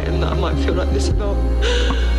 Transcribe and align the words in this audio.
frightened 0.00 0.22
that 0.22 0.32
I 0.32 0.34
might 0.34 0.54
feel 0.64 0.74
like 0.74 0.90
this 0.90 1.08
a 1.08 2.09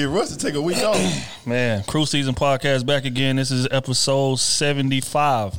get 0.00 0.08
rusty, 0.08 0.36
take 0.36 0.54
a 0.54 0.62
week 0.62 0.78
off. 0.78 0.96
Man, 1.46 1.82
Crew 1.84 2.06
Season 2.06 2.34
Podcast 2.34 2.86
back 2.86 3.04
again. 3.04 3.36
This 3.36 3.50
is 3.50 3.68
episode 3.70 4.38
75. 4.38 5.52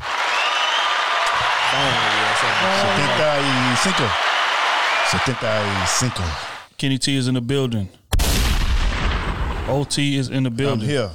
Setenta 2.81 3.39
y 3.39 3.75
cinco. 3.75 4.09
Setenta 5.09 5.85
cinco. 5.87 6.23
Kenny 6.77 6.97
T 6.97 7.15
is 7.15 7.27
in 7.27 7.35
the 7.35 7.41
building. 7.41 7.87
OT 9.67 10.17
is 10.17 10.29
in 10.29 10.43
the 10.43 10.49
I'm 10.49 10.55
building. 10.55 10.87
here. 10.89 11.11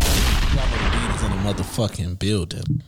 In 0.00 1.30
the 1.30 1.52
motherfucking 1.52 2.18
building. 2.18 2.82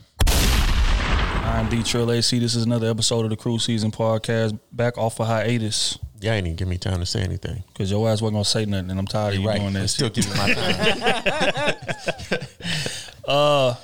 I'm 1.45 1.69
D 1.69 1.83
Trill 1.83 2.11
AC. 2.11 2.39
This 2.39 2.55
is 2.55 2.65
another 2.65 2.89
episode 2.89 3.23
of 3.23 3.29
the 3.29 3.37
Crew 3.37 3.59
Season 3.59 3.91
Podcast. 3.91 4.59
Back 4.71 4.97
off 4.97 5.19
of 5.21 5.27
hiatus. 5.27 5.97
Y'all 6.25 6.33
ain't 6.33 6.47
even 6.47 6.55
give 6.55 6.67
me 6.67 6.79
time 6.79 6.99
to 6.99 7.05
say 7.05 7.21
anything. 7.21 7.63
Because 7.67 7.91
your 7.91 8.09
ass 8.09 8.19
wasn't 8.19 8.33
going 8.33 8.43
to 8.43 8.49
say 8.49 8.65
nothing, 8.65 8.89
and 8.89 8.97
I'm 8.99 9.05
tired 9.05 9.35
of 9.35 9.41
you 9.41 9.53
doing 9.53 9.73
that 9.73 9.87
Still 9.89 10.11
shit. 10.11 10.25
give 10.25 10.33
me 10.33 10.37
my 10.39 10.53
time. 10.53 12.39
uh, 13.27 13.75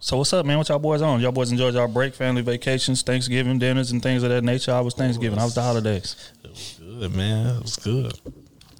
So, 0.00 0.16
what's 0.16 0.32
up, 0.32 0.46
man? 0.46 0.56
What 0.56 0.70
y'all 0.70 0.78
boys 0.78 1.02
on? 1.02 1.20
Y'all 1.20 1.32
boys 1.32 1.52
enjoyed 1.52 1.74
y'all 1.74 1.86
break, 1.88 2.14
family 2.14 2.40
vacations, 2.40 3.02
Thanksgiving 3.02 3.58
dinners, 3.58 3.92
and 3.92 4.02
things 4.02 4.22
of 4.22 4.30
that 4.30 4.42
nature? 4.42 4.72
I 4.72 4.80
was 4.80 4.94
Thanksgiving? 4.94 5.38
How 5.38 5.44
was 5.44 5.54
the 5.54 5.60
holidays? 5.62 6.16
It 6.42 6.48
was 6.50 6.80
Good 6.80 7.14
man, 7.14 7.56
it 7.56 7.62
was 7.62 7.76
good. 7.76 8.12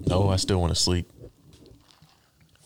no, 0.06 0.31
I 0.31 0.37
still 0.37 0.59
want 0.61 0.75
to 0.75 0.81
sleep. 0.81 1.06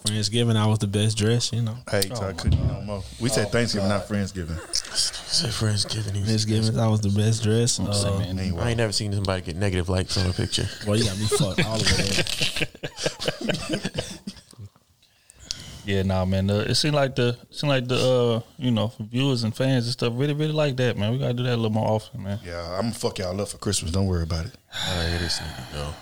Friendsgiving, 0.07 0.57
I 0.57 0.67
was 0.67 0.79
the 0.79 0.87
best 0.87 1.17
dressed. 1.19 1.53
You 1.53 1.63
know, 1.63 1.77
Hey, 1.91 2.03
so 2.15 2.27
I 2.27 2.33
couldn't 2.33 2.67
no 2.67 2.81
more. 2.83 3.03
We 3.21 3.29
said 3.29 3.51
Thanksgiving, 3.51 3.89
not 3.89 4.07
Friendsgiving. 4.09 4.59
Say 4.75 5.49
Friendsgiving. 5.49 6.15
he 6.15 6.23
Friendsgiving, 6.23 6.79
I 6.79 6.87
was 6.89 7.01
the 7.01 7.11
best 7.11 7.43
dressed. 7.43 7.81
I'm 7.81 7.89
Uh, 7.89 7.93
saying, 7.93 8.37
man, 8.37 8.59
I 8.59 8.69
ain't 8.71 8.79
never 8.79 8.93
seen 8.93 9.13
somebody 9.13 9.43
get 9.43 9.57
negative 9.57 9.89
likes 9.89 10.17
on 10.17 10.29
a 10.29 10.33
picture. 10.33 10.69
well, 10.87 10.97
you 10.97 11.05
got 11.05 11.19
me 11.19 11.27
fucked 11.27 11.65
all 11.67 11.79
the 11.79 12.69
way. 13.69 13.91
Yeah, 15.85 16.03
nah, 16.03 16.25
man. 16.25 16.51
Uh, 16.51 16.65
it 16.69 16.75
seemed 16.75 16.97
like 16.97 17.15
the 17.15 17.39
seemed 17.53 17.69
like 17.69 17.87
the 17.87 17.95
uh, 17.95 18.41
you 18.59 18.73
know 18.73 18.93
viewers 18.99 19.45
and 19.45 19.55
fans 19.55 19.85
and 19.85 19.93
stuff 19.93 20.13
really 20.17 20.33
really 20.35 20.51
like 20.53 20.77
that, 20.79 20.97
man. 20.99 21.13
We 21.13 21.19
gotta 21.19 21.35
do 21.35 21.45
that 21.45 21.55
a 21.55 21.57
little 21.57 21.71
more 21.71 21.87
often, 21.89 22.25
man. 22.25 22.41
yeah, 22.45 22.73
I'm 22.75 22.87
gonna 22.87 22.93
fuck 22.95 23.21
y'all 23.21 23.41
up 23.41 23.47
for 23.51 23.59
Christmas. 23.59 23.93
Don't 23.93 24.07
worry 24.07 24.25
about 24.25 24.47
it. 24.47 24.53
All 24.89 24.97
right, 24.99 25.17
this 25.21 25.39
nigga 25.39 25.73
go. 25.75 25.95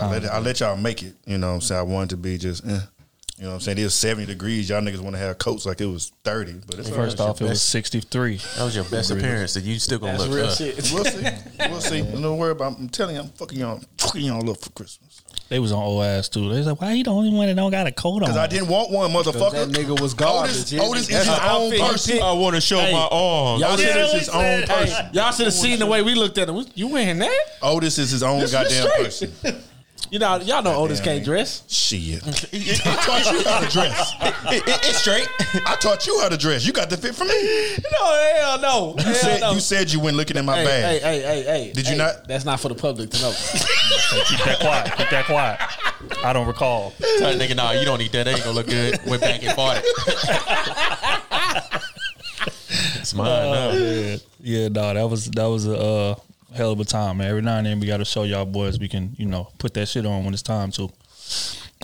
I 0.00 0.10
let, 0.10 0.24
I 0.24 0.38
let 0.40 0.58
y'all 0.58 0.76
make 0.76 1.04
it. 1.04 1.14
You 1.26 1.38
know 1.38 1.46
what 1.50 1.54
I'm 1.54 1.60
saying? 1.60 1.78
I 1.78 1.82
wanted 1.84 2.10
to 2.10 2.16
be 2.16 2.38
just, 2.38 2.66
eh. 2.66 2.80
You 3.40 3.46
know 3.46 3.52
what 3.52 3.54
I'm 3.54 3.60
saying? 3.62 3.78
It 3.78 3.84
was 3.84 3.94
70 3.94 4.26
degrees. 4.26 4.68
Y'all 4.68 4.82
niggas 4.82 5.00
want 5.00 5.16
to 5.16 5.18
have 5.18 5.38
coats 5.38 5.64
like 5.64 5.80
it 5.80 5.86
was 5.86 6.12
30, 6.24 6.60
but 6.66 6.78
it's 6.78 6.90
First 6.90 7.18
right. 7.18 7.28
off, 7.28 7.40
it 7.40 7.48
was 7.48 7.62
sixty 7.62 8.00
three. 8.00 8.36
That 8.56 8.64
was 8.64 8.76
your 8.76 8.84
best 8.84 9.10
appearance, 9.10 9.56
and 9.56 9.64
you 9.64 9.78
still 9.78 9.98
gonna 9.98 10.18
That's 10.18 10.26
look 10.28 10.36
real 10.36 10.46
up. 10.46 10.58
shit. 10.58 10.76
We'll 10.92 11.04
see. 11.06 11.26
We'll 11.58 11.80
see. 11.80 12.02
Don't 12.20 12.36
worry 12.36 12.50
about 12.52 12.78
I'm 12.78 12.90
telling 12.90 13.14
you, 13.16 13.22
I'm 13.22 13.28
fucking 13.30 13.58
y'all, 13.58 13.80
fucking 13.96 14.20
y'all 14.20 14.50
up 14.50 14.58
for 14.60 14.68
Christmas. 14.72 15.22
They 15.48 15.58
was 15.58 15.72
on 15.72 15.82
old 15.82 16.04
ass 16.04 16.28
too. 16.28 16.50
They 16.50 16.58
was 16.58 16.66
like, 16.66 16.80
why 16.82 16.92
you 16.92 17.02
the 17.02 17.10
only 17.10 17.32
one 17.32 17.46
that 17.48 17.56
don't 17.56 17.70
got 17.72 17.86
a 17.86 17.92
coat 17.92 18.16
on? 18.16 18.20
Because 18.20 18.36
I 18.36 18.46
didn't 18.46 18.68
want 18.68 18.90
one, 18.92 19.10
motherfucker. 19.10 19.52
That 19.52 19.68
nigga 19.70 19.98
was 20.00 20.14
garbage. 20.14 20.52
Otis, 20.52 20.72
yeah. 20.72 20.82
Otis 20.82 21.08
is 21.08 21.16
his 21.16 21.28
own 21.28 21.34
outfit 21.40 21.80
person. 21.80 22.22
I 22.22 22.32
want 22.34 22.54
to 22.54 22.60
show 22.60 22.78
Hey, 22.78 22.92
my 22.92 23.08
arms. 23.10 23.60
y'all 23.62 23.72
Otis 23.72 23.84
should 23.86 23.96
is 23.96 24.12
his 24.12 24.28
own 24.28 24.62
person. 24.62 25.04
Hey, 25.06 25.10
y'all 25.14 25.32
should 25.32 25.46
have 25.46 25.54
seen 25.54 25.78
the 25.80 25.86
way 25.86 26.02
we 26.02 26.14
looked 26.14 26.38
at 26.38 26.48
him. 26.48 26.64
You 26.74 26.88
wearing 26.88 27.18
that? 27.18 27.44
Otis 27.62 27.98
is 27.98 28.10
his 28.10 28.22
own 28.22 28.38
This 28.40 28.52
goddamn 28.52 28.86
person. 29.02 29.32
You 30.10 30.18
know, 30.18 30.38
y'all 30.40 30.62
know 30.62 30.74
Otis 30.74 30.98
Goddamn, 30.98 31.14
can't 31.14 31.24
dress. 31.24 31.62
Shit. 31.68 32.22
I 32.26 32.30
taught 32.32 33.32
you 33.32 33.44
how 33.44 33.60
to 33.60 33.68
dress. 33.68 34.14
it's 34.50 34.98
straight. 34.98 35.28
I 35.66 35.76
taught 35.76 36.06
you 36.06 36.18
how 36.20 36.28
to 36.28 36.36
dress. 36.36 36.66
You 36.66 36.72
got 36.72 36.90
the 36.90 36.96
fit 36.96 37.14
for 37.14 37.24
me. 37.24 37.76
No, 37.92 38.32
hell 38.34 38.60
no. 38.60 38.94
You 38.98 39.04
hell 39.04 39.14
said 39.14 39.40
no. 39.40 39.52
you 39.52 39.60
said 39.60 39.92
you 39.92 40.00
went 40.00 40.16
looking 40.16 40.36
in 40.36 40.44
my 40.44 40.56
hey, 40.58 40.64
bag. 40.64 41.02
hey, 41.02 41.20
hey, 41.20 41.22
hey, 41.22 41.42
hey. 41.42 41.72
Did 41.72 41.86
you 41.86 41.92
Hey, 41.92 41.98
not? 41.98 42.26
That's 42.26 42.44
not 42.44 42.58
for 42.58 42.68
the 42.68 42.74
public 42.74 43.10
to 43.10 43.22
know. 43.22 43.32
Keep 43.32 44.40
that 44.44 44.58
quiet. 44.60 44.96
Keep 44.96 45.10
that 45.10 45.26
quiet. 45.26 45.60
I 46.24 46.32
don't 46.32 46.46
recall. 46.46 46.92
Tell 47.18 47.36
the 47.36 47.44
nigga, 47.44 47.54
nah, 47.56 47.72
you 47.72 47.84
don't 47.84 47.98
need 47.98 48.10
that. 48.12 48.24
That 48.24 48.34
ain't 48.34 48.44
gonna 48.44 48.56
look 48.56 48.66
good. 48.66 48.98
Went 49.06 49.20
back 49.22 49.42
and 49.44 49.56
bought 49.56 49.76
it. 49.78 49.84
it's 53.00 53.14
mine 53.14 53.26
now. 53.26 53.70
Yeah, 53.72 54.16
yeah, 54.40 54.68
no, 54.68 54.94
that 54.94 55.08
was 55.08 55.30
that 55.30 55.44
was 55.46 55.66
a 55.66 55.78
uh, 55.78 56.14
hell 56.54 56.72
of 56.72 56.80
a 56.80 56.84
time, 56.84 57.18
man. 57.18 57.28
Every 57.28 57.42
now 57.42 57.56
and 57.58 57.66
then 57.66 57.80
we 57.80 57.86
got 57.86 57.98
to 57.98 58.04
show 58.04 58.22
y'all 58.24 58.44
boys 58.44 58.78
we 58.78 58.88
can, 58.88 59.14
you 59.18 59.26
know, 59.26 59.48
put 59.58 59.74
that 59.74 59.86
shit 59.86 60.06
on 60.06 60.24
when 60.24 60.32
it's 60.34 60.42
time 60.42 60.70
to. 60.72 60.90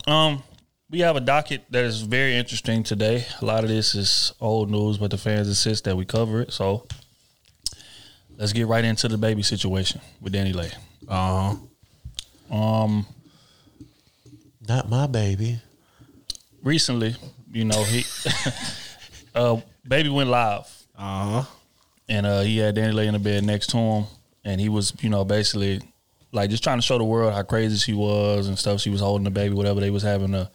Um, 0.07 0.43
we 0.91 1.01
have 1.01 1.17
a 1.17 1.21
docket 1.21 1.65
that 1.71 1.85
is 1.85 2.03
very 2.03 2.37
interesting 2.37 2.83
today. 2.83 3.25
A 3.41 3.45
lot 3.45 3.65
of 3.65 3.71
this 3.71 3.95
is 3.95 4.33
old 4.41 4.71
news, 4.71 4.99
but 4.99 5.11
the 5.11 5.19
fans 5.19 5.49
insist 5.49 5.85
that 5.85 5.97
we 5.97 6.05
cover 6.05 6.43
it. 6.43 6.53
So 6.53 6.87
let's 8.37 8.53
get 8.53 8.67
right 8.67 8.85
into 8.85 9.09
the 9.09 9.19
baby 9.19 9.43
situation 9.43 10.01
with 10.21 10.33
DaniLeigh. 10.33 10.75
Uh 11.09 11.55
huh. 12.51 12.55
Um, 12.57 13.07
Not 14.69 14.89
my 14.89 15.07
baby. 15.07 15.61
recently, 16.63 17.15
you 17.53 17.65
know, 17.65 17.83
he 17.85 18.05
uh, 19.35 19.61
baby 19.87 20.09
went 20.09 20.31
live. 20.31 20.67
Uh 20.99 21.43
huh. 21.43 21.51
and 22.09 22.27
uh, 22.27 22.41
he 22.41 22.59
had 22.59 22.75
DaniLeigh 22.77 23.07
in 23.07 23.13
the 23.13 23.19
bed 23.19 23.45
next 23.45 23.67
to 23.69 23.77
him, 23.77 24.05
and 24.47 24.61
he 24.61 24.69
was, 24.69 24.95
you 25.01 25.11
know, 25.11 25.25
basically 25.25 25.81
like 26.33 26.51
just 26.51 26.63
trying 26.63 26.79
to 26.79 26.83
show 26.83 26.97
the 26.97 27.05
world 27.05 27.35
how 27.35 27.43
crazy 27.43 27.77
she 27.77 27.93
was 27.93 28.49
and 28.49 28.59
stuff. 28.59 28.81
She 28.81 28.91
was 28.91 29.01
holding 29.01 29.25
the 29.25 29.31
baby, 29.31 29.55
whatever. 29.55 29.81
They 29.81 29.91
was 29.91 30.03
having 30.03 30.35
a 30.35 30.51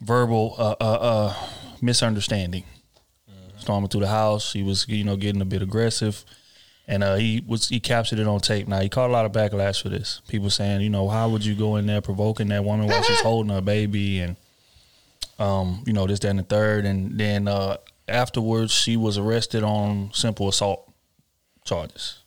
verbal 0.00 0.54
uh, 0.58 0.74
uh, 0.80 0.98
uh, 1.00 1.34
misunderstanding. 1.80 2.64
Storming 3.56 3.88
through 3.88 4.00
the 4.00 4.08
house, 4.08 4.52
he 4.52 4.62
was, 4.62 4.86
you 4.88 5.04
know, 5.04 5.16
getting 5.16 5.40
a 5.40 5.46
bit 5.46 5.62
aggressive, 5.62 6.24
and 6.86 7.02
uh, 7.02 7.14
he 7.14 7.42
was 7.46 7.68
he 7.68 7.80
captured 7.80 8.18
it 8.18 8.26
on 8.26 8.40
tape. 8.40 8.68
Now 8.68 8.80
he 8.80 8.90
caught 8.90 9.08
a 9.08 9.12
lot 9.12 9.24
of 9.24 9.32
backlash 9.32 9.80
for 9.80 9.88
this. 9.88 10.20
People 10.28 10.50
saying, 10.50 10.82
you 10.82 10.90
know, 10.90 11.08
how 11.08 11.30
would 11.30 11.46
you 11.46 11.54
go 11.54 11.76
in 11.76 11.86
there 11.86 12.02
provoking 12.02 12.48
that 12.48 12.62
woman 12.62 12.88
while 12.88 13.02
she's 13.02 13.20
holding 13.22 13.52
her 13.52 13.62
baby 13.62 14.18
and 14.18 14.36
um, 15.38 15.82
you 15.86 15.92
know, 15.92 16.06
this, 16.06 16.18
that, 16.20 16.28
and 16.28 16.38
the 16.38 16.44
third. 16.44 16.84
And 16.84 17.18
then 17.18 17.48
uh, 17.48 17.78
afterwards, 18.08 18.72
she 18.72 18.96
was 18.96 19.18
arrested 19.18 19.62
on 19.62 20.10
simple 20.12 20.48
assault 20.48 20.90
charges. 21.64 22.23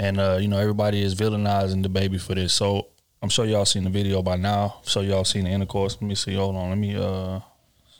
And, 0.00 0.18
uh, 0.18 0.38
you 0.40 0.48
know, 0.48 0.56
everybody 0.56 1.02
is 1.02 1.14
villainizing 1.14 1.82
the 1.82 1.90
baby 1.90 2.16
for 2.16 2.34
this. 2.34 2.54
So 2.54 2.86
I'm 3.20 3.28
sure 3.28 3.44
y'all 3.44 3.66
seen 3.66 3.84
the 3.84 3.90
video 3.90 4.22
by 4.22 4.36
now. 4.36 4.76
So 4.82 5.02
y'all 5.02 5.24
seen 5.24 5.44
the 5.44 5.50
intercourse. 5.50 5.98
Let 6.00 6.08
me 6.08 6.14
see. 6.14 6.36
Hold 6.36 6.56
on. 6.56 6.70
Let 6.70 6.78
me 6.78 6.96
uh, 6.96 7.40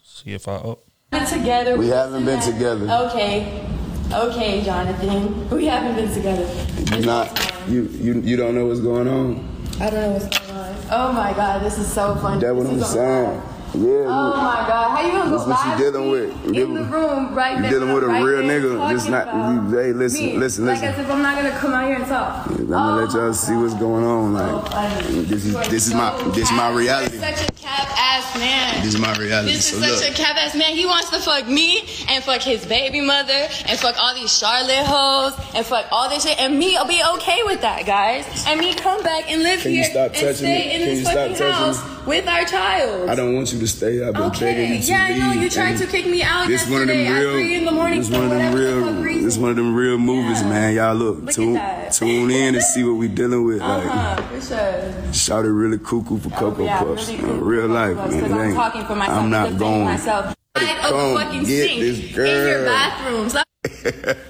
see 0.03 0.33
if 0.33 0.49
I 0.49 0.55
up. 0.55 0.79
been 1.11 1.27
together. 1.27 1.77
We 1.77 1.89
haven't 1.89 2.25
been 2.25 2.41
together. 2.41 2.91
Okay. 3.11 3.67
Okay, 4.11 4.63
Jonathan. 4.63 5.51
We 5.51 5.67
haven't 5.67 5.95
been 5.95 6.11
together. 6.11 6.49
You're 6.97 7.05
not 7.05 7.53
you 7.69 7.83
you 7.83 8.21
you 8.23 8.37
don't 8.37 8.55
know 8.55 8.65
what's 8.65 8.81
going 8.81 9.07
on. 9.07 9.47
I 9.79 9.91
don't 9.91 10.01
know 10.01 10.13
what's 10.13 10.39
going 10.39 10.57
on. 10.59 10.77
Oh 10.91 11.13
my 11.13 11.35
god, 11.35 11.63
this 11.63 11.79
is 11.79 11.93
so 11.93 12.17
funny. 12.17 12.41
That's 12.41 12.57
what 12.57 12.67
I'm 12.67 12.81
saying. 12.81 13.43
Yeah, 13.73 13.89
Oh 14.09 14.35
my 14.37 14.67
god, 14.67 14.91
how 14.99 15.07
you 15.07 15.13
gonna 15.13 15.31
go 15.31 15.49
what 15.49 15.65
you 15.65 15.71
live 15.71 15.79
dealing 15.95 16.05
me 16.07 16.11
with. 16.11 16.57
in 16.57 16.75
the 16.75 16.83
room 16.85 17.35
right 17.35 17.57
you 17.57 17.63
there? 17.63 17.71
dealing 17.71 17.95
with 17.95 18.03
a 18.03 18.07
right 18.09 18.23
real 18.23 18.43
nigga. 18.43 18.91
Just 18.91 19.09
not- 19.09 19.27
you- 19.27 19.79
hey, 19.79 19.93
listen, 19.93 20.27
me. 20.27 20.37
listen, 20.39 20.67
Like 20.67 20.81
listen. 20.83 20.95
as 20.95 20.99
if 20.99 21.11
I'm 21.11 21.23
not 21.23 21.37
gonna 21.37 21.57
come 21.57 21.73
out 21.73 21.87
here 21.87 21.97
and 21.97 22.07
talk. 22.07 22.47
I'm 22.49 22.67
gonna 22.67 23.03
let 23.05 23.15
y'all 23.15 23.33
see 23.33 23.55
what's 23.55 23.75
oh, 23.75 23.79
going 23.79 24.05
on. 24.05 24.35
Oh, 24.37 24.69
Like 24.73 25.05
this 25.29 25.45
is 25.47 25.55
this 25.69 25.87
is 25.87 25.95
my 25.95 26.11
this 26.35 26.51
is 26.51 26.53
my 26.57 26.71
reality. 26.71 27.19
Such 27.19 27.49
a 27.49 27.53
cap 27.53 27.89
ass 27.97 28.37
man. 28.37 28.83
This 28.85 28.95
is 28.95 29.01
my 29.01 29.15
reality. 29.15 29.53
This 29.55 29.67
So 29.71 29.77
is 29.77 29.83
look, 29.83 29.99
such 30.03 30.11
a 30.11 30.15
cap 30.15 30.37
ass 30.37 30.55
man. 30.57 30.73
He 30.75 30.85
wants 30.87 31.11
to 31.11 31.21
fuck 31.21 31.47
me 31.47 31.83
and 32.09 32.25
fuck 32.25 32.43
his 32.43 32.67
baby 32.67 33.01
mother 33.01 33.47
and 33.69 33.79
fuck 33.79 33.95
all 34.03 34.15
these 34.17 34.37
Charlotte 34.37 34.85
hoes 34.85 35.35
and 35.55 35.65
fuck 35.65 35.87
all 35.93 36.09
this 36.09 36.25
shit. 36.25 36.41
And 36.41 36.59
me, 36.59 36.77
I'll 36.77 36.89
be 36.89 37.01
okay 37.15 37.43
with 37.45 37.61
that, 37.61 37.87
guys. 37.87 38.25
And 38.49 38.59
me 38.59 38.75
come 38.75 39.01
back 39.05 39.31
and 39.31 39.45
live 39.45 39.61
Can 39.61 39.71
here 39.71 39.85
and 39.95 40.37
stay 40.37 40.43
me? 40.43 40.75
in 40.75 40.81
Can 40.81 40.89
this 40.89 41.05
fucking 41.05 41.37
house 41.37 42.07
with 42.07 42.27
our 42.27 42.45
child. 42.47 43.09
I 43.11 43.15
don't 43.15 43.35
want 43.37 43.53
you 43.53 43.60
to 43.61 43.69
stay. 43.69 44.03
I've 44.03 44.15
been 44.15 44.31
begging 44.31 44.43
Okay, 44.43 44.75
you 44.77 44.81
to 44.83 44.87
yeah, 44.91 45.05
I 45.05 45.19
know 45.35 45.41
you 45.43 45.49
tried 45.51 45.77
to 45.79 45.87
kick 45.87 46.07
me 46.07 46.23
out 46.23 46.49
This 46.49 46.69
one 46.69 46.83
of 46.83 46.89
them 46.89 47.15
real. 47.15 47.33
three 47.33 47.55
in 47.57 47.65
the 47.65 47.71
morning 47.73 48.01
This 48.01 48.11
one 48.11 48.25
of 48.25 48.31
them 48.31 48.53
whatever 48.53 48.81
the 48.81 48.93
fuck 48.95 49.05
real. 49.05 49.23
This 49.23 49.37
one 49.39 49.51
of 49.51 49.57
them 49.57 49.75
real 49.75 49.99
movies, 49.99 50.41
Yeah. 50.43 50.49
man. 50.49 50.75
Y'all 50.75 50.95
look, 50.95 51.23
Look 51.23 51.35
tune 51.35 51.61
tune 51.93 52.31
in 52.31 52.55
and 52.57 52.65
see 52.65 52.83
what 52.85 52.95
we 52.95 53.09
dealing 53.09 53.45
with. 53.45 53.61
Like, 53.61 53.87
Uh-huh, 53.87 54.23
for 54.23 54.41
sure. 54.41 55.13
shout 55.13 55.45
it 55.45 55.51
really 55.53 55.79
cuckoo 55.79 56.19
for 56.19 56.31
Cocoa 56.31 56.65
yeah, 56.65 56.81
Puffs. 56.83 57.09
really 57.09 57.23
cool 57.23 57.35
real 57.37 57.69
life, 57.69 57.97
Puffs, 57.97 58.15
man. 58.15 58.33
I'm 58.33 58.55
talking 58.55 58.85
for 58.87 58.97
myself. 58.97 59.19
I'm 59.19 59.31
not 59.31 59.57
going. 59.59 59.85
myself. 59.85 60.35
Come 60.57 61.17
fucking 61.17 61.45
get 61.45 61.69
sink 61.69 61.81
this 61.81 61.99
in 62.01 62.15
your 62.17 62.65
girl. 62.65 62.65
bathrooms. 62.67 63.35
Like, 63.35 63.45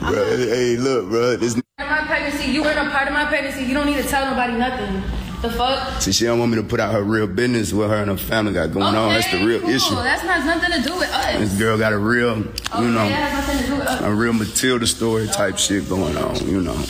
Bro, 0.00 0.36
hey, 0.38 0.76
look, 0.78 1.08
bro. 1.10 1.36
This 1.36 1.54
my 1.78 2.04
pregnancy, 2.06 2.50
you 2.50 2.62
weren't 2.62 2.78
a 2.78 2.90
part 2.90 3.08
of 3.08 3.12
my 3.14 3.26
pregnancy. 3.26 3.64
You 3.64 3.74
don't 3.74 3.86
need 3.86 3.96
to 4.02 4.08
tell 4.08 4.24
nobody 4.30 4.54
nothing. 4.54 5.02
The 5.40 5.50
fuck? 5.50 6.02
See, 6.02 6.10
she 6.10 6.24
don't 6.24 6.40
want 6.40 6.50
me 6.50 6.56
to 6.56 6.64
put 6.64 6.80
out 6.80 6.92
her 6.92 7.02
real 7.02 7.28
business 7.28 7.72
with 7.72 7.88
her 7.90 7.96
and 7.96 8.10
her 8.10 8.16
family 8.16 8.52
got 8.52 8.72
going 8.72 8.96
on. 8.96 9.10
That's 9.14 9.30
the 9.30 9.46
real 9.46 9.60
cool. 9.60 9.70
issue. 9.70 9.94
That's 9.94 10.24
not 10.24 10.44
nothing 10.44 10.82
to 10.82 10.88
do 10.88 10.96
with 10.96 11.08
us. 11.10 11.38
This 11.38 11.56
girl 11.56 11.78
got 11.78 11.92
a 11.92 11.98
real, 11.98 12.38
you 12.38 12.88
know, 12.88 13.08
that 13.08 13.10
has 13.10 13.46
nothing 13.46 13.62
to 13.62 13.70
do 13.70 13.76
with 13.78 13.86
us. 13.86 14.00
a 14.00 14.12
real 14.12 14.32
Matilda 14.32 14.86
story 14.86 15.28
type 15.28 15.56
shit 15.56 15.88
going 15.88 16.16
on, 16.16 16.36
you 16.48 16.60
know. 16.60 16.74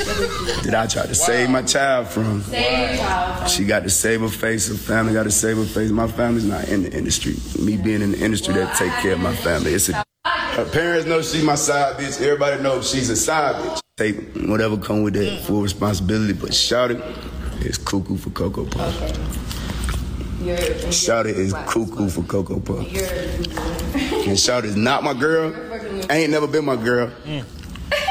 That 0.64 0.74
I 0.74 0.86
tried 0.86 1.06
to 1.06 1.14
save 1.14 1.50
my 1.50 1.62
child 1.62 2.08
from. 2.08 2.42
Save 2.42 2.88
your 2.88 2.98
child. 2.98 3.50
She 3.50 3.64
got 3.64 3.84
to 3.84 3.90
save 3.90 4.20
her 4.22 4.28
face. 4.28 4.68
Her 4.68 4.74
family 4.74 5.12
got 5.12 5.22
to 5.24 5.30
save 5.30 5.56
her 5.56 5.64
face. 5.64 5.90
My 5.90 6.08
family's 6.08 6.44
not 6.44 6.68
in 6.68 6.82
the 6.82 6.92
industry. 6.92 7.36
Me 7.58 7.76
being 7.76 8.02
in 8.02 8.12
the 8.12 8.18
industry, 8.18 8.54
that 8.54 8.74
take 8.76 8.92
care 8.94 9.12
of 9.12 9.20
my 9.20 9.34
family. 9.36 9.72
It's 9.72 9.88
a, 9.88 10.04
her 10.24 10.64
parents 10.64 11.06
know 11.06 11.22
she 11.22 11.42
my 11.42 11.54
side 11.54 11.96
bitch. 11.96 12.20
Everybody 12.20 12.62
knows 12.62 12.90
she's 12.90 13.08
a 13.10 13.16
side 13.16 13.56
bitch. 13.56 13.80
Take 13.96 14.48
whatever 14.48 14.76
come 14.76 15.02
with 15.02 15.14
that 15.14 15.42
full 15.42 15.62
responsibility. 15.62 16.32
But 16.32 16.54
shout 16.54 16.90
it 16.90 17.02
is 17.60 17.78
cuckoo 17.78 18.16
for 18.16 18.30
Cocoa 18.30 18.64
Puff. 18.64 18.94
You're, 20.42 20.92
Shout 20.92 21.26
it 21.26 21.36
is 21.36 21.52
cuckoo 21.52 22.08
for 22.08 22.22
Cocoa 22.22 22.60
Puff. 22.60 22.90
you're, 22.92 23.04
And 24.28 24.38
shout 24.38 24.64
is 24.64 24.76
not 24.76 25.02
my 25.02 25.14
girl. 25.14 25.52
I 26.08 26.18
Ain't 26.18 26.30
never 26.30 26.46
been 26.46 26.64
my 26.64 26.76
girl. 26.76 27.10
Mm. 27.24 27.44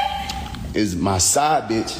Is 0.74 0.94
my 0.94 1.16
side 1.18 1.68
bitch. 1.70 1.98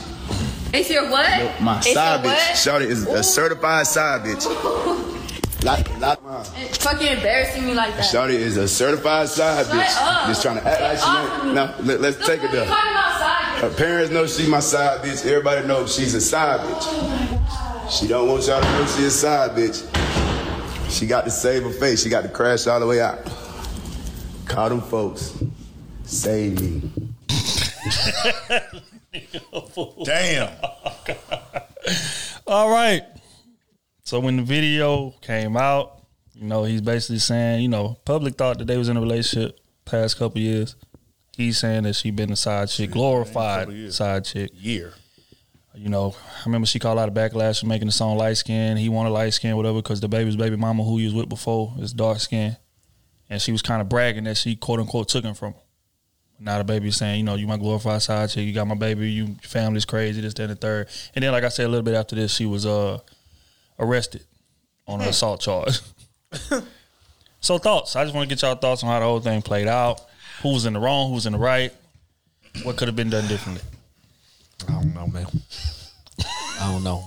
it's 0.74 0.90
your 0.90 1.10
what? 1.10 1.60
My 1.62 1.78
it's 1.78 1.92
side 1.94 2.20
bitch. 2.20 2.26
what? 2.26 2.56
Shout 2.56 2.82
it 2.82 2.90
is 2.90 3.06
a 3.06 3.22
certified 3.22 3.86
side 3.86 4.22
bitch. 4.26 5.14
Like, 5.62 5.98
like 5.98 6.22
mine. 6.22 6.44
It's 6.56 6.78
fucking 6.78 7.06
embarrassing 7.06 7.66
me 7.66 7.74
like 7.74 7.94
that. 7.96 8.04
Shawty 8.04 8.30
is 8.30 8.56
a 8.56 8.68
certified 8.68 9.28
side 9.28 9.66
Shut 9.66 9.74
bitch. 9.74 9.96
up. 10.00 10.26
Just 10.28 10.42
trying 10.42 10.60
to 10.60 10.66
act 10.66 10.80
like 10.80 10.98
she 10.98 11.46
ain't. 11.46 11.54
No, 11.54 11.74
let, 11.82 12.00
us 12.00 12.16
Look 12.18 12.26
take 12.26 12.42
it 12.42 12.44
what 12.44 12.52
you 12.52 12.58
talking 12.64 12.90
about 12.90 13.18
side 13.18 13.58
Her 13.60 13.70
parents 13.70 14.12
know 14.12 14.26
she 14.26 14.48
my 14.48 14.60
side 14.60 15.02
bitch. 15.02 15.26
Everybody 15.26 15.66
knows 15.66 15.94
she's 15.94 16.14
a 16.14 16.20
side 16.20 16.60
bitch. 16.60 16.76
Oh 16.80 17.88
she 17.90 18.06
don't 18.06 18.28
want 18.28 18.46
y'all 18.46 18.60
to 18.60 18.70
know 18.70 18.86
she 18.86 19.04
a 19.04 19.10
side 19.10 19.50
bitch. 19.52 19.84
She 20.90 21.06
got 21.06 21.24
to 21.24 21.30
save 21.30 21.64
her 21.64 21.70
face. 21.70 22.02
She 22.02 22.08
got 22.08 22.22
to 22.22 22.28
crash 22.28 22.66
all 22.66 22.78
the 22.78 22.86
way 22.86 23.00
out. 23.00 23.18
Call 24.46 24.68
them 24.68 24.80
folks. 24.80 25.42
Save 26.04 26.60
me. 26.60 26.90
Damn. 30.04 30.50
All 32.46 32.70
right. 32.70 33.02
So 34.08 34.20
when 34.20 34.38
the 34.38 34.42
video 34.42 35.10
came 35.20 35.54
out, 35.54 36.00
you 36.32 36.46
know, 36.46 36.64
he's 36.64 36.80
basically 36.80 37.18
saying, 37.18 37.60
you 37.60 37.68
know, 37.68 37.98
public 38.06 38.36
thought 38.36 38.56
that 38.56 38.64
they 38.64 38.78
was 38.78 38.88
in 38.88 38.96
a 38.96 39.02
relationship 39.02 39.60
past 39.84 40.16
couple 40.16 40.40
years. 40.40 40.76
He's 41.36 41.58
saying 41.58 41.82
that 41.82 41.94
she 41.94 42.10
been 42.10 42.32
a 42.32 42.36
side 42.36 42.70
chick, 42.70 42.90
glorified 42.90 43.92
side 43.92 44.24
chick. 44.24 44.50
Year. 44.54 44.94
You 45.74 45.90
know, 45.90 46.16
I 46.26 46.44
remember 46.46 46.66
she 46.66 46.78
called 46.78 46.98
out 46.98 47.10
a 47.10 47.12
backlash 47.12 47.60
for 47.60 47.66
making 47.66 47.88
the 47.88 47.92
song 47.92 48.16
light 48.16 48.38
skin. 48.38 48.78
He 48.78 48.88
wanted 48.88 49.10
light 49.10 49.34
skin, 49.34 49.54
whatever, 49.58 49.82
because 49.82 50.00
the 50.00 50.08
baby's 50.08 50.36
baby 50.36 50.56
mama 50.56 50.84
who 50.84 50.96
he 50.96 51.04
was 51.04 51.12
with 51.12 51.28
before 51.28 51.74
is 51.78 51.92
dark 51.92 52.18
skin. 52.20 52.56
And 53.28 53.42
she 53.42 53.52
was 53.52 53.60
kind 53.60 53.82
of 53.82 53.90
bragging 53.90 54.24
that 54.24 54.38
she 54.38 54.56
quote 54.56 54.80
unquote 54.80 55.08
took 55.08 55.22
him 55.22 55.34
from. 55.34 55.52
him. 55.52 55.60
Now 56.40 56.56
the 56.56 56.64
baby's 56.64 56.96
saying, 56.96 57.18
you 57.18 57.24
know, 57.24 57.34
you 57.34 57.46
my 57.46 57.58
glorified 57.58 58.00
side 58.00 58.30
chick, 58.30 58.46
you 58.46 58.54
got 58.54 58.66
my 58.66 58.74
baby, 58.74 59.10
you 59.10 59.36
family's 59.42 59.84
crazy, 59.84 60.22
this, 60.22 60.32
that, 60.32 60.44
and 60.44 60.52
the 60.52 60.56
third. 60.56 60.88
And 61.14 61.22
then, 61.22 61.32
like 61.32 61.44
I 61.44 61.48
said, 61.48 61.66
a 61.66 61.68
little 61.68 61.84
bit 61.84 61.94
after 61.94 62.16
this, 62.16 62.34
she 62.34 62.46
was 62.46 62.64
uh 62.64 63.00
arrested 63.78 64.24
on 64.86 65.00
an 65.00 65.04
hmm. 65.04 65.10
assault 65.10 65.40
charge. 65.40 65.80
so 67.40 67.58
thoughts. 67.58 67.96
I 67.96 68.04
just 68.04 68.14
want 68.14 68.28
to 68.28 68.34
get 68.34 68.42
y'all 68.42 68.54
thoughts 68.54 68.82
on 68.82 68.88
how 68.88 68.98
the 69.00 69.04
whole 69.04 69.20
thing 69.20 69.42
played 69.42 69.68
out. 69.68 70.00
Who 70.42 70.54
was 70.54 70.66
in 70.66 70.72
the 70.72 70.80
wrong, 70.80 71.08
who 71.08 71.14
was 71.14 71.26
in 71.26 71.32
the 71.32 71.38
right, 71.38 71.72
what 72.62 72.76
could 72.76 72.88
have 72.88 72.96
been 72.96 73.10
done 73.10 73.26
differently. 73.26 73.62
I 74.68 74.72
don't 74.72 74.94
know, 74.94 75.06
man. 75.06 75.26
I 76.60 76.72
don't 76.72 76.84
know. 76.84 77.04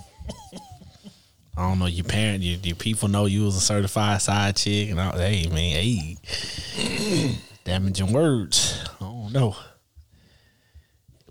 I 1.56 1.68
don't 1.68 1.80
know. 1.80 1.86
Your 1.86 2.06
parent, 2.06 2.44
your, 2.44 2.58
your 2.60 2.75
people 2.75 3.08
know 3.08 3.25
you 3.25 3.44
was 3.44 3.56
a 3.56 3.62
certified 3.62 4.22
side 4.22 4.56
chick, 4.56 4.90
and 4.90 5.00
all. 5.00 5.18
Hey, 5.18 5.48
man, 5.48 5.58
hey, 5.58 7.38
damaging 7.63 8.13
words. 8.13 8.84
I 9.00 9.04
don't 9.04 9.32
know. 9.34 9.56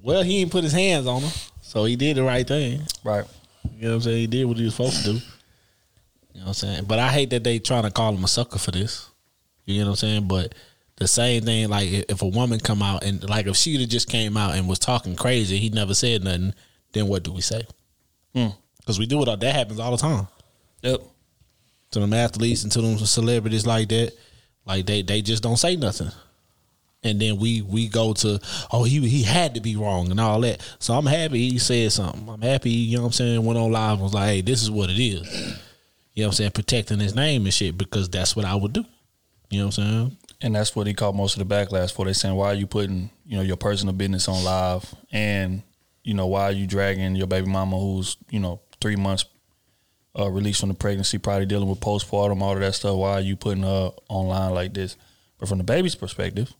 Well, 0.02 0.22
he 0.22 0.40
didn't 0.40 0.52
put 0.52 0.64
his 0.64 0.72
hands 0.72 1.06
on 1.06 1.22
her, 1.22 1.32
so 1.62 1.84
he 1.84 1.96
did 1.96 2.16
the 2.16 2.22
right 2.22 2.46
thing. 2.46 2.82
Right. 3.02 3.24
You 3.64 3.82
know 3.82 3.88
what 3.88 3.94
I'm 3.96 4.00
saying? 4.02 4.16
He 4.18 4.26
did 4.26 4.44
what 4.44 4.56
he 4.56 4.64
was 4.64 4.74
supposed 4.74 5.04
to 5.04 5.12
do. 5.12 5.12
You 5.12 6.40
know 6.40 6.40
what 6.42 6.46
I'm 6.48 6.54
saying? 6.54 6.84
But 6.84 6.98
I 6.98 7.08
hate 7.08 7.30
that 7.30 7.44
they 7.44 7.58
trying 7.58 7.82
to 7.84 7.90
call 7.90 8.14
him 8.14 8.24
a 8.24 8.28
sucker 8.28 8.58
for 8.58 8.70
this. 8.70 9.08
You 9.66 9.80
know 9.80 9.86
what 9.86 9.90
I'm 9.90 9.96
saying? 9.96 10.28
But 10.28 10.54
the 10.96 11.08
same 11.08 11.42
thing, 11.44 11.68
like 11.68 11.88
if 11.90 12.22
a 12.22 12.26
woman 12.26 12.60
come 12.60 12.82
out 12.82 13.04
and 13.04 13.28
like 13.28 13.46
if 13.46 13.56
she 13.56 13.84
just 13.86 14.08
came 14.08 14.36
out 14.36 14.54
and 14.54 14.68
was 14.68 14.78
talking 14.78 15.16
crazy, 15.16 15.58
he 15.58 15.70
never 15.70 15.94
said 15.94 16.24
nothing. 16.24 16.54
Then 16.92 17.08
what 17.08 17.22
do 17.22 17.32
we 17.32 17.40
say? 17.40 17.62
Hmm. 18.34 18.48
Because 18.78 18.98
we 18.98 19.06
do 19.06 19.22
it. 19.22 19.28
all 19.28 19.36
That 19.36 19.54
happens 19.54 19.78
all 19.78 19.90
the 19.92 19.96
time 19.96 20.26
Yep. 20.82 21.00
to 21.92 22.00
them 22.00 22.12
athletes 22.12 22.62
and 22.62 22.72
to 22.72 22.80
them 22.80 22.98
celebrities 22.98 23.66
like 23.66 23.88
that. 23.90 24.12
Like 24.66 24.86
they 24.86 25.02
they 25.02 25.22
just 25.22 25.42
don't 25.42 25.56
say 25.56 25.76
nothing. 25.76 26.10
And 27.02 27.20
then 27.20 27.38
we 27.38 27.62
we 27.62 27.88
go 27.88 28.12
to 28.12 28.38
oh 28.72 28.84
he 28.84 29.06
he 29.08 29.22
had 29.22 29.54
to 29.54 29.60
be 29.60 29.76
wrong 29.76 30.10
and 30.10 30.20
all 30.20 30.40
that. 30.42 30.60
So 30.78 30.94
I'm 30.94 31.06
happy 31.06 31.50
he 31.50 31.58
said 31.58 31.92
something. 31.92 32.28
I'm 32.28 32.42
happy 32.42 32.70
you 32.70 32.96
know 32.96 33.04
what 33.04 33.08
I'm 33.08 33.12
saying 33.12 33.44
went 33.44 33.58
on 33.58 33.72
live 33.72 33.94
and 33.94 34.02
was 34.02 34.14
like 34.14 34.28
hey 34.28 34.40
this 34.42 34.62
is 34.62 34.70
what 34.70 34.90
it 34.90 34.98
is. 34.98 35.58
You 36.14 36.24
know 36.24 36.28
what 36.28 36.32
I'm 36.32 36.32
saying 36.32 36.50
protecting 36.50 36.98
his 36.98 37.14
name 37.14 37.44
and 37.44 37.54
shit 37.54 37.78
because 37.78 38.08
that's 38.08 38.36
what 38.36 38.44
I 38.44 38.54
would 38.54 38.72
do. 38.72 38.84
You 39.50 39.60
know 39.60 39.66
what 39.66 39.78
I'm 39.78 39.84
saying? 39.84 40.16
And 40.42 40.54
that's 40.54 40.74
what 40.74 40.86
he 40.86 40.94
caught 40.94 41.14
most 41.14 41.36
of 41.36 41.46
the 41.46 41.54
backlash 41.54 41.92
for. 41.92 42.06
They 42.06 42.12
saying, 42.12 42.34
why 42.34 42.46
are 42.46 42.54
you 42.54 42.66
putting, 42.66 43.10
you 43.26 43.36
know, 43.36 43.42
your 43.42 43.56
personal 43.56 43.92
business 43.92 44.28
on 44.28 44.42
live? 44.42 44.94
And, 45.12 45.62
you 46.02 46.14
know, 46.14 46.28
why 46.28 46.44
are 46.44 46.52
you 46.52 46.66
dragging 46.66 47.14
your 47.14 47.26
baby 47.26 47.48
mama 47.48 47.78
who's, 47.78 48.16
you 48.30 48.40
know, 48.40 48.60
three 48.80 48.96
months 48.96 49.26
uh, 50.18 50.30
released 50.30 50.60
from 50.60 50.70
the 50.70 50.74
pregnancy, 50.74 51.18
probably 51.18 51.46
dealing 51.46 51.68
with 51.68 51.80
postpartum, 51.80 52.40
all 52.40 52.54
of 52.54 52.60
that 52.60 52.74
stuff. 52.74 52.96
Why 52.96 53.12
are 53.12 53.20
you 53.20 53.36
putting 53.36 53.64
her 53.64 53.92
online 54.08 54.54
like 54.54 54.72
this? 54.72 54.96
But 55.38 55.48
from 55.48 55.58
the 55.58 55.64
baby's 55.64 55.94
perspective, 55.94 56.52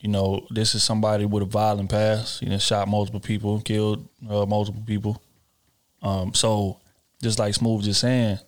you 0.00 0.08
know, 0.08 0.46
this 0.50 0.74
is 0.74 0.82
somebody 0.82 1.24
with 1.24 1.42
a 1.42 1.46
violent 1.46 1.90
past. 1.90 2.42
You 2.42 2.50
know, 2.50 2.58
shot 2.58 2.88
multiple 2.88 3.20
people, 3.20 3.60
killed 3.60 4.08
uh, 4.28 4.46
multiple 4.46 4.82
people. 4.86 5.22
Um, 6.02 6.34
so, 6.34 6.80
just 7.22 7.38
like 7.38 7.54
Smooth 7.54 7.84
just 7.84 8.00
saying, 8.00 8.38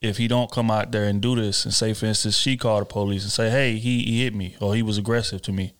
if 0.00 0.16
he 0.16 0.28
don't 0.28 0.50
come 0.50 0.70
out 0.70 0.92
there 0.92 1.04
and 1.04 1.20
do 1.20 1.34
this 1.34 1.64
and 1.64 1.74
say, 1.74 1.92
for 1.94 2.06
instance, 2.06 2.36
she 2.36 2.56
called 2.56 2.82
the 2.82 2.86
police 2.86 3.22
and 3.22 3.32
say, 3.32 3.50
"Hey, 3.50 3.76
he, 3.76 4.02
he 4.04 4.22
hit 4.22 4.34
me 4.34 4.56
or 4.60 4.74
he 4.74 4.82
was 4.82 4.98
aggressive 4.98 5.42
to 5.42 5.52
me," 5.52 5.74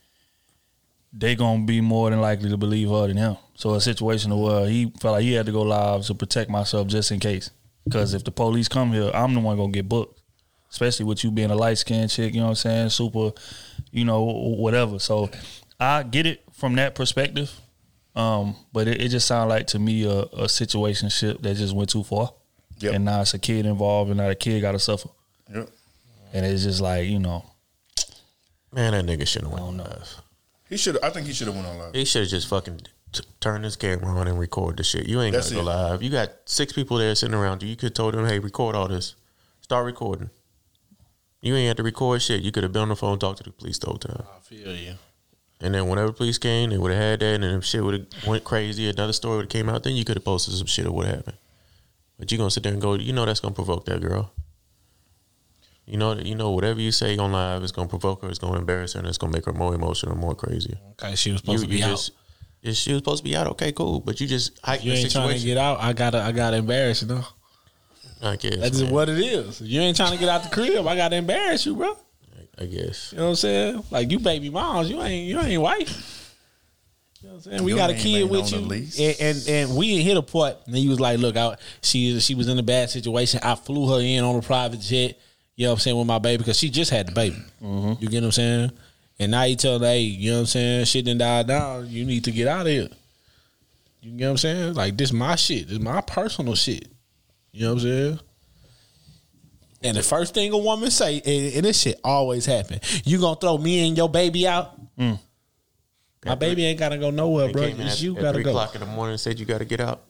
they 1.12 1.34
gonna 1.34 1.64
be 1.64 1.80
more 1.80 2.10
than 2.10 2.20
likely 2.20 2.50
to 2.50 2.56
believe 2.56 2.88
her 2.88 3.06
than 3.06 3.16
him. 3.16 3.36
So 3.54 3.74
a 3.74 3.80
situation 3.80 4.36
where 4.38 4.66
he 4.66 4.92
felt 5.00 5.14
like 5.14 5.22
he 5.22 5.32
had 5.32 5.46
to 5.46 5.52
go 5.52 5.62
live 5.62 6.04
to 6.06 6.14
protect 6.14 6.50
myself 6.50 6.88
just 6.88 7.10
in 7.10 7.20
case, 7.20 7.50
because 7.84 8.12
if 8.14 8.24
the 8.24 8.30
police 8.30 8.68
come 8.68 8.92
here, 8.92 9.10
I'm 9.14 9.34
the 9.34 9.40
one 9.40 9.56
gonna 9.56 9.72
get 9.72 9.88
booked, 9.88 10.20
especially 10.70 11.06
with 11.06 11.22
you 11.22 11.30
being 11.30 11.50
a 11.50 11.54
light 11.56 11.78
skinned 11.78 12.10
chick. 12.10 12.34
You 12.34 12.40
know 12.40 12.46
what 12.46 12.50
I'm 12.50 12.56
saying? 12.56 12.88
Super, 12.90 13.32
you 13.96 14.04
know, 14.04 14.22
whatever. 14.22 14.98
So 14.98 15.30
I 15.80 16.02
get 16.02 16.26
it 16.26 16.42
from 16.52 16.76
that 16.76 16.94
perspective. 16.94 17.50
Um, 18.14 18.56
but 18.72 18.88
it, 18.88 19.00
it 19.00 19.08
just 19.08 19.26
sounded 19.26 19.52
like 19.52 19.66
to 19.68 19.78
me 19.78 20.04
a, 20.04 20.20
a 20.44 20.48
situation 20.48 21.08
ship 21.08 21.42
that 21.42 21.56
just 21.56 21.74
went 21.74 21.90
too 21.90 22.02
far. 22.04 22.32
Yep. 22.78 22.94
And 22.94 23.04
now 23.06 23.22
it's 23.22 23.34
a 23.34 23.38
kid 23.38 23.66
involved, 23.66 24.10
and 24.10 24.18
now 24.18 24.28
the 24.28 24.34
kid 24.34 24.60
got 24.60 24.72
to 24.72 24.78
suffer. 24.78 25.08
Yep. 25.54 25.70
And 26.32 26.44
it's 26.46 26.62
just 26.64 26.80
like 26.80 27.08
you 27.08 27.18
know, 27.18 27.44
Man, 28.72 28.92
that 28.92 29.04
nigga 29.06 29.26
should 29.26 29.42
have 29.42 29.52
went 29.52 29.64
on 29.64 29.76
live. 29.78 30.16
He 30.68 30.76
should. 30.76 31.02
I 31.02 31.10
think 31.10 31.26
he 31.26 31.32
should 31.32 31.46
have 31.46 31.56
went 31.56 31.66
on 31.68 31.78
live. 31.78 31.94
He 31.94 32.04
should 32.04 32.22
have 32.22 32.30
just 32.30 32.48
fucking 32.48 32.80
t- 33.12 33.24
turned 33.40 33.64
his 33.64 33.76
camera 33.76 34.08
on 34.14 34.28
and 34.28 34.38
record 34.38 34.76
the 34.76 34.84
shit. 34.84 35.06
You 35.08 35.22
ain't 35.22 35.32
That's 35.34 35.50
gotta 35.50 35.64
go 35.64 35.70
it. 35.70 35.74
live. 35.74 36.02
You 36.02 36.10
got 36.10 36.32
six 36.44 36.72
people 36.72 36.98
there 36.98 37.14
sitting 37.14 37.34
around 37.34 37.62
you. 37.62 37.68
You 37.70 37.76
could 37.76 37.94
told 37.94 38.14
them, 38.14 38.26
hey, 38.26 38.38
record 38.38 38.74
all 38.76 38.88
this. 38.88 39.14
Start 39.62 39.86
recording. 39.86 40.28
You 41.40 41.54
ain't 41.54 41.68
had 41.68 41.76
to 41.76 41.82
record 41.82 42.22
shit. 42.22 42.42
You 42.42 42.50
could 42.52 42.62
have 42.62 42.72
been 42.72 42.82
on 42.82 42.88
the 42.88 42.96
phone, 42.96 43.18
talked 43.18 43.38
to 43.38 43.44
the 43.44 43.50
police 43.52 43.78
the 43.78 43.86
whole 43.86 43.98
time. 43.98 44.24
I 44.36 44.40
feel 44.40 44.74
you. 44.74 44.94
And 45.60 45.74
then 45.74 45.88
whenever 45.88 46.12
police 46.12 46.38
came, 46.38 46.70
they 46.70 46.78
would 46.78 46.92
have 46.92 47.00
had 47.00 47.20
that, 47.20 47.34
and 47.34 47.42
then 47.44 47.54
if 47.58 47.64
shit 47.64 47.82
would 47.82 47.94
have 47.94 48.26
went 48.26 48.44
crazy, 48.44 48.88
another 48.88 49.12
story 49.12 49.36
would 49.36 49.46
have 49.46 49.50
came 49.50 49.68
out. 49.68 49.84
Then 49.84 49.94
you 49.94 50.04
could 50.04 50.16
have 50.16 50.24
posted 50.24 50.54
some 50.54 50.66
shit 50.66 50.86
of 50.86 50.92
what 50.92 51.06
happened. 51.06 51.36
But 52.18 52.30
you 52.32 52.38
gonna 52.38 52.50
sit 52.50 52.62
there 52.62 52.72
and 52.72 52.80
go, 52.82 52.94
you 52.94 53.12
know, 53.12 53.24
that's 53.24 53.40
gonna 53.40 53.54
provoke 53.54 53.84
that 53.86 54.00
girl. 54.00 54.32
You 55.86 55.96
know, 55.98 56.14
you 56.14 56.34
know, 56.34 56.50
whatever 56.50 56.80
you 56.80 56.90
say 56.90 57.16
on 57.16 57.32
live 57.32 57.62
is 57.62 57.72
gonna 57.72 57.88
provoke 57.88 58.22
her. 58.22 58.28
It's 58.28 58.38
gonna 58.38 58.58
embarrass 58.58 58.94
her, 58.94 58.98
and 58.98 59.08
it's 59.08 59.18
gonna 59.18 59.32
make 59.32 59.44
her 59.44 59.52
more 59.52 59.74
emotional, 59.74 60.16
more 60.16 60.34
crazy. 60.34 60.76
Okay, 60.92 61.14
she 61.14 61.30
was 61.32 61.40
supposed 61.40 61.62
to 61.62 61.68
be 61.70 61.82
out. 61.82 62.10
yeah, 62.62 62.72
she 62.72 62.92
was 62.92 62.98
supposed 62.98 63.22
to 63.22 63.30
be 63.30 63.36
out. 63.36 63.46
Okay, 63.48 63.72
cool. 63.72 64.00
But 64.00 64.20
you 64.20 64.26
just 64.26 64.58
hype 64.64 64.84
You 64.84 64.92
ain't 64.92 65.10
trying 65.12 65.38
to 65.38 65.44
get 65.44 65.56
out. 65.56 65.80
I 65.80 65.92
gotta 65.92 66.20
I 66.20 66.32
gotta 66.32 66.56
embarrass 66.56 67.02
you, 67.02 67.08
know. 67.08 67.24
I 68.22 68.36
guess. 68.36 68.56
That's 68.56 68.70
just 68.70 68.84
man. 68.84 68.92
what 68.92 69.08
it 69.08 69.18
is. 69.18 69.60
You 69.60 69.80
ain't 69.80 69.96
trying 69.96 70.12
to 70.12 70.18
get 70.18 70.28
out 70.28 70.42
the 70.42 70.48
crib. 70.48 70.86
I 70.86 70.96
gotta 70.96 71.16
embarrass 71.16 71.66
you, 71.66 71.76
bro. 71.76 71.96
I 72.58 72.64
guess. 72.64 73.12
You 73.12 73.18
know 73.18 73.24
what 73.24 73.30
I'm 73.30 73.36
saying? 73.36 73.84
Like 73.90 74.10
you 74.10 74.18
baby 74.18 74.50
moms, 74.50 74.90
you 74.90 75.00
ain't 75.02 75.28
you 75.28 75.38
ain't 75.40 75.60
wife. 75.60 76.34
You 77.20 77.28
know 77.28 77.34
what 77.34 77.46
I'm 77.46 77.52
saying? 77.52 77.64
We 77.64 77.72
Your 77.72 77.78
got 77.78 77.90
a 77.90 77.94
kid 77.94 78.30
with 78.30 78.52
you, 78.52 78.58
and, 78.60 79.16
and 79.20 79.48
and 79.48 79.76
we 79.76 80.02
hit 80.02 80.16
a 80.16 80.22
part. 80.22 80.56
And 80.66 80.76
he 80.76 80.88
was 80.88 81.00
like, 81.00 81.18
"Look, 81.18 81.36
I, 81.36 81.56
she 81.82 82.18
she 82.20 82.34
was 82.34 82.48
in 82.48 82.58
a 82.58 82.62
bad 82.62 82.88
situation. 82.88 83.40
I 83.42 83.54
flew 83.54 83.88
her 83.92 84.00
in 84.00 84.24
on 84.24 84.36
a 84.36 84.42
private 84.42 84.80
jet. 84.80 85.18
You 85.56 85.64
know 85.64 85.70
what 85.70 85.74
I'm 85.74 85.80
saying 85.80 85.96
with 85.98 86.06
my 86.06 86.18
baby 86.18 86.38
because 86.38 86.58
she 86.58 86.68
just 86.70 86.90
had 86.90 87.08
the 87.08 87.12
baby. 87.12 87.36
You 87.62 88.08
get 88.08 88.20
what 88.20 88.24
I'm 88.24 88.32
saying? 88.32 88.72
And 89.18 89.30
now 89.30 89.44
you 89.44 89.56
tell 89.56 89.78
her, 89.78 89.86
hey, 89.86 90.00
you 90.00 90.30
know 90.30 90.36
what 90.36 90.40
I'm 90.40 90.46
saying? 90.46 90.84
Shit 90.84 91.04
didn't 91.06 91.20
die 91.20 91.42
down. 91.42 91.88
You 91.88 92.04
need 92.04 92.24
to 92.24 92.30
get 92.30 92.46
out 92.46 92.66
of 92.66 92.66
here. 92.66 92.88
You 94.02 94.12
get 94.12 94.24
what 94.26 94.30
I'm 94.32 94.36
saying? 94.36 94.74
Like 94.74 94.96
this, 94.96 95.12
my 95.12 95.36
shit. 95.36 95.68
This 95.68 95.78
my 95.78 96.02
personal 96.02 96.54
shit. 96.54 96.88
You 97.56 97.60
You 97.60 97.64
know 97.68 97.74
what 97.74 97.82
I'm 97.82 97.88
saying? 97.88 98.20
And 99.82 99.96
the 99.96 100.02
first 100.02 100.34
thing 100.34 100.52
a 100.52 100.58
woman 100.58 100.90
say, 100.90 101.20
and, 101.24 101.54
and 101.56 101.64
this 101.64 101.80
shit 101.80 102.00
always 102.02 102.44
happen, 102.46 102.80
you 103.04 103.18
gonna 103.20 103.36
throw 103.40 103.56
me 103.58 103.86
and 103.88 103.96
your 103.96 104.08
baby 104.08 104.46
out? 104.46 104.78
Hmm. 104.98 105.14
My 106.24 106.34
baby 106.34 106.64
ain't 106.66 106.78
gotta 106.78 106.98
go 106.98 107.10
nowhere, 107.10 107.52
bro. 107.52 107.62
came 107.68 107.80
in 107.80 107.86
It's 107.86 107.96
at, 107.96 108.02
you 108.02 108.16
at 108.16 108.22
gotta 108.22 108.34
three 108.34 108.42
go. 108.44 108.50
o'clock 108.50 108.74
in 108.74 108.80
the 108.80 108.86
morning 108.86 109.12
and 109.12 109.20
said 109.20 109.38
you 109.38 109.46
got 109.46 109.58
to 109.58 109.64
get 109.64 109.80
out. 109.80 110.02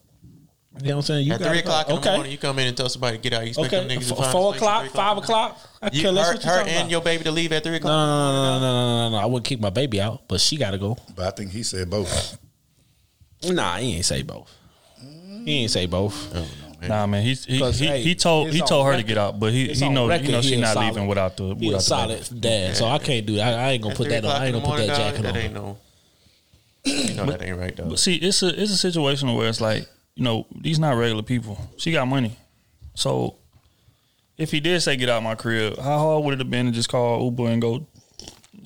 You 0.83 0.88
know 0.88 0.97
what 0.97 0.97
I'm 0.97 1.03
saying? 1.03 1.26
You 1.26 1.33
at 1.35 1.41
gotta 1.41 1.50
three 1.50 1.62
go. 1.62 1.69
o'clock 1.69 1.88
in 1.91 1.95
okay. 1.97 2.03
the 2.11 2.17
morning, 2.17 2.33
you 2.33 2.38
come 2.38 2.59
in 2.59 2.67
and 2.69 2.76
tell 2.76 2.88
somebody 2.88 3.17
to 3.19 3.23
get 3.23 3.33
out. 3.35 3.43
You 3.43 3.49
expect 3.49 3.73
Okay, 3.73 3.87
them 3.87 3.99
niggas 3.99 4.09
to 4.09 4.15
find 4.17 4.33
four 4.33 4.53
a 4.55 4.57
o'clock, 4.57 4.87
five 4.91 5.19
o'clock. 5.19 5.59
I 5.83 5.91
You, 5.93 6.03
care 6.03 6.11
her, 6.12 6.17
what 6.17 6.43
her 6.43 6.61
and 6.61 6.71
about. 6.71 6.91
your 6.91 7.00
baby 7.03 7.25
to 7.25 7.31
leave 7.33 7.53
at 7.53 7.62
three 7.62 7.76
o'clock. 7.76 7.91
no, 7.93 8.07
no, 8.07 8.33
no, 8.33 8.61
no, 8.61 8.61
no, 8.61 9.11
no, 9.11 9.17
no. 9.19 9.23
I 9.23 9.26
wouldn't 9.26 9.45
kick 9.47 9.61
my 9.61 9.71
baby 9.71 10.00
out, 10.00 10.23
but 10.26 10.41
she 10.41 10.57
gotta 10.57 10.79
go. 10.79 10.97
But 11.15 11.26
I 11.26 11.31
think 11.31 11.50
he 11.50 11.62
said 11.62 11.91
both. 11.91 12.38
Nah, 13.45 13.76
he 13.76 13.97
ain't 13.97 14.05
say 14.07 14.23
both. 14.23 14.50
He 15.45 15.53
ain't 15.62 15.71
say 15.71 15.87
both. 15.87 16.35
Nah, 16.83 17.06
man, 17.06 17.23
he's, 17.23 17.45
he 17.47 17.59
'Cause, 17.59 17.78
he, 17.78 17.87
hey, 17.87 18.02
he 18.02 18.14
told 18.14 18.50
he 18.50 18.61
told 18.61 18.87
on 18.87 18.92
her 18.92 18.99
to 18.99 19.02
get 19.02 19.16
out, 19.16 19.40
but 19.40 19.52
he 19.52 19.64
It's 19.71 19.80
he 19.80 19.87
on 19.87 19.95
know 19.95 20.06
record 20.09 20.26
you 20.26 20.33
know 20.33 20.42
she's 20.42 20.59
not 20.61 20.75
solid- 20.75 20.87
leaving 20.88 21.06
without 21.06 21.37
the 21.37 21.45
He 21.45 21.50
a 21.50 21.54
without 21.54 21.71
the 21.78 21.80
solid 21.80 22.28
baby. 22.28 22.40
dad, 22.40 22.76
so 22.76 22.87
I 22.87 22.99
can't 22.99 23.25
do 23.26 23.37
that. 23.37 23.54
I, 23.54 23.68
I 23.68 23.71
ain't 23.73 23.83
gonna 23.83 23.92
At 23.92 23.97
put 23.97 24.09
that 24.11 24.25
on. 24.25 24.30
I 24.30 24.45
ain't 24.47 24.52
gonna 24.54 24.64
put 24.66 24.76
that 24.76 24.87
morning, 24.88 24.97
jacket 24.97 25.16
dog, 25.23 25.26
on. 25.26 25.33
That 25.33 25.37
ain't 25.45 25.54
no. 25.54 25.78
You 26.85 27.14
know 27.14 27.26
that 27.26 27.42
ain't 27.42 27.59
right, 27.59 27.75
though. 27.76 27.88
But 27.88 27.99
see, 27.99 28.16
it's 28.16 28.42
a 28.42 28.49
it's 28.62 28.71
a 28.73 28.76
situation 28.76 29.35
where 29.35 29.49
it's 29.49 29.61
like 29.61 29.88
you 30.14 30.23
know 30.25 30.47
these 30.54 30.78
not 30.78 30.97
regular 30.97 31.23
people. 31.23 31.59
She 31.78 31.90
got 31.92 32.06
money, 32.06 32.37
so 32.95 33.37
if 34.38 34.50
he 34.52 34.61
did 34.61 34.80
say 34.83 34.97
get 34.97 35.09
out 35.09 35.23
my 35.23 35.35
crib, 35.35 35.78
how 35.78 35.99
hard 35.99 36.25
would 36.25 36.35
it 36.35 36.40
have 36.40 36.50
been 36.50 36.66
to 36.66 36.73
just 36.73 36.88
call 36.90 37.25
Uber 37.25 37.49
and 37.49 37.61
go? 37.62 37.87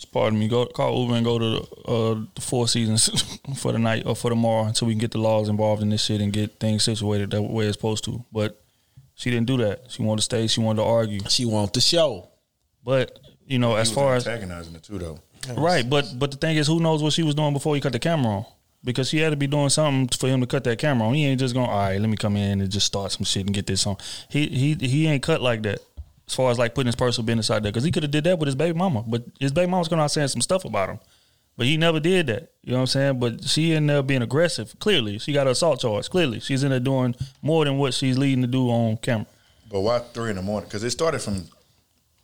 Pardon 0.05 0.39
me, 0.39 0.49
go 0.49 0.67
call 0.67 1.03
Uber 1.03 1.15
and 1.15 1.25
go 1.25 1.39
to 1.39 1.45
the, 1.51 1.61
uh, 1.91 2.21
the 2.35 2.41
Four 2.41 2.69
Seasons 2.69 3.09
for 3.57 3.73
the 3.73 3.79
night 3.79 4.05
or 4.07 4.17
for 4.17 4.31
tomorrow 4.31 4.65
until 4.65 4.89
we 4.89 4.95
can 4.95 5.01
get 5.01 5.11
the 5.11 5.19
laws 5.19 5.49
involved 5.49 5.83
in 5.83 5.91
this 5.91 6.05
shit 6.05 6.21
and 6.21 6.33
get 6.33 6.59
things 6.59 6.85
situated 6.85 7.31
that 7.31 7.43
way 7.43 7.67
it's 7.67 7.77
supposed 7.77 8.05
to. 8.05 8.25
But 8.33 8.61
she 9.15 9.31
didn't 9.31 9.47
do 9.47 9.59
that. 9.59 9.91
She 9.91 10.03
wanted 10.03 10.19
to 10.19 10.23
stay. 10.25 10.47
She 10.47 10.61
wanted 10.61 10.83
to 10.83 10.89
argue. 10.89 11.21
She 11.29 11.45
wanted 11.45 11.75
the 11.75 11.81
show. 11.81 12.29
But 12.85 13.19
you 13.47 13.59
know, 13.59 13.75
He 13.75 13.81
as 13.81 13.89
was 13.91 13.95
far 13.95 14.15
as 14.15 14.27
antagonizing 14.27 14.75
it 14.75 14.83
too, 14.83 14.99
though. 14.99 15.19
Right, 15.57 15.89
but 15.89 16.07
but 16.19 16.31
the 16.31 16.37
thing 16.37 16.57
is, 16.57 16.67
who 16.67 16.81
knows 16.81 17.03
what 17.03 17.13
she 17.13 17.23
was 17.23 17.35
doing 17.35 17.53
before 17.53 17.75
he 17.75 17.81
cut 17.81 17.93
the 17.93 17.99
camera 17.99 18.33
on? 18.33 18.45
Because 18.83 19.09
she 19.11 19.19
had 19.19 19.31
to 19.31 19.37
be 19.37 19.47
doing 19.47 19.69
something 19.69 20.09
for 20.19 20.27
him 20.29 20.41
to 20.41 20.47
cut 20.47 20.65
that 20.65 20.79
camera 20.79 21.07
on. 21.09 21.15
He 21.15 21.27
ain't 21.27 21.39
just 21.41 21.55
going, 21.55 21.69
all 21.69 21.77
right, 21.79 22.01
let 22.01 22.09
me 22.09 22.17
come 22.17 22.37
in 22.37 22.63
and 22.63 22.71
just 22.71 22.87
start 22.87 23.13
some 23.13 23.25
shit 23.25 23.45
and 23.45 23.55
get 23.55 23.67
this 23.67 23.87
on. 23.87 23.97
He 24.31 24.47
he 24.47 24.75
he 24.87 25.07
ain't 25.07 25.23
cut 25.23 25.43
like 25.43 25.63
that. 25.63 25.81
As 26.31 26.35
far 26.37 26.49
as 26.53 26.61
like 26.61 26.77
putting 26.77 26.87
his 26.87 26.95
personal 26.95 27.27
business 27.27 27.51
out 27.51 27.65
there, 27.65 27.73
because 27.73 27.83
he 27.83 27.91
could 27.91 28.05
have 28.05 28.13
did 28.13 28.23
that 28.23 28.39
with 28.39 28.47
his 28.47 28.55
baby 28.55 28.79
mama, 28.79 29.03
but 29.05 29.25
his 29.41 29.51
baby 29.51 29.69
mama's 29.69 29.89
going 29.89 30.01
out 30.01 30.13
saying 30.13 30.29
some 30.29 30.41
stuff 30.41 30.65
about 30.65 30.89
him. 30.89 31.01
But 31.57 31.67
he 31.67 31.77
never 31.77 31.99
did 31.99 32.29
that. 32.29 32.53
You 32.63 32.71
know 32.71 32.77
what 32.77 32.83
I'm 32.83 32.87
saying? 32.87 33.19
But 33.19 33.43
she 33.43 33.73
in 33.73 33.89
there 33.89 34.01
being 34.01 34.23
aggressive. 34.23 34.79
Clearly, 34.79 35.19
she 35.19 35.33
got 35.33 35.49
an 35.49 35.51
assault 35.51 35.81
charge. 35.81 36.09
Clearly, 36.09 36.39
she's 36.39 36.63
in 36.63 36.71
there 36.71 36.79
doing 36.79 37.17
more 37.43 37.65
than 37.65 37.79
what 37.79 37.95
she's 37.95 38.17
leading 38.17 38.43
to 38.43 38.47
do 38.47 38.69
on 38.71 38.97
camera. 38.99 39.27
But 39.69 39.81
why 39.81 39.99
three 39.99 40.31
in 40.31 40.37
the 40.37 40.43
morning? 40.43 40.69
Because 40.69 40.85
it 40.85 40.91
started 40.91 41.19
from 41.21 41.49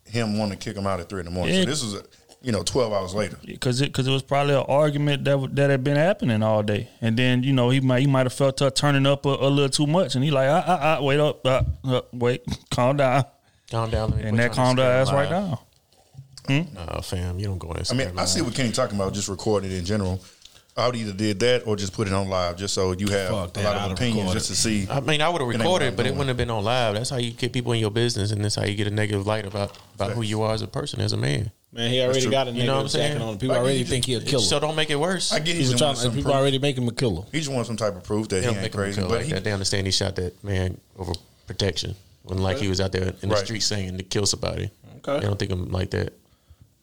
him 0.04 0.38
wanting 0.38 0.58
to 0.58 0.64
kick 0.64 0.76
him 0.76 0.86
out 0.86 1.00
at 1.00 1.08
three 1.08 1.18
in 1.18 1.26
the 1.26 1.32
morning. 1.32 1.52
Yeah. 1.52 1.62
So 1.62 1.66
this 1.66 1.82
was, 1.82 2.02
you 2.42 2.52
know, 2.52 2.62
twelve 2.62 2.92
hours 2.92 3.12
later. 3.12 3.36
because 3.44 3.80
it 3.80 3.86
because 3.86 4.06
it 4.06 4.12
was 4.12 4.22
probably 4.22 4.54
an 4.54 4.64
argument 4.68 5.24
that 5.24 5.56
that 5.56 5.70
had 5.70 5.82
been 5.82 5.96
happening 5.96 6.44
all 6.44 6.62
day, 6.62 6.88
and 7.00 7.16
then 7.16 7.42
you 7.42 7.52
know 7.52 7.70
he 7.70 7.80
might 7.80 8.00
he 8.00 8.06
might 8.06 8.26
have 8.26 8.32
felt 8.32 8.60
her 8.60 8.70
turning 8.70 9.04
up 9.04 9.26
a, 9.26 9.30
a 9.30 9.50
little 9.50 9.68
too 9.68 9.86
much, 9.86 10.14
and 10.14 10.24
he 10.24 10.30
like 10.30 10.48
ah, 10.48 10.64
ah, 10.66 10.78
ah, 10.80 11.02
wait 11.02 11.18
up, 11.18 11.40
ah, 11.44 11.64
uh, 11.84 12.00
wait, 12.12 12.42
calm 12.70 12.96
down, 12.96 13.24
Calm 13.70 13.90
down. 13.90 14.10
let 14.10 14.18
me 14.22 14.28
and 14.28 14.38
that 14.38 14.44
you 14.44 14.48
on 14.50 14.54
calmed 14.54 14.78
her 14.78 14.84
Instagram 14.84 15.00
ass 15.02 15.12
right 15.12 15.30
Live. 15.30 15.30
down. 15.30 15.58
Hmm? 16.46 16.74
Nah, 16.74 17.00
fam, 17.00 17.38
you 17.40 17.46
don't 17.46 17.58
go 17.58 17.68
on 17.70 17.76
I 17.76 17.80
Instagram. 17.80 17.96
mean, 17.96 18.18
I 18.18 18.24
see 18.24 18.40
what 18.42 18.54
Kenny 18.54 18.70
talking 18.70 18.96
about, 18.96 19.12
just 19.12 19.28
recording 19.28 19.70
it 19.72 19.78
in 19.78 19.84
general. 19.84 20.20
I 20.78 20.86
would 20.86 20.94
either 20.96 21.14
did 21.14 21.40
that 21.40 21.66
or 21.66 21.74
just 21.74 21.94
put 21.94 22.06
it 22.06 22.12
on 22.12 22.28
live, 22.28 22.58
just 22.58 22.74
so 22.74 22.92
you 22.92 23.08
have 23.08 23.30
Fuck 23.30 23.56
a 23.56 23.60
that, 23.60 23.64
lot 23.64 23.76
I'd 23.76 23.86
of 23.86 23.92
opinions, 23.92 24.32
just 24.34 24.48
to 24.48 24.54
see. 24.54 24.86
I 24.90 25.00
mean, 25.00 25.22
I 25.22 25.28
would 25.30 25.40
have 25.40 25.48
recorded, 25.48 25.86
what 25.92 25.96
but 25.96 26.06
it 26.06 26.10
wouldn't 26.10 26.28
have 26.28 26.36
been 26.36 26.50
on 26.50 26.62
live. 26.64 26.94
That's 26.94 27.08
how 27.08 27.16
you 27.16 27.30
get 27.32 27.54
people 27.54 27.72
in 27.72 27.80
your 27.80 27.90
business, 27.90 28.30
and 28.30 28.44
that's 28.44 28.56
how 28.56 28.64
you 28.64 28.74
get 28.74 28.86
a 28.86 28.90
negative 28.90 29.26
light 29.26 29.46
about 29.46 29.76
about 29.94 30.12
who 30.12 30.20
you 30.20 30.42
are 30.42 30.52
as 30.52 30.60
a 30.60 30.68
person, 30.68 31.00
as 31.00 31.14
a 31.14 31.16
man. 31.16 31.50
Man, 31.72 31.90
he 31.90 32.00
already 32.02 32.28
got 32.28 32.48
a 32.48 32.52
You 32.52 32.64
know 32.64 32.74
what 32.74 32.78
I'm 32.80 32.84
negative 32.84 32.90
saying? 32.92 33.12
jacket 33.14 33.22
on. 33.24 33.38
People 33.38 33.48
Like, 33.54 33.58
already 33.62 33.78
he 33.78 33.84
think 33.84 34.04
he 34.04 34.14
a 34.14 34.20
killer. 34.20 34.42
So 34.44 34.60
don't 34.60 34.76
make 34.76 34.90
it 34.90 34.96
worse. 35.00 35.32
I 35.32 35.38
get 35.38 35.56
People, 35.56 35.70
he's 35.72 35.78
trying, 35.78 35.94
some 35.96 36.12
people 36.12 36.30
proof. 36.30 36.40
already 36.40 36.58
making 36.58 36.82
him 36.82 36.88
a 36.90 36.92
killer. 36.92 37.22
He 37.32 37.38
just 37.38 37.50
wants 37.50 37.68
some 37.68 37.76
type 37.78 37.96
of 37.96 38.04
proof 38.04 38.28
that 38.28 38.42
They 38.44 38.52
he 38.52 38.58
ain't 38.58 38.72
crazy. 38.72 39.00
But 39.00 39.10
like 39.10 39.24
he, 39.26 39.32
that. 39.32 39.44
They 39.44 39.52
understand 39.52 39.86
he 39.86 39.90
shot 39.90 40.14
that 40.16 40.44
man 40.44 40.78
over 40.98 41.12
protection. 41.46 41.96
When 42.26 42.38
like 42.38 42.58
he 42.58 42.68
was 42.68 42.80
out 42.80 42.92
there 42.92 43.14
in 43.22 43.28
the 43.28 43.34
Right. 43.34 43.44
street 43.44 43.62
saying 43.62 43.96
to 43.98 44.02
kill 44.02 44.26
somebody. 44.26 44.70
Okay. 44.98 45.20
They 45.20 45.26
don't 45.26 45.38
think 45.38 45.52
I'm 45.52 45.70
like 45.70 45.90
that. 45.90 46.12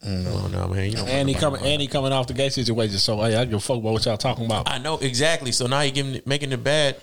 Mm. 0.05 0.25
Oh 0.27 0.47
no, 0.47 0.67
man! 0.67 0.89
You 0.89 0.97
don't 0.97 1.07
And 1.07 1.29
he 1.29 1.35
want 1.35 1.41
coming, 1.41 1.61
and 1.63 1.81
he 1.81 1.87
coming 1.87 2.11
off 2.11 2.27
the 2.27 2.33
gay 2.33 2.49
situation. 2.49 2.97
So 2.97 3.21
hey, 3.21 3.35
I 3.35 3.45
give 3.45 3.53
a 3.55 3.59
fuck 3.59 3.77
about 3.77 3.93
what 3.93 4.05
y'all 4.05 4.17
talking 4.17 4.45
about. 4.45 4.69
I 4.69 4.77
know 4.77 4.97
exactly. 4.97 5.51
So 5.53 5.65
now 5.67 5.79
you 5.81 5.91
giving 5.91 6.21
making 6.25 6.51
it 6.51 6.61
bad 6.63 6.97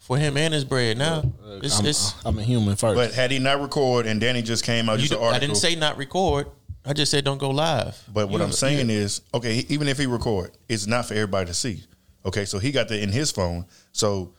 for 0.00 0.16
him 0.18 0.36
and 0.36 0.52
his 0.52 0.64
bread. 0.64 0.98
Now 0.98 1.22
it's, 1.62 1.78
I'm, 1.78 1.86
it's 1.86 2.14
I'm 2.24 2.38
a 2.38 2.42
human 2.42 2.74
first. 2.76 2.96
but 2.96 3.12
had 3.14 3.30
he 3.30 3.38
not 3.38 3.60
record 3.60 4.06
and 4.06 4.20
Danny 4.20 4.42
just 4.42 4.64
came 4.64 4.88
out 4.88 4.94
you 4.94 5.02
just 5.08 5.12
do, 5.12 5.18
an 5.18 5.22
article. 5.24 5.36
I 5.36 5.46
didn't 5.46 5.56
say 5.58 5.76
not 5.76 5.96
record. 5.96 6.46
I 6.84 6.92
just 6.92 7.10
said 7.12 7.24
don't 7.24 7.38
go 7.38 7.50
live. 7.50 8.02
But 8.12 8.28
what 8.28 8.38
You- 8.38 8.44
I'm 8.44 8.52
saying 8.52 8.90
you- 8.90 8.96
is, 8.96 9.20
okay, 9.32 9.54
he- 9.62 9.66
even 9.74 9.86
if 9.88 9.96
he 9.98 10.06
record, 10.06 10.50
it's 10.68 10.86
not 10.86 11.06
for 11.06 11.14
everybody 11.14 11.46
to 11.46 11.54
see. 11.54 11.82
Okay, 12.26 12.44
so 12.44 12.58
he 12.58 12.72
got 12.72 12.88
that 12.88 13.00
in 13.00 13.10
his 13.12 13.30
phone. 13.30 13.64
So 13.92 14.32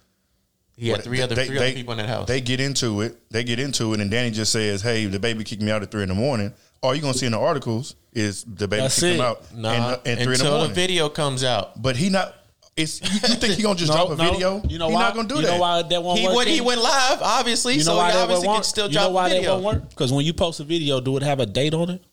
he 0.77 0.89
had 0.89 1.03
three 1.03 1.21
other 1.21 1.35
they- 1.35 1.47
three 1.47 1.57
they- 1.59 1.73
people 1.73 1.93
in 1.93 1.97
that 1.99 2.09
house. 2.09 2.27
They 2.27 2.41
get 2.41 2.59
into 2.59 3.01
it. 3.01 3.17
They 3.31 3.43
get 3.43 3.59
into 3.59 3.93
it, 3.93 3.99
and 4.01 4.09
Danny 4.11 4.31
just 4.31 4.51
says, 4.51 4.81
"Hey, 4.81 5.05
the 5.05 5.19
baby 5.19 5.43
kicked 5.43 5.61
me 5.61 5.71
out 5.71 5.81
at 5.83 5.91
three 5.91 6.03
in 6.03 6.09
the 6.09 6.15
morning." 6.15 6.53
All 6.83 6.93
you're 6.93 7.01
gonna 7.01 7.13
see 7.13 7.25
in 7.25 7.31
the 7.31 7.39
articles 7.39 7.95
is 8.13 8.43
the 8.43 8.67
baby 8.67 8.81
That's 8.81 8.99
kicked 8.99 9.15
him 9.15 9.21
out 9.21 9.55
nah, 9.55 9.69
uh, 9.69 9.73
and, 9.73 10.19
and 10.19 10.23
three 10.23 10.33
in 10.35 10.39
the 10.39 10.45
until 10.45 10.67
the, 10.67 10.73
video 10.73 11.09
comes 11.09 11.43
out. 11.43 11.81
but 11.81 11.95
he 11.95 12.09
not. 12.09 12.35
It's 12.77 13.01
you, 13.01 13.07
you 13.29 13.35
think 13.35 13.53
he 13.53 13.63
gonna 13.63 13.79
just 13.79 13.91
drop 13.93 14.09
a 14.09 14.15
video? 14.17 14.61
You 14.67 14.77
know 14.77 14.89
he 14.89 14.93
why? 14.95 15.01
not 15.03 15.15
gonna 15.15 15.27
do 15.29 15.35
you 15.35 15.41
that. 15.43 15.51
know 15.53 15.59
why 15.59 15.81
that 15.81 16.03
won't 16.03 16.19
He 16.19 16.27
work? 16.27 16.35
went 16.35 16.49
he 16.49 16.59
went 16.61 16.81
live, 16.81 17.21
obviously. 17.21 17.73
You 17.73 17.79
know 17.79 17.85
so 17.85 17.95
why 17.97 18.11
he 18.11 18.17
obviously 18.17 18.47
won't 18.47 18.55
can 18.55 18.59
work? 18.59 18.63
still 18.65 18.87
you 18.87 18.93
drop 18.93 19.03
know 19.05 19.09
why 19.11 19.27
a 19.27 19.29
video. 19.31 19.55
that 19.57 19.63
won't 19.63 19.81
work? 19.81 19.89
Because 19.89 20.11
when 20.11 20.25
you 20.25 20.33
post 20.33 20.59
a 20.59 20.65
video, 20.65 20.99
do 20.99 21.15
it 21.15 21.23
have 21.23 21.39
a 21.39 21.45
date 21.45 21.73
on 21.73 21.89
it? 21.89 22.03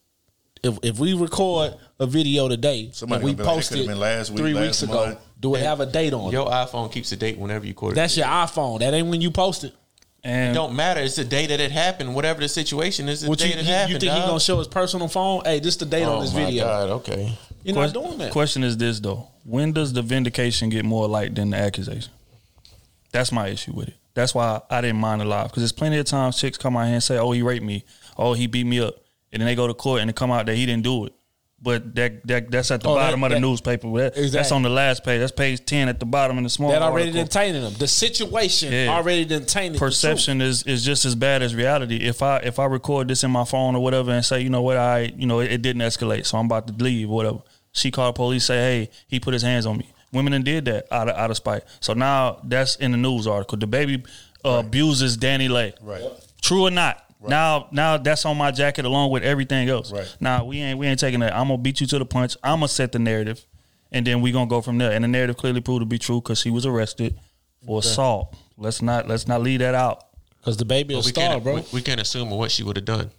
If 0.63 0.79
if 0.85 0.99
we 1.01 1.15
record 1.15 1.75
a 1.99 2.07
video 2.07 2.47
today 2.49 2.91
Somebody 2.93 3.17
and 3.17 3.25
we 3.25 3.31
gonna 3.33 3.43
be 3.43 3.45
like, 3.49 3.55
post 3.57 3.71
"That 3.71 3.75
could've 3.75 3.87
it 3.87 3.93
been 3.93 3.99
last 4.01 4.31
week, 4.31 4.39
three 4.39 4.55
last 4.55 4.63
weeks 4.65 4.83
ago, 4.85 5.07
month." 5.07 5.19
Do 5.43 5.55
it 5.57 5.63
have 5.63 5.81
a 5.81 5.87
date 5.87 6.15
on 6.15 6.29
it. 6.29 6.33
Your 6.33 6.47
it? 6.47 6.51
iPhone 6.51 6.91
keeps 6.91 7.11
the 7.11 7.17
date 7.17 7.37
whenever 7.37 7.65
you 7.67 7.73
record. 7.73 7.95
That's 7.97 8.15
it. 8.17 8.21
your 8.21 8.29
iPhone. 8.29 8.79
That 8.79 8.95
ain't 8.95 9.09
when 9.09 9.21
you 9.21 9.31
post 9.31 9.65
it. 9.65 9.75
And 10.25 10.53
It 10.53 10.55
don't 10.55 10.77
matter. 10.77 11.01
It's 11.01 11.17
the 11.17 11.25
day 11.25 11.47
that 11.47 11.59
it 11.61 11.73
happened. 11.73 12.15
Whatever 12.15 12.41
the 12.41 12.49
situation 12.49 13.09
is, 13.09 13.23
the 13.23 13.29
What 13.29 13.41
day 13.41 13.49
you, 13.49 13.55
that 13.57 13.65
you, 13.65 13.71
happened. 13.73 13.93
you 13.95 13.99
think 13.99 14.13
he 14.13 14.21
gonna 14.21 14.39
show 14.41 14.57
his 14.59 14.69
personal 14.69 15.09
phone? 15.09 15.43
Hey, 15.45 15.59
this 15.59 15.75
the 15.77 15.85
date 15.85 16.05
Oh 16.05 16.15
on 16.15 16.21
this 16.25 16.33
my 16.33 16.45
video. 16.45 16.65
God, 16.65 16.91
okay. 16.91 17.37
You're 17.65 17.75
Quest- 17.75 17.95
not 17.95 18.03
doing 18.05 18.19
that. 18.19 18.31
Question 18.33 18.63
is 18.63 18.77
this 18.77 19.01
though: 19.01 19.27
When 19.45 19.73
does 19.73 19.93
the 19.93 20.01
vindication 20.03 20.69
get 20.69 20.85
more 20.85 21.09
light 21.09 21.35
than 21.35 21.51
the 21.51 21.57
accusation? 21.57 22.13
That's 23.11 23.33
my 23.33 23.49
issue 23.49 23.73
with 23.73 23.89
it. 23.89 23.95
That's 24.15 24.35
why 24.35 24.61
I 24.71 24.81
didn't 24.81 25.01
mind 25.01 25.23
a 25.23 25.25
lot 25.25 25.49
because 25.49 25.63
there's 25.63 25.73
plenty 25.73 25.99
of 25.99 26.07
times 26.07 26.39
chicks 26.39 26.57
come 26.59 26.77
out 26.77 26.85
here 26.87 26.95
and 26.95 27.03
say, 27.03 27.19
"Oh, 27.19 27.33
he 27.33 27.43
raped 27.43 27.65
me," 27.65 27.85
"Oh, 28.17 28.35
he 28.35 28.47
beat 28.47 28.65
me 28.67 28.79
up," 28.81 28.95
and 29.33 29.41
then 29.41 29.47
they 29.47 29.55
go 29.55 29.67
to 29.67 29.75
court 29.75 30.01
and 30.01 30.09
they 30.09 30.13
come 30.13 30.31
out 30.31 30.47
that 30.47 30.55
he 30.55 30.67
didn't 30.67 30.85
do 30.85 31.07
it. 31.07 31.13
But 31.65 31.95
that, 31.95 32.27
that 32.27 32.51
that's 32.51 32.73
at 32.73 32.81
the 32.81 32.89
Oh, 32.89 32.95
that- 32.97 33.03
bottom 33.03 33.23
of 33.23 33.31
the 33.31 33.37
that- 33.37 33.41
newspaper. 33.41 33.89
That- 33.97 34.15
That's 34.33 34.51
on 34.51 34.63
the 34.63 34.69
last 34.69 35.05
page. 35.05 35.21
That's 35.21 35.31
page 35.31 35.65
ten 35.65 35.89
at 35.89 36.01
the 36.01 36.07
bottom 36.07 36.37
in 36.39 36.43
the 36.43 36.51
small. 36.51 36.71
That 36.73 36.83
already 36.83 37.11
article. 37.11 37.29
tainted 37.29 37.63
him. 37.63 37.75
The 37.75 37.87
situation 37.87 38.73
Yeah. 38.73 38.89
already 38.89 39.25
done 39.25 39.45
tainted 39.47 39.75
the 39.75 39.79
perception 39.79 40.41
is 40.41 40.65
is 40.65 40.85
just 40.85 41.05
as 41.05 41.15
bad 41.15 41.41
as 41.41 41.55
reality. 41.55 41.99
If 41.99 42.21
I 42.21 42.39
if 42.39 42.59
I 42.59 42.65
record 42.65 43.07
this 43.07 43.23
in 43.23 43.31
my 43.31 43.45
phone 43.45 43.77
or 43.77 43.83
whatever 43.83 44.11
and 44.11 44.25
say, 44.25 44.41
you 44.41 44.51
know 44.51 44.63
what, 44.63 44.77
I 44.77 45.13
you 45.17 45.27
know 45.27 45.39
it, 45.39 45.53
it 45.53 45.63
didn't 45.63 45.83
escalate, 45.83 46.27
so 46.27 46.37
I'm 46.39 46.47
about 46.47 46.67
to 46.67 46.75
leave 46.83 47.09
whatever. 47.09 47.39
She 47.71 47.93
called 47.93 48.17
police, 48.17 48.45
say, 48.47 48.57
hey, 48.57 48.91
he 49.07 49.21
put 49.21 49.33
his 49.33 49.43
hands 49.43 49.65
on 49.65 49.79
me. 49.79 49.89
Women 50.13 50.33
done 50.33 50.43
did 50.43 50.65
that 50.65 50.89
out 50.93 51.09
of 51.09 51.17
out 51.17 51.31
of 51.31 51.37
spite. 51.37 51.63
So 51.79 51.95
now 51.95 52.41
that's 52.43 52.75
in 52.77 52.91
the 52.91 52.99
news 52.99 53.29
article. 53.29 53.57
The 53.57 53.69
baby 53.69 54.03
uh, 54.45 54.63
abuses 54.67 55.17
DaniLeigh. 55.17 55.75
Right. 55.81 56.03
True 56.43 56.65
or 56.67 56.71
not? 56.73 57.03
Now, 57.31 57.69
now 57.71 57.97
that's 57.99 58.25
on 58.25 58.37
my 58.37 58.51
jacket 58.51 58.85
along 58.85 59.11
with 59.11 59.23
everything 59.23 59.69
else. 59.69 59.93
Right. 59.93 60.17
Now 60.21 60.45
we 60.45 60.61
ain't 60.61 60.79
we 60.79 60.87
ain't 60.87 61.01
taking 61.01 61.21
that. 61.21 61.35
I'm 61.35 61.49
gonna 61.49 61.59
beat 61.59 61.81
you 61.81 61.87
to 61.89 61.99
the 61.99 62.05
punch. 62.05 62.37
I'm 62.43 62.59
gonna 62.59 62.69
set 62.69 62.93
the 62.93 62.99
narrative, 62.99 63.45
and 63.91 64.07
then 64.07 64.21
we 64.21 64.33
gonna 64.33 64.47
go 64.47 64.61
from 64.61 64.79
there. 64.79 64.93
And 64.93 65.05
the 65.05 65.09
narrative 65.09 65.37
clearly 65.37 65.61
proved 65.61 65.81
to 65.81 65.87
be 65.87 65.99
true 65.99 66.21
because 66.21 66.41
she 66.41 66.51
was 66.51 66.67
arrested 66.67 67.19
for 67.65 67.81
assault. 67.81 68.37
Let's 68.57 68.83
not 68.83 69.09
let's 69.09 69.27
not 69.27 69.43
leave 69.43 69.61
that 69.61 69.75
out. 69.75 70.05
Because 70.39 70.57
the 70.57 70.65
baby 70.65 70.95
a 70.95 70.99
we 70.99 71.03
star, 71.05 71.35
can't, 71.35 71.45
bro. 71.45 71.55
We, 71.57 71.65
we 71.75 71.83
can't 71.83 72.01
assume 72.01 72.31
what 72.31 72.51
she 72.51 72.65
would 72.65 72.77
have 72.77 72.85
done. 72.85 73.11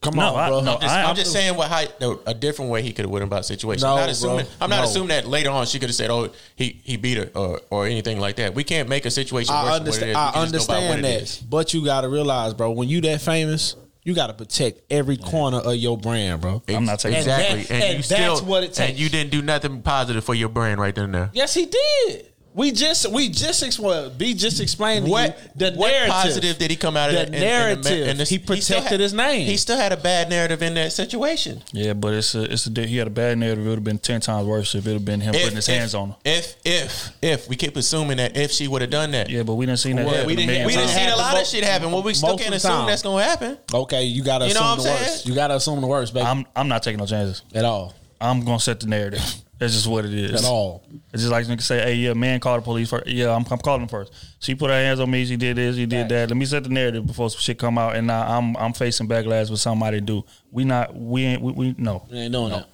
Come 0.00 0.14
No, 0.14 0.34
on, 0.34 0.38
I- 0.38 0.48
bro. 0.48 0.60
no, 0.60 0.74
I'm 0.74 0.80
just, 0.80 0.94
I- 0.94 1.04
I'm 1.04 1.16
just 1.16 1.32
saying 1.32 1.56
what 1.56 1.68
how, 1.68 1.82
no, 2.00 2.20
a 2.26 2.32
different 2.34 2.70
way 2.70 2.82
he 2.82 2.92
could 2.92 3.04
have 3.04 3.10
went 3.10 3.24
about 3.24 3.38
the 3.38 3.44
situation. 3.44 3.82
No, 3.86 3.94
I'm 3.94 4.00
not 4.00 4.08
assuming. 4.10 4.44
bro. 4.46 4.54
I'm 4.60 4.70
not 4.70 4.82
No. 4.82 4.88
assuming 4.88 5.08
that 5.08 5.26
later 5.26 5.50
on 5.50 5.66
she 5.66 5.78
could 5.80 5.88
have 5.88 5.96
said, 5.96 6.10
"Oh, 6.10 6.30
he 6.54 6.80
he 6.84 6.96
beat 6.96 7.18
her" 7.18 7.30
or 7.34 7.60
or 7.70 7.86
anything 7.86 8.20
like 8.20 8.36
that. 8.36 8.54
We 8.54 8.62
can't 8.64 8.88
make 8.88 9.06
a 9.06 9.10
situation 9.10 9.52
worse 9.54 9.64
I 9.64 9.64
than 9.64 9.70
what 9.70 9.76
it 9.76 9.80
understand. 10.04 10.16
I 10.16 10.26
We 10.40 10.44
can 10.46 10.52
just 10.52 10.68
go 10.68 10.74
by 10.74 10.78
what 10.80 10.84
understand 10.90 11.06
it 11.06 11.18
that, 11.18 11.22
is. 11.24 11.36
but 11.38 11.74
you 11.74 11.84
got 11.84 12.02
to 12.02 12.08
realize, 12.08 12.54
bro, 12.54 12.70
when 12.70 12.88
you 12.88 13.00
that 13.02 13.20
famous, 13.20 13.74
you 14.04 14.14
got 14.14 14.28
to 14.28 14.34
protect 14.34 14.80
every 14.90 15.16
corner 15.16 15.58
of 15.58 15.74
your 15.74 15.98
brand, 15.98 16.40
bro. 16.42 16.62
I'm 16.68 16.84
not 16.84 17.00
taking 17.00 17.18
exactly, 17.18 17.62
that- 17.64 17.70
and, 17.72 17.82
and 17.82 17.92
you 17.94 18.02
that's 18.04 18.06
still 18.06 18.44
what 18.46 18.62
it 18.62 18.74
takes. 18.74 18.90
and 18.90 18.98
you 18.98 19.08
didn't 19.08 19.32
do 19.32 19.42
nothing 19.42 19.82
positive 19.82 20.22
for 20.22 20.34
your 20.34 20.48
brand 20.48 20.80
right 20.80 20.94
then 20.94 21.06
and 21.06 21.14
there. 21.14 21.30
Yes, 21.34 21.54
he 21.54 21.66
did. 21.66 22.27
We 22.58 22.72
just 22.72 23.10
we 23.12 23.28
just 23.28 23.62
ex- 23.62 23.78
well, 23.78 24.10
B 24.10 24.34
just 24.34 24.60
explained 24.60 25.04
to 25.06 25.10
What 25.12 25.38
you 25.38 25.50
the 25.70 25.76
what 25.76 25.88
narrative. 25.92 26.12
positive 26.12 26.58
did 26.58 26.70
he 26.72 26.76
come 26.76 26.96
out 26.96 27.10
of 27.10 27.14
the 27.14 27.18
that? 27.20 27.28
in- 27.28 27.34
in 27.34 27.40
narrative? 27.40 28.08
and 28.08 28.18
the- 28.18 28.24
he 28.24 28.38
still 28.38 28.46
protected 28.56 28.90
had- 28.90 29.00
his 29.00 29.12
name. 29.14 29.46
He 29.46 29.56
still 29.56 29.76
had 29.76 29.92
a 29.92 29.96
bad 29.96 30.28
narrative 30.28 30.60
in 30.62 30.74
that 30.74 30.92
situation. 30.92 31.62
Yeah, 31.72 31.92
but 31.92 32.14
it's 32.14 32.34
a 32.34 32.42
it's 32.52 32.66
a 32.66 32.80
he 32.84 32.96
had 32.96 33.06
a 33.06 33.10
bad 33.10 33.38
narrative. 33.38 33.64
It 33.64 33.68
would 33.68 33.76
have 33.76 33.84
been 33.84 33.98
ten 33.98 34.20
times 34.20 34.44
worse 34.46 34.74
if 34.74 34.86
it 34.88 34.92
had 34.92 35.04
been 35.04 35.20
him 35.20 35.34
putting 35.34 35.54
his 35.54 35.66
hands 35.68 35.94
on 35.94 36.08
her. 36.10 36.16
If 36.24 36.56
if 36.64 37.12
if 37.22 37.48
we 37.48 37.54
keep 37.54 37.76
assuming 37.76 38.16
that 38.16 38.36
if 38.36 38.50
she 38.50 38.66
would 38.66 38.82
have 38.82 38.90
done 38.90 39.12
that, 39.12 39.30
Yeah, 39.30 39.44
but 39.44 39.54
we 39.54 39.64
didn't 39.64 39.78
see 39.78 39.92
that. 39.92 40.04
Well, 40.04 40.26
we 40.26 40.32
a 40.32 40.36
didn't- 40.36 40.66
we 40.66 40.72
didn't 40.74 40.88
see 40.88 41.06
a 41.06 41.16
lot 41.16 41.40
of 41.40 41.46
shit 41.46 41.62
happen. 41.62 41.92
Well, 41.92 42.02
we 42.02 42.12
still 42.14 42.36
can't 42.36 42.54
assume 42.56 42.72
time. 42.72 42.86
that's 42.88 43.02
gonna 43.02 43.22
happen. 43.22 43.56
okay, 43.72 44.02
you 44.02 44.24
gotta 44.24 44.48
You 44.48 44.54
know 44.54 44.60
assume 44.60 44.78
what 44.78 44.82
the 44.84 44.90
I'm 44.90 44.94
worst. 44.96 45.14
saying? 45.22 45.28
You 45.28 45.34
gotta 45.36 45.54
assume 45.54 45.80
the 45.80 45.86
worst, 45.86 46.12
baby. 46.12 46.26
I'm 46.26 46.44
I'm 46.56 46.66
not 46.68 46.82
taking 46.82 46.98
no 46.98 47.06
chances. 47.06 47.42
at 47.54 47.64
all, 47.64 47.94
I'm 48.20 48.44
gonna 48.44 48.58
set 48.58 48.80
the 48.80 48.88
narrative. 48.88 49.22
That's 49.58 49.72
just 49.72 49.88
what 49.88 50.04
it 50.04 50.14
is. 50.14 50.44
at 50.44 50.48
all. 50.48 50.84
It's 51.12 51.22
just 51.22 51.32
like 51.32 51.44
niggas 51.46 51.62
say, 51.62 51.80
"Hey, 51.82 51.94
yeah, 51.94 52.12
man, 52.14 52.38
call 52.38 52.56
the 52.56 52.62
police 52.62 52.88
first. 52.90 53.08
Yeah, 53.08 53.34
I'm, 53.34 53.44
I'm 53.50 53.58
calling 53.58 53.80
them 53.80 53.88
first. 53.88 54.12
She 54.38 54.54
put 54.54 54.70
her 54.70 54.76
hands 54.76 55.00
on 55.00 55.10
me. 55.10 55.24
She 55.26 55.36
did 55.36 55.56
this. 55.56 55.74
She 55.74 55.86
did 55.86 56.08
that. 56.10 56.28
Let 56.28 56.36
me 56.36 56.44
set 56.44 56.62
the 56.62 56.68
narrative 56.70 57.06
before 57.06 57.28
some 57.30 57.40
shit 57.40 57.58
come 57.58 57.76
out, 57.76 57.96
and 57.96 58.06
now 58.06 58.22
I'm 58.38 58.56
I'm 58.56 58.72
facing 58.72 59.08
backlash 59.08 59.50
with 59.50 59.60
somebody 59.60 60.00
do. 60.00 60.24
We 60.52 60.64
not 60.64 60.94
we 60.94 61.24
ain't 61.24 61.42
we, 61.42 61.52
we 61.52 61.74
no. 61.76 62.06
We 62.10 62.18
ain't 62.18 62.32
doing 62.32 62.50
that. 62.50 62.68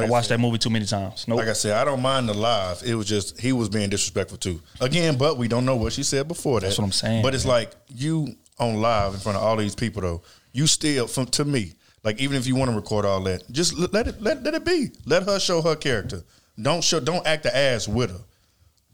I 0.00 0.06
watched 0.06 0.28
that 0.28 0.38
movie 0.38 0.58
too 0.58 0.70
many 0.70 0.84
times. 0.86 1.26
No, 1.26 1.34
Like 1.34 1.48
I 1.48 1.54
said, 1.54 1.72
I 1.72 1.84
don't 1.84 2.00
mind 2.00 2.28
the 2.28 2.34
lies. 2.34 2.82
It 2.84 2.94
was 2.94 3.06
just 3.08 3.40
he 3.40 3.52
was 3.52 3.68
being 3.68 3.88
disrespectful 3.90 4.38
too. 4.38 4.60
Again, 4.80 5.16
but 5.18 5.36
we 5.38 5.48
don't 5.48 5.64
know 5.64 5.76
what 5.76 5.92
she 5.92 6.02
said 6.04 6.28
before 6.28 6.60
that. 6.60 6.66
That's 6.66 6.78
what 6.78 6.84
I'm 6.84 6.92
saying. 6.92 7.22
But 7.22 7.34
it's 7.34 7.46
like 7.46 7.72
you 7.88 8.36
on 8.58 8.80
live 8.80 9.14
in 9.14 9.20
front 9.20 9.38
of 9.38 9.44
all 9.44 9.56
these 9.56 9.74
people 9.74 10.02
though. 10.02 10.22
You 10.52 10.66
still, 10.66 11.06
from 11.06 11.26
to 11.26 11.44
me, 11.44 11.74
like 12.08 12.22
even 12.22 12.38
if 12.38 12.46
you 12.46 12.56
want 12.56 12.70
to 12.70 12.74
record 12.74 13.04
all 13.04 13.20
that, 13.24 13.44
just 13.50 13.74
let 13.76 14.08
it 14.08 14.22
let, 14.22 14.42
let 14.42 14.54
it 14.54 14.64
be. 14.64 14.88
Let 15.04 15.24
her 15.24 15.38
show 15.38 15.60
her 15.60 15.76
character. 15.76 16.22
Don't 16.58 16.82
show. 16.82 17.00
Don't 17.00 17.26
act 17.26 17.42
the 17.42 17.54
ass 17.54 17.86
with 17.86 18.10
her. 18.10 18.24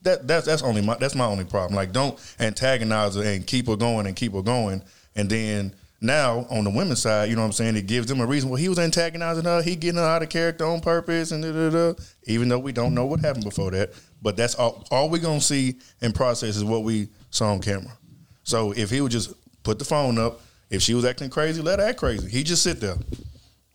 That 0.03 0.27
that's 0.27 0.47
that's 0.47 0.63
only 0.63 0.83
my 0.83 0.97
that's 0.97 1.15
my 1.15 1.25
only 1.25 1.45
problem. 1.45 1.77
Like 1.77 1.93
don't 1.93 2.19
antagonize 2.41 3.15
her 3.15 3.23
and 3.23 3.47
keep 3.47 3.69
her 3.69 3.77
going 3.77 4.09
and 4.09 4.17
keep 4.17 4.33
her 4.33 4.43
going, 4.43 4.83
and 5.15 5.31
then. 5.31 5.75
Now 6.01 6.45
on 6.51 6.65
the 6.65 6.71
women's 6.71 7.01
side, 7.01 7.31
you 7.31 7.37
know 7.37 7.41
what 7.41 7.47
I'm 7.47 7.53
saying. 7.53 7.77
It 7.77 7.87
gives 7.87 8.09
them 8.09 8.21
a 8.21 8.27
reason. 8.27 8.51
Well, 8.51 8.61
he 8.61 8.69
was 8.69 8.79
antagonizing 8.79 9.45
her. 9.45 9.63
He 9.63 9.75
getting 9.75 9.97
her 9.97 10.05
out 10.05 10.23
of 10.23 10.29
character 10.29 10.67
on 10.67 10.81
purpose, 10.81 11.31
and 11.31 11.43
da, 11.43 11.51
da, 11.51 11.71
da. 11.71 12.03
even 12.25 12.49
though 12.51 12.59
we 12.59 12.73
don't 12.73 12.93
know 12.93 13.07
what 13.07 13.21
happened 13.21 13.45
before 13.45 13.71
that, 13.71 13.95
but 14.21 14.37
that's 14.37 14.55
all. 14.57 14.85
All 14.91 15.09
we 15.09 15.19
gonna 15.19 15.41
see 15.41 15.77
and 16.03 16.15
process 16.15 16.57
is 16.57 16.65
what 16.65 16.83
we 16.83 17.09
saw 17.31 17.53
on 17.53 17.61
camera. 17.61 17.97
So 18.43 18.73
if 18.73 18.91
he 18.91 19.01
would 19.01 19.13
just 19.13 19.33
put 19.63 19.79
the 19.79 19.87
phone 19.87 20.19
up, 20.19 20.43
if 20.71 20.83
she 20.83 20.95
was 20.95 21.05
acting 21.05 21.31
crazy, 21.31 21.63
let 21.63 21.79
her 21.79 21.87
act 21.87 21.99
crazy. 21.99 22.29
He 22.29 22.43
just 22.43 22.63
sit 22.63 22.81
there, 22.81 22.97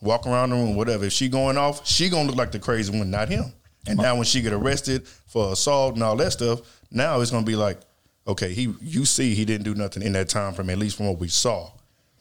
walk 0.01 0.25
around 0.25 0.49
the 0.49 0.55
room, 0.55 0.75
whatever. 0.75 1.05
If 1.05 1.13
she 1.13 1.29
going 1.29 1.57
off, 1.57 1.87
she 1.87 2.09
gonna 2.09 2.27
look 2.27 2.37
like 2.37 2.51
the 2.51 2.59
crazy 2.59 2.97
one, 2.97 3.09
not 3.09 3.29
him. 3.29 3.53
And 3.87 3.97
now 3.97 4.15
when 4.15 4.25
she 4.25 4.41
get 4.41 4.53
arrested 4.53 5.07
for 5.07 5.53
assault 5.53 5.95
and 5.95 6.03
all 6.03 6.15
that 6.17 6.31
stuff, 6.31 6.61
now 6.91 7.21
it's 7.21 7.31
gonna 7.31 7.45
be 7.45 7.55
like, 7.55 7.79
okay, 8.27 8.53
he 8.53 8.73
you 8.81 9.05
see 9.05 9.33
he 9.33 9.45
didn't 9.45 9.63
do 9.63 9.75
nothing 9.75 10.03
in 10.03 10.13
that 10.13 10.29
time 10.29 10.53
frame, 10.53 10.69
at 10.69 10.77
least 10.77 10.97
from 10.97 11.07
what 11.07 11.19
we 11.19 11.27
saw. 11.27 11.71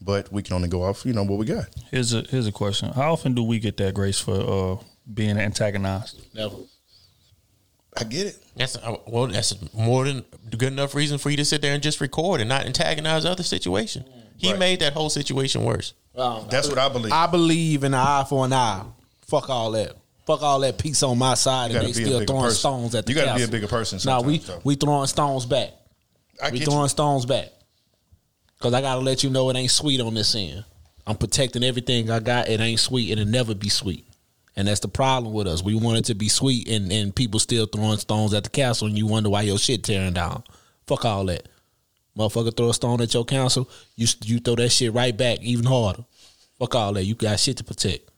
But 0.01 0.33
we 0.33 0.43
can 0.43 0.55
only 0.55 0.69
go 0.69 0.85
off, 0.85 1.05
you 1.05 1.13
know, 1.13 1.25
what 1.25 1.39
we 1.39 1.47
got. 1.47 1.67
here's 1.91 2.13
a 2.13 2.23
here's 2.23 2.47
a 2.47 2.53
question. 2.53 2.93
How 2.93 3.13
often 3.13 3.35
do 3.35 3.43
we 3.43 3.59
get 3.59 3.77
that 3.79 3.95
grace 3.95 4.21
for 4.21 4.35
uh, 4.81 4.85
being 5.13 5.37
antagonized? 5.37 6.21
Never. 6.35 6.55
I 7.97 8.05
get 8.05 8.27
it. 8.27 8.45
That's 8.57 8.77
uh, 8.77 8.97
well, 9.09 9.27
that's 9.27 9.55
more 9.75 10.05
than 10.05 10.25
good 10.51 10.73
enough 10.73 10.95
reason 10.95 11.19
for 11.19 11.31
you 11.31 11.37
to 11.39 11.45
sit 11.45 11.63
there 11.63 11.75
and 11.75 11.83
just 11.83 12.01
record 12.01 12.41
and 12.41 12.49
not 12.49 12.65
antagonize 12.65 13.25
other 13.25 13.43
situation. 13.43 14.05
He 14.39 14.51
Right. 14.51 14.59
made 14.59 14.81
that 14.81 14.95
whole 14.95 15.11
situation 15.11 15.65
worse. 15.65 15.93
That's 16.49 16.69
what 16.69 16.79
I 16.79 16.89
believe. 16.89 17.13
I 17.13 17.27
believe 17.27 17.85
in 17.85 17.93
an 17.93 18.01
eye 18.01 18.25
for 18.29 18.45
an 18.47 18.53
eye. 18.53 18.83
Fuck 19.27 19.51
all 19.51 19.73
that. 19.73 19.93
Fuck 20.27 20.43
all 20.43 20.61
that 20.61 20.79
peace 20.79 21.03
on 21.03 21.19
my 21.19 21.35
side, 21.35 21.67
and 21.71 21.75
gotta 21.75 21.87
they 21.87 21.93
be 21.93 22.03
a 22.03 22.07
still 22.07 22.19
bigger 22.21 22.27
throwing 22.27 22.43
person. 22.45 22.59
stones 22.59 22.95
at 22.95 23.07
the 23.07 23.13
You 23.13 23.15
gotta 23.17 23.27
be 23.29 23.31
a 23.33 23.35
castle. 23.39 23.53
bigger 23.53 23.67
person 23.69 24.01
Nah, 24.05 24.21
we 24.21 24.39
sometimes, 24.39 24.47
though. 24.47 24.61
we 24.65 24.75
throwing 24.75 25.07
stones 25.07 25.47
back. 25.47 25.71
I 26.43 26.51
we 26.51 26.59
get 26.61 26.65
throwing 26.67 26.83
you. 26.83 26.89
stones 26.89 27.27
back. 27.27 27.49
Cause 28.61 28.75
I 28.75 28.81
gotta 28.81 29.01
let 29.01 29.23
you 29.23 29.31
know 29.31 29.49
it 29.51 29.57
ain't 29.57 29.71
sweet 29.71 30.01
on 30.01 30.15
this 30.15 30.35
end. 30.35 30.65
I'm 31.07 31.17
protecting 31.17 31.63
everything 31.65 32.11
I 32.11 32.19
got. 32.21 32.49
It 32.49 32.61
ain't 32.61 32.81
sweet, 32.81 33.11
and 33.13 33.21
it 33.21 33.29
never 33.29 33.55
be 33.55 33.69
sweet. 33.69 34.05
And 34.57 34.67
that's 34.67 34.81
the 34.81 34.89
problem 34.89 35.33
with 35.33 35.47
us. 35.47 35.63
We 35.63 35.75
want 35.77 35.99
it 35.99 36.05
to 36.07 36.15
be 36.15 36.29
sweet, 36.29 36.69
and, 36.69 36.91
and 36.93 37.15
people 37.15 37.39
still 37.41 37.67
throwing 37.67 37.99
stones 37.99 38.35
at 38.35 38.43
the 38.45 38.51
castle, 38.51 38.89
and 38.89 38.99
you 38.99 39.07
wonder 39.07 39.31
why 39.31 39.43
your 39.43 39.59
shit 39.59 39.85
tearing 39.85 40.13
down. 40.15 40.43
Fuck 40.89 41.05
all 41.05 41.25
that. 41.27 41.49
Motherfucker 42.19 42.57
throw 42.57 42.71
a 42.71 42.75
stone 42.75 43.01
at 43.01 43.15
your 43.15 43.25
council, 43.25 43.71
you 43.95 44.09
you 44.25 44.41
throw 44.41 44.57
that 44.57 44.71
shit 44.71 44.93
right 44.93 45.17
back 45.17 45.41
even 45.41 45.65
harder. 45.65 46.05
Fuck 46.59 46.75
all 46.75 46.93
that. 46.95 47.05
You 47.05 47.15
got 47.15 47.39
shit 47.39 47.57
to 47.59 47.65
protect. 47.65 48.11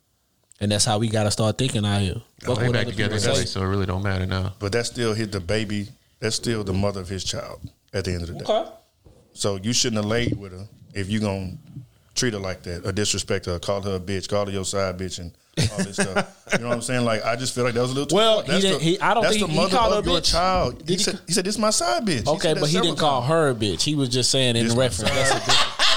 And 0.59 0.73
that's 0.73 0.85
how 0.87 0.99
we 0.99 1.09
gotta 1.09 1.31
start 1.31 1.59
thinking 1.59 1.85
out 1.85 2.01
here. 2.01 2.23
Fuck 2.43 2.59
They 2.59 2.73
back 2.73 2.87
together 2.87 3.17
people 3.17 3.31
anyway, 3.31 3.45
so 3.45 3.63
it 3.63 3.67
really 3.67 3.87
don't 3.87 4.03
matter 4.03 4.27
now. 4.27 4.55
But 4.59 4.73
that's 4.73 4.89
still 4.89 5.13
hit 5.13 5.33
the 5.33 5.41
baby. 5.41 5.89
That's 6.19 6.37
still 6.37 6.65
the 6.65 6.73
mother 6.73 7.01
of 7.01 7.09
his 7.09 7.25
child 7.25 7.61
at 7.93 8.05
the 8.05 8.13
end 8.13 8.23
of 8.23 8.29
the 8.29 8.35
day. 8.35 8.45
Okay. 8.45 8.71
So 9.35 9.57
you 9.57 9.73
shouldn't 9.73 10.03
have 10.03 10.11
laid 10.11 10.39
with 10.39 10.53
her 10.53 10.67
if 10.95 11.11
you 11.11 11.21
gonna 11.21 11.59
treat 12.15 12.33
her 12.33 12.39
like 12.39 12.63
that 12.63 12.87
or 12.87 12.93
disrespect 12.93 13.47
her, 13.47 13.59
call 13.59 13.83
her 13.83 13.97
a 13.97 14.01
bitch, 14.01 14.29
call 14.29 14.47
her 14.47 14.53
your 14.53 14.65
side 14.65 14.99
bitch, 14.99 15.19
and 15.19 15.33
all 15.59 15.79
this 15.79 15.95
stuff. 15.95 16.47
You 16.53 16.59
know 16.61 16.69
what 16.69 16.75
I'm 16.75 16.83
saying? 16.83 17.05
Like 17.05 17.25
I 17.25 17.37
just 17.37 17.55
feel 17.55 17.65
like 17.65 17.75
that 17.75 17.81
was 17.83 17.91
a 17.91 17.95
little. 17.95 18.07
Too 18.09 18.17
Well, 18.17 18.37
far. 18.37 18.45
he 18.45 18.51
that's 18.53 18.63
didn't- 18.65 18.79
the, 18.79 18.85
he- 18.85 19.01
I 19.01 19.15
don't 19.15 19.23
that's 19.23 19.37
think 19.37 19.47
the 19.47 19.53
he 19.53 19.57
mother 19.59 19.77
called 19.77 19.93
her 19.93 19.99
of 20.01 20.07
a 20.07 20.11
your 20.11 20.21
bitch. 20.21 20.31
child. 20.33 20.79
Did 20.79 20.89
He, 20.89 20.95
he 20.95 20.99
said, 21.03 21.15
ca- 21.15 21.21
he 21.27 21.33
said, 21.33 21.45
"This 21.45 21.55
is 21.55 21.59
my 21.61 21.71
side 21.71 22.07
bitch." 22.07 22.27
Okay, 22.27 22.41
said 22.55 22.61
but 22.61 22.69
he 22.69 22.81
didn't 22.81 22.99
call 22.99 23.21
times. 23.21 23.31
her 23.31 23.49
a 23.51 23.55
bitch. 23.55 23.83
He 23.83 23.95
was 23.95 24.09
just 24.09 24.31
saying 24.31 24.57
in 24.57 24.65
This 24.67 24.75
my 24.75 24.83
reference. 24.83 25.11
side 25.11 25.19
That's 25.19 25.31
a 25.31 25.51
bitch. 25.51 25.97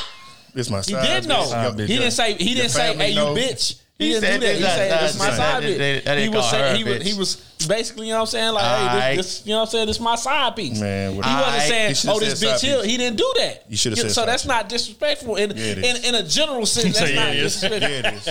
This 0.53 0.69
my 0.69 0.81
He 0.81 0.93
did 0.93 1.23
bitch. 1.23 1.27
know. 1.27 1.43
Bitch. 1.43 1.79
He 1.87 1.97
didn't 1.97 2.11
say. 2.11 2.33
He 2.33 2.53
didn't 2.53 2.71
say, 2.71 2.95
"Hey, 2.95 3.11
you 3.11 3.19
bitch." 3.21 3.79
He, 3.99 4.07
He 4.07 4.13
didn't 4.13 4.23
said 4.23 4.39
do 4.41 4.47
that. 4.47 4.55
He 4.55 4.61
said, 4.63 4.91
that- 4.91 5.01
"That's 5.01 5.19
my 5.19 5.29
side 5.31 5.63
bitch." 5.63 5.77
that- 5.77 6.05
that 6.05 6.17
he 6.17 6.23
didn't 6.25 6.35
was 6.35 6.41
call 6.43 6.51
saying 6.51 6.71
her 6.71 6.77
he 6.77 6.83
was, 6.83 6.93
bitch. 6.97 7.03
he 7.03 7.13
was 7.19 7.52
basically, 7.67 8.07
you 8.07 8.13
know 8.13 8.19
what 8.19 8.21
I'm 8.23 8.27
saying? 8.31 8.53
Like, 8.53 8.91
hey, 9.01 9.15
this, 9.17 9.37
this, 9.39 9.45
you 9.47 9.51
know 9.53 9.59
what 9.59 9.65
I'm 9.65 9.71
saying? 9.71 9.87
This 9.87 9.95
is 9.97 10.01
my 10.01 10.15
side 10.15 10.55
piece. 10.55 10.79
Man, 10.79 11.15
what- 11.15 11.25
he 11.25 11.33
wasn't 11.33 11.55
Aight. 11.63 11.67
saying, 11.95 12.15
"Oh, 12.15 12.19
this 12.19 12.43
bitch 12.43 12.57
side 12.57 12.61
here." 12.61 12.85
He 12.85 12.97
didn't 12.97 13.17
do 13.17 13.33
that. 13.37 13.63
You 13.69 13.77
should've 13.77 13.99
said 13.99 14.11
So 14.11 14.21
side 14.21 14.27
that's 14.29 14.43
piece. 14.43 14.47
not 14.49 14.69
disrespectful 14.69 15.35
in 15.37 15.51
Yeah, 15.55 15.63
in, 15.73 16.05
in 16.05 16.15
a 16.15 16.23
general 16.23 16.65
sense. 16.65 16.97
That's 16.99 17.11
Yeah, 17.11 17.25
not 17.25 17.33
disrespectful. 17.33 17.89
Yeah, 17.89 17.99
it 17.99 18.13
is. 18.13 18.27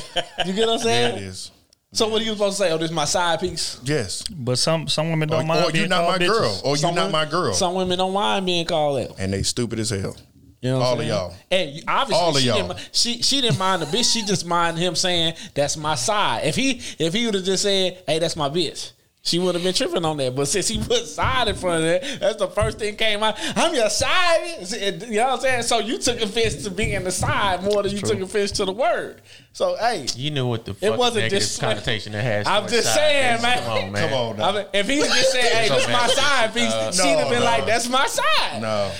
You 0.46 0.52
get 0.52 0.66
what 0.68 0.74
I'm 0.74 0.78
Yeah, 0.78 0.82
saying? 0.84 1.16
it 1.16 1.22
is. 1.24 1.50
So 1.94 2.08
what 2.08 2.22
are 2.22 2.24
you 2.24 2.32
supposed 2.32 2.56
to 2.56 2.64
say? 2.64 2.72
Oh, 2.72 2.78
this 2.78 2.88
is 2.88 2.94
my 2.96 3.04
side 3.04 3.38
piece. 3.40 3.78
Yes. 3.84 4.22
But 4.30 4.58
some 4.58 4.88
some 4.88 5.10
women 5.10 5.28
don't 5.28 5.46
mind 5.46 5.64
or 5.64 5.66
you 5.68 5.72
being 5.72 5.88
not 5.90 6.04
called 6.06 6.20
my 6.20 6.26
bitches. 6.26 6.28
girl. 6.28 6.60
Or 6.64 6.70
you 6.70 6.76
Some 6.78 6.94
not 6.94 7.10
my 7.10 7.24
girl. 7.26 7.52
Some 7.52 7.74
women 7.74 7.98
don't 7.98 8.14
mind 8.14 8.46
being 8.46 8.64
called 8.64 8.98
that. 9.00 9.18
and 9.18 9.32
they 9.32 9.42
stupid 9.42 9.78
as 9.78 9.90
hell. 9.90 10.16
You 10.62 10.70
know 10.70 10.78
what 10.78 10.84
All 10.86 10.94
I'm 10.94 11.00
of 11.00 11.06
y'all. 11.06 11.34
And 11.50 11.82
obviously, 11.88 12.22
All 12.24 12.30
of 12.36 12.40
she, 12.40 12.46
y'all. 12.46 12.68
Didn't, 12.68 12.88
she 12.92 13.20
she 13.22 13.40
didn't 13.40 13.58
mind 13.58 13.82
the 13.82 13.86
bitch. 13.86 14.10
She 14.12 14.22
just 14.24 14.46
mind 14.46 14.78
him 14.78 14.94
saying 14.94 15.34
that's 15.54 15.76
my 15.76 15.96
side. 15.96 16.46
If 16.46 16.54
he 16.56 16.80
if 17.00 17.12
he 17.12 17.26
would 17.26 17.34
have 17.34 17.44
just 17.44 17.64
said, 17.64 18.02
"Hey, 18.06 18.20
that's 18.20 18.36
my 18.36 18.48
bitch," 18.48 18.92
she 19.24 19.38
would 19.38 19.54
have 19.54 19.62
been 19.62 19.72
tripping 19.72 20.04
on 20.04 20.16
that. 20.16 20.34
But 20.34 20.46
since 20.48 20.66
he 20.66 20.78
put 20.82 21.06
side 21.06 21.46
in 21.46 21.54
front 21.54 21.84
of 21.84 21.88
that, 22.02 22.20
that's 22.20 22.36
the 22.36 22.48
first 22.48 22.78
thing 22.80 22.96
came 22.96 23.22
out. 23.22 23.36
I'm 23.56 23.72
your 23.72 23.88
side. 23.88 24.66
You 24.70 25.16
know 25.18 25.26
what 25.26 25.34
I'm 25.34 25.40
saying? 25.40 25.62
So 25.62 25.78
you 25.78 25.96
took 25.98 26.20
offense 26.20 26.64
to 26.64 26.70
being 26.70 27.04
the 27.04 27.12
side 27.12 27.62
more 27.62 27.84
than 27.84 27.92
you 27.92 28.00
took 28.00 28.20
offense 28.20 28.50
to 28.52 28.64
the 28.64 28.72
word. 28.72 29.22
So 29.52 29.76
hey, 29.76 30.06
You 30.16 30.32
knew 30.32 30.48
what 30.48 30.64
the 30.64 30.74
it 30.80 30.96
wasn't 30.98 31.24
negative 31.24 31.38
just- 31.40 31.60
connotation 31.60 32.14
it 32.14 32.22
has. 32.22 32.46
I'm 32.48 32.66
just 32.68 32.92
saying, 32.92 33.42
man. 33.42 33.58
Come 33.62 33.70
on, 33.70 33.92
man. 33.92 34.08
Come 34.08 34.18
on 34.18 34.36
now. 34.38 34.48
I 34.48 34.52
mean, 34.52 34.66
if 34.72 34.88
he 34.88 34.98
just 34.98 35.32
said, 35.32 35.44
"Hey, 35.44 35.68
this 35.68 35.86
my 35.88 36.06
side 36.08 36.52
piece," 36.54 36.72
Uh, 36.72 36.90
she'd 36.92 37.08
have 37.18 37.28
been 37.30 37.38
no, 37.40 37.44
like, 37.44 37.64
"That's 37.66 37.88
my 37.88 38.06
side." 38.06 38.60
No. 38.62 38.90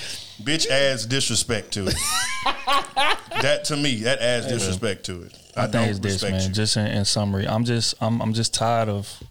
Bitch 0.41 0.67
adds 0.67 1.05
disrespect 1.05 1.71
to 1.73 1.87
it. 1.87 1.95
that 3.41 3.65
to 3.65 3.75
me, 3.77 3.97
that 4.03 4.19
adds 4.19 4.47
disrespect 4.47 5.05
to 5.05 5.23
it. 5.23 5.37
I, 5.55 5.63
I 5.63 5.67
don't 5.67 5.71
think 5.71 5.89
it's 5.91 5.99
this, 5.99 6.23
man. 6.23 6.41
you. 6.41 6.49
Just 6.49 6.77
in, 6.77 6.87
in 6.87 7.05
summary, 7.05 7.47
I'm 7.47 7.65
just 7.65 7.95
I'm 8.01 8.21
I'm 8.21 8.33
just 8.33 8.53
tired 8.53 8.89
of 8.89 9.21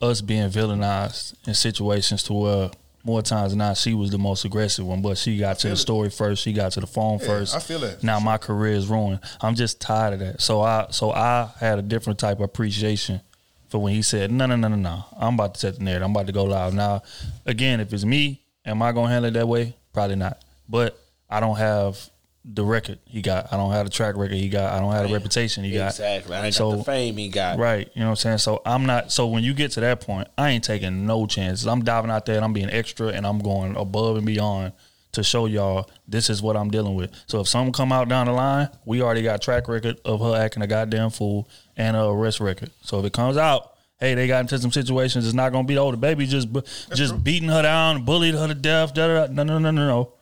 us 0.00 0.20
being 0.20 0.48
villainized 0.50 1.34
in 1.46 1.54
situations 1.54 2.22
to 2.24 2.32
where 2.32 2.70
more 3.04 3.22
times 3.22 3.52
than 3.52 3.58
not 3.58 3.76
she 3.76 3.94
was 3.94 4.10
the 4.10 4.18
most 4.18 4.44
aggressive 4.44 4.84
one, 4.84 5.00
but 5.00 5.16
she 5.16 5.38
got 5.38 5.58
to 5.60 5.68
the 5.68 5.76
story 5.76 6.10
first, 6.10 6.42
she 6.42 6.52
got 6.52 6.72
to 6.72 6.80
the 6.80 6.86
phone 6.88 7.18
Yeah, 7.20 7.26
first. 7.26 7.54
I 7.54 7.60
feel 7.60 7.82
it. 7.84 8.02
Now 8.02 8.18
my 8.18 8.36
career 8.36 8.72
is 8.72 8.88
ruined. 8.88 9.20
I'm 9.40 9.54
just 9.54 9.80
tired 9.80 10.14
of 10.14 10.18
that. 10.20 10.40
So 10.40 10.60
I 10.60 10.88
so 10.90 11.12
I 11.12 11.50
had 11.60 11.78
a 11.78 11.82
different 11.82 12.18
type 12.18 12.38
of 12.38 12.42
appreciation 12.44 13.20
for 13.68 13.78
when 13.80 13.94
he 13.94 14.02
said, 14.02 14.30
No, 14.32 14.46
no, 14.46 14.56
no, 14.56 14.68
no, 14.68 14.76
no. 14.76 15.04
I'm 15.18 15.34
about 15.34 15.54
to 15.54 15.60
set 15.60 15.76
the 15.78 15.84
narrative. 15.84 16.04
I'm 16.04 16.10
about 16.10 16.26
to 16.26 16.32
go 16.32 16.44
live. 16.44 16.74
Now, 16.74 17.02
again, 17.46 17.78
if 17.80 17.92
it's 17.92 18.04
me, 18.04 18.40
am 18.64 18.82
I 18.82 18.90
gonna 18.92 19.08
handle 19.08 19.28
it 19.28 19.34
that 19.34 19.46
way? 19.46 19.76
Probably 19.92 20.16
not. 20.16 20.42
But 20.68 20.98
I 21.30 21.38
don't 21.38 21.56
have 21.56 22.10
the 22.48 22.64
record 22.64 23.00
he 23.06 23.22
got. 23.22 23.52
I 23.52 23.56
don't 23.56 23.72
have 23.72 23.86
the 23.86 23.90
track 23.90 24.16
record 24.16 24.36
he 24.36 24.48
got. 24.48 24.72
I 24.72 24.78
don't 24.78 24.92
have 24.92 25.08
the 25.08 25.12
reputation 25.14 25.64
he 25.64 25.72
got. 25.72 25.90
Exactly. 25.90 26.36
I 26.36 26.46
ain't 26.46 26.54
So- 26.54 26.70
got 26.70 26.78
the 26.78 26.84
fame 26.84 27.16
he 27.16 27.28
got. 27.28 27.58
Right. 27.58 27.90
You 27.94 28.00
know 28.02 28.06
what 28.06 28.10
I'm 28.12 28.16
saying? 28.16 28.38
So 28.38 28.62
I'm 28.64 28.86
not 28.86 29.10
so 29.10 29.26
when 29.26 29.42
you 29.42 29.52
get 29.52 29.72
to 29.72 29.80
that 29.80 30.00
point, 30.00 30.28
I 30.38 30.50
ain't 30.50 30.62
taking 30.62 31.06
no 31.06 31.26
chances. 31.26 31.66
I'm 31.66 31.82
diving 31.82 32.10
out 32.10 32.24
there 32.24 32.36
and 32.36 32.44
I'm 32.44 32.52
being 32.52 32.70
extra 32.70 33.08
and 33.08 33.26
I'm 33.26 33.40
going 33.40 33.74
above 33.76 34.16
and 34.16 34.24
beyond 34.24 34.72
to 35.12 35.22
show 35.24 35.46
y'all 35.46 35.90
this 36.06 36.28
is 36.30 36.40
what 36.40 36.56
I'm 36.56 36.70
dealing 36.70 36.94
with. 36.94 37.10
So 37.26 37.40
if 37.40 37.48
something 37.48 37.72
come 37.72 37.90
out 37.90 38.08
down 38.08 38.26
the 38.26 38.32
line, 38.32 38.68
we 38.84 39.02
already 39.02 39.22
got 39.22 39.40
track 39.42 39.66
record 39.66 39.98
of 40.04 40.20
her 40.20 40.36
acting 40.40 40.62
a 40.62 40.66
goddamn 40.68 41.10
fool 41.10 41.48
and 41.76 41.96
a 41.96 42.04
arrest 42.04 42.38
record. 42.38 42.70
So 42.82 43.00
if 43.00 43.06
it 43.06 43.12
comes 43.12 43.36
out, 43.36 43.72
hey, 43.98 44.14
they 44.14 44.26
got 44.28 44.40
into 44.42 44.58
some 44.58 44.70
situations, 44.72 45.24
it's 45.24 45.34
not 45.34 45.52
gonna 45.52 45.66
be 45.66 45.78
oh 45.78 45.90
the 45.90 45.96
baby 45.96 46.26
just 46.26 46.48
just 46.94 47.24
beating 47.24 47.48
her 47.48 47.62
down, 47.62 48.04
bullied 48.04 48.34
her 48.34 48.46
to 48.46 48.54
death. 48.54 48.92
Da, 48.94 49.06
da, 49.08 49.26
da. 49.26 49.32
No, 49.32 49.42
no, 49.42 49.58
no, 49.58 49.70
no, 49.70 49.86
no. 49.88 50.12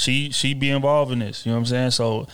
She 0.00 0.30
she 0.30 0.54
be 0.54 0.70
involved 0.70 1.12
in 1.12 1.18
this. 1.20 1.44
You 1.44 1.50
know 1.52 1.56
what 1.56 1.60
I'm 1.60 1.66
saying? 1.66 1.90
So 1.92 2.26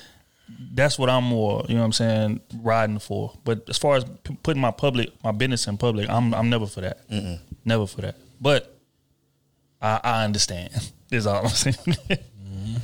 that's 0.73 0.99
what 0.99 1.11
I'm 1.11 1.25
more, 1.25 1.65
you 1.69 1.75
know 1.75 1.81
what 1.81 1.87
I'm 1.87 1.93
saying, 1.93 2.41
riding 2.63 3.01
for. 3.01 3.33
But 3.45 3.69
as 3.69 3.79
far 3.79 3.97
as 3.97 4.05
p- 4.05 4.39
putting 4.43 4.61
my 4.63 4.71
public, 4.71 5.11
my 5.25 5.33
business 5.33 5.67
in 5.67 5.77
public, 5.77 6.09
I'm 6.09 6.33
I'm 6.35 6.49
never 6.49 6.67
for 6.67 6.83
that. 6.83 6.99
Never 7.65 7.87
for 7.87 8.03
that. 8.03 8.17
But 8.41 8.77
I, 9.83 10.01
I 10.03 10.25
understand. 10.25 10.73
Is 11.11 11.27
all 11.27 11.45
I'm 11.45 11.49
saying. 11.49 11.77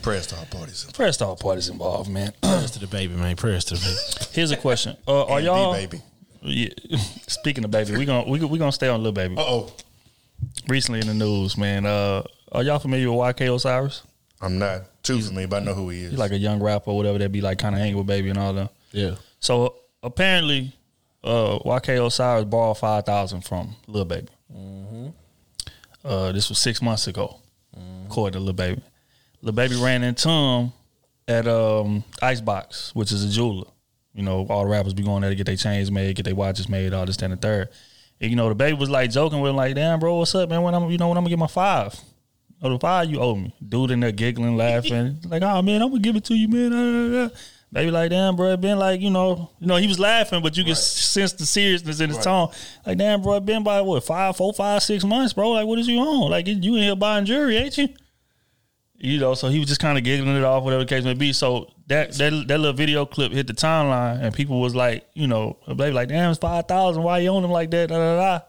Press 0.03 0.29
to 0.29 0.37
all 0.37 0.45
parties. 0.47 0.87
Prayers 0.95 1.17
to 1.19 1.27
all 1.27 1.37
parties 1.37 1.69
involved, 1.69 2.09
man. 2.09 2.33
Prayers 2.43 2.71
to 2.73 2.79
the 2.79 2.87
baby, 2.87 3.15
man. 3.15 3.35
Prayers 3.37 3.65
to 3.67 3.75
the 3.75 3.81
baby. 3.81 4.31
Here's 4.33 4.51
a 4.53 4.57
question: 4.57 4.97
uh, 5.09 5.25
Are 5.27 5.41
y'all? 5.41 5.73
Baby. 5.73 6.01
Yeah. 6.41 6.69
Speaking 7.27 7.65
of 7.65 7.71
baby, 7.71 7.97
we 7.97 8.05
gonna 8.05 8.29
we 8.29 8.39
we 8.45 8.59
gonna 8.59 8.73
stay 8.73 8.89
on 8.89 9.01
little 9.01 9.13
baby. 9.13 9.37
Uh 9.37 9.43
oh. 9.43 9.73
Recently 10.69 11.01
in 11.01 11.07
the 11.07 11.15
news, 11.15 11.57
man. 11.57 11.87
Uh, 11.87 12.23
are 12.53 12.63
y'all 12.63 12.79
familiar 12.79 13.11
with 13.11 13.19
YK 13.19 13.55
Osiris? 13.55 14.03
I'm 14.43 14.59
not 14.59 15.03
too 15.05 15.21
familiar, 15.21 15.47
but 15.47 15.63
I 15.63 15.65
know 15.65 15.75
who 15.75 15.89
he 15.91 16.03
is. 16.03 16.11
He's 16.11 16.19
like 16.19 16.33
a 16.33 16.39
young 16.39 16.61
rapper, 16.61 16.91
or 16.91 16.97
whatever. 16.97 17.19
That 17.19 17.31
be 17.31 17.41
like 17.41 17.59
kind 17.59 17.75
of 17.75 17.81
hanging 17.81 17.97
with 17.97 18.07
baby 18.07 18.29
and 18.29 18.39
all 18.39 18.53
that. 18.55 18.73
Yeah. 18.91 19.15
So 19.39 19.77
apparently, 20.03 20.73
uh, 21.23 21.59
YK 21.65 22.05
Osiris 22.05 22.45
borrowed 22.45 22.79
five 22.79 23.07
thousand 23.07 23.43
from 23.43 23.77
Lil 23.87 24.05
Baby. 24.05 24.29
Uh, 26.05 26.33
this 26.33 26.49
was 26.49 26.59
six 26.59 26.83
months 26.83 27.07
ago, 27.07 27.37
according 28.07 28.33
to 28.33 28.41
Lil 28.41 28.53
Baby. 28.53 28.83
Lil 29.41 29.53
Baby 29.55 29.77
ran 29.77 30.03
into 30.03 30.29
him 30.29 30.73
at 31.29 31.47
um, 31.47 32.03
Icebox, 32.21 32.95
which 32.95 33.13
is 33.13 33.25
a 33.25 33.29
jeweler. 33.29 33.71
You 34.13 34.23
know, 34.23 34.47
all 34.51 34.65
the 34.65 34.71
rappers 34.71 34.95
be 34.95 35.05
going 35.05 35.23
there 35.23 35.31
to 35.31 35.37
get 35.37 35.47
their 35.47 35.57
chains 35.57 35.91
made, 35.91 36.17
get 36.17 36.25
their 36.25 36.35
watches 36.35 36.69
made, 36.69 36.93
all 36.93 37.07
this, 37.07 37.17
and 37.23 37.33
the 37.33 37.37
third. 37.37 37.69
And, 38.21 38.31
you 38.31 38.37
know, 38.37 38.49
the 38.49 38.55
baby 38.55 38.77
was 38.77 38.91
like 38.91 39.11
joking 39.11 39.41
with 39.41 39.51
him, 39.51 39.57
like, 39.57 39.75
damn, 39.75 39.99
bro, 40.01 40.17
what's 40.17 40.35
up, 40.35 40.51
man? 40.51 40.63
When 40.63 40.75
I'm, 40.75 40.91
you 40.91 40.99
know, 40.99 41.09
when 41.09 41.17
I'm 41.17 41.25
gonna 41.25 41.31
get 41.31 41.39
my 41.39 41.47
five? 41.47 41.99
Oh, 42.63 42.71
the 42.71 42.79
five 42.79 43.11
you 43.11 43.21
owe 43.21 43.35
me. 43.35 43.55
Dude 43.67 43.91
in 43.91 44.01
there 44.01 44.13
giggling, 44.13 44.57
laughing, 44.57 45.19
like, 45.29 45.43
oh 45.43 45.63
man, 45.63 45.83
I'm 45.83 45.89
gonna 45.89 46.01
give 46.01 46.17
it 46.17 46.25
to 46.25 46.35
you, 46.35 46.49
man. 46.49 47.31
Baby, 47.73 47.91
like, 47.91 48.11
damn, 48.11 48.37
bro, 48.37 48.55
been 48.59 48.79
like, 48.79 49.01
you 49.01 49.09
know, 49.09 49.51
you 49.59 49.67
know, 49.67 49.77
he 49.77 49.89
was 49.89 49.99
laughing, 49.99 50.43
but 50.43 50.59
you 50.59 50.65
could 50.65 50.77
sense 50.77 51.33
the 51.33 51.47
seriousness 51.47 52.01
in 52.01 52.11
his 52.11 52.19
tone. 52.19 52.51
Like, 52.87 52.99
damn, 52.99 53.23
bro, 53.23 53.41
been 53.41 53.63
by 53.63 53.81
what 53.81 54.05
five, 54.05 54.37
four, 54.37 54.53
five, 54.53 54.83
six 54.83 55.05
months, 55.05 55.33
bro. 55.33 55.53
Like, 55.53 55.67
what 55.67 55.79
is 55.79 55.89
you 55.89 55.99
on? 55.99 56.31
Like, 56.31 56.47
you 56.47 56.77
in 56.77 56.83
here 56.83 56.95
buying 56.95 57.25
jewelry, 57.25 57.57
ain't 57.57 57.79
you? 57.79 57.89
You 58.99 59.19
know, 59.19 59.33
so 59.33 59.49
he 59.49 59.59
was 59.59 59.69
just 59.69 59.81
kind 59.81 59.97
of 59.97 60.05
giggling 60.05 60.37
it 60.37 60.45
off, 60.45 60.63
whatever 60.63 60.85
the 60.85 60.89
case 60.89 61.03
may 61.03 61.15
be. 61.15 61.33
So 61.33 61.73
that 61.87 62.13
that 62.13 62.31
that 62.47 62.59
little 62.59 62.73
video 62.75 63.07
clip 63.07 63.33
hit 63.33 63.47
the 63.47 63.55
timeline, 63.55 64.23
and 64.23 64.35
people 64.35 64.61
was 64.61 64.75
like, 64.75 65.09
you 65.15 65.27
know, 65.27 65.57
baby, 65.67 65.93
like, 65.93 66.09
damn, 66.09 66.31
it's 66.31 66.39
five 66.39 66.69
thousand. 66.69 67.03
Why 67.03 67.19
you 67.19 67.31
own 67.31 67.43
him 67.43 67.51
like 67.51 67.71
that? 67.71 67.89
Da, 67.89 67.97
da, 67.97 68.17
da. 68.17 68.45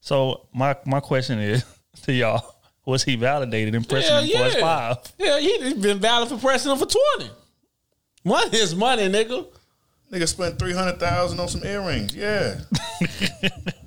So 0.00 0.48
my 0.52 0.76
my 0.84 1.00
question 1.00 1.38
is 1.38 1.64
to 2.02 2.12
y'all: 2.12 2.56
Was 2.88 3.04
he 3.04 3.16
validated 3.16 3.74
in 3.74 3.84
pressing 3.84 4.10
Hell 4.10 4.22
him 4.22 4.30
for 4.30 4.44
his 4.44 4.54
yeah. 4.54 4.60
five? 4.60 5.12
Yeah, 5.18 5.38
he 5.38 5.74
been 5.74 5.98
valid 5.98 6.30
for 6.30 6.38
pressing 6.38 6.72
him 6.72 6.78
for 6.78 6.86
20. 7.18 7.30
Money 8.24 8.56
is 8.56 8.74
money, 8.74 9.02
nigga. 9.10 9.46
Nigga 10.10 10.26
spent 10.26 10.58
three 10.58 10.72
hundred 10.72 10.98
thousand 10.98 11.38
on 11.38 11.48
some 11.48 11.62
earrings. 11.64 12.16
Yeah, 12.16 12.60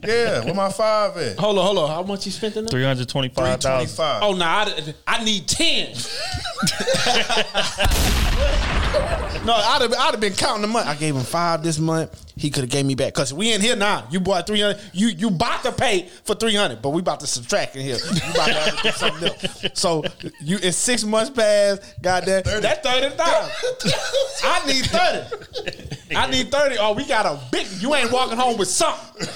yeah. 0.03 0.45
Where 0.45 0.53
my 0.53 0.71
five 0.71 1.17
at? 1.17 1.39
Hold 1.39 1.57
on, 1.57 1.65
hold 1.65 1.77
on. 1.79 1.89
How 1.89 2.03
much 2.03 2.27
you 2.27 2.31
spent 2.31 2.55
in 2.57 2.65
there? 2.65 2.69
Three 2.71 2.83
hundred 2.83 3.09
twenty 3.09 3.29
Three 3.29 3.43
five 3.43 3.59
twenty 3.59 3.85
thousand. 3.87 3.95
five. 3.97 4.21
Oh, 4.21 4.33
no, 4.35 4.45
I, 4.45 4.93
I 5.07 5.23
need 5.23 5.47
10. 5.47 5.87
no, 9.45 9.53
I'd 9.53 9.81
have, 9.81 9.93
I'd 9.93 10.11
have 10.11 10.19
been 10.19 10.33
counting 10.33 10.61
the 10.61 10.67
month. 10.67 10.87
I 10.87 10.93
gave 10.93 11.15
him 11.15 11.23
five 11.23 11.63
this 11.63 11.79
month. 11.79 12.23
He 12.35 12.51
could 12.51 12.65
have 12.65 12.69
gave 12.69 12.85
me 12.85 12.93
back. 12.93 13.15
Because 13.15 13.33
we 13.33 13.51
in 13.51 13.59
here 13.59 13.75
now. 13.75 14.07
You 14.11 14.19
bought 14.19 14.45
300. 14.45 14.79
You 14.93 15.07
you 15.07 15.29
about 15.29 15.63
to 15.63 15.71
pay 15.71 16.07
for 16.23 16.35
300, 16.35 16.83
but 16.83 16.89
we 16.89 16.99
about 17.01 17.21
to 17.21 17.27
subtract 17.27 17.75
in 17.75 17.81
here. 17.81 17.97
You 17.97 18.31
about 18.31 18.45
to 18.45 18.53
have 18.53 18.77
to 18.77 18.83
do 18.83 18.91
something 18.91 19.27
else. 19.27 19.65
So 19.73 20.03
you 20.43 20.59
it's 20.61 20.77
six 20.77 21.03
months 21.03 21.31
past. 21.31 21.81
Goddamn. 22.01 22.43
That's 22.45 22.87
30,000. 22.87 23.17
I 24.43 24.61
need 24.67 24.85
30. 24.85 25.97
I 26.15 26.29
need 26.29 26.51
30. 26.51 26.75
Oh, 26.79 26.93
we 26.93 27.05
got 27.05 27.25
a 27.25 27.39
big. 27.51 27.67
You 27.79 27.93
ain't 27.95 28.11
walking 28.11 28.37
home 28.37 28.57
with 28.57 28.67
something. 28.67 29.27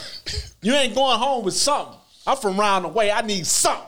You 0.61 0.73
ain't 0.73 0.95
going 0.95 1.19
home 1.19 1.45
with 1.45 1.53
something. 1.53 1.95
I'm 2.27 2.37
from 2.37 2.59
round 2.59 2.85
the 2.85 2.89
way. 2.89 3.11
I 3.11 3.21
need 3.21 3.45
something. 3.45 3.85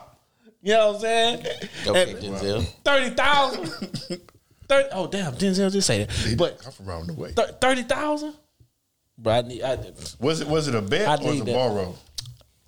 You 0.62 0.74
know 0.74 0.86
what 0.88 0.94
I'm 0.96 1.00
saying? 1.00 1.46
Okay, 1.86 2.10
And 2.12 2.18
Denzel. 2.20 2.66
30,000. 2.84 4.20
30, 4.68 4.88
oh, 4.92 5.06
damn. 5.06 5.32
Denzel 5.34 5.72
just 5.72 5.86
say 5.86 6.04
that. 6.04 6.34
But 6.38 6.60
I'm 6.66 6.72
from 6.72 6.88
around 6.88 7.06
the 7.08 7.14
way. 7.14 7.32
thir- 7.32 7.56
30,000? 7.60 8.34
Bro, 9.16 9.32
I 9.32 9.42
need. 9.42 9.62
I, 9.62 9.76
Was 10.20 10.40
it 10.40 10.46
was 10.46 10.68
it 10.68 10.74
a 10.76 10.82
bet 10.82 11.08
I 11.08 11.14
or 11.14 11.26
was 11.26 11.40
need 11.40 11.48
it 11.48 11.52
a 11.52 11.54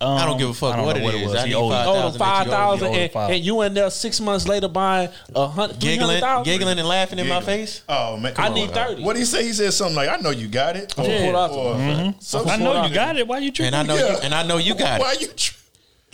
that. 0.01 0.05
borrow? 0.05 0.17
I 0.17 0.25
don't 0.25 0.37
give 0.37 0.49
a 0.49 0.53
fuck 0.53 0.77
what 0.85 0.97
it 0.97 1.03
what 1.03 1.15
it 1.15 1.21
is. 1.21 1.33
I 1.35 1.41
He 1.43 1.49
need 1.49 1.55
owed- 1.55 1.71
five 1.71 1.87
oh, 1.87 1.93
thousand. 1.93 2.13
the 2.13 2.19
5,000 2.19 2.51
you 2.51 2.55
owe 2.55 2.77
the 2.93 2.99
and, 2.99 3.11
five. 3.11 3.29
and 3.31 3.43
you 3.45 3.61
in 3.61 3.73
there 3.73 3.89
six 3.89 4.19
months 4.19 4.47
later 4.47 4.67
buying 4.67 5.09
a 5.35 5.47
hundred, 5.47 5.79
Giggling, 5.79 6.23
giggling, 6.43 6.77
and 6.79 6.87
laughing 6.87 7.19
in 7.19 7.27
my 7.27 7.41
face. 7.41 7.83
Oh 7.87 8.17
man, 8.17 8.33
I 8.37 8.45
come 8.47 8.53
need 8.53 8.69
on. 8.69 8.73
30. 8.95 9.03
What 9.03 9.13
did 9.13 9.19
he 9.19 9.25
say? 9.25 9.43
He 9.45 9.53
said 9.53 9.71
something 9.73 9.95
like, 9.95 10.09
"I 10.09 10.17
know 10.17 10.31
you 10.31 10.47
got 10.47 10.75
it." 10.75 10.91
Or, 10.97 11.03
pulled 11.05 11.35
out 11.35 11.51
or- 11.51 11.73
the- 11.75 11.79
mm-hmm. 11.79 12.19
some 12.19 12.47
I 12.49 12.57
know 12.57 12.85
you 12.85 12.93
got 12.93 13.15
it. 13.17 13.27
Why 13.27 13.37
you 13.39 13.51
tripping? 13.51 13.73
And 13.73 13.89
I 13.91 13.95
know 13.95 13.95
Yeah. 14.01 14.11
you. 14.13 14.17
And 14.23 14.33
I 14.33 14.43
know 14.43 14.57
you 14.57 14.75
got 14.75 14.99
Why 14.99 15.13
it. 15.13 15.17
Why 15.17 15.21
you? 15.21 15.27
Tr- 15.27 15.53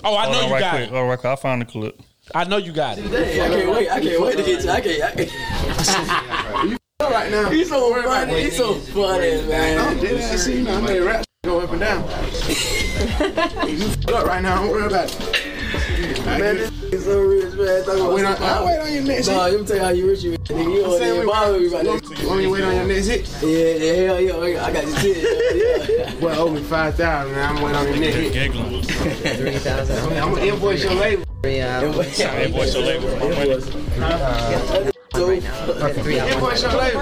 Oh, 0.03 0.15
I 0.15 0.25
Hold 0.25 0.35
know 0.35 0.41
on, 0.43 0.47
you 0.49 0.53
right 0.53 0.59
got 0.59 0.71
quick. 0.75 0.89
it. 0.89 0.93
Oh, 0.93 1.07
right 1.07 1.19
quick. 1.19 1.31
I 1.31 1.35
found 1.37 1.61
the 1.61 1.65
clip. 1.65 1.99
I 2.35 2.43
know 2.43 2.57
you 2.57 2.71
got 2.71 2.99
it. 2.99 3.05
I 3.07 3.09
can't 3.49 3.71
wait. 3.71 3.89
I 3.89 3.99
can't 3.99 4.21
wait 4.21 4.37
to 4.37 4.43
get 4.43 4.63
you. 4.63 4.69
I 4.69 4.81
can't. 4.81 5.03
I 5.03 5.11
can't. 5.11 6.71
you 6.71 6.77
right 7.01 7.31
now. 7.31 7.49
He's 7.49 7.69
so 7.69 7.93
funny. 8.03 8.43
He's 8.43 8.57
so 8.57 8.73
funny, 8.75 9.41
man. 9.47 9.79
I 9.79 10.35
see, 10.35 10.57
you 10.57 10.61
know, 10.65 10.77
I 10.77 10.81
made 10.81 10.99
rap 10.99 11.25
go 11.45 11.61
up 11.61 11.71
and 11.71 11.79
down. 11.79 12.03
You 12.99 13.87
f- 13.87 14.07
up 14.13 14.25
right 14.25 14.41
now. 14.41 14.61
Don't 14.61 14.71
worry 14.71 14.85
about 14.87 15.09
it. 15.11 15.19
Man, 16.25 16.57
this 16.57 16.71
is 16.93 17.05
so 17.05 17.21
rich, 17.21 17.53
man. 17.53 17.83
Talk 17.85 17.95
about 17.97 18.13
Wait 18.13 18.25
on, 18.25 18.33
I 18.33 18.35
power. 18.37 18.65
wait 18.65 18.79
on 18.79 18.93
your 18.93 19.03
next 19.03 19.27
Nah, 19.27 19.45
hit. 19.45 19.51
let 19.51 19.61
me 19.61 19.67
tell 19.67 19.75
you 19.77 19.83
how 19.83 19.89
you 19.89 20.07
rich 20.09 20.23
you 20.23 20.31
is. 20.33 20.37
Nigga, 20.39 20.63
you 20.73 20.81
don't 20.81 20.97
saying 20.99 21.09
even 21.13 21.19
we- 21.21 21.25
bother 21.27 21.59
me 21.59 21.67
about 21.67 21.83
You 21.83 21.91
that. 21.91 22.03
want- 22.03 22.19
you 22.19 22.27
want 22.27 22.37
me 22.39 22.43
to 22.45 22.49
wait 22.51 22.63
on 22.63 22.75
your 22.75 22.85
next 22.85 23.07
hit? 23.07 23.29
Yeah, 23.43 23.49
yeah, 23.85 23.93
hell 24.07 24.47
yeah. 24.47 24.65
I 24.65 24.67
got 24.73 24.83
you 24.87 24.95
shit. 24.95 25.17
Yeah. 25.99 26.13
Boy, 26.21 26.35
owe 26.37 26.49
me 26.49 26.61
5000 26.63 27.31
man. 27.35 27.55
I'm 27.55 27.61
waiting 27.61 27.77
on 27.77 27.87
your 27.87 27.97
next 27.97 28.15
hit. 28.15 28.33
Giggling. 28.33 28.83
I'm 29.67 30.23
I'm 30.23 30.33
gonna 30.33 30.45
invoice 30.45 30.83
your 30.83 30.93
label. 30.95 31.23
Hey, 31.43 32.51
boy, 32.51 32.65
so 32.65 32.79
label 32.81 33.07
for 33.09 33.19
my 33.19 33.29
money. 33.29 33.51
Invoice 33.51 33.67
uh-huh. 36.63 36.71
your 36.71 36.77
label. 36.81 37.01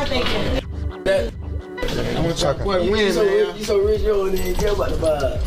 I'm 1.05 2.23
gonna 2.23 2.35
try 2.35 2.53
to 2.53 2.59
quit 2.63 2.83
You 2.83 2.91
win, 2.91 3.13
so 3.13 3.23
rich, 3.23 3.47
man. 3.47 3.57
you 3.57 3.63
so 3.63 3.79
rich, 3.79 4.01
you 4.01 4.07
don't 4.07 4.33
even 4.33 4.55
care 4.55 4.71
about 4.73 4.89
the 4.89 4.95
vibe. 4.97 5.39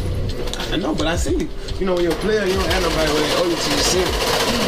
I 0.73 0.77
know, 0.77 0.95
but 0.95 1.07
I 1.07 1.17
see 1.17 1.37
you. 1.37 1.49
You 1.79 1.87
know, 1.87 1.95
when 1.95 2.05
you're 2.05 2.13
a 2.13 2.17
player, 2.17 2.45
you 2.45 2.55
don't 2.55 2.71
have 2.71 2.83
nobody 2.83 3.13
when 3.13 3.23
they 3.23 3.35
owe 3.37 3.43
oh, 3.43 3.49
you 3.49 3.57
till 3.57 3.73
you 3.73 3.79
see 3.79 3.99
him. 4.01 4.13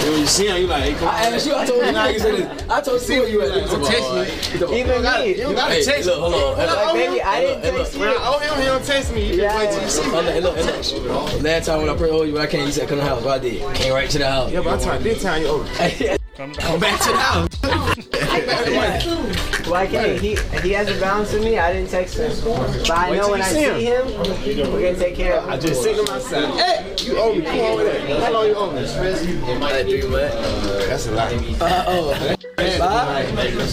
Then 0.00 0.10
when 0.12 0.20
you 0.20 0.26
see 0.26 0.46
him, 0.48 0.56
you 0.56 0.66
like, 0.66 0.82
hey, 0.84 0.94
come 0.94 1.08
on. 1.08 1.14
I 1.14 1.20
asked 1.30 1.46
you, 1.46 1.54
I 1.54 1.66
told 1.66 1.84
you, 1.86 1.92
now 1.92 2.06
you 2.08 2.18
said 2.18 2.34
this. 2.34 2.70
I 2.70 2.80
told 2.80 3.08
you 3.08 3.20
where 3.20 3.28
you 3.28 3.42
at. 3.42 3.70
Don't 3.70 3.84
text 3.84 4.14
me. 4.14 4.78
Even 4.80 4.96
You 4.96 5.02
gotta- 5.02 5.28
you 5.28 5.36
don't 5.36 5.54
gotta 5.54 5.74
Hey, 5.74 5.84
text 5.84 6.06
look, 6.06 6.16
me. 6.16 6.20
hold 6.22 6.34
on. 6.34 6.58
When 6.58 6.68
I 6.68 6.92
Baby, 6.92 7.22
I 7.22 7.40
didn't 7.40 7.62
hey, 7.62 7.70
look, 7.70 7.78
text 7.82 7.98
When 7.98 8.08
oh, 8.08 8.12
you. 8.12 8.18
I 8.18 8.28
owe 8.28 8.38
him, 8.38 8.60
he 8.60 8.64
don't 8.66 8.84
text 8.84 9.14
me. 9.14 9.20
He 9.24 9.36
just 9.36 9.56
wait 9.56 9.70
till 9.70 9.82
you 9.82 9.88
see 9.90 10.02
me. 10.02 10.40
Look, 10.40 10.56
look, 10.56 11.32
look. 11.32 11.42
Last 11.42 11.66
time 11.66 11.80
when 11.80 11.88
I 11.90 11.96
prayed, 11.96 12.10
oh, 12.12 12.22
you, 12.22 12.38
I 12.38 12.46
can't. 12.46 12.66
You 12.66 12.72
said 12.72 12.88
come 12.88 12.98
to 12.98 13.04
the 13.04 13.08
house. 13.10 13.22
Well, 13.22 13.34
I 13.34 13.38
did. 13.38 13.74
Came 13.74 13.92
right 13.92 14.10
to 14.10 14.18
the 14.18 14.30
house. 14.30 14.50
Yeah, 14.52 14.60
but 14.60 14.80
I 14.80 14.84
tried 14.84 15.02
this 15.02 15.22
time 15.22 15.42
you 15.42 16.16
owe 16.40 16.46
me. 16.46 16.54
Come 16.54 16.80
back 16.86 16.98
to 17.00 17.12
the 17.12 17.18
house. 17.18 17.48
Why 19.70 19.86
can't 19.86 20.18
he? 20.20 20.34
He 20.62 20.70
hasn't 20.72 20.98
bounced 21.00 21.32
to 21.32 21.40
me. 21.40 21.58
I 21.58 21.72
didn't 21.72 21.90
text 21.90 22.16
him, 22.16 22.32
but 22.44 22.90
I 22.90 23.10
Wait 23.10 23.16
know 23.18 23.22
till 23.22 23.30
when 23.32 23.38
you 23.40 23.44
I 23.44 23.48
see 23.48 23.64
see 23.64 23.84
him, 23.84 24.06
we're 24.72 24.82
gonna 24.82 24.96
take 24.98 25.14
care 25.14 25.34
of 25.36 25.44
him. 25.44 25.50
I 25.50 25.56
just 25.58 25.82
sent 25.82 25.98
him 25.98 26.06
outside. 26.08 26.48
Hey, 26.58 26.94
you 27.04 27.16
owe 27.18 27.34
me. 27.34 27.42
Come 27.44 27.60
on 27.60 27.76
with 27.76 27.86
that. 28.08 28.22
How 28.22 28.32
long 28.32 28.46
you 28.46 28.54
owe 28.56 28.70
me? 28.72 28.82
That's 30.88 31.06
a 31.06 31.12
lot. 31.12 31.32
Uh, 31.60 31.84
oh. 31.86 32.36
April. 32.58 33.66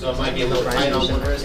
So 0.00 0.10
it 0.12 0.18
might 0.18 0.34
be 0.34 0.42
a 0.42 0.46
little 0.46 0.64
tight 0.64 0.92
on 0.92 1.10
About 1.10 1.38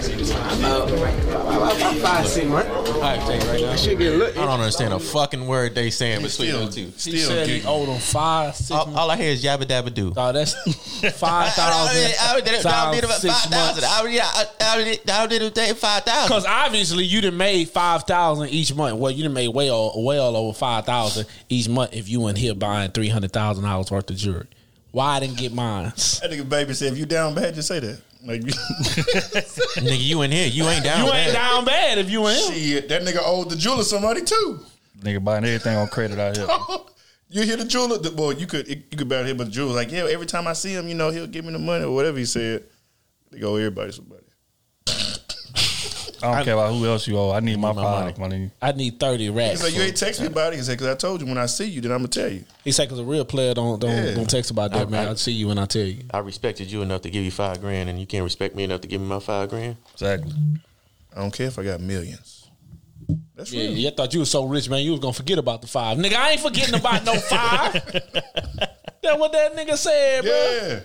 five, 1.97 2.27
six 2.27 2.45
months. 2.45 2.69
I 3.01 3.17
tell 3.17 3.33
you 3.33 3.39
right 3.39 3.61
now. 3.61 3.71
I 3.71 3.75
should 3.75 3.97
get 3.97 4.13
a 4.13 4.17
look. 4.17 4.37
I 4.37 4.41
don't 4.45 4.59
understand 4.59 4.93
a 4.93 4.99
fucking 4.99 5.47
word 5.47 5.73
they 5.75 5.89
saying 5.89 6.21
between 6.21 6.49
still- 6.49 6.59
them 6.59 6.69
two. 6.71 6.85
He 6.85 6.91
Still 6.97 7.27
said 7.29 7.47
he 7.47 7.53
giggling. 7.59 7.81
owed 7.81 7.89
him 7.89 7.99
five, 7.99 8.55
six 8.55 8.71
All, 8.71 8.85
months. 8.85 8.99
all 8.99 9.09
I 9.11 9.17
hear 9.17 9.31
is 9.31 9.43
yabba 9.43 9.63
dabba 9.65 9.91
do. 9.93 10.13
Oh, 10.15 10.31
that's 10.41 11.19
five 11.19 11.53
thousand. 11.53 12.13
I 12.21 12.41
did 12.41 12.53
it 12.53 12.61
times 12.61 12.97
about 12.99 13.21
five 13.21 13.21
thousand. 13.21 13.51
months. 13.51 13.83
I 13.83 14.03
did 14.03 14.21
I 14.59 14.83
did 14.83 15.09
I 15.09 15.27
did 15.27 15.41
it 15.41 15.55
take 15.55 15.77
five 15.77 16.03
thousand. 16.03 16.27
Because 16.27 16.45
obviously 16.45 17.05
you 17.05 17.21
done 17.21 17.37
made 17.37 17.69
five 17.69 18.03
thousand 18.03 18.49
each 18.49 18.73
month. 18.73 18.97
Well, 18.97 19.11
you 19.11 19.23
done 19.23 19.33
made 19.33 19.49
way 19.49 19.69
all, 19.69 20.03
well 20.03 20.35
over 20.35 20.53
five 20.57 20.85
thousand 20.85 21.27
each 21.49 21.69
month 21.69 21.93
if 21.93 22.09
you 22.09 22.27
in 22.27 22.35
here 22.35 22.55
buying 22.55 22.91
three 22.91 23.09
hundred 23.09 23.31
thousand 23.31 23.63
dollars 23.63 23.91
worth 23.91 24.09
of 24.09 24.15
jewelry. 24.15 24.47
Why 24.91 25.15
I 25.15 25.19
didn't 25.21 25.37
get 25.37 25.53
mine? 25.53 25.85
That 25.85 26.29
nigga 26.29 26.47
baby 26.47 26.73
said, 26.73 26.93
"If 26.93 26.99
you 26.99 27.05
down 27.05 27.33
bad, 27.33 27.55
just 27.55 27.67
say 27.67 27.79
that." 27.79 28.01
Like, 28.23 28.41
Nigga, 28.41 29.99
you 29.99 30.21
in 30.21 30.31
here. 30.31 30.47
You 30.47 30.65
ain't 30.65 30.83
down. 30.83 31.07
Bad. 31.07 31.07
You 31.07 31.13
ain't 31.13 31.33
down 31.33 31.65
bad 31.65 31.97
if 31.97 32.09
you 32.09 32.27
in 32.27 32.35
here. 32.35 32.53
shit, 32.53 32.89
that 32.89 33.01
nigga 33.01 33.19
owed 33.23 33.49
the 33.49 33.55
jeweler 33.55 33.83
some 33.83 34.03
money 34.03 34.21
too. 34.21 34.59
Nigga 34.99 35.23
buying 35.23 35.43
everything 35.43 35.75
on 35.75 35.87
credit 35.87 36.19
out 36.19 36.37
here. 36.37 36.47
you 37.31 37.43
hear 37.43 37.57
the 37.57 37.65
jeweler? 37.65 37.97
The, 37.97 38.11
well, 38.11 38.33
you 38.33 38.45
could 38.47 38.67
you 38.67 38.77
could 38.97 39.07
barely 39.09 39.27
hear, 39.27 39.35
but 39.35 39.45
the 39.45 39.51
jeweler 39.51 39.73
like, 39.73 39.91
yeah. 39.91 40.05
Every 40.09 40.25
time 40.27 40.47
I 40.47 40.53
see 40.53 40.73
him, 40.73 40.87
you 40.87 40.95
know, 40.95 41.09
he'll 41.09 41.27
give 41.27 41.45
me 41.45 41.53
the 41.53 41.59
money 41.59 41.83
or 41.85 41.91
whatever 41.95 42.17
he 42.17 42.25
said. 42.25 42.65
They 43.31 43.39
go 43.39 43.55
everybody 43.55 43.91
somebody. 43.91 44.23
I 46.23 46.35
don't 46.35 46.43
care 46.45 46.53
about 46.53 46.71
who 46.75 46.85
else 46.85 47.07
you 47.07 47.17
owe. 47.17 47.31
I 47.31 47.39
need 47.39 47.57
my 47.57 47.71
my 47.73 47.81
five, 47.81 48.17
my. 48.19 48.51
I 48.61 48.71
need 48.73 48.99
thirty 48.99 49.23
He 49.23 49.29
racks. 49.31 49.61
said, 49.61 49.73
"You 49.73 49.81
ain't 49.81 49.97
text 49.97 50.21
me 50.21 50.27
about 50.27 50.53
it." 50.53 50.57
He 50.57 50.61
said, 50.61 50.77
"Cause 50.77 50.87
I 50.87 50.93
told 50.93 51.19
you 51.19 51.25
when 51.25 51.39
I 51.39 51.47
see 51.47 51.65
you, 51.65 51.81
then 51.81 51.91
I'm 51.91 51.97
gonna 51.99 52.09
tell 52.09 52.31
you." 52.31 52.43
He 52.63 52.71
said, 52.71 52.87
"Cause 52.89 52.99
a 52.99 53.03
real 53.03 53.25
player 53.25 53.55
don't 53.55 53.79
don't, 53.79 53.89
Yeah. 53.89 54.13
don't 54.13 54.29
text 54.29 54.51
about 54.51 54.71
that, 54.73 54.87
I- 54.87 54.89
man. 54.89 55.07
I- 55.07 55.09
I'll 55.09 55.15
see 55.15 55.31
you 55.31 55.47
when 55.47 55.57
I 55.57 55.65
tell 55.65 55.81
you." 55.85 56.03
I 56.13 56.19
respected 56.19 56.69
you 56.71 56.83
enough 56.83 57.01
to 57.01 57.09
give 57.09 57.23
you 57.25 57.31
five 57.31 57.59
grand, 57.59 57.89
and 57.89 57.99
you 57.99 58.05
can't 58.05 58.23
respect 58.23 58.55
me 58.55 58.63
enough 58.65 58.81
to 58.81 58.87
give 58.87 59.01
me 59.01 59.07
my 59.07 59.19
five 59.19 59.49
grand. 59.49 59.77
Exactly. 59.93 60.31
I 61.15 61.21
don't 61.21 61.33
care 61.33 61.47
if 61.47 61.57
I 61.57 61.63
got 61.63 61.79
millions. 61.81 62.40
That's 63.35 63.51
Yeah, 63.51 63.63
real. 63.63 63.71
yeah, 63.73 63.89
I 63.89 63.93
thought 63.93 64.13
you 64.13 64.19
was 64.21 64.29
so 64.31 64.45
rich, 64.45 64.69
man. 64.69 64.81
You 64.83 64.91
was 64.91 64.99
gonna 64.99 65.13
forget 65.13 65.37
about 65.37 65.61
the 65.61 65.67
five, 65.67 65.97
nigga. 65.97 66.13
I 66.15 66.31
ain't 66.31 66.41
forgetting 66.41 66.75
about 66.75 67.03
no 67.05 67.15
five. 67.15 67.73
that 69.03 69.17
what 69.19 69.31
that 69.31 69.55
nigga 69.55 69.75
said, 69.77 70.23
bro. 70.23 70.81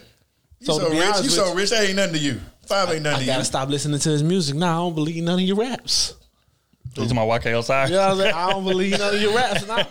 You 0.61 0.67
So 0.67 0.79
so, 0.79 0.91
rich. 0.91 1.25
You 1.25 1.31
so 1.31 1.55
rich. 1.55 1.71
That 1.71 1.85
ain't 1.85 1.97
nothing 1.97 2.15
to 2.15 2.19
you. 2.19 2.41
Five 2.67 2.91
ain't 2.91 3.03
nothing 3.03 3.17
I 3.17 3.21
to 3.21 3.27
gotta 3.27 3.39
you. 3.41 3.45
stop 3.45 3.69
listening 3.69 3.99
to 4.01 4.09
his 4.11 4.23
music. 4.23 4.57
Nah, 4.57 4.73
I 4.73 4.77
don't 4.85 4.95
believe 4.95 5.23
none 5.23 5.35
of 5.39 5.45
your 5.45 5.57
raps. 5.57 6.15
You 6.97 7.07
to 7.07 7.15
my 7.15 7.23
YK 7.23 7.55
outside? 7.55 7.91
You 7.91 7.97
know 7.97 8.01
what 8.09 8.11
I'm 8.13 8.19
saying? 8.19 8.35
I 8.35 8.51
don't 8.51 8.65
believe 8.65 8.99
none 8.99 9.15
of 9.15 9.21
your 9.21 9.35
raps 9.37 9.67
now. 9.67 9.87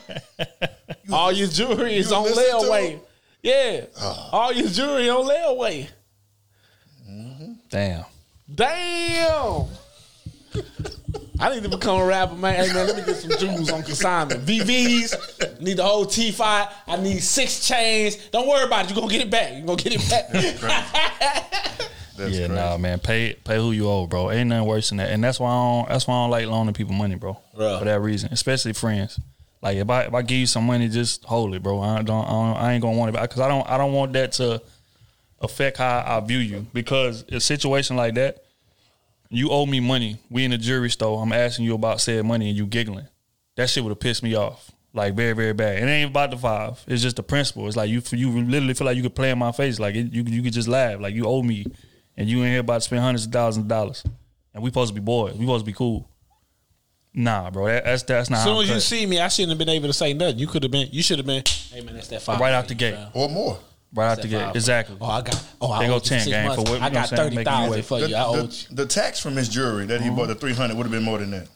All 1.11 1.31
your 1.31 1.47
jewelry 1.47 1.97
is 1.97 2.09
you 2.09 2.15
on 2.15 2.25
layaway. 2.25 2.89
him? 2.93 2.99
Yeah. 3.43 3.85
Ah. 3.99 4.29
All 4.31 4.51
your 4.51 4.67
jewelry 4.67 5.07
on 5.09 5.23
layaway. 5.27 5.87
Damn. 7.69 8.05
Damn. 8.53 9.67
I 11.39 11.53
need 11.53 11.63
to 11.63 11.69
become 11.69 12.01
a 12.01 12.05
rapper, 12.05 12.35
man. 12.35 12.55
Hey, 12.55 12.73
man, 12.73 12.87
let 12.87 12.95
me 12.95 13.03
get 13.03 13.15
some 13.15 13.37
jewels 13.37 13.71
on 13.71 13.83
consignment. 13.83 14.45
VVs, 14.45 15.61
need 15.61 15.77
the 15.77 15.83
whole 15.83 16.05
T5. 16.05 16.71
I 16.87 16.97
need 16.97 17.19
six 17.19 17.67
chains. 17.67 18.15
Don't 18.31 18.47
worry 18.47 18.65
about 18.65 18.85
it. 18.85 18.91
You're 18.91 18.95
going 18.95 19.09
to 19.09 19.17
get 19.17 19.25
it 19.25 19.31
back. 19.31 19.53
You're 19.53 19.65
going 19.65 19.77
to 19.77 19.89
get 19.89 19.93
it 19.95 20.09
back. 20.09 20.31
That's 22.17 22.31
yeah, 22.31 22.47
crazy. 22.47 22.61
nah, 22.61 22.77
man. 22.77 22.99
Pay 22.99 23.33
pay 23.33 23.57
who 23.57 23.71
you 23.71 23.89
owe, 23.89 24.07
bro. 24.07 24.31
Ain't 24.31 24.49
nothing 24.49 24.67
worse 24.67 24.89
than 24.89 24.99
that. 24.99 25.09
And 25.09 25.23
that's 25.23 25.39
why 25.39 25.49
I 25.49 25.53
don't 25.53 25.89
that's 25.89 26.07
why 26.07 26.13
I 26.13 26.23
don't 26.23 26.31
like 26.31 26.47
loaning 26.47 26.73
people 26.73 26.93
money, 26.93 27.15
bro. 27.15 27.37
Right. 27.53 27.79
For 27.79 27.85
that 27.85 27.99
reason. 27.99 28.31
Especially 28.31 28.73
friends. 28.73 29.19
Like 29.61 29.77
if 29.77 29.89
I 29.89 30.03
if 30.03 30.13
I 30.13 30.21
give 30.21 30.37
you 30.37 30.47
some 30.47 30.65
money, 30.65 30.87
just 30.87 31.25
hold 31.25 31.55
it, 31.55 31.63
bro. 31.63 31.81
I 31.81 32.01
don't 32.03 32.25
I, 32.25 32.29
don't, 32.29 32.57
I 32.57 32.73
ain't 32.73 32.81
gonna 32.81 32.97
want 32.97 33.15
it 33.15 33.21
because 33.21 33.41
I 33.41 33.49
don't 33.49 33.69
I 33.69 33.77
don't 33.77 33.93
want 33.93 34.13
that 34.13 34.31
to 34.33 34.61
affect 35.41 35.77
how 35.77 36.03
I 36.05 36.19
view 36.21 36.37
you. 36.37 36.65
Because 36.71 37.25
a 37.29 37.41
situation 37.41 37.97
like 37.97 38.13
that, 38.15 38.44
you 39.29 39.49
owe 39.49 39.65
me 39.65 39.79
money. 39.79 40.17
We 40.29 40.45
in 40.45 40.51
the 40.51 40.57
jewelry 40.57 40.89
store. 40.89 41.21
I'm 41.21 41.31
asking 41.31 41.65
you 41.65 41.75
about 41.75 42.01
said 42.01 42.25
money 42.25 42.49
and 42.49 42.57
you 42.57 42.65
giggling. 42.65 43.07
That 43.55 43.69
shit 43.69 43.83
would 43.83 43.91
have 43.91 43.99
pissed 43.99 44.23
me 44.23 44.35
off. 44.35 44.71
Like 44.93 45.13
very, 45.13 45.33
very 45.33 45.53
bad. 45.53 45.83
It 45.83 45.85
ain't 45.87 46.11
about 46.11 46.31
the 46.31 46.37
five. 46.37 46.81
It's 46.87 47.01
just 47.01 47.17
the 47.17 47.23
principle. 47.23 47.67
It's 47.67 47.75
like 47.75 47.89
you 47.89 48.01
you 48.11 48.31
literally 48.41 48.73
feel 48.73 48.85
like 48.85 48.95
you 48.95 49.03
could 49.03 49.15
play 49.15 49.29
in 49.29 49.37
my 49.37 49.51
face. 49.51 49.77
Like 49.79 49.95
it, 49.95 50.13
you 50.13 50.23
you 50.23 50.41
could 50.41 50.53
just 50.53 50.69
laugh. 50.69 51.01
Like 51.01 51.13
you 51.13 51.25
owe 51.25 51.43
me, 51.43 51.65
and 52.15 52.29
you 52.29 52.37
ain't 52.39 52.51
here 52.51 52.59
about 52.61 52.75
to 52.75 52.81
spend 52.81 53.01
hundreds 53.01 53.25
of 53.25 53.31
thousands 53.33 53.65
of 53.65 53.67
dollars. 53.67 54.03
And 54.53 54.63
we 54.63 54.69
supposed 54.69 54.95
to 54.95 54.99
be 54.99 55.03
boys. 55.03 55.33
We 55.33 55.41
supposed 55.41 55.65
to 55.65 55.69
be 55.69 55.75
cool. 55.75 56.09
Nah, 57.13 57.49
bro. 57.49 57.65
That, 57.65 57.83
that's 57.83 58.03
that's 58.03 58.29
not. 58.29 58.37
As 58.37 58.43
soon 58.43 58.55
I'm 58.57 58.63
as 58.63 58.69
you 58.69 58.79
see 58.79 59.05
me, 59.05 59.19
I 59.19 59.27
shouldn't 59.27 59.51
have 59.51 59.57
been 59.57 59.69
able 59.69 59.87
to 59.87 59.93
say 59.93 60.13
nothing. 60.13 60.37
You 60.37 60.47
could 60.47 60.63
have 60.63 60.71
been, 60.71 60.89
you 60.91 61.01
should 61.01 61.17
have 61.17 61.25
been, 61.25 61.43
hey, 61.71 61.81
man, 61.81 61.95
that's 61.95 62.09
that 62.09 62.21
five. 62.21 62.39
right 62.39 62.53
out 62.53 62.67
the 62.67 62.75
gate. 62.75 62.97
Or 63.13 63.29
more. 63.29 63.57
Right 63.95 64.11
out 64.11 64.21
the 64.21 64.27
gate. 64.27 64.55
Exactly. 64.55 64.97
Oh, 64.99 65.05
I 65.05 65.21
got, 65.21 65.45
oh, 65.61 65.71
I 65.71 65.79
They 65.83 65.87
go 65.87 65.99
10 65.99 66.19
six 66.19 66.25
gang 66.29 66.47
months. 66.47 66.63
for 66.63 66.69
what- 66.69 66.81
I 66.81 66.87
you 66.87 66.93
know 66.93 66.99
got 67.01 67.11
what 67.11 67.11
I'm 67.11 67.17
saying? 67.17 67.35
Make 67.35 67.47
30000 67.47 67.77
you- 67.77 67.83
for 67.83 67.99
The, 68.01 68.09
you. 68.09 68.15
I 68.15 68.23
owe 68.25 68.41
the, 68.43 68.67
the 68.71 68.85
tax 68.85 69.19
from 69.21 69.35
his 69.35 69.47
jewelry 69.49 69.85
that 69.85 70.01
he 70.01 70.07
Mm-hmm. 70.07 70.17
bought 70.17 70.27
the 70.27 70.35
three 70.35 70.53
hundred 70.53 70.75
would 70.77 70.83
have 70.83 70.91
been 70.91 71.03
more 71.03 71.17
than 71.17 71.31
that. 71.31 71.47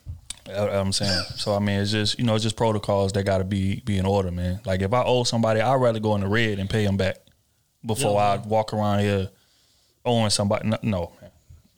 I'm 0.48 0.90
saying. 0.92 1.22
So 1.36 1.54
I 1.54 1.58
mean, 1.60 1.78
it's 1.80 1.90
just 1.92 2.18
you 2.18 2.24
know, 2.24 2.34
it's 2.34 2.42
just 2.42 2.56
protocols 2.56 3.12
that 3.12 3.22
got 3.24 3.38
to 3.38 3.44
be 3.44 3.82
be 3.84 3.98
in 3.98 4.06
order, 4.06 4.30
man. 4.32 4.60
Like 4.64 4.80
if 4.82 4.92
I 4.92 5.02
owe 5.04 5.22
somebody, 5.22 5.60
I'd 5.60 5.74
rather 5.76 6.00
go 6.00 6.14
in 6.16 6.22
the 6.22 6.26
red 6.28 6.58
and 6.58 6.68
pay 6.68 6.84
them 6.84 6.96
back 6.96 7.18
before 7.86 8.18
I 8.20 8.36
walk 8.38 8.72
around 8.74 8.98
here 9.00 9.28
owing 10.04 10.30
somebody. 10.30 10.68
No, 10.68 10.78
no. 10.82 11.12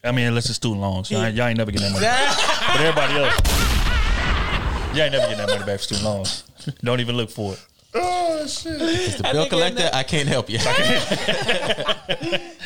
I 0.05 0.11
mean, 0.13 0.27
unless 0.29 0.47
it's 0.47 0.55
student 0.57 0.81
loans, 0.81 1.11
y'all, 1.11 1.23
ain't- 1.25 1.35
y'all 1.37 1.47
ain't 1.49 1.59
never 1.59 1.71
getting 1.71 1.93
that 1.93 1.93
money. 1.93 2.05
back. 2.07 2.37
but 2.73 2.81
everybody 2.81 3.15
else, 3.21 4.97
y'all 4.97 5.03
ain't 5.03 5.13
never 5.13 5.27
getting 5.29 5.39
that 5.39 5.49
money 5.49 5.65
back 5.67 5.79
for 5.79 5.83
student 5.85 6.05
loans. 6.07 6.45
Don't 6.83 7.01
even 7.01 7.17
look 7.17 7.31
for 7.31 7.53
it. 7.53 7.61
Oh 8.43 8.47
shit! 8.47 8.77
It's 8.81 9.17
the 9.19 9.23
bill 9.31 9.47
collector. 9.47 9.89
I 9.93 10.03
can't 10.03 10.29
help 10.29 10.51
you. 10.51 10.59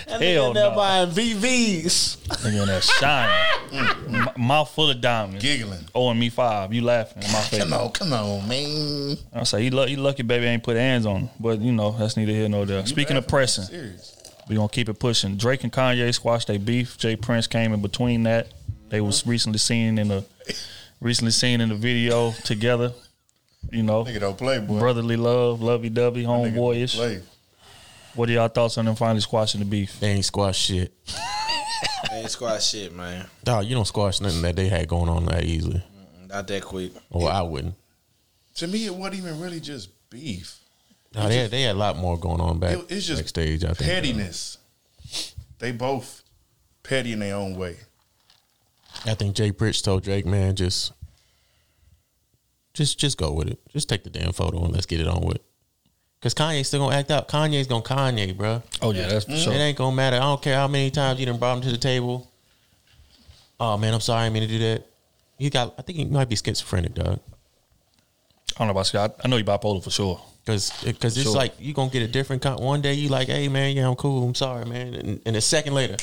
Hell 0.08 0.52
They're 0.54 0.70
no. 0.70 0.74
buying 0.74 1.10
VVs. 1.10 2.16
Nigga 2.28 2.62
in 2.62 2.68
there 2.68 2.80
shining, 2.80 3.36
mm. 3.70 4.36
M- 4.36 4.46
mouth 4.46 4.70
full 4.70 4.90
of 4.90 5.00
diamonds, 5.00 5.42
Giggling. 5.42 5.84
owing 5.94 6.18
me 6.18 6.30
five. 6.30 6.72
You 6.72 6.82
laughing 6.82 7.22
in 7.22 7.30
my 7.32 7.40
face. 7.40 7.62
Come 7.62 7.72
on, 7.74 7.90
come 7.92 8.12
on, 8.12 8.48
man. 8.48 9.16
I 9.34 9.44
say 9.44 9.62
he, 9.64 9.70
lu- 9.70 9.86
he 9.86 9.96
lucky, 9.96 10.22
baby, 10.22 10.46
ain't 10.46 10.62
put 10.62 10.76
hands 10.76 11.04
on 11.04 11.22
him. 11.22 11.30
But 11.38 11.60
you 11.60 11.72
know 11.72 11.90
that's 11.92 12.16
neither 12.16 12.32
here 12.32 12.48
nor 12.48 12.64
there. 12.64 12.86
Speaking 12.86 13.16
of 13.18 13.28
pressing, 13.28 13.64
Serious. 13.64 14.16
we 14.48 14.56
gonna 14.56 14.68
keep 14.68 14.88
it 14.88 14.98
pushing. 14.98 15.36
Drake 15.36 15.64
and 15.64 15.72
Kanye 15.72 16.12
squashed 16.14 16.48
their 16.48 16.58
beef. 16.58 16.96
J. 16.96 17.16
Prince 17.16 17.46
came 17.46 17.74
in 17.74 17.82
between 17.82 18.22
that. 18.22 18.48
They 18.88 19.00
was 19.02 19.26
recently 19.26 19.58
seen 19.58 19.98
in 19.98 20.08
the 20.08 20.24
recently 21.00 21.32
seen 21.32 21.60
in 21.60 21.68
the 21.68 21.74
video 21.74 22.32
together. 22.44 22.92
You 23.72 23.83
know, 23.83 24.05
Nigga 24.05 24.20
don't 24.20 24.38
play, 24.38 24.59
boy. 24.59 24.79
brotherly 24.79 25.16
love, 25.16 25.61
lovey 25.62 25.88
dovey, 25.90 26.24
homeboyish. 26.24 27.22
What 28.14 28.29
are 28.29 28.33
y'all 28.33 28.48
thoughts 28.48 28.79
on 28.79 28.87
them 28.87 28.94
finally 28.94 29.20
squashing 29.20 29.59
the 29.61 29.66
beef? 29.66 30.00
They 30.00 30.09
ain't 30.12 30.24
squash 30.24 30.59
shit. 30.59 30.92
they 32.11 32.16
Ain't 32.20 32.31
squad 32.31 32.62
shit, 32.62 32.94
man. 32.94 33.26
Dog, 33.44 33.66
you 33.66 33.74
don't 33.74 33.85
squash 33.87 34.20
nothing 34.20 34.40
that 34.42 34.57
they 34.57 34.68
had 34.68 34.88
going 34.88 35.09
on 35.11 35.26
that 35.26 35.44
easily. 35.44 35.83
Not 36.29 36.46
that 36.48 36.62
quick. 36.62 36.92
Or 37.11 37.31
I 37.31 37.42
wouldn't. 37.42 37.74
To 38.57 38.66
me, 38.66 38.87
it 38.87 38.94
wasn't 38.94 39.16
even 39.18 39.38
really 39.40 39.61
just 39.61 39.90
beef. 40.09 40.61
No, 41.14 41.29
they 41.29 41.37
had, 41.38 41.50
they 41.50 41.62
had 41.62 41.76
a 41.76 41.79
lot 41.79 41.96
more 41.98 42.18
going 42.18 42.40
on 42.40 42.59
back 42.59 42.79
It- 42.79 42.87
it's 42.90 43.07
just 43.07 43.20
backstage. 43.22 43.64
I 43.64 43.74
think. 43.74 43.90
Pettiness. 43.90 44.59
They 45.59 45.72
both 45.72 46.22
petty 46.83 47.12
in 47.12 47.18
their 47.18 47.35
own 47.37 47.57
way. 47.57 47.76
I 49.05 49.14
think 49.14 49.37
J. 49.37 49.52
Prince 49.52 49.83
told 49.83 50.02
Drake, 50.05 50.24
man, 50.26 50.57
just, 50.57 50.92
just, 52.76 52.98
just 52.98 53.18
go 53.18 53.32
with 53.32 53.48
it. 53.48 53.58
Just 53.72 53.88
take 53.88 54.04
the 54.04 54.10
damn 54.10 54.32
photo 54.32 54.62
and 54.64 54.72
let's 54.72 54.86
get 54.86 55.00
it 55.00 55.08
on 55.08 55.22
with. 55.22 55.38
Cause 56.22 56.34
Kanye's 56.34 56.66
still 56.68 56.80
gonna 56.80 56.96
act 56.96 57.10
out. 57.10 57.28
Kanye's 57.28 57.66
gonna 57.66 57.82
Kanye, 57.82 58.36
bro. 58.36 58.62
Oh 58.82 58.90
yeah, 58.92 59.06
that's 59.06 59.26
for 59.26 59.36
sure. 59.36 59.52
It 59.52 59.58
ain't 59.58 59.78
gonna 59.78 59.94
matter. 59.94 60.16
I 60.16 60.20
don't 60.20 60.42
care 60.42 60.56
how 60.56 60.66
many 60.66 60.90
times 60.90 61.20
you 61.20 61.26
done 61.26 61.38
brought 61.38 61.56
him 61.58 61.62
to 61.64 61.70
the 61.70 61.76
table. 61.78 62.30
Oh 63.60 63.76
man, 63.76 63.94
I'm 63.94 64.00
sorry, 64.00 64.26
I 64.26 64.30
mean 64.30 64.42
to 64.42 64.48
do 64.48 64.58
that. 64.60 64.86
He 65.38 65.50
got. 65.50 65.74
I 65.78 65.82
think 65.82 65.98
he 65.98 66.04
might 66.06 66.28
be 66.28 66.34
schizophrenic, 66.36 66.94
dog. 66.94 67.20
I 68.54 68.58
don't 68.58 68.68
know 68.68 68.72
about 68.72 68.86
Scott. 68.86 69.16
I 69.22 69.28
know 69.28 69.36
you 69.36 69.44
bipolar 69.44 69.84
for 69.84 69.90
sure. 69.90 70.20
Cause, 70.46 70.70
cause 71.00 71.16
it's 71.16 71.22
Sure. 71.24 71.34
like 71.34 71.54
you 71.60 71.74
gonna 71.74 71.90
get 71.90 72.02
a 72.02 72.08
different. 72.08 72.40
Con- 72.42 72.62
one 72.62 72.80
day 72.80 72.94
you 72.94 73.08
like, 73.08 73.28
hey 73.28 73.48
man, 73.48 73.76
yeah, 73.76 73.86
I'm 73.88 73.96
cool. 73.96 74.26
I'm 74.26 74.34
sorry, 74.34 74.64
man. 74.64 74.94
And, 74.94 75.20
and 75.26 75.36
a 75.36 75.40
second 75.40 75.74
later, 75.74 75.96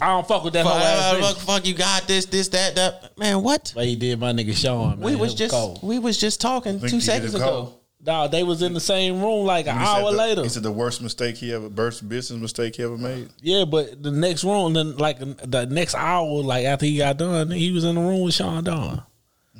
I 0.00 0.08
don't 0.08 0.26
fuck 0.26 0.44
with 0.44 0.52
that 0.54 0.64
fuck, 0.64 0.72
whole 0.74 0.82
ass 0.82 1.14
uh, 1.14 1.20
fuck, 1.20 1.36
bitch. 1.36 1.46
fuck, 1.46 1.66
you 1.66 1.74
got 1.74 2.06
this, 2.06 2.26
this, 2.26 2.48
that, 2.48 2.74
that. 2.76 3.18
Man, 3.18 3.42
what? 3.42 3.72
Like 3.76 3.86
he 3.88 3.96
did 3.96 4.18
my 4.20 4.32
nigga 4.32 4.54
Sean, 4.56 4.90
man. 4.90 5.00
we 5.00 5.14
was 5.16 5.34
It 5.34 5.36
just, 5.36 5.52
cold. 5.54 5.80
we 5.82 5.98
was 5.98 6.18
just 6.18 6.40
talking 6.40 6.80
two 6.80 7.00
seconds 7.00 7.34
ago. 7.34 7.44
call? 7.44 7.74
Dog, 8.00 8.30
they 8.30 8.44
was 8.44 8.62
in 8.62 8.74
the 8.74 8.80
same 8.80 9.20
room 9.20 9.44
like 9.44 9.66
an 9.66 9.76
hour 9.76 10.12
the- 10.12 10.16
later. 10.16 10.42
He 10.44 10.48
said 10.48 10.62
the 10.62 10.70
worst 10.70 11.02
mistake 11.02 11.36
he 11.36 11.52
ever, 11.52 11.68
worst 11.68 12.08
business 12.08 12.40
mistake 12.40 12.76
he 12.76 12.84
ever 12.84 12.96
made. 12.96 13.28
Yeah, 13.42 13.64
but 13.64 14.00
the 14.02 14.12
next 14.12 14.44
room, 14.44 14.72
then 14.74 14.96
like 14.96 15.18
the 15.18 15.66
next 15.68 15.96
hour, 15.96 16.42
like 16.42 16.64
after 16.64 16.86
he 16.86 16.98
got 16.98 17.16
done, 17.16 17.50
he 17.50 17.72
was 17.72 17.82
in 17.84 17.96
the 17.96 18.00
room 18.00 18.20
with 18.20 18.34
Sean 18.34 18.62
Don. 18.62 19.02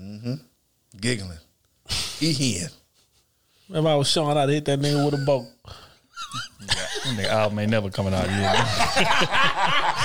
Mm-hmm. 0.01 0.35
Giggling. 1.01 1.39
He 2.21 2.59
in. 2.59 2.69
If 3.71 3.85
I 3.85 3.95
was 3.97 4.09
Sean, 4.09 4.37
I'd 4.37 4.49
hit 4.49 4.65
that 4.67 4.79
nigga 4.81 5.05
with 5.05 5.15
a 5.21 5.25
boat. 5.25 5.47
Nigga, 7.09 7.25
album 7.29 7.59
ain't 7.61 7.71
never 7.71 7.91
coming 7.91 8.13
out. 8.15 8.25
You, 8.27 8.33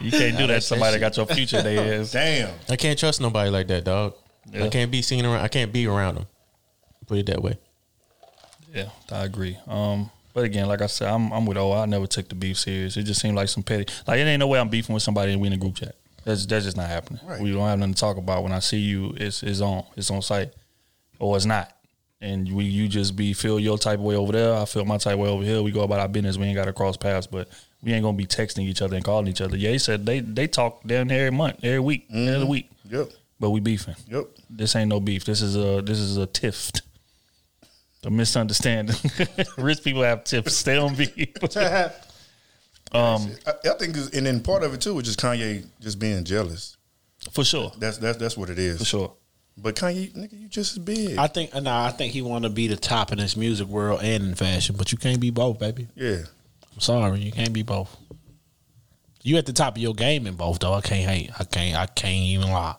you 0.00 0.10
can't 0.10 0.36
do 0.36 0.46
that. 0.46 0.56
to 0.56 0.60
Somebody 0.60 0.98
that 0.98 1.00
got 1.00 1.16
your 1.16 1.26
future. 1.26 1.62
They 1.64 1.78
is. 1.78 2.12
Damn. 2.12 2.54
I 2.68 2.76
can't 2.76 2.98
trust 2.98 3.20
nobody 3.20 3.50
like 3.50 3.68
that, 3.68 3.84
dog. 3.84 4.14
Yeah. 4.52 4.64
I 4.64 4.68
can't 4.68 4.90
be 4.90 5.02
seen 5.02 5.24
around. 5.24 5.40
I 5.40 5.48
can't 5.48 5.72
be 5.72 5.86
around 5.86 6.16
them. 6.16 6.26
Put 7.06 7.18
it 7.18 7.26
that 7.26 7.42
way. 7.42 7.58
Yeah, 8.72 8.88
I 9.10 9.24
agree. 9.24 9.56
Um, 9.66 10.10
but 10.34 10.44
again, 10.44 10.66
like 10.66 10.82
I 10.82 10.86
said, 10.86 11.08
I'm 11.08 11.32
I'm 11.32 11.46
with 11.46 11.56
O. 11.56 11.72
I 11.72 11.86
never 11.86 12.06
took 12.06 12.28
the 12.28 12.34
beef 12.34 12.58
serious. 12.58 12.96
It 12.96 13.04
just 13.04 13.20
seemed 13.20 13.36
like 13.36 13.48
some 13.48 13.62
petty. 13.62 13.86
Like 14.06 14.18
it 14.18 14.24
ain't 14.24 14.40
no 14.40 14.48
way 14.48 14.58
I'm 14.58 14.68
beefing 14.68 14.92
with 14.92 15.02
somebody 15.02 15.32
and 15.32 15.40
we 15.40 15.46
in 15.46 15.52
a 15.52 15.56
group 15.56 15.76
chat. 15.76 15.94
That's 16.24 16.44
that's 16.46 16.64
just 16.64 16.76
not 16.76 16.88
happening. 16.88 17.20
Right. 17.24 17.40
We 17.40 17.52
don't 17.52 17.66
have 17.66 17.78
nothing 17.78 17.94
to 17.94 18.00
talk 18.00 18.16
about. 18.16 18.42
When 18.42 18.52
I 18.52 18.58
see 18.58 18.78
you, 18.78 19.14
it's 19.16 19.42
it's 19.42 19.60
on 19.60 19.84
it's 19.96 20.10
on 20.10 20.22
site, 20.22 20.52
or 21.18 21.36
it's 21.36 21.46
not. 21.46 21.70
And 22.20 22.50
we 22.52 22.64
you 22.64 22.88
just 22.88 23.14
be 23.14 23.32
feel 23.32 23.60
your 23.60 23.78
type 23.78 23.98
of 23.98 24.04
way 24.04 24.16
over 24.16 24.32
there. 24.32 24.54
I 24.54 24.64
feel 24.64 24.84
my 24.84 24.98
type 24.98 25.14
of 25.14 25.20
way 25.20 25.28
over 25.28 25.44
here. 25.44 25.62
We 25.62 25.70
go 25.70 25.82
about 25.82 26.00
our 26.00 26.08
business. 26.08 26.36
We 26.36 26.46
ain't 26.46 26.56
got 26.56 26.64
to 26.64 26.72
cross 26.72 26.96
paths, 26.96 27.26
but 27.26 27.48
we 27.84 27.92
ain't 27.92 28.02
gonna 28.02 28.16
be 28.16 28.26
texting 28.26 28.60
each 28.66 28.80
other 28.82 28.96
and 28.96 29.04
calling 29.04 29.28
each 29.28 29.40
other. 29.40 29.56
Yeah, 29.56 29.70
he 29.70 29.78
said 29.78 30.06
they 30.06 30.20
they 30.20 30.46
talk 30.46 30.82
down 30.84 31.10
every 31.10 31.30
month, 31.30 31.60
every 31.62 31.80
week, 31.80 32.06
every 32.12 32.44
week. 32.46 32.70
Yep. 32.90 33.10
But 33.40 33.50
we 33.50 33.60
beefing. 33.60 33.96
Yep. 34.10 34.24
This 34.48 34.74
ain't 34.76 34.88
no 34.88 35.00
beef. 35.00 35.24
This 35.24 35.42
is 35.42 35.56
a 35.56 35.82
this 35.82 35.98
is 35.98 36.16
a 36.16 36.26
tiff. 36.26 36.70
A 38.04 38.10
misunderstanding. 38.10 38.96
Rich 39.58 39.82
people 39.82 40.02
have 40.02 40.24
tips. 40.24 40.62
They 40.62 40.74
don't 40.74 40.96
beef. 40.96 41.10
um, 42.92 43.30
I, 43.46 43.52
I 43.70 43.74
think, 43.78 43.96
and 44.14 44.26
then 44.26 44.40
part 44.40 44.62
of 44.62 44.74
it 44.74 44.80
too 44.80 44.94
was 44.94 45.04
just 45.04 45.18
Kanye 45.20 45.64
just 45.80 45.98
being 45.98 46.22
jealous. 46.24 46.76
for 47.32 47.44
sure, 47.44 47.72
That's 47.78 47.98
that's 47.98 48.18
that's 48.18 48.36
what 48.36 48.50
it 48.50 48.58
is. 48.58 48.78
for 48.78 48.84
sure. 48.84 49.12
But 49.56 49.76
Kanye, 49.76 50.12
nigga, 50.14 50.38
you 50.40 50.48
just 50.48 50.72
as 50.72 50.78
big. 50.78 51.16
I 51.16 51.28
think, 51.28 51.54
no, 51.54 51.70
I 51.72 51.90
think 51.92 52.12
he 52.12 52.22
want 52.22 52.42
to 52.44 52.50
be 52.50 52.66
the 52.66 52.76
top 52.76 53.12
in 53.12 53.18
this 53.18 53.36
music 53.36 53.68
world 53.68 54.00
and 54.02 54.24
in 54.24 54.34
fashion, 54.34 54.74
but 54.76 54.90
you 54.92 54.98
can't 54.98 55.20
be 55.20 55.30
both, 55.30 55.58
baby. 55.58 55.86
yeah. 55.94 56.22
I'm 56.74 56.80
sorry, 56.80 57.20
you 57.20 57.32
can't 57.32 57.52
be 57.52 57.62
both. 57.62 57.96
You 59.22 59.38
at 59.38 59.46
the 59.46 59.52
top 59.52 59.76
of 59.76 59.82
your 59.82 59.94
game 59.94 60.26
in 60.26 60.34
both, 60.34 60.58
though. 60.58 60.74
I 60.74 60.82
can't 60.82 61.08
hate. 61.08 61.30
I 61.38 61.44
can't. 61.44 61.76
I 61.76 61.86
can't 61.86 62.24
even 62.24 62.50
lie. 62.50 62.76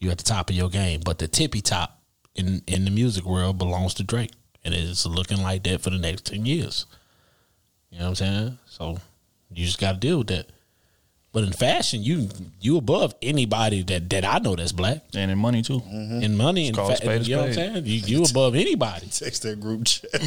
You 0.00 0.10
at 0.10 0.18
the 0.18 0.24
top 0.24 0.50
of 0.50 0.56
your 0.56 0.68
game, 0.68 1.00
but 1.04 1.18
the 1.18 1.28
tippy 1.28 1.60
top 1.60 2.00
in 2.34 2.62
in 2.66 2.84
the 2.84 2.90
music 2.90 3.24
world 3.24 3.58
belongs 3.58 3.94
to 3.94 4.04
Drake, 4.04 4.32
and 4.64 4.74
it's 4.74 5.06
looking 5.06 5.40
like 5.42 5.62
that 5.64 5.82
for 5.82 5.90
the 5.90 5.98
next 5.98 6.26
ten 6.26 6.46
years. 6.46 6.86
You 7.90 8.00
know 8.00 8.06
what 8.06 8.20
I'm 8.20 8.26
saying? 8.26 8.58
So 8.66 8.98
you 9.52 9.66
just 9.66 9.80
got 9.80 9.92
to 9.92 9.98
deal 9.98 10.18
with 10.18 10.26
that. 10.28 10.50
But 11.34 11.42
in 11.42 11.52
fashion, 11.52 12.00
you 12.00 12.28
you 12.60 12.76
above 12.76 13.12
anybody 13.20 13.82
that 13.82 14.08
that 14.10 14.24
I 14.24 14.38
know 14.38 14.54
that's 14.54 14.70
black. 14.70 15.02
And 15.16 15.32
in 15.32 15.38
money 15.38 15.62
too. 15.62 15.80
Mm-hmm. 15.80 16.22
In 16.22 16.36
money 16.36 16.68
and 16.68 16.76
called 16.76 16.92
fa- 16.92 16.98
spade 16.98 17.26
you 17.26 17.34
know 17.34 17.42
what 17.42 17.48
I'm 17.48 17.54
saying? 17.54 17.86
You, 17.86 18.20
you 18.20 18.24
above 18.24 18.54
anybody. 18.54 19.08
Text 19.08 19.42
that 19.42 19.60
group 19.60 19.84
chat. 19.84 20.10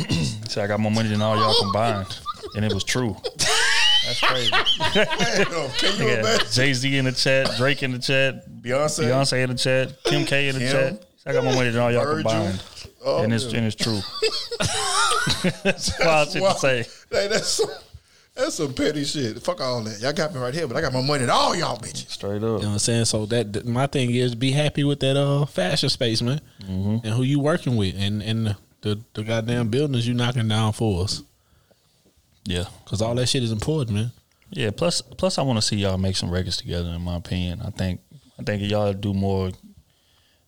So 0.50 0.64
I 0.64 0.68
got 0.68 0.80
more 0.80 0.92
money 0.92 1.10
than 1.10 1.22
all 1.22 1.36
y'all 1.36 1.54
oh! 1.56 1.62
combined, 1.62 2.20
and 2.58 2.66
it 2.66 2.74
was 2.74 2.84
true. 2.84 3.16
That's 4.06 4.20
crazy. 4.22 4.52
Can 4.52 6.00
you 6.02 6.08
imagine? 6.20 6.48
Jay 6.52 6.74
Z 6.74 6.98
in 6.98 7.06
the 7.06 7.12
chat, 7.12 7.50
Drake 7.58 7.84
in 7.84 7.92
the 7.92 8.00
chat, 8.00 8.48
Beyonce? 8.62 9.04
Beyonce 9.06 9.44
in 9.44 9.50
the 9.52 9.56
chat, 9.56 10.04
Kim 10.04 10.26
K 10.26 10.50
in 10.50 10.56
the 10.56 10.62
Kim? 10.62 10.72
chat. 10.72 11.06
I 11.26 11.34
got 11.34 11.44
more 11.44 11.54
money 11.54 11.70
than 11.72 11.82
all 11.82 11.92
y'all 11.92 12.04
Virgil? 12.06 12.30
combined, 12.32 12.64
Oh, 13.04 13.24
and 13.24 13.34
it's 13.34 13.46
yeah. 13.46 13.58
and 13.58 13.68
it's 13.68 13.76
true. 13.76 14.00
That's 15.64 16.00
wild 16.00 16.30
shit 16.32 16.42
to 16.44 16.54
say. 16.56 16.86
Hey, 17.12 17.28
that's 17.28 17.48
some, 17.48 17.70
that's 18.36 18.56
some 18.56 18.74
petty 18.74 19.04
shit. 19.04 19.42
Fuck 19.42 19.60
all 19.62 19.82
that. 19.84 20.00
Y'all 20.02 20.14
got 20.14 20.34
me 20.34 20.40
right 20.40 20.54
here, 20.54 20.68
but 20.68 20.78
I 20.78 20.82
got 20.82 20.94
more 20.94 21.04
money 21.04 21.20
than 21.22 21.30
all 21.30 21.56
y'all 21.56 21.78
bitches. 21.78 22.10
Straight 22.12 22.38
up. 22.38 22.42
You 22.42 22.48
know 22.48 22.54
what 22.58 22.64
I'm 22.66 22.80
saying? 22.80 23.06
So 23.06 23.26
that 23.28 23.54
that- 23.54 23.66
my 23.66 23.88
thing 23.88 24.12
is 24.14 24.36
be 24.36 24.52
happy 24.52 24.84
with 24.84 25.00
that 25.02 25.18
uh 25.18 25.46
fashion 25.46 25.90
space, 25.90 26.22
man, 26.22 26.40
Mm-hmm. 26.64 27.06
and 27.06 27.16
who 27.16 27.24
you 27.24 27.40
working 27.40 27.76
with, 27.76 27.96
and 27.98 28.22
and 28.24 28.56
the 28.82 29.00
the 29.14 29.24
goddamn 29.24 29.68
buildings 29.70 30.08
you 30.08 30.14
knocking 30.14 30.48
down 30.48 30.74
for 30.74 31.04
us, 31.04 31.24
Yeah, 32.48 32.64
because 32.84 33.02
all 33.02 33.14
that 33.16 33.28
shit 33.28 33.44
is 33.44 33.52
important, 33.52 33.92
man. 33.98 34.12
yeah. 34.52 34.72
Plus, 34.72 35.02
plus, 35.02 35.38
I 35.38 35.42
want 35.42 35.58
to 35.58 35.62
see 35.62 35.76
y'all 35.76 35.98
make 35.98 36.16
some 36.16 36.32
records 36.32 36.58
together. 36.58 36.90
In 36.90 37.02
my 37.02 37.18
opinion, 37.18 37.62
I 37.62 37.72
think 37.72 38.00
I 38.40 38.44
think 38.44 38.64
y'all 38.64 38.94
do 38.94 39.14
more 39.14 39.52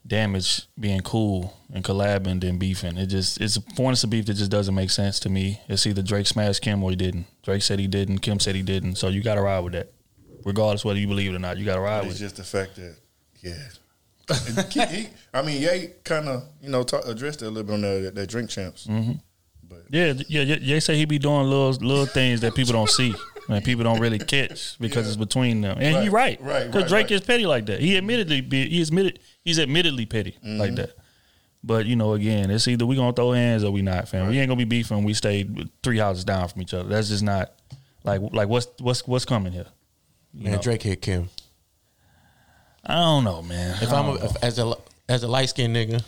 damage 0.08 0.64
being 0.80 1.02
cool 1.02 1.54
and 1.74 1.84
collabing 1.84 2.40
than 2.42 2.58
beefing. 2.58 2.98
It 2.98 3.08
just 3.08 3.40
it's 3.42 3.58
a 3.58 3.62
points 3.62 4.04
of 4.04 4.10
beef 4.10 4.26
that 4.28 4.36
just 4.36 4.50
doesn't 4.52 4.74
make 4.74 4.90
sense 4.90 5.20
to 5.22 5.30
me. 5.30 5.60
It's 5.68 5.86
either 5.86 6.02
Drake 6.02 6.28
smashed 6.28 6.62
Kim 6.62 6.82
or 6.84 6.90
he 6.90 6.96
didn't. 6.96 7.26
Drake 7.44 7.62
said 7.62 7.80
he 7.80 7.88
didn't. 7.88 8.20
Kim 8.20 8.40
said 8.40 8.56
he 8.56 8.62
didn't. 8.64 8.96
So 8.96 9.10
you 9.10 9.22
got 9.22 9.36
to 9.36 9.42
ride 9.42 9.60
with 9.60 9.74
that, 9.74 9.92
regardless 10.46 10.86
whether 10.86 11.00
you 11.00 11.08
believe 11.08 11.32
it 11.32 11.36
or 11.36 11.40
not. 11.40 11.58
You 11.58 11.66
got 11.66 11.76
to 11.76 11.82
ride 11.82 12.06
It's 12.06 12.08
with 12.08 12.16
it. 12.18 12.20
just 12.20 12.36
the 12.38 12.44
fact 12.44 12.76
that, 12.78 12.96
yeah. 13.42 13.54
He- 14.72 14.86
he- 14.98 15.08
I 15.34 15.42
mean, 15.42 15.62
Ye 15.62 15.90
kind 16.04 16.28
of, 16.30 16.44
you 16.62 16.70
know, 16.70 16.84
talk, 16.84 17.06
addressed 17.06 17.42
it 17.42 17.46
a 17.46 17.50
little 17.50 17.64
bit 17.64 17.74
on 17.74 17.82
that, 17.82 18.14
that 18.16 18.30
drink 18.30 18.50
champs. 18.50 18.88
Mm-hmm. 18.88 19.14
Yeah, 19.90 20.14
yeah, 20.28 20.42
yeah. 20.42 20.56
They 20.56 20.80
say 20.80 20.96
he 20.96 21.06
be 21.06 21.20
doing 21.20 21.50
little 21.50 21.72
little 21.72 22.06
things 22.06 22.42
that 22.42 22.56
people 22.56 22.74
don't 22.74 22.90
see 22.90 23.14
and 23.50 23.64
people 23.64 23.84
don't 23.84 24.00
really 24.00 24.20
catch 24.20 24.78
because 24.80 25.08
it's 25.08 25.18
between 25.18 25.62
them. 25.62 25.78
And 25.80 26.04
he 26.04 26.10
Right, 26.10 26.40
right, 26.40 26.52
right, 26.52 26.66
Because 26.66 26.84
right, 26.84 26.90
Drake 26.90 27.06
right. 27.06 27.12
is 27.12 27.22
petty 27.22 27.46
like 27.46 27.66
that. 27.68 27.80
He 27.80 27.98
admittedly 27.98 28.42
be, 28.42 28.70
he 28.70 28.82
admitted 28.82 29.20
he's 29.44 29.60
admittedly 29.60 30.06
petty 30.06 30.38
like 30.44 30.70
mm-hmm. 30.70 30.76
that. 30.76 30.92
But 31.64 31.86
you 31.86 31.96
know, 31.96 32.14
again, 32.14 32.52
it's 32.52 32.68
either 32.68 32.86
we 32.86 32.96
gonna 32.96 33.14
throw 33.14 33.32
hands 33.32 33.64
or 33.64 33.72
we 33.72 33.82
not, 33.82 34.08
fam. 34.08 34.28
We 34.28 34.40
ain't 34.40 34.48
gonna 34.48 34.58
be 34.58 34.66
beefing. 34.66 35.04
We 35.04 35.14
stayed 35.14 35.70
three 35.84 35.98
houses 35.98 36.24
down 36.24 36.48
from 36.48 36.62
each 36.62 36.74
other. 36.74 36.88
That's 36.88 37.10
just 37.10 37.24
not 37.24 37.54
like 38.04 38.22
like 38.32 38.48
what's 38.48 38.68
what's 38.80 39.06
what's 39.08 39.26
coming 39.26 39.52
here. 39.52 39.68
You 40.34 40.46
Man, 40.46 40.54
know? 40.54 40.62
Drake 40.62 40.84
hit 40.84 41.02
Kim. 41.02 41.30
I 42.86 42.96
don't 42.96 43.24
know, 43.24 43.42
man. 43.42 43.78
If 43.82 43.92
I 43.92 44.00
I'm 44.00 44.10
a, 44.10 44.26
if, 44.26 44.44
as 44.44 44.60
a 44.60 44.76
as 45.10 45.24
a 45.24 45.28
light 45.28 45.50
skinned 45.50 45.76
nigga, 45.76 46.02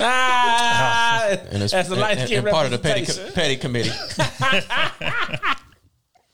Ah, 0.00 1.28
and 1.50 1.62
it's, 1.62 1.72
As 1.74 1.88
a 1.88 1.92
and- 1.92 2.00
light-skinned 2.00 2.46
and 2.46 2.52
part 2.52 2.64
of 2.66 2.72
the 2.72 2.78
petty, 2.78 3.06
petty 3.32 3.56
committee. 3.56 3.90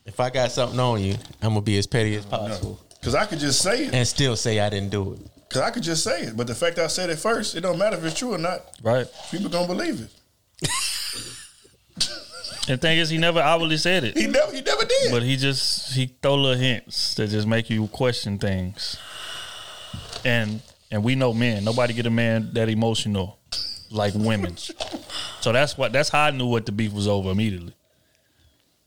if 0.07 0.19
I 0.21 0.31
got 0.31 0.51
something 0.53 0.79
on 0.81 1.01
you, 1.03 1.15
I'm 1.43 1.51
gonna 1.51 1.61
be 1.63 1.77
as 1.79 1.87
petty 1.87 2.15
as 2.17 2.25
possible, 2.25 2.81
Because 3.01 3.15
I 3.15 3.27
could 3.27 3.39
just 3.39 3.61
say 3.63 3.85
it. 3.87 3.95
and 3.95 4.07
still 4.07 4.37
say 4.37 4.61
I 4.61 4.71
didn't 4.71 4.91
do 4.91 5.13
it. 5.15 5.21
Because 5.49 5.63
I 5.63 5.71
could 5.71 5.83
just 5.83 6.03
say 6.03 6.23
it. 6.23 6.37
But 6.37 6.47
the 6.47 6.55
fact 6.55 6.79
I 6.79 6.87
said 6.87 7.11
it 7.11 7.19
first, 7.19 7.55
it 7.57 7.61
don't 7.61 7.77
matter 7.79 7.97
if 7.99 8.05
it's 8.05 8.19
true 8.19 8.33
or 8.35 8.39
not. 8.39 8.63
right. 8.83 9.07
People 9.31 9.51
gonna 9.51 9.67
believe 9.67 10.01
it. 10.01 10.69
The 12.69 12.77
thing 12.77 12.99
is, 12.99 13.11
he 13.11 13.19
never 13.19 13.41
outwardly 13.41 13.77
said 13.77 14.05
it. 14.05 14.17
He 14.17 14.29
never, 14.29 14.53
he 14.53 14.61
never 14.61 14.85
did. 14.85 15.11
But 15.11 15.25
he 15.25 15.37
just 15.37 15.95
he 15.95 16.07
throw 16.23 16.37
little 16.37 16.57
hints 16.57 17.17
that 17.17 17.29
just 17.29 17.45
make 17.45 17.69
you 17.69 17.89
question 17.89 18.39
things. 18.39 18.97
And 20.25 20.61
and 20.93 21.03
we 21.03 21.17
know 21.17 21.33
men. 21.35 21.65
Nobody 21.65 21.93
get 21.95 22.07
a 22.07 22.11
man 22.11 22.51
that 22.53 22.69
emotional 22.69 23.39
like 23.91 24.15
women. 24.15 24.57
so 25.41 25.51
that's 25.53 25.77
what 25.77 25.93
that's 25.93 26.09
how 26.11 26.25
I 26.27 26.31
knew 26.31 26.47
what 26.47 26.67
the 26.67 26.73
beef 26.73 26.93
was 26.93 27.09
over 27.09 27.31
immediately. 27.31 27.75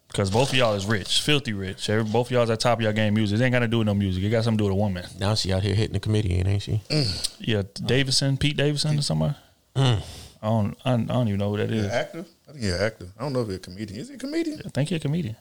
Because 0.08 0.30
both 0.32 0.49
of 0.51 0.56
y'all 0.56 0.74
is 0.76 0.86
rich, 0.86 1.22
filthy 1.22 1.51
rich. 1.51 1.89
Every, 1.89 2.10
both 2.10 2.28
of 2.28 2.32
y'all 2.32 2.43
is 2.43 2.49
at 2.49 2.62
top 2.62 2.78
of 2.80 2.84
y'all 2.84 2.93
game 2.93 3.16
music. 3.16 3.38
It 3.38 3.43
ain't 3.43 3.51
got 3.51 3.60
to 3.60 3.68
do 3.68 3.80
with 3.80 3.88
no 3.88 3.93
music. 3.93 4.24
It 4.24 4.30
got 4.30 4.45
something 4.45 4.60
to 4.60 4.62
do 4.62 4.66
with 4.70 4.72
a 4.78 4.82
woman. 4.82 5.06
Now 5.20 5.36
she 5.36 5.51
out 5.51 5.62
here 5.62 5.76
hitting 5.76 5.91
the 5.91 5.99
comedian, 5.99 6.47
ain't 6.47 6.62
she? 6.62 6.82
Mm. 6.89 7.36
Yeah, 7.41 7.64
Davidson, 7.86 8.38
Pete 8.38 8.56
Davidson, 8.56 8.97
or 8.97 9.01
somebody. 9.01 9.36
Mm. 9.76 10.01
I 10.41 10.47
don't 10.47 10.78
I, 10.86 10.89
don't- 10.91 11.12
I 11.12 11.14
don't 11.16 11.28
even 11.28 11.39
know 11.39 11.49
who 11.51 11.58
that 11.58 11.70
He 11.70 11.80
is. 11.80 11.88
actor? 11.88 12.26
I 12.47 12.51
think 12.51 12.64
he's 12.64 12.74
an 12.74 12.82
actor. 12.82 13.08
I 13.20 13.24
don't 13.24 13.34
know 13.34 13.41
if 13.41 13.47
he's 13.47 13.56
a 13.58 13.60
comedian. 13.60 13.99
Is 13.99 14.08
he 14.08 14.16
a 14.16 14.18
comedian? 14.18 14.62
I 14.66 14.70
think 14.70 14.88
he's 14.89 14.97
a 14.97 15.01
comedian. 15.01 15.36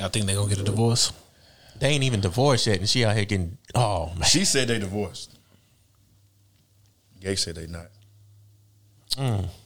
I 0.00 0.06
think 0.08 0.26
they're 0.26 0.36
gonna 0.36 0.48
get 0.48 0.60
a 0.60 0.62
divorce. 0.64 1.12
They 1.80 1.88
ain't 1.88 2.04
even 2.04 2.20
divorced 2.20 2.66
yet, 2.66 2.78
and 2.78 2.88
she 2.88 3.04
out 3.04 3.14
here 3.16 3.24
getting 3.24 3.58
oh 3.74 4.12
man. 4.14 4.24
She 4.24 4.44
said 4.44 4.68
they 4.68 4.78
divorced. 4.78 5.38
Gay 7.20 7.34
said 7.36 7.56
they 7.56 7.66
not. 7.66 7.86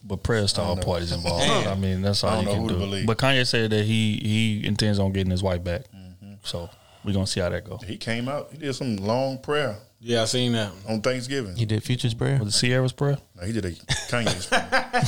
But 0.03 0.23
prayers 0.23 0.55
to 0.55 0.63
all 0.63 0.77
know. 0.77 0.83
parties 0.83 1.13
involved. 1.13 1.45
Damn. 1.45 1.69
I 1.69 1.75
mean, 1.75 2.01
that's 2.01 2.25
I 2.25 2.29
all 2.37 2.43
don't 2.43 2.45
you 2.45 2.47
know 2.47 2.53
can 2.55 2.63
who 2.63 2.69
to 2.69 2.75
do. 2.75 2.81
believe. 2.81 3.07
But 3.07 3.19
Kanye 3.19 3.47
said 3.47 3.71
that 3.71 3.85
he 3.85 4.17
he 4.17 4.67
intends 4.67 4.99
on 4.99 5.13
getting 5.13 5.31
his 5.31 5.43
wife 5.43 5.63
back. 5.63 5.83
Mm-hmm. 5.95 6.35
So 6.43 6.71
we're 7.05 7.13
gonna 7.13 7.27
see 7.27 7.41
how 7.41 7.51
that 7.51 7.65
goes. 7.65 7.83
He 7.87 7.99
came 7.99 8.29
out. 8.29 8.49
He 8.53 8.59
did 8.59 8.73
some 8.75 8.97
long 8.97 9.39
prayer 9.39 9.77
Yeah, 10.01 10.23
I 10.23 10.25
seen 10.25 10.53
that. 10.53 10.73
on 10.89 11.03
Thanksgiving. 11.03 11.55
He 11.57 11.67
did 11.67 11.83
Future's 11.83 12.15
prayer. 12.15 12.39
Was 12.39 12.55
it 12.63 12.67
Ciara's 12.67 12.93
prayer? 12.93 13.19
No, 13.37 13.45
he 13.47 13.53
did 13.53 13.65
a 13.67 13.73
Kanye's 13.73 14.47
prayer. 14.47 15.03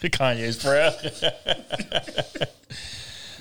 Kanye's 0.10 0.62
prayer. 0.62 0.92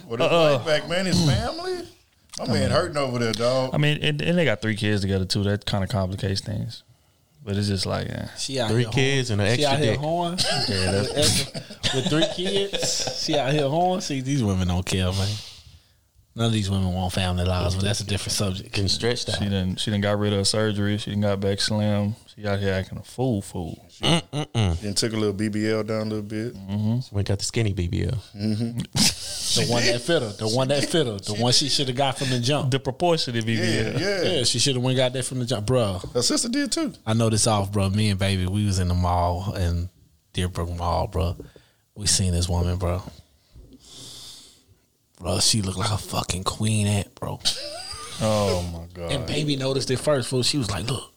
What 0.06 0.20
his 0.22 0.28
Uh-uh. 0.32 0.58
wife 0.58 0.66
back, 0.66 0.90
man? 0.90 1.06
His 1.06 1.24
family. 1.24 1.88
My 2.40 2.48
man 2.48 2.72
hurting 2.72 2.98
over 2.98 3.20
there, 3.20 3.34
dog. 3.34 3.72
I 3.74 3.78
mean, 3.78 4.00
and, 4.02 4.22
and 4.22 4.38
they 4.38 4.46
got 4.46 4.62
three 4.62 4.76
kids 4.76 5.02
together 5.02 5.26
too. 5.26 5.44
That 5.44 5.66
kind 5.66 5.84
of 5.84 5.90
complicates 5.90 6.42
things. 6.42 6.84
But 7.44 7.56
it's 7.58 7.68
just 7.68 7.86
like, 7.86 8.08
eh. 8.10 8.28
She 8.38 8.60
out 8.60 8.70
Three 8.70 8.84
here 8.84 8.92
kids 8.92 9.30
and 9.30 9.42
an 9.42 9.48
She 9.48 9.64
extra 9.64 9.74
out 9.74 9.80
here 9.80 9.92
dick. 9.94 10.00
horn. 10.00 10.38
Yeah, 10.68 10.92
that's- 10.92 11.14
with, 11.54 11.94
with 11.96 12.08
three 12.10 12.26
kids. 12.36 13.24
She 13.24 13.38
out 13.38 13.54
here 13.54 13.68
horn. 13.70 14.02
See, 14.02 14.22
these 14.22 14.44
women 14.44 14.68
don't 14.68 14.86
care, 14.86 15.06
man. 15.12 15.28
None 16.36 16.45
of 16.45 16.53
these 16.53 16.69
women 16.69 16.93
want 16.93 17.11
family 17.11 17.43
lives, 17.43 17.75
but 17.75 17.84
that's 17.84 17.99
a 17.99 18.05
different 18.05 18.32
subject. 18.34 18.71
Getting 18.71 18.88
stretched 18.88 19.27
out. 19.30 19.39
she 19.39 19.49
done 19.49 19.75
she 19.75 19.91
done 19.91 19.99
got 19.99 20.17
rid 20.19 20.32
of 20.32 20.39
her 20.39 20.45
surgery. 20.45 20.97
She 20.97 21.11
done 21.11 21.21
got 21.21 21.39
back 21.39 21.59
slim. 21.59 22.15
She 22.34 22.45
out 22.47 22.59
here 22.59 22.71
acting 22.73 22.97
a 22.97 23.03
fool, 23.03 23.41
fool. 23.41 23.86
Then 24.01 24.93
took 24.93 25.11
a 25.11 25.17
little 25.17 25.34
BBL 25.34 25.86
down 25.88 26.01
a 26.07 26.09
little 26.09 26.21
bit. 26.21 26.53
So 27.03 27.09
we 27.15 27.23
got 27.23 27.39
the 27.39 27.45
skinny 27.45 27.73
BBL. 27.73 28.17
Mm-hmm. 28.38 28.80
The 28.80 29.65
one 29.71 29.84
that 29.84 29.99
fit 30.01 30.21
her. 30.21 30.30
The 30.30 30.47
one 30.47 30.67
that 30.69 30.86
fit 30.86 31.07
her. 31.07 31.17
The 31.17 31.34
one 31.34 31.51
she 31.51 31.67
should 31.67 31.88
have 31.88 31.97
got 31.97 32.17
from 32.19 32.30
the 32.30 32.39
jump. 32.39 32.71
The 32.71 32.80
proportionate 32.80 33.43
Yeah, 33.45 33.55
BBL. 33.55 33.99
yeah. 33.99 34.21
Yeah, 34.32 34.43
she 34.43 34.59
should 34.59 34.75
have 34.75 34.84
went 34.84 34.95
got 34.97 35.11
that 35.13 35.25
from 35.25 35.39
the 35.39 35.45
jump, 35.45 35.65
bro. 35.65 35.99
Her 36.13 36.21
sister 36.21 36.47
did 36.47 36.71
too. 36.71 36.93
I 37.05 37.13
know 37.13 37.30
this 37.30 37.47
off, 37.47 37.71
bro. 37.71 37.89
Me 37.89 38.09
and 38.11 38.19
baby, 38.19 38.45
we 38.45 38.65
was 38.65 38.77
in 38.80 38.88
the 38.88 38.93
mall 38.93 39.55
in 39.55 39.89
Deerbrook 40.34 40.77
Mall, 40.77 41.07
bro. 41.07 41.36
We 41.95 42.05
seen 42.05 42.32
this 42.32 42.47
woman, 42.47 42.77
bro. 42.77 43.01
Bro, 45.20 45.39
she 45.39 45.61
looked 45.61 45.78
like 45.78 45.91
a 45.91 45.97
fucking 45.97 46.45
queen 46.45 46.88
ant, 46.88 47.13
bro. 47.15 47.39
Oh 48.22 48.63
my 48.74 48.86
god. 48.93 49.11
And 49.11 49.26
baby 49.28 49.55
noticed 49.55 49.91
it 49.91 49.97
first, 49.97 50.30
fool. 50.30 50.43
She 50.43 50.57
was 50.57 50.72
like, 50.72 50.89
"Look, 50.89 51.13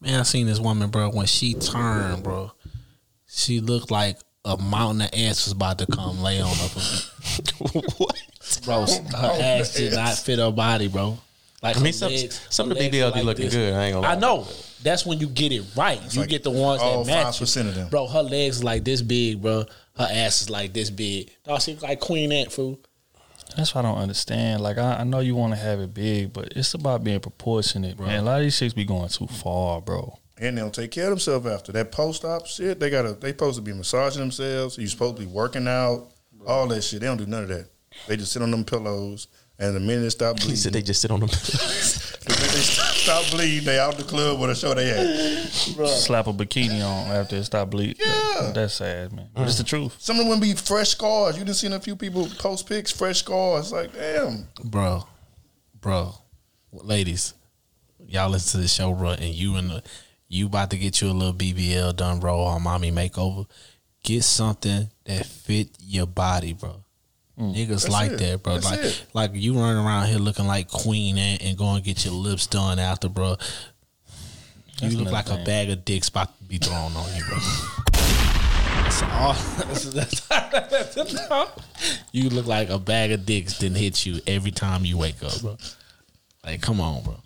man, 0.00 0.20
I 0.20 0.22
seen 0.24 0.46
this 0.46 0.60
woman, 0.60 0.90
bro. 0.90 1.10
When 1.10 1.26
she 1.26 1.54
turned, 1.54 2.22
bro, 2.22 2.52
she 3.26 3.60
looked 3.60 3.90
like 3.90 4.18
a 4.44 4.56
mountain 4.56 5.02
of 5.02 5.10
ants 5.12 5.46
was 5.46 5.52
about 5.52 5.78
to 5.78 5.86
come 5.86 6.20
lay 6.20 6.40
on 6.40 6.54
her. 6.54 6.80
what, 7.98 8.60
bro? 8.64 8.86
Her 8.86 9.38
ass 9.40 9.74
did 9.74 9.92
not 9.92 10.16
fit 10.16 10.38
her 10.38 10.50
body, 10.50 10.88
bro. 10.88 11.18
Like 11.62 11.76
I 11.76 11.80
mean, 11.80 11.92
some 11.92 12.12
legs- 12.12 12.40
some 12.50 12.70
of 12.70 12.78
the 12.78 12.88
BBL 12.88 12.90
be 12.90 13.00
like 13.00 13.24
looking 13.24 13.44
this. 13.46 13.54
good. 13.54 13.74
I 13.74 13.86
ain't 13.86 13.94
gonna 13.94 14.06
lie. 14.06 14.12
I 14.14 14.18
know. 14.18 14.46
That's 14.82 15.04
when 15.04 15.18
you 15.18 15.26
get 15.26 15.50
it 15.50 15.64
right. 15.76 16.00
you 16.14 16.20
like 16.20 16.30
get 16.30 16.44
the 16.44 16.52
ones 16.52 16.80
all 16.80 17.02
that 17.02 17.24
match. 17.24 17.40
5% 17.40 17.62
you. 17.64 17.68
of 17.68 17.74
them. 17.74 17.88
Bro, 17.88 18.06
her 18.08 18.22
legs 18.22 18.62
like 18.62 18.84
this 18.84 19.02
big, 19.02 19.42
bro. 19.42 19.64
Her 19.96 20.08
ass 20.08 20.42
is 20.42 20.50
like 20.50 20.72
this 20.72 20.88
big. 20.88 21.32
Dog, 21.44 21.60
she 21.60 21.74
like 21.76 21.98
Queen 21.98 22.30
Ant, 22.30 22.52
fool. 22.52 22.78
That's 23.56 23.74
what 23.74 23.84
I 23.84 23.88
don't 23.88 23.98
understand. 23.98 24.62
Like 24.62 24.78
I, 24.78 24.98
I 25.00 25.04
know 25.04 25.20
you 25.20 25.34
want 25.34 25.52
to 25.54 25.58
have 25.58 25.80
it 25.80 25.92
big, 25.94 26.32
but 26.32 26.52
it's 26.56 26.74
about 26.74 27.02
being 27.04 27.20
proportionate, 27.20 27.96
bro. 27.96 28.06
man. 28.06 28.20
A 28.20 28.22
lot 28.22 28.36
of 28.38 28.42
these 28.44 28.58
chicks 28.58 28.74
be 28.74 28.84
going 28.84 29.08
too 29.08 29.26
far, 29.26 29.80
bro. 29.80 30.18
And 30.40 30.56
they 30.56 30.60
don't 30.62 30.74
take 30.74 30.92
care 30.92 31.04
of 31.04 31.10
themselves 31.10 31.46
after 31.46 31.72
that 31.72 31.90
post 31.90 32.24
op 32.24 32.46
shit. 32.46 32.78
They 32.78 32.90
gotta 32.90 33.14
they 33.14 33.30
supposed 33.30 33.56
to 33.56 33.62
be 33.62 33.72
massaging 33.72 34.20
themselves. 34.20 34.78
You 34.78 34.86
supposed 34.86 35.16
to 35.16 35.22
be 35.22 35.26
working 35.26 35.66
out, 35.66 36.08
all 36.46 36.68
that 36.68 36.82
shit. 36.82 37.00
They 37.00 37.06
don't 37.06 37.16
do 37.16 37.26
none 37.26 37.42
of 37.42 37.48
that. 37.48 37.68
They 38.06 38.16
just 38.16 38.30
sit 38.32 38.42
on 38.42 38.50
them 38.52 38.64
pillows, 38.64 39.26
and 39.58 39.74
the 39.74 39.80
minute 39.80 40.02
they 40.02 40.10
stop 40.10 40.38
He 40.38 40.42
bleeding, 40.44 40.56
said 40.56 40.72
they 40.74 40.82
just 40.82 41.00
sit 41.00 41.10
on 41.10 41.20
them. 41.20 41.28
the 41.32 42.26
minute 42.28 42.52
they 42.52 42.60
stop 42.60 42.87
bleeding, 43.30 43.64
they 43.64 43.78
out 43.78 43.96
the 43.96 44.04
club 44.04 44.40
with 44.40 44.50
a 44.50 44.54
show 44.54 44.74
they 44.74 44.90
at. 44.90 45.48
Slap 45.88 46.26
a 46.26 46.32
bikini 46.32 46.84
on 46.84 47.08
after 47.08 47.36
it 47.36 47.44
stop 47.44 47.70
bleeding. 47.70 47.96
Yeah. 47.98 48.52
That's 48.54 48.74
sad, 48.74 49.12
man. 49.12 49.28
But 49.34 49.48
it's 49.48 49.58
the 49.58 49.64
truth. 49.64 49.96
Some 49.98 50.16
of 50.16 50.20
them 50.20 50.28
would 50.28 50.40
be 50.40 50.54
fresh 50.54 50.90
scars. 50.90 51.38
You 51.38 51.44
just 51.44 51.60
seen 51.60 51.72
a 51.72 51.80
few 51.80 51.96
people 51.96 52.28
post 52.38 52.68
pics, 52.68 52.92
fresh 52.92 53.18
scars. 53.18 53.72
Like 53.72 53.92
damn, 53.92 54.48
bro, 54.64 55.06
bro, 55.80 56.14
ladies, 56.72 57.34
y'all 58.06 58.30
listen 58.30 58.58
to 58.58 58.62
the 58.62 58.68
show, 58.68 58.92
bro, 58.92 59.10
and 59.10 59.34
you 59.34 59.56
and 59.56 59.70
the 59.70 59.82
you 60.28 60.46
about 60.46 60.70
to 60.70 60.78
get 60.78 61.00
you 61.00 61.08
a 61.08 61.12
little 61.12 61.32
BBL 61.32 61.96
done, 61.96 62.20
bro, 62.20 62.38
or 62.38 62.60
mommy 62.60 62.92
makeover. 62.92 63.46
Get 64.04 64.24
something 64.24 64.90
that 65.04 65.26
fit 65.26 65.70
your 65.80 66.06
body, 66.06 66.52
bro. 66.52 66.84
Niggas 67.38 67.68
That's 67.68 67.88
like 67.88 68.10
it. 68.12 68.18
that, 68.18 68.42
bro. 68.42 68.54
That's 68.54 68.66
like, 68.66 68.80
it. 68.80 69.04
like 69.14 69.30
you 69.34 69.54
running 69.54 69.84
around 69.84 70.08
here 70.08 70.18
looking 70.18 70.46
like 70.46 70.68
Queen 70.68 71.16
and, 71.16 71.40
and 71.40 71.56
going 71.56 71.82
get 71.82 72.04
your 72.04 72.14
lips 72.14 72.46
done 72.48 72.78
after, 72.80 73.08
bro. 73.08 73.30
You 73.30 73.36
That's 74.80 74.94
look 74.94 75.08
another 75.08 75.30
like 75.32 75.40
a 75.40 75.44
bag 75.44 75.70
of 75.70 75.84
dicks 75.84 76.08
about 76.08 76.36
to 76.38 76.44
be 76.44 76.58
thrown 76.58 76.92
on 76.96 77.16
you, 77.16 77.24
bro. 77.24 77.38
That's 77.92 79.02
all. 79.02 79.34
That's- 79.34 79.84
that's- 79.92 80.22
you 82.12 82.28
look 82.30 82.46
like 82.46 82.70
a 82.70 82.78
bag 82.78 83.12
of 83.12 83.24
dicks 83.26 83.58
didn't 83.58 83.76
hit 83.78 84.04
you 84.06 84.20
every 84.26 84.50
time 84.50 84.84
you 84.84 84.96
wake 84.98 85.22
up, 85.22 85.40
bro. 85.40 85.56
Like, 86.44 86.60
come 86.62 86.80
on, 86.80 87.02
bro. 87.02 87.16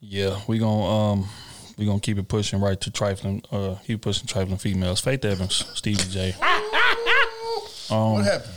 Yeah, 0.00 0.40
we 0.46 0.58
gonna 0.58 0.84
um 0.84 1.28
we 1.76 1.84
gonna 1.86 2.00
keep 2.00 2.18
it 2.18 2.28
pushing 2.28 2.60
right 2.60 2.80
to 2.80 2.90
trifling 2.90 3.42
uh 3.52 3.76
keep 3.86 4.00
pushing 4.02 4.26
trifling 4.26 4.58
females. 4.58 5.00
Faith 5.00 5.24
Evans, 5.24 5.64
Stevie 5.74 6.02
J. 6.10 6.34
Um, 7.90 8.12
What 8.14 8.24
happened? 8.24 8.52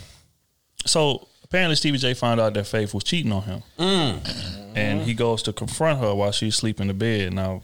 So 0.86 1.28
apparently 1.44 1.76
Stevie 1.76 1.98
J 1.98 2.14
found 2.14 2.40
out 2.40 2.54
that 2.54 2.66
Faith 2.68 2.94
was 2.94 3.04
cheating 3.04 3.32
on 3.32 3.44
him. 3.44 3.64
Mm. 3.78 4.72
And 4.76 5.02
he 5.02 5.14
goes 5.14 5.42
to 5.44 5.54
confront 5.54 6.00
her 6.00 6.14
while 6.14 6.32
she's 6.32 6.56
sleeping 6.56 6.84
in 6.84 6.88
the 6.90 6.94
bed. 6.94 7.34
Now 7.34 7.64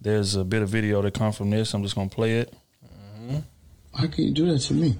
there's 0.00 0.34
a 0.36 0.44
bit 0.44 0.62
of 0.62 0.68
video 0.68 1.02
that 1.02 1.14
come 1.14 1.32
from 1.32 1.50
this. 1.50 1.74
I'm 1.74 1.82
just 1.82 1.94
gonna 1.94 2.08
play 2.08 2.38
it. 2.38 2.54
Mm-hmm. 2.84 3.38
How 3.94 4.06
can 4.06 4.24
you 4.24 4.32
do 4.32 4.50
that 4.52 4.58
to 4.60 4.74
me? 4.74 4.96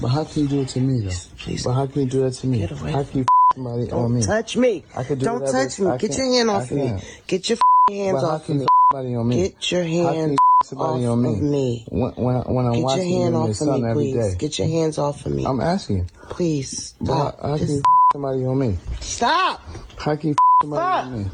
But 0.00 0.08
how 0.08 0.24
can 0.24 0.42
you 0.42 0.48
do 0.48 0.60
it 0.62 0.68
to 0.70 0.80
me 0.80 1.00
though? 1.06 1.10
Please. 1.38 1.62
But 1.64 1.74
how 1.74 1.86
can 1.86 2.02
you 2.02 2.08
do 2.08 2.20
that 2.22 2.32
to 2.32 2.46
me? 2.46 2.58
Get 2.58 2.72
away. 2.72 2.90
How 2.90 3.04
can 3.04 3.18
you 3.18 3.22
f- 3.22 3.54
somebody 3.56 3.86
Don't 3.86 4.04
on 4.06 4.14
me? 4.14 4.22
touch 4.22 4.56
me. 4.56 4.84
I 4.96 5.04
could 5.04 5.18
do 5.20 5.24
Don't 5.26 5.46
touch 5.46 5.78
me. 5.78 5.96
Get 5.98 6.16
your 6.16 6.32
hand 6.32 6.50
off 6.50 6.70
me. 6.72 7.00
Get 7.28 7.48
your 7.48 7.58
f- 7.58 7.94
hands 7.94 8.24
off 8.24 8.46
can 8.46 8.56
of 8.56 8.60
you 8.60 8.60
me. 8.60 8.64
f- 8.64 8.68
somebody 8.92 9.14
on 9.14 9.28
me? 9.28 9.36
Get 9.42 9.70
your 9.70 9.82
How 9.84 9.88
can 9.88 10.02
hand 10.14 10.30
you 10.32 10.34
f- 10.34 10.38
somebody 10.64 11.04
off 11.06 11.12
on 11.12 11.22
me? 11.22 11.32
of 11.34 11.42
me. 11.42 11.86
When, 11.88 12.12
when, 12.12 12.36
when 12.42 12.66
I'm 12.66 12.72
Get 12.72 12.78
your 12.78 12.84
watching 12.84 13.20
hand 13.20 13.34
you 13.34 13.40
off 13.40 13.60
of 13.60 13.68
me, 13.68 13.92
please. 13.92 14.14
day. 14.14 14.34
Get 14.38 14.58
your 14.58 14.68
hands 14.68 14.98
off 14.98 15.26
of 15.26 15.32
me. 15.32 15.44
I'm 15.44 15.60
asking 15.60 15.96
you. 15.98 16.06
Please 16.30 16.94
But 17.00 17.14
how, 17.14 17.30
stop. 17.30 17.40
how 17.42 17.58
can 17.58 17.68
you 17.68 17.78
f- 17.78 17.82
somebody 18.12 18.44
on 18.44 18.58
me? 18.58 18.78
stop. 19.00 19.60
How 19.98 20.16
can 20.16 20.28
you 20.30 20.34
f- 20.34 20.38
somebody 20.62 20.82
on 20.82 21.24
me? 21.24 21.30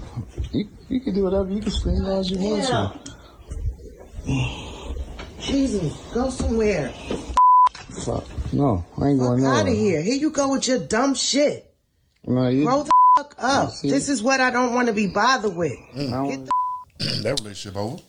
You, 0.53 0.69
you 0.89 1.01
can 1.01 1.15
do 1.15 1.25
whatever. 1.25 1.51
You 1.51 1.61
can 1.61 1.71
scream 1.73 2.05
as 2.05 2.31
you 2.31 2.39
want 2.39 2.65
to. 2.65 2.93
Jesus, 5.41 5.97
go 6.13 6.31
somewhere. 6.31 6.93
Fuck. 8.05 8.25
No, 8.53 8.85
I 9.01 9.09
ain't 9.09 9.19
going 9.19 9.41
Fuck 9.43 9.49
out 9.49 9.69
of 9.69 9.75
here. 9.75 10.03
Here 10.03 10.15
you 10.15 10.31
go 10.31 10.53
with 10.53 10.69
your 10.69 10.79
dumb 10.79 11.15
shit. 11.15 11.73
No, 12.27 12.49
you, 12.49 12.65
Grow 12.65 12.83
the 12.83 12.91
fuck 13.17 13.35
up. 13.39 13.73
This 13.83 14.09
is 14.09 14.23
what 14.23 14.41
I 14.41 14.51
don't 14.51 14.75
want 14.75 14.89
to 14.89 14.95
be 14.95 15.07
bothered 15.07 15.55
with. 15.57 15.77
Mm. 15.95 16.29
Get 16.29 16.47
the 16.47 16.53
that 17.23 17.41
relationship 17.41 17.77
over. 17.77 18.03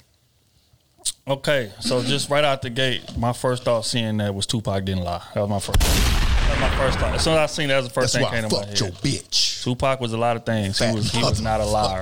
Okay, 1.29 1.71
so 1.79 2.01
just 2.01 2.31
right 2.31 2.43
out 2.43 2.63
the 2.63 2.71
gate, 2.71 3.15
my 3.15 3.33
first 3.33 3.63
thought 3.63 3.85
seeing 3.85 4.17
that 4.17 4.33
was 4.33 4.47
Tupac 4.47 4.83
didn't 4.83 5.03
lie. 5.03 5.21
That 5.35 5.41
was 5.41 5.49
my 5.49 5.59
first. 5.59 5.79
That 5.79 6.49
was 6.49 6.59
my 6.59 6.77
first 6.77 6.97
thought. 6.97 7.13
As 7.13 7.23
soon 7.23 7.33
as 7.33 7.39
I 7.39 7.45
seen 7.45 7.67
that, 7.67 7.75
that 7.75 7.79
was 7.81 7.87
the 7.89 7.93
first 7.93 8.13
That's 8.13 8.25
thing 8.25 8.33
that 8.33 8.37
I 8.37 8.41
came 8.41 8.49
to 8.49 8.55
my 8.55 8.65
head. 8.65 8.79
your 8.79 8.89
bitch. 8.89 9.63
Tupac 9.63 10.01
was 10.01 10.13
a 10.13 10.17
lot 10.17 10.37
of 10.37 10.43
things. 10.43 10.79
He 10.79 10.91
was 10.91 11.11
he 11.11 11.21
was 11.21 11.39
not 11.39 11.61
a 11.61 11.65
liar. 11.65 12.01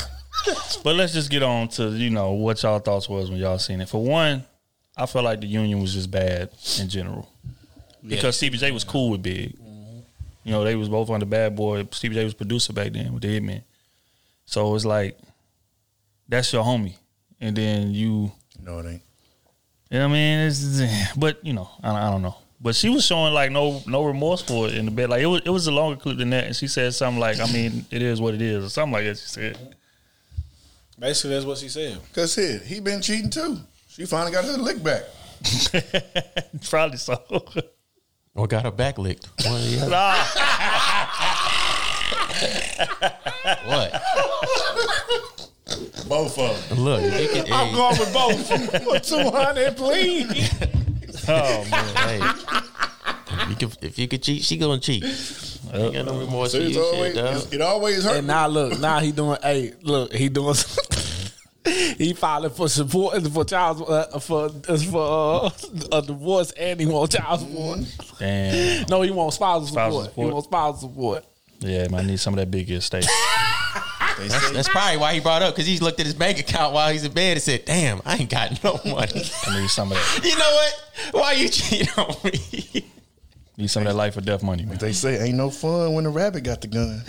But 0.82 0.96
let's 0.96 1.12
just 1.12 1.30
get 1.30 1.44
on 1.44 1.68
to 1.70 1.90
you 1.90 2.10
know 2.10 2.32
what 2.32 2.64
y'all 2.64 2.80
thoughts 2.80 3.10
was 3.10 3.30
when 3.30 3.38
y'all 3.38 3.60
seen 3.60 3.82
it. 3.82 3.90
For 3.90 4.02
one, 4.02 4.46
I 4.96 5.06
felt 5.08 5.26
like 5.26 5.42
the 5.42 5.48
union 5.48 5.82
was 5.82 5.94
just 5.94 6.10
bad 6.10 6.50
in 6.80 6.88
general 6.88 7.30
because 8.08 8.38
Stevie 8.38 8.58
J 8.58 8.72
was 8.72 8.86
cool 8.86 9.10
with 9.10 9.24
Big. 9.24 9.58
You 10.46 10.54
know, 10.54 10.64
they 10.64 10.78
was 10.78 10.88
both 10.88 11.10
on 11.10 11.20
the 11.20 11.26
Bad 11.26 11.54
Boy. 11.54 11.86
Stevie 11.92 12.16
J 12.16 12.24
was 12.24 12.34
producer 12.34 12.72
back 12.72 12.94
then 12.94 13.12
with 13.12 13.24
the 13.24 13.40
Hitmen. 13.40 13.64
So 14.46 14.74
it's 14.74 14.86
like 14.86 15.20
that's 16.30 16.54
your 16.54 16.64
homie, 16.64 16.96
and 17.42 17.58
then 17.58 17.92
you. 17.92 18.32
No, 18.64 18.80
it 18.80 18.86
ain't. 18.86 19.02
You 19.90 20.00
know 20.00 20.08
what 20.08 20.12
I 20.12 20.14
mean? 20.14 20.40
It's, 20.40 21.14
but 21.18 21.44
you 21.46 21.54
know, 21.54 21.70
I, 21.84 22.08
I 22.08 22.12
don't 22.12 22.22
know. 22.22 22.36
But 22.60 22.76
she 22.76 22.90
was 22.90 23.06
showing 23.06 23.34
like 23.34 23.52
no 23.52 23.82
no 23.86 24.04
remorse 24.04 24.42
for 24.42 24.68
it 24.68 24.76
in 24.76 24.86
the 24.86 24.92
bed. 24.92 25.10
Like 25.10 25.22
it 25.22 25.28
was 25.28 25.42
it 25.46 25.50
was 25.50 25.68
a 25.68 25.72
longer 25.72 26.00
clip 26.00 26.18
than 26.18 26.32
that, 26.32 26.46
and 26.46 26.56
she 26.56 26.68
said 26.68 26.94
something 26.94 27.20
like, 27.20 27.40
"I 27.40 27.52
mean, 27.52 27.86
it 27.92 28.02
is 28.02 28.20
what 28.20 28.34
it 28.34 28.42
is," 28.42 28.66
or 28.66 28.70
something 28.70 28.94
like 28.94 29.06
that. 29.06 29.18
She 29.18 29.28
said. 29.28 29.76
Basically, 31.00 31.36
that's 31.36 31.46
what 31.46 31.60
she 31.60 31.70
said. 31.70 32.00
Cause 32.12 32.34
shit, 32.34 32.64
he 32.64 32.80
been 32.80 33.04
cheating 33.04 33.30
too. 33.30 33.60
She 33.88 34.06
finally 34.06 34.32
got 34.32 34.46
her 34.46 34.58
lick 34.58 34.82
back. 34.82 35.04
Probably 36.70 36.98
so. 36.98 37.22
Or 38.34 38.48
got 38.48 38.64
her 38.64 38.72
back 38.72 38.98
licked. 38.98 39.30
One 39.46 39.56
or 39.56 39.60
the 39.60 39.82
other. 39.82 39.90
what? 43.68 43.94
Both 46.08 46.38
of 46.40 46.70
them. 46.70 46.80
Look, 46.80 47.02
if 47.04 47.36
you 47.48 47.54
I'm 47.54 47.68
hey, 47.68 47.76
going 47.76 48.00
with 48.00 48.14
both. 48.14 48.84
For 48.84 49.00
two 49.00 49.30
hundred, 49.30 49.76
please. 49.78 50.54
Oh 51.30 51.66
man. 51.70 51.96
hey, 51.96 53.50
you 53.50 53.56
could, 53.56 53.78
if 53.82 54.00
you 54.00 54.08
could 54.08 54.24
cheat, 54.24 54.44
she 54.44 54.56
gonna 54.58 54.80
cheat. 54.80 55.04
Ain't 55.74 55.94
got 55.94 56.06
no 56.06 56.20
remorse 56.20 56.54
So 56.54 56.60
for 56.60 56.66
it's 56.66 56.76
you, 56.76 56.82
always, 56.84 57.14
shit, 57.16 57.26
it's- 57.26 57.54
it 57.54 57.62
always 57.62 58.04
hurt. 58.06 58.18
And 58.18 58.28
now 58.28 58.48
look, 58.48 58.80
now 58.80 59.00
he 59.00 59.12
doing. 59.12 59.38
Hey, 59.42 59.74
look, 59.82 60.14
he 60.14 60.30
doing. 60.30 60.56
he 61.98 62.14
filing 62.14 62.52
for 62.52 62.70
support 62.70 63.22
for 63.28 63.44
child 63.44 63.84
uh, 63.90 64.20
for 64.20 64.50
for 64.50 65.44
uh, 65.46 65.50
a 65.92 66.02
divorce, 66.02 66.52
and 66.52 66.80
he 66.80 66.86
wants 66.86 67.16
child 67.16 67.42
support. 67.42 67.80
Damn. 68.20 68.86
No, 68.90 69.02
he 69.02 69.12
wants 69.12 69.36
spousal 69.36 69.68
Spousal 69.68 70.04
support. 70.04 70.06
support. 70.12 70.28
He 70.28 70.32
wants 70.34 70.48
spousal 70.48 70.90
support. 70.90 71.26
Yeah, 71.60 71.88
man, 71.90 72.02
I 72.02 72.04
need 72.04 72.20
some 72.20 72.34
of 72.34 72.40
that 72.40 72.52
big 72.52 72.70
estate. 72.70 73.08
That's, 74.20 74.52
that's 74.52 74.70
probably 74.70 74.98
why 74.98 75.14
he 75.14 75.20
brought 75.20 75.44
up 75.44 75.54
because 75.54 75.68
he 75.68 75.78
looked 75.80 76.00
at 76.00 76.06
his 76.06 76.16
bank 76.16 76.40
account 76.40 76.74
while 76.74 76.92
he's 76.92 77.04
in 77.04 77.12
bed 77.12 77.34
and 77.34 77.42
said, 77.42 77.66
"Damn, 77.66 78.02
I 78.04 78.18
ain't 78.18 78.30
got 78.30 78.64
no 78.64 78.80
money." 78.86 79.24
I 79.48 79.62
need 79.62 79.70
some 79.70 79.92
of 79.92 79.98
that. 79.98 80.22
you 80.24 80.36
know 80.38 80.52
what? 80.52 81.24
Why 81.24 81.32
you 81.34 81.50
cheating 81.50 81.88
on 81.98 82.16
me? 82.24 82.86
Need 83.58 83.70
some 83.72 83.82
of 83.82 83.88
that 83.88 83.96
life 83.96 84.16
or 84.16 84.22
death 84.22 84.44
money, 84.44 84.66
man. 84.66 84.78
They 84.78 84.94
say 84.94 85.20
ain't 85.20 85.36
no 85.36 85.50
fun 85.50 85.94
when 85.94 86.04
the 86.04 86.12
rabbit 86.12 86.44
got 86.44 86.62
the 86.62 86.68
gun. 86.68 87.02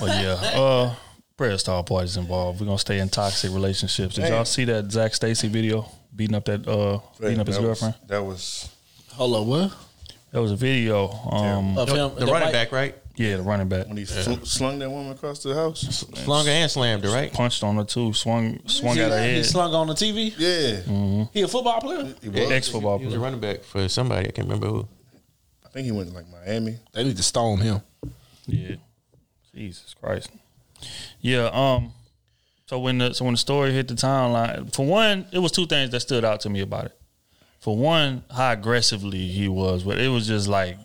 But 0.00 0.08
yeah, 0.22 0.34
uh, 0.54 0.94
prayer 1.34 1.56
star 1.56 1.82
parties 1.82 2.18
involved. 2.18 2.60
We're 2.60 2.66
gonna 2.66 2.78
stay 2.78 2.98
in 2.98 3.08
toxic 3.08 3.50
relationships. 3.52 4.16
Did 4.16 4.22
Man. 4.22 4.32
y'all 4.32 4.44
see 4.44 4.66
that 4.66 4.92
Zac 4.92 5.14
Stacy 5.14 5.48
video 5.48 5.90
beating 6.14 6.36
up 6.36 6.44
that 6.44 6.68
uh 6.68 7.00
beating 7.18 7.40
up 7.40 7.46
his 7.46 7.56
that 7.56 7.62
girlfriend? 7.62 7.94
Was, 8.02 8.08
that 8.08 8.22
was 8.22 8.68
Hold 9.12 9.34
up, 9.34 9.46
what? 9.46 9.87
That 10.32 10.42
was 10.42 10.52
a 10.52 10.56
video. 10.56 11.08
Um, 11.10 11.78
Of 11.78 11.88
him, 11.88 12.14
the 12.16 12.26
running 12.26 12.52
back, 12.52 12.70
right? 12.72 12.94
yeah, 13.16 13.36
the 13.38 13.42
running 13.42 13.68
back 13.68 13.88
when 13.88 13.96
he 13.96 14.04
sl- 14.04 14.44
slung 14.44 14.78
that 14.80 14.90
woman 14.90 15.12
across 15.12 15.42
the 15.42 15.54
house. 15.54 15.80
Slung 16.14 16.44
her 16.46 16.52
and 16.52 16.70
slammed 16.70 17.02
her, 17.04 17.10
right? 17.10 17.32
punched 17.32 17.62
on 17.64 17.76
her 17.76 17.84
too. 17.84 18.12
Swung 18.12 18.60
swung 18.68 18.98
at 18.98 19.10
her 19.10 19.18
head. 19.18 19.30
He 19.30 19.36
head. 19.36 19.46
slung 19.46 19.72
on 19.74 19.86
the 19.86 19.94
TV. 19.94 20.34
Yeah, 20.38 21.24
He 21.32 21.42
a 21.42 21.48
football 21.48 21.80
player. 21.80 22.14
he 22.22 22.28
was. 22.28 22.50
Ex 22.50 22.68
football 22.68 22.98
He 22.98 23.06
was 23.06 23.14
a 23.14 23.16
player. 23.16 23.24
running 23.24 23.40
back 23.40 23.64
for 23.64 23.88
somebody. 23.88 24.28
I 24.28 24.30
can't 24.30 24.46
remember 24.48 24.68
who. 24.68 24.88
I 25.64 25.68
think 25.70 25.86
he 25.86 25.92
went 25.92 26.08
to 26.10 26.14
like 26.14 26.26
Miami. 26.30 26.78
They 26.92 27.04
need 27.04 27.16
to 27.16 27.22
stone 27.22 27.58
him. 27.58 27.80
Yeah. 28.46 28.76
Jesus 29.54 29.94
Christ. 30.00 30.30
Yeah. 31.20 31.50
Um. 31.52 31.92
So 32.66 32.78
when 32.78 32.98
the 32.98 33.14
so 33.14 33.24
when 33.24 33.34
the 33.34 33.38
story 33.38 33.72
hit 33.72 33.88
the 33.88 33.94
timeline, 33.94 34.72
for 34.74 34.84
one, 34.86 35.26
it 35.32 35.38
was 35.38 35.52
two 35.52 35.66
things 35.66 35.90
that 35.90 36.00
stood 36.00 36.24
out 36.24 36.40
to 36.40 36.50
me 36.50 36.60
about 36.60 36.86
it. 36.86 36.97
For 37.60 37.76
one, 37.76 38.24
how 38.34 38.52
aggressively 38.52 39.28
he 39.28 39.48
was, 39.48 39.82
but 39.82 39.98
it 39.98 40.08
was 40.08 40.26
just 40.26 40.48
like 40.48 40.78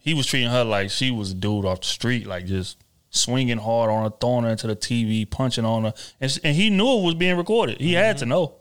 he 0.00 0.14
was 0.14 0.26
treating 0.26 0.50
her 0.50 0.64
like 0.64 0.90
she 0.90 1.10
was 1.10 1.32
a 1.32 1.34
dude 1.34 1.64
off 1.64 1.80
the 1.80 1.86
street, 1.86 2.26
like 2.26 2.46
just 2.46 2.78
swinging 3.10 3.58
hard 3.58 3.90
on 3.90 4.04
her, 4.04 4.16
throwing 4.20 4.44
her 4.44 4.50
into 4.50 4.66
the 4.66 4.76
TV, 4.76 5.28
punching 5.28 5.64
on 5.64 5.84
her, 5.84 5.94
and, 6.20 6.38
and 6.44 6.56
he 6.56 6.70
knew 6.70 6.98
it 6.98 7.04
was 7.04 7.14
being 7.14 7.36
recorded. 7.36 7.80
He 7.80 7.94
had 7.94 8.18
to 8.18 8.24
mm-hmm. 8.24 8.30
know. 8.30 8.54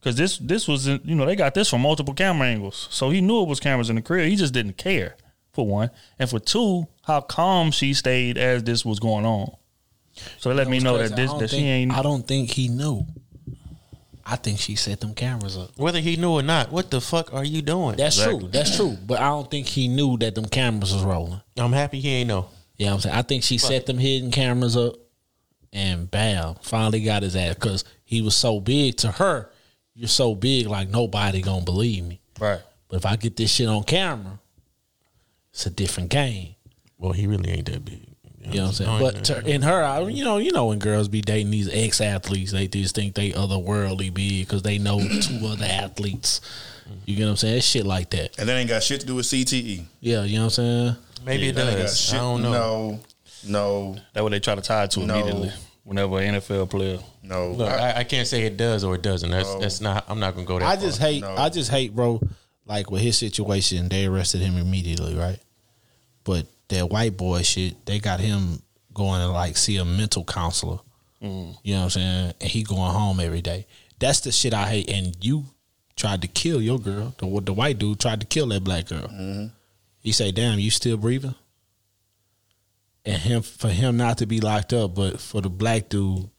Cause 0.00 0.14
this 0.14 0.38
this 0.38 0.68
was 0.68 0.86
you 0.86 1.00
know 1.16 1.26
they 1.26 1.34
got 1.34 1.54
this 1.54 1.68
from 1.68 1.80
multiple 1.80 2.14
camera 2.14 2.46
angles, 2.46 2.86
so 2.90 3.10
he 3.10 3.20
knew 3.20 3.42
it 3.42 3.48
was 3.48 3.58
cameras 3.58 3.90
in 3.90 3.96
the 3.96 4.02
crib. 4.02 4.28
He 4.28 4.36
just 4.36 4.54
didn't 4.54 4.76
care 4.76 5.16
for 5.50 5.66
one, 5.66 5.90
and 6.20 6.30
for 6.30 6.38
two, 6.38 6.86
how 7.02 7.20
calm 7.20 7.72
she 7.72 7.92
stayed 7.94 8.38
as 8.38 8.62
this 8.62 8.84
was 8.84 9.00
going 9.00 9.26
on. 9.26 9.50
So 10.38 10.52
let 10.52 10.68
me 10.68 10.78
know 10.78 10.98
that 10.98 11.16
this 11.16 11.32
that 11.34 11.50
she 11.50 11.64
ain't. 11.64 11.92
I 11.92 12.02
don't 12.02 12.26
think 12.26 12.50
he 12.50 12.68
knew. 12.68 13.06
I 14.30 14.36
think 14.36 14.58
she 14.60 14.74
set 14.74 15.00
them 15.00 15.14
cameras 15.14 15.56
up. 15.56 15.70
Whether 15.78 16.00
he 16.00 16.16
knew 16.16 16.32
or 16.32 16.42
not, 16.42 16.70
what 16.70 16.90
the 16.90 17.00
fuck 17.00 17.32
are 17.32 17.44
you 17.44 17.62
doing? 17.62 17.96
That's 17.96 18.18
Exactly. 18.18 18.40
true. 18.40 18.48
That's 18.50 18.76
true. 18.76 18.96
But 19.06 19.20
I 19.20 19.28
don't 19.28 19.50
think 19.50 19.66
he 19.66 19.88
knew 19.88 20.18
that 20.18 20.34
them 20.34 20.44
cameras 20.44 20.92
was 20.92 21.02
rolling. 21.02 21.40
I'm 21.56 21.72
happy 21.72 21.98
he 22.00 22.10
ain't 22.10 22.28
know. 22.28 22.48
Yeah, 22.76 22.92
I'm 22.92 23.00
saying? 23.00 23.16
I 23.16 23.22
think 23.22 23.42
she 23.42 23.56
set 23.56 23.86
them 23.86 23.96
hidden 23.98 24.30
cameras 24.30 24.76
up 24.76 24.94
and 25.72 26.10
bam, 26.10 26.56
finally 26.62 27.00
got 27.02 27.22
his 27.22 27.34
ass 27.36 27.54
because 27.54 27.84
he 28.04 28.20
was 28.20 28.36
so 28.36 28.60
big 28.60 28.96
to 28.98 29.10
her. 29.12 29.50
You're 29.94 30.08
so 30.08 30.34
big, 30.34 30.66
like 30.66 30.88
nobody 30.88 31.40
gonna 31.42 31.64
believe 31.64 32.04
me. 32.04 32.20
Right. 32.38 32.60
But 32.88 32.96
if 32.98 33.06
I 33.06 33.16
get 33.16 33.36
this 33.36 33.50
shit 33.50 33.66
on 33.66 33.82
camera, 33.84 34.38
it's 35.52 35.66
a 35.66 35.70
different 35.70 36.10
game. 36.10 36.54
Well, 36.98 37.12
he 37.12 37.26
really 37.26 37.50
ain't 37.50 37.66
that 37.72 37.84
big. 37.84 38.07
You 38.50 38.58
know 38.58 38.62
what 38.62 38.68
I'm 38.68 38.74
saying? 38.74 38.90
Oh, 38.90 38.98
but 39.12 39.24
to, 39.24 39.46
in 39.48 39.62
her, 39.62 39.82
I, 39.82 40.00
you 40.08 40.24
know, 40.24 40.38
you 40.38 40.52
know, 40.52 40.66
when 40.66 40.78
girls 40.78 41.08
be 41.08 41.20
dating 41.20 41.50
these 41.50 41.68
ex 41.72 42.00
athletes, 42.00 42.52
they 42.52 42.66
just 42.66 42.94
think 42.94 43.14
they 43.14 43.30
otherworldly 43.32 44.12
big 44.12 44.46
because 44.46 44.62
they 44.62 44.78
know 44.78 44.98
two 45.22 45.46
other 45.46 45.66
athletes. 45.66 46.40
You 47.04 47.16
get 47.16 47.24
what 47.24 47.30
I'm 47.32 47.36
saying? 47.36 47.56
It's 47.58 47.66
shit 47.66 47.84
like 47.86 48.10
that. 48.10 48.38
And 48.38 48.48
that 48.48 48.56
ain't 48.56 48.68
got 48.68 48.82
shit 48.82 49.00
to 49.00 49.06
do 49.06 49.16
with 49.16 49.26
CTE. 49.26 49.84
Yeah, 50.00 50.24
you 50.24 50.36
know 50.36 50.44
what 50.46 50.58
I'm 50.58 50.64
saying? 50.64 50.96
maybe 51.26 51.48
it 51.48 51.54
That 51.54 51.66
ain't 51.68 51.76
got 51.76 51.82
does. 51.82 52.00
shit- 52.00 52.14
I 52.14 52.18
don't 52.18 52.42
know. 52.42 52.50
No, 52.52 53.00
no, 53.46 53.96
That 54.14 54.22
what 54.22 54.30
they 54.32 54.40
try 54.40 54.54
to 54.54 54.60
tie 54.62 54.84
it 54.84 54.90
to 54.92 55.00
No. 55.00 55.14
immediately. 55.14 55.52
Whenever 55.84 56.18
an 56.18 56.34
NFL 56.34 56.68
player, 56.70 56.98
no. 57.22 57.52
Look, 57.52 57.68
I- 57.70 57.90
I, 57.92 57.98
I 58.00 58.04
can't 58.04 58.26
say 58.28 58.42
it 58.44 58.56
does 58.56 58.84
or 58.84 58.94
it 58.94 59.02
doesn't. 59.02 59.30
That's 59.30 59.52
No. 59.54 59.60
that's 59.60 59.80
not. 59.80 60.04
I'm 60.08 60.20
not 60.20 60.34
gonna 60.34 60.46
go 60.46 60.58
there. 60.58 60.68
I 60.68 60.76
just 60.76 60.98
far. 60.98 61.08
hate. 61.08 61.20
No. 61.22 61.34
I 61.36 61.48
just 61.48 61.70
hate, 61.70 61.94
bro. 61.94 62.20
like 62.66 62.90
with 62.90 63.00
his 63.02 63.16
situation, 63.16 63.88
they 63.88 64.04
arrested 64.06 64.40
him 64.42 64.56
immediately, 64.58 65.14
right? 65.14 65.38
But 66.24 66.46
that 66.68 66.90
white 66.90 67.16
boy 67.16 67.42
shit, 67.42 67.84
they 67.86 67.98
got 67.98 68.20
him 68.20 68.62
going 68.92 69.20
to 69.20 69.28
like 69.28 69.56
see 69.56 69.76
a 69.76 69.84
mental 69.84 70.24
counselor. 70.24 70.78
Mm. 71.22 71.56
You 71.62 71.74
know 71.74 71.80
what 71.80 71.84
I'm 71.84 71.90
saying? 71.90 72.34
And 72.40 72.50
he 72.50 72.62
going 72.62 72.92
home 72.92 73.20
every 73.20 73.42
day. 73.42 73.66
That's 73.98 74.20
the 74.20 74.32
shit 74.32 74.54
I 74.54 74.68
hate. 74.68 74.90
And 74.90 75.16
you 75.20 75.46
tried 75.96 76.22
to 76.22 76.28
kill 76.28 76.60
your 76.62 76.78
girl. 76.78 77.14
The, 77.18 77.40
the 77.40 77.52
white 77.52 77.78
dude 77.78 78.00
tried 78.00 78.20
to 78.20 78.26
kill 78.26 78.46
that 78.48 78.64
black 78.64 78.86
girl. 78.86 79.08
He 80.00 80.12
say, 80.12 80.30
"Damn, 80.30 80.58
you 80.58 80.70
still 80.70 80.96
breathing?" 80.96 81.34
And 83.04 83.20
him 83.20 83.42
for 83.42 83.68
him 83.68 83.96
not 83.96 84.18
to 84.18 84.26
be 84.26 84.40
locked 84.40 84.72
up, 84.72 84.94
but 84.94 85.20
for 85.20 85.40
the 85.40 85.50
black 85.50 85.88
dude 85.88 86.30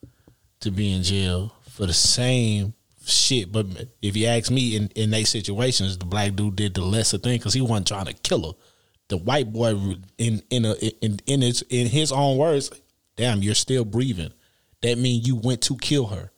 to 0.62 0.72
be 0.72 0.94
in 0.94 1.04
jail 1.04 1.54
for 1.70 1.86
the 1.86 1.94
same 1.94 2.74
shit. 3.06 3.52
But 3.52 3.66
if 4.02 4.16
you 4.16 4.28
ask 4.28 4.50
me, 4.52 4.76
in 4.76 4.90
in 4.96 5.10
they 5.10 5.24
situations, 5.24 5.98
the 5.98 6.06
black 6.06 6.36
dude 6.36 6.56
did 6.56 6.74
the 6.74 6.82
lesser 6.82 7.18
thing 7.18 7.38
because 7.38 7.54
he 7.54 7.62
wasn't 7.62 7.88
trying 7.88 8.06
to 8.06 8.14
kill 8.14 8.48
her. 8.52 8.58
The 9.10 9.18
white 9.18 9.52
boy, 9.52 9.98
in 10.18 10.42
in 10.50 10.66
a 10.66 10.74
in 11.02 11.20
in 11.26 11.42
his 11.42 11.62
in 11.70 11.88
his 11.88 12.12
own 12.12 12.38
words, 12.38 12.72
damn, 13.16 13.42
you're 13.42 13.56
still 13.56 13.86
breathing. 13.86 14.32
That 14.82 14.98
means 14.98 15.28
you 15.28 15.36
went 15.36 15.62
to 15.64 15.76
kill 15.76 16.08
her. 16.08 16.32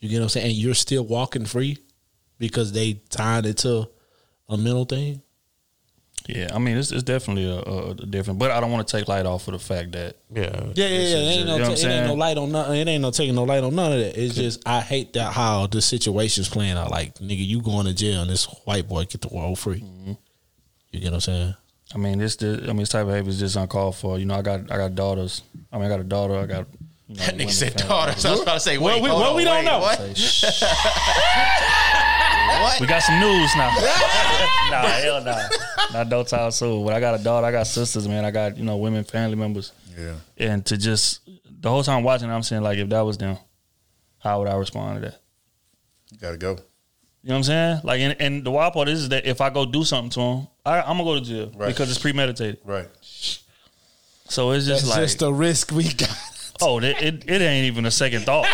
You 0.00 0.08
get 0.08 0.18
what 0.18 0.24
I'm 0.24 0.28
saying? 0.28 0.46
And 0.46 0.54
you're 0.54 0.74
still 0.74 1.04
walking 1.04 1.46
free 1.46 1.78
because 2.38 2.72
they 2.72 3.00
tied 3.10 3.46
it 3.46 3.58
to 3.58 3.88
a 4.48 4.56
mental 4.56 4.84
thing. 4.84 5.22
Yeah, 6.28 6.50
I 6.54 6.58
mean 6.58 6.76
it's, 6.76 6.92
it's 6.92 7.02
definitely 7.02 7.50
a, 7.50 7.56
a, 7.56 7.90
a 7.92 7.94
different, 7.94 8.38
but 8.38 8.50
I 8.50 8.60
don't 8.60 8.70
want 8.70 8.86
to 8.86 8.96
take 8.96 9.08
light 9.08 9.24
off 9.24 9.48
of 9.48 9.52
the 9.52 9.58
fact 9.58 9.92
that 9.92 10.16
yeah, 10.30 10.42
Yeah, 10.74 10.86
yeah, 10.86 10.86
yeah. 10.86 11.16
It 11.16 11.38
ain't, 11.38 11.46
no, 11.46 11.54
You 11.56 11.62
know 11.62 11.70
what 11.70 11.84
I'm 11.84 11.90
it 11.90 11.94
ain't 11.94 12.06
no 12.06 12.14
light 12.14 12.36
on 12.36 12.52
nothing. 12.52 12.74
It 12.76 12.88
ain't 12.88 13.02
no 13.02 13.10
taking 13.10 13.34
no 13.34 13.44
light 13.44 13.64
on 13.64 13.74
none 13.74 13.92
of 13.92 13.98
that. 13.98 14.22
It's 14.22 14.34
just 14.34 14.68
I 14.68 14.80
hate 14.80 15.14
that 15.14 15.32
how 15.32 15.68
the 15.68 15.80
situation's 15.80 16.50
playing 16.50 16.76
out. 16.76 16.90
Like 16.90 17.14
nigga, 17.14 17.46
you 17.46 17.62
going 17.62 17.86
to 17.86 17.94
jail 17.94 18.20
and 18.20 18.30
this 18.30 18.44
white 18.64 18.86
boy 18.86 19.06
get 19.06 19.22
the 19.22 19.28
world 19.28 19.58
free. 19.58 19.80
Mm-hmm. 19.80 20.12
You 20.90 21.00
get 21.00 21.08
what 21.08 21.14
I'm 21.14 21.20
saying? 21.20 21.54
I 21.94 21.98
mean 21.98 22.18
this, 22.18 22.36
the, 22.36 22.60
I 22.64 22.66
mean 22.68 22.78
this 22.78 22.90
type 22.90 23.02
of 23.02 23.08
behavior 23.08 23.30
is 23.30 23.38
just 23.38 23.56
uncalled 23.56 23.96
for. 23.96 24.18
You 24.18 24.26
know, 24.26 24.34
I 24.34 24.42
got 24.42 24.70
I 24.70 24.76
got 24.76 24.94
daughters. 24.94 25.42
I 25.72 25.76
mean 25.76 25.86
I 25.86 25.88
got 25.88 26.00
a 26.00 26.04
daughter. 26.04 26.36
I 26.36 26.46
got. 26.46 26.66
You 27.08 27.14
know, 27.16 27.24
That 27.24 27.36
nigga 27.36 27.50
said 27.50 27.72
family. 27.72 27.88
daughters. 27.88 28.24
I 28.26 28.30
was 28.32 28.42
about 28.42 28.54
to 28.54 28.60
say, 28.60 28.76
Well, 28.76 28.96
wait, 28.96 29.02
we, 29.02 29.08
well, 29.08 29.30
on, 29.30 29.36
we 29.36 29.44
don't 29.44 29.56
wait, 29.58 29.64
know. 29.64 29.78
what? 29.80 29.98
We 32.80 32.86
got 32.86 33.02
some 33.02 33.18
news 33.20 33.54
now. 33.56 33.70
nah, 34.70 34.82
hell 34.88 35.24
nah. 35.24 35.38
Not 35.92 36.08
no 36.08 36.22
time 36.24 36.50
soon. 36.50 36.84
But 36.84 36.94
I 36.94 37.00
got 37.00 37.18
a 37.18 37.22
daughter. 37.22 37.46
I 37.46 37.52
got 37.52 37.66
sisters, 37.66 38.08
man. 38.08 38.24
I 38.24 38.30
got 38.30 38.56
you 38.56 38.64
know 38.64 38.76
women, 38.76 39.04
family 39.04 39.36
members. 39.36 39.72
Yeah. 39.96 40.14
And 40.36 40.64
to 40.66 40.76
just 40.76 41.20
the 41.44 41.70
whole 41.70 41.82
time 41.82 42.02
watching, 42.04 42.30
I'm 42.30 42.42
saying 42.42 42.62
like, 42.62 42.78
if 42.78 42.88
that 42.88 43.00
was 43.00 43.18
them, 43.18 43.38
how 44.18 44.40
would 44.40 44.48
I 44.48 44.56
respond 44.56 45.02
to 45.02 45.10
that? 45.10 45.20
You 46.12 46.18
gotta 46.18 46.36
go. 46.36 46.58
You 47.22 47.30
know 47.30 47.34
what 47.34 47.36
I'm 47.36 47.42
saying? 47.44 47.80
Like, 47.84 48.00
and, 48.00 48.16
and 48.20 48.44
the 48.44 48.50
wild 48.50 48.74
part 48.74 48.88
is 48.88 49.08
that 49.10 49.26
if 49.26 49.40
I 49.40 49.50
go 49.50 49.66
do 49.66 49.84
something 49.84 50.10
to 50.10 50.20
him, 50.20 50.48
I, 50.68 50.80
I'm 50.82 50.98
gonna 50.98 51.04
go 51.04 51.14
to 51.18 51.24
jail 51.24 51.52
Right. 51.56 51.68
because 51.68 51.90
it's 51.90 51.98
premeditated. 51.98 52.58
Right. 52.64 52.88
So 54.28 54.50
it's 54.50 54.66
just 54.66 54.84
That's 54.84 54.90
like, 54.90 55.00
just 55.00 55.18
the 55.20 55.32
risk 55.32 55.72
we 55.72 55.92
got. 55.92 56.16
oh, 56.60 56.78
it, 56.78 57.02
it, 57.02 57.24
it 57.26 57.40
ain't 57.40 57.66
even 57.66 57.86
a 57.86 57.90
second 57.90 58.22
thought. 58.22 58.46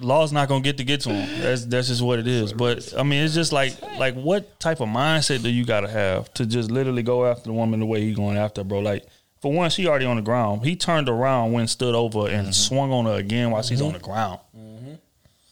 Law's 0.00 0.32
not 0.32 0.48
gonna 0.48 0.60
get 0.60 0.76
to 0.78 0.84
get 0.84 1.00
to 1.02 1.10
him. 1.10 1.40
That's 1.40 1.64
that's 1.64 1.88
just 1.88 2.02
what 2.02 2.18
it 2.18 2.26
is. 2.26 2.52
But 2.52 2.92
I 2.96 3.02
mean, 3.02 3.24
it's 3.24 3.34
just 3.34 3.52
like 3.52 3.80
like 3.98 4.14
what 4.14 4.60
type 4.60 4.80
of 4.80 4.88
mindset 4.88 5.42
do 5.42 5.48
you 5.48 5.64
gotta 5.64 5.88
have 5.88 6.32
to 6.34 6.46
just 6.46 6.70
literally 6.70 7.02
go 7.02 7.24
after 7.26 7.44
the 7.44 7.52
woman 7.52 7.80
the 7.80 7.86
way 7.86 8.02
he 8.02 8.12
going 8.12 8.36
after, 8.36 8.62
bro? 8.62 8.80
Like 8.80 9.06
for 9.40 9.52
one, 9.52 9.70
she 9.70 9.86
already 9.86 10.04
on 10.04 10.16
the 10.16 10.22
ground. 10.22 10.64
He 10.64 10.76
turned 10.76 11.08
around, 11.08 11.52
went 11.52 11.70
stood 11.70 11.94
over, 11.94 12.28
and 12.28 12.42
mm-hmm. 12.42 12.50
swung 12.50 12.92
on 12.92 13.06
her 13.06 13.14
again 13.14 13.50
while 13.50 13.62
she's 13.62 13.80
on 13.80 13.92
the 13.92 13.98
mm-hmm. 13.98 14.06
ground. 14.06 14.40
Mm-hmm. 14.56 14.94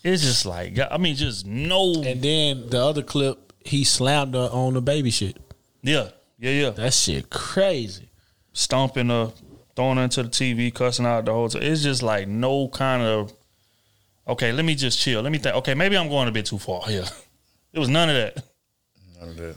It's 0.02 0.22
just 0.22 0.44
like 0.44 0.78
I 0.90 0.98
mean, 0.98 1.16
just 1.16 1.46
no. 1.46 2.02
And 2.02 2.20
then 2.20 2.68
the 2.68 2.84
other 2.84 3.02
clip, 3.02 3.53
he 3.64 3.82
slammed 3.84 4.34
her 4.34 4.48
on 4.52 4.74
the 4.74 4.82
baby 4.82 5.10
shit. 5.10 5.36
Yeah, 5.82 6.10
yeah, 6.38 6.50
yeah. 6.50 6.70
That 6.70 6.94
shit 6.94 7.30
crazy. 7.30 8.10
stomping 8.52 9.08
her, 9.08 9.32
throwing 9.74 9.96
her 9.96 10.04
into 10.04 10.22
the 10.22 10.28
TV, 10.28 10.72
cussing 10.72 11.06
out 11.06 11.24
the 11.24 11.32
whole 11.32 11.48
time. 11.48 11.62
It's 11.62 11.82
just 11.82 12.02
like 12.02 12.28
no 12.28 12.68
kind 12.68 13.02
of 13.02 13.32
okay, 14.26 14.52
let 14.52 14.64
me 14.64 14.74
just 14.74 14.98
chill. 14.98 15.22
Let 15.22 15.32
me 15.32 15.38
think. 15.38 15.56
Okay, 15.56 15.74
maybe 15.74 15.96
I'm 15.96 16.08
going 16.08 16.28
a 16.28 16.32
bit 16.32 16.46
too 16.46 16.58
far 16.58 16.82
here. 16.82 17.04
It 17.72 17.78
was 17.78 17.88
none 17.88 18.08
of 18.08 18.14
that. 18.14 18.44
None 19.18 19.28
of 19.30 19.36
that. 19.36 19.56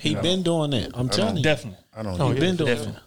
He 0.00 0.14
No. 0.14 0.22
been 0.22 0.42
doing 0.42 0.70
that. 0.72 0.90
I'm 0.94 1.06
I 1.06 1.08
telling 1.10 1.36
you. 1.38 1.42
Definitely. 1.42 1.80
I 1.96 2.02
don't. 2.02 2.18
know. 2.18 2.30
he 2.30 2.38
been 2.40 2.56
doing 2.56 2.74
Definitely. 2.76 3.00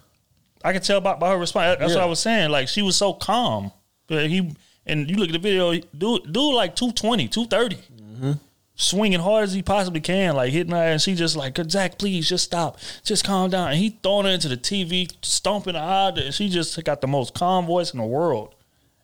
I 0.64 0.72
can 0.72 0.82
tell 0.82 1.00
by, 1.00 1.14
by 1.14 1.30
her 1.30 1.38
response. 1.38 1.78
That's 1.78 1.94
what 1.94 2.02
I 2.02 2.06
was 2.06 2.20
saying. 2.20 2.50
Like 2.50 2.68
she 2.68 2.82
was 2.82 2.96
so 2.96 3.12
calm. 3.14 3.72
But 4.08 4.28
he 4.28 4.54
and 4.84 5.08
you 5.08 5.16
look 5.16 5.28
at 5.28 5.32
the 5.32 5.38
video, 5.38 5.72
dude, 5.96 6.32
dude 6.32 6.54
like 6.54 6.74
220, 6.76 7.28
230. 7.28 7.76
Mm-hmm. 7.76 8.32
Swinging 8.74 9.20
hard 9.20 9.44
as 9.44 9.52
he 9.52 9.62
possibly 9.62 10.00
can, 10.00 10.34
like 10.34 10.50
hitting 10.50 10.72
her, 10.72 10.78
and 10.82 11.00
she 11.00 11.14
just 11.14 11.36
like, 11.36 11.58
Zac, 11.70 11.98
please, 11.98 12.26
just 12.28 12.44
stop, 12.44 12.78
just 13.04 13.22
calm 13.24 13.50
down. 13.50 13.68
And 13.68 13.76
he 13.78 13.90
throwing 14.02 14.24
her 14.24 14.32
into 14.32 14.48
the 14.48 14.56
TV, 14.56 15.12
stomping 15.22 15.74
her 15.74 15.80
out, 15.80 16.18
and 16.18 16.32
she 16.34 16.48
just 16.48 16.82
got 16.82 17.00
the 17.02 17.06
most 17.06 17.34
calm 17.34 17.66
voice 17.66 17.92
in 17.92 17.98
the 17.98 18.06
world. 18.06 18.54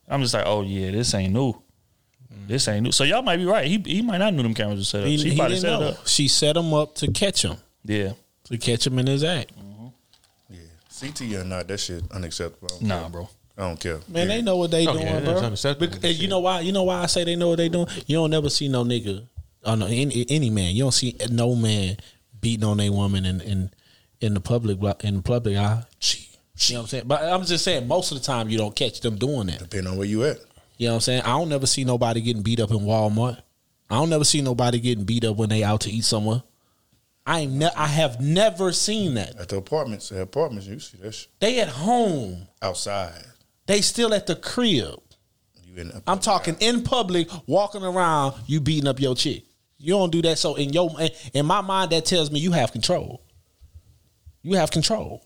I'm 0.08 0.22
just 0.22 0.32
like, 0.32 0.44
oh 0.46 0.62
yeah, 0.62 0.90
this 0.90 1.12
ain't 1.12 1.34
new. 1.34 1.54
This 2.46 2.66
ain't 2.66 2.82
new. 2.84 2.92
So 2.92 3.04
y'all 3.04 3.20
might 3.20 3.36
be 3.36 3.44
right. 3.44 3.66
He 3.66 3.76
he 3.84 4.00
might 4.00 4.18
not 4.18 4.32
knew 4.32 4.42
them 4.42 4.54
cameras 4.54 4.78
were 4.78 4.84
set 4.84 5.02
up. 5.02 5.06
He, 5.06 5.18
she 5.18 5.30
he 5.30 5.36
probably 5.36 5.56
didn't 5.56 5.70
set 5.70 5.80
know. 5.80 5.88
up. 5.88 6.06
She 6.06 6.28
set 6.28 6.56
him 6.56 6.72
up 6.72 6.94
to 6.96 7.12
catch 7.12 7.44
him. 7.44 7.56
Yeah. 7.84 8.12
To 8.44 8.56
catch 8.56 8.86
him 8.86 8.98
in 8.98 9.06
his 9.06 9.22
act. 9.22 9.52
Yeah. 10.48 10.58
CT 10.98 11.20
or 11.34 11.44
not, 11.44 11.68
that 11.68 11.78
shit 11.78 12.02
unacceptable. 12.10 12.68
Nah, 12.80 13.00
care. 13.02 13.10
bro. 13.10 13.28
I 13.58 13.62
don't 13.62 13.78
care. 13.80 14.00
Man, 14.08 14.28
they 14.28 14.40
know 14.40 14.56
what 14.56 14.70
they 14.70 14.86
Oh, 14.86 14.92
doing, 14.94 15.06
yeah, 15.06 15.20
bro. 15.20 15.34
that's 15.34 15.42
unacceptable. 15.44 16.08
You 16.08 16.28
know 16.28 16.38
why? 16.40 16.60
You 16.60 16.72
know 16.72 16.84
why 16.84 17.02
I 17.02 17.06
say 17.06 17.24
they 17.24 17.36
know 17.36 17.48
what 17.50 17.56
they 17.58 17.68
doing? 17.68 17.86
You 18.06 18.16
don't 18.16 18.30
never 18.30 18.48
see 18.48 18.68
no 18.68 18.84
nigga, 18.84 19.26
or 19.68 19.76
no 19.76 19.86
any, 19.86 20.24
any 20.28 20.50
man. 20.50 20.74
You 20.74 20.84
don't 20.84 20.92
see 20.92 21.16
no 21.30 21.54
man 21.54 21.96
beating 22.40 22.64
on 22.64 22.80
a 22.80 22.90
woman 22.90 23.24
in 23.24 23.40
in 23.40 23.70
in 24.20 24.34
the 24.34 24.40
public 24.40 24.78
in 25.04 25.16
the 25.16 25.22
public 25.22 25.56
eye. 25.56 25.82
You 26.60 26.74
know 26.74 26.80
what 26.80 26.84
I'm 26.84 26.86
saying? 26.88 27.04
But 27.06 27.22
I'm 27.22 27.44
just 27.44 27.62
saying, 27.64 27.86
most 27.86 28.10
of 28.10 28.18
the 28.18 28.24
time 28.24 28.48
you 28.48 28.58
don't 28.58 28.74
catch 28.74 29.00
them 29.00 29.16
doing 29.16 29.46
that. 29.46 29.60
Depending 29.60 29.92
on 29.92 29.96
where 29.98 30.06
you 30.08 30.24
at. 30.24 30.38
You 30.76 30.86
know 30.88 30.92
what 30.92 30.96
I'm 30.96 31.00
saying? 31.02 31.22
I 31.22 31.28
don't 31.38 31.48
never 31.48 31.66
see 31.66 31.84
nobody 31.84 32.20
getting 32.20 32.42
beat 32.42 32.58
up 32.60 32.70
in 32.70 32.78
Walmart. 32.78 33.40
I 33.90 33.94
don't 33.96 34.10
never 34.10 34.24
see 34.24 34.42
nobody 34.42 34.80
getting 34.80 35.04
beat 35.04 35.24
up 35.24 35.36
when 35.36 35.48
they 35.48 35.62
out 35.62 35.82
to 35.82 35.90
eat 35.90 36.04
somewhere. 36.04 36.42
I 37.26 37.40
ain't 37.40 37.52
ne- 37.52 37.70
I 37.76 37.86
have 37.86 38.20
never 38.20 38.72
seen 38.72 39.14
that. 39.14 39.36
At 39.38 39.50
the 39.50 39.56
apartments, 39.58 40.10
at 40.12 40.20
apartments, 40.20 40.66
you 40.66 40.80
see 40.80 40.98
that 40.98 41.12
shit 41.12 41.28
They 41.40 41.60
at 41.60 41.68
home. 41.68 42.48
outside. 42.62 43.24
They 43.66 43.80
still 43.82 44.14
at 44.14 44.26
the 44.26 44.34
crib. 44.36 44.98
You 45.62 45.76
in 45.76 45.92
I'm 46.06 46.18
talking 46.20 46.56
in 46.60 46.82
public, 46.82 47.28
walking 47.46 47.82
around, 47.84 48.34
you 48.46 48.60
beating 48.60 48.88
up 48.88 48.98
your 48.98 49.14
chick. 49.14 49.44
You 49.78 49.92
don't 49.92 50.10
do 50.10 50.22
that. 50.22 50.38
So 50.38 50.56
in 50.56 50.72
your 50.72 50.90
in 51.32 51.46
my 51.46 51.60
mind, 51.60 51.92
that 51.92 52.04
tells 52.04 52.30
me 52.30 52.40
you 52.40 52.52
have 52.52 52.72
control. 52.72 53.22
You 54.42 54.56
have 54.56 54.70
control, 54.70 55.24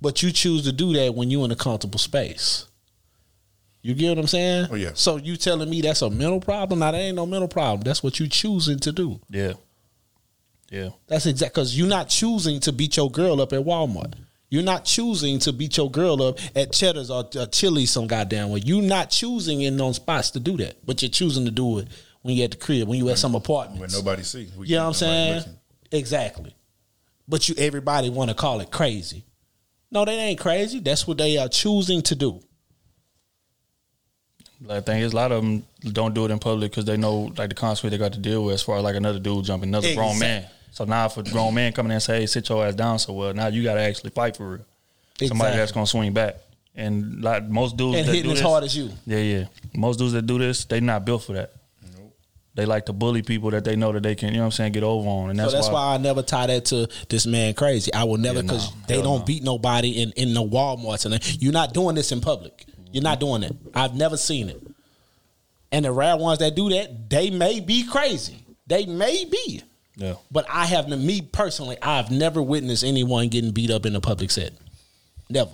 but 0.00 0.22
you 0.22 0.30
choose 0.30 0.64
to 0.64 0.72
do 0.72 0.92
that 0.94 1.14
when 1.14 1.30
you're 1.30 1.44
in 1.44 1.50
a 1.50 1.56
comfortable 1.56 1.98
space. 1.98 2.66
You 3.80 3.94
get 3.94 4.10
what 4.10 4.18
I'm 4.18 4.26
saying? 4.26 4.68
Oh, 4.70 4.74
yeah. 4.74 4.90
So 4.94 5.16
you 5.16 5.36
telling 5.36 5.70
me 5.70 5.80
that's 5.80 6.02
a 6.02 6.10
mental 6.10 6.40
problem? 6.40 6.80
Now 6.80 6.90
that 6.90 6.98
ain't 6.98 7.16
no 7.16 7.26
mental 7.26 7.48
problem. 7.48 7.82
That's 7.82 8.02
what 8.02 8.18
you 8.18 8.28
choosing 8.28 8.78
to 8.80 8.92
do. 8.92 9.20
Yeah. 9.30 9.54
Yeah. 10.70 10.90
That's 11.06 11.26
exact 11.26 11.54
because 11.54 11.78
you're 11.78 11.88
not 11.88 12.08
choosing 12.08 12.60
to 12.60 12.72
beat 12.72 12.96
your 12.96 13.10
girl 13.10 13.40
up 13.40 13.52
at 13.52 13.60
Walmart. 13.60 14.14
You're 14.50 14.62
not 14.62 14.84
choosing 14.84 15.38
to 15.40 15.52
beat 15.52 15.76
your 15.76 15.90
girl 15.90 16.22
up 16.22 16.38
at 16.56 16.72
Cheddar's 16.72 17.10
or, 17.10 17.28
or 17.36 17.46
Chili's 17.46 17.90
some 17.90 18.06
goddamn 18.06 18.50
way. 18.50 18.60
You're 18.64 18.82
not 18.82 19.10
choosing 19.10 19.62
in 19.62 19.76
those 19.76 19.96
spots 19.96 20.30
to 20.32 20.40
do 20.40 20.56
that, 20.58 20.84
but 20.84 21.00
you're 21.00 21.10
choosing 21.10 21.44
to 21.44 21.50
do 21.50 21.78
it 21.78 21.88
when 22.28 22.36
you're 22.36 22.44
at 22.44 22.50
the 22.50 22.58
crib, 22.58 22.86
when 22.86 22.98
you 22.98 23.08
at 23.08 23.16
some 23.16 23.34
apartment. 23.34 23.80
When 23.80 23.90
nobody 23.90 24.22
see. 24.22 24.48
We 24.54 24.66
You 24.66 24.76
know 24.76 24.82
what 24.82 24.88
I'm 24.88 24.94
saying? 24.94 25.36
looking. 25.36 25.52
Exactly. 25.92 26.54
But 27.26 27.48
you 27.48 27.54
everybody 27.56 28.10
want 28.10 28.28
to 28.28 28.34
call 28.36 28.60
it 28.60 28.70
crazy. 28.70 29.24
No, 29.90 30.04
that 30.04 30.12
ain't 30.12 30.38
crazy. 30.38 30.78
That's 30.80 31.06
what 31.06 31.16
they 31.16 31.38
are 31.38 31.48
choosing 31.48 32.02
to 32.02 32.14
do. 32.14 32.42
Like, 34.62 34.84
thing 34.84 35.00
is, 35.00 35.14
a 35.14 35.16
lot 35.16 35.32
of 35.32 35.42
them 35.42 35.64
don't 35.90 36.12
do 36.14 36.26
it 36.26 36.30
in 36.30 36.38
public 36.38 36.70
because 36.70 36.84
they 36.84 36.98
know 36.98 37.32
like 37.38 37.48
the 37.48 37.54
consequence 37.54 37.92
they 37.92 37.98
got 37.98 38.12
to 38.12 38.18
deal 38.18 38.44
with 38.44 38.56
as 38.56 38.62
far 38.62 38.76
as 38.76 38.84
like 38.84 38.96
another 38.96 39.18
dude 39.20 39.46
jumping 39.46 39.70
another 39.70 39.94
grown 39.94 40.18
man. 40.18 40.44
So 40.72 40.84
now 40.84 41.06
if 41.06 41.16
a 41.16 41.22
grown 41.22 41.54
man 41.54 41.72
coming 41.72 41.90
in 41.90 41.94
and 41.94 42.02
say, 42.02 42.20
"Hey, 42.20 42.26
sit 42.26 42.46
your 42.50 42.66
ass 42.66 42.74
down," 42.74 42.98
so 42.98 43.14
well, 43.14 43.32
now 43.32 43.46
you 43.46 43.62
got 43.62 43.74
to 43.74 43.80
actually 43.80 44.10
fight 44.10 44.36
for 44.36 44.50
real. 44.50 44.58
Somebody 45.18 45.32
Exactly. 45.32 45.56
that's 45.58 45.72
gonna 45.72 45.86
swing 45.86 46.12
back. 46.12 46.36
And 46.74 47.22
like 47.22 47.48
most 47.48 47.78
dudes 47.78 47.96
And 47.96 48.06
that 48.06 48.14
hitting 48.14 48.24
do 48.30 48.32
as 48.32 48.38
this, 48.38 48.46
hard 48.46 48.64
as 48.64 48.76
you. 48.76 48.90
Yeah, 49.06 49.18
yeah. 49.18 49.44
Most 49.74 49.98
dudes 49.98 50.12
that 50.12 50.26
do 50.26 50.38
this, 50.38 50.66
they 50.66 50.80
not 50.80 51.06
built 51.06 51.22
for 51.24 51.32
that. 51.32 51.52
They 52.58 52.66
like 52.66 52.86
to 52.86 52.92
bully 52.92 53.22
people 53.22 53.52
that 53.52 53.62
they 53.62 53.76
know 53.76 53.92
that 53.92 54.02
they 54.02 54.16
can, 54.16 54.30
you 54.30 54.38
know 54.38 54.40
what 54.40 54.46
I'm 54.46 54.50
saying, 54.50 54.72
get 54.72 54.82
over 54.82 55.08
on. 55.08 55.30
And 55.30 55.38
that's, 55.38 55.52
so 55.52 55.56
that's 55.56 55.68
why, 55.68 55.94
I 55.94 55.96
never 55.98 56.22
tie 56.22 56.48
that 56.48 56.64
to 56.64 56.88
this 57.08 57.24
man 57.24 57.54
crazy. 57.54 57.94
I 57.94 58.02
will 58.02 58.16
never 58.16 58.38
Yeah, 58.38 58.42
because 58.42 58.74
no. 58.74 58.76
they 58.88 59.00
don't 59.00 59.20
no. 59.20 59.24
beat 59.24 59.44
nobody 59.44 60.02
in 60.02 60.10
in 60.16 60.34
the 60.34 60.42
Walmarts 60.42 61.06
and 61.06 61.40
you're 61.40 61.52
not 61.52 61.72
doing 61.72 61.94
this 61.94 62.10
in 62.10 62.20
public. 62.20 62.64
You're 62.90 63.04
not 63.04 63.20
doing 63.20 63.44
it. 63.44 63.54
I've 63.74 63.94
never 63.94 64.16
seen 64.16 64.48
it. 64.48 64.60
And 65.70 65.84
the 65.84 65.92
rare 65.92 66.16
ones 66.16 66.40
that 66.40 66.56
do 66.56 66.68
that, 66.70 67.08
they 67.08 67.30
may 67.30 67.60
be 67.60 67.86
crazy. 67.86 68.44
They 68.66 68.86
may 68.86 69.24
be. 69.24 69.62
Yeah. 69.94 70.14
But 70.32 70.44
I 70.50 70.66
have 70.66 70.88
me 70.88 71.22
personally, 71.22 71.76
I've 71.80 72.10
never 72.10 72.42
witnessed 72.42 72.82
anyone 72.82 73.28
getting 73.28 73.52
beat 73.52 73.70
up 73.70 73.86
in 73.86 73.94
a 73.94 74.00
public 74.00 74.32
set. 74.32 74.52
Never. 75.30 75.52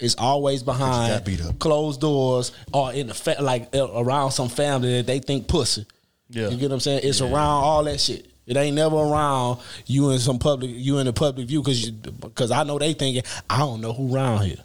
It's 0.00 0.14
always 0.16 0.62
behind 0.62 1.12
closed 1.58 2.00
doors 2.00 2.52
or 2.72 2.92
in 2.92 3.08
the 3.08 3.14
fa- 3.14 3.36
like 3.40 3.74
uh, 3.74 3.86
around 3.92 4.30
some 4.32 4.48
family 4.48 4.96
that 4.98 5.06
they 5.06 5.18
think 5.18 5.46
pussy. 5.46 5.86
Yeah. 6.28 6.48
You 6.48 6.56
get 6.56 6.70
what 6.70 6.74
I'm 6.76 6.80
saying? 6.80 7.00
It's 7.04 7.20
around 7.20 7.34
all 7.64 7.84
that 7.84 8.00
shit. 8.00 8.26
It 8.46 8.56
ain't 8.56 8.74
never 8.74 8.96
around 8.96 9.60
you 9.86 10.10
in 10.10 10.18
some 10.18 10.38
public 10.38 10.70
you 10.74 10.98
in 10.98 11.06
the 11.06 11.12
public 11.12 11.46
view 11.46 11.62
because 11.62 11.90
because 11.90 12.50
I 12.50 12.64
know 12.64 12.78
they 12.78 12.94
thinking 12.94 13.22
I 13.48 13.58
don't 13.58 13.80
know 13.80 13.92
who 13.92 14.14
around 14.14 14.42
here. 14.42 14.56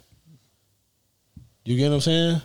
You 1.64 1.76
get 1.76 1.88
what 1.88 1.96
I'm 1.96 2.00
saying? 2.00 2.42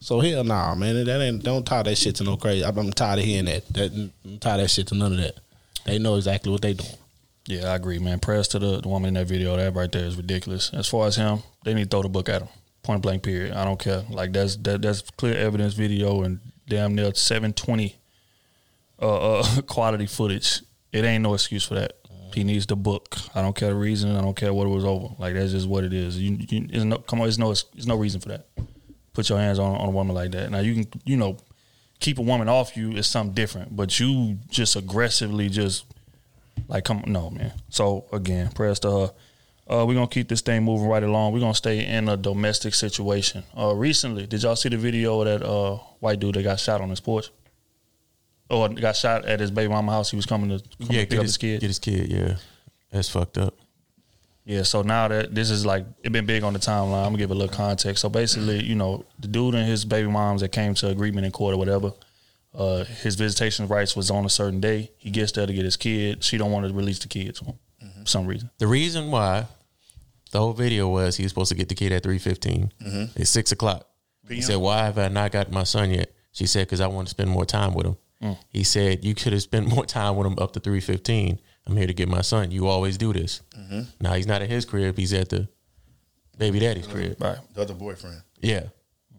So 0.00 0.20
hell 0.20 0.44
nah, 0.44 0.74
man. 0.74 1.04
That 1.04 1.20
ain't 1.20 1.42
don't 1.42 1.66
tie 1.66 1.82
that 1.82 1.98
shit 1.98 2.16
to 2.16 2.24
no 2.24 2.36
crazy. 2.36 2.64
I'm, 2.64 2.76
I'm 2.78 2.92
tired 2.92 3.18
of 3.18 3.24
hearing 3.24 3.44
that. 3.46 3.66
That 3.74 3.92
I'm 4.24 4.38
tired 4.38 4.60
of 4.60 4.64
that 4.64 4.68
shit 4.70 4.86
to 4.88 4.94
none 4.94 5.12
of 5.12 5.18
that. 5.18 5.34
They 5.84 5.98
know 5.98 6.16
exactly 6.16 6.50
what 6.52 6.62
they 6.62 6.74
doing. 6.74 6.90
Yeah, 7.50 7.72
I 7.72 7.74
agree, 7.74 7.98
man. 7.98 8.20
Prayers 8.20 8.46
to 8.48 8.60
the, 8.60 8.80
the 8.80 8.88
woman 8.88 9.08
in 9.08 9.14
that 9.14 9.26
video. 9.26 9.56
That 9.56 9.74
right 9.74 9.90
there 9.90 10.04
is 10.04 10.16
ridiculous. 10.16 10.70
As 10.72 10.86
far 10.86 11.08
as 11.08 11.16
him, 11.16 11.42
they 11.64 11.74
need 11.74 11.84
to 11.84 11.90
throw 11.90 12.02
the 12.02 12.08
book 12.08 12.28
at 12.28 12.42
him. 12.42 12.48
Point 12.84 13.02
blank. 13.02 13.24
Period. 13.24 13.52
I 13.54 13.64
don't 13.64 13.78
care. 13.78 14.04
Like 14.08 14.32
that's 14.32 14.54
that, 14.58 14.82
that's 14.82 15.02
clear 15.02 15.36
evidence 15.36 15.74
video 15.74 16.22
and 16.22 16.38
damn 16.68 16.94
near 16.94 17.12
720 17.12 17.96
uh, 19.02 19.40
uh 19.40 19.60
quality 19.66 20.06
footage. 20.06 20.60
It 20.92 21.04
ain't 21.04 21.24
no 21.24 21.34
excuse 21.34 21.64
for 21.64 21.74
that. 21.74 21.94
He 22.32 22.44
needs 22.44 22.66
the 22.66 22.76
book. 22.76 23.16
I 23.34 23.42
don't 23.42 23.56
care 23.56 23.70
the 23.70 23.74
reason. 23.74 24.14
I 24.14 24.20
don't 24.20 24.36
care 24.36 24.54
what 24.54 24.68
it 24.68 24.70
was 24.70 24.84
over. 24.84 25.08
Like 25.18 25.34
that's 25.34 25.50
just 25.50 25.68
what 25.68 25.82
it 25.82 25.92
is. 25.92 26.16
You, 26.20 26.38
you 26.48 26.84
no 26.84 26.98
come 26.98 27.20
on. 27.20 27.24
There's 27.24 27.38
no 27.38 27.48
there's 27.48 27.88
no 27.88 27.96
reason 27.96 28.20
for 28.20 28.28
that. 28.28 28.46
Put 29.12 29.28
your 29.28 29.38
hands 29.38 29.58
on 29.58 29.74
on 29.74 29.88
a 29.88 29.90
woman 29.90 30.14
like 30.14 30.30
that. 30.32 30.52
Now 30.52 30.60
you 30.60 30.74
can 30.84 31.00
you 31.04 31.16
know 31.16 31.36
keep 31.98 32.18
a 32.18 32.22
woman 32.22 32.48
off 32.48 32.76
you 32.76 32.92
is 32.92 33.08
something 33.08 33.34
different. 33.34 33.74
But 33.74 33.98
you 33.98 34.38
just 34.48 34.76
aggressively 34.76 35.48
just 35.48 35.84
like 36.68 36.84
come 36.84 37.02
on, 37.02 37.12
no 37.12 37.30
man. 37.30 37.52
So 37.68 38.06
again, 38.12 38.50
prayers 38.50 38.80
to 38.80 38.90
her. 38.90 39.12
Uh, 39.68 39.84
we're 39.86 39.94
gonna 39.94 40.08
keep 40.08 40.28
this 40.28 40.40
thing 40.40 40.64
moving 40.64 40.88
right 40.88 41.02
along. 41.02 41.32
We're 41.32 41.40
gonna 41.40 41.54
stay 41.54 41.86
in 41.86 42.08
a 42.08 42.16
domestic 42.16 42.74
situation. 42.74 43.44
Uh, 43.56 43.74
recently, 43.74 44.26
did 44.26 44.42
y'all 44.42 44.56
see 44.56 44.68
the 44.68 44.76
video 44.76 45.20
of 45.20 45.26
that 45.26 45.46
uh, 45.46 45.76
white 46.00 46.18
dude 46.18 46.34
that 46.34 46.42
got 46.42 46.58
shot 46.58 46.80
on 46.80 46.90
his 46.90 47.00
porch? 47.00 47.30
Or 48.48 48.68
got 48.68 48.96
shot 48.96 49.24
at 49.26 49.38
his 49.38 49.52
baby 49.52 49.68
mama 49.68 49.92
house. 49.92 50.10
He 50.10 50.16
was 50.16 50.26
coming 50.26 50.50
to, 50.50 50.64
coming 50.78 50.92
Yeah, 50.92 51.00
to 51.02 51.06
pick 51.06 51.10
get 51.10 51.18
up 51.18 51.22
his 51.22 51.30
his 51.30 51.38
kid. 51.38 51.60
Get 51.60 51.66
his 51.68 51.78
kid. 51.78 52.08
Yeah, 52.08 52.36
that's 52.90 53.08
fucked 53.08 53.38
up. 53.38 53.54
Yeah, 54.44 54.62
so 54.62 54.82
now 54.82 55.06
that 55.06 55.32
this 55.32 55.50
is 55.50 55.64
like 55.64 55.86
it 56.02 56.10
been 56.10 56.26
big 56.26 56.42
on 56.42 56.52
the 56.52 56.58
timeline, 56.58 57.04
I'm 57.04 57.12
gonna 57.12 57.18
give 57.18 57.30
a 57.30 57.34
little 57.34 57.54
context. 57.54 58.02
So 58.02 58.08
basically, 58.08 58.64
you 58.64 58.74
know, 58.74 59.04
the 59.20 59.28
dude 59.28 59.54
and 59.54 59.68
his 59.68 59.84
baby 59.84 60.08
moms 60.08 60.40
that 60.40 60.48
came 60.48 60.74
to 60.74 60.88
agreement 60.88 61.24
in 61.26 61.30
court 61.30 61.54
or 61.54 61.58
whatever, 61.58 61.92
uh, 62.54 62.84
his 62.84 63.14
visitation 63.16 63.66
rights 63.68 63.94
was 63.94 64.10
on 64.10 64.24
a 64.24 64.28
certain 64.30 64.60
day. 64.60 64.90
He 64.98 65.10
gets 65.10 65.32
there 65.32 65.46
to 65.46 65.52
get 65.52 65.64
his 65.64 65.76
kid. 65.76 66.22
She 66.24 66.36
don't 66.38 66.50
want 66.52 66.66
to 66.66 66.74
release 66.74 66.98
the 66.98 67.08
kid 67.08 67.34
to 67.36 67.44
him 67.44 67.54
for 68.02 68.06
some 68.06 68.26
reason. 68.26 68.50
The 68.58 68.66
reason 68.66 69.10
why 69.10 69.46
the 70.32 70.38
whole 70.38 70.52
video 70.52 70.88
was 70.88 71.16
he 71.16 71.22
was 71.24 71.30
supposed 71.30 71.50
to 71.50 71.54
get 71.56 71.68
the 71.68 71.74
kid 71.74 71.92
at 71.92 72.02
three 72.02 72.18
Mhm. 72.18 73.10
It's 73.16 73.30
six 73.30 73.52
o'clock. 73.52 73.86
He 74.28 74.42
said, 74.42 74.56
"Why 74.56 74.84
have 74.84 74.96
I 74.98 75.08
not 75.08 75.32
got 75.32 75.50
my 75.50 75.64
son 75.64 75.90
yet?" 75.90 76.12
She 76.32 76.46
said, 76.46 76.66
"Because 76.68 76.80
I 76.80 76.86
want 76.86 77.08
to 77.08 77.10
spend 77.10 77.30
more 77.30 77.44
time 77.44 77.74
with 77.74 77.86
him." 77.86 77.96
Mm. 78.22 78.38
He 78.48 78.62
said, 78.62 79.04
"You 79.04 79.14
could 79.14 79.32
have 79.32 79.42
spent 79.42 79.66
more 79.74 79.84
time 79.84 80.16
with 80.16 80.26
him 80.26 80.38
up 80.38 80.52
to 80.52 80.60
three 80.60 80.80
fifteen. 80.80 81.40
I'm 81.66 81.76
here 81.76 81.86
to 81.88 81.94
get 81.94 82.08
my 82.08 82.20
son. 82.22 82.50
You 82.52 82.68
always 82.68 82.96
do 82.96 83.12
this." 83.12 83.40
Mhm. 83.58 83.86
Now 84.00 84.14
he's 84.14 84.26
not 84.26 84.40
at 84.42 84.48
his 84.48 84.64
crib. 84.64 84.96
He's 84.96 85.12
at 85.12 85.30
the 85.30 85.48
baby 86.38 86.60
daddy's 86.60 86.86
crib. 86.86 87.20
Right. 87.20 87.38
The 87.54 87.62
other 87.62 87.74
boyfriend. 87.74 88.22
Yeah. 88.40 88.68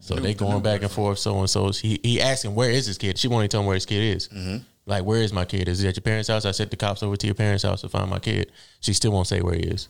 So 0.04 0.16
New- 0.16 0.20
they 0.22 0.32
the 0.34 0.38
going 0.40 0.54
new 0.54 0.60
back 0.60 0.82
and 0.82 0.90
forth, 0.90 1.18
so 1.20 1.38
and 1.38 1.48
so. 1.48 1.70
He 1.70 2.00
he 2.02 2.20
asked 2.20 2.44
him, 2.44 2.56
"Where 2.56 2.70
is 2.70 2.86
his 2.86 2.98
kid?" 2.98 3.16
She 3.18 3.28
won't 3.28 3.42
even 3.42 3.50
tell 3.50 3.60
him 3.60 3.66
where 3.66 3.74
his 3.76 3.86
kid 3.86 4.02
is. 4.16 4.28
Mhm. 4.28 4.64
Like, 4.84 5.04
where 5.04 5.22
is 5.22 5.32
my 5.32 5.44
kid? 5.44 5.68
Is 5.68 5.78
he 5.78 5.86
at 5.86 5.94
your 5.94 6.02
parents' 6.02 6.28
house? 6.28 6.44
I 6.44 6.50
sent 6.50 6.72
the 6.72 6.76
cops 6.76 7.04
over 7.04 7.16
to 7.16 7.26
your 7.26 7.36
parents' 7.36 7.62
house 7.62 7.82
to 7.82 7.88
find 7.88 8.10
my 8.10 8.18
kid. 8.18 8.50
She 8.80 8.92
still 8.94 9.12
won't 9.12 9.28
say 9.28 9.40
where 9.40 9.54
he 9.54 9.60
is. 9.62 9.86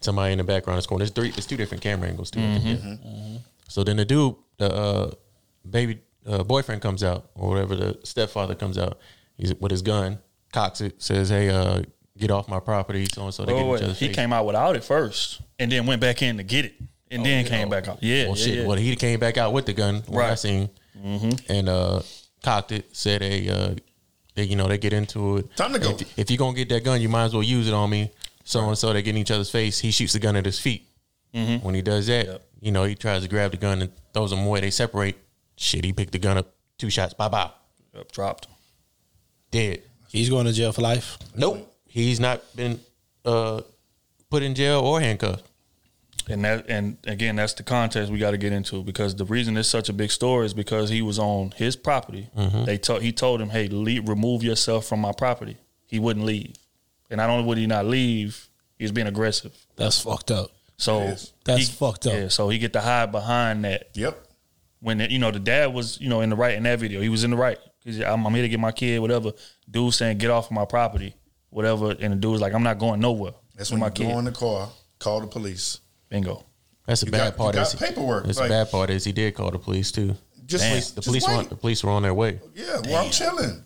Somebody 0.00 0.32
in 0.32 0.38
the 0.38 0.44
background 0.44 0.78
is 0.78 0.86
going. 0.86 1.00
There's 1.00 1.10
three. 1.10 1.30
There's 1.30 1.46
two 1.46 1.56
different 1.58 1.82
camera 1.82 2.08
angles. 2.08 2.30
Too. 2.30 2.40
Mm-hmm. 2.40 3.36
So 3.68 3.84
then 3.84 3.96
the 3.96 4.04
dude, 4.06 4.34
the 4.58 4.72
uh, 4.74 5.10
baby 5.68 6.00
uh, 6.26 6.42
boyfriend 6.42 6.80
comes 6.80 7.04
out, 7.04 7.30
or 7.34 7.50
whatever 7.50 7.76
the 7.76 7.98
stepfather 8.02 8.54
comes 8.54 8.78
out. 8.78 8.98
He's 9.36 9.54
with 9.56 9.70
his 9.72 9.82
gun, 9.82 10.20
cocks 10.52 10.80
it, 10.80 11.02
says, 11.02 11.28
"Hey, 11.28 11.50
uh, 11.50 11.82
get 12.16 12.30
off 12.30 12.48
my 12.48 12.60
property." 12.60 13.06
So 13.12 13.24
and 13.24 13.34
so. 13.34 13.44
They 13.44 13.52
Oh, 13.52 13.76
get 13.76 13.90
each 13.90 13.98
He 13.98 14.06
face. 14.08 14.16
came 14.16 14.32
out 14.32 14.46
without 14.46 14.74
it 14.76 14.84
first, 14.84 15.40
and 15.58 15.70
then 15.70 15.84
went 15.86 16.00
back 16.00 16.22
in 16.22 16.36
to 16.38 16.42
get 16.42 16.64
it, 16.66 16.74
and 17.10 17.24
then 17.24 17.44
came 17.44 17.68
back 17.68 17.88
out. 17.88 18.02
Yeah, 18.02 18.26
Well, 18.28 18.36
yeah, 18.36 18.44
shit. 18.44 18.54
yeah. 18.58 18.66
Well, 18.66 18.76
he 18.76 18.96
came 18.96 19.18
back 19.20 19.36
out 19.38 19.52
with 19.52 19.66
the 19.66 19.72
gun. 19.72 20.02
What 20.06 20.24
I 20.24 20.28
Right. 20.30 20.38
seen, 20.38 20.70
Mm-hmm. 20.98 21.52
and 21.52 21.68
uh, 21.68 22.02
cocked 22.42 22.72
it. 22.72 22.94
Said, 22.96 23.22
"Hey, 23.22 23.48
uh, 23.48 23.74
they, 24.34 24.44
you 24.44 24.56
know, 24.56 24.66
they 24.68 24.78
get 24.78 24.92
into 24.92 25.38
it. 25.38 25.56
Time 25.56 25.72
to 25.72 25.78
go. 25.78 25.90
If, 25.90 26.18
if 26.18 26.30
you're 26.30 26.38
gonna 26.38 26.56
get 26.56 26.68
that 26.70 26.84
gun, 26.84 27.00
you 27.00 27.08
might 27.08 27.24
as 27.24 27.32
well 27.34 27.42
use 27.42 27.68
it 27.68 27.74
on 27.74 27.90
me." 27.90 28.10
So 28.44 28.66
and 28.68 28.78
so, 28.78 28.92
they 28.92 29.02
get 29.02 29.10
in 29.10 29.16
each 29.18 29.30
other's 29.30 29.50
face. 29.50 29.78
He 29.80 29.90
shoots 29.90 30.12
the 30.14 30.18
gun 30.20 30.36
at 30.36 30.44
his 30.46 30.58
feet. 30.58 30.86
Mhm. 31.34 31.62
When 31.62 31.74
he 31.74 31.82
does 31.82 32.06
that, 32.06 32.42
you 32.60 32.70
know, 32.72 32.84
he 32.84 32.94
tries 32.94 33.22
to 33.22 33.28
grab 33.28 33.50
the 33.50 33.56
gun 33.56 33.82
and 33.82 33.90
throws 34.14 34.32
him 34.32 34.46
away. 34.46 34.60
They 34.60 34.70
separate. 34.70 35.16
Shit, 35.56 35.84
he 35.84 35.92
picked 35.92 36.12
the 36.12 36.18
gun 36.18 36.38
up. 36.38 36.54
Two 36.78 36.90
shots. 36.90 37.12
Bye 37.14 37.28
bye. 37.28 37.50
Yep, 37.94 38.12
dropped. 38.12 38.46
Dead. 39.50 39.82
He's 40.08 40.28
going 40.30 40.46
to 40.46 40.52
jail 40.52 40.72
for 40.72 40.82
life. 40.82 41.18
Nope. 41.34 41.72
He's 41.86 42.20
not 42.20 42.42
been 42.56 42.78
uh, 43.24 43.62
put 44.30 44.42
in 44.42 44.54
jail 44.54 44.80
or 44.80 45.00
handcuffed. 45.00 45.45
And 46.28 46.44
that, 46.44 46.66
and 46.68 46.96
again, 47.06 47.36
that's 47.36 47.52
the 47.54 47.62
context 47.62 48.10
we 48.10 48.18
got 48.18 48.32
to 48.32 48.36
get 48.36 48.52
into 48.52 48.82
because 48.82 49.14
the 49.14 49.24
reason 49.24 49.56
it's 49.56 49.68
such 49.68 49.88
a 49.88 49.92
big 49.92 50.10
story 50.10 50.44
is 50.46 50.54
because 50.54 50.90
he 50.90 51.00
was 51.00 51.18
on 51.20 51.52
his 51.56 51.76
property. 51.76 52.28
Mhm. 52.36 52.66
They 52.66 52.78
told 52.78 53.02
he 53.02 53.12
told 53.12 53.40
him, 53.40 53.50
"Hey, 53.50 53.68
leave, 53.68 54.08
remove 54.08 54.42
yourself 54.42 54.86
from 54.86 55.00
my 55.00 55.12
property." 55.12 55.56
He 55.86 56.00
wouldn't 56.00 56.26
leave, 56.26 56.54
and 57.10 57.18
not 57.18 57.30
only 57.30 57.44
would 57.44 57.58
he 57.58 57.66
not 57.68 57.86
leave, 57.86 58.48
he 58.76 58.84
was 58.84 58.90
being 58.92 59.06
aggressive. 59.06 59.52
That's 59.76 60.00
fucked 60.00 60.32
up. 60.32 60.50
So 60.78 61.16
That's 61.44 61.68
he- 61.68 61.72
fucked 61.72 62.06
up. 62.08 62.12
Yeah, 62.12 62.28
so 62.28 62.48
he 62.48 62.58
get 62.58 62.72
to 62.72 62.80
hide 62.80 63.12
behind 63.12 63.64
that. 63.64 63.90
Yep. 63.94 64.22
When 64.80 64.98
the, 64.98 65.10
you 65.10 65.18
know 65.20 65.30
the 65.30 65.38
dad 65.38 65.72
was 65.72 65.98
you 66.00 66.08
know 66.08 66.20
in 66.22 66.30
the 66.30 66.36
right 66.36 66.54
in 66.56 66.64
that 66.64 66.80
video, 66.80 67.00
he 67.00 67.08
was 67.08 67.22
in 67.22 67.30
the 67.30 67.36
right. 67.36 67.58
He's, 67.84 68.00
I'm, 68.00 68.26
I'm 68.26 68.34
here 68.34 68.42
to 68.42 68.48
get 68.48 68.58
my 68.58 68.72
kid, 68.72 68.98
whatever. 69.00 69.30
Dude 69.70 69.94
saying, 69.94 70.18
"Get 70.18 70.30
off 70.32 70.46
of 70.46 70.50
my 70.52 70.64
property," 70.64 71.14
whatever, 71.50 71.92
and 71.92 72.12
the 72.12 72.16
dude's 72.16 72.40
like, 72.40 72.52
"I'm 72.52 72.64
not 72.64 72.80
going 72.80 72.98
nowhere." 72.98 73.32
That's 73.54 73.70
with 73.70 73.80
when 73.80 73.80
my 73.80 73.86
you 73.86 73.92
kid. 73.92 74.12
go 74.12 74.18
in 74.18 74.24
the 74.24 74.32
car, 74.32 74.68
call 74.98 75.20
the 75.20 75.28
police. 75.28 75.78
Bingo. 76.08 76.44
That's 76.86 77.00
the 77.00 77.06
You 77.06 77.12
bad 77.12 77.18
got- 77.18 77.32
you 77.32 77.38
part. 77.38 77.54
got 77.54 77.66
is 77.66 77.74
paperwork. 77.74 78.26
That's 78.26 78.38
Like- 78.38 78.48
the 78.48 78.54
bad 78.54 78.70
part 78.70 78.90
is 78.90 79.04
he 79.04 79.12
did 79.12 79.34
call 79.34 79.50
the 79.50 79.58
police 79.58 79.90
too. 79.90 80.16
Just 80.46 80.62
the 80.64 80.68
police, 80.70 80.90
the 80.90 80.94
Just 81.00 81.06
police 81.08 81.26
were 81.28 81.38
wait. 81.38 81.48
the 81.48 81.56
police 81.56 81.82
were 81.84 81.90
on 81.90 82.02
their 82.02 82.14
way. 82.14 82.38
Yeah, 82.54 82.80
well, 82.84 83.04
I'm 83.04 83.10
chilling. 83.10 83.64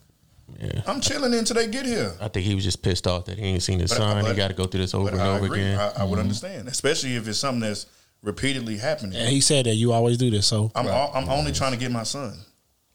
Yeah. 0.59 0.83
I'm 0.87 1.01
chilling 1.01 1.35
until 1.35 1.57
they 1.57 1.67
get 1.69 1.85
here. 1.87 2.15
I 2.21 2.29
think 2.29 2.45
he 2.47 2.55
was 2.55 2.65
just 2.65 2.83
pissed 2.83 3.07
off 3.07 3.27
that 3.27 3.39
he 3.39 3.45
ain't 3.45 3.63
seen 3.63 3.79
his 3.79 3.91
But- 3.91 3.99
son. 3.99 4.25
he 4.25 4.33
got 4.35 4.49
to 4.49 4.55
go 4.55 4.65
through 4.65 4.81
this 4.81 4.95
over 4.95 5.11
and 5.11 5.21
I 5.21 5.29
over 5.37 5.47
agree. 5.47 5.61
again. 5.61 5.79
I, 5.79 6.01
I 6.01 6.05
would 6.05 6.19
Mhm. 6.19 6.23
understand, 6.23 6.69
especially 6.69 7.17
if 7.17 7.29
it's 7.29 7.39
something 7.39 7.61
that's 7.61 7.87
repeatedly 8.23 8.79
happening. 8.79 9.19
And 9.19 9.29
he 9.29 9.41
said 9.41 9.67
that 9.67 9.75
you 9.77 9.93
always 9.93 10.17
do 10.19 10.31
this. 10.31 10.47
So 10.47 10.73
I'm 10.75 10.87
al- 10.89 11.13
I'm 11.15 11.29
only 11.29 11.53
trying 11.53 11.73
to 11.73 11.79
get 11.79 11.91
my 11.91 12.03
son. 12.03 12.35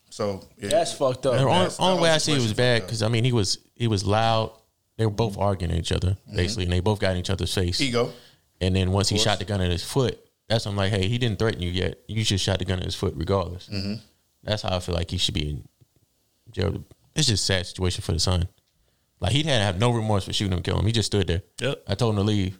So 0.10 0.42
it- 0.58 0.70
That's 0.72 0.94
fucked 0.94 1.26
up. 1.26 1.34
The 1.36 1.40
only, 1.48 1.70
only 1.80 2.02
way 2.04 2.10
I 2.10 2.18
see 2.18 2.34
it 2.34 2.42
was 2.42 2.54
bad 2.54 2.84
because 2.84 3.02
I 3.04 3.08
mean 3.08 3.24
he 3.24 3.32
was 3.32 3.58
he 3.76 3.88
was 3.88 4.04
loud. 4.04 4.52
They 4.98 5.06
were 5.06 5.12
both 5.12 5.38
arguing 5.38 5.72
at 5.74 5.80
each 5.80 5.92
other 5.92 6.16
basically, 6.34 6.64
and 6.66 6.74
they 6.74 6.80
both 6.80 7.00
got 7.00 7.12
in 7.12 7.18
each 7.18 7.30
other's 7.30 7.54
face. 7.54 7.82
Ego. 7.82 8.12
And 8.62 8.76
then 8.76 8.92
once 8.92 9.10
he 9.10 9.18
shot 9.18 9.40
the 9.40 9.46
gun 9.46 9.62
at 9.62 9.72
his 9.72 9.84
foot, 9.84 10.20
that's 10.48 10.66
when 10.66 10.74
I'm 10.74 10.78
like, 10.78 10.92
hey, 10.92 11.08
he 11.08 11.18
didn't 11.18 11.40
threaten 11.40 11.62
you 11.62 11.70
yet. 11.70 12.00
You 12.08 12.24
just 12.24 12.44
shot 12.44 12.60
the 12.60 12.66
gun 12.66 12.80
at 12.80 12.86
his 12.86 12.96
foot 12.96 13.14
regardless. 13.18 13.68
Mhm. 13.72 14.00
That's 14.44 14.62
how 14.62 14.76
I 14.76 14.80
feel 14.80 14.96
like 14.96 15.10
he 15.12 15.18
should 15.18 15.34
be 15.34 15.50
in 15.50 15.68
jail. 16.52 16.84
It's 17.16 17.28
just 17.28 17.44
a 17.44 17.46
sad 17.46 17.66
situation 17.66 18.02
for 18.02 18.12
the 18.12 18.20
son. 18.20 18.48
Like 19.20 19.32
he 19.32 19.44
had 19.44 19.58
to 19.60 19.64
have 19.64 19.80
no 19.80 19.92
remorse 19.92 20.26
for 20.26 20.34
shooting 20.34 20.54
him, 20.56 20.62
killing 20.64 20.82
him. 20.82 20.86
He 20.86 20.92
just 20.92 21.08
stood 21.08 21.28
there. 21.28 21.42
Yep. 21.62 21.84
I 21.88 21.96
told 21.96 22.14
him 22.14 22.18
to 22.18 22.24
leave. 22.24 22.58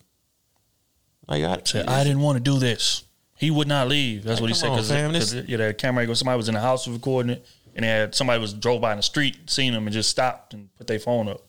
Like 1.28 1.44
I, 1.44 1.60
said, 1.64 1.88
I 1.88 2.04
didn't 2.04 2.22
want 2.22 2.38
to 2.38 2.44
do 2.44 2.60
this. 2.60 3.04
He 3.38 3.52
would 3.52 3.68
not 3.68 3.88
leave. 3.88 4.24
That's 4.24 4.36
Like, 4.40 4.42
what 4.42 4.50
he 4.50 4.54
said. 4.56 4.70
Because 5.12 5.32
this- 5.32 5.48
yeah, 5.48 5.58
that 5.58 5.78
camera. 5.78 6.14
Somebody 6.16 6.38
was 6.38 6.48
in 6.48 6.54
the 6.56 6.62
house 6.62 6.88
recording 6.88 7.32
it, 7.32 7.46
and 7.76 7.84
they 7.84 7.90
had 7.90 8.16
somebody 8.16 8.40
was 8.40 8.54
drove 8.54 8.82
by 8.82 8.92
in 8.92 8.98
the 8.98 9.04
street, 9.04 9.50
seen 9.50 9.74
him, 9.74 9.86
and 9.88 9.94
just 9.94 10.10
stopped 10.10 10.54
and 10.54 10.74
put 10.78 10.88
their 10.88 11.00
phone 11.00 11.28
up 11.28 11.42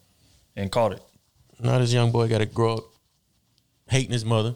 and 0.57 0.70
caught 0.72 0.92
it. 0.92 1.03
Now 1.61 1.78
this 1.78 1.92
young 1.92 2.11
boy 2.11 2.26
got 2.28 2.38
to 2.38 2.47
grow 2.47 2.74
up 2.78 2.84
hating 3.89 4.12
his 4.12 4.24
mother. 4.24 4.55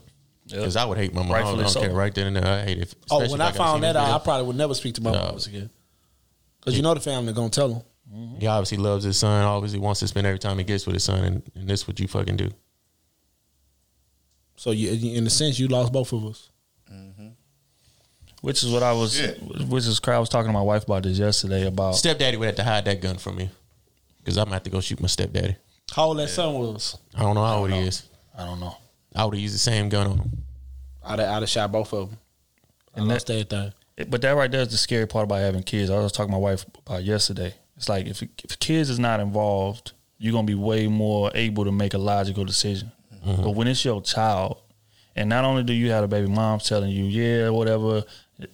Because 0.48 0.74
I 0.74 0.84
would 0.84 0.98
hate 0.98 1.14
my 1.14 1.22
mom. 1.22 1.30
I 1.32 1.38
don't, 1.38 1.44
Rightfully 1.44 1.60
I 1.60 1.62
don't 1.62 1.72
so. 1.72 1.80
care 1.80 1.92
right 1.92 2.14
then 2.14 2.26
and 2.28 2.36
there. 2.36 2.46
I 2.46 2.62
hate 2.64 2.78
it. 2.78 2.94
Oh, 3.10 3.20
when 3.20 3.40
if 3.40 3.40
I 3.40 3.52
found 3.52 3.84
that 3.84 3.94
out, 3.94 4.20
I 4.20 4.24
probably 4.24 4.46
would 4.48 4.56
never 4.56 4.74
speak 4.74 4.94
to 4.96 5.00
my 5.00 5.12
No. 5.12 5.18
moms 5.18 5.46
again. 5.46 5.70
Because 6.58 6.76
you 6.76 6.82
know 6.82 6.92
the 6.92 7.00
family 7.00 7.32
gonna 7.32 7.50
tell 7.50 7.72
him. 7.72 7.82
Mm-hmm. 8.12 8.40
He 8.40 8.46
obviously 8.48 8.78
loves 8.78 9.04
his 9.04 9.16
son. 9.16 9.44
Obviously 9.44 9.78
wants 9.78 10.00
to 10.00 10.08
spend 10.08 10.26
every 10.26 10.40
time 10.40 10.58
he 10.58 10.64
gets 10.64 10.86
with 10.86 10.94
his 10.94 11.04
son, 11.04 11.24
and, 11.24 11.42
and 11.54 11.68
this 11.68 11.86
what 11.86 12.00
you 12.00 12.08
fucking 12.08 12.36
do. 12.36 12.50
So 14.56 14.72
you, 14.72 15.16
in 15.16 15.26
a 15.26 15.30
sense, 15.30 15.58
you 15.58 15.68
lost 15.68 15.92
both 15.92 16.12
of 16.12 16.26
us. 16.26 16.50
Mm-hmm. 16.92 17.28
Which 18.42 18.64
is 18.64 18.72
what 18.72 18.82
I 18.82 18.92
was. 18.92 19.20
Yeah. 19.20 19.30
Which 19.66 19.86
is 19.86 20.00
I 20.04 20.18
was 20.18 20.28
talking 20.28 20.48
to 20.48 20.52
my 20.52 20.62
wife 20.62 20.82
about 20.84 21.04
this 21.04 21.18
yesterday 21.18 21.66
about. 21.66 21.94
Stepdaddy 21.94 22.36
would 22.36 22.46
have 22.46 22.56
to 22.56 22.64
hide 22.64 22.84
that 22.86 23.00
gun 23.00 23.18
from 23.18 23.36
me, 23.36 23.50
because 24.18 24.36
I'm 24.36 24.46
gonna 24.46 24.56
have 24.56 24.64
to 24.64 24.70
go 24.70 24.80
shoot 24.80 25.00
my 25.00 25.06
stepdaddy. 25.06 25.56
How 25.94 26.06
old 26.06 26.18
that 26.18 26.28
son 26.28 26.54
was? 26.54 26.98
I 27.14 27.20
don't 27.20 27.36
know 27.36 27.44
how 27.44 27.58
old 27.58 27.70
he 27.70 27.78
is. 27.78 28.02
I 28.36 28.44
don't 28.44 28.58
know. 28.60 28.76
I 29.14 29.24
would 29.24 29.34
have 29.34 29.40
used 29.42 29.54
the 29.54 29.58
same 29.58 29.88
gun 29.88 30.06
on 30.06 30.18
him. 30.18 30.44
I'd 31.04 31.18
have, 31.18 31.28
I'd 31.28 31.42
have 31.42 31.48
shot 31.48 31.72
both 31.72 31.92
of 31.92 32.10
them. 32.10 32.18
And 32.94 33.02
And 33.02 33.08
lost 33.08 33.26
that- 33.28 33.32
everything. 33.34 33.72
But 34.08 34.22
that 34.22 34.30
right 34.30 34.50
there 34.50 34.62
is 34.62 34.68
the 34.68 34.78
scary 34.78 35.06
part 35.06 35.24
about 35.24 35.40
having 35.40 35.62
kids. 35.62 35.90
I 35.90 35.98
was 35.98 36.10
talking 36.12 36.30
to 36.30 36.32
my 36.32 36.38
wife 36.38 36.64
about 36.86 37.04
yesterday. 37.04 37.52
It's 37.76 37.88
like 37.88 38.06
if 38.06 38.22
if 38.22 38.58
kids 38.58 38.88
is 38.88 38.98
not 38.98 39.20
involved, 39.20 39.92
you're 40.18 40.32
gonna 40.32 40.46
be 40.46 40.54
way 40.54 40.86
more 40.86 41.30
able 41.34 41.64
to 41.66 41.72
make 41.72 41.92
a 41.92 41.98
logical 41.98 42.44
decision. 42.46 42.92
Mm-hmm. 43.26 43.42
But 43.42 43.50
when 43.50 43.68
it's 43.68 43.84
your 43.84 44.00
child, 44.00 44.56
and 45.16 45.28
not 45.28 45.44
only 45.44 45.64
do 45.64 45.74
you 45.74 45.90
have 45.90 46.02
a 46.02 46.08
baby 46.08 46.28
mom 46.28 46.60
telling 46.60 46.90
you, 46.90 47.04
yeah, 47.04 47.50
whatever, 47.50 48.04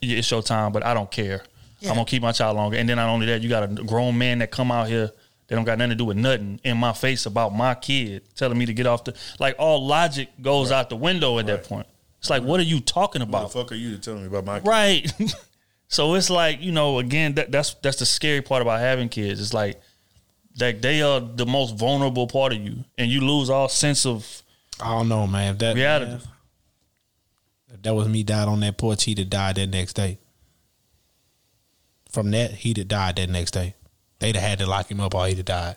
it's 0.02 0.28
your 0.30 0.42
time, 0.42 0.72
but 0.72 0.84
I 0.84 0.94
don't 0.94 1.10
care. 1.12 1.42
I'm 1.82 1.90
gonna 1.90 2.04
keep 2.04 2.22
my 2.22 2.32
child 2.32 2.56
longer. 2.56 2.76
And 2.76 2.88
then 2.88 2.96
not 2.96 3.08
only 3.08 3.26
that, 3.26 3.42
you 3.42 3.48
got 3.48 3.62
a 3.62 3.68
grown 3.68 4.18
man 4.18 4.38
that 4.40 4.50
come 4.50 4.72
out 4.72 4.88
here 4.88 5.12
that 5.48 5.54
don't 5.54 5.64
got 5.64 5.78
nothing 5.78 5.90
to 5.90 5.94
do 5.96 6.04
with 6.04 6.16
nothing 6.16 6.60
in 6.64 6.76
my 6.76 6.92
face 6.92 7.26
about 7.26 7.54
my 7.54 7.74
kid, 7.74 8.22
telling 8.34 8.58
me 8.58 8.66
to 8.66 8.74
get 8.74 8.86
off 8.86 9.04
the 9.04 9.14
like 9.38 9.54
all 9.58 9.86
logic 9.86 10.28
goes 10.42 10.72
out 10.72 10.90
the 10.90 10.96
window 10.96 11.38
at 11.38 11.46
that 11.46 11.64
point. 11.64 11.86
It's 12.18 12.30
like, 12.30 12.42
what 12.42 12.58
are 12.58 12.64
you 12.64 12.80
talking 12.80 13.20
Who 13.20 13.26
the 13.26 13.36
about? 13.38 13.52
fuck 13.52 13.70
are 13.72 13.76
you 13.76 13.92
to 13.92 13.98
tell 13.98 14.16
me 14.16 14.26
about 14.26 14.44
my 14.44 14.58
kid? 14.58 14.68
Right. 14.68 15.12
so 15.88 16.14
it's 16.14 16.30
like, 16.30 16.60
you 16.60 16.72
know, 16.72 16.98
again, 16.98 17.34
that, 17.34 17.52
that's 17.52 17.74
that's 17.74 17.98
the 17.98 18.06
scary 18.06 18.42
part 18.42 18.62
about 18.62 18.80
having 18.80 19.08
kids. 19.08 19.40
It's 19.40 19.54
like 19.54 19.80
that 20.56 20.82
they 20.82 21.02
are 21.02 21.20
the 21.20 21.46
most 21.46 21.76
vulnerable 21.76 22.26
part 22.26 22.52
of 22.52 22.58
you. 22.58 22.84
And 22.98 23.10
you 23.10 23.20
lose 23.20 23.48
all 23.50 23.68
sense 23.68 24.04
of 24.06 24.42
I 24.80 24.90
don't 24.90 25.08
know, 25.08 25.26
man. 25.28 25.52
If 25.52 25.58
that 25.60 25.76
reality. 25.76 26.10
man, 26.10 26.20
if 27.72 27.82
that 27.82 27.94
was 27.94 28.08
me 28.08 28.24
died 28.24 28.48
on 28.48 28.58
that 28.60 28.76
porch, 28.76 29.04
he'd 29.04 29.18
have 29.18 29.30
died 29.30 29.54
that 29.56 29.68
next 29.68 29.92
day. 29.92 30.18
From 32.10 32.30
that, 32.32 32.50
he'd 32.50 32.78
have 32.78 32.88
died 32.88 33.16
that 33.16 33.28
next 33.30 33.52
day. 33.52 33.75
They'd 34.18 34.36
have 34.36 34.44
had 34.48 34.58
to 34.60 34.66
lock 34.66 34.90
him 34.90 35.00
up 35.00 35.14
or 35.14 35.26
he'd 35.26 35.36
have 35.36 35.44
died. 35.46 35.76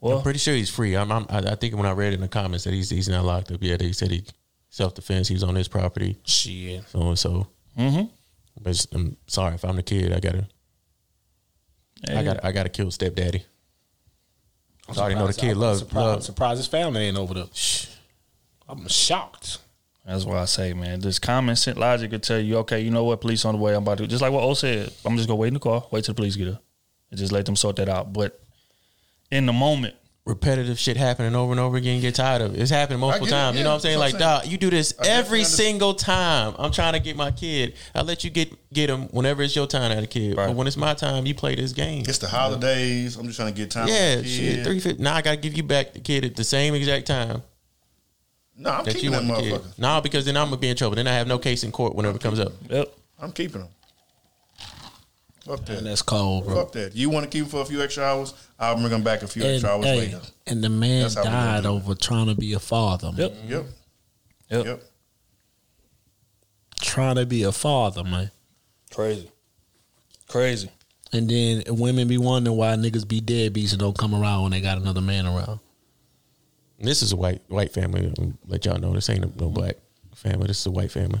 Well, 0.00 0.18
I'm 0.18 0.22
pretty 0.22 0.38
sure 0.38 0.54
he's 0.54 0.70
free. 0.70 0.96
I'm, 0.96 1.10
I'm, 1.10 1.26
I 1.28 1.38
I 1.38 1.54
think 1.56 1.74
when 1.74 1.86
I 1.86 1.92
read 1.92 2.12
in 2.12 2.20
the 2.20 2.28
comments 2.28 2.64
that 2.64 2.72
he's 2.72 2.88
he's 2.90 3.08
not 3.08 3.24
locked 3.24 3.50
up 3.50 3.62
yet. 3.62 3.80
He 3.80 3.92
said 3.92 4.10
he 4.10 4.24
self 4.70 4.94
defense. 4.94 5.26
He 5.28 5.34
was 5.34 5.42
on 5.42 5.54
his 5.56 5.66
property. 5.68 6.16
Shit. 6.24 6.88
So 6.88 7.00
and 7.08 7.18
so. 7.18 7.48
Mm-hmm. 7.76 8.06
But 8.60 8.86
I'm 8.92 9.16
sorry 9.26 9.54
if 9.54 9.64
I'm 9.64 9.76
the 9.76 9.82
kid. 9.82 10.12
I 10.12 10.20
gotta. 10.20 10.46
I 12.08 12.22
got. 12.22 12.44
I 12.44 12.52
gotta 12.52 12.68
kill 12.68 12.90
stepdaddy. 12.90 13.44
I 14.88 15.00
already 15.00 15.14
know 15.16 15.26
the 15.26 15.34
kid 15.34 15.56
loves. 15.56 15.80
surprised, 15.80 16.06
Love. 16.06 16.22
surprised 16.24 16.58
his 16.58 16.66
family 16.66 17.02
ain't 17.02 17.18
over 17.18 17.34
there. 17.34 17.44
I'm 18.68 18.86
shocked. 18.88 19.58
That's 20.08 20.24
why 20.24 20.38
I 20.38 20.46
say, 20.46 20.72
man, 20.72 21.00
this 21.00 21.18
common 21.18 21.54
sense 21.54 21.76
logic 21.76 22.10
could 22.10 22.22
tell 22.22 22.38
you, 22.38 22.56
okay, 22.58 22.80
you 22.80 22.90
know 22.90 23.04
what, 23.04 23.20
police 23.20 23.44
on 23.44 23.54
the 23.54 23.60
way. 23.60 23.74
I'm 23.74 23.82
about 23.82 23.98
to 23.98 24.06
just 24.06 24.22
like 24.22 24.32
what 24.32 24.42
O 24.42 24.54
said. 24.54 24.90
I'm 25.04 25.16
just 25.16 25.28
gonna 25.28 25.36
wait 25.36 25.48
in 25.48 25.54
the 25.54 25.60
car, 25.60 25.84
wait 25.90 26.02
till 26.04 26.14
the 26.14 26.16
police 26.16 26.34
get 26.34 26.46
here, 26.46 26.58
and 27.10 27.18
just 27.18 27.30
let 27.30 27.44
them 27.44 27.56
sort 27.56 27.76
that 27.76 27.90
out. 27.90 28.14
But 28.14 28.40
in 29.30 29.44
the 29.44 29.52
moment, 29.52 29.96
repetitive 30.24 30.78
shit 30.78 30.96
happening 30.96 31.34
over 31.34 31.52
and 31.52 31.60
over 31.60 31.76
again. 31.76 32.00
Get 32.00 32.14
tired 32.14 32.40
of 32.40 32.54
it. 32.54 32.60
It's 32.60 32.70
happening 32.70 33.00
multiple 33.00 33.26
get 33.26 33.34
it, 33.34 33.36
times. 33.36 33.58
You 33.58 33.64
know 33.64 33.70
what 33.70 33.74
I'm 33.74 33.80
saying? 33.80 33.98
that's 33.98 34.14
Like, 34.14 34.20
what 34.20 34.42
dog, 34.44 34.46
you 34.46 34.56
do 34.56 34.70
this 34.70 34.94
every 35.04 35.44
single 35.44 35.92
time. 35.92 36.54
I'm 36.58 36.72
trying 36.72 36.94
to 36.94 37.00
get 37.00 37.14
my 37.14 37.30
kid. 37.30 37.74
I 37.94 38.00
let 38.00 38.24
you 38.24 38.30
get 38.30 38.50
get 38.72 38.88
him 38.88 39.08
whenever 39.08 39.42
it's 39.42 39.54
your 39.54 39.66
time 39.66 39.90
to 39.90 39.94
have 39.94 40.04
a 40.04 40.06
kid. 40.06 40.36
But 40.36 40.54
when 40.54 40.66
it's 40.66 40.78
my 40.78 40.94
time, 40.94 41.26
you 41.26 41.34
play 41.34 41.54
this 41.54 41.74
game. 41.74 42.04
It's 42.08 42.16
the 42.16 42.28
holidays. 42.28 43.16
I'm 43.16 43.26
just 43.26 43.36
trying 43.36 43.52
to 43.52 43.60
get 43.60 43.70
time. 43.70 43.88
Yeah, 43.88 44.16
with 44.16 44.24
the 44.24 44.30
shit. 44.30 44.54
kid. 44.56 44.64
Three 44.64 44.80
fifty. 44.80 45.02
Now 45.02 45.16
I 45.16 45.20
gotta 45.22 45.36
give 45.36 45.54
you 45.54 45.64
back 45.64 45.92
the 45.92 46.00
kid 46.00 46.24
at 46.24 46.34
the 46.34 46.44
same 46.44 46.74
exact 46.74 47.06
time. 47.06 47.42
No, 48.60 48.70
I'm 48.70 48.84
keeping 48.84 49.12
that 49.12 49.22
the 49.24 49.34
kid. 49.40 49.52
motherfucker. 49.54 49.78
No, 49.78 50.00
because 50.00 50.24
then 50.24 50.36
I'm 50.36 50.46
gonna 50.48 50.56
be 50.56 50.68
in 50.68 50.76
trouble. 50.76 50.96
Then 50.96 51.06
I 51.06 51.12
have 51.14 51.28
no 51.28 51.38
case 51.38 51.62
in 51.62 51.70
court 51.72 51.94
whenever 51.94 52.16
it 52.16 52.22
comes 52.22 52.40
up. 52.40 52.52
Yep. 52.68 52.92
I'm 53.20 53.32
keeping 53.32 53.60
them. 53.62 53.70
Fuck 55.46 55.64
that. 55.66 55.78
And 55.78 55.86
that's 55.86 56.02
cold, 56.02 56.44
bro. 56.44 56.56
Fuck 56.56 56.72
that. 56.72 56.94
You 56.96 57.08
want 57.08 57.24
to 57.24 57.30
keep 57.30 57.44
him 57.44 57.48
for 57.50 57.60
a 57.62 57.64
few 57.64 57.82
extra 57.82 58.04
hours? 58.04 58.34
I'll 58.58 58.74
bring 58.76 58.90
him 58.90 59.02
back 59.02 59.22
a 59.22 59.28
few 59.28 59.42
And, 59.42 59.52
extra 59.52 59.70
hours 59.70 59.84
hey, 59.86 59.96
later. 59.98 60.20
and 60.46 60.62
the 60.62 60.68
man 60.68 61.02
That's 61.02 61.14
how 61.14 61.22
we 61.22 61.28
gonna 61.28 61.36
died 61.38 61.62
do 61.62 61.68
it. 61.68 61.72
over 61.72 61.94
trying 61.94 62.26
to 62.26 62.34
be 62.34 62.52
a 62.52 62.58
father. 62.58 63.12
man. 63.12 63.30
Yep. 63.46 63.64
Yep. 64.50 64.66
Yep. 64.66 64.82
Trying 66.80 67.16
to 67.16 67.26
be 67.26 67.42
a 67.44 67.52
father, 67.52 68.04
man. 68.04 68.30
Crazy. 68.92 69.30
Crazy. 70.28 70.70
And 71.12 71.28
then 71.30 71.62
women 71.68 72.08
be 72.08 72.18
wondering 72.18 72.56
why 72.56 72.74
niggas 72.74 73.06
be 73.08 73.20
deadbeats 73.20 73.70
and 73.70 73.80
don't 73.80 73.96
come 73.96 74.14
around 74.14 74.42
when 74.42 74.52
they 74.52 74.60
got 74.60 74.78
another 74.78 75.00
man 75.00 75.26
around. 75.26 75.60
And 76.78 76.86
this 76.86 77.02
is 77.02 77.12
a 77.12 77.16
white 77.16 77.42
white 77.48 77.72
family. 77.72 78.12
I'll 78.18 78.32
Let 78.46 78.64
y'all 78.64 78.78
know 78.78 78.92
this 78.92 79.10
ain't 79.10 79.24
a, 79.24 79.30
no 79.36 79.50
black 79.50 79.76
family. 80.14 80.46
This 80.46 80.60
is 80.60 80.66
a 80.66 80.70
white 80.70 80.90
family. 80.92 81.20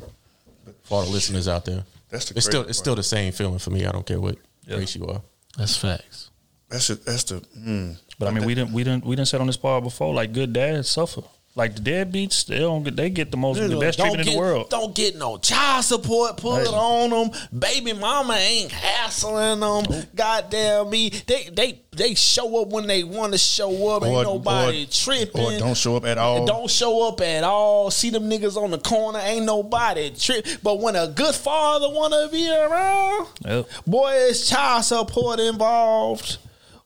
For 0.82 0.94
all 0.94 1.04
the 1.04 1.10
listeners 1.10 1.48
out 1.48 1.64
there, 1.64 1.84
That's 2.10 2.26
the 2.30 2.36
it's 2.36 2.46
still 2.46 2.60
it's 2.62 2.78
part. 2.78 2.84
still 2.84 2.94
the 2.94 3.02
same 3.02 3.32
feeling 3.32 3.58
for 3.58 3.70
me. 3.70 3.84
I 3.84 3.92
don't 3.92 4.06
care 4.06 4.20
what 4.20 4.36
race 4.68 4.94
you 4.94 5.06
are. 5.06 5.20
That's 5.56 5.76
facts. 5.76 6.30
That's 6.68 6.90
it. 6.90 7.04
That's 7.04 7.24
the. 7.24 7.40
Mm. 7.58 7.98
But 8.18 8.28
I 8.28 8.30
mean, 8.32 8.44
we 8.44 8.54
didn't 8.54 8.72
we 8.72 8.84
didn't 8.84 9.04
we 9.04 9.16
didn't 9.16 9.28
sit 9.28 9.40
on 9.40 9.46
this 9.46 9.56
bar 9.56 9.80
before. 9.82 10.14
Like 10.14 10.32
good 10.32 10.52
dads 10.52 10.88
suffer. 10.88 11.22
Like 11.58 11.74
the 11.74 11.80
deadbeats, 11.80 12.46
they 12.46 12.60
don't 12.60 12.84
get 12.84 12.94
they 12.94 13.10
get 13.10 13.32
the 13.32 13.36
most 13.36 13.58
the 13.58 13.76
best 13.80 13.98
treatment 13.98 14.28
in 14.28 14.32
the 14.34 14.38
world. 14.38 14.70
Don't 14.70 14.94
get 14.94 15.16
no 15.16 15.38
child 15.38 15.84
support. 15.84 16.36
put 16.36 16.60
Hey. 16.62 16.66
on 16.72 17.10
them. 17.10 17.30
Baby 17.58 17.94
mama 17.94 18.34
ain't 18.34 18.70
hassling 18.70 19.58
them. 19.58 20.06
Goddamn 20.14 20.88
me. 20.88 21.08
They 21.26 21.50
they 21.52 21.80
they 21.90 22.14
show 22.14 22.62
up 22.62 22.68
when 22.68 22.86
they 22.86 23.02
want 23.02 23.32
to 23.32 23.38
show 23.38 23.88
up. 23.88 24.04
Ain't 24.04 24.22
nobody 24.22 24.84
or- 24.84 24.86
tripping. 24.86 25.56
or 25.56 25.58
don't 25.58 25.76
show 25.76 25.96
up 25.96 26.04
at 26.04 26.16
all. 26.16 26.46
Don't 26.46 26.70
show 26.70 27.08
up 27.08 27.20
at 27.22 27.42
all. 27.42 27.90
See 27.90 28.10
them 28.10 28.30
niggas 28.30 28.56
on 28.56 28.70
the 28.70 28.78
corner. 28.78 29.18
Ain't 29.18 29.44
nobody 29.44 30.10
trip. 30.10 30.46
But 30.62 30.78
when 30.78 30.94
a 30.94 31.08
good 31.08 31.34
father 31.34 31.88
wanna 31.90 32.28
be 32.30 32.48
around, 32.48 33.26
Yep. 33.44 33.68
boy, 33.84 34.12
it's 34.14 34.48
child 34.48 34.84
support 34.84 35.40
involved. 35.40 36.36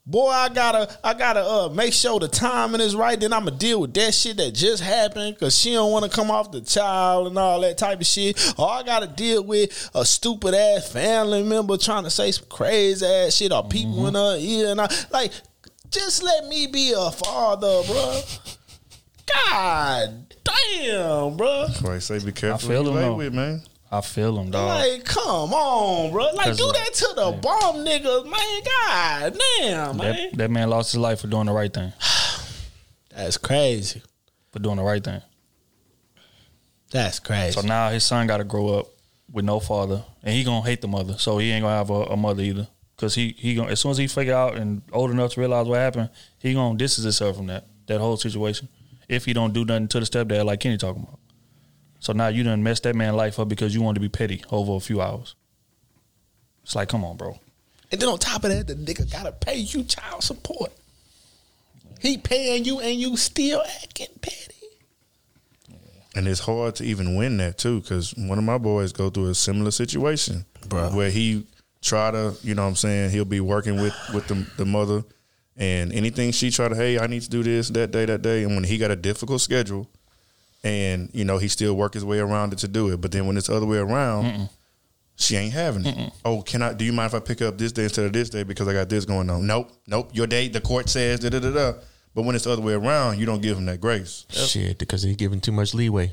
Boy, 0.05 0.31
I 0.31 0.49
gotta, 0.49 0.99
I 1.05 1.15
gotta 1.15 1.41
uh, 1.41 1.69
make 1.73 1.93
sure 1.93 2.19
the 2.19 2.27
timing 2.27 2.81
is 2.81 2.97
right. 2.97 3.19
Then 3.19 3.33
I'ma 3.33 3.51
deal 3.51 3.83
with 3.83 3.95
that 3.95 4.13
shit 4.13 4.37
that 4.39 4.53
just 4.53 4.83
happened 4.83 5.37
because 5.37 5.57
she 5.57 5.73
don't 5.73 5.93
want 5.93 6.05
to 6.05 6.11
come 6.11 6.29
off 6.29 6.51
the 6.51 6.61
child 6.61 7.29
and 7.29 7.39
all 7.39 7.61
that 7.61 7.79
type 7.79 8.01
of 8.01 8.07
shit. 8.07 8.55
Or 8.59 8.69
I 8.69 8.83
gotta 8.83 9.07
deal 9.07 9.45
with 9.45 9.91
a 9.95 10.05
stupid 10.05 10.55
ass 10.55 10.91
family 10.91 11.45
member 11.45 11.77
trying 11.77 12.03
to 12.03 12.11
say 12.11 12.33
some 12.33 12.47
crazy 12.49 13.07
ass 13.07 13.37
shit 13.37 13.53
or 13.53 13.69
people 13.69 14.09
in 14.09 14.15
her 14.15 14.37
ear 14.39 14.71
and 14.73 14.81
I 14.81 14.93
like. 15.13 15.33
Just 15.91 16.23
let 16.23 16.47
me 16.47 16.67
be 16.67 16.95
a 16.97 17.11
father, 17.11 17.83
bro. 17.87 18.21
God 19.53 20.35
damn, 20.43 21.37
bro. 21.37 21.67
That's 21.67 21.83
why 21.83 21.95
I 21.97 21.99
say 21.99 22.19
be 22.19 22.33
careful. 22.33 22.71
I 22.71 22.73
feel 22.73 22.85
who 22.85 22.93
you 22.93 22.97
him 22.97 23.17
with, 23.19 23.35
man. 23.35 23.63
I 23.93 24.01
feel 24.01 24.39
him, 24.39 24.51
dog. 24.51 24.69
Like, 24.69 25.05
come 25.05 25.53
on, 25.53 26.13
bro. 26.13 26.25
Like, 26.33 26.57
do 26.57 26.73
that 26.73 26.95
to 26.95 27.13
the 27.15 27.39
bomb 27.43 27.85
niggas, 27.85 28.25
man. 28.25 28.63
God 28.65 29.39
damn, 29.59 29.97
man. 29.99 30.31
that, 30.31 30.39
that 30.39 30.51
man 30.51 30.71
lost 30.71 30.93
his 30.93 30.99
life 30.99 31.21
for 31.21 31.27
doing 31.27 31.45
the 31.45 31.53
right 31.53 31.73
thing. 31.73 31.93
That's 33.15 33.37
crazy. 33.37 34.01
For 34.51 34.61
doing 34.61 34.77
the 34.77 34.83
right 34.83 35.05
thing. 35.05 35.21
That's 36.91 37.19
crazy. 37.19 37.53
So 37.53 37.67
now 37.67 37.91
his 37.91 38.03
son 38.03 38.27
got 38.27 38.39
to 38.39 38.45
grow 38.45 38.79
up 38.79 38.87
with 39.31 39.45
no 39.45 39.61
father, 39.61 40.03
and 40.23 40.35
he 40.35 40.43
gonna 40.43 40.65
hate 40.65 40.81
the 40.81 40.89
mother. 40.89 41.19
So 41.19 41.37
he 41.37 41.51
ain't 41.51 41.63
gonna 41.63 41.77
have 41.77 41.91
a, 41.91 42.05
a 42.05 42.17
mother 42.17 42.43
either. 42.43 42.69
Cause 42.97 43.15
he 43.15 43.35
he 43.37 43.57
gonna 43.57 43.73
as 43.73 43.81
soon 43.81 43.91
as 43.91 43.99
he 43.99 44.07
figure 44.07 44.35
out 44.35 44.57
and 44.57 44.81
old 44.93 45.11
enough 45.11 45.33
to 45.33 45.41
realize 45.41 45.67
what 45.67 45.79
happened, 45.79 46.11
he 46.39 46.55
gonna 46.55 46.79
distance 46.79 47.03
himself 47.05 47.37
from 47.37 47.47
that 47.49 47.67
that 47.87 47.99
whole 47.99 48.17
situation. 48.17 48.69
If 49.09 49.25
he 49.25 49.33
don't 49.33 49.53
do 49.53 49.65
nothing 49.65 49.89
to 49.89 50.01
the 50.01 50.07
stepdad 50.07 50.45
like 50.45 50.61
Kenny 50.61 50.77
talking 50.77 51.03
about. 51.03 51.19
So 52.03 52.13
now 52.13 52.27
you 52.27 52.43
done 52.43 52.65
messed 52.65 52.83
that 52.83 52.97
man 52.97 53.15
life 53.15 53.39
up 53.39 53.49
because 53.49 53.73
you 53.77 53.81
wanted 53.81 53.95
to 53.95 54.01
be 54.01 54.09
petty 54.09 54.43
over 54.51 54.73
a 54.73 54.81
few 54.81 55.01
hours. 55.01 55.37
It's 56.65 56.75
like, 56.75 56.89
come 56.89 57.05
on, 57.05 57.17
bro. 57.17 57.39
And 57.93 58.01
then 58.01 58.09
on 58.09 58.19
top 58.19 58.43
of 58.43 58.51
that, 58.51 58.67
the 58.67 58.75
nigga 58.75 59.11
gotta 59.11 59.31
pay 59.31 59.59
you 59.59 59.85
child 59.85 60.25
support. 60.25 60.73
He 62.01 62.19
paying 62.19 62.65
you 62.65 62.81
and 62.81 62.99
you 62.99 63.17
still 63.17 63.63
acting 63.85 64.09
petty. 64.21 64.57
And 66.17 66.27
it's 66.27 66.41
hard 66.41 66.75
to 66.77 66.85
even 66.85 67.15
win 67.15 67.37
that 67.37 67.57
too, 67.57 67.81
because 67.81 68.13
one 68.17 68.37
of 68.37 68.43
my 68.43 68.59
boys 68.59 68.93
go 68.93 69.09
through 69.09 69.29
a 69.29 69.35
similar 69.37 69.71
situation, 69.71 70.45
bro, 70.67 70.91
where 70.91 71.11
he 71.11 71.47
try 71.83 72.11
to, 72.11 72.35
you 72.43 72.57
know, 72.57 72.63
what 72.63 72.71
I'm 72.71 72.75
saying 72.75 73.11
he'll 73.11 73.25
be 73.25 73.39
working 73.39 73.81
with 73.81 73.95
with 74.13 74.27
the, 74.27 74.45
the 74.57 74.67
mother, 74.67 75.05
and 75.57 75.93
anything 75.93 76.33
she 76.33 76.51
try 76.51 76.67
to, 76.69 76.75
hey, 76.75 76.99
I 76.99 77.07
need 77.07 77.23
to 77.23 77.31
do 77.31 77.45
this 77.45 77.69
that 77.69 77.93
day, 77.93 78.07
that 78.07 78.23
day, 78.23 78.43
and 78.43 78.57
when 78.57 78.65
he 78.65 78.77
got 78.77 78.91
a 78.91 78.97
difficult 78.97 79.41
schedule, 79.41 79.89
and 80.65 81.11
you 81.13 81.25
know 81.25 81.39
he 81.39 81.49
still 81.49 81.75
work 81.75 81.95
his 81.95 82.05
way 82.05 82.19
around 82.19 82.53
it 82.53 82.61
to 82.61 82.69
do 82.69 82.91
it, 82.91 83.01
but 83.01 83.13
then 83.13 83.27
when 83.27 83.37
it's 83.37 83.49
the 83.49 83.57
other 83.57 83.67
way 83.67 83.79
around, 83.79 84.49
she 85.17 85.37
ain't 85.37 85.53
having 85.53 85.87
it. 85.87 86.13
Oh, 86.25 86.43
can 86.43 86.63
I? 86.63 86.73
Do 86.73 86.85
you 86.85 86.93
mind 86.93 87.09
if 87.09 87.15
I 87.15 87.21
pick 87.21 87.43
up 87.43 87.59
this 87.59 87.73
day 87.73 87.85
instead 87.85 88.07
of 88.07 88.13
this 88.13 88.31
day 88.31 88.43
because 88.43 88.69
I 88.69 88.73
got 88.73 88.89
this 88.89 89.05
going 89.05 89.31
on? 89.31 89.47
Nope, 89.47 89.73
nope. 89.87 90.11
Your 90.13 90.27
day, 90.27 90.49
the 90.49 90.61
court 90.61 90.89
says 90.89 91.21
da 91.21 91.29
da 91.29 91.39
da 91.41 91.51
da. 91.51 91.73
But 92.15 92.23
when 92.23 92.35
it's 92.35 92.45
the 92.45 92.51
other 92.51 92.63
way 92.63 92.75
around, 92.75 93.19
you 93.19 93.27
don't 93.27 93.41
give 93.41 93.57
him 93.57 93.65
that 93.67 93.81
grace. 93.81 94.27
Shit, 94.29 94.79
because 94.79 95.03
they 95.03 95.15
giving 95.15 95.41
too 95.41 95.53
much 95.53 95.73
leeway. 95.73 96.13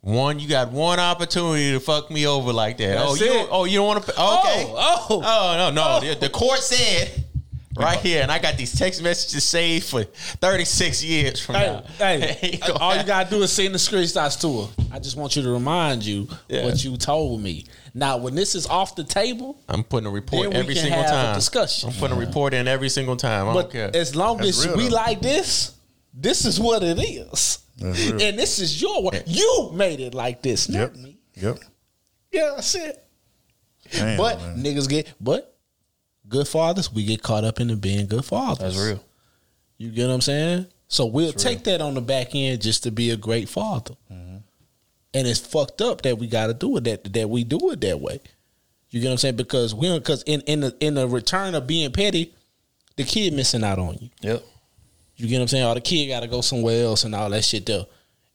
One, 0.00 0.38
you 0.38 0.48
got 0.48 0.70
one 0.70 1.00
opportunity 1.00 1.72
to 1.72 1.80
fuck 1.80 2.12
me 2.12 2.28
over 2.28 2.52
like 2.52 2.78
that. 2.78 2.94
That's 2.94 3.10
oh, 3.10 3.14
you, 3.16 3.32
it. 3.32 3.48
oh, 3.50 3.64
you 3.64 3.78
don't 3.78 3.86
want 3.88 4.04
to? 4.04 4.10
Okay. 4.12 4.16
Oh, 4.20 5.06
oh, 5.10 5.22
Oh 5.24 5.54
no, 5.56 5.70
no. 5.70 6.08
The, 6.08 6.20
the 6.20 6.28
court 6.28 6.60
said 6.60 7.24
right 7.76 7.98
here, 7.98 8.22
and 8.22 8.30
I 8.30 8.38
got 8.38 8.56
these 8.56 8.76
text 8.76 9.02
messages 9.02 9.44
saved 9.44 9.86
for 9.86 10.04
thirty 10.04 10.64
six 10.64 11.02
years 11.04 11.40
from 11.44 11.56
Hey, 11.56 11.66
now. 11.66 11.82
hey, 11.98 12.60
all 12.80 12.96
you 12.96 13.04
gotta 13.04 13.28
do 13.30 13.42
is 13.42 13.52
send 13.52 13.74
the 13.74 13.78
screenshots 13.78 14.40
to 14.40 14.62
her. 14.62 14.84
I 14.94 14.98
just 14.98 15.16
want 15.16 15.36
you 15.36 15.42
to 15.42 15.50
remind 15.50 16.04
you 16.04 16.28
Yeah. 16.48 16.64
what 16.64 16.82
you 16.84 16.96
told 16.96 17.40
me. 17.42 17.64
Now, 17.94 18.18
when 18.18 18.34
this 18.34 18.54
is 18.54 18.66
off 18.66 18.94
the 18.94 19.04
table, 19.04 19.58
I'm 19.68 19.82
putting 19.82 20.06
a 20.06 20.10
report 20.10 20.50
Then 20.50 20.60
every 20.60 20.74
single 20.74 21.02
time. 21.04 21.34
discussion. 21.34 21.88
I'm 21.90 21.94
putting 21.96 22.16
a 22.16 22.20
report 22.20 22.52
in 22.54 22.68
every 22.68 22.88
single 22.90 23.16
time. 23.16 23.48
I 23.48 23.54
but 23.54 23.62
don't 23.62 23.72
care. 23.72 23.90
as 23.94 24.14
long 24.14 24.36
That's 24.38 24.50
as 24.58 24.66
real, 24.66 24.76
we 24.76 24.88
though. 24.88 24.96
like 24.96 25.22
this, 25.22 25.72
this 26.12 26.44
is 26.44 26.60
what 26.60 26.82
it 26.82 26.98
is. 26.98 27.58
And 27.80 28.38
this 28.38 28.58
is 28.58 28.80
your 28.80 29.02
work. 29.02 29.22
You 29.26 29.70
made 29.74 30.00
it 30.00 30.14
like 30.14 30.42
this, 30.42 30.68
not 30.68 30.78
Yep. 30.78 30.96
me. 30.96 31.18
Yep. 31.36 31.58
Yeah, 32.32 32.52
that's 32.56 32.74
it. 32.74 33.02
Damn, 33.92 34.16
but 34.18 34.40
man. 34.40 34.62
niggas 34.62 34.88
get 34.88 35.12
but 35.20 35.55
good 36.28 36.48
fathers, 36.48 36.92
we 36.92 37.04
get 37.04 37.22
caught 37.22 37.44
up 37.44 37.60
into 37.60 37.76
being 37.76 38.06
good 38.06 38.24
fathers. 38.24 38.76
That's 38.76 38.88
real. 38.88 39.04
You 39.78 39.90
get 39.90 40.06
what 40.06 40.14
I'm 40.14 40.20
saying? 40.20 40.66
So 40.88 41.06
we'll 41.06 41.32
take 41.32 41.64
that 41.64 41.80
on 41.80 41.94
the 41.94 42.00
back 42.00 42.34
end 42.34 42.62
just 42.62 42.84
to 42.84 42.90
be 42.90 43.10
a 43.10 43.16
great 43.16 43.48
father. 43.48 43.94
Mm-hmm. 44.10 44.36
And 45.14 45.26
it's 45.26 45.40
fucked 45.40 45.80
up 45.80 46.02
that 46.02 46.18
we 46.18 46.26
got 46.26 46.46
to 46.48 46.54
do 46.54 46.76
it 46.76 46.84
that 46.84 47.12
that 47.14 47.30
we 47.30 47.44
do 47.44 47.70
it 47.70 47.80
that 47.80 48.00
way. 48.00 48.20
You 48.90 49.00
get 49.00 49.08
what 49.08 49.12
I'm 49.12 49.18
saying? 49.18 49.36
Because 49.36 49.74
we 49.74 49.88
don't 49.88 49.98
because 49.98 50.22
in 50.24 50.42
in 50.42 50.60
the 50.60 50.76
in 50.80 50.94
the 50.94 51.08
return 51.08 51.54
of 51.54 51.66
being 51.66 51.90
petty, 51.92 52.34
the 52.96 53.04
kid 53.04 53.32
missing 53.32 53.64
out 53.64 53.78
on 53.78 53.98
you. 54.00 54.10
Yep. 54.20 54.44
You 55.16 55.28
get 55.28 55.36
what 55.36 55.42
I'm 55.42 55.48
saying? 55.48 55.64
Or 55.64 55.74
the 55.74 55.80
kid 55.80 56.08
got 56.08 56.20
to 56.20 56.28
go 56.28 56.40
somewhere 56.40 56.84
else 56.84 57.04
and 57.04 57.14
all 57.14 57.30
that 57.30 57.44
shit 57.44 57.66
there. 57.66 57.86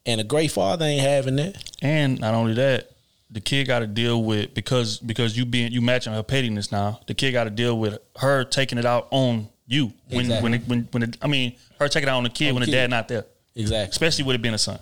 And 0.06 0.20
a 0.20 0.24
great 0.24 0.52
father 0.52 0.86
ain't 0.86 1.02
having 1.02 1.36
that. 1.36 1.64
And 1.82 2.20
not 2.20 2.34
only 2.34 2.56
that, 2.56 2.91
the 3.32 3.40
kid 3.42 3.66
got 3.68 3.80
to 3.80 3.88
deal 3.88 4.24
with 4.24 4.54
because 4.54 5.00
because 5.00 5.38
you 5.38 5.46
being 5.46 5.72
you 5.72 5.82
matching 5.82 6.14
her 6.14 6.24
pettiness 6.24 6.72
now. 6.72 7.00
The 7.08 7.14
kid 7.14 7.32
got 7.32 7.46
to 7.46 7.50
deal 7.50 7.80
with 7.80 7.98
her 8.18 8.44
taking 8.44 8.78
it 8.78 8.86
out 8.86 9.08
on 9.12 9.48
you 9.68 9.94
when 10.10 10.22
Exactly. 10.26 10.44
when 10.44 10.54
it, 10.54 10.68
when 10.68 10.88
when 10.92 11.04
it, 11.04 11.18
I 11.22 11.28
mean 11.28 11.56
her 11.80 11.88
taking 11.88 12.10
it 12.10 12.12
out 12.12 12.18
on 12.18 12.24
the 12.24 12.30
kid 12.30 12.50
On 12.50 12.56
when 12.56 12.62
the 12.62 12.66
the 12.66 12.72
kid. 12.74 12.78
dad 12.78 12.90
not 12.90 13.08
there. 13.08 13.26
Exactly. 13.56 13.90
Especially 13.90 14.24
with 14.26 14.36
it 14.36 14.42
being 14.42 14.54
a 14.54 14.58
son. 14.58 14.80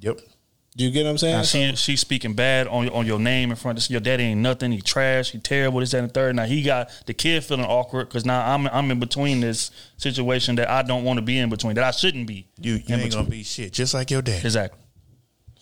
Yep. 0.00 0.20
Do 0.76 0.84
you 0.84 0.90
get 0.92 1.04
what 1.04 1.10
I'm 1.10 1.18
saying? 1.18 1.34
Now 1.36 1.42
she 1.42 1.74
she's 1.74 2.00
speaking 2.00 2.34
bad 2.34 2.68
on 2.68 2.88
on 2.90 3.04
your 3.06 3.18
name 3.18 3.50
in 3.50 3.56
front 3.56 3.82
of 3.82 3.90
your 3.90 4.00
daddy 4.00 4.22
ain't 4.24 4.40
nothing. 4.40 4.70
He 4.70 4.80
trash. 4.80 5.32
He 5.32 5.38
terrible. 5.38 5.80
This 5.80 5.90
that 5.90 5.98
and 5.98 6.08
the 6.08 6.12
third. 6.12 6.36
Now 6.36 6.44
he 6.44 6.62
got 6.62 6.90
the 7.06 7.14
kid 7.14 7.42
feeling 7.44 7.64
awkward 7.64 8.08
because 8.08 8.24
now 8.24 8.46
I'm 8.52 8.68
I'm 8.68 8.88
in 8.92 9.00
between 9.00 9.40
this 9.40 9.72
situation 9.96 10.54
that 10.56 10.70
I 10.70 10.82
don't 10.82 11.02
want 11.02 11.18
to 11.18 11.22
be 11.22 11.36
in 11.38 11.50
between 11.50 11.74
that 11.74 11.84
I 11.84 11.90
shouldn't 11.90 12.28
be. 12.28 12.46
You, 12.60 12.74
you 12.74 12.94
ain't 12.94 13.12
gonna 13.12 13.28
be 13.28 13.42
shit, 13.42 13.72
just 13.72 13.92
like 13.92 14.10
your 14.12 14.22
dad. 14.22 14.44
Exactly. 14.44 14.78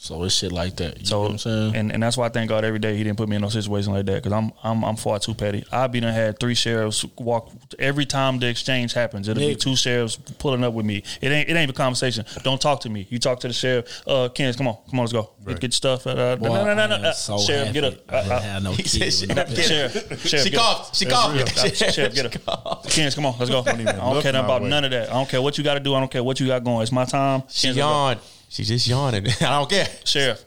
So 0.07 0.23
it's 0.25 0.35
shit 0.35 0.53
like 0.53 0.77
that. 0.77 1.01
You 1.01 1.07
so 1.07 1.17
know 1.17 1.23
what 1.23 1.31
I'm 1.33 1.39
saying? 1.39 1.77
and 1.77 1.93
and 1.93 2.03
that's 2.03 2.17
why 2.17 2.27
I 2.27 2.29
thank 2.31 2.49
God 2.49 2.65
every 2.65 2.79
day 2.79 2.97
He 2.97 3.05
didn't 3.05 3.19
put 3.19 3.29
me 3.29 3.37
in 3.37 3.43
no 3.43 3.49
situation 3.49 3.93
like 3.93 4.07
that 4.07 4.23
because 4.23 4.33
I'm 4.33 4.53
I'm 4.63 4.85
I'm 4.85 4.97
far 4.97 5.19
too 5.19 5.35
petty. 5.35 5.65
I 5.73 5.87
be 5.87 6.01
done 6.01 6.13
had 6.15 6.39
three 6.41 6.55
sheriffs 6.55 7.05
walk 7.19 7.51
every 7.79 8.07
time 8.07 8.39
the 8.39 8.47
exchange 8.49 8.93
happens. 8.93 9.29
It'll 9.29 9.41
be 9.41 9.55
two 9.57 9.77
sheriffs 9.77 10.17
pulling 10.39 10.65
up 10.65 10.73
with 10.75 10.87
me. 10.87 11.03
It 11.21 11.29
ain't 11.33 11.49
it 11.49 11.55
ain't 11.57 11.71
a 11.71 11.75
conversation. 11.75 12.25
Don't 12.43 12.61
talk 12.61 12.81
to 12.81 12.91
me. 12.91 13.07
You 13.11 13.19
talk 13.19 13.41
to 13.41 13.49
the 13.49 13.55
sheriff. 13.55 14.03
Uh, 14.07 14.29
Kens, 14.29 14.57
come 14.57 14.69
on, 14.69 14.77
come 14.91 15.01
on, 15.01 15.05
let's 15.05 15.13
go. 15.13 15.31
Get, 15.47 15.55
get 15.61 15.63
your 15.65 15.71
stuff. 15.73 16.07
Uh, 16.07 16.11
uh, 16.11 16.37
Boy, 16.37 16.49
no, 16.49 16.65
no, 16.65 16.75
no, 16.75 16.83
I 16.83 16.87
no. 16.87 17.09
Uh, 17.09 17.13
so 17.13 17.39
sheriff, 17.39 17.73
get 17.73 17.85
up. 17.85 17.95
happy 17.95 18.05
I 18.09 18.21
didn't 18.23 18.33
Uh, 18.33 18.35
uh, 18.35 18.41
have 18.41 18.63
no 18.63 18.73
He 18.77 18.83
kid 18.83 19.11
said 19.13 19.29
no 19.29 19.35
not 19.37 19.49
Sheriff, 19.51 19.93
sheriff, 20.27 20.45
She 20.45 20.51
get 20.51 20.59
up. 20.59 20.77
coughed. 20.77 20.97
She 20.97 21.07
coughed. 21.07 21.59
Uh, 21.59 21.91
Sheriff, 21.93 22.15
get 22.15 22.49
up. 22.49 22.83
Kens, 22.91 23.15
come 23.15 23.27
on, 23.27 23.35
let's 23.39 23.51
go. 23.51 23.61
I 23.67 23.73
don't 23.75 24.23
care 24.23 24.31
about 24.37 24.63
none 24.63 24.85
of 24.85 24.91
that. 24.93 25.11
I 25.11 25.13
don't 25.15 25.29
care 25.29 25.43
what 25.43 25.59
you 25.59 25.65
got 25.65 25.75
to 25.75 25.81
do. 25.81 25.95
I 25.95 26.01
don't 26.01 26.11
care 26.11 26.23
what 26.23 26.39
you 26.41 26.47
got 26.47 26.63
going. 26.65 26.83
It's 26.83 26.93
my 26.93 27.05
time. 27.05 27.43
She 27.49 27.69
Kens, 27.69 27.77
let's 27.77 27.85
go. 27.87 27.91
yawned. 27.91 28.21
She 28.49 28.65
just 28.65 28.87
yawning. 28.87 29.27
I 29.41 29.59
don't 29.59 29.69
care. 29.71 29.89
Sheriff, 30.05 30.45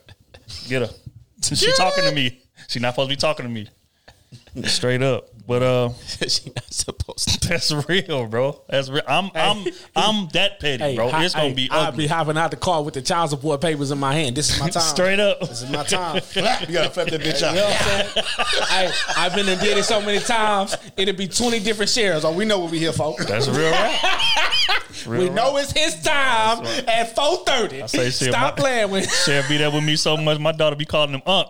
get 0.67 0.81
her. 0.83 0.89
She 1.41 1.71
talking 1.77 2.03
to 2.03 2.13
me. 2.13 2.41
She 2.67 2.79
not 2.79 2.93
supposed 2.93 3.09
to 3.09 3.15
be 3.15 3.19
talking 3.19 3.45
to 3.45 3.49
me. 3.51 3.67
Straight 4.67 5.01
up. 5.01 5.29
But 5.49 5.63
uh 5.63 5.89
she 6.27 6.51
not 6.55 6.71
supposed 6.71 7.41
to. 7.41 7.49
that's 7.49 7.71
real, 7.89 8.27
bro. 8.27 8.61
That's 8.69 8.87
real. 8.87 9.01
I'm 9.07 9.31
I'm 9.33 9.65
I'm 9.95 10.27
that 10.33 10.59
petty, 10.59 10.83
Hey, 10.83 10.95
bro. 10.95 11.09
hi- 11.09 11.25
It's 11.25 11.33
gonna 11.33 11.47
hey, 11.47 11.53
be 11.55 11.69
I'll 11.71 11.91
be 11.91 12.05
hopping 12.05 12.37
out 12.37 12.51
the 12.51 12.57
car 12.57 12.83
with 12.83 12.93
the 12.93 13.01
child 13.01 13.31
support 13.31 13.59
papers 13.59 13.89
in 13.89 13.97
my 13.97 14.13
hand. 14.13 14.35
This 14.35 14.51
is 14.53 14.59
my 14.59 14.69
time. 14.69 14.83
Straight 14.83 15.19
up. 15.19 15.39
This 15.39 15.63
is 15.63 15.71
my 15.71 15.83
time. 15.83 16.17
you 16.35 16.41
gotta 16.73 16.91
flip 16.91 17.09
that 17.09 17.21
bitch 17.21 17.41
You 17.41 17.47
out. 17.47 17.55
know 17.55 17.63
what 17.65 17.81
I'm 17.81 18.05
saying? 18.13 18.25
I, 18.69 18.93
I've 19.17 19.33
been 19.33 19.49
and 19.49 19.59
did 19.59 19.75
it 19.75 19.85
so 19.85 19.99
many 19.99 20.19
times. 20.19 20.77
It'll 20.95 21.15
be 21.15 21.27
20 21.27 21.59
different 21.61 21.89
shares. 21.89 22.23
Oh, 22.25 22.31
we 22.31 22.45
know 22.45 22.59
what 22.59 22.69
we 22.69 22.77
here 22.77 22.93
for. 22.93 23.15
That's 23.17 23.47
real 23.47 23.71
rap. 23.71 23.99
Real 25.07 25.19
we 25.21 25.25
rap. 25.29 25.35
know 25.35 25.57
it's 25.57 25.71
his 25.71 25.99
time 26.03 26.63
at 26.87 27.15
4.30. 27.15 27.81
I 27.81 27.85
say. 27.87 28.09
Stop 28.11 28.55
my- 28.57 28.61
playing 28.61 28.91
with 28.91 29.11
Sheriff 29.11 29.49
be 29.49 29.57
there 29.57 29.71
with 29.71 29.83
me 29.83 29.95
so 29.95 30.15
much, 30.15 30.37
my 30.37 30.51
daughter 30.51 30.75
be 30.75 30.85
calling 30.85 31.15
him 31.15 31.23
Unc. 31.25 31.49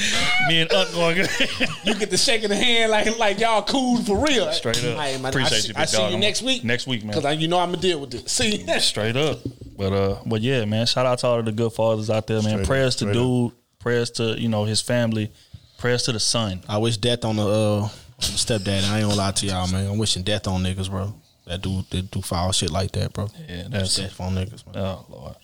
me 0.48 0.60
and 0.62 0.72
Unc 0.72 0.92
going 0.92 1.16
You 1.84 1.94
get 1.94 2.10
the 2.10 2.16
shaking 2.16 2.48
the 2.48 2.56
hand 2.56 2.90
like 2.90 3.18
like 3.18 3.38
y'all 3.40 3.62
cool 3.62 3.98
for 4.02 4.24
real. 4.24 4.50
Straight 4.52 4.78
up. 4.84 4.98
Hey, 4.98 5.16
man, 5.18 5.26
Appreciate 5.26 5.56
I 5.56 5.60
see, 5.60 5.68
you, 5.68 5.74
I 5.76 5.80
big 5.80 5.88
see 5.88 5.96
dog. 5.96 6.06
you 6.08 6.12
I'm- 6.14 6.20
next 6.20 6.42
week. 6.42 6.64
next 6.64 6.86
week, 6.86 7.04
man. 7.04 7.14
Because 7.16 7.36
you 7.38 7.48
know 7.48 7.58
I'm 7.58 7.68
going 7.70 7.80
to 7.80 7.86
deal 7.86 8.00
with 8.00 8.10
this. 8.10 8.22
See? 8.32 8.66
Straight 8.80 9.16
up. 9.16 9.38
But 9.76 9.92
uh 9.92 10.16
but 10.26 10.40
yeah, 10.42 10.64
man, 10.66 10.86
shout 10.86 11.06
out 11.06 11.18
to 11.20 11.26
all 11.26 11.38
of 11.38 11.44
the 11.46 11.52
good 11.52 11.72
fathers 11.72 12.10
out 12.10 12.26
there, 12.26 12.42
man. 12.42 12.50
Straight 12.52 12.60
up, 12.62 12.66
prayers 12.66 12.94
to 12.96 13.04
straight 13.04 13.14
dude, 13.14 13.52
prayers 13.78 14.10
to, 14.12 14.38
you 14.40 14.48
know, 14.48 14.64
his 14.64 14.80
family, 14.82 15.32
prayers 15.78 16.02
to 16.04 16.12
the 16.12 16.20
son. 16.20 16.62
I 16.68 16.78
wish 16.78 16.96
death 16.98 17.24
on 17.24 17.36
the 17.36 17.46
uh, 17.46 17.88
stepdad. 18.20 18.90
I 18.90 18.98
ain't 18.98 19.08
gonna 19.08 19.14
lie 19.14 19.30
to 19.32 19.46
y'all, 19.46 19.66
man. 19.68 19.90
I'm 19.90 19.98
wishing 19.98 20.22
death 20.22 20.46
on 20.46 20.62
niggas, 20.62 20.90
bro. 20.90 21.14
That 21.46 21.62
do 21.62 21.82
that 21.90 22.10
do 22.10 22.20
foul 22.20 22.52
shit 22.52 22.70
like 22.70 22.92
that, 22.92 23.12
bro. 23.14 23.28
Yeah, 23.48 23.64
that's 23.70 23.96
death 23.96 24.20
on 24.20 24.34
niggas, 24.34 24.66
man. 24.66 24.76
Oh 24.76 25.06
Lord. 25.08 25.36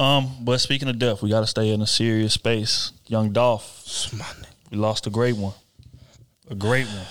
Um, 0.00 0.30
but 0.40 0.58
speaking 0.60 0.88
of 0.88 0.98
death, 0.98 1.22
we 1.22 1.30
gotta 1.30 1.46
stay 1.46 1.70
in 1.70 1.80
a 1.82 1.86
serious 1.86 2.34
space. 2.34 2.92
Young 3.06 3.32
Dolph. 3.32 4.12
We 4.70 4.78
lost 4.78 5.06
a 5.06 5.10
great 5.10 5.36
one. 5.36 5.54
A 6.50 6.54
great 6.54 6.86
one. 6.86 7.06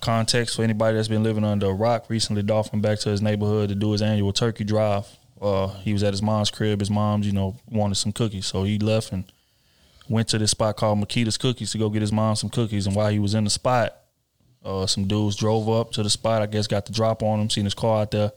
Context 0.00 0.56
for 0.56 0.62
anybody 0.62 0.96
that's 0.96 1.08
been 1.08 1.22
living 1.22 1.44
under 1.44 1.66
a 1.66 1.72
rock. 1.72 2.06
Recently 2.08 2.42
Dolph 2.42 2.72
went 2.72 2.82
back 2.82 2.98
to 3.00 3.10
his 3.10 3.22
neighborhood 3.22 3.68
to 3.70 3.74
do 3.74 3.92
his 3.92 4.02
annual 4.02 4.32
turkey 4.32 4.64
drive. 4.64 5.06
Uh, 5.40 5.68
he 5.80 5.92
was 5.92 6.02
at 6.02 6.12
his 6.12 6.22
mom's 6.22 6.50
crib. 6.50 6.80
His 6.80 6.90
mom's, 6.90 7.26
you 7.26 7.32
know, 7.32 7.56
wanted 7.70 7.96
some 7.96 8.12
cookies. 8.12 8.46
So 8.46 8.64
he 8.64 8.78
left 8.78 9.12
and 9.12 9.24
went 10.08 10.28
to 10.28 10.38
this 10.38 10.50
spot 10.50 10.76
called 10.76 10.98
Makeda's 10.98 11.38
Cookies 11.38 11.72
to 11.72 11.78
go 11.78 11.88
get 11.88 12.02
his 12.02 12.12
mom 12.12 12.36
some 12.36 12.50
cookies. 12.50 12.86
And 12.86 12.94
while 12.94 13.10
he 13.10 13.18
was 13.18 13.34
in 13.34 13.44
the 13.44 13.50
spot, 13.50 13.96
uh, 14.64 14.86
some 14.86 15.06
dudes 15.08 15.36
drove 15.36 15.68
up 15.68 15.92
to 15.92 16.02
the 16.02 16.10
spot. 16.10 16.42
I 16.42 16.46
guess 16.46 16.66
got 16.66 16.86
the 16.86 16.92
drop 16.92 17.22
on 17.22 17.40
him, 17.40 17.50
seen 17.50 17.64
his 17.64 17.74
car 17.74 18.02
out 18.02 18.10
there, 18.10 18.32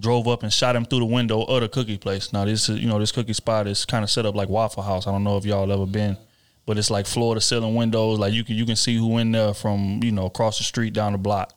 drove 0.00 0.28
up 0.28 0.42
and 0.42 0.52
shot 0.52 0.76
him 0.76 0.84
through 0.84 1.00
the 1.00 1.04
window 1.06 1.42
of 1.42 1.60
the 1.60 1.68
cookie 1.68 1.98
place. 1.98 2.32
Now 2.32 2.44
this 2.44 2.68
is 2.68 2.78
you 2.80 2.88
know 2.88 2.98
this 2.98 3.12
cookie 3.12 3.32
spot 3.32 3.66
is 3.66 3.84
kind 3.84 4.04
of 4.04 4.10
set 4.10 4.26
up 4.26 4.34
like 4.34 4.48
Waffle 4.48 4.82
House. 4.82 5.06
I 5.06 5.12
don't 5.12 5.24
know 5.24 5.36
if 5.36 5.44
y'all 5.44 5.70
ever 5.72 5.86
been, 5.86 6.16
but 6.66 6.78
it's 6.78 6.90
like 6.90 7.06
floor 7.06 7.34
to 7.34 7.40
ceiling 7.40 7.74
windows. 7.74 8.18
Like 8.18 8.32
you 8.32 8.44
can 8.44 8.54
you 8.56 8.64
can 8.66 8.76
see 8.76 8.96
who 8.96 9.18
in 9.18 9.32
there 9.32 9.54
from 9.54 10.00
you 10.02 10.12
know 10.12 10.26
across 10.26 10.58
the 10.58 10.64
street 10.64 10.92
down 10.92 11.12
the 11.12 11.18
block. 11.18 11.54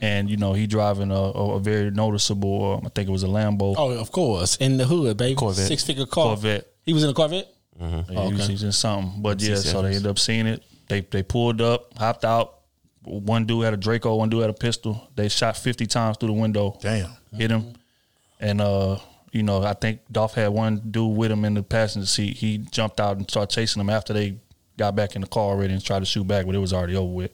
And 0.00 0.30
you 0.30 0.36
know 0.36 0.52
he 0.52 0.68
driving 0.68 1.10
a, 1.10 1.14
a, 1.14 1.56
a 1.56 1.60
very 1.60 1.90
noticeable. 1.90 2.74
Um, 2.74 2.86
I 2.86 2.88
think 2.90 3.08
it 3.08 3.12
was 3.12 3.24
a 3.24 3.26
Lambo 3.26 3.74
Oh, 3.76 3.90
of 3.90 4.12
course. 4.12 4.54
In 4.56 4.76
the 4.76 4.84
hood, 4.84 5.16
baby. 5.16 5.34
Corvette. 5.34 5.66
Six 5.66 5.82
figure 5.84 6.06
car. 6.06 6.26
Corvette. 6.36 6.68
He 6.86 6.92
was 6.92 7.02
in 7.02 7.10
a 7.10 7.14
Corvette? 7.14 7.52
Yeah, 7.80 8.02
Oh, 8.10 8.28
he 8.28 8.32
was, 8.32 8.40
okay. 8.42 8.46
he 8.46 8.52
was 8.52 8.62
in 8.62 8.72
something. 8.72 9.20
But 9.20 9.42
yeah, 9.42 9.56
so 9.56 9.82
they 9.82 9.90
C7s. 9.90 9.94
ended 9.96 10.06
up 10.10 10.18
seeing 10.20 10.46
it. 10.46 10.62
They 10.88 11.00
they 11.00 11.22
pulled 11.24 11.60
up, 11.60 11.98
hopped 11.98 12.24
out. 12.24 12.54
One 13.02 13.44
dude 13.44 13.64
had 13.64 13.74
a 13.74 13.76
Draco, 13.76 14.14
one 14.16 14.28
dude 14.28 14.42
had 14.42 14.50
a 14.50 14.54
pistol. 14.54 15.10
They 15.16 15.28
shot 15.28 15.56
fifty 15.56 15.86
times 15.86 16.16
through 16.16 16.28
the 16.28 16.32
window. 16.40 16.78
Damn. 16.80 17.10
Hit 17.36 17.50
him. 17.50 17.74
And 18.40 18.60
uh, 18.60 18.98
you 19.32 19.42
know, 19.42 19.62
I 19.62 19.74
think 19.74 20.00
Dolph 20.10 20.34
had 20.34 20.48
one 20.48 20.80
dude 20.90 21.16
with 21.16 21.30
him 21.30 21.44
in 21.44 21.54
the 21.54 21.62
passenger 21.62 22.06
seat. 22.06 22.36
He 22.36 22.58
jumped 22.58 23.00
out 23.00 23.16
and 23.16 23.28
started 23.28 23.52
chasing 23.54 23.80
him 23.80 23.90
after 23.90 24.12
they 24.12 24.36
got 24.76 24.94
back 24.94 25.14
in 25.16 25.20
the 25.22 25.26
car 25.26 25.44
already 25.44 25.72
and 25.74 25.84
tried 25.84 26.00
to 26.00 26.06
shoot 26.06 26.26
back, 26.26 26.46
but 26.46 26.54
it 26.54 26.58
was 26.58 26.72
already 26.72 26.94
over 26.96 27.12
with 27.12 27.30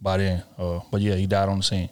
by 0.00 0.18
then. 0.18 0.42
Uh, 0.58 0.80
but 0.90 1.00
yeah, 1.00 1.14
he 1.14 1.26
died 1.26 1.48
on 1.48 1.58
the 1.58 1.62
scene. 1.64 1.88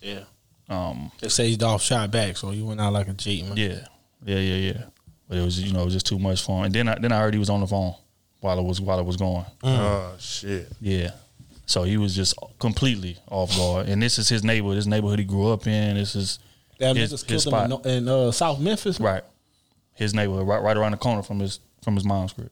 Yeah. 0.00 0.20
Um, 0.68 1.10
They 1.20 1.28
say 1.28 1.48
he's 1.48 1.62
off 1.62 1.82
shot 1.82 2.10
back, 2.10 2.36
so 2.36 2.50
he 2.50 2.60
went 2.62 2.80
out 2.80 2.92
like 2.92 3.08
a 3.08 3.12
G, 3.14 3.42
man. 3.42 3.56
yeah, 3.56 3.86
yeah, 4.24 4.38
yeah, 4.38 4.72
yeah. 4.72 4.82
But 5.28 5.38
it 5.38 5.42
was 5.42 5.60
you 5.60 5.72
know 5.72 5.82
it 5.82 5.84
was 5.86 5.94
just 5.94 6.06
too 6.06 6.18
much 6.18 6.42
for 6.44 6.58
him. 6.58 6.64
And 6.66 6.74
then 6.74 6.88
I 6.88 6.98
then 6.98 7.12
I 7.12 7.18
heard 7.20 7.34
he 7.34 7.40
was 7.40 7.50
on 7.50 7.60
the 7.60 7.66
phone 7.66 7.94
while 8.40 8.58
it 8.58 8.62
was 8.64 8.80
while 8.80 8.98
it 8.98 9.06
was 9.06 9.16
going. 9.16 9.44
Oh 9.62 10.14
shit. 10.18 10.68
Yeah. 10.80 11.10
So 11.66 11.82
he 11.82 11.96
was 11.96 12.14
just 12.14 12.34
completely 12.60 13.16
off 13.28 13.56
guard. 13.56 13.88
And 13.88 14.00
this 14.00 14.18
is 14.18 14.28
his 14.28 14.44
neighborhood. 14.44 14.76
This 14.78 14.86
neighborhood 14.86 15.18
he 15.18 15.24
grew 15.24 15.48
up 15.50 15.66
in. 15.66 15.96
This 15.96 16.14
is 16.14 16.38
That 16.78 16.96
his, 16.96 17.10
his 17.10 17.22
killed 17.22 17.42
spot. 17.42 17.70
him 17.70 17.80
in, 17.84 18.02
in 18.02 18.08
uh, 18.08 18.32
South 18.32 18.60
Memphis. 18.60 19.00
Right. 19.00 19.22
His 19.94 20.12
neighborhood, 20.12 20.46
right 20.46 20.62
right 20.62 20.76
around 20.76 20.92
the 20.92 20.98
corner 20.98 21.22
from 21.22 21.40
his 21.40 21.60
from 21.82 21.94
his 21.94 22.04
mom's 22.04 22.32
crib. 22.32 22.50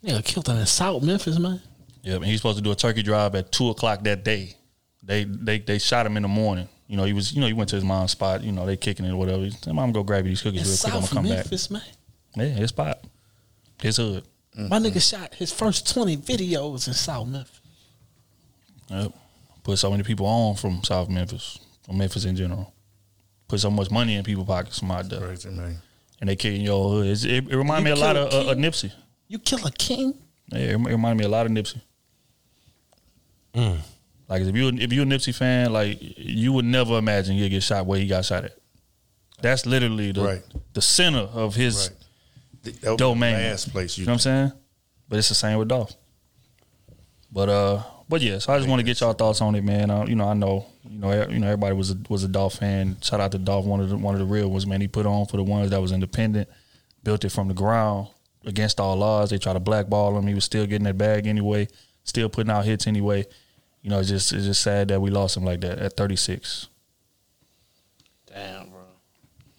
Yeah, 0.00 0.20
killed 0.22 0.48
him 0.48 0.56
in 0.56 0.66
South 0.66 1.02
Memphis, 1.02 1.38
man. 1.38 1.60
Yeah, 2.02 2.16
and 2.16 2.24
he's 2.24 2.38
supposed 2.38 2.58
to 2.58 2.64
do 2.64 2.72
a 2.72 2.74
turkey 2.74 3.02
drive 3.02 3.34
at 3.34 3.52
two 3.52 3.68
o'clock 3.68 4.02
that 4.04 4.24
day. 4.24 4.56
They 5.02 5.24
they 5.24 5.58
they 5.58 5.78
shot 5.78 6.06
him 6.06 6.16
in 6.16 6.22
the 6.22 6.28
morning. 6.28 6.68
You 6.88 6.96
know, 6.96 7.04
he 7.04 7.12
was 7.12 7.32
you 7.32 7.40
know, 7.40 7.46
he 7.46 7.52
went 7.52 7.70
to 7.70 7.76
his 7.76 7.84
mom's 7.84 8.12
spot, 8.12 8.42
you 8.42 8.52
know, 8.52 8.66
they 8.66 8.76
kicking 8.76 9.06
it 9.06 9.12
or 9.12 9.16
whatever. 9.16 9.42
He 9.42 9.50
said, 9.50 9.74
Mom 9.74 9.92
go 9.92 10.02
grab 10.02 10.24
you 10.24 10.30
these 10.30 10.42
cookies 10.42 10.62
In 10.62 10.68
real 10.68 10.76
quick. 10.78 10.94
I'm 10.94 11.00
gonna 11.00 11.12
come 11.12 11.24
back. 11.24 11.44
Memphis, 11.44 11.70
man. 11.70 11.82
back. 11.82 11.92
Yeah, 12.36 12.44
his 12.54 12.68
spot. 12.70 13.04
His 13.80 13.96
hood. 13.96 14.24
My 14.54 14.78
nigga 14.78 15.00
shot 15.00 15.34
his 15.34 15.52
first 15.52 15.92
20 15.92 16.18
videos 16.18 16.86
in 16.86 16.94
South 16.94 17.26
Memphis. 17.26 17.60
Yep. 18.90 19.12
Put 19.64 19.78
so 19.78 19.90
many 19.90 20.02
people 20.02 20.26
on 20.26 20.56
from 20.56 20.82
South 20.82 21.08
Memphis, 21.08 21.58
from 21.84 21.98
Memphis 21.98 22.24
in 22.24 22.36
general. 22.36 22.72
Put 23.48 23.60
so 23.60 23.70
much 23.70 23.90
money 23.90 24.14
in 24.16 24.24
people's 24.24 24.46
pockets 24.46 24.78
from 24.78 24.90
out 24.90 25.08
there. 25.08 25.20
Crazy 25.20 25.50
man. 25.50 25.78
And 26.20 26.28
they 26.28 26.36
killing 26.36 26.62
your 26.62 26.88
hood. 26.90 27.06
It's- 27.06 27.24
It, 27.24 27.48
it 27.50 27.56
reminded 27.56 27.88
You 27.88 27.94
me 27.96 28.00
a 28.00 28.04
lot 28.04 28.14
kill 28.16 28.26
of 28.26 28.32
a 28.46 28.50
uh, 28.50 28.52
uh. 28.52 28.54
Nipsey. 28.54 28.92
You 29.28 29.38
kill 29.38 29.66
a 29.66 29.70
king? 29.72 30.14
Yeah, 30.52 30.58
it, 30.58 30.72
rem- 30.72 30.86
it 30.86 30.90
reminded 30.92 31.18
me 31.20 31.24
a 31.24 31.28
lot 31.28 31.46
of 31.46 31.52
Nipsey. 31.52 31.80
Like 33.54 34.42
if 34.42 34.56
you 34.56 34.68
if 34.68 34.92
you're 34.92 35.02
a 35.04 35.06
Nipsey 35.06 35.34
fan, 35.34 35.72
like 35.72 35.98
you 36.00 36.52
would 36.52 36.64
never 36.64 36.96
imagine 36.98 37.36
you'd 37.36 37.50
get 37.50 37.62
shot 37.62 37.84
where 37.86 37.98
he 37.98 38.06
got 38.06 38.24
shot 38.24 38.44
at. 38.44 38.52
That's 39.42 39.66
literally 39.66 40.12
the 40.12 40.22
Right. 40.22 40.42
the 40.72 40.80
center 40.80 41.18
of 41.18 41.54
his 41.54 41.88
Right. 41.90 41.98
Th- 42.64 42.80
that 42.80 42.90
would 42.90 42.96
be 42.96 43.04
the 43.04 43.08
domain. 43.08 43.34
last 43.34 43.70
place 43.72 43.98
you 43.98 44.02
you 44.02 44.06
know 44.06 44.12
what 44.12 44.26
I'm 44.26 44.48
saying? 44.48 44.52
But 45.08 45.18
it's 45.18 45.28
the 45.28 45.34
same 45.34 45.58
with 45.58 45.68
Dolph. 45.68 45.92
But 47.30 47.48
uh, 47.48 47.82
but 48.12 48.20
yeah. 48.20 48.38
So 48.38 48.52
I 48.52 48.58
just 48.58 48.68
want 48.68 48.78
to 48.80 48.84
get 48.84 49.00
y'all 49.00 49.14
thoughts 49.14 49.40
on 49.40 49.54
it, 49.54 49.64
man. 49.64 49.90
Uh, 49.90 50.04
you 50.06 50.14
know, 50.14 50.28
I 50.28 50.34
know, 50.34 50.66
you 50.88 50.98
know, 50.98 51.10
e- 51.10 51.32
you 51.32 51.38
know, 51.38 51.46
everybody 51.46 51.74
was 51.74 51.90
a, 51.92 51.96
was 52.10 52.22
a 52.24 52.28
Dolph 52.28 52.56
fan. 52.58 52.98
Shout 53.00 53.20
out 53.20 53.32
to 53.32 53.38
Dolph, 53.38 53.64
one 53.64 53.80
of 53.80 53.88
the 53.88 53.96
one 53.96 54.14
of 54.14 54.20
the 54.20 54.26
real 54.26 54.50
ones, 54.50 54.66
man. 54.66 54.82
He 54.82 54.86
put 54.88 55.06
on 55.06 55.24
for 55.26 55.38
the 55.38 55.42
ones 55.42 55.70
that 55.70 55.80
was 55.80 55.92
independent, 55.92 56.48
built 57.02 57.24
it 57.24 57.30
from 57.32 57.48
the 57.48 57.54
ground 57.54 58.08
against 58.44 58.78
all 58.80 59.02
odds. 59.02 59.30
They 59.30 59.38
tried 59.38 59.54
to 59.54 59.60
blackball 59.60 60.18
him. 60.18 60.26
He 60.26 60.34
was 60.34 60.44
still 60.44 60.66
getting 60.66 60.84
that 60.84 60.98
bag 60.98 61.26
anyway, 61.26 61.68
still 62.04 62.28
putting 62.28 62.50
out 62.52 62.66
hits 62.66 62.86
anyway. 62.86 63.24
You 63.80 63.88
know, 63.88 63.98
it's 63.98 64.10
just 64.10 64.32
it's 64.34 64.44
just 64.44 64.60
sad 64.62 64.88
that 64.88 65.00
we 65.00 65.10
lost 65.10 65.36
him 65.36 65.44
like 65.44 65.62
that 65.62 65.78
at 65.78 65.96
36. 65.96 66.68
Damn, 68.26 68.68
bro. 68.68 68.80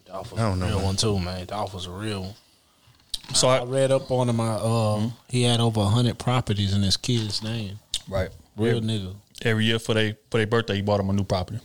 Dolph 0.06 0.32
was 0.32 0.39
I 0.39 0.49
don't 0.49 0.58
a 0.58 0.60
know, 0.62 0.68
real 0.68 0.76
man. 0.78 0.86
one, 0.86 0.95
too, 0.95 1.20
man. 1.20 1.45
Dolph 1.47 1.74
was 1.74 1.88
a 1.88 1.91
real 1.91 2.22
one. 2.22 2.34
So 3.34 3.47
I, 3.47 3.58
I- 3.60 3.64
read 3.66 3.91
up 3.91 4.12
on 4.12 4.30
him. 4.30 4.39
I, 4.39 4.49
uh, 4.56 5.10
He 5.30 5.43
had 5.43 5.60
over 5.60 5.84
hundred 5.84 6.20
properties 6.20 6.74
in 6.74 6.82
his 6.84 6.97
kid's 6.97 7.41
name. 7.43 7.80
Right. 8.08 8.30
Real 8.56 8.78
every, 8.78 8.89
nigga. 8.89 9.16
Every 9.41 9.66
year 9.66 9.80
for 9.80 9.93
their 9.93 10.18
for 10.30 10.38
their 10.38 10.47
birthday, 10.47 10.76
he 10.76 10.82
bought 10.82 10.97
them 10.97 11.10
a 11.10 11.14
new 11.14 11.24
property. 11.24 11.60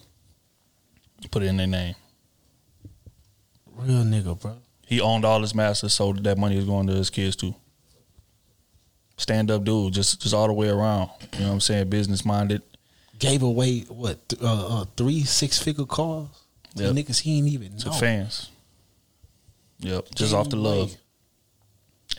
Put 1.30 1.43
it 1.43 1.47
in 1.47 1.57
their 1.57 1.66
name. 1.66 1.95
Real 3.76 4.03
nigga, 4.05 4.41
bro. 4.41 4.57
He 4.86 5.01
owned 5.01 5.24
all 5.24 5.41
his 5.41 5.55
masters, 5.55 5.93
so 5.93 6.12
that 6.12 6.39
money 6.39 6.57
is 6.57 6.64
going 6.64 6.86
to 6.86 6.95
his 6.95 7.11
kids 7.11 7.36
too. 7.36 7.55
Stand 9.16 9.51
up 9.51 9.64
dude, 9.64 9.93
just 9.93 10.20
just 10.22 10.34
all 10.34 10.47
the 10.47 10.53
way 10.53 10.68
around. 10.68 11.11
You 11.34 11.41
know 11.41 11.47
what 11.49 11.53
I'm 11.55 11.61
saying? 11.61 11.91
Business 11.91 12.24
minded. 12.24 12.62
Gave 13.18 13.43
away 13.43 13.80
what 13.89 14.28
th- 14.28 14.41
uh, 14.41 14.80
uh, 14.80 14.84
three 14.97 15.24
six 15.24 15.59
figure 15.59 15.84
cars. 15.86 16.28
To 16.76 16.84
Yep. 16.84 16.95
niggas 16.95 17.20
he 17.20 17.39
ain't 17.39 17.49
even 17.49 17.76
to 17.78 17.86
know. 17.86 17.93
fans. 17.93 18.51
Yep, 19.80 20.14
just 20.14 20.30
Gave 20.32 20.39
off 20.41 20.49
the 20.51 20.57
love. 20.57 20.97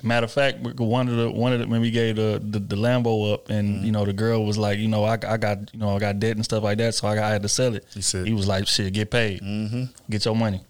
Matter 0.04 0.26
of 0.26 0.32
fact, 0.32 0.60
one 0.80 1.10
of 1.10 1.16
the 1.18 1.30
one 1.32 1.54
of 1.54 1.60
the 1.60 1.68
when 1.68 1.82
we 1.82 1.92
gave 1.92 2.16
the 2.16 2.42
the, 2.44 2.60
the 2.60 2.76
Lambo 2.76 3.34
up, 3.34 3.50
and 3.50 3.84
you 3.84 3.92
know 3.92 4.06
the 4.06 4.14
girl 4.14 4.46
was 4.46 4.58
like, 4.58 4.80
you 4.80 4.88
know, 4.88 5.04
I, 5.04 5.14
I 5.14 5.38
got 5.38 5.74
you 5.74 5.80
know 5.80 5.96
I 5.96 6.00
got 6.00 6.20
debt 6.20 6.36
and 6.36 6.46
stuff 6.46 6.64
like 6.64 6.78
that, 6.78 6.96
so 6.96 7.08
I, 7.08 7.16
got, 7.16 7.24
I 7.26 7.30
had 7.32 7.42
to 7.44 7.50
sell 7.50 7.76
it. 7.76 7.86
He 7.94 8.02
said 8.02 8.26
he 8.28 8.34
was 8.34 8.48
like, 8.48 8.68
shit, 8.68 8.94
get 8.94 9.12
paid, 9.12 9.42
Mm-hmm. 9.42 9.84
get 10.10 10.26
your 10.26 10.36
money. 10.36 10.62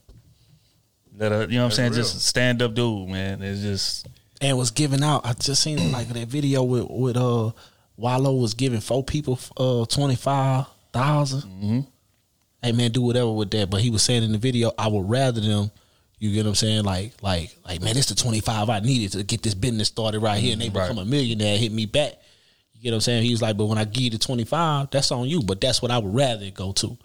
Let 1.17 1.31
her, 1.33 1.41
you 1.43 1.55
know 1.57 1.63
what 1.63 1.65
I'm 1.65 1.71
saying? 1.71 1.91
real. 1.91 2.01
Just 2.01 2.25
stand 2.25 2.61
up, 2.61 2.73
dude, 2.73 3.09
man. 3.09 3.41
It's 3.41 3.61
just 3.61 4.07
and 4.41 4.57
was 4.57 4.71
giving 4.71 5.03
out. 5.03 5.25
I 5.25 5.33
just 5.33 5.61
seen 5.61 5.91
like 5.91 6.07
that 6.09 6.27
video 6.27 6.63
with 6.63 6.87
with 6.89 7.17
uh 7.17 7.51
Wallo 7.97 8.35
was 8.35 8.53
giving 8.53 8.79
four 8.79 9.03
people 9.03 9.37
uh 9.57 9.85
twenty 9.85 10.15
five 10.15 10.65
Mm-hmm. 10.93 11.81
Hey 12.63 12.71
man, 12.71 12.91
do 12.91 13.01
whatever 13.01 13.31
with 13.31 13.51
that. 13.51 13.69
But 13.69 13.81
he 13.81 13.89
was 13.89 14.01
saying 14.01 14.23
in 14.23 14.31
the 14.31 14.37
video, 14.37 14.71
I 14.77 14.87
would 14.87 15.09
rather 15.09 15.39
them. 15.39 15.71
You 16.19 16.33
get 16.33 16.43
what 16.45 16.49
I'm 16.49 16.55
saying? 16.55 16.83
Like 16.83 17.13
like 17.21 17.55
like 17.65 17.81
man, 17.81 17.95
it's 17.97 18.07
the 18.09 18.15
twenty 18.15 18.41
five 18.41 18.69
I 18.69 18.79
needed 18.79 19.13
to 19.13 19.23
get 19.23 19.41
this 19.41 19.53
business 19.53 19.87
started 19.87 20.19
right 20.19 20.39
here, 20.39 20.53
and 20.53 20.61
they 20.61 20.69
Mhm, 20.69 20.75
right. 20.75 20.89
become 20.89 20.97
a 21.01 21.05
millionaire. 21.05 21.57
Hit 21.57 21.71
me 21.71 21.85
back. 21.85 22.13
You 22.73 22.83
get 22.83 22.89
what 22.91 22.95
I'm 22.95 23.01
saying? 23.01 23.23
He 23.23 23.31
was 23.31 23.41
like, 23.41 23.57
but 23.57 23.65
when 23.65 23.77
I 23.77 23.85
give 23.85 24.03
you 24.03 24.09
the 24.11 24.17
twenty 24.17 24.43
five, 24.45 24.89
that's 24.91 25.11
on 25.11 25.27
you. 25.27 25.41
But 25.41 25.61
that's 25.61 25.81
what 25.81 25.91
I 25.91 25.97
would 25.97 26.13
rather 26.13 26.49
go 26.51 26.71
to. 26.73 26.97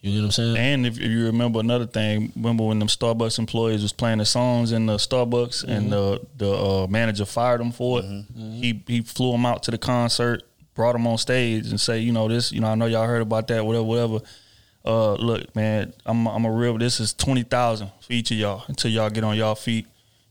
You 0.00 0.10
get 0.10 0.18
what 0.18 0.24
I'm 0.24 0.30
saying? 0.32 0.56
And 0.56 0.86
if, 0.86 0.98
if 0.98 1.06
you 1.08 1.26
remember 1.26 1.60
another 1.60 1.86
thing, 1.86 2.32
remember 2.34 2.64
when 2.64 2.80
them 2.80 2.88
Starbucks 2.88 3.38
employees 3.38 3.82
was 3.82 3.92
playing 3.92 4.18
the 4.18 4.24
songs 4.24 4.72
in 4.72 4.86
the 4.86 4.96
Starbucks 4.96 5.62
and 5.64 5.92
the 5.92 6.20
the 6.36 6.50
uh, 6.52 6.86
manager 6.88 7.24
fired 7.24 7.60
them 7.60 7.70
for 7.72 8.00
it. 8.00 8.24
He 8.36 8.82
he 8.88 9.00
flew 9.02 9.30
them 9.32 9.46
out 9.46 9.62
to 9.64 9.70
the 9.70 9.78
concert, 9.78 10.42
brought 10.74 10.92
them 10.94 11.06
on 11.06 11.18
stage, 11.18 11.68
and 11.68 11.80
say, 11.80 12.00
you 12.00 12.10
know 12.12 12.26
this, 12.28 12.50
you 12.52 12.60
know 12.60 12.66
I 12.66 12.74
know 12.74 12.86
y'all 12.86 13.06
heard 13.06 13.22
about 13.22 13.46
that, 13.48 13.64
whatever, 13.64 13.84
whatever. 13.84 14.18
Uh, 14.84 15.14
look, 15.14 15.54
man, 15.54 15.92
I'm 16.04 16.26
I'm 16.26 16.44
a 16.44 16.50
real. 16.50 16.76
This 16.76 16.98
is 16.98 17.14
twenty 17.14 17.42
thousand 17.44 17.90
for 18.00 18.12
each 18.12 18.30
of 18.30 18.36
y'all 18.36 18.64
until 18.66 18.90
y'all 18.90 19.10
get 19.10 19.22
on 19.22 19.36
y'all 19.36 19.54
feet, 19.54 19.86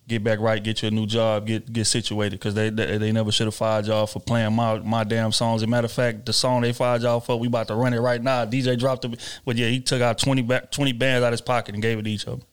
get 0.09 0.23
back 0.23 0.39
right, 0.39 0.61
get 0.61 0.81
you 0.81 0.89
a 0.89 0.91
new 0.91 1.05
job, 1.05 1.47
get 1.47 1.71
get 1.71 1.85
situated 1.85 2.37
because 2.37 2.53
they, 2.53 2.69
they 2.69 2.97
they 2.97 3.11
never 3.13 3.31
should 3.31 3.47
have 3.47 3.55
fired 3.55 3.85
y'all 3.85 4.07
for 4.07 4.19
playing 4.19 4.53
my 4.53 4.79
my 4.79 5.05
damn 5.05 5.31
songs. 5.31 5.61
As 5.61 5.67
a 5.67 5.67
matter 5.67 5.85
of 5.85 5.91
fact, 5.91 6.25
the 6.25 6.33
song 6.33 6.61
they 6.61 6.73
fired 6.73 7.01
y'all 7.01 7.21
for, 7.21 7.39
we 7.39 7.47
about 7.47 7.67
to 7.69 7.75
run 7.75 7.93
it 7.93 7.99
right 7.99 8.21
now. 8.21 8.45
DJ 8.45 8.77
dropped 8.77 9.05
it, 9.05 9.19
but 9.45 9.55
yeah, 9.55 9.67
he 9.67 9.79
took 9.79 10.01
out 10.01 10.17
twenty 10.17 10.41
back 10.41 10.69
twenty 10.69 10.91
bands 10.91 11.23
out 11.23 11.29
of 11.29 11.33
his 11.33 11.41
pocket 11.41 11.73
and 11.73 11.81
gave 11.81 11.97
it 11.97 12.03
to 12.03 12.09
each 12.09 12.25
of 12.25 12.39
them. 12.39 12.47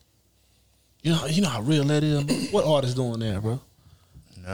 You 1.03 1.13
know, 1.13 1.27
you 1.27 1.43
know 1.43 1.49
how 1.49 1.63
real 1.63 1.85
that 1.85 2.05
is. 2.05 2.49
What 2.53 2.65
artist 2.65 2.97
doing 2.97 3.19
that, 3.21 3.43
bro? 3.43 3.61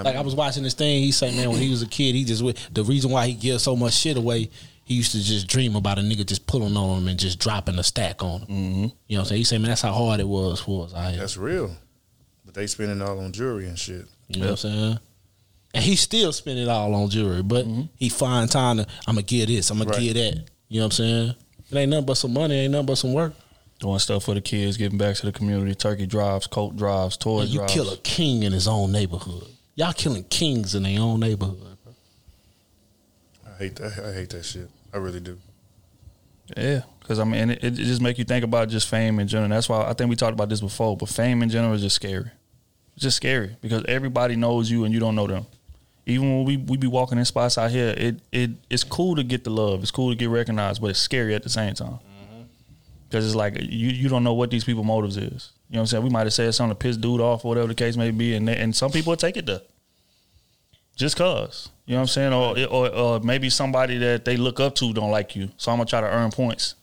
Like 0.03 0.17
I 0.17 0.23
was 0.23 0.35
watching 0.35 0.65
this 0.65 0.75
thing. 0.75 1.03
He 1.03 1.13
say, 1.13 1.35
man, 1.37 1.51
when 1.51 1.61
he 1.61 1.71
was 1.71 1.83
a 1.83 1.87
kid, 1.87 2.15
he 2.15 2.25
just 2.25 2.43
the 2.75 2.83
reason 2.83 3.13
why 3.13 3.27
he 3.29 3.35
gives 3.35 3.63
so 3.63 3.77
much 3.77 3.95
shit 3.95 4.17
away. 4.17 4.51
He 4.85 4.95
used 4.95 5.13
to 5.13 5.23
just 5.23 5.47
dream 5.47 5.77
about 5.77 5.99
a 5.99 6.03
nigga 6.03 6.27
just 6.27 6.47
pulling 6.47 6.77
on 6.77 7.03
him 7.03 7.09
and 7.09 7.19
just 7.19 7.39
dropping 7.39 7.79
a 7.79 7.83
stack 7.83 8.23
on 8.23 8.41
him. 8.43 8.49
Mm-hmm. 8.49 8.83
You 8.83 8.83
know 8.83 8.91
what 9.09 9.19
I'm 9.21 9.25
saying? 9.27 9.39
He 9.39 9.45
said, 9.45 9.61
man, 9.63 9.71
that's 9.71 9.81
how 9.83 9.93
hard 9.93 10.21
it 10.21 10.29
was 10.29 10.61
for 10.61 10.85
us. 10.85 10.95
out. 10.95 11.15
That's 11.17 11.37
real. 11.39 11.75
But 12.45 12.55
they 12.55 12.67
spending 12.67 13.01
all 13.01 13.19
on 13.19 13.33
jewelry 13.33 13.67
and 13.67 13.79
shit. 13.79 14.05
You 14.29 14.41
know 14.41 14.47
what 14.47 14.51
I'm 14.51 14.57
saying? 14.71 14.99
And 15.75 15.83
he 15.83 15.97
still 15.97 16.33
spend 16.33 16.59
it 16.59 16.69
all 16.69 16.95
on 16.95 17.09
jewelry, 17.11 17.43
but 17.43 17.67
he 17.97 18.09
find 18.09 18.51
time 18.51 18.77
to 18.77 18.87
I'm 19.07 19.15
gonna 19.17 19.23
get 19.23 19.47
this, 19.47 19.71
I'm 19.71 19.79
gonna 19.79 19.99
get 19.99 20.15
that. 20.15 20.45
You 20.69 20.81
know 20.81 20.87
what 20.87 20.87
I'm 20.87 20.91
saying? 20.93 21.35
It 21.71 21.77
ain't 21.77 21.91
nothing 21.91 22.07
but 22.07 22.15
some 22.15 22.33
money, 22.33 22.55
ain't 22.55 22.73
nothing 22.73 22.87
but 22.87 22.95
some 22.99 23.13
work. 23.13 23.33
Doing 23.81 23.99
stuff 23.99 24.25
for 24.25 24.35
the 24.35 24.41
kids, 24.41 24.77
giving 24.77 24.99
back 24.99 25.17
to 25.17 25.27
the 25.27 25.33
community. 25.33 25.75
Turkey 25.75 26.07
drives, 26.07 26.47
coat 26.47 26.77
drives, 26.77 27.17
toy 27.17 27.41
And 27.41 27.49
you 27.49 27.59
drives. 27.59 27.73
kill 27.73 27.91
a 27.93 27.97
king 27.99 28.45
in 28.45 28.53
his 28.53 28.69
own 28.69 28.93
neighborhood. 28.93 29.49
Y'all 29.75 29.93
killing 29.93 30.23
kings 30.25 30.77
in 30.77 30.85
their 30.85 31.01
own 31.01 31.19
neighborhood. 31.19 31.77
I 33.47 33.59
hate 33.59 33.77
that. 33.77 33.99
I 34.05 34.13
hate 34.13 34.31
that 34.31 34.45
shit. 34.45 34.69
I 34.95 34.99
really 34.99 35.21
do. 35.21 35.39
Yeah, 36.57 36.83
because 37.01 37.19
I 37.19 37.25
mean, 37.25 37.51
it, 37.51 37.65
it 37.65 37.75
just 37.75 38.01
make 38.01 38.17
you 38.17 38.25
think 38.25 38.45
about 38.45 38.69
just 38.69 38.89
fame 38.89 39.19
in 39.19 39.27
general. 39.27 39.49
That's 39.49 39.69
why 39.69 39.83
I 39.83 39.93
think 39.93 40.09
we 40.09 40.17
talked 40.17 40.35
about 40.35 40.49
this 40.49 40.61
before. 40.61 40.97
But 40.97 41.09
fame 41.09 41.43
in 41.43 41.49
general 41.49 41.75
is 41.75 41.83
just 41.83 41.97
scary. 41.97 42.31
It's 42.95 43.03
just 43.03 43.17
scary 43.17 43.57
because 43.61 43.85
everybody 43.89 44.37
knows 44.37 44.71
you 44.71 44.85
and 44.85 44.95
you 44.95 45.01
don't 45.01 45.17
know 45.17 45.27
them. 45.27 45.47
Even 46.07 46.37
when 46.37 46.45
we, 46.45 46.57
we 46.59 46.77
be 46.77 46.87
walking 46.87 47.19
in 47.19 47.25
spots 47.25 47.59
out 47.59 47.71
here, 47.71 47.95
it 47.97 48.21
it 48.31 48.51
it's 48.71 48.85
cool 48.85 49.17
to 49.17 49.25
get 49.25 49.43
the 49.43 49.51
love. 49.51 49.83
It's 49.83 49.91
cool 49.91 50.11
to 50.11 50.17
get 50.17 50.29
recognized, 50.29 50.81
but 50.81 50.91
it's 50.91 51.01
scary 51.01 51.35
at 51.35 51.43
the 51.43 51.49
same 51.49 51.75
time. 51.75 51.95
Mm-hmm. 51.95 52.43
Because 53.09 53.27
it's 53.27 53.35
like 53.35 53.57
you 53.59 53.89
you 53.89 54.09
don't 54.09 54.23
know 54.23 54.35
what 54.35 54.51
these 54.51 54.65
people 54.65 54.85
motives 54.85 55.17
is. 55.17 55.51
You 55.71 55.77
know 55.77 55.81
what 55.81 55.81
I'm 55.81 55.87
saying? 55.87 56.05
We 56.05 56.11
might 56.11 56.27
have 56.27 56.35
said 56.35 56.55
something 56.55 56.77
to 56.77 56.79
piss 56.79 56.97
dude 56.97 57.21
off 57.21 57.45
or 57.45 57.49
whatever 57.49 57.69
the 57.69 57.75
case 57.75 57.97
may 57.97 58.11
be, 58.11 58.35
and 58.35 58.47
they, 58.47 58.57
and 58.59 58.77
some 58.77 58.93
people 58.93 59.17
take 59.17 59.37
it 59.39 59.47
there. 59.47 59.63
Just 60.97 61.17
cause. 61.17 61.71
You 61.87 61.95
know 61.95 61.99
what 61.99 62.03
I'm 62.03 62.09
saying? 62.09 62.33
Or, 62.33 62.59
or 62.71 62.89
or 62.95 63.21
maybe 63.21 63.51
somebody 63.51 63.99
that 63.99 64.25
they 64.25 64.37
look 64.37 64.61
up 64.61 64.75
to 64.77 64.93
don't 64.93 65.11
like 65.11 65.35
you. 65.37 65.51
So 65.57 65.71
I'm 65.73 65.79
gonna 65.79 65.89
try 65.89 66.01
to 66.01 66.07
earn 66.09 66.31
points. 66.31 66.77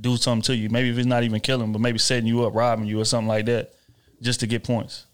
Do 0.00 0.16
something 0.16 0.42
to 0.42 0.56
you. 0.56 0.68
Maybe 0.68 0.90
if 0.90 0.98
it's 0.98 1.06
not 1.06 1.24
even 1.24 1.40
killing, 1.40 1.72
but 1.72 1.80
maybe 1.80 1.98
setting 1.98 2.26
you 2.26 2.44
up, 2.44 2.54
robbing 2.54 2.86
you 2.86 3.00
or 3.00 3.04
something 3.04 3.26
like 3.28 3.46
that. 3.46 3.72
Just 4.20 4.40
to 4.40 4.46
get 4.46 4.62
points. 4.64 5.06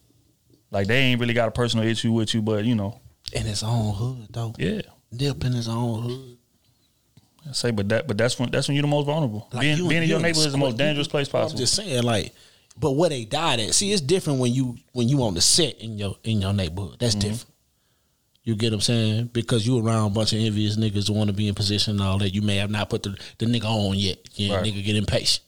Like 0.70 0.86
they 0.88 0.96
ain't 0.98 1.20
really 1.20 1.34
got 1.34 1.48
a 1.48 1.52
personal 1.52 1.86
issue 1.86 2.12
with 2.12 2.34
you, 2.34 2.42
but 2.42 2.64
you 2.64 2.74
know. 2.74 3.00
In 3.32 3.42
his 3.44 3.62
own 3.62 3.94
hood, 3.94 4.26
though. 4.30 4.54
Yeah. 4.58 4.82
Nip 5.12 5.44
in 5.44 5.52
his 5.52 5.68
own 5.68 6.02
hood. 6.02 6.36
I 7.48 7.52
say, 7.52 7.70
but 7.70 7.88
that 7.90 8.06
but 8.08 8.18
that's 8.18 8.38
when 8.38 8.50
that's 8.50 8.68
when 8.68 8.74
you're 8.74 8.82
the 8.82 8.88
most 8.88 9.06
vulnerable. 9.06 9.48
Like, 9.52 9.60
being 9.62 9.78
you- 9.78 9.88
being 9.88 10.02
in 10.02 10.08
you 10.08 10.14
your 10.14 10.16
in 10.18 10.22
the 10.22 10.28
neighborhood 10.28 10.46
is 10.46 10.52
the 10.52 10.58
most 10.58 10.76
dangerous 10.76 11.08
place 11.08 11.28
possible. 11.28 11.52
I'm 11.52 11.58
just 11.58 11.74
saying, 11.74 12.02
like, 12.02 12.34
but 12.78 12.92
where 12.92 13.10
they 13.10 13.24
died 13.24 13.60
at. 13.60 13.74
See, 13.74 13.92
it's 13.92 14.00
different 14.02 14.40
when 14.40 14.52
you 14.52 14.76
when 14.92 15.08
you 15.08 15.22
on 15.22 15.34
the 15.34 15.40
set 15.40 15.78
in 15.80 15.96
your 15.98 16.16
in 16.24 16.40
your 16.40 16.52
neighborhood. 16.52 16.96
That's 16.98 17.14
Mm-hmm. 17.14 17.28
different. 17.30 17.50
You 18.44 18.54
get 18.54 18.72
what 18.72 18.74
I'm 18.76 18.80
saying? 18.82 19.30
Because 19.32 19.66
you 19.66 19.78
around 19.84 20.06
a 20.08 20.10
bunch 20.14 20.34
of 20.34 20.38
envious 20.40 20.76
niggas 20.76 21.08
who 21.08 21.14
want 21.14 21.28
to 21.28 21.34
be 21.34 21.48
in 21.48 21.54
position 21.54 21.92
and 21.92 22.02
all 22.02 22.18
that. 22.18 22.34
You 22.34 22.42
may 22.42 22.56
have 22.56 22.70
not 22.70 22.90
put 22.90 23.02
the, 23.02 23.16
the 23.38 23.46
nigga 23.46 23.64
on 23.64 23.96
yet. 23.98 24.18
Yeah, 24.34 24.56
Right. 24.56 24.64
nigga 24.66 24.84
get 24.84 24.96
impatient. 24.96 25.42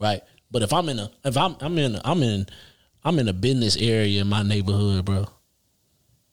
Right. 0.00 0.22
But 0.50 0.62
if 0.62 0.72
I'm 0.72 0.88
in 0.88 0.98
a 0.98 1.10
if 1.24 1.36
I'm 1.36 1.56
I'm 1.60 1.76
in 1.78 1.98
I'm 2.04 2.22
in 2.22 2.46
I'm 3.04 3.18
in 3.18 3.28
a 3.28 3.32
business 3.34 3.76
area 3.76 4.20
in 4.22 4.28
my 4.28 4.42
neighborhood, 4.42 5.04
bro. 5.04 5.26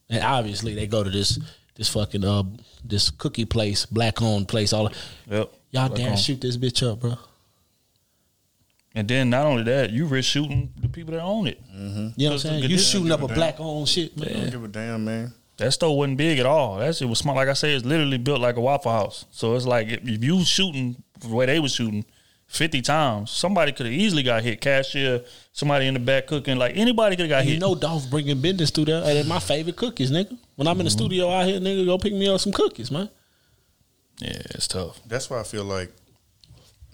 And 0.08 0.24
obviously 0.24 0.74
they 0.74 0.86
go 0.86 1.04
to 1.04 1.10
this 1.10 1.38
this 1.74 1.88
fucking 1.88 2.24
uh 2.24 2.44
this 2.84 3.10
cookie 3.10 3.44
place, 3.44 3.84
black 3.86 4.22
owned 4.22 4.48
place, 4.48 4.72
all 4.72 4.90
Yep. 5.30 5.52
Y'all 5.72 5.88
Black 5.88 5.94
dare 5.98 6.10
owned. 6.10 6.18
shoot 6.18 6.40
this 6.40 6.56
bitch 6.56 6.82
up, 6.90 7.00
bro. 7.00 7.16
And 8.94 9.06
then 9.06 9.30
not 9.30 9.46
only 9.46 9.62
that, 9.64 9.90
you 9.90 10.06
risk 10.06 10.30
shooting 10.30 10.72
the 10.80 10.88
people 10.88 11.12
that 11.14 11.22
own 11.22 11.46
it. 11.46 11.60
You 11.72 11.78
know 11.78 12.12
what 12.16 12.32
I'm 12.32 12.38
saying? 12.38 12.62
You 12.64 12.68
This- 12.70 12.90
shooting 12.90 13.12
up 13.12 13.22
a 13.22 13.28
damn. 13.28 13.36
black 13.36 13.60
owned 13.60 13.88
shit, 13.88 14.16
man. 14.16 14.28
I 14.28 14.32
don't 14.40 14.50
give 14.50 14.64
a 14.64 14.68
damn, 14.68 15.04
man. 15.04 15.32
That 15.60 15.72
store 15.72 15.94
wasn't 15.94 16.16
big 16.16 16.38
at 16.38 16.46
all. 16.46 16.78
That 16.78 16.96
shit 16.96 17.06
was 17.06 17.18
small. 17.18 17.36
Like 17.36 17.48
I 17.48 17.52
said, 17.52 17.72
it's 17.72 17.84
literally 17.84 18.16
built 18.16 18.40
like 18.40 18.56
a 18.56 18.62
Waffle 18.62 18.92
House. 18.92 19.26
So 19.30 19.54
it's 19.54 19.66
like 19.66 19.88
if, 19.88 20.08
if 20.08 20.24
you 20.24 20.42
shooting 20.42 21.02
the 21.20 21.28
way 21.28 21.44
they 21.44 21.60
was 21.60 21.74
shooting 21.74 22.06
fifty 22.46 22.80
times, 22.80 23.30
somebody 23.30 23.72
could 23.72 23.84
have 23.84 23.92
easily 23.92 24.22
got 24.22 24.42
hit. 24.42 24.62
Cashier, 24.62 25.22
somebody 25.52 25.86
in 25.86 25.92
the 25.92 26.00
back 26.00 26.26
cooking, 26.26 26.56
like 26.56 26.78
anybody 26.78 27.14
could 27.14 27.28
have 27.28 27.44
got 27.44 27.44
You 27.44 27.52
hit. 27.52 27.60
know 27.60 27.74
Dolph 27.74 28.08
bringing 28.08 28.40
business 28.40 28.70
through 28.70 28.86
there. 28.86 29.02
Hey, 29.02 29.22
my 29.24 29.38
favorite 29.38 29.76
cookies, 29.76 30.10
nigga. 30.10 30.34
When 30.56 30.66
I'm 30.66 30.78
in 30.80 30.86
the 30.86 30.90
mm-hmm. 30.90 30.98
studio 30.98 31.30
out 31.30 31.46
here, 31.46 31.60
nigga, 31.60 31.84
go 31.84 31.98
pick 31.98 32.14
me 32.14 32.26
up 32.26 32.40
some 32.40 32.52
cookies, 32.52 32.90
man. 32.90 33.10
Yeah, 34.18 34.40
it's 34.52 34.66
tough. 34.66 34.98
That's 35.06 35.28
why 35.28 35.40
I 35.40 35.42
feel 35.42 35.64
like 35.64 35.92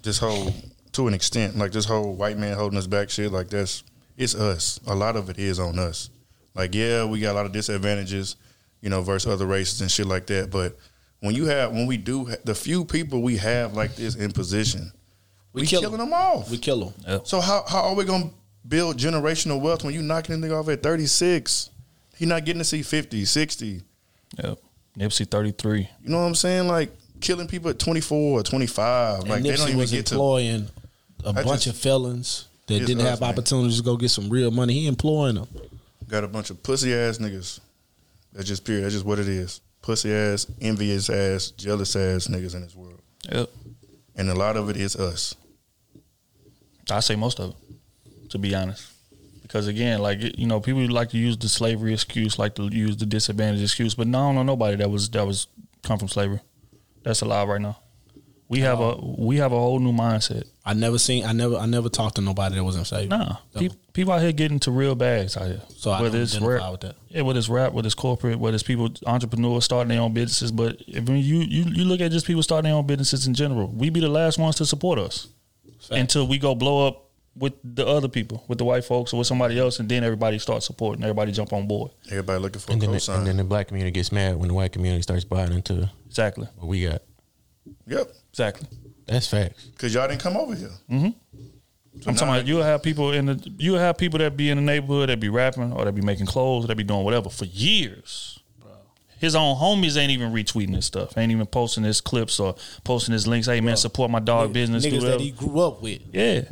this 0.02 0.18
whole, 0.18 0.52
to 0.90 1.06
an 1.06 1.14
extent, 1.14 1.56
like 1.56 1.70
this 1.70 1.84
whole 1.84 2.14
white 2.14 2.36
man 2.36 2.56
holding 2.56 2.78
us 2.78 2.88
back 2.88 3.10
shit, 3.10 3.30
like 3.30 3.48
that's 3.48 3.84
it's 4.16 4.34
us. 4.34 4.80
A 4.88 4.94
lot 4.96 5.14
of 5.14 5.30
it 5.30 5.38
is 5.38 5.60
on 5.60 5.78
us. 5.78 6.10
Like, 6.52 6.74
yeah, 6.74 7.04
we 7.04 7.20
got 7.20 7.32
a 7.32 7.34
lot 7.36 7.46
of 7.46 7.52
disadvantages, 7.52 8.34
you 8.80 8.90
know, 8.90 9.00
versus 9.02 9.30
other 9.32 9.46
races 9.46 9.80
and 9.80 9.90
shit 9.90 10.06
like 10.06 10.26
that. 10.26 10.50
But 10.50 10.76
when 11.20 11.34
you 11.34 11.46
have, 11.46 11.72
when 11.72 11.86
we 11.86 11.96
do, 11.96 12.28
the 12.44 12.54
few 12.54 12.84
people 12.84 13.22
we 13.22 13.36
have 13.38 13.74
like 13.74 13.96
this 13.96 14.14
in 14.14 14.32
position, 14.32 14.92
we, 15.52 15.66
kill 15.66 15.80
killing 15.80 15.98
them 15.98 16.12
off. 16.12 16.50
We 16.50 16.58
kill 16.58 16.92
them. 17.04 17.20
So 17.24 17.40
how 17.40 17.64
how 17.66 17.82
are 17.84 17.94
we 17.94 18.04
gonna 18.04 18.30
build 18.68 18.98
generational 18.98 19.60
wealth 19.60 19.84
when 19.84 19.94
you 19.94 20.02
knocking 20.02 20.34
a 20.34 20.38
nigga 20.38 20.60
off 20.60 20.68
at 20.68 20.82
36? 20.82 21.70
He 22.16 22.26
not 22.26 22.44
getting 22.44 22.60
to 22.60 22.64
see 22.64 22.82
50, 22.82 23.24
60. 23.24 23.82
Yep. 24.42 24.58
Nipsey 24.98 25.26
thirty 25.30 25.52
three. 25.52 25.88
You 26.02 26.08
know 26.10 26.18
what 26.20 26.26
I'm 26.26 26.34
saying? 26.34 26.68
Like 26.68 26.90
killing 27.20 27.46
people 27.48 27.70
at 27.70 27.78
24 27.78 28.40
or 28.40 28.42
25. 28.42 29.20
And 29.20 29.28
like 29.28 29.42
they 29.42 29.56
don't 29.56 29.68
even 29.68 29.78
was 29.78 29.90
get 29.90 30.06
to 30.06 30.14
employing 30.14 30.68
a 31.24 31.28
I 31.30 31.32
bunch 31.42 31.64
just- 31.64 31.66
of 31.68 31.76
felons 31.76 32.48
that 32.66 32.80
didn't 32.80 33.00
us, 33.00 33.08
have 33.08 33.20
man. 33.20 33.30
opportunities 33.30 33.76
to 33.78 33.82
go 33.82 33.96
get 33.96 34.10
some 34.10 34.28
real 34.28 34.50
money. 34.50 34.72
He 34.74 34.86
employing 34.86 35.36
them. 35.36 35.48
got 36.08 36.24
a 36.24 36.28
bunch 36.28 36.50
of 36.50 36.62
pussy 36.62 36.92
ass 36.94 37.18
niggas. 37.18 37.60
That's 38.36 38.48
just 38.48 38.66
period. 38.66 38.84
That's 38.84 38.94
just 38.94 39.06
what 39.06 39.18
it 39.18 39.28
is. 39.28 39.62
Pussy 39.80 40.12
ass, 40.12 40.46
envious 40.60 41.08
ass, 41.08 41.50
jealous 41.52 41.96
ass 41.96 42.26
niggas 42.26 42.54
in 42.54 42.60
this 42.62 42.76
world. 42.76 43.00
Yep. 43.32 43.48
And 44.14 44.28
a 44.28 44.34
lot 44.34 44.56
of 44.56 44.68
it 44.68 44.76
is 44.76 44.94
us. 44.94 45.34
I 46.90 47.00
say 47.00 47.16
most 47.16 47.40
of 47.40 47.50
it, 47.50 48.30
to 48.30 48.38
be 48.38 48.54
honest. 48.54 48.92
Because 49.40 49.68
again, 49.68 50.00
like 50.00 50.38
you 50.38 50.46
know, 50.46 50.60
people 50.60 50.86
like 50.90 51.10
to 51.10 51.18
use 51.18 51.38
the 51.38 51.48
slavery 51.48 51.94
excuse, 51.94 52.38
like 52.38 52.54
to 52.56 52.64
use 52.64 52.98
the 52.98 53.06
disadvantage 53.06 53.62
excuse, 53.62 53.94
but 53.94 54.06
no, 54.06 54.18
I 54.18 54.22
don't 54.26 54.34
know 54.34 54.42
nobody 54.42 54.76
that 54.76 54.90
was 54.90 55.08
that 55.10 55.26
was 55.26 55.46
come 55.82 55.98
from 55.98 56.08
slavery. 56.08 56.40
That's 57.02 57.22
alive 57.22 57.48
right 57.48 57.60
now. 57.60 57.78
We 58.48 58.60
have 58.60 58.78
a 58.78 58.94
um, 58.94 59.16
we 59.18 59.38
have 59.38 59.50
a 59.52 59.56
whole 59.58 59.80
new 59.80 59.92
mindset. 59.92 60.44
I 60.64 60.72
never 60.74 60.98
seen. 60.98 61.24
I 61.24 61.32
never. 61.32 61.56
I 61.56 61.66
never 61.66 61.88
talked 61.88 62.14
to 62.16 62.22
nobody 62.22 62.54
that 62.54 62.62
wasn't 62.62 62.86
saved. 62.86 63.10
Nah, 63.10 63.36
pe- 63.54 63.70
people 63.92 64.12
out 64.12 64.20
here 64.22 64.30
getting 64.32 64.60
to 64.60 64.70
real 64.70 64.94
bags 64.94 65.36
out 65.36 65.46
here. 65.46 65.62
So 65.76 65.90
I 65.90 65.98
don't 65.98 66.08
identify 66.14 66.46
rap, 66.46 66.70
with 66.72 66.80
that. 66.82 66.96
yeah, 67.08 67.22
whether 67.22 67.38
it's 67.40 67.48
rap, 67.48 67.72
whether 67.72 67.86
it's 67.86 67.94
corporate, 67.96 68.38
whether 68.38 68.54
it's 68.54 68.62
people 68.62 68.88
entrepreneurs 69.04 69.64
starting 69.64 69.88
their 69.88 70.00
own 70.00 70.14
businesses. 70.14 70.52
But 70.52 70.76
if 70.86 71.08
you 71.08 71.14
you 71.16 71.40
you 71.64 71.84
look 71.84 72.00
at 72.00 72.12
just 72.12 72.24
people 72.26 72.42
starting 72.44 72.68
their 72.70 72.76
own 72.78 72.86
businesses 72.86 73.26
in 73.26 73.34
general, 73.34 73.66
we 73.68 73.90
be 73.90 73.98
the 74.00 74.08
last 74.08 74.38
ones 74.38 74.54
to 74.56 74.66
support 74.66 75.00
us 75.00 75.26
until 75.90 76.26
we 76.28 76.38
go 76.38 76.54
blow 76.54 76.86
up 76.86 77.02
with 77.36 77.52
the 77.64 77.84
other 77.86 78.08
people, 78.08 78.44
with 78.48 78.58
the 78.58 78.64
white 78.64 78.84
folks 78.84 79.12
or 79.12 79.18
with 79.18 79.26
somebody 79.26 79.58
else, 79.58 79.78
and 79.80 79.88
then 79.88 80.04
everybody 80.04 80.38
starts 80.38 80.66
supporting. 80.66 81.02
Everybody 81.04 81.32
jump 81.32 81.52
on 81.52 81.66
board. 81.66 81.90
Everybody 82.10 82.38
looking 82.40 82.60
for 82.60 82.72
And 82.72 82.80
a 82.82 82.86
then, 82.86 82.92
the, 82.94 82.98
cosign. 82.98 83.18
and 83.18 83.26
then 83.26 83.36
the 83.38 83.44
black 83.44 83.68
community 83.68 83.90
gets 83.92 84.10
mad 84.12 84.36
when 84.36 84.48
the 84.48 84.54
white 84.54 84.72
community 84.72 85.02
starts 85.02 85.24
buying 85.24 85.52
into 85.52 85.90
exactly 86.06 86.46
what 86.56 86.68
we 86.68 86.84
got. 86.84 87.02
Yep. 87.86 88.12
Exactly. 88.30 88.68
That's 89.06 89.28
facts. 89.28 89.64
Because 89.64 89.94
y'all 89.94 90.08
didn't 90.08 90.20
come 90.20 90.36
over 90.36 90.54
here. 90.54 90.70
Mm-hmm. 90.90 91.08
So 92.00 92.10
I'm 92.10 92.14
talking 92.14 92.34
about 92.34 92.46
you'll 92.46 92.62
have 92.62 92.82
people 92.82 93.12
in 93.12 93.26
the 93.26 93.52
you'll 93.56 93.78
have 93.78 93.96
people 93.96 94.18
that 94.18 94.36
be 94.36 94.50
in 94.50 94.58
the 94.58 94.62
neighborhood 94.62 95.08
that 95.08 95.18
be 95.18 95.28
rapping 95.28 95.72
or 95.72 95.84
that 95.84 95.94
be 95.94 96.02
making 96.02 96.26
clothes 96.26 96.64
or 96.64 96.68
that 96.68 96.76
be 96.76 96.84
doing 96.84 97.04
whatever 97.04 97.30
for 97.30 97.46
years. 97.46 98.38
Bro. 98.60 98.70
His 99.18 99.34
own 99.34 99.56
homies 99.56 99.96
ain't 99.96 100.10
even 100.10 100.32
retweeting 100.32 100.74
his 100.74 100.84
stuff, 100.84 101.16
ain't 101.16 101.32
even 101.32 101.46
posting 101.46 101.84
his 101.84 102.02
clips 102.02 102.38
or 102.38 102.54
posting 102.84 103.12
his 103.12 103.26
links. 103.26 103.46
Hey 103.46 103.60
man, 103.62 103.76
support 103.76 104.10
my 104.10 104.20
dog 104.20 104.52
business. 104.52 104.82
do 104.84 104.90
Niggas 104.90 105.02
that 105.02 105.20
he 105.20 105.30
grew 105.30 105.60
up 105.60 105.82
with. 105.82 106.02
Yeah. 106.12 106.42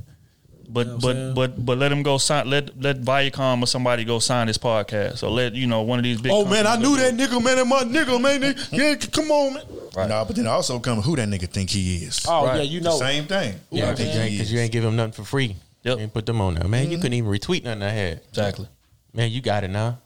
But 0.69 0.86
You 0.86 0.93
know 0.93 0.99
but 0.99 1.15
saying? 1.15 1.35
but 1.35 1.66
but 1.66 1.78
let 1.78 1.93
him 1.93 2.03
go 2.03 2.19
sign 2.19 2.49
let 2.51 2.81
let 2.81 3.01
Viacom 3.01 3.62
or 3.62 3.66
somebody 3.66 4.05
go 4.05 4.19
sign 4.19 4.49
his 4.49 4.59
podcast 4.59 5.19
So 5.19 5.31
let 5.31 5.55
you 5.55 5.66
know 5.66 5.82
one 5.82 5.99
of 5.99 6.03
these 6.03 6.20
big 6.20 6.32
Oh 6.32 6.45
man, 6.45 6.66
I 6.66 6.77
knew 6.77 6.97
that 6.97 7.15
nigga, 7.15 7.43
man. 7.43 7.59
and 7.59 7.69
my 7.69 7.82
nigga, 7.85 8.20
man. 8.20 8.41
They- 8.41 8.55
Yeah, 8.77 8.95
come 8.97 9.31
on, 9.31 9.55
man. 9.55 10.09
Nah, 10.09 10.24
but 10.24 10.35
then 10.36 10.47
also 10.47 10.78
come 10.81 11.01
who 11.03 11.15
that 11.16 11.28
nigga 11.28 11.49
think 11.49 11.70
he 11.70 11.97
is. 12.05 12.24
Oh, 12.28 12.47
yeah, 12.47 12.62
you 12.62 12.81
know 12.81 12.99
The 12.99 13.05
know. 13.05 13.07
same 13.11 13.24
thing. 13.27 13.55
Who 13.70 13.77
Yeah, 13.78 13.89
I 13.89 13.91
because 13.93 13.99
think 14.07 14.15
you, 14.15 14.20
ain't- 14.23 14.39
'cause 14.39 14.53
you 14.53 14.59
ain't 14.61 14.73
give 14.73 14.85
him 14.85 14.97
nothing 14.97 15.12
for 15.12 15.24
free. 15.24 15.57
Yep. 15.85 15.97
You 15.99 16.03
ain't 16.03 16.15
put 16.15 16.27
them 16.27 16.41
on 16.41 16.55
there. 16.55 16.66
Man, 16.66 16.85
you 16.85 16.93
mm-hmm. 16.97 17.03
couldn't 17.03 17.15
even 17.19 17.31
retweet 17.31 17.62
nothing 17.65 17.82
I 17.82 17.91
had. 17.91 18.20
Exactly. 18.31 18.66
Man, 19.12 19.31
you 19.31 19.41
got 19.43 19.62
it 19.65 19.69
now. 19.69 19.99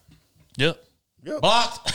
Yep. 0.57 0.77
Yep. 1.25 1.41
Blocked. 1.41 1.93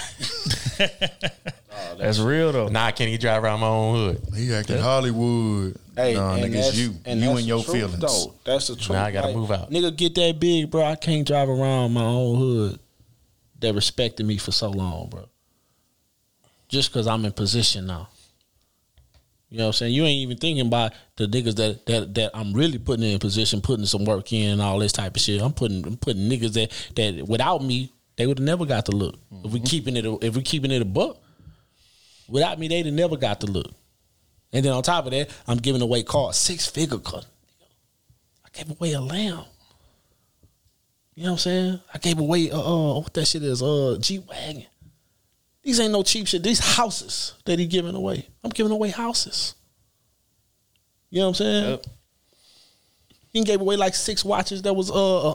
Oh, 1.76 1.96
that's 1.98 2.20
real 2.20 2.52
though. 2.52 2.68
Nah, 2.68 2.86
I 2.86 2.92
can't 2.92 3.10
even 3.10 3.20
drive 3.20 3.44
around 3.44 3.60
my 3.60 3.68
own 3.68 3.96
hood. 3.96 4.22
He 4.36 4.54
acting 4.54 4.80
Hollywood. 4.80 5.78
Hey, 5.96 6.16
nah, 6.16 6.36
and 6.36 6.44
nigga, 6.44 6.58
it's 6.58 6.76
you. 6.76 6.96
and 7.06 7.20
you 7.20 7.32
and 7.32 7.42
your 7.42 7.64
truth, 7.64 7.76
feelings. 7.76 8.00
Though. 8.00 8.34
That's 8.44 8.68
the 8.68 8.76
truth. 8.76 8.92
Now 8.92 9.06
I 9.06 9.12
gotta 9.12 9.28
Like, 9.28 9.36
move 9.36 9.52
out. 9.52 9.72
Nigga, 9.72 9.96
get 9.96 10.16
that 10.16 10.40
big, 10.40 10.72
bro. 10.72 10.84
I 10.84 10.96
can't 10.96 11.26
drive 11.26 11.50
around 11.50 11.94
my 11.94 12.04
own 12.04 12.38
hood 12.38 12.80
that 13.60 13.74
respected 13.74 14.26
me 14.26 14.38
for 14.38 14.52
so 14.52 14.70
long, 14.70 15.10
bro. 15.10 15.26
Just 16.68 16.92
because 16.92 17.08
I'm 17.08 17.26
in 17.26 17.32
position 17.32 17.88
now. 17.88 18.10
You 19.50 19.60
know 19.60 19.66
what 19.66 19.68
I'm 19.68 19.74
saying? 19.74 19.94
You 19.94 20.04
ain't 20.06 20.22
even 20.22 20.38
thinking 20.38 20.66
about 20.66 20.94
the 21.16 21.28
niggas 21.28 21.56
that, 21.58 21.86
that 21.86 22.16
that 22.16 22.32
I'm 22.34 22.54
really 22.54 22.80
putting 22.80 23.06
in 23.06 23.20
position, 23.20 23.62
putting 23.62 23.86
some 23.86 24.04
work 24.04 24.34
in, 24.34 24.54
and 24.54 24.62
all 24.62 24.80
this 24.80 24.92
type 24.92 25.16
of 25.16 25.22
shit. 25.22 25.44
I'm 25.44 25.54
putting 25.54 25.86
I'm 25.86 25.98
putting 25.98 26.28
niggas 26.28 26.54
that 26.54 26.72
that 26.96 27.28
without 27.28 27.64
me 27.64 27.94
they 28.16 28.26
would 28.26 28.40
have 28.40 28.46
never 28.46 28.66
got 28.66 28.86
the 28.86 28.96
look. 28.96 29.16
If 29.44 29.52
we 29.52 29.60
mm-hmm. 29.60 29.66
keeping 29.66 29.98
it 29.98 30.06
if 30.24 30.36
we 30.36 30.42
keeping 30.42 30.72
it 30.72 30.82
a 30.82 30.86
buck, 30.86 31.18
without 32.28 32.60
me 32.60 32.68
they'd 32.68 32.86
have 32.86 32.96
never 32.96 33.18
got 33.18 33.40
the 33.40 33.48
look. 33.48 33.72
And 34.52 34.64
then 34.64 34.72
on 34.72 34.84
top 34.84 35.06
of 35.06 35.12
that, 35.12 35.30
I'm 35.48 35.58
giving 35.58 35.82
away 35.82 36.04
cars, 36.04 36.38
six 36.38 36.68
figure 36.68 37.00
car. 37.00 37.24
I 38.46 38.50
gave 38.54 38.70
away 38.70 38.94
a 38.94 39.02
lamb. 39.02 39.46
You 41.16 41.24
know 41.24 41.32
what 41.32 41.34
I'm 41.34 41.38
saying? 41.40 41.80
I 41.94 41.98
gave 41.98 42.20
away 42.20 42.52
uh, 42.52 42.60
uh 42.60 43.00
what 43.00 43.14
that 43.14 43.26
shit 43.26 43.44
is, 43.44 43.62
uh 43.62 43.98
G 44.00 44.20
Wagon. 44.20 44.66
These 45.64 45.80
ain't 45.80 45.92
no 45.92 46.04
cheap 46.04 46.28
shit. 46.28 46.44
These 46.44 46.76
houses 46.76 47.34
that 47.46 47.58
he 47.58 47.66
giving 47.66 47.96
away. 47.96 48.28
I'm 48.44 48.50
giving 48.52 48.72
away 48.72 48.90
houses. 48.90 49.56
You 51.10 51.20
know 51.20 51.30
what 51.30 51.30
I'm 51.30 51.46
saying? 51.46 51.70
Yep. 51.70 51.86
He 53.32 53.44
gave 53.44 53.62
away 53.62 53.78
like 53.78 53.96
six 53.96 54.24
watches 54.24 54.62
that 54.64 54.74
was 54.74 54.92
uh, 54.92 55.30
uh, 55.30 55.34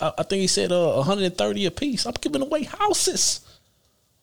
uh 0.00 0.12
I 0.18 0.22
think 0.22 0.40
he 0.40 0.46
said 0.46 0.70
uh 0.70 0.94
130 0.94 1.66
a 1.66 1.70
piece. 1.70 2.06
I'm 2.06 2.14
giving 2.20 2.42
away 2.42 2.64
houses. 2.64 3.40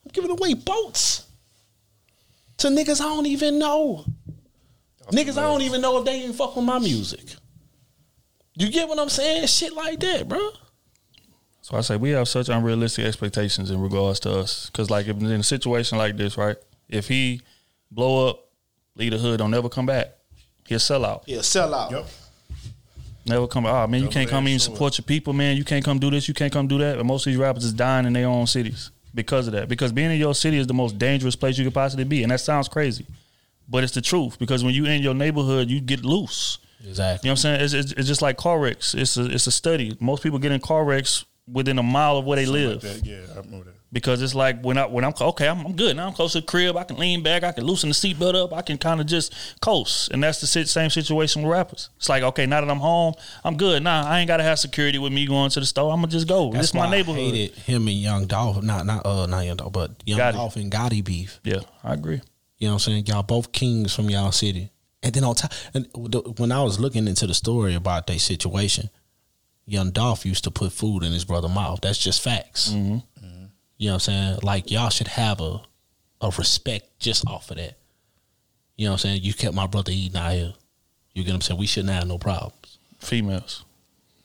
I'm 0.06 0.12
giving 0.14 0.32
away 0.32 0.54
boats 0.54 1.27
to 2.58 2.68
niggas 2.68 3.02
I 3.02 3.06
don't 3.06 3.26
even 3.26 3.60
know. 3.60 4.06
niggas 5.12 5.38
I 5.38 5.42
don't 5.42 5.62
even 5.62 5.82
know 5.82 5.98
if 6.00 6.06
they 6.06 6.20
even 6.22 6.34
fuck 6.34 6.56
with 6.56 6.66
my 6.66 6.80
music. 6.80 7.22
You 8.56 8.72
get 8.72 8.88
what 8.88 9.00
I'm 9.00 9.10
saying? 9.10 9.46
Shit 9.48 9.74
like 9.74 10.00
that, 10.00 10.28
bro. 10.28 10.50
So 11.62 11.78
I 11.78 11.82
say 11.82 11.98
we 11.98 12.12
have 12.12 12.28
such 12.28 12.50
unrealistic 12.50 13.06
expectations 13.06 13.70
in 13.70 13.80
regards 13.82 14.20
to 14.22 14.32
us. 14.32 14.70
Cause 14.72 14.90
like 14.90 15.08
if 15.08 15.18
in 15.18 15.26
a 15.26 15.44
situation 15.44 15.98
like 15.98 16.18
this, 16.18 16.38
right? 16.38 16.56
If 16.90 17.08
he 17.08 17.42
blow 17.92 18.30
up, 18.30 18.50
leave 18.96 19.12
the 19.12 19.18
hood, 19.18 19.40
don't 19.40 19.52
never 19.52 19.70
come 19.70 19.86
back. 19.86 20.16
He'll 20.66 20.80
sell 20.80 21.06
out. 21.06 21.24
He'll 21.26 21.44
sell 21.44 21.74
out. 21.74 21.92
Yep. 21.92 22.08
Never 23.26 23.48
come. 23.48 23.66
Oh 23.66 23.86
man, 23.88 24.02
you 24.02 24.10
can't 24.10 24.30
come 24.30 24.48
in 24.48 24.54
and 24.54 24.62
support 24.62 24.98
your 24.98 25.04
people, 25.04 25.34
man. 25.34 25.58
You 25.58 25.66
can't 25.66 25.84
come 25.84 26.00
do 26.00 26.10
this. 26.10 26.28
You 26.28 26.34
can't 26.34 26.52
come 26.52 26.68
do 26.68 26.78
that. 26.80 26.98
And 26.98 27.08
most 27.08 27.28
of 27.28 27.32
these 27.32 27.40
rappers 27.40 27.66
is 27.66 27.74
dying 27.74 28.06
in 28.06 28.14
their 28.14 28.28
own 28.28 28.48
cities 28.48 28.92
because 29.18 29.48
of 29.48 29.54
that. 29.54 29.68
Because 29.68 29.92
being 29.92 30.12
in 30.12 30.18
your 30.18 30.34
city 30.34 30.58
is 30.58 30.68
the 30.68 30.74
most 30.74 30.98
dangerous 30.98 31.36
place 31.36 31.58
you 31.58 31.66
could 31.66 31.74
possibly 31.74 32.06
be, 32.06 32.24
and 32.24 32.32
that 32.32 32.40
sounds 32.40 32.70
crazy, 32.70 33.06
but 33.68 33.84
it's 33.84 33.94
the 33.94 34.02
truth. 34.02 34.40
Because 34.40 34.64
when 34.64 34.74
you 34.74 34.86
in 34.86 35.02
your 35.02 35.14
neighborhood, 35.14 35.70
you 35.70 35.82
get 35.82 36.06
loose. 36.06 36.60
Exactly. 36.88 37.28
You 37.28 37.32
know 37.32 37.34
what 37.34 37.46
I'm 37.46 37.60
saying? 37.60 37.62
It's, 37.62 37.74
it's, 37.74 37.92
it's 37.94 38.08
just 38.08 38.22
like 38.22 38.38
car 38.38 38.60
wrecks. 38.60 38.94
It's 38.94 39.18
a 39.18 39.26
it's 39.26 39.48
a 39.48 39.52
study. 39.52 39.98
Most 40.00 40.24
people 40.24 40.40
get 40.40 40.54
in 40.54 40.62
car 40.62 40.86
wrecks 40.86 41.26
within 41.52 41.80
a 41.80 41.84
mile 41.84 42.18
of 42.18 42.26
where 42.26 42.38
they 42.38 42.46
Something 42.46 42.64
live 42.64 42.84
like 42.84 42.94
that. 42.94 43.06
Yeah, 43.06 43.34
I 43.34 43.40
remember 43.40 43.66
that. 43.66 43.77
Because 43.98 44.22
it's 44.22 44.36
like 44.36 44.62
when 44.62 44.78
I 44.78 44.86
when 44.86 45.04
I'm 45.04 45.14
okay, 45.20 45.48
I'm, 45.48 45.66
I'm 45.66 45.76
good 45.76 45.96
now. 45.96 46.06
I'm 46.06 46.14
close 46.14 46.34
to 46.34 46.42
the 46.42 46.46
crib. 46.46 46.78
I 46.78 46.84
can 46.84 46.98
lean 46.98 47.24
back. 47.24 47.44
I 47.44 47.52
can 47.52 47.64
loosen 47.64 47.90
the 47.90 47.96
seatbelt 47.96 48.36
up. 48.36 48.54
I 48.54 48.62
can 48.62 48.78
kind 48.78 49.02
of 49.02 49.08
just 49.08 49.34
coast, 49.60 50.12
and 50.12 50.22
that's 50.22 50.40
the 50.40 50.46
same 50.46 50.92
situation 50.92 51.42
with 51.42 51.52
rappers. 51.52 51.90
It's 51.98 52.08
like 52.08 52.22
okay, 52.22 52.46
now 52.46 52.62
that 52.62 52.70
I'm 52.70 52.78
home, 52.78 53.16
I'm 53.44 53.58
good. 53.58 53.82
Nah, 53.82 54.04
I 54.06 54.20
ain't 54.20 54.28
gotta 54.28 54.44
have 54.44 54.60
security 54.60 55.00
with 55.00 55.12
me 55.12 55.26
going 55.26 55.50
to 55.50 55.60
the 55.60 55.66
store. 55.66 55.92
I'm 55.92 55.98
gonna 56.02 56.12
just 56.12 56.28
go. 56.28 56.52
That's 56.52 56.68
this 56.68 56.74
my 56.76 56.88
neighborhood. 56.92 57.22
I 57.22 57.38
hated 57.38 57.56
him 57.56 57.88
and 57.88 57.98
Young 57.98 58.28
Dolph. 58.28 58.62
Not 58.62 58.86
not 58.86 59.04
uh 59.04 59.26
not 59.26 59.44
Young 59.46 59.58
Dolph, 59.58 59.74
but 59.74 59.92
Yo 60.06 60.16
Gotti. 60.16 60.34
Dolph 60.34 60.56
and 60.58 60.72
Gotti 60.72 61.04
beef. 61.04 61.40
Yeah, 61.44 61.62
I 61.84 61.96
agree. 61.96 62.22
You 62.60 62.68
know 62.68 62.74
what 62.76 62.88
I'm 62.88 62.94
saying? 62.94 63.06
Y'all 63.08 63.24
both 63.24 63.52
kings 63.52 63.96
from 63.96 64.12
y'all 64.12 64.32
city. 64.32 64.70
And 65.02 65.12
then 65.12 65.24
on 65.24 65.34
top, 65.34 65.52
and 65.74 65.88
the- 65.96 66.36
when 66.38 66.52
I 66.52 66.62
was 66.62 66.80
looking 66.80 67.08
into 67.08 67.26
the 67.26 67.34
story 67.34 67.74
about 67.74 68.06
their 68.06 68.20
situation, 68.20 68.92
Young 69.66 69.90
Dolph 69.92 70.26
used 70.26 70.44
to 70.46 70.52
put 70.52 70.72
food 70.72 71.04
in 71.04 71.12
his 71.12 71.26
brother's 71.26 71.52
mouth. 71.52 71.80
That's 71.82 71.98
just 71.98 72.22
facts. 72.22 72.70
Mm-hmm. 72.70 72.98
You 73.78 73.88
know 73.88 73.94
what 73.94 74.08
I'm 74.10 74.14
saying? 74.14 74.40
Like 74.44 74.72
y'all 74.72 74.90
should 74.90 75.08
have 75.08 75.40
a 75.42 75.62
a 76.22 76.32
respect 76.38 77.00
just 77.00 77.28
off 77.28 77.52
of 77.52 77.58
that. 77.58 77.78
You 78.76 78.86
know 78.86 78.92
what 78.92 79.06
I'm 79.06 79.10
saying? 79.10 79.24
You 79.24 79.34
kept 79.34 79.54
my 79.54 79.68
brother 79.68 79.92
eating 79.94 80.18
out 80.20 80.32
here. 80.34 80.54
You 81.14 81.24
get 81.24 81.32
what 81.32 81.36
I'm 81.36 81.42
saying? 81.42 81.60
We 81.60 81.68
shouldn't 81.68 81.94
have 81.94 82.08
no 82.08 82.18
problems. 82.18 82.78
Females. 83.00 83.64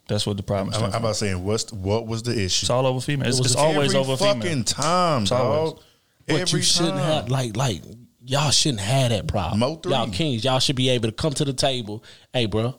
That's 0.08 0.26
what 0.26 0.36
the 0.36 0.42
problem 0.42 0.70
is. 0.74 0.76
I'm, 0.80 0.90
I'm 0.92 0.94
about 1.02 1.16
saying 1.16 1.42
what's 1.44 1.72
what 1.72 2.06
was 2.06 2.22
the 2.22 2.32
issue? 2.32 2.64
It's 2.64 2.70
all 2.70 2.86
over 2.86 3.00
females. 3.00 3.38
It 3.40 3.46
It's, 3.46 3.54
always 3.56 3.94
Every 3.94 3.98
over 4.00 4.16
female. 4.16 4.34
fucking 4.34 4.64
time, 4.64 5.22
It's 5.22 5.30
dog. 5.30 5.40
always. 5.46 5.84
But 6.26 6.40
Every 6.40 6.58
you 6.60 6.62
shouldn't 6.64 6.96
time. 6.98 7.04
have 7.22 7.28
like 7.28 7.56
like 7.56 7.82
y'all 8.24 8.50
shouldn't 8.50 8.80
have 8.80 9.10
that 9.10 9.26
problem. 9.26 9.60
Mo3. 9.60 9.90
Y'all 9.90 10.08
kings, 10.10 10.44
y'all 10.44 10.58
should 10.60 10.76
be 10.76 10.88
able 10.90 11.08
to 11.08 11.12
come 11.12 11.32
to 11.34 11.44
the 11.44 11.52
table. 11.52 12.02
Hey, 12.32 12.46
bro, 12.46 12.74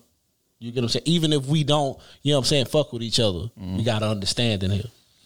you 0.60 0.72
get 0.72 0.82
what 0.82 0.84
I'm 0.86 0.90
saying? 0.90 1.04
Even 1.06 1.34
if 1.34 1.46
we 1.46 1.64
don't, 1.64 1.98
you 2.22 2.32
know 2.34 2.40
what 2.40 2.46
I'm 2.46 2.48
saying, 2.50 2.66
fuck 2.66 2.94
with 2.94 3.04
each 3.04 3.20
other, 3.20 3.40
Mm-hmm. 3.60 3.78
we 3.78 3.84
got 3.84 4.00
to 4.00 4.08
understand 4.08 4.64
in 4.64 4.72
here. 4.72 4.84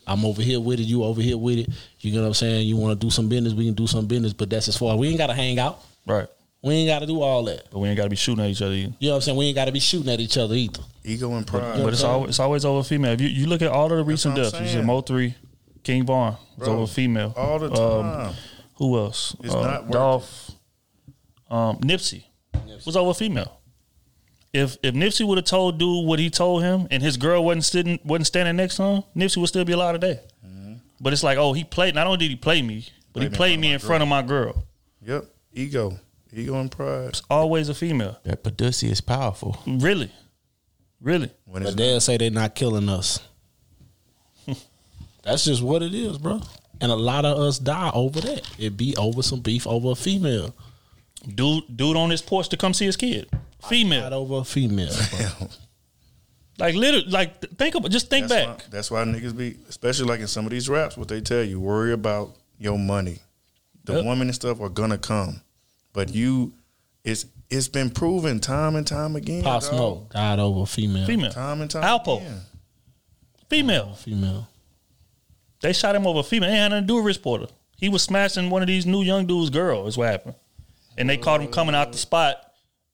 I'm 0.08 0.24
over 0.26 0.42
here 0.42 0.60
with 0.60 0.80
it, 0.80 0.84
you 0.84 1.04
over 1.04 1.22
here 1.22 1.38
with 1.38 1.60
it. 1.60 1.70
You 2.00 2.14
know 2.14 2.22
what 2.22 2.28
I'm 2.28 2.34
saying? 2.34 2.66
You 2.68 2.78
want 2.78 3.00
to 3.00 3.06
do 3.06 3.12
some 3.12 3.28
business, 3.30 3.54
we 3.54 3.66
can 3.66 3.74
do 3.74 3.88
some 3.88 4.08
business, 4.08 4.34
but 4.34 4.50
that's 4.50 4.68
as 4.70 4.78
far. 4.78 4.96
We 4.98 5.10
ain't 5.10 5.18
got 5.18 5.28
to 5.28 5.34
hang 5.34 5.60
out. 5.60 5.84
Right. 6.06 6.28
We 6.64 6.74
ain't 6.74 6.90
got 6.90 7.00
to 7.00 7.06
do 7.06 7.22
all 7.22 7.44
that. 7.46 7.70
But 7.72 7.80
we 7.80 7.88
ain't 7.90 7.98
gotta 7.98 8.10
be 8.10 8.16
shooting 8.16 8.44
at 8.44 8.50
each 8.50 8.62
other 8.64 8.74
either. 8.74 8.94
You 9.00 9.10
know 9.10 9.14
what 9.14 9.16
I'm 9.18 9.22
saying? 9.22 9.38
We 9.38 9.46
ain't 9.46 9.56
got 9.56 9.66
to 9.66 9.72
be 9.72 9.80
shooting 9.80 10.12
at 10.12 10.20
each 10.20 10.38
other 10.38 10.56
either. 10.56 10.82
Ego 11.04 11.34
and 11.36 11.46
pride. 11.46 11.84
But 11.84 11.94
it's 11.94 12.04
always 12.04 12.30
it's 12.30 12.40
always 12.40 12.66
over 12.66 12.84
female. 12.84 13.12
If 13.12 13.22
you, 13.22 13.28
you 13.28 13.46
look 13.46 13.62
at 13.62 13.70
all 13.70 13.86
of 13.92 13.98
the 13.98 14.04
recent 14.04 14.34
what 14.36 14.42
deaths, 14.44 14.60
you 14.60 14.68
saying. 14.68 14.80
said 14.80 14.86
Mo3, 14.86 15.36
King 15.84 16.06
Von, 16.06 16.36
it's 16.58 16.66
Bro, 16.66 16.78
over 16.80 16.88
female. 16.92 17.34
all 17.38 17.60
the 17.60 17.72
Um, 17.72 18.04
time. 18.04 18.34
who 18.76 18.98
else? 18.98 19.36
It's 19.44 19.54
Uh, 19.54 19.62
not 19.62 19.74
working. 19.84 19.92
Dolph, 19.92 20.52
um, 21.50 21.78
Nipsey 21.78 22.24
was 22.86 22.96
over 22.98 23.14
female. 23.14 23.57
If 24.58 24.78
if 24.82 24.96
Nipsey 24.96 25.26
would 25.26 25.38
have 25.38 25.46
told 25.46 25.78
dude 25.78 26.06
what 26.06 26.18
he 26.18 26.30
told 26.32 26.64
him, 26.64 26.88
and 26.90 27.04
his 27.04 27.16
girl 27.16 27.44
wasn't 27.46 27.66
sitting 27.66 28.00
wasn't 28.04 28.28
standing 28.28 28.56
next 28.56 28.78
to 28.78 28.84
him, 28.84 29.04
Nipsey 29.16 29.38
would 29.38 29.50
still 29.50 29.66
be 29.66 29.74
alive 29.74 29.94
today. 29.94 30.20
Mm-hmm. 30.46 30.74
But 31.00 31.14
it's 31.14 31.24
like, 31.24 31.38
oh, 31.38 31.54
he 31.54 31.64
played. 31.64 31.94
Not 31.94 32.08
only 32.08 32.18
did 32.18 32.30
he 32.32 32.36
play 32.36 32.62
me, 32.64 32.88
but 33.14 33.22
he 33.22 33.30
Played 33.30 33.30
me 33.30 33.30
in 33.30 33.32
played 33.32 33.50
front 33.50 33.62
me 33.62 33.74
of 33.74 33.82
in 33.82 33.86
my 33.86 33.88
front 33.88 34.04
of 34.04 34.10
my 34.10 34.22
girl. 34.24 34.64
Yep. 35.06 35.26
Ego. 35.54 36.00
Ego 36.34 36.60
and 36.60 36.72
pride. 36.72 37.10
It's 37.10 37.22
always 37.30 37.70
a 37.70 37.76
female. 37.76 38.18
That 38.24 38.44
Paducey 38.44 38.90
is 38.90 39.02
powerful. 39.02 39.62
Really, 39.66 40.12
really. 41.02 41.32
When 41.46 41.64
But 41.64 41.78
they'll 41.78 42.02
say 42.02 42.18
they're 42.18 42.32
not 42.32 42.56
killing 42.56 42.90
us. 42.90 43.20
That's 45.24 45.46
just 45.46 45.62
what 45.62 45.84
it 45.84 45.94
is, 45.94 46.18
bro. 46.18 46.42
And 46.82 46.92
a 46.92 46.96
lot 46.96 47.26
of 47.26 47.38
us 47.38 47.60
die 47.60 47.92
over 47.94 48.22
that. 48.22 48.48
It 48.60 48.78
be 48.78 48.96
over 48.98 49.22
some 49.22 49.40
beef 49.40 49.66
over 49.66 49.92
a 49.92 49.96
female. 49.96 50.56
Dude, 51.28 51.64
dude 51.76 51.96
on 51.96 52.10
his 52.10 52.22
porch 52.22 52.50
to 52.50 52.58
come 52.58 52.74
see 52.74 52.86
his 52.86 52.96
kid. 52.96 53.30
Not 53.68 53.70
Female. 53.70 54.14
over 54.14 54.38
a 54.40 54.44
female. 54.44 54.90
Like 56.60 56.74
literally, 56.74 57.06
like 57.08 57.40
th- 57.42 57.54
think 57.54 57.76
about, 57.76 57.92
just 57.92 58.10
think 58.10 58.28
That's 58.28 58.46
back. 58.48 58.58
why, 58.58 58.64
that's 58.72 58.90
why 58.90 59.04
niggas 59.04 59.38
be, 59.38 59.58
especially 59.70 60.08
like 60.08 60.22
in 60.22 60.28
some 60.28 60.44
of 60.46 60.50
these 60.52 60.68
raps, 60.68 60.98
what 60.98 61.08
they 61.08 61.22
tell 61.22 61.44
you, 61.44 61.60
worry 61.60 61.94
about 61.94 62.36
your 62.58 62.80
money. 62.80 63.20
The 63.84 63.94
Yep. 63.98 64.06
woman 64.06 64.28
and 64.28 64.34
stuff 64.34 64.60
are 64.60 64.70
gonna 64.70 64.98
come, 64.98 65.42
but 65.94 66.16
you, 66.16 66.54
it's 67.04 67.28
it's 67.52 67.68
been 67.68 67.92
proven 67.92 68.40
time 68.40 68.76
and 68.76 68.88
time 68.88 69.16
again. 69.16 69.44
Pop 69.44 69.62
dog. 69.62 69.70
Smoke 69.72 70.14
died 70.14 70.40
over 70.40 70.66
female. 70.66 71.06
Female, 71.06 71.32
Time 71.32 71.62
and 71.62 71.70
time 71.70 71.84
Alpo, 71.84 72.22
again. 72.22 72.42
female. 73.52 73.94
Female. 73.94 74.48
They 75.62 75.74
shot 75.74 75.96
him 75.96 76.08
over 76.08 76.24
female. 76.24 76.50
It 76.50 76.54
ain't 76.54 76.60
had 76.60 76.68
nothing 76.70 76.84
to 76.84 76.88
do 76.88 76.96
with 76.96 77.06
Rich 77.06 77.22
Porter. 77.22 77.48
He 77.78 77.88
was 77.88 78.02
smashing 78.02 78.50
one 78.50 78.64
of 78.64 78.68
these 78.68 78.88
new 78.88 79.04
young 79.04 79.28
dudes' 79.28 79.52
girl. 79.52 79.86
Is 79.86 79.96
what 79.96 80.10
happened, 80.10 80.34
and 80.98 81.08
they 81.08 81.18
caught 81.18 81.40
him 81.40 81.50
coming 81.52 81.76
out 81.76 81.92
the 81.92 82.00
spot 82.00 82.47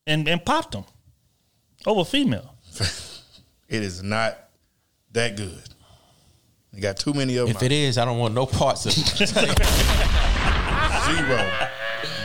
and 0.07 0.27
and 0.27 0.43
popped 0.43 0.75
him 0.75 0.85
over 1.85 2.03
female. 2.03 2.55
It 3.69 3.81
is 3.81 4.03
not 4.03 4.37
that 5.13 5.35
good. 5.35 5.63
You 6.73 6.81
got 6.81 6.97
too 6.97 7.13
many 7.13 7.37
of 7.37 7.47
them. 7.47 7.55
If 7.55 7.63
it 7.63 7.71
is, 7.71 7.97
I 7.97 8.05
don't 8.05 8.19
want 8.19 8.35
no 8.35 8.45
parts 8.45 8.85
of 8.85 8.91
it. 8.91 8.97
Zero. 11.07 11.51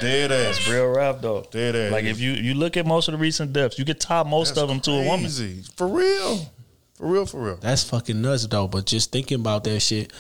Dead 0.01 0.31
ass. 0.31 0.69
Real 0.69 0.89
rap 0.89 1.23
though. 1.23 1.47
Dead 1.51 1.75
ass. 1.75 1.93
Like 1.93 2.05
if 2.05 2.21
you 2.21 2.33
you 2.33 2.53
look 2.53 2.77
at 2.77 2.85
most 2.85 3.09
of 3.09 3.13
the 3.13 3.19
recent 3.19 3.55
deaths, 3.55 3.79
you 3.79 3.87
could 3.87 3.99
tie 3.99 4.25
most 4.25 4.57
That's 4.57 4.61
of 4.61 4.69
them 4.69 4.81
to 4.81 4.91
a 4.91 5.05
woman. 5.07 5.31
For 5.75 5.89
real. 5.89 6.53
For 6.95 7.07
real, 7.07 7.25
for 7.25 7.41
real. 7.43 7.57
That's 7.57 7.85
fucking 7.85 8.21
nuts 8.21 8.47
though. 8.47 8.69
But 8.69 8.85
just 8.85 9.11
thinking 9.11 9.41
about 9.41 9.65
that 9.65 9.81
shit, 9.81 10.13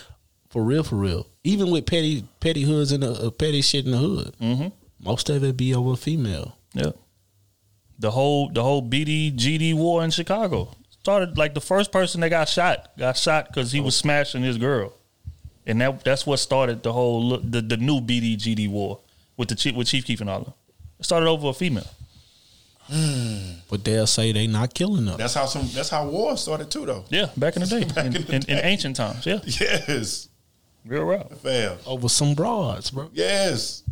for 0.48 0.62
real, 0.62 0.82
for 0.82 0.96
real. 0.96 1.26
Even 1.44 1.70
with 1.70 1.84
petty 1.84 2.24
petty 2.40 2.62
hoods 2.62 2.92
and 2.92 3.04
uh, 3.04 3.30
petty 3.32 3.60
shit 3.60 3.84
in 3.84 3.90
the 3.90 3.98
hood, 3.98 4.34
mm-hmm. 4.40 4.68
most 4.98 5.28
of 5.28 5.44
it 5.44 5.58
be 5.58 5.74
over 5.74 5.94
female. 5.94 6.56
Yeah. 6.72 6.92
The 7.98 8.10
whole 8.10 8.48
the 8.50 8.62
whole 8.62 8.82
BD 8.82 9.34
GD 9.34 9.74
war 9.74 10.04
in 10.04 10.10
Chicago 10.10 10.74
started 10.90 11.36
like 11.36 11.54
the 11.54 11.60
first 11.60 11.90
person 11.90 12.20
that 12.20 12.28
got 12.28 12.48
shot 12.48 12.96
got 12.98 13.16
shot 13.16 13.48
because 13.48 13.72
he 13.72 13.80
was 13.80 13.96
oh. 13.96 14.02
smashing 14.02 14.42
his 14.42 14.56
girl, 14.58 14.92
and 15.66 15.80
that 15.80 16.04
that's 16.04 16.24
what 16.26 16.38
started 16.38 16.82
the 16.82 16.92
whole 16.92 17.24
look- 17.24 17.42
the 17.50 17.60
the 17.60 17.76
new 17.76 18.00
BD 18.00 18.36
GD 18.36 18.68
war 18.70 19.00
with 19.36 19.48
the 19.48 19.54
chief 19.54 19.74
with 19.74 19.88
Chief 19.88 20.04
Keef 20.04 20.20
and 20.20 20.30
all 20.30 20.38
of 20.40 20.44
them. 20.44 20.54
It 21.00 21.04
started 21.04 21.26
over 21.28 21.48
a 21.48 21.52
female. 21.52 21.86
Hmm. 22.82 23.58
But 23.68 23.84
they'll 23.84 24.06
say 24.06 24.32
they 24.32 24.46
not 24.46 24.72
killing 24.74 25.04
them. 25.04 25.18
That's 25.18 25.34
how 25.34 25.46
some. 25.46 25.68
That's 25.74 25.90
how 25.90 26.08
war 26.08 26.36
started 26.36 26.70
too, 26.70 26.86
though. 26.86 27.04
Yeah, 27.10 27.26
back 27.36 27.56
in 27.56 27.62
the 27.62 27.68
day, 27.68 27.84
Back 27.94 28.06
in, 28.06 28.16
in 28.16 28.22
the 28.22 28.34
in, 28.36 28.42
in 28.48 28.64
ancient 28.64 28.96
times. 28.96 29.26
Yeah, 29.26 29.40
Yes. 29.44 30.28
real 30.86 31.04
rap. 31.04 31.32
Fail. 31.34 31.78
over 31.84 32.08
some 32.08 32.34
broads, 32.34 32.90
bro. 32.90 33.10
Yes. 33.12 33.82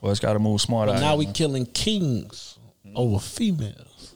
Well, 0.00 0.12
it's 0.12 0.20
got 0.20 0.34
to 0.34 0.38
move 0.38 0.60
smart. 0.60 0.88
But 0.88 1.00
now 1.00 1.16
we 1.16 1.24
man. 1.24 1.34
killing 1.34 1.66
kings 1.66 2.55
over 2.96 3.18
females. 3.20 4.14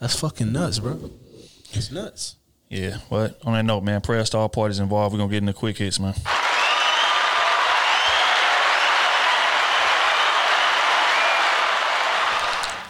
That's 0.00 0.18
fucking 0.18 0.52
nuts, 0.52 0.78
bro. 0.78 1.10
It's 1.72 1.90
nuts. 1.90 2.36
Yeah, 2.68 2.98
but 3.10 3.38
on 3.44 3.52
that 3.52 3.64
note, 3.64 3.82
man, 3.82 4.00
prayers 4.00 4.30
to 4.30 4.38
all 4.38 4.48
parties 4.48 4.78
involved. 4.78 5.12
We're 5.12 5.18
gonna 5.18 5.30
get 5.30 5.38
into 5.38 5.52
quick 5.52 5.76
hits, 5.78 6.00
man. 6.00 6.14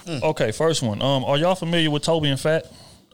Okay, 0.08 0.50
first 0.52 0.82
one. 0.82 1.00
Um, 1.00 1.24
are 1.24 1.38
y'all 1.38 1.54
familiar 1.54 1.90
with 1.90 2.02
Tobe 2.02 2.24
and 2.24 2.38
Fat 2.38 2.66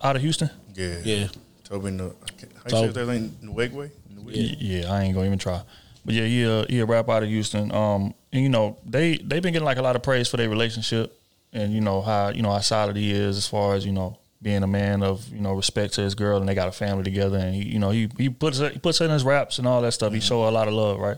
out 0.03 0.17
of 0.17 0.23
Houston? 0.23 0.51
Yeah. 0.75 0.97
Yeah. 1.05 1.29
Tobe 1.65 1.85
no. 1.93 2.09
How 2.09 2.81
you 2.81 2.89
Tobe. 2.89 2.95
say 2.95 3.05
that 3.05 3.13
name? 3.13 3.37
Nwigwe? 3.45 3.91
Y- 4.25 4.57
Yeah, 4.59 4.93
I 4.93 5.03
ain't 5.03 5.15
gonna 5.15 5.27
even 5.27 5.39
try. 5.39 5.61
But 6.05 6.15
yeah, 6.15 6.25
he 6.25 6.43
a, 6.45 6.65
he 6.67 6.81
a 6.81 6.87
rap 6.87 7.09
out 7.11 7.23
of 7.23 7.29
Houston. 7.29 7.71
Um, 7.73 8.15
and 8.33 8.43
you 8.43 8.49
know 8.49 8.77
they 8.85 9.17
they've 9.17 9.43
been 9.43 9.53
getting 9.53 9.65
like 9.67 9.79
a 9.79 9.83
lot 9.83 9.97
of 9.97 10.03
praise 10.03 10.29
for 10.29 10.37
their 10.37 10.49
relationship, 10.49 11.19
and 11.53 11.73
you 11.73 11.81
know 11.81 12.01
how 12.03 12.29
you 12.29 12.43
know 12.43 12.53
how 12.53 12.61
solid 12.61 12.97
he 12.97 13.11
is 13.13 13.37
as 13.37 13.47
far 13.47 13.75
as 13.75 13.85
you 13.87 13.93
know 13.93 14.19
being 14.41 14.63
a 14.63 14.67
man 14.69 15.03
of 15.03 15.29
you 15.33 15.41
know 15.41 15.53
respect 15.55 15.95
to 15.95 16.01
his 16.03 16.15
girl, 16.15 16.39
and 16.39 16.49
they 16.49 16.55
got 16.55 16.69
a 16.69 16.73
family 16.73 17.03
together, 17.05 17.39
and 17.39 17.55
he 17.55 17.63
you 17.65 17.79
know 17.79 17.91
he 17.91 18.09
he 18.19 18.29
puts 18.29 18.59
he 18.59 18.79
puts 18.79 19.01
in 19.01 19.11
his 19.11 19.25
raps 19.25 19.59
and 19.59 19.67
all 19.67 19.83
that 19.83 19.93
stuff. 19.93 20.13
He 20.13 20.21
show 20.21 20.49
a 20.49 20.51
lot 20.51 20.69
of 20.69 20.75
love, 20.75 20.99
right? 20.99 21.17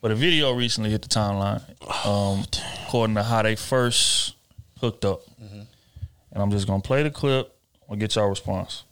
But 0.00 0.10
a 0.10 0.14
video 0.14 0.52
recently 0.52 0.90
hit 0.90 1.02
the 1.02 1.08
timeline, 1.08 1.62
um, 2.06 2.44
according 2.86 3.16
to 3.16 3.22
how 3.22 3.42
they 3.42 3.56
first 3.56 4.34
hooked 4.80 5.04
up, 5.04 5.22
and 6.32 6.42
I'm 6.42 6.50
just 6.50 6.66
gonna 6.66 6.82
play 6.82 7.02
the 7.02 7.10
clip. 7.10 7.54
I'll 7.88 7.96
get 7.96 8.14
y'all 8.14 8.28
response. 8.28 8.84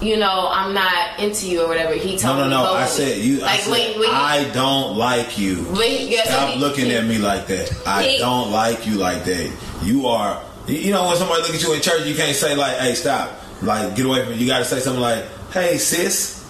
You 0.00 0.16
know, 0.16 0.48
I'm 0.50 0.74
not 0.74 1.18
into 1.18 1.46
you 1.48 1.62
or 1.62 1.68
whatever. 1.68 1.94
He 1.94 2.12
No, 2.16 2.18
told 2.18 2.36
no, 2.38 2.44
me. 2.44 2.50
no. 2.50 2.72
I 2.74 2.86
said 2.86 3.18
you. 3.18 3.42
I 3.44 3.56
said, 3.58 3.72
wait, 3.72 3.98
wait. 3.98 4.10
I 4.10 4.44
don't 4.52 4.96
like 4.96 5.38
you. 5.38 5.64
Wait, 5.76 6.08
yeah, 6.10 6.24
Stop 6.24 6.50
he- 6.50 6.60
looking 6.60 6.90
at 6.90 7.04
me 7.04 7.18
like 7.18 7.46
that. 7.48 7.72
I 7.86 8.02
He- 8.02 8.18
don't 8.18 8.50
like 8.52 8.86
you 8.86 8.94
like 8.96 9.24
that. 9.24 9.50
You 9.82 10.06
are. 10.06 10.40
you- 10.66 10.76
You 10.78 10.92
know 10.92 11.06
when 11.06 11.16
somebody 11.16 11.42
look 11.42 11.54
at 11.54 11.62
you 11.62 11.72
in 11.72 11.80
church, 11.80 12.04
you 12.06 12.14
can't 12.14 12.36
say 12.36 12.54
like, 12.54 12.76
"Hey, 12.78 12.94
stop!" 12.94 13.40
Like, 13.62 13.94
get 13.96 14.04
away 14.06 14.22
from 14.22 14.32
me. 14.32 14.38
You 14.38 14.46
got 14.46 14.58
to 14.58 14.64
say 14.64 14.80
something 14.80 15.00
like, 15.02 15.24
"Hey, 15.52 15.78
sis, 15.78 16.42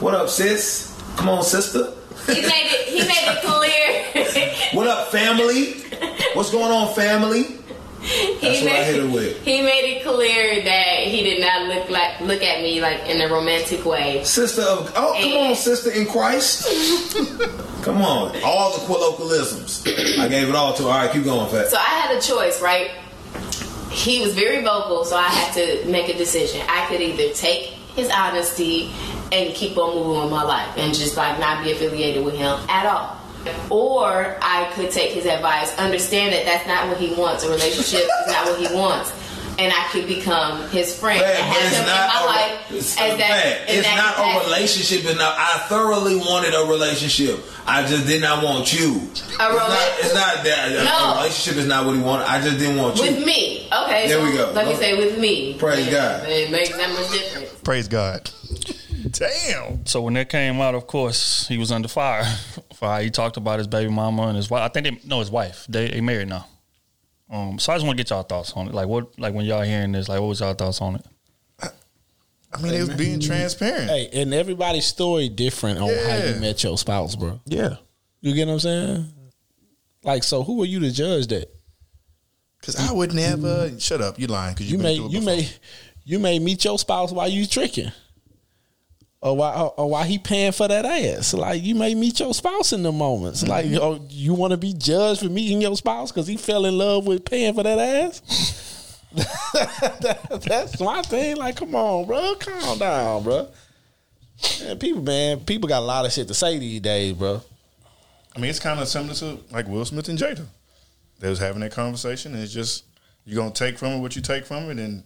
what 0.00 0.14
up, 0.14 0.28
sis? 0.28 0.92
Come 1.16 1.28
on, 1.30 1.42
sister. 1.42 1.92
he 2.26 2.34
made 2.42 2.68
it. 2.74 2.88
He 2.88 2.98
made 3.00 3.26
it 3.32 3.42
clear. 3.42 4.54
What 4.74 4.86
up, 4.86 5.10
family? 5.10 5.74
What's 6.34 6.50
going 6.50 6.70
on, 6.70 6.94
family?" 6.94 7.56
He 8.02 8.38
That's 8.40 8.62
I 8.62 8.64
made, 8.64 8.84
hit 8.84 9.02
her 9.02 9.08
with. 9.08 9.44
He 9.44 9.62
made 9.62 9.96
it 9.96 10.04
clear 10.04 10.62
that 10.64 10.98
he 11.04 11.22
did 11.22 11.40
not 11.40 11.68
look 11.68 11.90
like 11.90 12.20
look 12.20 12.42
at 12.42 12.62
me 12.62 12.80
like 12.80 13.06
in 13.06 13.20
a 13.20 13.32
romantic 13.32 13.84
way. 13.84 14.24
Sister 14.24 14.62
of 14.62 14.92
oh, 14.96 15.18
come 15.20 15.32
on, 15.32 15.54
sister 15.54 15.90
in 15.90 16.06
Christ. 16.06 16.66
come 17.82 17.98
on, 17.98 18.34
all 18.42 18.78
the 18.78 18.86
colloquialisms. 18.86 19.86
I 20.18 20.28
gave 20.28 20.48
it 20.48 20.54
all 20.54 20.72
to 20.74 20.84
her. 20.84 20.88
All 20.88 20.98
right, 20.98 21.12
keep 21.12 21.24
going, 21.24 21.50
Fat. 21.50 21.68
So 21.68 21.76
I 21.76 21.80
had 21.80 22.16
a 22.16 22.20
choice, 22.20 22.62
right? 22.62 22.90
He 23.90 24.20
was 24.20 24.34
very 24.34 24.62
vocal, 24.62 25.04
so 25.04 25.16
I 25.16 25.28
had 25.28 25.52
to 25.54 25.90
make 25.90 26.08
a 26.08 26.16
decision. 26.16 26.62
I 26.68 26.86
could 26.86 27.00
either 27.00 27.34
take 27.34 27.66
his 27.96 28.08
honesty 28.10 28.92
and 29.32 29.54
keep 29.54 29.76
on 29.76 29.94
moving 29.94 30.22
with 30.22 30.30
my 30.30 30.42
life 30.42 30.72
and 30.76 30.94
just 30.94 31.16
like 31.16 31.38
not 31.38 31.62
be 31.64 31.72
affiliated 31.72 32.24
with 32.24 32.34
him 32.34 32.58
at 32.68 32.86
all. 32.86 33.19
Or 33.70 34.36
I 34.42 34.70
could 34.74 34.90
take 34.90 35.12
his 35.12 35.26
advice, 35.26 35.76
understand 35.78 36.32
that 36.34 36.44
that's 36.44 36.66
not 36.66 36.88
what 36.88 36.98
he 36.98 37.14
wants. 37.14 37.44
A 37.44 37.48
relationship 37.50 38.02
is 38.02 38.26
not 38.32 38.46
what 38.46 38.58
he 38.60 38.74
wants. 38.74 39.12
And 39.58 39.70
I 39.72 39.84
could 39.92 40.06
become 40.06 40.66
his 40.70 40.98
friend 40.98 41.20
and 41.22 41.36
have 41.44 41.62
it's 41.66 41.74
him 41.76 41.82
in 41.82 41.86
not 41.86 42.08
my 42.14 42.22
a- 42.22 42.26
life 42.26 42.66
it's 42.70 42.92
as 42.98 43.18
that. 43.18 43.18
bad. 43.18 43.68
It's 43.68 43.86
that 43.86 44.16
not 44.16 44.42
a 44.42 44.46
relationship. 44.46 45.04
It's. 45.04 45.20
I 45.20 45.66
thoroughly 45.68 46.16
wanted 46.16 46.54
a 46.54 46.64
relationship. 46.70 47.40
I 47.66 47.86
just 47.86 48.06
did 48.06 48.22
not 48.22 48.42
want 48.42 48.72
you. 48.72 48.94
A 48.96 49.02
it's, 49.02 49.38
not, 49.38 49.98
it's 49.98 50.14
not 50.14 50.44
that. 50.44 50.84
No. 50.84 51.12
A 51.12 51.16
relationship 51.18 51.58
is 51.60 51.66
not 51.66 51.84
what 51.84 51.94
he 51.94 52.00
wanted. 52.00 52.24
I 52.30 52.40
just 52.40 52.58
didn't 52.58 52.78
want 52.78 52.96
you. 52.96 53.02
With 53.02 53.26
me. 53.26 53.68
Okay. 53.70 54.08
There 54.08 54.18
so 54.18 54.24
we 54.24 54.32
go. 54.36 54.50
Let 54.54 54.66
me 54.66 54.74
say 54.76 54.96
with 54.96 55.18
me. 55.18 55.54
Praise 55.58 55.88
God. 55.90 56.26
It 56.26 56.50
makes 56.50 56.70
that 56.70 56.90
much 56.90 57.10
difference. 57.10 57.50
Praise 57.62 57.88
God. 57.88 58.30
Damn. 59.10 59.86
So 59.86 60.02
when 60.02 60.14
that 60.14 60.28
came 60.28 60.60
out, 60.60 60.74
of 60.74 60.86
course, 60.86 61.46
he 61.48 61.58
was 61.58 61.72
under 61.72 61.88
fire. 61.88 62.24
For 62.74 62.88
how 62.88 63.00
he 63.00 63.10
talked 63.10 63.36
about 63.36 63.58
his 63.58 63.66
baby 63.68 63.90
mama 63.90 64.28
and 64.28 64.36
his 64.36 64.50
wife. 64.50 64.62
I 64.62 64.68
think 64.68 64.86
they 64.86 65.08
no 65.08 65.20
his 65.20 65.30
wife. 65.30 65.66
They 65.68 65.88
they 65.88 66.00
married 66.00 66.28
now. 66.28 66.46
Um, 67.30 67.58
so 67.58 67.72
I 67.72 67.76
just 67.76 67.86
want 67.86 67.96
to 67.96 68.02
get 68.02 68.10
y'all 68.10 68.22
thoughts 68.22 68.52
on 68.54 68.68
it. 68.68 68.74
Like 68.74 68.88
what? 68.88 69.18
Like 69.18 69.34
when 69.34 69.44
y'all 69.44 69.62
hearing 69.62 69.92
this, 69.92 70.08
like 70.08 70.20
what 70.20 70.28
was 70.28 70.40
y'all 70.40 70.54
thoughts 70.54 70.80
on 70.80 70.96
it? 70.96 71.06
I 72.52 72.60
mean, 72.60 72.74
it 72.74 72.80
was 72.80 72.88
being 72.90 73.20
transparent. 73.20 73.88
Hey, 73.88 74.08
and 74.12 74.34
everybody's 74.34 74.86
story 74.86 75.28
different 75.28 75.78
on 75.78 75.88
how 75.88 76.16
you 76.16 76.40
met 76.40 76.64
your 76.64 76.76
spouse, 76.76 77.14
bro. 77.14 77.40
Yeah. 77.46 77.76
You 78.20 78.34
get 78.34 78.48
what 78.48 78.54
I'm 78.54 78.60
saying? 78.60 79.12
Like, 80.02 80.24
so 80.24 80.42
who 80.42 80.60
are 80.62 80.66
you 80.66 80.80
to 80.80 80.90
judge 80.90 81.28
that? 81.28 81.48
Because 82.60 82.76
I 82.76 82.92
would 82.92 83.14
never. 83.14 83.78
Shut 83.78 84.00
up. 84.00 84.18
You 84.18 84.26
lying? 84.26 84.54
Because 84.54 84.70
You 84.70 84.78
you 84.78 84.82
may 84.82 84.98
been 84.98 85.02
through 85.02 85.06
it 85.06 85.12
you 85.12 85.20
may 85.26 85.48
you 86.04 86.18
may 86.18 86.38
meet 86.38 86.64
your 86.64 86.78
spouse 86.78 87.12
while 87.12 87.28
you 87.28 87.46
tricking. 87.46 87.92
Or 89.22 89.36
why 89.36 89.54
or, 89.54 89.74
or 89.76 89.90
why 89.90 90.06
he 90.06 90.18
paying 90.18 90.52
for 90.52 90.66
that 90.66 90.86
ass? 90.86 91.34
Like 91.34 91.62
you 91.62 91.74
may 91.74 91.94
meet 91.94 92.20
your 92.20 92.32
spouse 92.32 92.72
in 92.72 92.82
the 92.82 92.92
moments. 92.92 93.46
Like 93.46 93.66
mm-hmm. 93.66 93.78
oh, 93.82 94.06
you 94.08 94.32
want 94.32 94.52
to 94.52 94.56
be 94.56 94.72
judged 94.72 95.20
for 95.20 95.28
meeting 95.28 95.60
your 95.60 95.76
spouse 95.76 96.10
because 96.10 96.26
he 96.26 96.38
fell 96.38 96.64
in 96.64 96.78
love 96.78 97.06
with 97.06 97.26
paying 97.26 97.52
for 97.52 97.62
that 97.62 97.78
ass. 97.78 99.02
That's 99.12 100.80
my 100.80 101.02
thing. 101.02 101.36
Like, 101.36 101.56
come 101.56 101.74
on, 101.74 102.06
bro, 102.06 102.34
calm 102.36 102.78
down, 102.78 103.22
bro. 103.22 103.48
Man, 104.60 104.78
people, 104.78 105.02
man, 105.02 105.40
people 105.40 105.68
got 105.68 105.80
a 105.80 105.84
lot 105.84 106.06
of 106.06 106.12
shit 106.12 106.28
to 106.28 106.34
say 106.34 106.58
these 106.58 106.80
days, 106.80 107.12
bro. 107.12 107.42
I 108.34 108.38
mean, 108.38 108.48
it's 108.48 108.60
kind 108.60 108.80
of 108.80 108.88
similar 108.88 109.14
to 109.14 109.38
like 109.50 109.68
Will 109.68 109.84
Smith 109.84 110.08
and 110.08 110.18
Jada. 110.18 110.46
They 111.18 111.28
was 111.28 111.38
having 111.38 111.60
that 111.60 111.72
conversation, 111.72 112.32
and 112.32 112.42
it's 112.42 112.54
just 112.54 112.84
you're 113.26 113.36
gonna 113.36 113.52
take 113.52 113.76
from 113.76 113.92
it 113.92 113.98
what 113.98 114.16
you 114.16 114.22
take 114.22 114.46
from 114.46 114.70
it, 114.70 114.78
and 114.78 115.02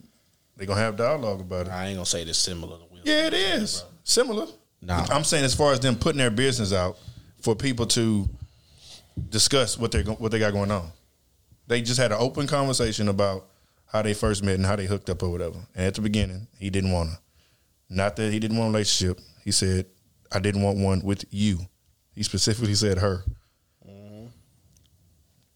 they're 0.56 0.68
gonna 0.68 0.80
have 0.80 0.96
dialogue 0.96 1.40
about 1.40 1.66
it. 1.66 1.72
I 1.72 1.86
ain't 1.86 1.96
gonna 1.96 2.06
say 2.06 2.22
this 2.22 2.38
similar 2.38 2.76
to 2.78 2.84
Will. 2.92 3.00
Yeah, 3.02 3.26
it 3.26 3.34
is 3.34 3.82
similar. 4.04 4.46
Nah. 4.80 5.06
I'm 5.10 5.24
saying 5.24 5.44
as 5.44 5.54
far 5.54 5.72
as 5.72 5.80
them 5.80 5.96
putting 5.96 6.18
their 6.18 6.30
business 6.30 6.72
out 6.72 6.98
for 7.40 7.54
people 7.56 7.86
to 7.86 8.28
discuss 9.30 9.78
what 9.78 9.90
they 9.92 10.00
are 10.00 10.04
what 10.04 10.30
they 10.32 10.38
got 10.38 10.52
going 10.52 10.70
on. 10.70 10.90
They 11.66 11.80
just 11.82 11.98
had 11.98 12.12
an 12.12 12.18
open 12.20 12.46
conversation 12.46 13.08
about 13.08 13.46
how 13.86 14.02
they 14.02 14.12
first 14.14 14.42
met 14.44 14.56
and 14.56 14.66
how 14.66 14.76
they 14.76 14.86
hooked 14.86 15.08
up 15.10 15.22
or 15.22 15.30
whatever. 15.30 15.58
And 15.74 15.86
at 15.86 15.94
the 15.94 16.00
beginning, 16.02 16.46
he 16.58 16.68
didn't 16.70 16.92
want 16.92 17.10
to. 17.10 17.18
Not 17.88 18.16
that 18.16 18.32
he 18.32 18.38
didn't 18.38 18.56
want 18.58 18.70
a 18.70 18.72
relationship. 18.72 19.20
He 19.44 19.50
said, 19.52 19.86
"I 20.32 20.38
didn't 20.40 20.62
want 20.62 20.78
one 20.78 21.00
with 21.02 21.24
you." 21.30 21.60
He 22.14 22.22
specifically 22.22 22.74
said 22.74 22.98
her. 22.98 23.24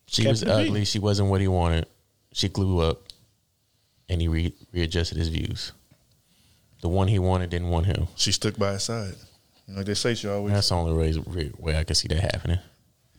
She 0.06 0.22
Kept 0.22 0.30
was 0.30 0.42
it 0.42 0.46
being. 0.46 0.68
ugly. 0.68 0.84
She 0.86 0.98
wasn't 0.98 1.28
what 1.28 1.40
he 1.42 1.48
wanted. 1.48 1.86
She 2.32 2.48
grew 2.48 2.78
up. 2.80 3.02
and 4.10 4.22
he 4.22 4.28
re- 4.28 4.54
readjusted 4.72 5.18
his 5.18 5.28
views. 5.28 5.72
The 6.80 6.88
one 6.88 7.08
he 7.08 7.18
wanted 7.18 7.50
didn't 7.50 7.68
want 7.70 7.86
him. 7.86 8.06
She 8.16 8.32
stuck 8.32 8.56
by 8.56 8.72
his 8.72 8.84
side. 8.84 9.14
You 9.66 9.74
know, 9.74 9.78
like 9.78 9.86
they 9.86 9.94
say 9.94 10.14
she 10.14 10.28
always 10.28 10.52
That's 10.54 10.68
the 10.68 10.74
only 10.76 10.92
way, 10.92 11.50
way 11.58 11.76
I 11.76 11.84
can 11.84 11.94
see 11.94 12.08
that 12.08 12.20
happening. 12.20 12.58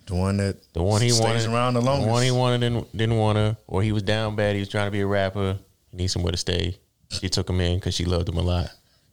the 0.07 0.15
one 0.15 0.37
that 0.37 0.57
The 0.73 0.81
one 0.81 1.01
he 1.01 1.09
stays 1.09 1.21
wanted 1.21 1.45
around 1.47 1.73
the 1.75 1.81
longest. 1.81 2.09
one 2.09 2.23
he 2.23 2.31
wanted 2.31 2.61
didn't, 2.61 2.97
didn't 2.97 3.17
want 3.17 3.35
to, 3.37 3.57
or 3.67 3.83
he 3.83 3.91
was 3.91 4.03
down 4.03 4.35
bad. 4.35 4.55
He 4.55 4.59
was 4.61 4.69
trying 4.69 4.87
to 4.87 4.91
be 4.91 5.01
a 5.01 5.07
rapper. 5.07 5.57
He 5.91 5.97
needs 5.97 6.13
somewhere 6.13 6.31
to 6.31 6.37
stay. 6.37 6.77
She 7.09 7.27
took 7.29 7.49
him 7.49 7.59
in 7.59 7.75
because 7.79 7.93
she 7.95 8.05
loved 8.05 8.29
him 8.29 8.37
a 8.37 8.41
lot. 8.41 8.69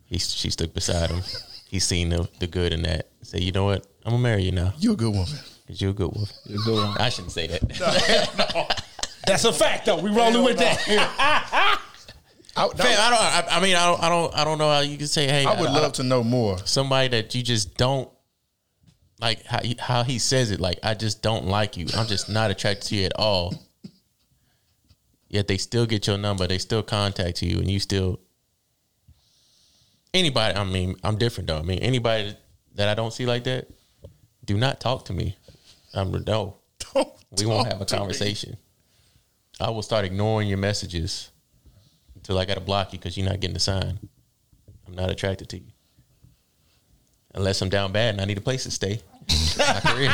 He 0.06 0.18
she 0.18 0.50
stuck 0.50 0.72
beside 0.72 1.10
him. 1.10 1.22
He's 1.68 1.84
seen 1.84 2.10
the, 2.10 2.28
the 2.38 2.46
good 2.46 2.72
in 2.72 2.82
that. 2.82 3.08
Say, 3.22 3.40
you 3.40 3.50
know 3.52 3.64
what? 3.64 3.86
I'm 4.04 4.12
gonna 4.12 4.22
marry 4.22 4.44
you 4.44 4.52
now. 4.52 4.72
You're 4.78 4.92
a 4.92 4.96
good 4.96 5.10
woman. 5.12 5.26
Cause 5.66 5.80
you're 5.80 5.90
a 5.90 5.94
good 5.94 6.12
woman. 6.12 6.28
You're 6.44 6.60
a 6.60 6.64
good 6.64 6.84
one. 6.84 6.96
I 6.98 7.08
shouldn't 7.08 7.32
say 7.32 7.48
that. 7.48 8.82
That's 9.26 9.44
a 9.44 9.52
fact, 9.52 9.86
though. 9.86 9.96
We 10.00 10.10
rolling 10.10 10.44
with 10.44 10.58
that. 10.58 11.80
I, 12.56 12.68
Fam, 12.68 12.98
I 12.98 13.10
don't. 13.10 13.20
I, 13.20 13.56
I 13.58 13.60
mean, 13.60 13.76
I 13.76 13.86
don't. 13.86 14.02
I 14.02 14.08
don't. 14.08 14.34
I 14.34 14.44
don't 14.44 14.58
know 14.58 14.70
how 14.70 14.80
you 14.80 14.96
can 14.96 15.06
say, 15.06 15.26
"Hey, 15.26 15.44
I 15.44 15.60
would 15.60 15.68
uh, 15.68 15.74
love 15.74 15.92
to 15.94 16.02
know 16.02 16.24
more. 16.24 16.58
somebody 16.64 17.08
that 17.08 17.34
you 17.34 17.42
just 17.42 17.76
don't 17.76 18.10
like 19.20 19.44
how 19.44 19.60
he, 19.62 19.76
how 19.78 20.02
he 20.02 20.18
says 20.18 20.50
it. 20.50 20.60
Like, 20.60 20.78
I 20.82 20.94
just 20.94 21.22
don't 21.22 21.46
like 21.46 21.76
you. 21.76 21.86
I'm 21.94 22.06
just 22.06 22.28
not 22.28 22.50
attracted 22.50 22.88
to 22.88 22.96
you 22.96 23.04
at 23.04 23.12
all. 23.16 23.54
Yet 25.28 25.48
they 25.48 25.58
still 25.58 25.86
get 25.86 26.06
your 26.06 26.16
number. 26.18 26.46
They 26.46 26.58
still 26.58 26.82
contact 26.82 27.42
you, 27.42 27.58
and 27.58 27.70
you 27.70 27.78
still 27.78 28.20
anybody. 30.14 30.56
I 30.56 30.64
mean, 30.64 30.96
I'm 31.04 31.18
different 31.18 31.48
though. 31.48 31.58
I 31.58 31.62
mean, 31.62 31.80
anybody 31.80 32.36
that 32.74 32.88
I 32.88 32.94
don't 32.94 33.12
see 33.12 33.26
like 33.26 33.44
that, 33.44 33.68
do 34.44 34.56
not 34.56 34.80
talk 34.80 35.06
to 35.06 35.12
me. 35.12 35.36
I'm 35.92 36.10
no. 36.26 36.56
we 36.94 37.46
won't 37.46 37.70
have 37.70 37.80
a 37.80 37.86
conversation. 37.86 38.56
I 39.60 39.70
will 39.70 39.82
start 39.82 40.04
ignoring 40.04 40.48
your 40.48 40.58
messages 40.58 41.30
until 42.26 42.40
I 42.40 42.44
got 42.44 42.54
to 42.54 42.60
block 42.60 42.92
you 42.92 42.98
because 42.98 43.16
you're 43.16 43.28
not 43.28 43.38
getting 43.38 43.54
the 43.54 43.60
sign. 43.60 44.00
I'm 44.88 44.94
not 44.94 45.10
attracted 45.10 45.48
to 45.50 45.58
you. 45.58 45.70
Unless 47.34 47.62
I'm 47.62 47.68
down 47.68 47.92
bad 47.92 48.14
and 48.14 48.20
I 48.20 48.24
need 48.24 48.38
a 48.38 48.40
place 48.40 48.64
to 48.64 48.70
stay. 48.72 49.00
My 49.58 49.80
career 49.80 50.10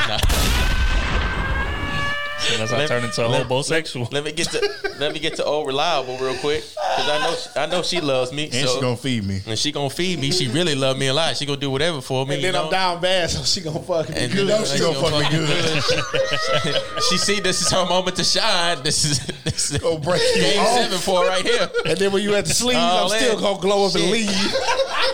Unless 2.55 2.73
I 2.73 2.79
Let- 2.79 2.89
turn 2.89 3.05
into 3.05 3.25
a 3.25 3.29
let- 3.29 3.47
homosexual. 3.47 4.09
Let 4.11 4.25
me 4.25 4.33
get 4.33 4.49
to 4.51 4.71
let 4.99 5.13
me 5.13 5.19
get 5.21 5.37
to 5.37 5.45
old 5.45 5.67
reliable 5.67 6.17
real 6.19 6.35
quick 6.37 6.63
because 6.65 7.09
I 7.09 7.19
know 7.19 7.63
I 7.63 7.67
know 7.67 7.83
she 7.83 8.01
loves 8.01 8.33
me 8.33 8.45
And 8.53 8.69
so- 8.69 8.75
she 8.77 8.81
gonna 8.81 8.97
feed 8.97 9.25
me. 9.27 9.43
and 9.47 9.59
she 9.59 9.71
gonna 9.73 9.91
feed 9.91 10.19
me. 10.19 10.31
She 10.33 10.49
really 10.49 10.75
love 10.75 10.99
me 10.99 11.07
a 11.09 11.15
lot. 11.15 11.37
She 11.37 11.47
gonna 11.47 11.59
do 11.61 11.71
whatever 11.71 12.01
for 12.01 12.27
me. 12.27 12.35
and 12.35 12.43
you 12.43 12.53
then 12.53 12.59
I'm 12.61 12.67
know? 12.67 12.71
down 12.71 13.01
bad, 13.01 13.31
so 13.31 13.43
she 13.45 13.61
gonna 13.61 13.81
fuck 13.81 14.09
me 14.09 14.15
And 14.17 14.33
good. 14.33 14.49
then- 14.49 14.61
know 14.61 14.67
she 14.67 14.79
gonna 14.81 15.01
fuck 15.01 15.23
me 15.23 15.29
good. 15.31 17.03
she 17.11 17.19
see 17.19 17.41
this 17.41 17.61
is 17.63 17.71
her 17.71 17.85
moment 17.87 18.17
to 18.17 18.25
shine. 18.25 18.83
This 18.83 19.05
is 19.05 19.19
this 19.45 19.71
is 19.71 19.79
Go 19.79 19.99
break 19.99 20.21
you 20.37 20.43
game 20.43 20.61
off. 20.61 20.69
seven 20.79 20.99
for 20.99 21.25
right 21.27 21.45
here. 21.45 21.71
And 21.87 21.97
then 21.99 22.13
when 22.13 22.23
you 22.23 22.35
at 22.35 22.47
the 22.47 22.55
sleeves, 22.55 22.79
Oh, 22.81 23.05
I'm 23.05 23.19
still 23.19 23.41
gonna 23.41 23.61
glow 23.61 23.87
up 23.87 23.95
and 23.95 24.05
Shit. 24.05 24.13
leave. 24.13 24.55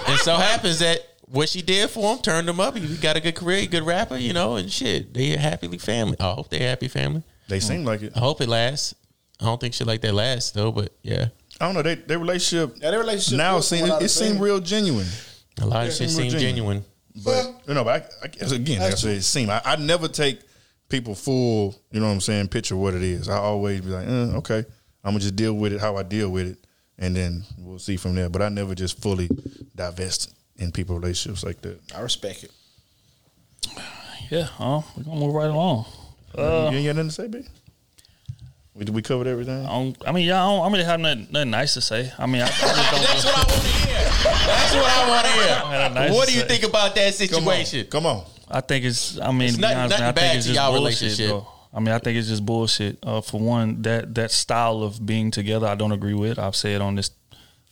And 0.08 0.18
so 0.20 0.34
happens 0.36 0.78
that 0.80 1.04
what 1.30 1.48
she 1.48 1.62
did 1.62 1.90
for 1.90 2.14
him 2.14 2.22
turned 2.22 2.48
him 2.48 2.60
up. 2.60 2.76
He 2.76 2.96
got 2.96 3.16
a 3.16 3.20
good 3.20 3.34
career, 3.34 3.66
good 3.66 3.84
rapper, 3.84 4.16
you 4.16 4.32
know, 4.32 4.56
and 4.56 4.70
shit. 4.70 5.12
They 5.12 5.34
a 5.34 5.38
happily 5.38 5.78
family. 5.78 6.16
I 6.20 6.32
hope 6.32 6.48
they 6.48 6.64
a 6.64 6.68
happy 6.68 6.88
family. 6.88 7.22
They 7.48 7.60
seem 7.60 7.84
like 7.84 8.02
it. 8.02 8.12
I 8.14 8.20
hope 8.20 8.40
it 8.40 8.48
lasts. 8.48 8.94
I 9.40 9.44
don't 9.44 9.60
think 9.60 9.74
shit 9.74 9.86
like 9.86 10.00
that 10.02 10.14
lasts 10.14 10.50
though, 10.50 10.72
but 10.72 10.92
yeah. 11.02 11.28
I 11.60 11.66
don't 11.66 11.74
know. 11.74 11.82
They 11.82 11.96
their 11.96 12.18
relationship 12.18 12.76
Yeah, 12.80 12.90
their 12.90 13.00
relationship 13.00 13.38
now 13.38 13.56
good 13.56 13.64
seem 13.64 13.84
it, 13.86 13.92
I've 13.92 14.02
it 14.02 14.08
seemed 14.08 14.40
real 14.40 14.60
genuine. 14.60 15.06
A 15.60 15.66
lot 15.66 15.86
of 15.86 15.92
shit 15.92 16.10
seem 16.10 16.22
real 16.22 16.30
seems 16.30 16.42
genuine. 16.42 16.84
But 17.24 17.62
you 17.66 17.74
know, 17.74 17.84
but 17.84 18.10
I, 18.22 18.26
I 18.26 18.28
guess 18.28 18.52
again, 18.52 18.80
like 18.80 18.92
I 18.92 18.96
said, 18.96 19.16
it 19.16 19.22
seem 19.22 19.50
I, 19.50 19.60
I 19.64 19.76
never 19.76 20.08
take 20.08 20.40
people 20.88 21.14
full. 21.14 21.74
You 21.90 22.00
know 22.00 22.06
what 22.06 22.12
I'm 22.12 22.20
saying? 22.20 22.48
Picture 22.48 22.76
what 22.76 22.94
it 22.94 23.02
is. 23.02 23.28
I 23.28 23.38
always 23.38 23.80
be 23.80 23.90
like, 23.90 24.06
eh, 24.06 24.36
okay, 24.36 24.64
I'm 25.02 25.12
gonna 25.12 25.20
just 25.20 25.36
deal 25.36 25.54
with 25.54 25.72
it 25.72 25.80
how 25.80 25.96
I 25.96 26.02
deal 26.02 26.30
with 26.30 26.48
it, 26.48 26.58
and 26.98 27.14
then 27.14 27.44
we'll 27.58 27.78
see 27.78 27.96
from 27.96 28.14
there. 28.14 28.28
But 28.28 28.42
I 28.42 28.48
never 28.48 28.74
just 28.74 29.00
fully 29.00 29.28
divest 29.74 30.32
in 30.58 30.72
people 30.72 30.98
relationships 30.98 31.44
like 31.44 31.60
that. 31.62 31.78
I 31.94 32.00
respect 32.00 32.44
it. 32.44 32.50
Yeah, 34.30 34.48
uh, 34.58 34.82
we're 34.96 35.04
gonna 35.04 35.20
move 35.20 35.34
right 35.34 35.48
along. 35.50 35.86
Uh, 36.36 36.68
you 36.70 36.78
ain't 36.78 36.86
got 36.86 36.96
nothing 36.96 37.08
to 37.08 37.14
say, 37.14 37.26
babe? 37.28 37.46
We 38.74 38.84
did 38.84 38.94
we 38.94 39.02
covered 39.02 39.26
everything? 39.26 39.64
I, 39.66 39.68
don't, 39.70 39.96
I 40.06 40.12
mean, 40.12 40.26
yeah, 40.26 40.44
I 40.44 40.46
don't, 40.48 40.60
I 40.60 40.62
don't 40.64 40.72
really 40.72 40.84
have 40.84 41.00
nothing, 41.00 41.26
nothing 41.30 41.50
nice 41.50 41.74
to 41.74 41.80
say. 41.80 42.12
I 42.18 42.26
mean, 42.26 42.42
I, 42.42 42.44
I 42.44 42.48
just 42.48 43.26
don't. 43.26 43.48
That's 44.46 44.74
what 44.74 44.84
I 44.84 45.08
want 45.08 45.26
to 45.26 45.32
hear. 45.32 45.46
That's 45.46 45.64
what 45.64 45.72
I 45.72 45.88
want 45.88 45.94
to 45.94 46.00
hear. 46.02 46.08
nice 46.08 46.12
what 46.14 46.28
do 46.28 46.34
you 46.34 46.40
say. 46.42 46.46
think 46.48 46.62
about 46.64 46.94
that 46.94 47.06
Come 47.06 47.12
situation? 47.42 47.80
on, 47.80 47.86
come 47.86 48.06
on. 48.06 48.24
I 48.50 48.60
think 48.60 48.84
it's. 48.84 49.18
I 49.18 49.32
mean, 49.32 49.48
It's 49.48 49.52
to 49.54 49.58
be 49.58 49.62
nothing- 49.62 49.78
honest, 49.78 49.98
man, 49.98 50.02
I 50.02 50.06
nothing 50.10 50.14
bad 50.14 50.20
think 50.22 50.36
it's 50.36 50.46
to 50.46 50.52
just 50.52 50.60
y'all 50.60 50.72
bullshit. 50.78 51.00
relationship. 51.02 51.28
Though. 51.30 51.46
I 51.74 51.80
mean, 51.80 51.88
I 51.88 51.98
think 51.98 52.18
it's 52.18 52.28
just 52.28 52.46
bullshit. 52.46 52.98
Uh, 53.02 53.20
for 53.20 53.40
one, 53.40 53.82
that 53.82 54.14
that 54.14 54.30
style 54.30 54.82
of 54.82 55.04
being 55.04 55.30
together, 55.30 55.66
I 55.66 55.74
don't 55.74 55.92
agree 55.92 56.14
with. 56.14 56.38
I've 56.38 56.56
said 56.56 56.80
on 56.80 56.94
this 56.94 57.10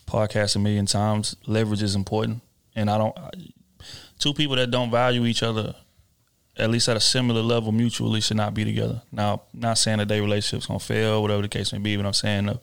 podcast 0.06 0.56
a 0.56 0.58
million 0.58 0.86
times. 0.86 1.36
Leverage 1.46 1.82
is 1.82 1.94
important, 1.94 2.42
and 2.76 2.88
I 2.88 2.98
don't. 2.98 3.16
Two 4.18 4.32
people 4.32 4.54
that 4.56 4.70
don't 4.70 4.90
value 4.90 5.26
each 5.26 5.42
other, 5.42 5.74
at 6.56 6.70
least 6.70 6.88
at 6.88 6.96
a 6.96 7.00
similar 7.00 7.42
level 7.42 7.72
mutually, 7.72 8.20
should 8.20 8.36
not 8.36 8.54
be 8.54 8.64
together. 8.64 9.02
Now, 9.10 9.42
not 9.52 9.78
saying 9.78 9.98
that 9.98 10.08
their 10.08 10.22
relationship's 10.22 10.66
gonna 10.66 10.78
fail, 10.78 11.22
whatever 11.22 11.42
the 11.42 11.48
case 11.48 11.72
may 11.72 11.78
be, 11.78 11.96
but 11.96 12.06
I'm 12.06 12.12
saying 12.12 12.46
the 12.46 12.60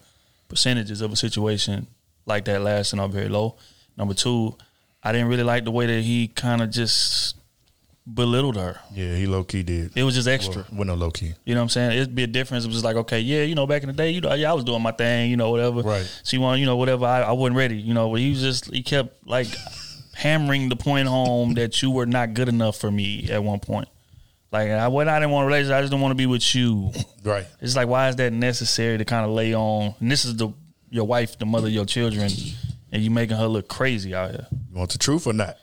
percentages 0.47 1.01
of 1.01 1.11
a 1.11 1.15
situation 1.15 1.87
like 2.25 2.45
that 2.45 2.61
lasting 2.61 2.99
are 2.99 3.09
very 3.09 3.27
low. 3.27 3.57
Number 3.97 4.13
two, 4.13 4.55
I 5.03 5.11
didn't 5.11 5.27
really 5.27 5.43
like 5.43 5.65
the 5.65 5.71
way 5.71 5.85
that 5.85 6.01
he 6.01 6.29
kind 6.29 6.61
of 6.61 6.69
just 6.69 7.35
belittled 8.05 8.55
her. 8.55 8.79
Yeah, 8.93 9.15
he 9.15 9.27
low 9.27 9.43
key 9.43 9.63
did. 9.63 9.95
It 9.95 10.03
was 10.03 10.15
just 10.15 10.27
extra. 10.27 10.65
Well, 10.71 10.85
no 10.85 10.95
low 10.95 11.11
key. 11.11 11.33
You 11.45 11.53
know 11.53 11.61
what 11.61 11.63
I'm 11.63 11.69
saying? 11.69 11.91
It'd 11.97 12.15
be 12.15 12.23
a 12.23 12.27
difference. 12.27 12.65
It 12.65 12.67
was 12.67 12.75
just 12.75 12.85
like, 12.85 12.95
okay, 12.97 13.19
yeah, 13.19 13.43
you 13.43 13.55
know, 13.55 13.67
back 13.67 13.83
in 13.83 13.87
the 13.87 13.93
day, 13.93 14.09
you 14.11 14.21
know, 14.21 14.33
yeah, 14.33 14.49
I 14.49 14.53
was 14.53 14.63
doing 14.63 14.81
my 14.81 14.91
thing, 14.91 15.29
you 15.29 15.37
know, 15.37 15.51
whatever. 15.51 15.81
Right. 15.81 16.21
She 16.23 16.37
wanted, 16.37 16.59
you 16.59 16.65
know, 16.65 16.75
whatever. 16.75 17.05
I, 17.05 17.21
I 17.21 17.31
wasn't 17.31 17.57
ready, 17.57 17.77
you 17.77 17.93
know. 17.93 18.09
But 18.09 18.19
he 18.19 18.31
was 18.31 18.41
just, 18.41 18.73
he 18.73 18.83
kept 18.83 19.27
like 19.27 19.47
hammering 20.13 20.69
the 20.69 20.75
point 20.75 21.07
home 21.07 21.53
that 21.55 21.81
you 21.81 21.91
were 21.91 22.05
not 22.05 22.33
good 22.33 22.49
enough 22.49 22.77
for 22.77 22.91
me 22.91 23.29
at 23.29 23.43
one 23.43 23.59
point. 23.59 23.87
Like, 24.51 24.69
I 24.69 24.87
when 24.87 25.09
I 25.09 25.19
didn't 25.19 25.31
want 25.31 25.45
a 25.45 25.47
relationship, 25.47 25.75
I 25.77 25.81
just 25.81 25.91
didn't 25.91 26.01
want 26.03 26.11
to 26.11 26.15
be 26.15 26.27
with 26.27 26.53
you. 26.55 26.91
Right. 27.23 27.45
It's 27.59 27.75
like, 27.75 27.87
why 27.87 28.09
is 28.09 28.15
that 28.17 28.31
necessary 28.33 28.97
to 28.99 29.05
kind 29.05 29.25
of 29.25 29.31
lay 29.31 29.55
on? 29.55 29.95
And 29.99 30.11
this 30.11 30.25
is 30.25 30.35
the 30.35 30.49
your 30.91 31.05
wife, 31.05 31.39
the 31.39 31.45
mother 31.47 31.67
of 31.67 31.73
your 31.73 31.85
children, 31.85 32.29
and 32.91 33.01
you 33.01 33.09
making 33.09 33.37
her 33.37 33.47
look 33.47 33.67
crazy 33.67 34.13
out 34.13 34.29
here. 34.31 34.47
You 34.51 34.77
want 34.77 34.91
the 34.91 34.99
truth 34.99 35.25
or 35.25 35.33
not? 35.33 35.57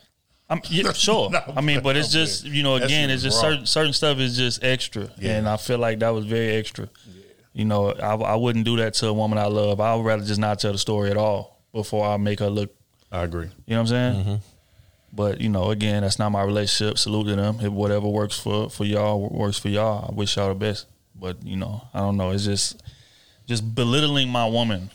I'm 0.49 0.59
yeah, 0.69 0.91
sure. 0.93 1.29
No, 1.29 1.39
I 1.55 1.61
mean, 1.61 1.81
but 1.81 1.95
it's 1.95 2.11
just 2.11 2.43
you 2.43 2.63
know, 2.63 2.75
again, 2.75 3.09
it's 3.09 3.23
just 3.23 3.41
wrong. 3.41 3.51
certain 3.53 3.65
certain 3.65 3.93
stuff 3.93 4.17
is 4.19 4.35
just 4.35 4.61
extra, 4.61 5.09
Yeah. 5.17 5.37
and 5.37 5.47
I 5.47 5.55
feel 5.55 5.77
like 5.77 5.99
that 5.99 6.09
was 6.09 6.25
very 6.25 6.55
extra. 6.55 6.89
You 7.53 7.63
know, 7.65 7.91
I, 7.93 8.15
I 8.15 8.35
wouldn't 8.35 8.65
do 8.65 8.75
that 8.77 8.93
to 8.95 9.07
a 9.07 9.13
woman 9.13 9.37
I 9.37 9.45
love. 9.45 9.79
I 9.79 9.95
would 9.95 10.05
rather 10.05 10.23
just 10.25 10.39
not 10.39 10.59
tell 10.59 10.73
the 10.73 10.77
story 10.77 11.11
at 11.11 11.15
all 11.17 11.61
before 11.71 12.05
I 12.05 12.17
make 12.17 12.39
her 12.39 12.49
look. 12.49 12.73
I 13.11 13.23
agree. 13.23 13.47
You 13.65 13.75
know 13.75 13.75
what 13.75 13.79
I'm 13.81 13.87
saying? 13.87 14.23
Mm-hmm. 14.23 14.35
But 15.13 15.41
you 15.41 15.49
know, 15.49 15.71
again, 15.71 16.03
that's 16.03 16.19
not 16.19 16.31
my 16.31 16.43
relationship. 16.43 16.97
Salute 16.97 17.27
to 17.27 17.35
them. 17.35 17.57
If 17.59 17.71
whatever 17.71 18.07
works 18.07 18.39
for 18.39 18.69
for 18.69 18.85
y'all 18.85 19.29
works 19.29 19.59
for 19.59 19.69
y'all, 19.69 20.09
I 20.09 20.13
wish 20.13 20.37
y'all 20.37 20.49
the 20.49 20.55
best. 20.55 20.87
But 21.15 21.43
you 21.43 21.57
know, 21.57 21.87
I 21.93 21.99
don't 21.99 22.17
know. 22.17 22.31
It's 22.31 22.45
just 22.45 22.81
just 23.47 23.75
belittling 23.75 24.29
my 24.29 24.47
woman 24.47 24.89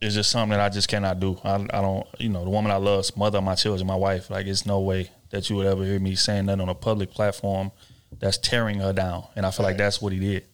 is 0.00 0.14
just 0.14 0.30
something 0.30 0.50
that 0.50 0.60
I 0.60 0.68
just 0.68 0.88
cannot 0.88 1.20
do. 1.20 1.38
I, 1.42 1.54
I 1.54 1.80
don't, 1.80 2.06
you 2.18 2.28
know, 2.28 2.44
the 2.44 2.50
woman 2.50 2.70
I 2.70 2.76
love, 2.76 3.16
mother 3.16 3.38
of 3.38 3.44
my 3.44 3.54
children, 3.54 3.86
my 3.86 3.96
wife. 3.96 4.28
Like, 4.30 4.46
it's 4.46 4.66
no 4.66 4.80
way 4.80 5.10
that 5.30 5.48
you 5.48 5.56
would 5.56 5.66
ever 5.66 5.84
hear 5.84 5.98
me 5.98 6.14
saying 6.14 6.46
that 6.46 6.60
on 6.60 6.68
a 6.68 6.74
public 6.74 7.10
platform 7.10 7.72
that's 8.18 8.38
tearing 8.38 8.80
her 8.80 8.92
down. 8.92 9.24
And 9.34 9.46
I 9.46 9.50
feel 9.50 9.64
like 9.64 9.78
that's 9.78 10.00
what 10.00 10.12
he 10.12 10.18
did. 10.18 10.46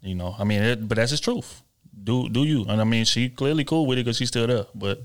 You 0.00 0.16
know, 0.16 0.34
I 0.36 0.44
mean, 0.44 0.62
it, 0.62 0.88
but 0.88 0.96
that's 0.96 1.12
his 1.12 1.20
truth. 1.20 1.62
Do 2.02 2.28
do 2.28 2.42
you? 2.42 2.64
And 2.64 2.80
I 2.80 2.84
mean, 2.84 3.04
she 3.04 3.28
clearly 3.28 3.62
cool 3.64 3.86
with 3.86 3.98
it 3.98 4.04
because 4.04 4.16
she's 4.16 4.28
still 4.28 4.48
there. 4.48 4.66
But 4.74 5.04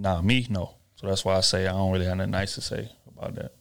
nah, 0.00 0.20
me 0.22 0.46
no. 0.50 0.74
So 0.96 1.06
that's 1.06 1.24
why 1.24 1.36
I 1.36 1.40
say 1.40 1.66
I 1.66 1.72
don't 1.72 1.92
really 1.92 2.06
have 2.06 2.16
nothing 2.16 2.32
nice 2.32 2.54
to 2.56 2.60
say 2.60 2.90
about 3.16 3.34
that. 3.36 3.52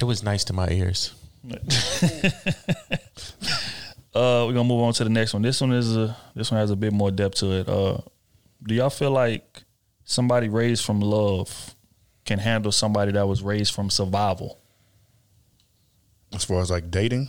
It 0.00 0.04
was 0.04 0.22
nice 0.22 0.44
to 0.44 0.52
my 0.52 0.68
ears. 0.68 1.14
Uh, 4.14 4.44
we're 4.46 4.52
gonna 4.52 4.62
move 4.68 4.80
on 4.80 4.92
to 4.92 5.02
the 5.02 5.10
next 5.10 5.32
one. 5.32 5.42
This 5.42 5.60
one 5.60 5.72
is 5.72 5.96
a 5.96 6.16
this 6.36 6.48
one 6.52 6.60
has 6.60 6.70
a 6.70 6.76
bit 6.76 6.92
more 6.92 7.10
depth 7.10 7.38
to 7.38 7.50
it. 7.50 7.68
Uh, 7.68 7.98
do 8.62 8.72
y'all 8.76 8.88
feel 8.88 9.10
like 9.10 9.64
somebody 10.04 10.48
raised 10.48 10.84
from 10.84 11.00
love 11.00 11.74
can 12.24 12.38
handle 12.38 12.70
somebody 12.70 13.10
that 13.10 13.26
was 13.26 13.42
raised 13.42 13.74
from 13.74 13.90
survival? 13.90 14.60
As 16.32 16.44
far 16.44 16.60
as 16.60 16.70
like 16.70 16.92
dating, 16.92 17.28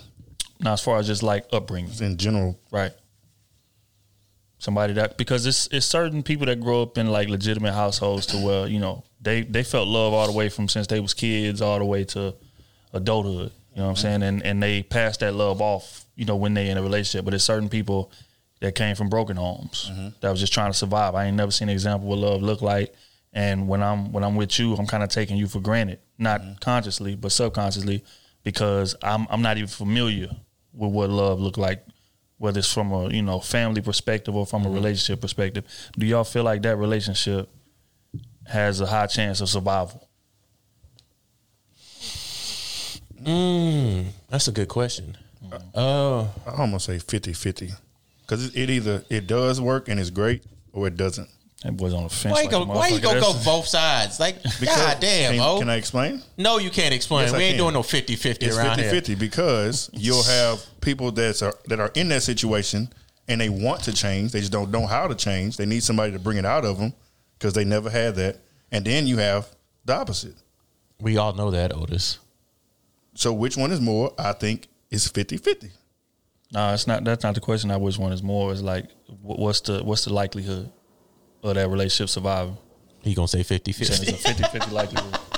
Now, 0.59 0.73
as 0.73 0.81
far 0.83 0.99
as 0.99 1.07
just 1.07 1.23
like 1.23 1.47
upbringing, 1.51 1.91
in 2.01 2.17
general, 2.17 2.59
right? 2.69 2.91
Somebody 4.57 4.93
that 4.93 5.17
because 5.17 5.45
it's 5.45 5.67
it's 5.71 5.85
certain 5.85 6.23
people 6.23 6.45
that 6.45 6.61
grow 6.61 6.81
up 6.81 6.97
in 6.97 7.07
like 7.07 7.27
legitimate 7.27 7.73
households 7.73 8.25
to 8.27 8.37
where 8.37 8.67
you 8.67 8.79
know 8.79 9.03
they 9.21 9.41
they 9.41 9.63
felt 9.63 9.87
love 9.87 10.13
all 10.13 10.25
the 10.27 10.31
way 10.31 10.49
from 10.49 10.69
since 10.69 10.87
they 10.87 10.99
was 10.99 11.13
kids 11.13 11.61
all 11.61 11.77
the 11.77 11.85
way 11.85 12.03
to 12.05 12.33
adulthood. 12.93 13.51
You 13.73 13.81
know 13.81 13.83
what 13.83 13.89
I'm 13.89 13.95
saying? 13.97 14.23
And 14.23 14.43
and 14.43 14.63
they 14.63 14.83
pass 14.83 15.17
that 15.17 15.33
love 15.33 15.61
off, 15.61 16.05
you 16.15 16.25
know, 16.25 16.37
when 16.37 16.53
they 16.53 16.69
in 16.69 16.77
a 16.77 16.81
relationship. 16.81 17.25
But 17.25 17.33
it's 17.33 17.43
certain 17.43 17.69
people 17.69 18.11
that 18.61 18.75
came 18.75 18.95
from 18.95 19.09
broken 19.09 19.35
homes 19.35 19.91
mm-hmm. 19.91 20.09
that 20.21 20.31
was 20.31 20.39
just 20.39 20.53
trying 20.53 20.71
to 20.71 20.77
survive. 20.77 21.15
I 21.15 21.25
ain't 21.25 21.35
never 21.35 21.51
seen 21.51 21.67
an 21.67 21.73
example 21.73 22.13
of 22.13 22.19
what 22.19 22.29
love 22.29 22.41
look 22.41 22.61
like. 22.61 22.93
And 23.33 23.67
when 23.67 23.83
I'm 23.83 24.13
when 24.13 24.23
I'm 24.23 24.35
with 24.35 24.57
you, 24.57 24.73
I'm 24.75 24.87
kind 24.87 25.03
of 25.03 25.09
taking 25.09 25.35
you 25.35 25.47
for 25.47 25.59
granted, 25.59 25.99
not 26.17 26.41
mm-hmm. 26.41 26.53
consciously 26.61 27.15
but 27.15 27.33
subconsciously, 27.33 28.05
because 28.43 28.95
I'm 29.03 29.27
I'm 29.29 29.41
not 29.41 29.57
even 29.57 29.67
familiar 29.67 30.29
with 30.73 30.91
what 30.91 31.09
love 31.09 31.41
look 31.41 31.57
like 31.57 31.85
whether 32.37 32.59
it's 32.59 32.71
from 32.73 32.91
a 32.91 33.09
you 33.09 33.21
know 33.21 33.39
family 33.39 33.81
perspective 33.81 34.35
or 34.35 34.45
from 34.45 34.63
Mm-hmm. 34.63 34.71
a 34.71 34.75
relationship 34.75 35.21
perspective. 35.21 35.63
Do 35.97 36.05
y'all 36.05 36.23
feel 36.23 36.43
like 36.43 36.61
that 36.63 36.77
relationship 36.77 37.49
has 38.47 38.81
a 38.81 38.85
high 38.85 39.07
chance 39.07 39.41
of 39.41 39.49
survival? 39.49 40.07
Mm, 43.21 44.07
that's 44.29 44.47
a 44.47 44.51
good 44.51 44.67
question. 44.67 45.17
Uh, 45.73 46.23
I 46.45 46.51
almost 46.57 46.85
say 46.85 46.97
50-50. 46.97 47.73
Because 48.21 48.47
it, 48.47 48.55
it 48.57 48.69
either 48.69 49.03
it 49.09 49.27
does 49.27 49.61
work 49.61 49.87
and 49.87 49.99
it's 49.99 50.09
great, 50.09 50.43
or 50.73 50.87
it 50.87 50.97
doesn't. 50.97 51.29
That 51.63 51.77
boy's 51.77 51.93
on 51.93 52.03
the 52.03 52.09
fence. 52.09 52.33
why 52.33 52.43
you 52.43 52.49
go? 52.49 52.65
Why 52.65 52.89
you 52.89 52.99
gonna 52.99 53.19
go 53.19 53.33
both 53.43 53.65
sides? 53.65 54.19
Like, 54.19 54.43
god 54.43 54.99
damn, 54.99 55.33
can, 55.33 55.41
oh. 55.41 55.59
can 55.59 55.69
I 55.69 55.75
explain? 55.75 56.21
No, 56.37 56.57
you 56.57 56.69
can't 56.69 56.93
explain. 56.93 57.23
Yes, 57.23 57.33
I 57.33 57.37
we 57.37 57.43
ain't 57.45 57.55
can. 57.55 57.63
doing 57.63 57.73
no 57.73 57.81
50-50 57.81 58.55
around 58.55 58.77
50 58.77 59.11
here. 59.11 59.19
because 59.19 59.89
you'll 59.93 60.23
have 60.23 60.63
people 60.81 61.11
that's 61.11 61.41
are, 61.41 61.55
that 61.65 61.79
are 61.79 61.91
in 61.95 62.09
that 62.09 62.23
situation 62.23 62.89
and 63.27 63.41
they 63.41 63.49
want 63.49 63.83
to 63.83 63.93
change. 63.93 64.31
They 64.31 64.41
just 64.41 64.51
don't 64.51 64.69
know 64.69 64.85
how 64.85 65.07
to 65.07 65.15
change. 65.15 65.57
They 65.57 65.65
need 65.65 65.81
somebody 65.81 66.11
to 66.11 66.19
bring 66.19 66.37
it 66.37 66.45
out 66.45 66.65
of 66.65 66.77
them 66.77 66.93
because 67.39 67.53
they 67.53 67.65
never 67.65 67.89
had 67.89 68.15
that. 68.15 68.37
And 68.71 68.85
then 68.85 69.07
you 69.07 69.17
have 69.17 69.47
the 69.85 69.95
opposite. 69.95 70.35
We 70.99 71.17
all 71.17 71.33
know 71.33 71.51
that, 71.51 71.73
Otis. 71.73 72.19
So 73.15 73.33
which 73.33 73.57
one 73.57 73.71
is 73.71 73.81
more? 73.81 74.13
I 74.19 74.33
think 74.33 74.67
is 74.91 75.07
50-50. 75.07 75.71
No, 76.51 76.73
it's 76.73 76.85
not. 76.85 77.03
That's 77.03 77.23
not 77.23 77.33
the 77.33 77.41
question. 77.41 77.71
I 77.71 77.77
which 77.77 77.97
one 77.97 78.13
is 78.13 78.21
more. 78.21 78.51
It's 78.51 78.61
like, 78.61 78.85
what's 79.21 79.61
the 79.61 79.83
what's 79.83 80.05
the 80.05 80.13
likelihood 80.13 80.71
of 81.49 81.55
that 81.55 81.69
relationship 81.69 82.09
surviving? 82.09 82.57
He 83.01 83.13
gonna 83.13 83.27
say 83.27 83.43
50 83.43 83.71
It's 83.71 83.89
a 83.89 84.33
50-50 84.33 84.71
likelihood. 84.71 85.19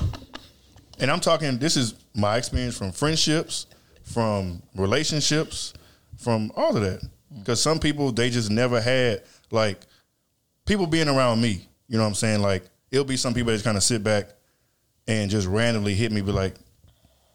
And 1.00 1.12
I'm 1.12 1.20
talking, 1.20 1.60
this 1.60 1.78
is 1.78 1.94
my 2.16 2.38
experience 2.38 2.76
from 2.76 2.92
friendships, 2.92 3.68
from 4.02 4.64
relationships, 4.76 5.74
from 6.18 6.52
all 6.56 6.76
of 6.76 6.82
that. 6.82 7.08
Because 7.38 7.62
some 7.62 7.78
people, 7.78 8.12
they 8.12 8.32
just 8.32 8.50
never 8.50 8.82
had, 8.82 9.22
like, 9.52 9.80
people 10.66 10.88
being 10.88 11.08
around 11.08 11.40
me, 11.40 11.68
you 11.88 11.98
know 11.98 12.04
what 12.04 12.10
I'm 12.10 12.16
saying? 12.16 12.42
Like, 12.42 12.64
it'll 12.90 13.06
be 13.06 13.16
some 13.16 13.36
people 13.36 13.48
that 13.48 13.58
just 13.58 13.66
kind 13.66 13.78
of 13.78 13.84
sit 13.84 14.04
back 14.04 14.30
and 15.08 15.30
just 15.30 15.48
randomly 15.48 15.94
hit 15.94 16.12
me, 16.12 16.22
be 16.22 16.32
like, 16.32 16.56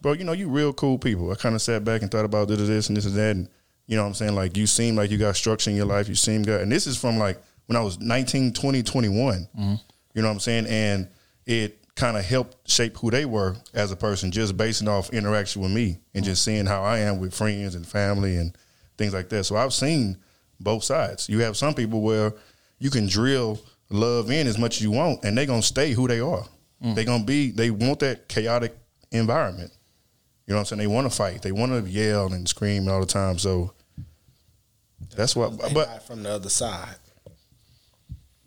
bro, 0.01 0.11
you 0.11 0.25
know, 0.25 0.33
you 0.33 0.49
real 0.49 0.73
cool 0.73 0.97
people. 0.99 1.31
I 1.31 1.35
kind 1.35 1.55
of 1.55 1.61
sat 1.61 1.85
back 1.85 2.01
and 2.01 2.11
thought 2.11 2.25
about 2.25 2.49
this, 2.49 2.59
this, 2.59 2.89
and 2.89 2.97
this 2.97 3.05
and 3.05 3.15
that. 3.15 3.35
And, 3.35 3.49
you 3.87 3.95
know 3.95 4.03
what 4.03 4.09
I'm 4.09 4.15
saying? 4.15 4.35
Like, 4.35 4.57
you 4.57 4.67
seem 4.67 4.97
like 4.97 5.09
you 5.09 5.17
got 5.17 5.37
structure 5.37 5.69
in 5.69 5.77
your 5.77 5.85
life. 5.85 6.09
You 6.09 6.15
seem 6.15 6.43
good. 6.43 6.61
And 6.61 6.71
this 6.71 6.85
is 6.85 6.97
from, 6.97 7.17
like, 7.17 7.41
when 7.67 7.75
I 7.75 7.81
was 7.81 7.99
19, 7.99 8.53
20, 8.53 8.83
21. 8.83 9.33
Mm-hmm. 9.35 9.75
You 10.13 10.21
know 10.21 10.27
what 10.27 10.33
I'm 10.33 10.39
saying? 10.39 10.67
And 10.67 11.07
it 11.45 11.79
kind 11.95 12.17
of 12.17 12.25
helped 12.25 12.69
shape 12.69 12.97
who 12.97 13.11
they 13.11 13.25
were 13.25 13.55
as 13.73 13.91
a 13.91 13.95
person, 13.95 14.31
just 14.31 14.57
basing 14.57 14.87
off 14.87 15.11
interaction 15.11 15.61
with 15.61 15.71
me 15.71 15.99
and 16.13 16.23
mm-hmm. 16.23 16.31
just 16.31 16.43
seeing 16.43 16.65
how 16.65 16.83
I 16.83 16.99
am 16.99 17.19
with 17.19 17.33
friends 17.33 17.75
and 17.75 17.85
family 17.85 18.37
and 18.37 18.57
things 18.97 19.13
like 19.13 19.29
that. 19.29 19.43
So 19.45 19.55
I've 19.55 19.73
seen 19.73 20.17
both 20.59 20.83
sides. 20.83 21.29
You 21.29 21.39
have 21.39 21.57
some 21.57 21.73
people 21.73 22.01
where 22.01 22.33
you 22.79 22.89
can 22.89 23.07
drill 23.07 23.59
love 23.89 24.31
in 24.31 24.47
as 24.47 24.57
much 24.57 24.77
as 24.77 24.83
you 24.83 24.91
want, 24.91 25.23
and 25.23 25.37
they're 25.37 25.45
gonna 25.45 25.61
stay 25.61 25.93
who 25.93 26.07
they 26.07 26.19
are. 26.19 26.45
Mm. 26.83 26.95
They're 26.95 27.05
gonna 27.05 27.23
be. 27.23 27.51
They 27.51 27.69
want 27.69 27.99
that 27.99 28.27
chaotic 28.27 28.75
environment. 29.11 29.71
You 30.47 30.53
know 30.53 30.57
what 30.57 30.61
I'm 30.61 30.65
saying? 30.65 30.79
They 30.79 30.93
want 30.93 31.09
to 31.09 31.15
fight. 31.15 31.41
They 31.41 31.51
want 31.51 31.71
to 31.71 31.89
yell 31.89 32.33
and 32.33 32.47
scream 32.47 32.89
all 32.89 32.99
the 32.99 33.05
time. 33.05 33.37
So 33.37 33.73
that's 35.15 35.35
what. 35.35 35.57
But 35.73 36.05
from 36.05 36.23
the 36.23 36.31
other 36.31 36.49
side. 36.49 36.95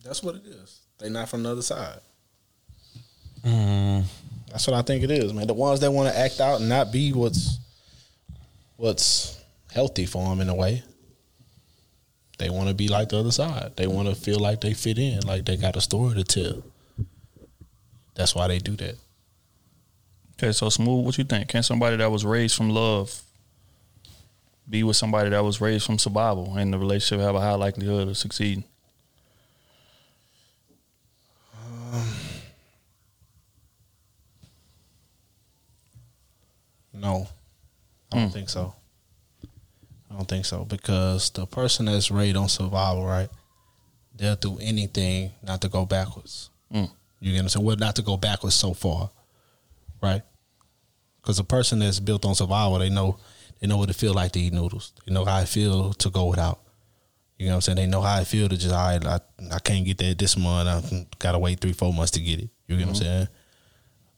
That's 0.07 0.23
what 0.23 0.37
it 0.37 0.47
is. 0.47 0.81
They 0.99 1.09
not 1.09 1.28
from 1.28 1.43
the 1.43 1.51
other 1.51 1.62
side. 1.62 2.01
Mm. 3.43 4.05
That's 4.51 4.66
what 4.66 4.77
I 4.77 4.83
think 4.83 5.05
it 5.05 5.11
is, 5.11 5.33
man. 5.33 5.47
The 5.47 5.55
ones 5.55 5.81
that 5.81 5.91
want 5.91 6.09
to 6.09 6.19
act 6.19 6.41
out 6.41 6.61
and 6.61 6.69
not 6.69 6.93
be 6.93 7.12
what's 7.12 7.59
what's 8.77 9.39
healthy 9.73 10.07
for 10.07 10.28
them 10.28 10.41
in 10.41 10.49
a 10.49 10.55
way. 10.55 10.83
They 12.39 12.51
want 12.51 12.69
to 12.69 12.74
be 12.74 12.89
like 12.89 13.09
the 13.09 13.19
other 13.19 13.31
side. 13.31 13.73
They 13.77 13.87
want 13.87 14.09
to 14.09 14.15
feel 14.15 14.39
like 14.39 14.61
they 14.61 14.74
fit 14.74 14.99
in, 14.99 15.20
like 15.20 15.45
they 15.45 15.57
got 15.57 15.77
a 15.77 15.81
story 15.81 16.15
to 16.15 16.24
tell. 16.24 16.62
That's 18.15 18.35
why 18.35 18.49
they 18.49 18.59
do 18.59 18.77
that. 18.77 18.97
Okay, 20.35 20.53
so 20.53 20.69
smooth. 20.69 21.05
What 21.05 21.16
you 21.16 21.24
think? 21.24 21.49
Can 21.49 21.62
somebody 21.62 21.97
that 21.97 22.11
was 22.11 22.24
raised 22.24 22.57
from 22.57 22.70
love 22.70 23.23
be 24.69 24.83
with 24.83 24.97
somebody 24.97 25.31
that 25.31 25.45
was 25.45 25.61
raised 25.61 25.87
from 25.87 25.99
survival, 25.99 26.57
and 26.57 26.73
the 26.73 26.78
relationship 26.78 27.24
have 27.24 27.35
a 27.35 27.41
high 27.41 27.55
likelihood 27.55 28.09
of 28.09 28.16
succeeding? 28.16 28.65
No, 36.93 37.29
I 38.13 38.17
don't 38.17 38.31
think 38.31 38.49
so. 38.49 38.75
I 40.11 40.15
don't 40.15 40.29
think 40.29 40.47
so 40.47 40.65
because 40.65 41.31
the 41.31 41.47
person 41.47 41.87
that's 41.87 42.11
raised 42.11 42.37
on 42.37 42.49
survival, 42.49 43.05
right? 43.05 43.29
They'll 44.15 44.37
do 44.37 44.59
anything 44.61 45.33
not 45.43 45.61
to 45.61 45.69
go 45.69 45.85
backwards. 45.85 46.51
Mm. 46.73 46.91
You 47.21 47.33
get 47.33 47.39
what 47.39 47.43
I'm 47.43 47.49
saying? 47.51 47.67
Well, 47.67 47.77
not 47.77 47.97
to 47.97 48.03
go 48.03 48.17
backwards 48.17 48.55
so 48.55 48.73
far, 48.73 49.11
right? 50.03 50.23
Because 51.21 51.39
a 51.39 51.45
person 51.45 51.81
that's 51.81 52.01
built 52.01 52.25
on 52.25 52.35
survival, 52.35 52.79
they 52.79 52.89
know 52.89 53.19
they 53.61 53.67
know 53.67 53.77
what 53.77 53.91
it 53.91 53.97
feel 53.97 54.15
like 54.15 54.33
to 54.33 54.41
eat 54.41 54.53
noodles. 54.53 54.93
They 55.07 55.13
know 55.13 55.25
how 55.25 55.41
it 55.41 55.49
feel 55.49 55.93
to 55.95 56.11
go 56.11 56.27
without. 56.27 56.61
You 57.39 57.47
know 57.47 57.53
what 57.53 57.57
I'm 57.57 57.61
saying? 57.63 57.77
They 57.77 57.87
know 57.87 58.01
how 58.01 58.17
I 58.17 58.25
feel 58.25 58.49
to 58.49 58.57
just 58.57 58.75
all 58.75 58.87
right, 58.87 59.05
I, 59.05 59.21
I 59.53 59.59
can't 59.59 59.85
get 59.85 59.99
that 59.99 60.19
this 60.19 60.37
month. 60.37 60.69
I 60.69 61.07
gotta 61.19 61.39
wait 61.39 61.61
three, 61.61 61.73
four 61.73 61.93
months 61.93 62.13
to 62.13 62.21
get 62.21 62.41
it. 62.41 62.49
You 62.67 62.77
get 62.77 62.87
what 62.87 62.89
I'm 62.89 62.95
mm-hmm. 62.95 63.05
saying? 63.05 63.29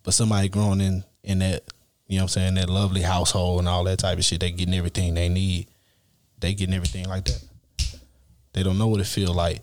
But 0.02 0.14
somebody 0.14 0.48
growing 0.48 0.80
in 0.80 1.04
in 1.24 1.40
that, 1.40 1.64
you 2.06 2.16
know 2.16 2.24
what 2.24 2.36
I'm 2.36 2.42
saying, 2.42 2.54
that 2.54 2.70
lovely 2.70 3.02
household 3.02 3.58
and 3.58 3.68
all 3.68 3.84
that 3.84 3.98
type 3.98 4.18
of 4.18 4.24
shit, 4.24 4.40
they 4.40 4.52
getting 4.52 4.74
everything 4.74 5.14
they 5.14 5.28
need. 5.28 5.68
They 6.38 6.54
getting 6.54 6.74
everything 6.74 7.08
like 7.08 7.24
that. 7.24 7.44
They 8.52 8.62
don't 8.62 8.78
know 8.78 8.86
what 8.86 9.00
it 9.00 9.06
feel 9.06 9.34
like 9.34 9.60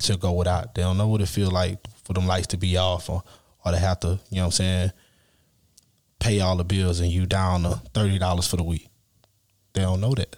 to 0.00 0.16
go 0.16 0.32
without. 0.32 0.74
They 0.74 0.82
don't 0.82 0.98
know 0.98 1.08
what 1.08 1.22
it 1.22 1.28
feel 1.28 1.50
like 1.50 1.78
for 2.04 2.12
them 2.12 2.26
lights 2.26 2.48
to 2.48 2.56
be 2.56 2.76
off 2.76 3.08
or 3.08 3.22
or 3.64 3.72
to 3.72 3.78
have 3.78 4.00
to, 4.00 4.18
you 4.30 4.36
know 4.36 4.42
what 4.42 4.46
I'm 4.46 4.50
saying, 4.52 4.92
pay 6.20 6.40
all 6.40 6.56
the 6.56 6.64
bills 6.64 7.00
and 7.00 7.10
you 7.10 7.26
down 7.26 7.62
to 7.62 7.80
thirty 7.94 8.18
dollars 8.18 8.46
for 8.46 8.56
the 8.56 8.62
week. 8.62 8.88
They 9.72 9.82
don't 9.82 10.00
know 10.00 10.14
that. 10.14 10.36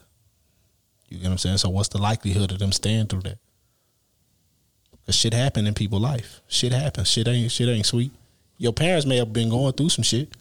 You 1.11 1.19
get 1.19 1.25
what 1.25 1.33
I'm 1.33 1.39
saying? 1.39 1.59
So 1.59 1.69
what's 1.69 1.89
the 1.89 1.99
likelihood 1.99 2.53
of 2.53 2.61
them 2.61 2.73
staying 2.73 3.09
through 3.09 3.23
that? 3.23 3.39
Cause 5.05 5.17
shit 5.17 5.35
happen 5.35 5.67
in 5.67 5.75
people's 5.75 6.03
life. 6.03 6.41
Shit 6.47 6.73
happens. 6.73 7.09
Shit 7.09 7.27
ain't 7.27 7.51
shit 7.51 7.69
ain't 7.69 7.87
sweet. 7.87 8.13
Your 8.59 8.73
parents 8.73 9.07
may 9.07 9.17
have 9.17 9.33
been 9.33 9.51
going 9.51 9.73
through 9.73 9.89
some 9.89 10.05
shit, 10.05 10.33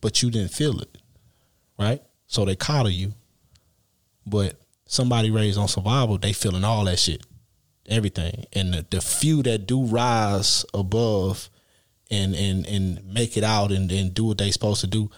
but 0.00 0.22
you 0.22 0.30
didn't 0.30 0.52
feel 0.52 0.78
it. 0.80 0.98
Right? 1.78 2.02
So 2.26 2.44
they 2.44 2.54
coddle 2.54 2.90
you. 2.90 3.14
But 4.26 4.60
somebody 4.84 5.30
raised 5.30 5.58
on 5.58 5.68
survival, 5.68 6.18
they 6.18 6.32
feeling 6.32 6.64
all 6.64 6.84
that 6.84 6.98
shit. 6.98 7.22
Everything. 7.88 8.44
And 8.52 8.74
the, 8.74 8.86
the 8.90 9.00
few 9.00 9.42
that 9.44 9.66
do 9.66 9.84
rise 9.84 10.66
above 10.74 11.48
and 12.10 12.34
and 12.34 12.66
and 12.66 13.04
make 13.06 13.38
it 13.38 13.44
out 13.44 13.72
and, 13.72 13.90
and 13.90 14.12
do 14.12 14.26
what 14.26 14.38
they 14.38 14.50
supposed 14.50 14.82
to 14.82 14.86
do, 14.86 15.10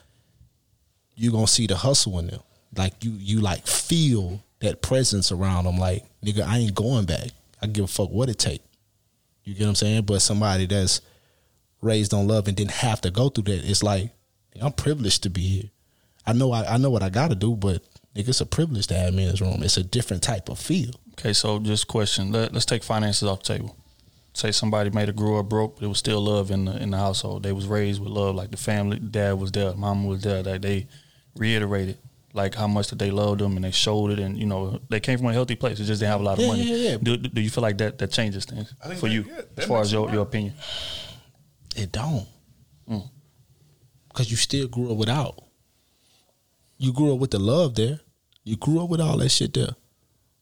you're 1.16 1.32
gonna 1.32 1.48
see 1.48 1.66
the 1.66 1.76
hustle 1.76 2.18
in 2.20 2.28
them. 2.28 2.42
Like 2.76 3.04
you 3.04 3.12
you 3.12 3.40
like 3.40 3.66
feel 3.66 4.42
that 4.60 4.82
presence 4.82 5.32
around 5.32 5.64
them. 5.64 5.78
Like 5.78 6.04
nigga, 6.24 6.46
I 6.46 6.58
ain't 6.58 6.74
going 6.74 7.06
back. 7.06 7.28
I 7.62 7.66
give 7.66 7.84
a 7.84 7.88
fuck 7.88 8.10
what 8.10 8.28
it 8.28 8.38
take. 8.38 8.62
You 9.44 9.54
get 9.54 9.64
what 9.64 9.70
I'm 9.70 9.74
saying? 9.74 10.02
But 10.04 10.20
somebody 10.20 10.66
that's 10.66 11.00
raised 11.80 12.14
on 12.14 12.26
love 12.26 12.48
and 12.48 12.56
didn't 12.56 12.72
have 12.72 13.00
to 13.02 13.10
go 13.10 13.28
through 13.28 13.44
that, 13.44 13.68
it's 13.68 13.82
like 13.82 14.10
I'm 14.60 14.72
privileged 14.72 15.22
to 15.24 15.30
be 15.30 15.42
here. 15.42 15.70
I 16.26 16.32
know 16.32 16.52
I, 16.52 16.74
I 16.74 16.76
know 16.78 16.90
what 16.90 17.02
I 17.02 17.10
got 17.10 17.28
to 17.28 17.34
do, 17.34 17.54
but 17.54 17.82
nigga, 18.14 18.28
it's 18.28 18.40
a 18.40 18.46
privilege 18.46 18.86
to 18.88 18.94
have 18.94 19.14
me 19.14 19.24
in 19.24 19.30
this 19.30 19.40
room. 19.40 19.62
It's 19.62 19.76
a 19.76 19.82
different 19.82 20.22
type 20.22 20.48
of 20.48 20.58
feel. 20.58 20.90
Okay, 21.12 21.32
so 21.32 21.58
just 21.58 21.86
question. 21.86 22.32
Let, 22.32 22.52
let's 22.52 22.66
take 22.66 22.82
finances 22.82 23.28
off 23.28 23.42
the 23.42 23.54
table. 23.54 23.76
Say 24.32 24.50
somebody 24.50 24.90
made 24.90 25.08
a 25.08 25.12
grew 25.12 25.38
up 25.38 25.48
broke, 25.48 25.76
but 25.76 25.84
it 25.84 25.88
was 25.88 25.98
still 25.98 26.20
love 26.20 26.50
in 26.50 26.64
the 26.64 26.76
in 26.82 26.90
the 26.90 26.98
household. 26.98 27.42
They 27.42 27.52
was 27.52 27.66
raised 27.66 28.00
with 28.00 28.10
love, 28.10 28.34
like 28.34 28.50
the 28.50 28.56
family, 28.56 28.98
dad 28.98 29.34
was 29.34 29.52
there, 29.52 29.74
mom 29.74 30.06
was 30.06 30.22
there. 30.22 30.42
Like 30.42 30.62
they 30.62 30.88
reiterated 31.36 31.98
like 32.34 32.54
how 32.54 32.66
much 32.66 32.88
that 32.88 32.98
they 32.98 33.10
loved 33.10 33.40
them 33.40 33.56
and 33.56 33.64
they 33.64 33.70
showed 33.70 34.10
it, 34.10 34.18
and 34.18 34.36
you 34.36 34.44
know 34.44 34.80
they 34.90 35.00
came 35.00 35.16
from 35.18 35.28
a 35.28 35.32
healthy 35.32 35.54
place. 35.56 35.80
It 35.80 35.84
just 35.84 36.00
didn't 36.00 36.10
have 36.12 36.20
a 36.20 36.24
lot 36.24 36.34
of 36.38 36.40
Yeah, 36.40 36.46
money. 36.48 36.62
yeah, 36.64 36.90
yeah. 36.90 36.96
Do, 37.02 37.16
do 37.16 37.40
you 37.40 37.48
feel 37.48 37.62
like 37.62 37.78
that 37.78 37.96
that 37.98 38.10
changes 38.12 38.44
things 38.44 38.74
for 38.82 38.88
that- 39.08 39.10
you 39.10 39.24
yeah, 39.28 39.40
as 39.56 39.64
far 39.66 39.80
as 39.80 39.90
your, 39.92 40.10
your 40.12 40.22
opinion? 40.22 40.52
It 41.76 41.90
don't. 41.92 42.26
Mm. 42.90 43.08
Cause 44.12 44.30
you 44.30 44.36
still 44.36 44.68
grew 44.68 44.90
up 44.92 44.96
without. 44.98 45.40
You 46.78 46.92
grew 46.92 47.14
up 47.14 47.20
with 47.20 47.30
the 47.30 47.38
love 47.38 47.74
there. 47.76 48.00
You 48.44 48.56
grew 48.56 48.82
up 48.82 48.90
with 48.90 49.00
all 49.00 49.16
that 49.18 49.30
shit 49.30 49.54
there. 49.54 49.70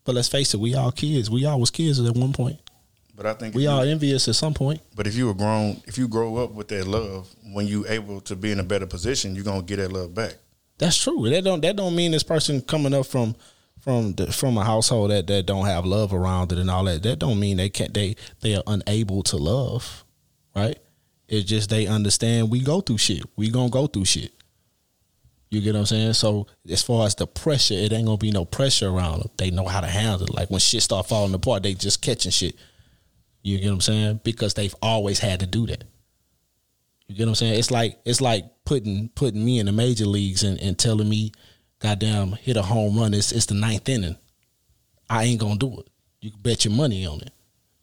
But 0.04 0.14
let's 0.14 0.28
face 0.28 0.52
it, 0.54 0.60
we 0.60 0.74
all 0.74 0.90
kids. 0.92 1.30
We 1.30 1.44
all 1.46 1.60
was 1.60 1.70
kids 1.70 2.00
at 2.00 2.16
one 2.16 2.32
point. 2.32 2.58
but 3.14 3.26
I 3.26 3.34
think 3.34 3.54
We 3.54 3.62
if 3.64 3.68
you- 3.68 3.70
all 3.70 3.82
envious 3.82 4.26
at 4.28 4.34
some 4.34 4.54
point. 4.54 4.80
But 4.96 5.06
if 5.06 5.14
you 5.14 5.26
were 5.26 5.34
grown, 5.34 5.80
if 5.86 5.96
you 5.98 6.08
grow 6.08 6.36
up 6.38 6.52
with 6.52 6.68
that 6.68 6.86
love, 6.86 7.28
when 7.52 7.66
you 7.66 7.86
able 7.88 8.20
to 8.22 8.34
be 8.34 8.50
in 8.50 8.58
a 8.58 8.64
better 8.64 8.86
position, 8.86 9.34
you're 9.34 9.44
gonna 9.44 9.62
get 9.62 9.76
that 9.76 9.92
love 9.92 10.14
back. 10.14 10.34
That's 10.78 10.96
true. 10.96 11.28
That 11.28 11.44
don't 11.44 11.60
that 11.60 11.76
don't 11.76 11.94
mean 11.94 12.10
this 12.10 12.22
person 12.22 12.60
coming 12.60 12.94
up 12.94 13.06
from 13.06 13.36
from 13.80 14.12
the, 14.14 14.32
from 14.32 14.56
a 14.56 14.64
household 14.64 15.10
that, 15.10 15.26
that 15.26 15.46
don't 15.46 15.66
have 15.66 15.84
love 15.84 16.14
around 16.14 16.52
it 16.52 16.58
and 16.58 16.70
all 16.70 16.84
that. 16.84 17.02
That 17.02 17.18
don't 17.18 17.40
mean 17.40 17.56
they 17.56 17.68
can't 17.68 17.92
they 17.92 18.16
they 18.40 18.54
are 18.54 18.62
unable 18.66 19.22
to 19.24 19.36
love, 19.36 20.04
right? 20.54 20.78
It's 21.28 21.48
just 21.48 21.70
they 21.70 21.86
understand 21.86 22.50
we 22.50 22.60
go 22.60 22.80
through 22.80 22.98
shit. 22.98 23.24
We 23.36 23.50
gonna 23.50 23.70
go 23.70 23.86
through 23.86 24.04
shit. 24.04 24.32
You 25.50 25.60
get 25.60 25.74
what 25.74 25.80
I'm 25.80 25.86
saying? 25.86 26.12
So 26.14 26.46
as 26.68 26.82
far 26.82 27.06
as 27.06 27.14
the 27.14 27.26
pressure, 27.26 27.74
it 27.74 27.92
ain't 27.92 28.06
gonna 28.06 28.16
be 28.16 28.30
no 28.30 28.44
pressure 28.44 28.88
around 28.88 29.20
them. 29.20 29.30
They 29.36 29.50
know 29.50 29.66
how 29.66 29.80
to 29.80 29.86
handle 29.86 30.26
it. 30.26 30.34
Like 30.34 30.50
when 30.50 30.60
shit 30.60 30.82
start 30.82 31.08
falling 31.08 31.34
apart, 31.34 31.62
they 31.62 31.74
just 31.74 32.00
catching 32.00 32.32
shit. 32.32 32.56
You 33.42 33.58
get 33.58 33.66
what 33.66 33.74
I'm 33.74 33.80
saying? 33.80 34.20
Because 34.24 34.54
they've 34.54 34.74
always 34.80 35.18
had 35.18 35.40
to 35.40 35.46
do 35.46 35.66
that. 35.66 35.84
You 37.08 37.16
get 37.16 37.24
what 37.24 37.30
I'm 37.30 37.34
saying? 37.34 37.58
It's 37.58 37.70
like 37.70 37.98
it's 38.04 38.20
like 38.20 38.46
putting 38.64 39.08
putting 39.10 39.44
me 39.44 39.58
in 39.58 39.66
the 39.66 39.72
major 39.72 40.06
leagues 40.06 40.42
and, 40.42 40.58
and 40.60 40.78
telling 40.78 41.08
me, 41.08 41.32
goddamn, 41.78 42.32
hit 42.32 42.56
a 42.56 42.62
home 42.62 42.98
run. 42.98 43.14
It's 43.14 43.32
it's 43.32 43.46
the 43.46 43.54
ninth 43.54 43.88
inning. 43.88 44.16
I 45.08 45.24
ain't 45.24 45.40
gonna 45.40 45.56
do 45.56 45.80
it. 45.80 45.88
You 46.20 46.30
can 46.30 46.40
bet 46.40 46.64
your 46.64 46.74
money 46.74 47.06
on 47.06 47.20
it 47.20 47.30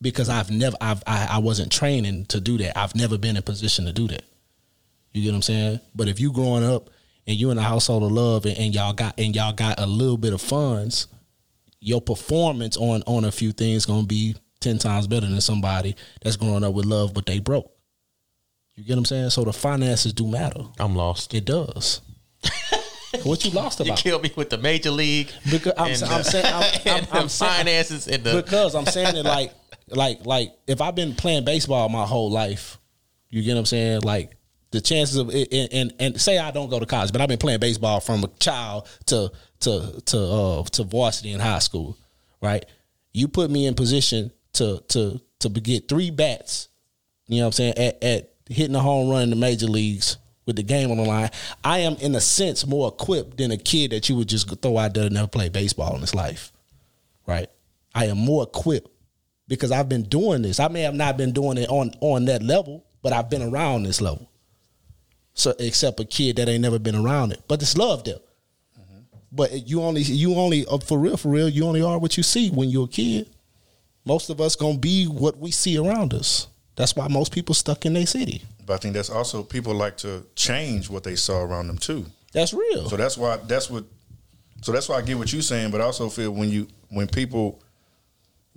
because 0.01 0.29
I've 0.29 0.49
never 0.49 0.77
I've 0.81 1.03
I, 1.05 1.27
I 1.31 1.37
wasn't 1.39 1.71
training 1.71 2.25
to 2.27 2.39
do 2.39 2.57
that. 2.59 2.77
I've 2.77 2.95
never 2.95 3.17
been 3.17 3.37
in 3.37 3.43
position 3.43 3.85
to 3.85 3.93
do 3.93 4.07
that. 4.07 4.23
You 5.13 5.23
get 5.23 5.29
what 5.29 5.35
I'm 5.37 5.41
saying? 5.41 5.79
But 5.95 6.07
if 6.07 6.19
you 6.19 6.31
growing 6.31 6.63
up 6.63 6.89
and 7.27 7.35
you 7.35 7.51
in 7.51 7.57
a 7.57 7.63
household 7.63 8.03
of 8.03 8.11
love 8.11 8.45
and, 8.45 8.57
and 8.57 8.73
y'all 8.73 8.93
got 8.93 9.19
and 9.19 9.35
y'all 9.35 9.53
got 9.53 9.79
a 9.79 9.85
little 9.85 10.17
bit 10.17 10.33
of 10.33 10.41
funds, 10.41 11.07
your 11.79 12.01
performance 12.01 12.77
on 12.77 13.03
on 13.05 13.25
a 13.25 13.31
few 13.31 13.51
things 13.51 13.85
gonna 13.85 14.07
be 14.07 14.35
ten 14.59 14.77
times 14.77 15.07
better 15.07 15.27
than 15.27 15.41
somebody 15.41 15.95
that's 16.21 16.35
growing 16.35 16.63
up 16.63 16.73
with 16.73 16.85
love 16.85 17.13
but 17.13 17.25
they 17.25 17.39
broke. 17.39 17.71
You 18.79 18.85
get 18.85 18.93
what 18.93 18.99
I'm 18.99 19.05
saying? 19.05 19.29
So 19.31 19.43
the 19.43 19.51
finances 19.51 20.13
do 20.13 20.25
matter. 20.25 20.61
I'm 20.79 20.95
lost. 20.95 21.33
It 21.33 21.43
does. 21.43 21.99
what 23.23 23.43
you 23.43 23.51
lost 23.51 23.81
about? 23.81 23.89
You 24.05 24.11
killed 24.11 24.23
me 24.23 24.31
with 24.37 24.49
the 24.49 24.57
major 24.57 24.89
league. 24.89 25.29
Because 25.51 25.73
I'm, 25.77 25.91
and 25.91 26.03
I'm 26.05 26.23
saying 26.23 26.45
I'm, 26.45 26.81
I'm, 26.85 27.07
I'm 27.11 27.27
finances 27.27 28.07
and 28.07 28.23
the 28.23 28.41
because 28.41 28.75
I'm 28.75 28.85
saying 28.85 29.17
it 29.17 29.25
like 29.25 29.51
like 29.89 30.25
like 30.25 30.53
if 30.65 30.79
I've 30.79 30.95
been 30.95 31.13
playing 31.13 31.43
baseball 31.43 31.89
my 31.89 32.05
whole 32.05 32.31
life, 32.31 32.77
you 33.29 33.43
get 33.43 33.55
what 33.55 33.59
I'm 33.59 33.65
saying? 33.65 34.01
Like 34.03 34.37
the 34.71 34.79
chances 34.79 35.17
of 35.17 35.29
it, 35.29 35.51
and, 35.51 35.73
and 35.73 35.93
and 35.99 36.21
say 36.21 36.37
I 36.37 36.51
don't 36.51 36.69
go 36.69 36.79
to 36.79 36.85
college, 36.85 37.11
but 37.11 37.19
I've 37.19 37.27
been 37.27 37.37
playing 37.37 37.59
baseball 37.59 37.99
from 37.99 38.23
a 38.23 38.29
child 38.39 38.87
to 39.07 39.29
to 39.59 40.01
to 40.05 40.17
uh 40.17 40.63
to 40.63 40.83
varsity 40.85 41.33
in 41.33 41.41
high 41.41 41.59
school, 41.59 41.97
right? 42.41 42.65
You 43.11 43.27
put 43.27 43.51
me 43.51 43.65
in 43.65 43.75
position 43.75 44.31
to 44.53 44.81
to 44.87 45.19
to 45.39 45.49
get 45.49 45.89
three 45.89 46.11
bats, 46.11 46.69
you 47.27 47.39
know 47.39 47.43
what 47.43 47.47
I'm 47.47 47.51
saying, 47.51 47.73
at, 47.77 48.01
at 48.01 48.28
hitting 48.49 48.75
a 48.75 48.81
home 48.81 49.09
run 49.09 49.23
in 49.23 49.29
the 49.29 49.35
major 49.35 49.67
leagues 49.67 50.17
with 50.45 50.55
the 50.57 50.63
game 50.63 50.91
on 50.91 50.97
the 50.97 51.03
line. 51.03 51.29
I 51.63 51.79
am 51.79 51.95
in 51.95 52.13
a 52.15 52.21
sense 52.21 52.65
more 52.65 52.89
equipped 52.89 53.37
than 53.37 53.51
a 53.51 53.57
kid 53.57 53.91
that 53.91 54.09
you 54.09 54.15
would 54.15 54.27
just 54.27 54.61
throw 54.61 54.77
out 54.77 54.93
there 54.93 55.05
and 55.05 55.13
never 55.13 55.27
play 55.27 55.49
baseball 55.49 55.95
in 55.95 56.01
his 56.01 56.15
life 56.15 56.51
right? 57.29 57.49
I 57.93 58.05
am 58.05 58.17
more 58.17 58.43
equipped 58.43 58.89
because 59.47 59.71
I've 59.71 59.87
been 59.87 60.03
doing 60.03 60.41
this. 60.41 60.59
I 60.59 60.67
may 60.67 60.81
have 60.81 60.95
not 60.95 61.15
been 61.15 61.31
doing 61.31 61.57
it 61.57 61.69
on 61.69 61.91
on 62.01 62.25
that 62.25 62.41
level, 62.41 62.85
but 63.01 63.13
I've 63.13 63.29
been 63.29 63.43
around 63.43 63.83
this 63.83 64.01
level. 64.01 64.29
So 65.33 65.53
except 65.59 65.99
a 65.99 66.05
kid 66.05 66.35
that 66.35 66.49
ain't 66.49 66.61
never 66.61 66.79
been 66.79 66.95
around 66.95 67.31
it, 67.31 67.41
but 67.47 67.61
it's 67.61 67.77
love 67.77 68.03
there. 68.03 68.15
But 69.31 69.67
you 69.67 69.83
only 69.83 70.01
you 70.01 70.35
only 70.35 70.65
uh, 70.65 70.79
for 70.79 70.97
real 70.97 71.15
for 71.15 71.29
real 71.29 71.47
you 71.47 71.65
only 71.65 71.83
are 71.83 71.99
what 71.99 72.17
you 72.17 72.23
see 72.23 72.49
when 72.49 72.69
you're 72.69 72.85
a 72.85 72.87
kid. 72.87 73.29
Most 74.03 74.31
of 74.31 74.41
us 74.41 74.55
gonna 74.55 74.79
be 74.79 75.05
what 75.05 75.37
we 75.37 75.51
see 75.51 75.77
around 75.77 76.15
us. 76.15 76.47
That's 76.79 76.95
why 76.95 77.09
most 77.09 77.33
people 77.33 77.53
stuck 77.53 77.85
in 77.85 77.93
their 77.93 78.05
city. 78.05 78.41
But 78.65 78.75
I 78.75 78.77
think 78.77 78.93
that's 78.93 79.09
also 79.09 79.43
people 79.43 79.73
like 79.75 79.97
to 79.97 80.25
change 80.35 80.89
what 80.89 81.03
they 81.03 81.17
saw 81.17 81.41
around 81.41 81.67
them 81.67 81.77
too. 81.77 82.05
That's 82.31 82.53
real. 82.53 82.87
So 82.89 82.95
that's 82.95 83.17
why 83.17 83.35
that's 83.35 83.69
what. 83.69 83.83
So 84.61 84.71
that's 84.71 84.87
why 84.87 84.95
I 84.95 85.01
get 85.01 85.17
what 85.17 85.33
you're 85.33 85.41
saying, 85.41 85.71
but 85.71 85.81
I 85.81 85.83
also 85.83 86.07
feel 86.07 86.31
when 86.31 86.49
you 86.49 86.67
when 86.87 87.07
people 87.07 87.61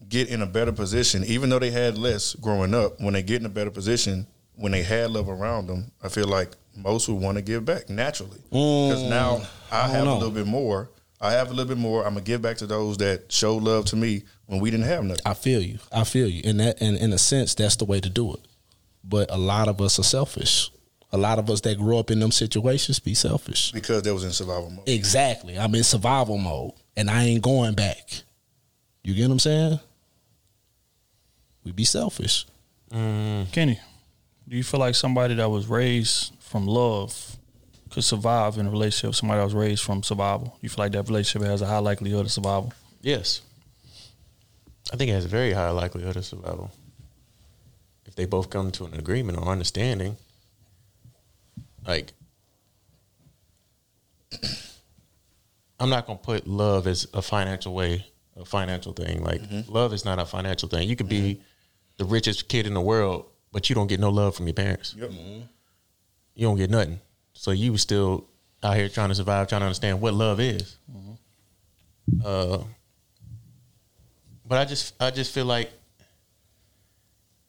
get 0.08 0.28
in 0.28 0.40
a 0.40 0.46
better 0.46 0.70
position, 0.70 1.24
even 1.24 1.50
though 1.50 1.58
they 1.58 1.72
had 1.72 1.98
less 1.98 2.34
growing 2.36 2.74
up, 2.74 3.00
when 3.00 3.12
they 3.14 3.24
get 3.24 3.40
in 3.40 3.46
a 3.46 3.54
better 3.58 3.72
position, 3.72 4.26
when 4.54 4.70
they 4.70 4.82
had 4.84 5.10
love 5.10 5.28
around 5.28 5.66
them, 5.66 5.90
I 6.00 6.08
feel 6.08 6.28
like 6.28 6.50
most 6.76 7.08
would 7.08 7.20
want 7.20 7.38
to 7.38 7.42
give 7.42 7.64
back 7.64 7.90
naturally. 7.90 8.38
Because 8.50 9.02
Mm, 9.02 9.08
now 9.10 9.42
I, 9.72 9.82
I 9.82 9.88
have 9.88 10.04
know. 10.04 10.12
a 10.14 10.18
little 10.18 10.30
bit 10.30 10.46
more. 10.46 10.88
I 11.22 11.32
have 11.32 11.50
a 11.50 11.54
little 11.54 11.68
bit 11.68 11.78
more. 11.78 12.04
I'm 12.04 12.14
gonna 12.14 12.24
give 12.24 12.42
back 12.42 12.56
to 12.58 12.66
those 12.66 12.98
that 12.98 13.30
showed 13.30 13.62
love 13.62 13.84
to 13.86 13.96
me 13.96 14.24
when 14.46 14.60
we 14.60 14.72
didn't 14.72 14.86
have 14.86 15.04
nothing. 15.04 15.22
I 15.24 15.34
feel 15.34 15.62
you. 15.62 15.78
I 15.92 16.02
feel 16.02 16.28
you. 16.28 16.42
And 16.44 16.58
that 16.58 16.82
and 16.82 16.96
in 16.96 17.12
a 17.12 17.18
sense, 17.18 17.54
that's 17.54 17.76
the 17.76 17.84
way 17.84 18.00
to 18.00 18.10
do 18.10 18.34
it. 18.34 18.40
But 19.04 19.30
a 19.30 19.38
lot 19.38 19.68
of 19.68 19.80
us 19.80 20.00
are 20.00 20.04
selfish. 20.04 20.70
A 21.12 21.18
lot 21.18 21.38
of 21.38 21.48
us 21.48 21.60
that 21.60 21.78
grew 21.78 21.98
up 21.98 22.10
in 22.10 22.18
them 22.18 22.32
situations 22.32 22.98
be 22.98 23.14
selfish. 23.14 23.70
Because 23.70 24.02
they 24.02 24.10
was 24.10 24.24
in 24.24 24.32
survival 24.32 24.70
mode. 24.70 24.88
Exactly. 24.88 25.58
I'm 25.58 25.74
in 25.74 25.84
survival 25.84 26.38
mode 26.38 26.72
and 26.96 27.08
I 27.08 27.24
ain't 27.24 27.42
going 27.42 27.74
back. 27.74 28.22
You 29.04 29.14
get 29.14 29.28
what 29.28 29.32
I'm 29.32 29.38
saying? 29.38 29.80
We 31.64 31.72
be 31.72 31.84
selfish. 31.84 32.46
Mm. 32.90 33.52
Kenny, 33.52 33.78
do 34.48 34.56
you 34.56 34.64
feel 34.64 34.80
like 34.80 34.94
somebody 34.94 35.34
that 35.34 35.50
was 35.50 35.66
raised 35.66 36.32
from 36.40 36.66
love 36.66 37.31
could 37.93 38.05
survive 38.05 38.59
in 38.59 38.66
a 38.66 38.70
relationship 38.70 39.09
with 39.09 39.16
somebody 39.16 39.39
that 39.39 39.44
was 39.44 39.55
raised 39.55 39.82
from 39.82 40.02
survival? 40.02 40.56
You 40.60 40.69
feel 40.69 40.85
like 40.85 40.93
that 40.93 41.09
relationship 41.09 41.47
has 41.48 41.62
a 41.62 41.66
high 41.66 41.78
likelihood 41.78 42.27
of 42.27 42.32
survival? 42.32 42.73
Yes. 43.01 43.43
I 44.93 44.97
think 44.97 45.10
it 45.10 45.14
has 45.14 45.24
a 45.24 45.28
very 45.28 45.52
high 45.52 45.70
likelihood 45.70 46.16
of 46.16 46.24
survival. 46.24 46.70
If 48.06 48.14
they 48.14 48.27
both 48.27 48.51
come 48.51 48.70
to 48.73 48.85
an 48.85 48.94
agreement 48.94 49.39
or 49.39 49.48
understanding, 49.48 50.16
like, 51.86 52.12
I'm 55.81 55.90
not 55.90 56.06
gonna 56.06 56.19
put 56.19 56.47
love 56.47 56.86
as 56.86 57.06
a 57.14 57.23
financial 57.23 57.74
way, 57.74 58.06
a 58.36 58.44
financial 58.44 58.93
thing. 58.93 59.23
Like, 59.23 59.43
mm-hmm. 59.43 59.73
love 59.73 59.93
is 59.93 60.05
not 60.05 60.19
a 60.19 60.24
financial 60.24 60.69
thing. 60.69 60.89
You 60.89 60.97
could 60.97 61.09
be 61.09 61.35
mm-hmm. 61.35 61.43
the 61.98 62.05
richest 62.05 62.48
kid 62.48 62.66
in 62.66 62.74
the 62.74 62.81
world, 62.81 63.27
but 63.51 63.69
you 63.69 63.74
don't 63.74 63.86
get 63.86 64.01
no 64.01 64.10
love 64.10 64.36
from 64.36 64.47
your 64.47 64.55
parents. 64.55 64.94
Yep. 64.98 65.10
Mm-hmm. 65.10 65.40
You 66.35 66.47
don't 66.47 66.56
get 66.56 66.70
nothing. 66.70 67.01
So 67.43 67.51
you 67.51 67.73
were 67.73 67.78
still 67.78 68.28
out 68.62 68.77
here 68.77 68.89
trying 68.89 69.09
to 69.09 69.16
survive, 69.16 69.48
trying 69.48 69.62
to 69.62 69.66
understand 69.66 70.01
what 70.01 70.14
love 70.14 70.39
is. 70.39 70.77
Uh, 72.24 72.59
but 74.47 74.59
I 74.59 74.64
just 74.64 74.94
I 75.02 75.10
just 75.10 75.35
feel 75.35 75.47
like 75.47 75.73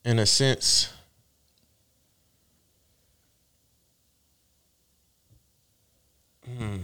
in 0.04 0.18
a 0.18 0.26
sense 0.26 0.92
hmm, 6.44 6.78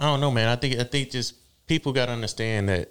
I 0.00 0.06
don't 0.06 0.20
know 0.20 0.30
man. 0.30 0.48
I 0.48 0.56
think 0.56 0.80
I 0.80 0.84
think 0.84 1.10
just 1.10 1.34
people 1.66 1.92
got 1.92 2.06
to 2.06 2.12
understand 2.12 2.70
that 2.70 2.90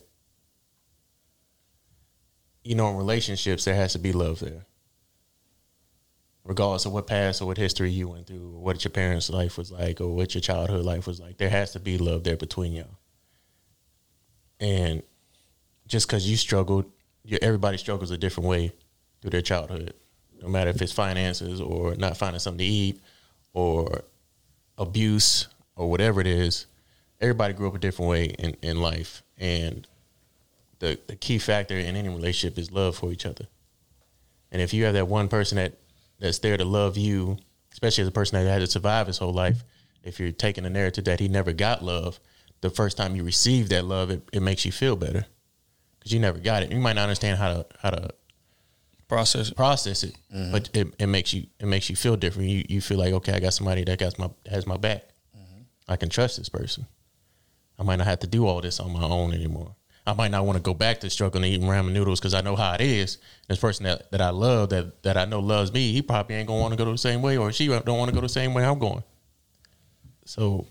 you 2.64 2.76
know 2.76 2.92
in 2.92 2.98
relationships 2.98 3.66
there 3.66 3.74
has 3.74 3.94
to 3.94 4.00
be 4.00 4.14
love 4.14 4.42
there 4.42 4.68
regardless 6.48 6.86
of 6.86 6.94
what 6.94 7.08
past 7.08 7.42
or 7.42 7.46
what 7.46 7.58
history 7.58 7.92
you 7.92 8.08
went 8.08 8.26
through 8.26 8.54
or 8.56 8.62
what 8.62 8.84
your 8.84 8.92
parents 8.92 9.30
life 9.30 9.58
was 9.58 9.72
like 9.72 10.02
or 10.02 10.08
what 10.08 10.34
your 10.34 10.42
childhood 10.42 10.84
life 10.86 11.06
was 11.06 11.20
like 11.20 11.38
there 11.38 11.50
has 11.50 11.72
to 11.72 11.80
be 11.80 11.98
love 11.98 12.24
there 12.24 12.38
between 12.38 12.74
y'all 12.74 12.98
and 14.60 15.04
just 15.88 16.08
because 16.08 16.30
you 16.30 16.38
struggled, 16.38 16.86
you, 17.24 17.38
everybody 17.42 17.78
struggles 17.78 18.12
a 18.12 18.18
different 18.18 18.50
way 18.50 18.72
through 19.22 19.32
their 19.32 19.42
childhood. 19.42 19.94
No 20.42 20.48
matter 20.48 20.70
if 20.70 20.82
it's 20.82 20.92
finances 20.92 21.62
or 21.62 21.96
not 21.96 22.18
finding 22.18 22.40
something 22.40 22.60
to 22.60 22.64
eat 22.64 23.00
or 23.54 24.02
abuse 24.78 25.48
or 25.76 25.90
whatever 25.90 26.22
it 26.22 26.28
is, 26.28 26.68
everybody 27.20 27.54
grew 27.54 27.68
up 27.68 27.76
a 27.76 27.80
different 27.80 28.10
way 28.10 28.26
in, 28.26 28.56
in 28.62 28.82
life. 28.82 29.24
And 29.38 29.88
the, 30.80 31.00
the 31.08 31.16
key 31.16 31.40
factor 31.40 31.78
in 31.78 31.96
any 31.96 32.10
relationship 32.10 32.58
is 32.60 32.72
love 32.72 32.96
for 32.96 33.12
each 33.12 33.26
other. 33.26 33.48
And 34.52 34.62
if 34.62 34.74
you 34.74 34.86
have 34.86 34.94
that 34.94 35.08
one 35.08 35.28
person 35.28 35.58
that, 35.58 35.74
that's 36.20 36.40
there 36.40 36.58
to 36.58 36.66
love 36.66 36.98
you, 36.98 37.38
especially 37.72 38.04
as 38.04 38.08
a 38.08 38.12
person 38.12 38.44
that 38.44 38.50
had 38.50 38.60
to 38.60 38.68
survive 38.68 39.08
his 39.08 39.18
whole 39.18 39.34
life, 39.34 39.64
if 40.04 40.20
you're 40.20 40.32
taking 40.32 40.66
a 40.66 40.70
narrative 40.70 41.06
that 41.06 41.20
he 41.20 41.28
never 41.28 41.54
got 41.54 41.84
love, 41.84 42.20
the 42.62 42.70
first 42.70 42.98
time 42.98 43.16
you 43.16 43.24
receive 43.24 43.70
that 43.70 43.86
love, 43.86 44.10
it, 44.10 44.28
it 44.34 44.42
makes 44.42 44.66
you 44.66 44.72
feel 44.72 44.96
better 44.96 45.26
because 46.00 46.12
you 46.12 46.20
never 46.20 46.40
got 46.40 46.64
it. 46.64 46.72
You 46.72 46.80
might 46.80 46.96
not 46.96 47.04
understand 47.04 47.38
how 47.38 47.54
to 47.54 47.66
how 47.80 47.90
to 47.92 48.10
process 49.08 49.50
it. 49.50 49.56
process 49.56 50.04
it, 50.04 50.16
mm-hmm. 50.34 50.52
but 50.52 50.70
it, 50.74 50.88
it 51.00 51.08
makes 51.08 51.34
you 51.34 51.48
it 51.60 51.68
makes 51.68 51.90
you 51.90 51.96
feel 51.96 52.16
different. 52.16 52.50
You 52.50 52.66
you 52.68 52.82
feel 52.82 52.98
like 52.98 53.14
okay, 53.14 53.34
I 53.34 53.40
got 53.40 53.54
somebody 53.54 53.84
that 53.84 54.00
got 54.00 54.18
my 54.18 54.30
has 54.50 54.66
my 54.66 54.78
back. 54.78 55.04
Mm-hmm. 55.38 55.62
I 55.88 55.96
can 55.98 56.10
trust 56.10 56.38
this 56.38 56.50
person. 56.50 56.88
I 57.80 57.84
might 57.84 57.98
not 57.98 58.08
have 58.08 58.20
to 58.20 58.28
do 58.28 58.48
all 58.48 58.62
this 58.62 58.80
on 58.80 58.92
my 58.92 59.04
own 59.04 59.34
anymore. 59.34 59.76
I 60.08 60.14
might 60.14 60.32
not 60.32 60.46
want 60.46 60.56
to 60.56 60.62
go 60.62 60.74
back 60.74 61.02
to 61.02 61.10
struggling 61.10 61.44
eating 61.44 61.68
ramen 61.68 61.92
noodles 61.92 62.22
because 62.22 62.34
I 62.34 62.40
know 62.40 62.56
how 62.56 62.74
it 62.74 62.80
is. 62.82 63.18
This 63.50 63.60
person 63.60 63.84
that, 63.84 64.10
that 64.12 64.22
I 64.22 64.30
love, 64.30 64.70
that 64.70 65.04
that 65.04 65.18
I 65.18 65.26
know 65.26 65.42
loves 65.42 65.74
me, 65.74 65.92
he 65.92 66.02
probably 66.02 66.36
ain't 66.36 66.48
gonna 66.48 66.62
want 66.62 66.72
to 66.72 66.78
go 66.78 66.90
the 66.90 66.98
same 66.98 67.22
way, 67.22 67.36
or 67.36 67.52
she 67.52 67.68
don't 67.68 67.86
want 67.86 68.08
to 68.08 68.16
go 68.16 68.22
the 68.22 68.30
same 68.30 68.54
way 68.54 68.64
I'm 68.64 68.80
going. 68.80 69.04
So, 70.24 70.66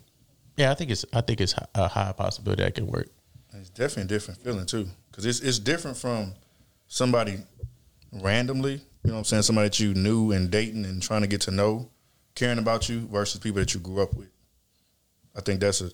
yeah, 0.56 0.70
I 0.70 0.74
think 0.74 0.90
it's 0.90 1.04
I 1.12 1.20
think 1.20 1.42
it's 1.42 1.54
a 1.74 1.86
high 1.86 2.12
possibility 2.12 2.62
that 2.62 2.74
can 2.74 2.86
work. 2.86 3.08
It's 3.52 3.68
definitely 3.68 4.04
a 4.04 4.06
different 4.06 4.40
feeling 4.40 4.64
too, 4.64 4.88
because 5.10 5.26
it's 5.26 5.40
it's 5.40 5.58
different 5.58 5.98
from 5.98 6.32
somebody 6.88 7.36
randomly. 8.12 8.80
You 9.04 9.10
know 9.10 9.12
what 9.12 9.18
I'm 9.18 9.24
saying? 9.24 9.42
Somebody 9.42 9.68
that 9.68 9.80
you 9.80 9.92
knew 9.92 10.32
and 10.32 10.50
dating 10.50 10.86
and 10.86 11.02
trying 11.02 11.20
to 11.20 11.26
get 11.28 11.42
to 11.42 11.50
know, 11.50 11.90
caring 12.34 12.58
about 12.58 12.88
you 12.88 13.06
versus 13.08 13.38
people 13.38 13.60
that 13.60 13.74
you 13.74 13.80
grew 13.80 14.02
up 14.02 14.14
with. 14.14 14.30
I 15.36 15.42
think 15.42 15.60
that's 15.60 15.82
a 15.82 15.90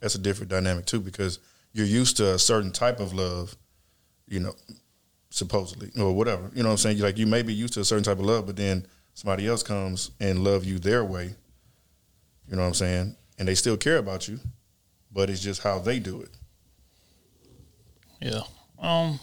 that's 0.00 0.14
a 0.14 0.18
different 0.18 0.50
dynamic 0.50 0.86
too, 0.86 1.00
because 1.00 1.40
you're 1.76 1.86
used 1.86 2.16
to 2.16 2.34
a 2.34 2.38
certain 2.38 2.72
type 2.72 3.00
of 3.00 3.12
love, 3.12 3.54
you 4.26 4.40
know, 4.40 4.54
supposedly 5.28 5.90
or 6.00 6.14
whatever. 6.14 6.50
You 6.54 6.62
know 6.62 6.70
what 6.70 6.72
I'm 6.72 6.78
saying? 6.78 6.98
Like 7.00 7.18
you 7.18 7.26
may 7.26 7.42
be 7.42 7.52
used 7.52 7.74
to 7.74 7.80
a 7.80 7.84
certain 7.84 8.02
type 8.02 8.18
of 8.18 8.24
love, 8.24 8.46
but 8.46 8.56
then 8.56 8.86
somebody 9.12 9.46
else 9.46 9.62
comes 9.62 10.10
and 10.18 10.42
love 10.42 10.64
you 10.64 10.78
their 10.78 11.04
way. 11.04 11.34
You 12.48 12.56
know 12.56 12.62
what 12.62 12.68
I'm 12.68 12.74
saying? 12.74 13.16
And 13.38 13.46
they 13.46 13.54
still 13.54 13.76
care 13.76 13.98
about 13.98 14.26
you, 14.26 14.40
but 15.12 15.28
it's 15.28 15.42
just 15.42 15.62
how 15.62 15.78
they 15.78 15.98
do 15.98 16.22
it. 16.22 16.30
Yeah. 18.22 18.40
Um, 18.78 19.20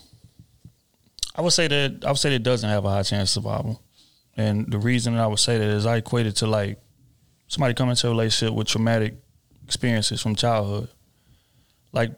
I 1.36 1.42
would 1.42 1.54
say 1.54 1.68
that 1.68 2.06
I 2.06 2.10
would 2.10 2.20
say 2.20 2.30
that 2.30 2.36
it 2.36 2.44
doesn't 2.44 2.70
have 2.70 2.86
a 2.86 2.90
high 2.90 3.02
chance 3.02 3.36
of 3.36 3.44
survival, 3.44 3.82
and 4.38 4.72
the 4.72 4.78
reason 4.78 5.16
that 5.16 5.24
I 5.24 5.28
would 5.28 5.40
say 5.40 5.58
that 5.58 5.68
is 5.68 5.88
I 5.88 5.98
equate 5.98 6.28
it 6.28 6.36
to 6.38 6.48
like 6.48 6.80
somebody 7.48 7.74
coming 7.74 7.92
into 7.92 8.06
a 8.08 8.12
relationship 8.12 8.54
with 8.56 8.68
traumatic 8.68 9.16
experiences 9.66 10.22
from 10.22 10.36
childhood. 10.36 10.90
Like 11.92 12.12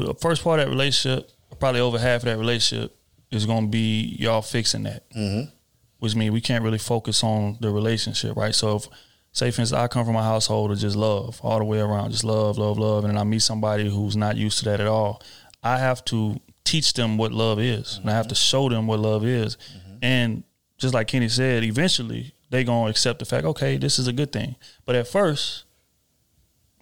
the 0.00 0.14
first 0.14 0.42
part 0.42 0.60
of 0.60 0.66
that 0.66 0.70
relationship, 0.70 1.30
probably 1.58 1.80
over 1.80 1.98
half 1.98 2.22
of 2.22 2.24
that 2.24 2.38
relationship 2.38 2.96
is 3.30 3.46
going 3.46 3.64
to 3.66 3.70
be 3.70 4.16
y'all 4.18 4.42
fixing 4.42 4.82
that, 4.84 5.08
mm-hmm. 5.10 5.50
which 5.98 6.14
means 6.14 6.32
we 6.32 6.40
can't 6.40 6.64
really 6.64 6.78
focus 6.78 7.22
on 7.22 7.56
the 7.60 7.70
relationship, 7.70 8.36
right? 8.36 8.54
So 8.54 8.76
if 8.76 8.88
say 9.32 9.50
for 9.50 9.62
instance 9.62 9.72
I 9.72 9.88
come 9.88 10.04
from 10.04 10.16
a 10.16 10.22
household 10.22 10.70
of 10.70 10.78
just 10.78 10.96
love 10.96 11.40
all 11.42 11.58
the 11.58 11.64
way 11.64 11.80
around, 11.80 12.10
just 12.10 12.24
love, 12.24 12.58
love, 12.58 12.78
love, 12.78 13.04
and 13.04 13.12
then 13.12 13.18
I 13.18 13.24
meet 13.24 13.42
somebody 13.42 13.88
who's 13.88 14.16
not 14.16 14.36
used 14.36 14.58
to 14.58 14.64
that 14.66 14.80
at 14.80 14.86
all, 14.86 15.22
I 15.62 15.78
have 15.78 16.04
to 16.06 16.38
teach 16.64 16.92
them 16.92 17.16
what 17.16 17.32
love 17.32 17.58
is, 17.58 17.98
and 17.98 18.10
I 18.10 18.14
have 18.14 18.28
to 18.28 18.34
show 18.34 18.68
them 18.68 18.86
what 18.86 19.00
love 19.00 19.24
is, 19.24 19.56
and 20.02 20.44
just 20.76 20.94
like 20.94 21.06
Kenny 21.06 21.28
said, 21.28 21.62
eventually 21.64 22.34
they're 22.50 22.64
gonna 22.64 22.90
accept 22.90 23.20
the 23.20 23.24
fact, 23.24 23.46
okay, 23.46 23.78
this 23.78 23.98
is 23.98 24.06
a 24.06 24.12
good 24.12 24.32
thing. 24.32 24.56
But 24.84 24.96
at 24.96 25.08
first, 25.08 25.64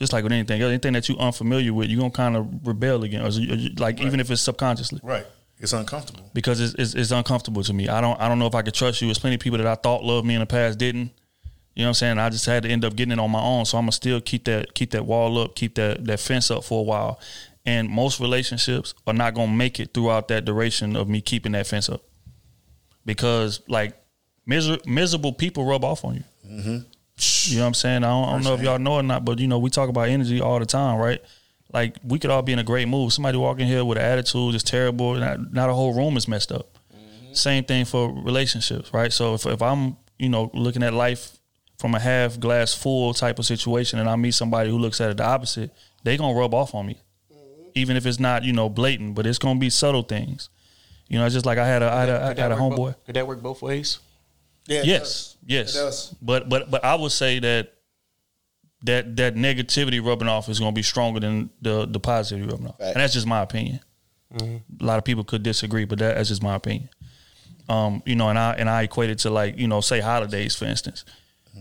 just 0.00 0.12
like 0.12 0.24
with 0.24 0.32
anything, 0.32 0.60
anything 0.62 0.94
that 0.94 1.08
you're 1.08 1.18
unfamiliar 1.18 1.72
with, 1.72 1.88
you're 1.88 2.00
gonna 2.00 2.10
kind 2.10 2.36
of 2.36 2.66
rebel 2.66 3.04
against, 3.04 3.38
or 3.38 3.42
you- 3.42 3.74
like 3.78 4.00
even 4.00 4.18
if 4.18 4.30
it's 4.30 4.42
subconsciously 4.42 4.98
Right. 5.02 5.26
It's 5.62 5.74
uncomfortable. 5.74 6.30
because 6.32 6.58
it's, 6.58 6.74
it's, 6.74 6.94
it's 6.94 7.10
uncomfortable 7.10 7.62
to 7.62 7.72
me. 7.74 7.86
I 7.88 8.00
don't 8.00 8.18
I 8.20 8.28
don't 8.28 8.38
know 8.38 8.46
if 8.46 8.54
I 8.54 8.62
could 8.62 8.72
trust 8.74 9.00
you. 9.02 9.06
There's 9.08 9.18
plenty 9.18 9.34
of 9.36 9.40
people 9.42 9.58
that 9.58 9.66
I 9.66 9.74
thought 9.74 10.02
loved 10.02 10.26
me 10.26 10.34
in 10.34 10.40
the 10.40 10.46
past 10.46 10.78
didn't. 10.78 11.12
You 11.76 11.84
know 11.84 11.84
what 11.84 11.88
I'm 11.88 11.94
saying? 11.94 12.18
I 12.18 12.30
just 12.30 12.46
had 12.46 12.62
to 12.64 12.68
end 12.70 12.84
up 12.84 12.96
getting 12.96 13.12
it 13.12 13.18
on 13.20 13.30
my 13.30 13.40
own. 13.42 13.64
So 13.66 13.76
I'm 13.78 13.82
gonna 13.84 13.92
still 13.92 14.20
keep 14.22 14.44
that 14.46 14.74
keep 14.74 14.90
that 14.92 15.04
wall 15.04 15.38
up, 15.38 15.54
keep 15.54 15.74
that 15.74 16.04
that 16.06 16.18
fence 16.18 16.50
up 16.50 16.64
for 16.64 16.80
a 16.80 16.82
while. 16.82 17.20
And 17.66 17.90
most 17.90 18.20
relationships 18.20 18.94
are 19.06 19.12
not 19.12 19.34
gonna 19.34 19.52
make 19.52 19.78
it 19.78 19.92
throughout 19.92 20.28
that 20.28 20.46
duration 20.46 20.96
of 20.96 21.08
me 21.10 21.20
keeping 21.20 21.52
that 21.52 21.66
fence 21.66 21.90
up. 21.90 22.02
Because 23.04 23.60
like 23.68 24.00
miser- 24.46 24.78
miserable 24.86 25.32
people 25.34 25.64
rub 25.64 25.84
off 25.84 26.04
on 26.06 26.14
you. 26.16 26.24
Mm-hmm. 26.50 26.78
You 27.48 27.56
know 27.56 27.62
what 27.62 27.68
I'm 27.68 27.74
saying? 27.74 28.04
I 28.04 28.08
don't, 28.08 28.28
I 28.28 28.32
don't 28.32 28.44
know 28.44 28.54
if 28.54 28.62
y'all 28.62 28.78
know 28.78 28.94
or 28.94 29.02
not, 29.02 29.24
but 29.24 29.38
you 29.38 29.46
know, 29.48 29.58
we 29.58 29.70
talk 29.70 29.88
about 29.88 30.08
energy 30.08 30.40
all 30.40 30.58
the 30.58 30.66
time, 30.66 30.98
right? 30.98 31.20
Like 31.72 31.96
we 32.04 32.18
could 32.18 32.30
all 32.30 32.42
be 32.42 32.52
in 32.52 32.58
a 32.58 32.64
great 32.64 32.88
mood. 32.88 33.12
Somebody 33.12 33.38
walk 33.38 33.60
in 33.60 33.66
here 33.66 33.84
with 33.84 33.98
an 33.98 34.04
attitude 34.04 34.54
is 34.54 34.62
terrible, 34.62 35.14
not, 35.14 35.52
not 35.52 35.70
a 35.70 35.72
whole 35.74 35.94
room 35.94 36.16
is 36.16 36.26
messed 36.26 36.50
up. 36.52 36.78
Mm-hmm. 36.94 37.34
Same 37.34 37.64
thing 37.64 37.84
for 37.84 38.12
relationships, 38.12 38.92
right? 38.92 39.12
So 39.12 39.34
if 39.34 39.46
if 39.46 39.62
I'm, 39.62 39.96
you 40.18 40.28
know, 40.28 40.50
looking 40.52 40.82
at 40.82 40.92
life 40.94 41.36
from 41.78 41.94
a 41.94 42.00
half 42.00 42.38
glass 42.40 42.74
full 42.74 43.14
type 43.14 43.38
of 43.38 43.46
situation 43.46 43.98
and 43.98 44.08
I 44.08 44.16
meet 44.16 44.32
somebody 44.34 44.68
who 44.70 44.78
looks 44.78 45.00
at 45.00 45.10
it 45.10 45.16
the 45.18 45.24
opposite, 45.24 45.70
they 46.02 46.16
gonna 46.16 46.38
rub 46.38 46.54
off 46.54 46.74
on 46.74 46.86
me. 46.86 46.98
Mm-hmm. 47.32 47.62
Even 47.74 47.96
if 47.96 48.04
it's 48.04 48.18
not, 48.20 48.42
you 48.44 48.52
know, 48.52 48.68
blatant, 48.68 49.14
but 49.14 49.26
it's 49.26 49.38
gonna 49.38 49.58
be 49.60 49.70
subtle 49.70 50.02
things. 50.02 50.48
You 51.08 51.18
know, 51.18 51.24
it's 51.26 51.34
just 51.34 51.46
like 51.46 51.58
I 51.58 51.66
had 51.66 51.82
a 51.82 51.90
I 51.92 52.00
had 52.00 52.08
a, 52.08 52.22
I 52.22 52.40
had 52.42 52.52
a 52.52 52.56
homeboy. 52.56 52.76
both- 52.76 53.04
Could 53.06 53.16
that 53.16 53.26
work 53.26 53.42
both 53.42 53.62
ways? 53.62 53.98
Yeah. 54.66 54.82
yes, 54.84 55.36
yes. 55.44 55.74
Does. 55.74 56.14
But 56.22 56.48
but 56.48 56.70
but 56.70 56.84
I 56.84 56.94
would 56.94 57.12
say 57.12 57.38
that 57.40 57.74
that 58.82 59.16
that 59.16 59.34
negativity 59.34 60.04
rubbing 60.04 60.28
off 60.28 60.48
is 60.48 60.58
going 60.58 60.72
to 60.72 60.78
be 60.78 60.82
stronger 60.82 61.20
than 61.20 61.50
the 61.60 61.86
the 61.86 62.00
positivity 62.00 62.50
rubbing 62.50 62.68
off, 62.68 62.80
and 62.80 62.96
that's 62.96 63.14
just 63.14 63.26
my 63.26 63.42
opinion. 63.42 63.80
Mm-hmm. 64.34 64.82
A 64.82 64.86
lot 64.86 64.98
of 64.98 65.04
people 65.04 65.24
could 65.24 65.42
disagree, 65.42 65.84
but 65.84 65.98
that, 65.98 66.14
that's 66.14 66.28
just 66.28 66.42
my 66.42 66.54
opinion. 66.54 66.88
Um, 67.68 68.02
you 68.06 68.16
know, 68.16 68.28
and 68.28 68.38
I 68.38 68.52
and 68.52 68.70
I 68.70 68.82
equate 68.82 69.10
it 69.10 69.18
to 69.20 69.30
like 69.30 69.58
you 69.58 69.68
know, 69.68 69.80
say 69.80 70.00
holidays 70.00 70.56
for 70.56 70.66
instance. 70.66 71.04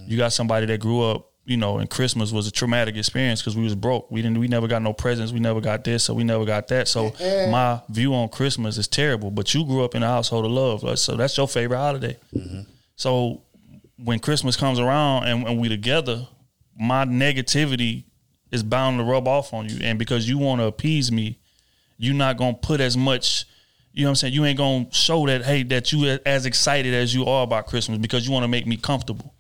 You 0.07 0.17
got 0.17 0.33
somebody 0.33 0.65
that 0.67 0.79
grew 0.79 1.01
up, 1.01 1.31
you 1.45 1.57
know, 1.57 1.79
and 1.79 1.89
Christmas 1.89 2.31
was 2.31 2.47
a 2.47 2.51
traumatic 2.51 2.95
experience 2.95 3.41
because 3.41 3.55
we 3.55 3.63
was 3.63 3.75
broke. 3.75 4.09
We 4.09 4.21
didn't, 4.21 4.39
we 4.39 4.47
never 4.47 4.67
got 4.67 4.81
no 4.81 4.93
presents. 4.93 5.31
We 5.31 5.39
never 5.39 5.61
got 5.61 5.83
this, 5.83 6.03
so 6.03 6.13
we 6.13 6.23
never 6.23 6.45
got 6.45 6.67
that. 6.69 6.87
So 6.87 7.13
my 7.51 7.81
view 7.89 8.13
on 8.13 8.29
Christmas 8.29 8.77
is 8.77 8.87
terrible. 8.87 9.29
But 9.31 9.53
you 9.53 9.65
grew 9.65 9.83
up 9.83 9.95
in 9.95 10.03
a 10.03 10.07
household 10.07 10.45
of 10.45 10.51
love, 10.51 10.99
so 10.99 11.15
that's 11.15 11.37
your 11.37 11.47
favorite 11.47 11.77
holiday. 11.77 12.17
So 12.99 13.43
when 13.95 14.19
Christmas 14.19 14.57
comes 14.57 14.77
around 14.77 15.23
and, 15.23 15.47
and 15.47 15.57
we 15.57 15.69
together, 15.69 16.27
my 16.77 17.05
negativity 17.05 18.03
is 18.51 18.61
bound 18.61 18.99
to 18.99 19.05
rub 19.05 19.25
off 19.25 19.53
on 19.53 19.69
you. 19.69 19.77
And 19.81 19.97
because 19.97 20.27
you 20.27 20.37
want 20.37 20.59
to 20.59 20.65
appease 20.65 21.09
me, 21.09 21.39
you're 21.97 22.13
not 22.13 22.35
gonna 22.35 22.57
put 22.57 22.81
as 22.81 22.97
much. 22.97 23.45
You 23.93 24.03
know 24.03 24.09
what 24.09 24.11
I'm 24.11 24.15
saying? 24.15 24.33
You 24.33 24.43
ain't 24.43 24.57
gonna 24.57 24.87
show 24.91 25.25
that 25.27 25.45
hey 25.45 25.63
that 25.63 25.93
you 25.93 26.19
as 26.25 26.45
excited 26.45 26.93
as 26.93 27.15
you 27.15 27.23
are 27.23 27.43
about 27.43 27.67
Christmas 27.67 27.99
because 27.99 28.27
you 28.27 28.33
want 28.33 28.43
to 28.43 28.49
make 28.49 28.67
me 28.67 28.75
comfortable. 28.75 29.33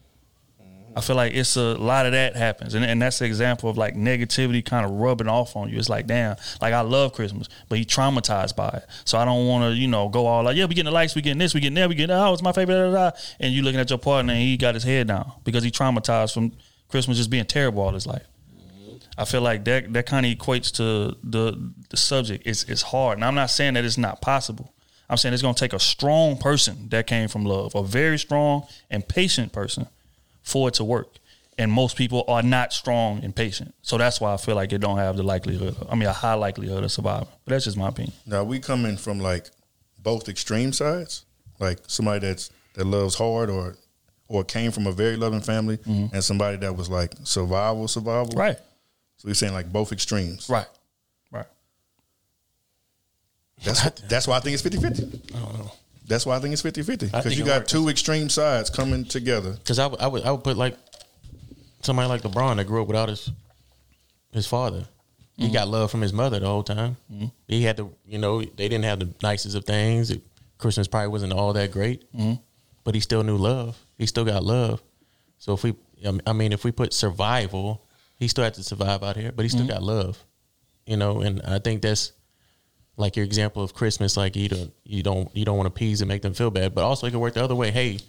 I 0.95 1.01
feel 1.01 1.15
like 1.15 1.33
it's 1.33 1.55
a 1.55 1.75
lot 1.75 2.05
of 2.05 2.13
that 2.13 2.35
happens, 2.35 2.73
and, 2.73 2.83
and 2.83 3.01
that's 3.01 3.21
an 3.21 3.27
example 3.27 3.69
of 3.69 3.77
like 3.77 3.95
negativity 3.95 4.65
kind 4.65 4.85
of 4.85 4.91
rubbing 4.91 5.27
off 5.27 5.55
on 5.55 5.69
you. 5.69 5.77
It's 5.77 5.89
like, 5.89 6.07
damn, 6.07 6.35
like 6.61 6.73
I 6.73 6.81
love 6.81 7.13
Christmas, 7.13 7.47
but 7.69 7.77
he 7.77 7.85
traumatized 7.85 8.55
by 8.55 8.69
it, 8.69 8.85
so 9.05 9.17
I 9.17 9.25
don't 9.25 9.47
want 9.47 9.71
to, 9.71 9.77
you 9.77 9.87
know, 9.87 10.09
go 10.09 10.25
all 10.25 10.43
like, 10.43 10.57
yeah, 10.57 10.65
we 10.65 10.75
getting 10.75 10.85
the 10.85 10.91
lights, 10.91 11.15
we 11.15 11.21
getting 11.21 11.37
this, 11.37 11.53
we 11.53 11.61
getting 11.61 11.75
that, 11.75 11.89
we 11.89 11.95
getting 11.95 12.15
that. 12.15 12.27
Oh, 12.27 12.33
it's 12.33 12.41
my 12.41 12.51
favorite, 12.51 13.13
and 13.39 13.53
you 13.53 13.61
looking 13.61 13.79
at 13.79 13.89
your 13.89 13.99
partner 13.99 14.33
and 14.33 14.41
he 14.41 14.57
got 14.57 14.73
his 14.73 14.83
head 14.83 15.07
down 15.07 15.31
because 15.43 15.63
he 15.63 15.71
traumatized 15.71 16.33
from 16.33 16.53
Christmas 16.89 17.17
just 17.17 17.29
being 17.29 17.45
terrible 17.45 17.83
all 17.83 17.93
his 17.93 18.07
life. 18.07 18.25
I 19.17 19.25
feel 19.25 19.41
like 19.41 19.65
that 19.65 19.91
that 19.93 20.05
kind 20.05 20.25
of 20.25 20.31
equates 20.31 20.71
to 20.77 21.17
the 21.23 21.71
the 21.89 21.97
subject. 21.97 22.47
It's 22.47 22.63
it's 22.63 22.81
hard, 22.81 23.17
and 23.17 23.25
I'm 23.25 23.35
not 23.35 23.49
saying 23.49 23.73
that 23.73 23.83
it's 23.83 23.97
not 23.97 24.21
possible. 24.21 24.73
I'm 25.09 25.17
saying 25.17 25.33
it's 25.33 25.41
gonna 25.41 25.55
take 25.55 25.73
a 25.73 25.79
strong 25.79 26.37
person 26.37 26.87
that 26.89 27.05
came 27.05 27.27
from 27.27 27.43
love, 27.43 27.75
a 27.75 27.83
very 27.83 28.17
strong 28.17 28.65
and 28.89 29.07
patient 29.07 29.51
person, 29.51 29.87
for 30.41 30.67
it 30.67 30.75
to 30.75 30.83
work. 30.83 31.07
And 31.57 31.71
most 31.71 31.97
people 31.97 32.23
are 32.29 32.41
not 32.41 32.71
strong 32.71 33.21
and 33.21 33.35
patient, 33.35 33.75
so 33.81 33.97
that's 33.97 34.21
why 34.21 34.33
I 34.33 34.37
feel 34.37 34.55
like 34.55 34.71
it 34.71 34.77
don't 34.77 34.97
have 34.97 35.17
the 35.17 35.23
likelihood. 35.23 35.75
I 35.89 35.95
mean, 35.95 36.07
a 36.07 36.13
high 36.13 36.35
likelihood 36.35 36.85
of 36.85 36.91
surviving. 36.91 37.27
But 37.43 37.51
that's 37.51 37.65
just 37.65 37.75
my 37.75 37.89
opinion. 37.89 38.13
Now 38.25 38.45
we 38.45 38.59
coming 38.59 38.95
from 38.95 39.19
like 39.19 39.49
both 40.01 40.29
extreme 40.29 40.71
sides, 40.71 41.25
like 41.59 41.79
somebody 41.85 42.25
that's 42.25 42.49
that 42.75 42.85
loves 42.85 43.15
hard 43.15 43.49
or 43.49 43.75
or 44.29 44.45
came 44.45 44.71
from 44.71 44.87
a 44.87 44.91
very 44.93 45.17
loving 45.17 45.41
family, 45.41 45.79
and 45.85 46.23
somebody 46.23 46.55
that 46.57 46.77
was 46.77 46.89
like 46.89 47.13
survival, 47.23 47.89
survival. 47.89 48.27
Mm-hmm. 48.27 48.39
Right. 48.39 48.57
So 49.17 49.27
you're 49.27 49.35
saying 49.35 49.53
like 49.53 49.69
both 49.69 49.91
extremes. 49.91 50.49
Right. 50.49 50.67
Right. 51.29 51.47
That's 53.65 53.83
that's 54.01 54.27
why 54.29 54.37
I 54.37 54.39
think 54.39 54.53
it's 54.53 54.63
50-50. 54.63 55.35
I 55.35 55.39
don't 55.39 55.59
know. 55.59 55.71
That's 56.09 56.25
why 56.25 56.35
I 56.35 56.39
think 56.39 56.51
it's 56.53 56.61
50-50. 56.63 57.11
Because 57.11 57.37
you 57.37 57.45
got 57.45 57.67
two 57.67 57.87
extreme 57.87 58.29
sides 58.29 58.69
coming 58.69 59.05
together. 59.05 59.51
Because 59.53 59.79
I 59.79 59.87
would, 59.87 60.23
I 60.23 60.31
would 60.31 60.43
put 60.43 60.57
like 60.57 60.75
somebody 61.81 62.09
like 62.09 62.21
LeBron 62.23 62.57
that 62.57 62.65
grew 62.65 62.81
up 62.81 62.87
without 62.87 63.09
his 63.09 63.31
his 64.31 64.45
father. 64.47 64.85
He 65.37 65.45
Mm-hmm. 65.45 65.53
got 65.53 65.67
love 65.69 65.89
from 65.89 66.01
his 66.01 66.11
mother 66.11 66.37
the 66.39 66.45
whole 66.47 66.63
time. 66.63 66.97
He 67.47 67.63
had 67.63 67.77
to, 67.77 67.95
you 68.05 68.17
know 68.17 68.41
they 68.41 68.67
didn't 68.67 68.83
have 68.83 68.99
the 68.99 69.09
nicest 69.23 69.55
of 69.55 69.63
things. 69.65 70.11
Christmas 70.57 70.87
probably 70.89 71.07
wasn't 71.07 71.31
all 71.31 71.53
that 71.53 71.71
great, 71.71 72.11
Mhm. 72.13 72.41
but 72.83 72.93
he 72.93 72.99
still 72.99 73.23
knew 73.23 73.37
love. 73.37 73.77
He 73.97 74.05
still 74.05 74.25
got 74.25 74.43
love. 74.43 74.81
So 75.37 75.53
if 75.53 75.63
we, 75.63 75.75
I 76.25 76.33
mean, 76.33 76.51
if 76.51 76.65
we 76.65 76.71
put 76.71 76.93
survival, 76.93 77.85
he 78.17 78.27
still 78.27 78.43
had 78.43 78.55
to 78.55 78.63
survive 78.63 79.01
out 79.03 79.15
here, 79.15 79.31
but 79.31 79.43
he 79.43 79.49
still 79.49 79.63
Mhm. 79.65 79.69
got 79.69 79.83
love. 79.83 80.25
You 80.85 80.97
know, 80.97 81.21
and 81.21 81.41
I 81.43 81.59
think 81.59 81.81
that's 81.83 82.11
like 82.99 83.15
your 83.15 83.25
example 83.25 83.63
of 83.63 83.73
Christmas. 83.73 84.15
Like 84.17 84.35
you 84.35 84.49
don't 84.49 84.71
you 84.83 85.01
don't 85.03 85.35
you 85.35 85.45
don't 85.45 85.57
want 85.57 85.65
to 85.67 85.73
appease 85.73 86.01
and 86.01 86.07
make 86.07 86.21
them 86.21 86.33
feel 86.33 86.51
bad, 86.51 86.75
but 86.75 86.83
also 86.83 87.07
it 87.07 87.11
can 87.11 87.19
work 87.19 87.33
the 87.33 87.43
other 87.43 87.55
way. 87.55 87.71
Hey, 87.71 87.99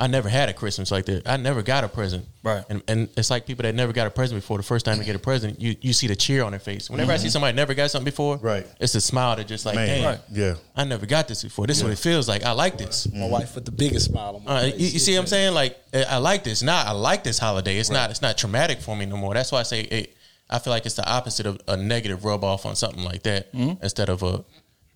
I 0.00 0.06
never 0.06 0.28
had 0.28 0.48
a 0.48 0.52
Christmas 0.52 0.92
like 0.92 1.06
that. 1.06 1.28
I 1.28 1.36
never 1.38 1.60
got 1.60 1.82
a 1.82 1.88
present. 1.88 2.24
Right. 2.44 2.64
And 2.70 2.82
and 2.86 3.08
it's 3.16 3.30
like 3.30 3.46
people 3.46 3.64
that 3.64 3.74
never 3.74 3.92
got 3.92 4.06
a 4.06 4.10
present 4.10 4.40
before. 4.40 4.56
The 4.56 4.62
first 4.62 4.84
time 4.86 4.98
you 4.98 5.04
get 5.04 5.16
a 5.16 5.18
present, 5.18 5.60
you 5.60 5.74
you 5.80 5.92
see 5.92 6.06
the 6.06 6.14
cheer 6.16 6.44
on 6.44 6.52
their 6.52 6.60
face. 6.60 6.88
Whenever 6.88 7.10
I 7.12 7.16
see 7.16 7.28
somebody 7.28 7.54
never 7.56 7.74
got 7.74 7.90
something 7.90 8.04
before, 8.04 8.36
right, 8.36 8.64
it's 8.80 8.94
a 8.94 9.00
smile 9.00 9.34
that 9.36 9.46
just 9.48 9.66
like, 9.66 9.74
Man, 9.74 9.86
damn, 9.88 10.04
right. 10.04 10.20
Yeah. 10.30 10.54
I 10.76 10.84
never 10.84 11.04
got 11.04 11.26
this 11.28 11.42
before. 11.42 11.66
This 11.66 11.78
is 11.78 11.82
what 11.84 11.92
it 11.92 11.98
feels 11.98 12.28
like. 12.28 12.44
I 12.44 12.52
like 12.52 12.78
this. 12.78 13.12
My 13.12 13.26
wife 13.26 13.54
with 13.56 13.64
the 13.64 13.72
biggest 13.72 14.06
smile 14.06 14.36
on 14.36 14.44
my 14.44 14.50
Uh, 14.50 14.60
face. 14.62 14.78
you, 14.80 14.86
you 14.86 14.98
see 15.00 15.14
what 15.14 15.20
I'm 15.22 15.26
saying? 15.26 15.52
Like 15.54 15.76
uh, 15.92 16.04
I 16.08 16.18
like 16.18 16.44
this. 16.44 16.62
Not 16.62 16.86
I 16.86 16.92
like 16.92 17.24
this 17.24 17.38
holiday. 17.38 17.76
It's 17.78 17.90
not. 17.90 18.10
It's 18.10 18.22
not 18.22 18.38
traumatic 18.38 18.80
for 18.80 18.94
me 18.96 19.04
no 19.04 19.16
more. 19.16 19.34
That's 19.34 19.50
why 19.52 19.60
I 19.60 19.64
say 19.64 19.80
it, 19.82 20.14
I 20.50 20.58
feel 20.58 20.72
like 20.72 20.86
it's 20.86 20.94
the 20.96 21.08
opposite 21.08 21.46
of 21.46 21.60
a 21.68 21.76
negative 21.76 22.24
rub 22.24 22.42
off 22.44 22.64
on 22.66 22.74
something 22.76 23.02
like 23.04 23.22
that 23.24 23.48
instead 23.82 24.08
of 24.08 24.22
a. 24.22 24.44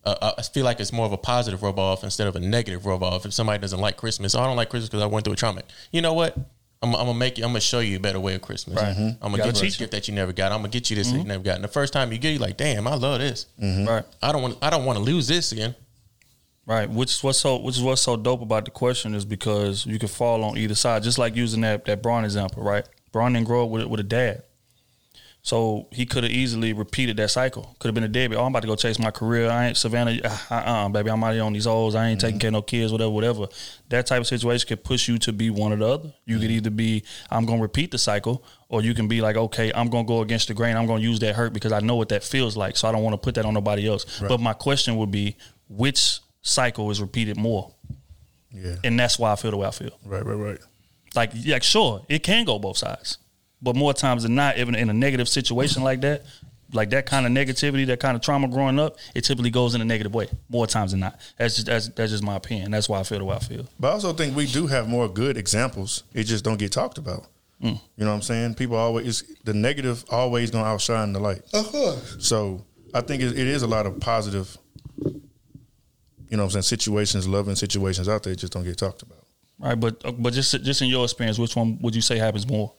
I 0.05 0.43
feel 0.43 0.65
like 0.65 0.81
it's 0.81 0.93
more 0.93 1.07
of 1.07 1.13
a 1.13 1.17
positive 1.19 1.63
rub 1.63 1.79
off 1.79 2.03
instead 2.03 2.27
of 2.27 2.35
a 2.35 2.41
negative 2.41 2.87
rub 2.87 3.03
off. 3.05 3.25
If 3.25 3.33
somebody 3.33 3.61
doesn't 3.61 3.79
like 3.81 3.97
Christmas, 3.97 4.35
oh, 4.35 4.41
I 4.41 4.47
don't 4.47 4.57
like 4.57 4.69
Christmas 4.71 4.89
because 4.89 5.03
I 5.03 5.07
went 5.07 5.25
through 5.25 5.35
a 5.35 5.37
trauma. 5.37 5.63
You 5.93 6.03
know 6.03 6.13
what? 6.15 6.37
I'm, 6.83 6.93
I'm 6.97 7.07
gonna 7.07 7.15
make 7.15 7.39
you. 7.39 7.45
I'm 7.45 7.51
gonna 7.51 7.61
show 7.61 7.79
you 7.79 7.99
a 7.99 8.01
better 8.01 8.19
way 8.19 8.35
of 8.35 8.43
Christmas. 8.43 8.77
Right. 8.77 8.97
Mhm. 8.97 9.19
I'm 9.23 9.31
gonna 9.31 9.37
gotta 9.39 9.53
get 9.53 9.63
you 9.63 9.67
a 9.69 9.71
teach 9.71 9.79
gift 9.79 9.93
that 9.93 10.09
you 10.09 10.15
never 10.15 10.33
got. 10.33 10.51
I'm 10.51 10.59
gonna 10.59 10.69
get 10.71 10.91
you 10.91 10.97
this 10.97 11.09
that 11.13 11.19
you 11.19 11.23
Mhm. 11.23 11.27
never 11.29 11.43
got. 11.45 11.55
And 11.55 11.63
the 11.63 11.69
first 11.69 11.93
time 11.93 12.11
you 12.11 12.19
get, 12.19 12.31
it, 12.31 12.33
you 12.33 12.39
like, 12.41 12.57
damn, 12.57 12.89
I 12.89 12.95
love 12.97 13.21
this. 13.21 13.47
Right. 13.61 14.03
I 14.21 14.33
don't 14.33 14.43
want. 14.43 14.59
I 14.61 14.71
don't 14.71 14.85
want 14.85 14.99
to 14.99 15.05
lose 15.05 15.29
this 15.29 15.53
again. 15.53 15.77
Right, 16.65 16.89
which 16.89 17.11
is 17.11 17.23
what's 17.25 17.39
so 17.39 17.57
which 17.57 17.77
is 17.77 17.83
what's 17.83 18.01
so 18.03 18.17
dope 18.17 18.41
about 18.41 18.65
the 18.65 18.71
question 18.71 19.15
is 19.15 19.25
because 19.25 19.85
you 19.85 19.99
can 19.99 20.09
fall 20.09 20.43
on 20.45 20.57
either 20.57 20.75
side. 20.77 21.03
Just 21.05 21.19
like 21.19 21.35
using 21.37 21.61
that 21.63 21.85
that 21.85 22.03
Bron 22.03 22.25
example, 22.25 22.63
right? 22.63 22.85
Bron 23.13 23.33
didn't 23.33 23.47
grow 23.47 23.65
up 23.65 23.71
with 23.71 23.85
with 23.87 24.01
a 24.01 24.05
dad, 24.05 24.43
So 25.45 25.89
he 25.91 26.07
could 26.07 26.23
have 26.23 26.33
easily 26.33 26.73
repeated 26.73 27.17
that 27.17 27.29
cycle. 27.29 27.75
Could 27.81 27.89
have 27.89 27.97
been 27.97 28.05
a 28.05 28.09
deadbeat. 28.09 28.39
Oh, 28.39 28.45
I'm 28.45 28.53
about 28.53 28.61
to 28.61 28.69
go 28.69 28.77
chase 28.77 29.01
my 29.01 29.11
career. 29.11 29.51
I 29.51 29.67
ain't 29.67 29.77
Savannah. 29.77 30.21
Uh, 30.23 30.55
uh, 30.55 30.89
baby, 30.89 31.11
I'm 31.11 31.23
out 31.25 31.35
here 31.35 31.43
on 31.43 31.53
these 31.53 31.67
O's. 31.67 31.97
I 31.97 32.07
ain't 32.07 32.21
taking 32.21 32.39
care 32.39 32.49
of 32.49 32.53
no 32.53 32.63
kids. 32.63 32.93
Whatever, 32.93 33.11
whatever. 33.11 33.49
That 33.89 34.07
type 34.07 34.21
of 34.21 34.29
situation 34.29 34.69
could 34.69 34.85
push 34.85 35.09
you 35.09 35.19
to 35.19 35.33
be 35.33 35.51
one 35.51 35.73
or 35.73 35.77
the 35.77 35.89
other. 35.89 36.13
You 36.27 36.39
could 36.39 36.51
either 36.53 36.71
be, 36.71 37.03
I'm 37.29 37.45
gonna 37.45 37.61
repeat 37.61 37.91
the 37.91 37.99
cycle, 37.99 38.45
or 38.69 38.83
you 38.83 38.95
can 38.95 39.09
be 39.09 39.21
like, 39.21 39.37
okay, 39.37 39.73
I'm 39.75 39.91
gonna 39.91 40.07
go 40.07 40.21
against 40.21 40.47
the 40.47 40.55
grain. 40.55 40.77
I'm 40.77 40.87
gonna 40.87 41.03
use 41.03 41.19
that 41.19 41.35
hurt 41.35 41.53
because 41.53 41.73
I 41.73 41.81
know 41.81 41.97
what 41.97 42.11
that 42.11 42.23
feels 42.23 42.57
like. 42.57 42.77
So 42.77 42.87
I 42.87 42.93
don't 42.93 43.03
want 43.03 43.15
to 43.15 43.19
put 43.19 43.35
that 43.35 43.45
on 43.45 43.53
nobody 43.53 43.89
else. 43.89 44.23
Right. 44.23 44.29
But 44.29 44.39
my 44.39 44.53
question 44.53 44.97
would 44.97 45.11
be, 45.11 45.37
which 45.69 46.21
cycle 46.43 46.89
is 46.93 47.01
repeated 47.01 47.37
more? 47.37 47.75
Yeah. 48.53 48.77
And 48.85 48.97
that's 48.97 49.19
why 49.19 49.33
I 49.33 49.37
feel 49.37 49.51
the 49.51 49.57
way 49.57 49.67
I 49.67 49.73
feel. 49.73 49.99
Right, 50.05 50.25
right, 50.25 50.35
right. 50.35 50.59
Like, 51.17 51.33
yeah, 51.35 51.59
sure, 51.59 52.07
it 52.09 52.23
can 52.23 52.45
go 52.45 52.59
both 52.59 52.79
sides, 52.79 53.19
but 53.63 53.77
more 53.77 53.95
times 53.95 54.25
than 54.25 54.35
not, 54.35 54.59
even 54.59 54.75
in 54.75 54.91
a 54.91 54.93
negative 54.93 55.29
situation 55.29 55.83
like 55.83 56.01
that, 56.03 56.25
like 56.73 56.91
that 56.91 57.07
kind 57.07 57.27
of 57.27 57.33
negativity, 57.33 57.87
that 57.87 58.01
kind 58.01 58.17
of 58.17 58.23
trauma 58.23 58.49
growing 58.49 58.79
up, 58.79 58.97
it 59.15 59.23
typically 59.23 59.51
goes 59.51 59.75
in 59.75 59.81
a 59.81 59.85
negative 59.85 60.13
way 60.15 60.29
more 60.49 60.67
times 60.67 60.91
than 60.91 61.01
not. 61.01 61.21
That's 61.37 61.55
just 61.55 61.67
that's, 61.67 61.89
that's 61.89 62.11
just 62.11 62.23
my 62.23 62.37
opinion. 62.37 62.71
That's 62.71 62.89
why 62.89 62.99
I 62.99 63.03
feel 63.03 63.19
the 63.19 63.25
way 63.25 63.37
I 63.37 63.41
feel. 63.41 63.67
But 63.79 63.89
I 63.89 63.93
also 63.93 64.13
think 64.13 64.35
we 64.37 64.47
do 64.47 64.67
have 64.67 64.89
more 64.89 65.09
good 65.09 65.37
examples. 65.37 66.03
It 66.13 66.25
just 66.25 66.45
don't 66.45 66.59
get 66.59 66.73
talked 66.73 66.99
about. 66.99 67.27
Mm. 67.63 67.81
You 67.97 68.05
know 68.05 68.11
what 68.11 68.17
I'm 68.17 68.23
saying? 68.23 68.55
People 68.55 68.77
always 68.77 69.23
the 69.45 69.55
negative 69.55 70.05
always 70.11 70.51
gonna 70.51 70.65
outshine 70.65 71.13
the 71.13 71.21
light. 71.21 71.43
Uh-huh. 71.53 71.97
So 72.19 72.65
I 72.93 73.03
think 73.03 73.23
it, 73.23 73.39
it 73.39 73.47
is 73.47 73.63
a 73.63 73.69
lot 73.69 73.87
of 73.87 74.01
positive. 74.01 74.57
You 75.05 76.39
know 76.39 76.45
what 76.45 76.45
I'm 76.45 76.51
saying? 76.51 76.63
Situations, 76.63 77.29
loving 77.29 77.55
situations 77.55 78.09
out 78.09 78.23
there 78.23 78.35
just 78.35 78.53
don't 78.53 78.65
get 78.65 78.79
talked 78.79 79.03
about. 79.03 79.27
Right, 79.59 79.79
but 79.79 80.05
uh, 80.05 80.11
but 80.11 80.33
just 80.33 80.61
just 80.65 80.83
in 80.83 80.89
your 80.89 81.05
experience, 81.05 81.39
which 81.39 81.55
one 81.55 81.79
would 81.83 81.95
you 81.95 82.01
say 82.01 82.19
happens 82.19 82.49
more? 82.49 82.73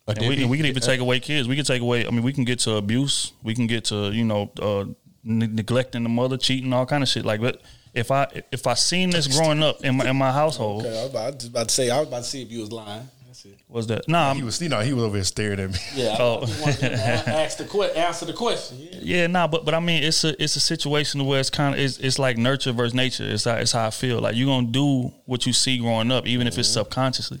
And 0.17 0.27
we, 0.27 0.41
and 0.41 0.49
we 0.49 0.57
can 0.57 0.65
even 0.65 0.81
take 0.81 0.99
away 0.99 1.19
kids. 1.19 1.47
We 1.47 1.55
can 1.55 1.65
take 1.65 1.81
away. 1.81 2.05
I 2.05 2.09
mean, 2.09 2.23
we 2.23 2.33
can 2.33 2.43
get 2.43 2.59
to 2.59 2.75
abuse. 2.75 3.33
We 3.43 3.55
can 3.55 3.67
get 3.67 3.85
to 3.85 4.11
you 4.11 4.23
know 4.23 4.51
uh, 4.59 4.85
ne- 5.23 5.47
neglecting 5.47 6.03
the 6.03 6.09
mother, 6.09 6.37
cheating, 6.37 6.73
all 6.73 6.85
kind 6.85 7.03
of 7.03 7.09
shit. 7.09 7.25
Like, 7.25 7.41
but 7.41 7.61
if 7.93 8.11
I 8.11 8.27
if 8.51 8.67
I 8.67 8.73
seen 8.75 9.09
this 9.09 9.27
growing 9.27 9.63
up 9.63 9.83
in 9.83 9.97
my 9.97 10.09
in 10.09 10.15
my 10.15 10.31
household, 10.31 10.85
Okay, 10.85 10.97
I 10.97 11.03
was, 11.03 11.09
about, 11.11 11.33
just 11.39 11.47
about 11.49 11.67
to 11.69 11.73
say. 11.73 11.89
I 11.89 11.99
was 11.99 12.07
about 12.07 12.23
to 12.23 12.29
see 12.29 12.41
if 12.41 12.51
you 12.51 12.59
was 12.61 12.71
lying. 12.71 13.07
That's 13.25 13.45
it. 13.45 13.59
was 13.69 13.87
that 13.87 14.09
nah? 14.09 14.33
He 14.33 14.43
was, 14.43 14.61
you 14.61 14.67
know, 14.67 14.81
he 14.81 14.91
was 14.91 15.03
over 15.05 15.15
here 15.15 15.23
staring 15.23 15.59
at 15.59 15.69
me. 15.69 15.77
Yeah. 15.95 16.17
Oh. 16.19 16.41
I 16.41 16.45
just 16.45 16.61
wanted 16.61 16.79
to 16.79 16.93
ask 17.29 17.57
the 17.57 17.63
que- 17.63 17.95
answer 17.95 18.25
the 18.25 18.33
question. 18.33 18.77
Yeah. 18.79 18.99
Yeah, 19.01 19.27
nah, 19.27 19.47
but 19.47 19.63
but 19.63 19.73
I 19.73 19.79
mean, 19.79 20.03
it's 20.03 20.25
a 20.25 20.41
it's 20.41 20.57
a 20.57 20.59
situation 20.59 21.25
where 21.25 21.39
it's 21.39 21.49
kind 21.49 21.73
of 21.75 21.79
it's, 21.79 21.97
it's 21.97 22.19
like 22.19 22.37
nurture 22.37 22.73
versus 22.73 22.93
nature. 22.93 23.23
It's 23.23 23.45
how, 23.45 23.55
it's 23.55 23.71
how 23.71 23.87
I 23.87 23.91
feel. 23.91 24.19
Like 24.19 24.35
you're 24.35 24.47
gonna 24.47 24.67
do 24.67 25.13
what 25.25 25.45
you 25.45 25.53
see 25.53 25.77
growing 25.77 26.11
up, 26.11 26.27
even 26.27 26.45
if 26.45 26.57
it's 26.57 26.67
subconsciously. 26.69 27.39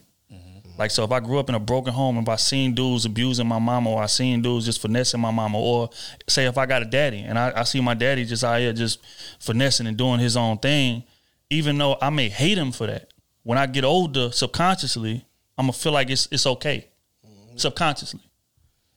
Like 0.81 0.89
so, 0.89 1.03
if 1.03 1.11
I 1.11 1.19
grew 1.19 1.37
up 1.37 1.47
in 1.47 1.53
a 1.53 1.59
broken 1.59 1.93
home, 1.93 2.17
if 2.17 2.27
I 2.27 2.37
seen 2.37 2.73
dudes 2.73 3.05
abusing 3.05 3.47
my 3.47 3.59
mama, 3.59 3.91
or 3.91 4.01
I 4.01 4.07
seen 4.07 4.41
dudes 4.41 4.65
just 4.65 4.81
finessing 4.81 5.19
my 5.19 5.29
mama, 5.29 5.59
or 5.59 5.91
say 6.27 6.47
if 6.47 6.57
I 6.57 6.65
got 6.65 6.81
a 6.81 6.85
daddy 6.85 7.19
and 7.19 7.37
I, 7.37 7.53
I 7.55 7.63
see 7.65 7.79
my 7.81 7.93
daddy 7.93 8.25
just 8.25 8.43
out 8.43 8.59
here 8.59 8.73
just 8.73 8.99
finessing 9.39 9.85
and 9.85 9.95
doing 9.95 10.19
his 10.19 10.35
own 10.35 10.57
thing, 10.57 11.03
even 11.51 11.77
though 11.77 11.99
I 12.01 12.09
may 12.09 12.29
hate 12.29 12.57
him 12.57 12.71
for 12.71 12.87
that, 12.87 13.13
when 13.43 13.59
I 13.59 13.67
get 13.67 13.83
older, 13.83 14.31
subconsciously, 14.31 15.23
I'm 15.55 15.65
gonna 15.65 15.73
feel 15.73 15.91
like 15.91 16.09
it's 16.09 16.27
it's 16.31 16.47
okay, 16.47 16.87
mm-hmm. 17.23 17.57
subconsciously. 17.57 18.27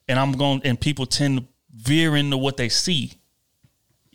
And 0.09 0.19
I'm 0.19 0.33
going 0.33 0.63
and 0.65 0.81
people 0.81 1.05
tend 1.05 1.41
to 1.41 1.45
veer 1.75 2.17
into 2.17 2.39
what 2.39 2.57
they 2.57 2.71
see. 2.71 3.13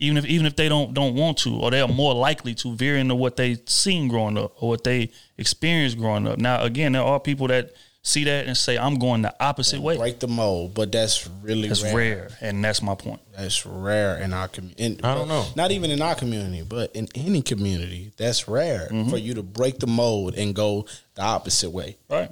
Even 0.00 0.16
if 0.16 0.24
even 0.26 0.46
if 0.46 0.56
they 0.56 0.68
don't 0.68 0.94
don't 0.94 1.14
want 1.14 1.38
to, 1.38 1.54
or 1.56 1.70
they 1.70 1.80
are 1.80 1.86
more 1.88 2.14
likely 2.14 2.54
to 2.56 2.74
veer 2.74 2.96
into 2.96 3.14
what 3.14 3.36
they 3.36 3.58
seen 3.66 4.08
growing 4.08 4.36
up 4.38 4.52
or 4.62 4.70
what 4.70 4.82
they 4.82 5.10
experienced 5.38 5.98
growing 5.98 6.26
up. 6.26 6.38
Now 6.38 6.62
again, 6.62 6.92
there 6.92 7.02
are 7.02 7.20
people 7.20 7.46
that 7.48 7.72
see 8.02 8.24
that 8.24 8.46
and 8.46 8.56
say, 8.56 8.78
I'm 8.78 8.98
going 8.98 9.20
the 9.20 9.34
opposite 9.44 9.78
way. 9.82 9.98
Break 9.98 10.20
the 10.20 10.26
mold, 10.26 10.72
but 10.72 10.90
that's 10.90 11.28
really 11.42 11.68
That's 11.68 11.82
rare. 11.82 11.92
rare. 11.92 12.28
And 12.40 12.64
that's 12.64 12.80
my 12.80 12.94
point. 12.94 13.20
That's 13.36 13.66
rare 13.66 14.16
in 14.16 14.32
our 14.32 14.48
community. 14.48 15.04
I 15.04 15.14
don't 15.14 15.28
know. 15.28 15.44
Not 15.54 15.70
even 15.70 15.90
in 15.90 16.00
our 16.00 16.14
community, 16.14 16.62
but 16.66 16.96
in 16.96 17.08
any 17.14 17.42
community, 17.42 18.12
that's 18.16 18.48
rare 18.48 18.88
Mm-hmm. 18.90 19.10
for 19.10 19.18
you 19.18 19.34
to 19.34 19.42
break 19.42 19.80
the 19.80 19.86
mold 19.86 20.34
and 20.34 20.54
go 20.54 20.86
the 21.14 21.20
opposite 21.22 21.68
way. 21.70 21.98
Right. 22.08 22.30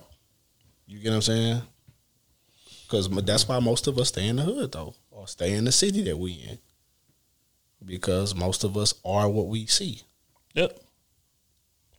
You 0.86 1.00
get 1.00 1.10
what 1.10 1.16
I'm 1.16 1.22
saying? 1.22 1.62
Because 2.86 3.10
that's 3.26 3.46
why 3.46 3.58
most 3.58 3.86
of 3.86 3.98
us 3.98 4.08
stay 4.08 4.26
in 4.26 4.36
the 4.36 4.42
hood, 4.44 4.72
though, 4.72 4.94
or 5.10 5.28
stay 5.28 5.52
in 5.52 5.64
the 5.66 5.72
city 5.72 6.02
that 6.04 6.16
we 6.18 6.32
in. 6.32 6.58
Because 7.84 8.34
most 8.34 8.64
of 8.64 8.76
us 8.76 8.94
are 9.04 9.28
what 9.28 9.46
we 9.46 9.66
see. 9.66 10.02
Yep. 10.54 10.78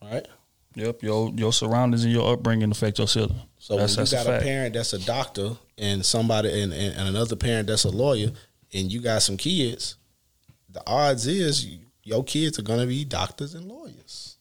Right. 0.01 0.27
Yep. 0.75 1.03
Your 1.03 1.31
your 1.35 1.53
surroundings 1.53 2.03
and 2.03 2.13
your 2.13 2.33
upbringing 2.33 2.71
affect 2.71 2.97
your 2.97 3.07
children. 3.07 3.39
So 3.57 3.77
that's, 3.77 3.95
when 3.95 4.01
that's 4.01 4.11
you 4.11 4.17
a 4.17 4.23
got 4.23 4.29
a, 4.29 4.31
fact. 4.33 4.45
parent 4.45 4.73
that's 4.73 4.93
a 4.93 4.99
doctor 4.99 5.57
and 5.77 6.05
somebody 6.05 6.61
and, 6.61 6.73
and, 6.73 6.95
and 6.95 7.09
another 7.09 7.35
parent 7.35 7.67
that's 7.67 7.85
a 7.85 7.89
lawyer, 7.89 8.31
and 8.73 8.91
you 8.91 9.01
got 9.01 9.21
some 9.21 9.37
kids, 9.37 9.95
the 10.69 10.81
odds 10.85 11.27
is 11.27 11.65
you, 11.65 11.79
your 12.03 12.23
kids 12.23 12.59
are 12.59 12.63
gonna 12.63 12.85
be 12.85 13.03
doctors 13.05 13.53
and 13.53 13.65
lawyers. 13.65 14.37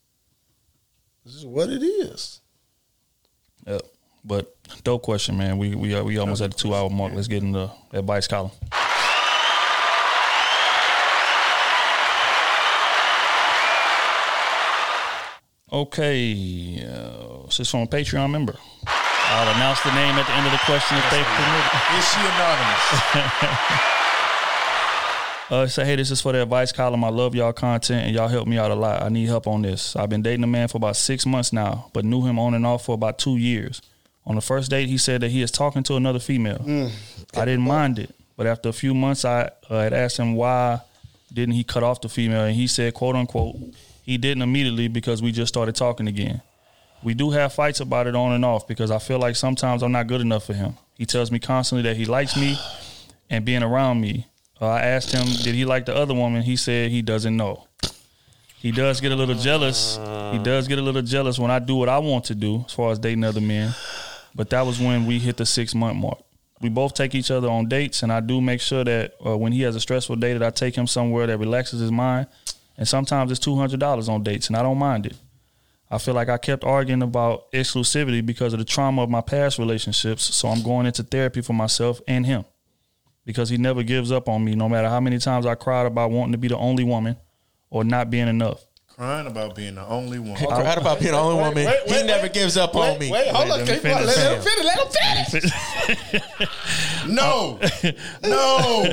This 1.25 1.35
is 1.35 1.47
what 1.47 1.71
it 1.71 1.83
is. 1.83 2.41
Yep. 3.67 3.83
But 4.25 4.57
dope 4.85 5.03
question, 5.03 5.39
man. 5.39 5.59
We 5.59 5.75
we 5.75 5.95
are, 5.95 6.05
we 6.05 6.19
almost 6.19 6.43
at 6.43 6.53
the 6.53 6.57
two 6.59 6.75
hour 6.75 6.91
mark. 6.91 7.15
Let's 7.15 7.29
get 7.29 7.43
in 7.43 7.53
the 7.53 7.71
advice 7.93 8.27
column. 8.27 8.53
Okay, 15.71 16.83
uh, 16.83 17.45
this 17.45 17.61
is 17.61 17.71
from 17.71 17.81
a 17.81 17.87
Patreon 17.87 18.31
member. 18.31 18.55
I'll 18.87 19.55
announce 19.55 19.83
the 19.83 19.93
name 19.93 20.15
at 20.15 20.27
the 20.27 20.33
end 20.33 20.47
of 20.47 20.53
the 20.53 20.59
question 20.65 20.97
if 20.97 21.11
they 21.11 21.23
permit. 21.23 21.65
Is 21.99 22.09
she 22.09 22.21
anonymous? 22.21 23.85
Uh, 25.51 25.67
say, 25.67 25.83
hey, 25.83 25.97
this 25.97 26.11
is 26.11 26.21
for 26.21 26.33
the 26.33 26.43
advice 26.43 26.73
column. 26.73 27.03
I 27.03 27.09
love 27.09 27.35
y'all 27.35 27.55
content 27.55 28.05
and 28.07 28.15
y'all 28.15 28.29
help 28.29 28.47
me 28.47 28.59
out 28.59 28.71
a 28.71 28.75
lot. 28.75 29.03
I 29.03 29.09
need 29.09 29.29
help 29.29 29.47
on 29.47 29.63
this. 29.63 29.97
I've 29.97 30.11
been 30.11 30.21
dating 30.21 30.45
a 30.45 30.47
man 30.47 30.69
for 30.69 30.77
about 30.77 30.95
six 30.97 31.25
months 31.25 31.55
now, 31.55 31.89
but 31.95 32.05
knew 32.05 32.21
him 32.23 32.39
on 32.39 32.53
and 32.53 32.67
off 32.67 32.85
for 32.85 32.95
about 32.95 33.19
two 33.19 33.39
years. 33.39 33.81
On 34.27 34.35
the 34.35 34.43
first 34.43 34.71
date, 34.71 34.91
he 34.91 34.99
said 34.99 35.23
that 35.23 35.31
he 35.31 35.41
is 35.41 35.51
talking 35.51 35.83
to 35.85 35.97
another 35.97 36.19
female. 36.19 36.61
I 37.35 37.47
didn't 37.47 37.63
mind 37.63 37.99
it, 37.99 38.15
but 38.37 38.47
after 38.47 38.69
a 38.69 38.75
few 38.75 38.93
months, 38.93 39.25
I 39.25 39.51
uh, 39.71 39.81
had 39.81 39.95
asked 39.95 40.19
him 40.19 40.35
why 40.35 40.81
didn't 41.33 41.55
he 41.55 41.65
cut 41.65 41.83
off 41.83 42.03
the 42.03 42.11
female, 42.11 42.45
and 42.45 42.55
he 42.55 42.67
said, 42.67 42.93
quote 42.93 43.17
unquote, 43.17 43.57
he 44.09 44.17
didn't 44.17 44.41
immediately 44.41 44.89
because 44.89 45.21
we 45.21 45.31
just 45.31 45.53
started 45.53 45.77
talking 45.77 46.09
again. 46.09 46.41
We 47.03 47.13
do 47.13 47.29
have 47.29 47.53
fights 47.53 47.81
about 47.81 48.07
it 48.07 48.17
on 48.17 48.33
and 48.33 48.43
off 48.43 48.67
because 48.67 48.91
I 48.91 48.99
feel 48.99 49.19
like 49.19 49.37
sometimes 49.37 49.83
I'm 49.83 49.93
not 49.93 50.07
good 50.07 50.23
enough 50.23 50.47
for 50.47 50.55
him. 50.55 50.79
He 50.97 51.05
tells 51.05 51.31
me 51.31 51.39
constantly 51.39 51.83
that 51.83 51.99
he 51.99 52.07
likes 52.07 52.35
me 52.35 52.57
and 53.29 53.45
being 53.45 53.63
around 53.63 54.01
me. 54.01 54.27
Uh, 54.63 54.69
I 54.69 54.81
asked 54.81 55.13
him, 55.13 55.27
did 55.45 55.55
he 55.55 55.67
like 55.67 55.85
the 55.85 55.95
other 55.95 56.15
woman? 56.15 56.41
He 56.41 56.57
said 56.57 56.91
he 56.91 57.03
doesn't 57.03 57.37
know. 57.37 57.67
He 58.57 58.73
does 58.73 59.03
get 59.03 59.13
a 59.13 59.15
little 59.15 59.35
jealous. 59.35 59.99
He 60.33 60.39
does 60.39 60.69
get 60.69 60.79
a 60.79 60.83
little 60.83 61.03
jealous 61.03 61.39
when 61.39 61.51
I 61.51 61.59
do 61.59 61.75
what 61.75 61.91
I 61.91 61.99
want 61.99 62.25
to 62.25 62.35
do 62.35 62.65
as 62.67 62.73
far 62.73 62.91
as 62.91 62.99
dating 62.99 63.25
other 63.25 63.43
men. 63.43 63.75
But 64.35 64.49
that 64.51 64.65
was 64.65 64.81
when 64.81 65.05
we 65.05 65.19
hit 65.19 65.37
the 65.37 65.45
six 65.45 65.75
month 65.75 65.99
mark. 65.99 66.19
We 66.63 66.71
both 66.71 66.95
take 66.95 67.15
each 67.15 67.31
other 67.31 67.51
on 67.51 67.69
dates, 67.69 68.03
and 68.03 68.11
I 68.11 68.21
do 68.21 68.41
make 68.41 68.63
sure 68.63 68.85
that 68.85 69.17
uh, 69.25 69.37
when 69.37 69.53
he 69.53 69.61
has 69.63 69.77
a 69.77 69.81
stressful 69.81 70.17
day, 70.17 70.33
that 70.33 70.43
I 70.43 70.49
take 70.49 70.77
him 70.77 70.87
somewhere 70.87 71.27
that 71.27 71.37
relaxes 71.37 71.81
his 71.81 71.93
mind. 71.93 72.27
And 72.79 72.89
sometimes 72.89 73.31
it's 73.31 73.41
two 73.41 73.57
hundred 73.57 73.81
dollars 73.81 74.09
on 74.09 74.23
dates, 74.23 74.47
and 74.47 74.57
I 74.57 74.63
don't 74.63 74.79
mind 74.79 75.05
it. 75.05 75.17
I 75.91 75.99
feel 75.99 76.15
like 76.15 76.29
I 76.29 76.39
kept 76.39 76.65
arguing 76.65 77.03
about 77.03 77.51
exclusivity 77.53 78.25
because 78.25 78.53
of 78.53 78.61
the 78.61 78.65
trauma 78.65 79.03
of 79.03 79.11
my 79.11 79.21
past 79.21 79.59
relationships. 79.59 80.35
So 80.35 80.49
I'm 80.49 80.63
going 80.63 80.87
into 80.87 81.03
therapy 81.03 81.41
for 81.41 81.55
myself 81.55 82.01
and 82.07 82.25
him 82.25 82.45
because 83.25 83.49
he 83.49 83.57
never 83.59 83.83
gives 83.83 84.13
up 84.13 84.29
on 84.29 84.45
me, 84.45 84.55
no 84.55 84.69
matter 84.69 84.89
how 84.89 85.01
many 85.01 85.19
times 85.19 85.45
I 85.45 85.55
cried 85.55 85.87
about 85.87 86.11
wanting 86.11 86.33
to 86.33 86.39
be 86.39 86.49
the 86.49 86.57
only 86.57 86.85
woman 86.85 87.17
or 87.69 87.85
not 87.85 88.11
being 88.11 88.29
enough. 88.29 88.65
Crying 88.99 89.29
about 89.29 89.55
being 89.55 89.77
the 89.77 89.87
only 89.87 90.19
one. 90.19 90.35
He 90.37 90.45
cried 90.45 90.77
about 90.77 90.99
being 90.99 91.13
the 91.13 91.19
only 91.19 91.37
woman. 91.37 91.73
he 91.87 92.03
never 92.03 92.29
gives 92.29 92.57
up 92.57 92.75
on 92.75 92.99
me. 92.99 93.13
Wait, 93.13 93.29
hold 93.29 93.49
Wait, 93.49 93.61
on. 93.61 93.67
let 93.67 93.85
Let, 93.85 94.07
let 94.07 94.35
him 94.35 94.43
finish. 94.43 94.65
Let 94.65 95.33
him 95.33 95.41
finish. 95.41 97.07
No, 97.07 97.61
no. 98.25 98.85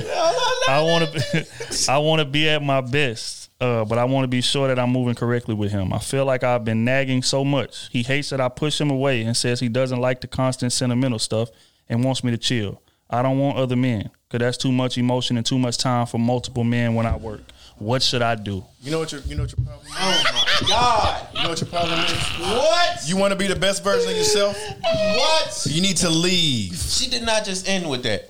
I 0.69 0.81
want 0.81 1.11
to, 1.11 1.47
I 1.89 1.97
want 1.97 2.19
to 2.19 2.25
be 2.25 2.47
at 2.47 2.61
my 2.61 2.81
best, 2.81 3.49
uh, 3.59 3.83
but 3.83 3.97
I 3.97 4.03
want 4.03 4.25
to 4.25 4.27
be 4.27 4.41
sure 4.41 4.67
that 4.67 4.77
I'm 4.77 4.91
moving 4.91 5.15
correctly 5.15 5.55
with 5.55 5.71
him. 5.71 5.91
I 5.91 5.97
feel 5.97 6.23
like 6.25 6.43
I've 6.43 6.63
been 6.63 6.85
nagging 6.85 7.23
so 7.23 7.43
much. 7.43 7.89
He 7.91 8.03
hates 8.03 8.29
that 8.29 8.39
I 8.39 8.47
push 8.47 8.79
him 8.79 8.91
away 8.91 9.23
and 9.23 9.35
says 9.35 9.59
he 9.59 9.69
doesn't 9.69 9.99
like 9.99 10.21
the 10.21 10.27
constant 10.27 10.71
sentimental 10.71 11.17
stuff 11.17 11.49
and 11.89 12.03
wants 12.03 12.23
me 12.23 12.29
to 12.29 12.37
chill. 12.37 12.79
I 13.09 13.23
don't 13.23 13.39
want 13.39 13.57
other 13.57 13.75
men 13.75 14.11
because 14.27 14.45
that's 14.45 14.57
too 14.57 14.71
much 14.71 14.99
emotion 14.99 15.35
and 15.37 15.45
too 15.45 15.57
much 15.57 15.79
time 15.79 16.05
for 16.05 16.19
multiple 16.19 16.63
men 16.63 16.93
when 16.93 17.07
I 17.07 17.15
work. 17.17 17.41
What 17.77 18.01
should 18.01 18.21
I 18.21 18.35
do? 18.35 18.63
You 18.81 18.91
know 18.91 18.99
what 18.99 19.11
your 19.11 19.19
you 19.21 19.35
know 19.35 19.43
what 19.43 19.53
your 19.57 19.65
problem 19.65 19.85
is? 19.85 19.93
Oh 19.97 20.23
my 20.33 20.67
God. 20.67 21.27
You 21.33 21.43
know 21.43 21.49
what 21.49 21.59
your 21.61 21.69
problem 21.69 21.99
is? 21.99 22.11
What? 22.39 23.07
You 23.09 23.17
want 23.17 23.31
to 23.33 23.35
be 23.37 23.47
the 23.47 23.55
best 23.55 23.83
version 23.83 24.09
of 24.09 24.15
yourself? 24.15 24.57
What? 24.81 25.67
You 25.69 25.81
need 25.81 25.97
to 25.97 26.09
leave. 26.09 26.75
She 26.75 27.09
did 27.09 27.23
not 27.23 27.43
just 27.43 27.67
end 27.67 27.89
with 27.89 28.03
that. 28.03 28.29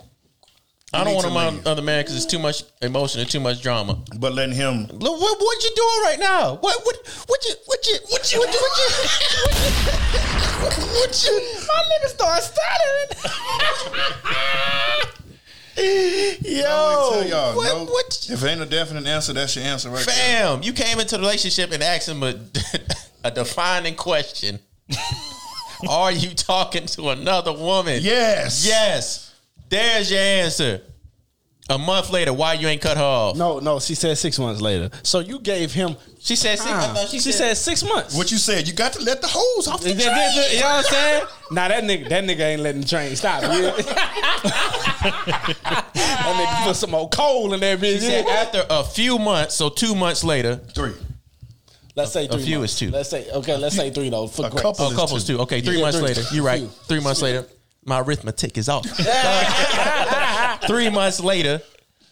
I 0.94 1.04
don't 1.04 1.14
want 1.14 1.26
to 1.26 1.32
him 1.32 1.38
on 1.38 1.56
leave. 1.58 1.68
other 1.68 1.82
man 1.82 2.02
because 2.04 2.16
it's 2.16 2.26
too 2.26 2.40
much 2.40 2.64
emotion 2.82 3.20
and 3.22 3.30
too 3.30 3.40
much 3.40 3.62
drama. 3.62 4.00
But 4.18 4.34
letting 4.34 4.56
him. 4.56 4.88
Look, 4.88 5.22
what 5.22 5.40
what 5.40 5.64
you 5.64 5.72
doing 5.76 6.02
right 6.06 6.18
now? 6.20 6.56
What 6.56 6.84
what 6.84 6.98
what 7.28 7.46
you 7.46 7.54
what 7.66 7.86
you 7.86 7.96
what 8.10 8.32
you 8.32 8.40
what 8.40 8.54
you 8.54 8.60
what 8.62 8.78
you 8.80 8.90
what 10.62 10.78
you, 10.78 10.86
what 10.86 11.24
you 11.24 11.34
My 11.68 11.84
nigga 11.92 12.08
start 12.10 12.44
stuttering. 12.44 13.10
Yo, 16.42 16.66
I 16.66 16.72
always 16.72 17.30
tell 17.30 17.30
y'all, 17.30 17.56
what- 17.56 17.68
no, 17.68 17.86
what- 17.86 18.28
if 18.30 18.44
it 18.44 18.48
ain't 18.48 18.62
a 18.62 18.66
definite 18.66 19.06
answer, 19.08 19.34
that's 19.34 19.56
your 19.56 19.66
answer 19.66 19.90
right 19.90 20.06
there. 20.06 20.16
Fam, 20.16 20.64
you 20.64 20.74
came 20.74 21.00
into 21.00 21.16
the 21.18 21.22
relationship 21.22 21.72
and 21.72 21.84
asked 21.84 22.08
him 22.10 22.24
a, 22.24 22.36
a 23.24 23.32
defining 23.32 23.96
question. 23.96 24.60
Are 25.90 26.12
you 26.12 26.30
talking 26.34 26.86
to 26.88 27.10
another 27.10 27.52
woman? 27.54 28.00
Yes. 28.02 28.66
Yes. 28.66 29.34
There's 29.70 30.10
your 30.10 30.20
answer. 30.22 30.82
A 31.68 31.80
month 31.80 32.12
later, 32.12 32.32
why 32.32 32.54
you 32.54 32.68
ain't 32.68 32.80
cut 32.82 32.96
her 32.96 33.04
off? 33.04 33.36
No, 33.36 33.58
no, 33.58 33.80
she 33.80 33.96
said 33.96 34.16
six 34.20 34.38
months 34.38 34.62
later. 34.62 34.92
So 35.02 35.20
you 35.20 35.40
gave 35.40 35.74
him. 35.74 35.96
She 36.20 36.36
said 36.36 36.60
six. 36.60 36.70
I 36.72 36.94
thought 36.94 37.08
She, 37.10 37.20
she 37.20 37.32
said, 37.32 37.56
said- 37.56 37.58
six 37.58 37.84
months. 37.84 38.16
What 38.16 38.30
you 38.32 38.38
said? 38.38 38.68
You 38.68 38.74
got 38.74 38.94
to 38.94 39.02
let 39.04 39.20
the 39.22 39.28
hose 39.28 39.68
off 39.68 39.82
the 39.82 39.90
You 39.90 39.96
know 39.96 40.04
train. 40.04 40.16
what 40.62 40.66
I'm 40.66 40.84
saying? 40.84 41.24
Nah, 41.52 41.68
that 41.70 41.84
nigga, 41.84 42.08
that 42.10 42.24
nigga 42.24 42.40
ain't 42.42 42.62
letting 42.62 42.82
the 42.82 42.88
train 42.88 43.16
stop. 43.16 43.42
Yeah. 43.42 43.72
that 45.06 46.36
nigga 46.38 46.64
put 46.68 46.76
some 46.76 46.92
more 46.92 47.10
coal 47.10 47.54
in 47.54 47.60
that 47.60 47.80
bitch. 47.80 47.94
She 47.96 48.00
said 48.02 48.28
after 48.28 48.64
a 48.70 48.84
few 48.84 49.18
months, 49.18 49.56
so 49.56 49.70
two 49.70 49.96
months 49.96 50.24
later, 50.24 50.58
Three. 50.58 50.94
Let's 51.96 52.12
say 52.12 52.26
a 52.26 52.30
three. 52.30 52.44
few 52.44 52.60
months. 52.60 52.74
is 52.74 52.80
two. 52.80 52.92
Let's 52.92 53.10
say 53.10 53.30
okay. 53.32 53.58
Let's 53.58 53.76
say 53.76 53.90
three 53.90 54.10
though. 54.10 54.28
For 54.28 54.46
A 54.46 54.50
grace. 54.50 54.62
couple. 54.62 54.86
Oh, 54.86 54.90
is 54.92 54.96
couples 54.96 55.24
two. 55.26 55.40
Okay, 55.40 55.62
three 55.62 55.78
Yeah, 55.78 55.82
months 55.84 55.98
three. 55.98 56.08
later. 56.10 56.24
You're 56.34 56.44
right. 56.44 56.60
Few. 56.60 56.68
Three 56.68 57.00
months 57.00 57.22
later, 57.22 57.46
my 57.86 58.00
arithmetic 58.02 58.58
is 58.58 58.68
off. 58.68 58.86
three 60.68 60.90
months 60.90 61.20
later, 61.20 61.62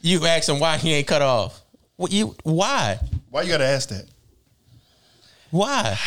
you 0.01 0.25
ask 0.25 0.47
him 0.47 0.59
why 0.59 0.77
he 0.77 0.93
ain't 0.93 1.07
cut 1.07 1.21
off. 1.21 1.61
What 1.95 2.11
you? 2.11 2.35
Why? 2.43 2.99
Why 3.29 3.41
you 3.41 3.49
got 3.49 3.57
to 3.57 3.65
ask 3.65 3.89
that? 3.89 4.05
Why? 5.51 5.97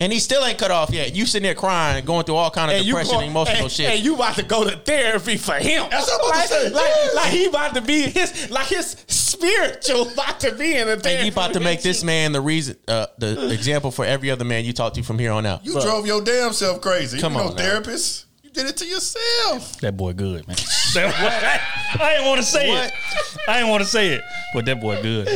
And 0.00 0.12
he 0.12 0.20
still 0.20 0.44
ain't 0.44 0.58
cut 0.58 0.70
off 0.70 0.92
yet. 0.92 1.16
You 1.16 1.26
sitting 1.26 1.42
there 1.42 1.56
crying, 1.56 2.04
going 2.04 2.24
through 2.24 2.36
all 2.36 2.52
kind 2.52 2.70
of 2.70 2.76
And 2.76 2.86
depression, 2.86 3.14
go- 3.14 3.18
and 3.20 3.30
emotional 3.30 3.62
and, 3.64 3.72
shit. 3.72 3.90
And 3.90 4.04
you 4.04 4.14
about 4.14 4.36
to 4.36 4.44
go 4.44 4.62
to 4.62 4.76
therapy 4.76 5.36
for 5.36 5.54
him. 5.54 5.88
That's 5.90 6.06
what 6.08 6.20
I'm 6.22 6.28
about 6.28 6.38
like, 6.38 6.48
to 6.48 6.54
say. 6.54 6.70
Like, 6.70 6.84
Yes. 6.86 7.14
like 7.16 7.30
he 7.32 7.44
about 7.46 7.74
to 7.74 7.80
be 7.80 8.02
his 8.02 8.48
like 8.50 8.66
his 8.68 8.96
spiritual 9.08 10.08
about 10.12 10.38
to 10.40 10.52
be 10.52 10.72
in 10.76 10.82
a 10.82 10.96
therapy. 10.96 11.08
and 11.10 11.26
you 11.26 11.32
about 11.32 11.52
to 11.54 11.60
make 11.60 11.82
this 11.82 12.04
man 12.04 12.30
the 12.30 12.40
reason, 12.40 12.76
uh, 12.86 13.06
the 13.18 13.50
example 13.52 13.90
for 13.90 14.04
every 14.04 14.30
other 14.30 14.44
man 14.44 14.64
you 14.64 14.72
talk 14.72 14.94
to 14.94 15.02
from 15.02 15.18
here 15.18 15.32
on 15.32 15.44
out. 15.44 15.64
You 15.66 15.72
drove 15.80 16.06
your 16.06 16.22
damn 16.22 16.52
self 16.52 16.80
crazy. 16.80 17.18
Come 17.18 17.32
you 17.32 17.38
no 17.40 17.44
on 17.48 17.56
now. 17.56 17.62
therapist. 17.62 18.26
You 18.58 18.64
did 18.64 18.70
it 18.70 18.76
to 18.78 18.86
yourself. 18.86 19.80
That 19.80 19.96
boy 19.96 20.12
good, 20.14 20.46
man. 20.48 20.56
That 20.94 21.12
boy, 21.20 22.02
I 22.02 22.14
didn't 22.14 22.26
want 22.26 22.40
to 22.40 22.46
say 22.46 22.66
What? 22.66 22.86
it. 22.86 22.92
I 23.46 23.58
didn't 23.58 23.68
want 23.68 23.82
to 23.82 23.88
say 23.88 24.08
it, 24.14 24.22
but 24.54 24.64
that 24.64 24.80
boy 24.80 25.00
good. 25.02 25.26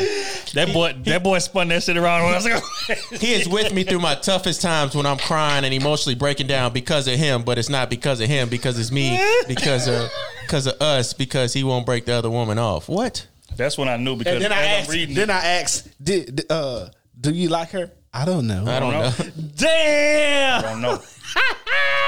That 0.55 0.73
boy, 0.73 0.95
that 1.05 1.23
boy 1.23 1.39
spun 1.41 1.69
that 1.69 1.83
shit 1.83 1.99
around 1.99 2.25
when 2.25 2.33
I 2.33 2.37
was 2.37 2.45
like, 2.47 2.99
He 3.21 3.35
is 3.35 3.47
with 3.47 3.73
me 3.75 3.85
through 3.85 3.99
my 4.01 4.15
toughest 4.15 4.63
times 4.63 4.95
when 4.97 5.05
I'm 5.05 5.19
crying 5.19 5.67
and 5.67 5.75
emotionally 5.75 6.15
breaking 6.15 6.47
down 6.47 6.73
because 6.73 7.07
of 7.07 7.15
him, 7.19 7.43
but 7.43 7.59
it's 7.59 7.69
not 7.69 7.91
because 7.91 8.21
of 8.21 8.29
him, 8.29 8.49
because 8.49 8.79
it's 8.79 8.91
me, 8.91 9.21
because 9.47 9.89
of 9.89 10.11
because 10.41 10.67
of 10.67 10.81
us, 10.81 11.13
because 11.13 11.53
he 11.53 11.63
won't 11.65 11.85
break 11.85 12.07
the 12.07 12.13
other 12.13 12.31
woman 12.31 12.59
off. 12.59 12.89
What? 12.89 13.27
That's 13.55 13.77
when 13.77 13.89
I 13.91 13.99
knew 13.99 14.17
because 14.17 14.37
And 14.37 14.45
then 14.45 14.53
I 14.53 14.63
asked, 14.63 14.89
I'm 14.89 14.95
reading, 14.97 15.15
Then 15.15 15.29
I 15.31 15.45
asked. 15.45 16.03
Did 16.03 16.37
did, 16.37 16.51
uh 16.51 16.89
do 17.21 17.31
you 17.31 17.51
like 17.51 17.71
her? 17.73 17.91
I 18.15 18.25
don't 18.27 18.47
know. 18.47 18.65
I 18.67 18.79
don't 18.81 18.93
know. 18.93 19.05
I 19.19 19.33
Damn. 19.57 20.65
I 20.65 20.69
don't 20.71 20.83
know. 20.83 20.99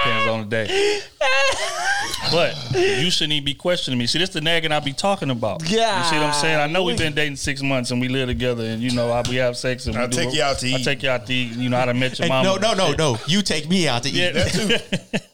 Depends 0.04 0.28
on 0.28 0.40
the 0.40 0.46
day. 0.50 1.00
But 2.30 2.54
you 2.74 3.10
shouldn't 3.10 3.32
even 3.32 3.44
be 3.44 3.54
questioning 3.54 3.98
me. 3.98 4.06
See, 4.06 4.18
this 4.18 4.28
is 4.30 4.34
the 4.34 4.40
nagging 4.42 4.70
I 4.72 4.80
be 4.80 4.92
talking 4.92 5.30
about. 5.30 5.62
You 5.62 5.68
see 5.68 5.76
what 5.78 6.12
I'm 6.12 6.34
saying? 6.34 6.60
I 6.60 6.66
know 6.66 6.82
we've 6.84 6.98
been 6.98 7.14
dating 7.14 7.36
six 7.36 7.62
months 7.62 7.90
and 7.90 8.00
we 8.02 8.08
live 8.08 8.28
together, 8.28 8.64
and 8.64 8.82
you 8.82 8.90
know 8.92 9.10
I, 9.10 9.22
we 9.28 9.36
have 9.36 9.56
sex 9.56 9.86
and 9.86 9.96
I'll 9.96 10.08
do 10.08 10.16
take 10.18 10.26
what- 10.26 10.34
you 10.34 10.42
out 10.42 10.58
to 10.58 10.66
eat. 10.66 10.74
I 10.74 10.82
take 10.82 11.02
you 11.02 11.08
out 11.10 11.26
to 11.26 11.32
eat. 11.32 11.52
You 11.56 11.70
know 11.70 11.78
how 11.78 11.86
to 11.86 11.94
met 11.94 12.18
your 12.18 12.26
Hey, 12.26 12.28
mama. 12.28 12.48
no, 12.48 12.56
no, 12.56 12.74
no, 12.74 12.88
shit. 12.88 12.98
no. 12.98 13.18
You 13.26 13.40
take 13.42 13.68
me 13.68 13.88
out 13.88 14.02
to 14.02 14.08
eat. 14.10 14.14
Yeah. 14.14 14.32
That 14.32 14.52
too. 15.10 15.18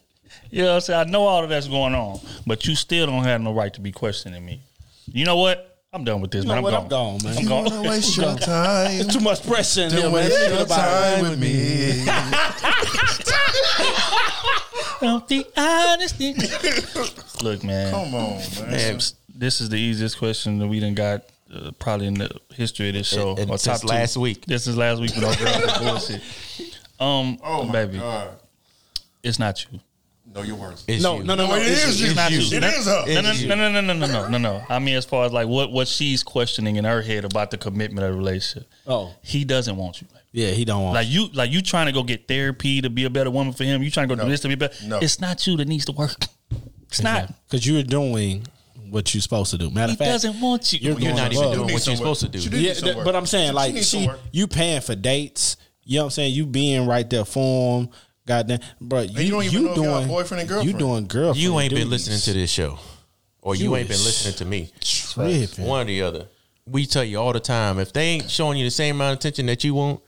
You 0.52 0.62
know 0.62 0.70
what 0.70 0.74
I'm 0.74 0.80
saying? 0.80 1.08
I 1.08 1.10
know 1.10 1.22
all 1.28 1.44
of 1.44 1.48
that's 1.50 1.68
going 1.68 1.94
on, 1.94 2.18
but 2.44 2.66
you 2.66 2.74
still 2.74 3.06
don't 3.06 3.22
have 3.22 3.40
no 3.40 3.52
right 3.52 3.72
to 3.74 3.80
be 3.80 3.92
questioning 3.92 4.44
me. 4.44 4.60
You 5.06 5.24
know 5.24 5.36
what? 5.36 5.69
I'm 5.92 6.04
done 6.04 6.20
with 6.20 6.30
this, 6.30 6.44
You 6.44 6.48
man. 6.48 6.62
know 6.62 6.68
I'm 6.68 6.74
what? 6.82 6.88
gone. 6.88 7.14
I'm 7.14 7.18
gone, 7.18 7.24
man. 7.24 7.36
I'm 7.36 7.42
You 7.42 7.48
gone. 7.48 7.64
wanna 7.64 7.88
waste 7.88 8.16
your 8.16 8.36
time? 8.36 8.90
It's 8.92 9.12
too 9.12 9.20
much 9.20 9.44
pressure 9.44 9.82
in 9.82 9.88
Then 9.88 10.00
there, 10.02 10.10
man. 10.10 10.14
waste 10.30 10.48
your 10.50 10.66
time 10.66 11.22
with 11.22 11.40
me. 11.40 12.04
Don't 15.00 15.26
be 15.28 15.44
honest. 15.56 17.42
Look, 17.42 17.64
man. 17.64 17.90
Come 17.92 18.14
on, 18.14 18.38
man. 18.38 18.70
Man, 18.70 19.00
This 19.34 19.60
is 19.60 19.68
the 19.68 19.76
easiest 19.78 20.16
question 20.18 20.58
that 20.60 20.68
we 20.68 20.78
done 20.78 20.94
got 20.94 21.22
uh, 21.52 21.72
probably 21.80 22.06
in 22.06 22.14
the 22.14 22.30
history 22.54 22.88
of 22.90 22.94
this 22.94 23.08
show. 23.08 23.30
And- 23.30 23.38
and 23.40 23.50
or 23.50 23.58
since 23.58 23.80
two. 23.80 23.88
last 23.88 24.16
week. 24.16 24.44
This 24.46 24.68
is 24.68 24.76
last 24.76 25.00
week 25.00 25.10
with 25.16 25.22
no 25.24 25.34
girl 25.34 25.78
bullshit. 25.92 26.22
Um, 27.00 27.38
Oh 27.42 27.64
my 27.64 27.72
baby, 27.72 27.98
god. 27.98 28.28
it's 29.24 29.40
not 29.40 29.64
you. 29.72 29.80
No, 30.32 30.42
you're 30.42 30.54
worse. 30.56 30.84
it's 30.86 31.02
No, 31.02 31.16
you. 31.18 31.24
no, 31.24 31.34
no, 31.34 31.48
no. 31.48 31.54
it 31.56 31.62
it's 31.66 31.84
is 31.86 32.00
you. 32.00 32.06
you. 32.06 32.10
It's 32.12 32.16
not 32.16 32.30
you. 32.30 32.38
It 32.38 32.62
is 32.64 32.86
her. 32.86 33.04
No, 33.14 33.20
no, 33.20 33.30
you. 33.32 33.48
no, 33.48 33.54
no, 33.56 33.68
no, 33.72 33.80
no, 33.80 33.92
no, 33.94 34.06
no, 34.06 34.28
no, 34.28 34.38
no. 34.38 34.62
I 34.68 34.78
mean, 34.78 34.94
as 34.94 35.04
far 35.04 35.24
as 35.26 35.32
like 35.32 35.48
what 35.48 35.72
what 35.72 35.88
she's 35.88 36.22
questioning 36.22 36.76
in 36.76 36.84
her 36.84 37.02
head 37.02 37.24
about 37.24 37.50
the 37.50 37.58
commitment 37.58 38.06
of 38.06 38.12
the 38.12 38.18
relationship. 38.18 38.70
Oh, 38.86 39.12
He 39.22 39.44
doesn't 39.44 39.76
want 39.76 40.00
you. 40.00 40.06
yeah. 40.32 40.50
He 40.52 40.64
don't 40.64 40.82
want. 40.84 40.94
Like 40.94 41.08
you, 41.08 41.28
like 41.34 41.50
you 41.50 41.62
trying 41.62 41.86
to 41.86 41.92
go 41.92 42.02
get 42.04 42.28
therapy 42.28 42.80
to 42.80 42.88
be 42.90 43.04
a 43.06 43.10
better 43.10 43.30
woman 43.30 43.52
for 43.52 43.64
him. 43.64 43.82
You 43.82 43.90
trying 43.90 44.08
to 44.08 44.14
go 44.14 44.18
No. 44.18 44.24
do 44.26 44.30
this 44.30 44.40
to 44.40 44.48
be 44.48 44.54
better. 44.54 44.86
No. 44.86 44.98
It's 44.98 45.20
not 45.20 45.44
you 45.48 45.56
that 45.56 45.66
needs 45.66 45.84
to 45.86 45.92
work. 45.92 46.14
It's 46.88 47.02
not. 47.02 47.32
because 47.48 47.66
you're 47.66 47.82
doing 47.82 48.46
what 48.88 49.12
you're 49.14 49.20
supposed 49.20 49.50
to 49.52 49.58
do. 49.58 49.70
Matter 49.70 49.92
of 49.92 49.98
fact, 49.98 50.06
he 50.08 50.12
doesn't 50.12 50.40
want 50.40 50.72
you. 50.72 50.78
you're 50.80 50.98
You're 51.00 51.14
not 51.14 51.32
even 51.32 51.44
above. 51.44 51.54
doing 51.54 51.66
need 51.68 51.72
what 51.74 51.82
some 51.82 51.92
you're 51.92 51.96
supposed 51.98 52.20
to 52.22 52.28
do. 52.28 52.40
She 52.40 52.48
Yeah, 52.50 52.72
need 52.72 52.82
th- 52.82 52.96
but 53.04 53.14
I'm 53.16 53.26
saying 53.26 53.48
She- 53.50 53.54
like 53.54 53.76
she 53.76 53.82
she, 53.82 54.10
you 54.32 54.46
paying 54.46 54.80
for 54.80 54.94
dates. 54.94 55.56
You 55.84 55.96
know 55.98 56.02
what 56.02 56.06
I'm 56.06 56.10
saying? 56.10 56.34
You 56.34 56.46
being 56.46 56.86
right 56.86 57.08
there 57.08 57.24
for 57.24 57.80
him. 57.82 57.88
Goddamn, 58.30 58.60
bro. 58.80 59.00
You, 59.00 59.20
you 59.22 59.30
don't 59.32 59.42
even 59.44 59.64
know 59.64 59.68
if 59.70 59.74
doing 59.74 59.88
y'all 59.90 60.06
boyfriend 60.06 60.40
and 60.42 60.48
girlfriend. 60.48 60.72
You 60.72 60.78
doing 60.78 61.06
girlfriend? 61.08 61.36
You 61.42 61.58
ain't 61.58 61.70
been 61.70 61.88
duties. 61.88 62.08
listening 62.08 62.20
to 62.34 62.40
this 62.40 62.48
show, 62.50 62.78
or 63.42 63.56
you, 63.56 63.64
You 63.64 63.76
ain't 63.76 63.88
been 63.88 63.98
listening 64.04 64.34
to 64.36 64.44
me. 64.44 64.70
Tripping. 64.80 65.64
One 65.66 65.80
or 65.82 65.84
the 65.86 66.02
other. 66.02 66.26
We 66.64 66.86
tell 66.86 67.02
you 67.02 67.18
all 67.18 67.32
the 67.32 67.40
time 67.40 67.80
if 67.80 67.92
they 67.92 68.02
ain't 68.04 68.30
showing 68.30 68.56
you 68.56 68.64
the 68.64 68.70
same 68.70 68.94
amount 68.94 69.14
of 69.14 69.18
attention 69.18 69.46
that 69.46 69.64
you 69.64 69.74
want, 69.74 70.00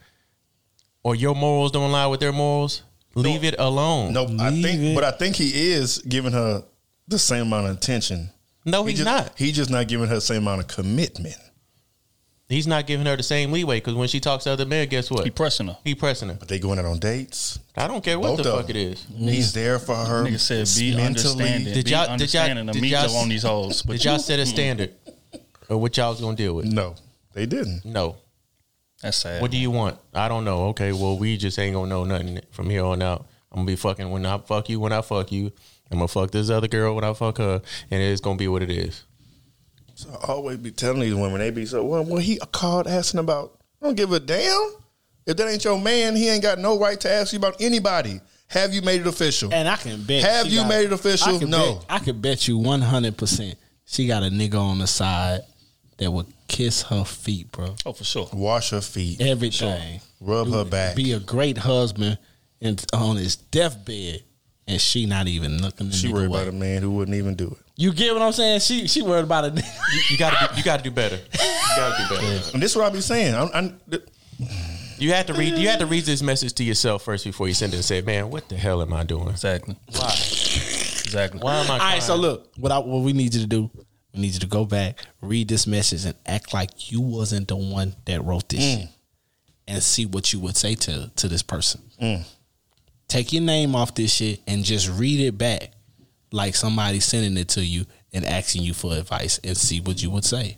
or 1.03 1.15
your 1.15 1.35
morals 1.35 1.71
don't 1.73 1.89
align 1.89 2.09
with 2.11 2.21
their 2.21 2.31
morals, 2.31 2.83
leave 3.13 3.43
it 3.43 3.55
alone. 3.59 4.13
No, 4.13 4.23
I 4.39 4.49
Leave 4.51 4.63
think, 4.63 4.81
it. 4.81 4.95
but 4.95 5.03
I 5.03 5.11
think 5.11 5.35
he 5.35 5.71
is 5.73 5.97
giving 6.07 6.31
her 6.31 6.63
the 7.09 7.19
same 7.19 7.47
amount 7.47 7.67
of 7.67 7.75
attention. 7.77 8.29
No, 8.65 8.83
He 8.85 8.91
he's 8.91 8.99
just, 8.99 9.05
not. 9.05 9.33
He's 9.37 9.55
just 9.57 9.69
not 9.69 9.89
giving 9.89 10.07
her 10.07 10.15
the 10.15 10.21
same 10.21 10.43
amount 10.43 10.61
of 10.61 10.67
commitment. 10.67 11.35
He's 12.53 12.67
not 12.67 12.85
giving 12.85 13.05
her 13.07 13.15
the 13.15 13.23
same 13.23 13.51
leeway 13.51 13.77
because 13.77 13.95
when 13.95 14.07
she 14.07 14.19
talks 14.19 14.43
to 14.43 14.51
other 14.51 14.65
men, 14.65 14.87
guess 14.87 15.09
what? 15.09 15.23
He 15.25 15.31
pressing 15.31 15.67
her. 15.67 15.77
He 15.83 15.95
pressing 15.95 16.29
her. 16.29 16.35
But 16.35 16.47
they 16.47 16.59
going 16.59 16.77
out 16.77 16.85
on 16.85 16.99
dates. 16.99 17.59
I 17.75 17.87
don't 17.87 18.03
care 18.03 18.19
what 18.19 18.37
Both 18.37 18.43
the 18.43 18.53
of 18.53 18.61
fuck 18.61 18.69
it 18.69 18.73
them. 18.73 18.93
is. 18.93 19.07
He's 19.17 19.51
mm. 19.51 19.53
there 19.55 19.79
for 19.79 19.95
her. 19.95 20.23
Nigga 20.23 20.39
said 20.39 20.67
be 20.79 21.01
understanding. 21.01 21.73
Did 21.73 21.75
y'all- 21.75 21.75
did 21.75 21.89
y'all- 21.91 22.09
understanding 22.09 22.65
did 22.67 22.73
to 22.75 22.81
meet 22.81 22.91
y'all- 22.91 23.07
them 23.07 23.15
on 23.17 23.29
these 23.29 23.43
hoes. 23.43 23.81
But 23.81 23.93
Did 23.93 24.05
y'all 24.05 24.13
you- 24.13 24.19
set 24.19 24.39
a 24.39 24.45
standard 24.45 24.93
of 25.67 25.79
what 25.79 25.97
y'all 25.97 26.11
was 26.11 26.21
gonna 26.21 26.37
deal 26.37 26.53
with? 26.53 26.65
No, 26.65 26.95
they 27.33 27.47
didn't. 27.47 27.83
No. 27.85 28.17
That's 29.01 29.17
sad. 29.17 29.41
What 29.41 29.49
do 29.51 29.57
you 29.57 29.71
want? 29.71 29.97
I 30.13 30.27
don't 30.27 30.45
know. 30.45 30.67
Okay, 30.67 30.91
well 30.91 31.17
we 31.17 31.37
just 31.37 31.57
ain't 31.57 31.73
gonna 31.73 31.89
know 31.89 32.03
nothing 32.05 32.39
from 32.51 32.69
here 32.69 32.85
on 32.85 33.01
out. 33.01 33.25
I'm 33.51 33.57
gonna 33.61 33.67
be 33.67 33.75
fucking 33.75 34.09
when 34.11 34.25
I 34.25 34.37
fuck 34.37 34.69
you 34.69 34.79
when 34.79 34.93
I 34.93 35.01
fuck 35.01 35.31
you. 35.31 35.51
I'm 35.91 35.97
gonna 35.97 36.07
fuck 36.07 36.31
this 36.31 36.49
other 36.49 36.67
girl 36.67 36.95
when 36.95 37.03
I 37.03 37.13
fuck 37.13 37.37
her, 37.37 37.61
and 37.91 38.01
it's 38.01 38.21
gonna 38.21 38.37
be 38.37 38.47
what 38.47 38.61
it 38.63 38.71
is. 38.71 39.03
So 40.03 40.19
I 40.21 40.31
always 40.33 40.57
be 40.57 40.71
telling 40.71 40.99
these 41.01 41.13
women, 41.15 41.39
they 41.39 41.49
be 41.51 41.65
so, 41.65 41.83
well, 41.83 42.03
when 42.03 42.21
he 42.21 42.37
called 42.51 42.87
asking 42.87 43.19
about, 43.19 43.59
I 43.81 43.85
don't 43.85 43.95
give 43.95 44.11
a 44.11 44.19
damn. 44.19 44.71
If 45.25 45.37
that 45.37 45.47
ain't 45.47 45.63
your 45.63 45.79
man, 45.79 46.15
he 46.15 46.29
ain't 46.29 46.43
got 46.43 46.59
no 46.59 46.77
right 46.77 46.99
to 47.01 47.09
ask 47.11 47.31
you 47.33 47.39
about 47.39 47.61
anybody. 47.61 48.19
Have 48.47 48.73
you 48.73 48.81
made 48.81 49.01
it 49.01 49.07
official? 49.07 49.53
And 49.53 49.67
I 49.67 49.77
can 49.77 50.03
bet. 50.03 50.23
Have 50.23 50.47
you 50.47 50.59
got- 50.59 50.69
made 50.69 50.85
it 50.85 50.93
official? 50.93 51.35
I 51.35 51.39
No. 51.39 51.75
bet, 51.75 51.85
I 51.89 51.99
could 51.99 52.21
bet 52.21 52.47
you 52.47 52.57
100 52.57 53.17
percent 53.17 53.55
she 53.85 54.07
got 54.07 54.23
a 54.23 54.27
nigga 54.27 54.55
on 54.59 54.79
the 54.79 54.87
side 54.87 55.41
that 55.97 56.11
would 56.11 56.25
kiss 56.47 56.83
her 56.83 57.03
feet, 57.03 57.51
bro. 57.51 57.75
Oh, 57.85 57.93
for 57.93 58.03
sure. 58.03 58.29
Wash 58.33 58.71
her 58.71 58.81
feet, 58.81 59.21
Everything. 59.21 60.01
rub 60.19 60.51
her 60.51 60.65
back. 60.65 60.95
Be 60.95 61.13
a 61.13 61.19
great 61.19 61.57
husband 61.57 62.17
and 62.61 62.83
on 62.93 63.17
his 63.17 63.35
deathbed, 63.35 64.23
and 64.67 64.79
she 64.81 65.05
not 65.05 65.27
even 65.27 65.61
looking. 65.61 65.89
The 65.89 65.95
She 65.95 66.11
worried 66.11 66.27
about 66.29 66.47
a 66.47 66.51
man 66.51 66.81
who 66.81 66.91
wouldn't 66.91 67.15
even 67.17 67.35
do 67.35 67.47
it. 67.47 67.57
You 67.83 67.91
get 67.91 68.13
what 68.13 68.21
I'm 68.21 68.31
saying? 68.31 68.61
She 68.61 68.87
she 68.87 69.01
worried 69.01 69.25
about 69.25 69.43
it. 69.43 69.53
You, 69.93 70.01
you 70.11 70.17
gotta 70.17 70.47
do, 70.47 70.57
you 70.57 70.63
gotta 70.63 70.81
do 70.81 70.89
better. 70.89 71.17
You 71.17 71.75
gotta 71.75 72.03
do 72.03 72.15
better. 72.15 72.51
And 72.53 72.63
this 72.63 72.71
is 72.71 72.77
what 72.77 72.85
I 72.85 72.89
be 72.89 73.01
saying. 73.01 73.35
I'm, 73.35 73.49
I'm, 73.53 73.81
You 74.97 75.11
have 75.11 75.25
to 75.25 75.33
read. 75.33 75.57
You 75.57 75.67
have 75.67 75.79
to 75.79 75.85
read 75.85 76.05
this 76.05 76.21
message 76.23 76.53
to 76.53 76.63
yourself 76.63 77.03
first 77.03 77.25
before 77.25 77.49
you 77.49 77.53
send 77.53 77.73
it 77.73 77.75
and 77.75 77.85
say, 77.85 77.99
"Man, 78.01 78.29
what 78.31 78.47
the 78.47 78.55
hell 78.55 78.81
am 78.81 78.93
I 78.93 79.03
doing? 79.03 79.27
Exactly. 79.27 79.75
Why? 79.97 80.11
Exactly. 80.13 81.41
Why 81.41 81.57
am 81.57 81.69
I?" 81.69 81.73
All 81.73 81.79
right, 81.79 82.01
so 82.01 82.15
look, 82.15 82.53
what 82.57 82.71
I, 82.71 82.79
what 82.79 83.01
we 83.01 83.11
need 83.11 83.35
you 83.35 83.41
to 83.41 83.47
do, 83.47 83.69
we 84.13 84.21
need 84.21 84.33
you 84.33 84.39
to 84.39 84.47
go 84.47 84.63
back, 84.63 84.99
read 85.21 85.49
this 85.49 85.67
message, 85.67 86.05
and 86.05 86.15
act 86.25 86.53
like 86.53 86.89
you 86.89 87.01
wasn't 87.01 87.49
the 87.49 87.57
one 87.57 87.95
that 88.05 88.23
wrote 88.23 88.47
this 88.47 88.61
shit, 88.61 88.87
and 89.67 89.83
see 89.83 90.05
what 90.05 90.31
you 90.31 90.39
would 90.39 90.55
say 90.55 90.73
to 90.75 91.11
to 91.17 91.27
this 91.27 91.43
person. 91.43 91.81
Mm. 92.01 92.23
Take 93.09 93.33
your 93.33 93.43
name 93.43 93.75
off 93.75 93.93
this 93.93 94.13
shit 94.13 94.39
and 94.47 94.63
just 94.63 94.89
read 94.89 95.19
it 95.19 95.37
back, 95.37 95.72
like 96.33 96.55
somebody 96.55 96.99
sending 96.99 97.37
it 97.37 97.47
to 97.49 97.63
you 97.63 97.85
and 98.11 98.25
asking 98.25 98.63
you 98.63 98.73
for 98.73 98.93
advice 98.93 99.39
and 99.43 99.55
see 99.55 99.79
what 99.79 100.01
you 100.01 100.09
would 100.09 100.25
say. 100.25 100.57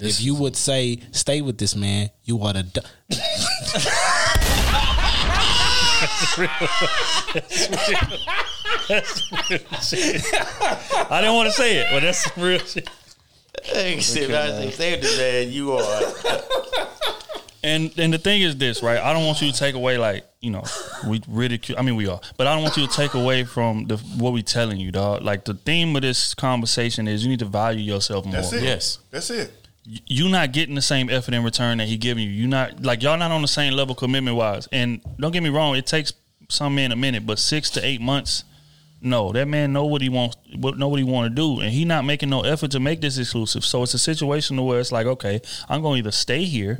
if 0.00 0.20
you 0.22 0.34
would 0.34 0.56
say, 0.56 0.98
"Stay 1.12 1.42
with 1.42 1.58
this 1.58 1.76
man," 1.76 2.10
you 2.24 2.38
ought 2.38 2.54
to. 2.54 2.62
Du- 2.62 2.80
I 11.10 11.18
didn't 11.20 11.34
want 11.34 11.48
to 11.48 11.52
say 11.52 11.78
it, 11.78 11.86
but 11.90 12.00
that's 12.00 12.24
some 12.24 12.42
real 12.42 12.58
shit. 12.60 12.88
Hey, 13.64 13.98
shit, 14.00 14.30
I 14.30 14.50
think 14.58 14.72
stay 14.72 14.92
with 14.92 15.02
this 15.02 15.18
man. 15.18 15.52
You 15.52 15.72
are. 15.72 16.12
And 17.62 17.92
and 17.98 18.12
the 18.12 18.18
thing 18.18 18.42
is 18.42 18.56
this, 18.56 18.82
right? 18.82 18.98
I 18.98 19.12
don't 19.12 19.26
want 19.26 19.42
you 19.42 19.50
to 19.50 19.58
take 19.58 19.74
away 19.74 19.98
like 19.98 20.24
you 20.40 20.50
know 20.50 20.62
we 21.06 21.20
ridicule. 21.26 21.78
I 21.78 21.82
mean 21.82 21.96
we 21.96 22.06
are, 22.06 22.20
but 22.36 22.46
I 22.46 22.54
don't 22.54 22.62
want 22.62 22.76
you 22.76 22.86
to 22.86 22.92
take 22.92 23.14
away 23.14 23.44
from 23.44 23.86
the 23.86 23.96
what 23.96 24.32
we 24.32 24.42
telling 24.42 24.78
you, 24.78 24.92
dog. 24.92 25.22
Like 25.22 25.44
the 25.44 25.54
theme 25.54 25.96
of 25.96 26.02
this 26.02 26.34
conversation 26.34 27.08
is 27.08 27.24
you 27.24 27.30
need 27.30 27.40
to 27.40 27.46
value 27.46 27.80
yourself 27.80 28.24
more. 28.24 28.34
That's 28.34 28.52
it. 28.52 28.62
Yes, 28.62 28.98
that's 29.10 29.30
it. 29.30 29.52
you 29.84 30.28
not 30.28 30.52
getting 30.52 30.74
the 30.74 30.82
same 30.82 31.10
effort 31.10 31.34
in 31.34 31.42
return 31.42 31.78
that 31.78 31.88
he 31.88 31.96
giving 31.96 32.24
you. 32.24 32.30
You 32.30 32.46
not 32.46 32.82
like 32.82 33.02
y'all 33.02 33.16
not 33.18 33.30
on 33.30 33.42
the 33.42 33.48
same 33.48 33.72
level 33.72 33.94
commitment 33.94 34.36
wise. 34.36 34.68
And 34.70 35.00
don't 35.18 35.32
get 35.32 35.42
me 35.42 35.48
wrong, 35.50 35.76
it 35.76 35.86
takes 35.86 36.12
some 36.48 36.74
men 36.76 36.92
a 36.92 36.96
minute, 36.96 37.26
but 37.26 37.38
six 37.38 37.70
to 37.70 37.84
eight 37.84 38.00
months. 38.00 38.44
No, 39.00 39.30
that 39.32 39.46
man 39.46 39.72
know 39.72 39.84
what 39.84 40.02
he 40.02 40.08
wants, 40.08 40.36
what 40.56 40.76
know 40.76 40.88
what 40.88 40.98
he 40.98 41.04
want 41.04 41.30
to 41.30 41.34
do, 41.34 41.60
and 41.60 41.70
he 41.70 41.84
not 41.84 42.04
making 42.04 42.30
no 42.30 42.40
effort 42.40 42.72
to 42.72 42.80
make 42.80 43.00
this 43.00 43.16
exclusive. 43.16 43.64
So 43.64 43.84
it's 43.84 43.94
a 43.94 43.98
situation 43.98 44.62
where 44.64 44.80
it's 44.80 44.90
like, 44.90 45.06
okay, 45.06 45.40
I'm 45.68 45.82
going 45.82 45.94
to 45.94 45.98
either 46.00 46.10
stay 46.10 46.44
here 46.44 46.78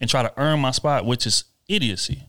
and 0.00 0.08
try 0.08 0.22
to 0.22 0.32
earn 0.36 0.60
my 0.60 0.70
spot, 0.70 1.04
which 1.04 1.26
is 1.26 1.44
idiocy, 1.68 2.22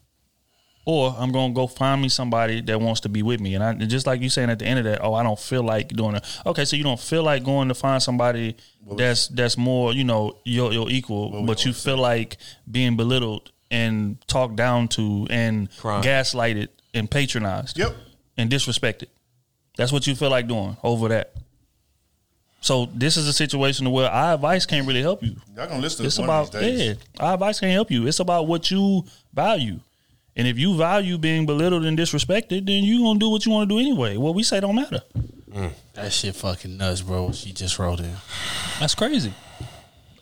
or 0.86 1.16
I'm 1.18 1.32
going 1.32 1.52
to 1.52 1.56
go 1.56 1.68
find 1.68 2.02
me 2.02 2.10
somebody 2.10 2.62
that 2.62 2.80
wants 2.80 3.02
to 3.02 3.10
be 3.10 3.22
with 3.22 3.42
me. 3.42 3.56
And 3.56 3.64
I 3.64 3.74
just 3.74 4.08
like 4.08 4.22
you 4.22 4.30
saying 4.30 4.50
at 4.50 4.60
the 4.60 4.66
end 4.66 4.80
of 4.80 4.86
that, 4.86 5.04
oh, 5.04 5.14
I 5.14 5.24
don't 5.24 5.40
feel 5.40 5.64
like 5.64 5.90
doing 5.90 6.16
it. 6.16 6.26
Okay, 6.46 6.66
so 6.66 6.76
you 6.76 6.84
don't 6.84 7.00
feel 7.00 7.24
like 7.24 7.44
going 7.44 7.68
to 7.68 7.76
find 7.76 8.02
somebody 8.02 8.56
that's 8.96 9.28
that's 9.28 9.58
more, 9.58 9.94
you 9.94 10.04
know, 10.04 10.38
your 10.46 10.72
your 10.72 10.90
equal, 10.90 11.44
but 11.46 11.66
you 11.66 11.74
feel 11.74 11.98
like 11.98 12.38
being 12.70 12.96
belittled 12.96 13.52
and 13.70 14.26
talked 14.28 14.56
down 14.56 14.88
to 14.88 15.28
and 15.30 15.70
gaslighted 15.72 16.70
and 16.94 17.12
patronized. 17.12 17.78
Yep. 17.78 17.96
And 18.40 18.52
disrespected. 18.52 19.08
That's 19.78 19.92
what 19.92 20.06
you 20.06 20.16
feel 20.16 20.30
like 20.30 20.48
doing 20.48 20.78
over 20.84 21.10
that. 21.10 21.34
So 22.60 22.88
this 22.94 23.18
is 23.18 23.28
a 23.28 23.34
situation 23.34 23.90
where 23.92 24.10
our 24.10 24.34
advice 24.34 24.66
can't 24.66 24.88
really 24.88 25.02
help 25.02 25.24
you. 25.24 25.36
Y'all 25.56 25.68
gonna 25.68 25.80
listen 25.80 26.00
to 26.04 26.08
It's 26.08 26.16
this 26.16 26.20
one 26.20 26.26
about 26.28 26.54
of 26.54 26.60
these 26.62 26.78
days. 26.80 26.98
yeah. 27.16 27.26
Our 27.26 27.34
advice 27.36 27.60
can't 27.60 27.72
help 27.72 27.92
you. 27.92 28.08
It's 28.08 28.20
about 28.20 28.48
what 28.48 28.70
you 28.72 29.06
value. 29.34 29.80
And 30.36 30.48
if 30.48 30.58
you 30.60 30.76
value 30.78 31.18
being 31.18 31.46
belittled 31.46 31.86
and 31.86 31.98
disrespected, 31.98 32.66
then 32.66 32.84
you 32.84 33.00
gonna 33.02 33.20
do 33.20 33.30
what 33.30 33.46
you 33.46 33.52
want 33.52 33.70
to 33.70 33.76
do 33.76 33.80
anyway. 33.80 34.18
What 34.18 34.36
we 34.36 34.44
say 34.44 34.60
don't 34.60 34.76
matter. 34.76 35.02
Mm. 35.52 35.72
That 35.94 36.12
shit 36.14 36.36
fucking 36.36 36.78
nuts, 36.78 37.02
bro. 37.02 37.32
She 37.32 37.52
just 37.54 37.80
wrote 37.80 38.00
in. 38.00 38.14
That's 38.80 38.94
crazy. 38.96 39.34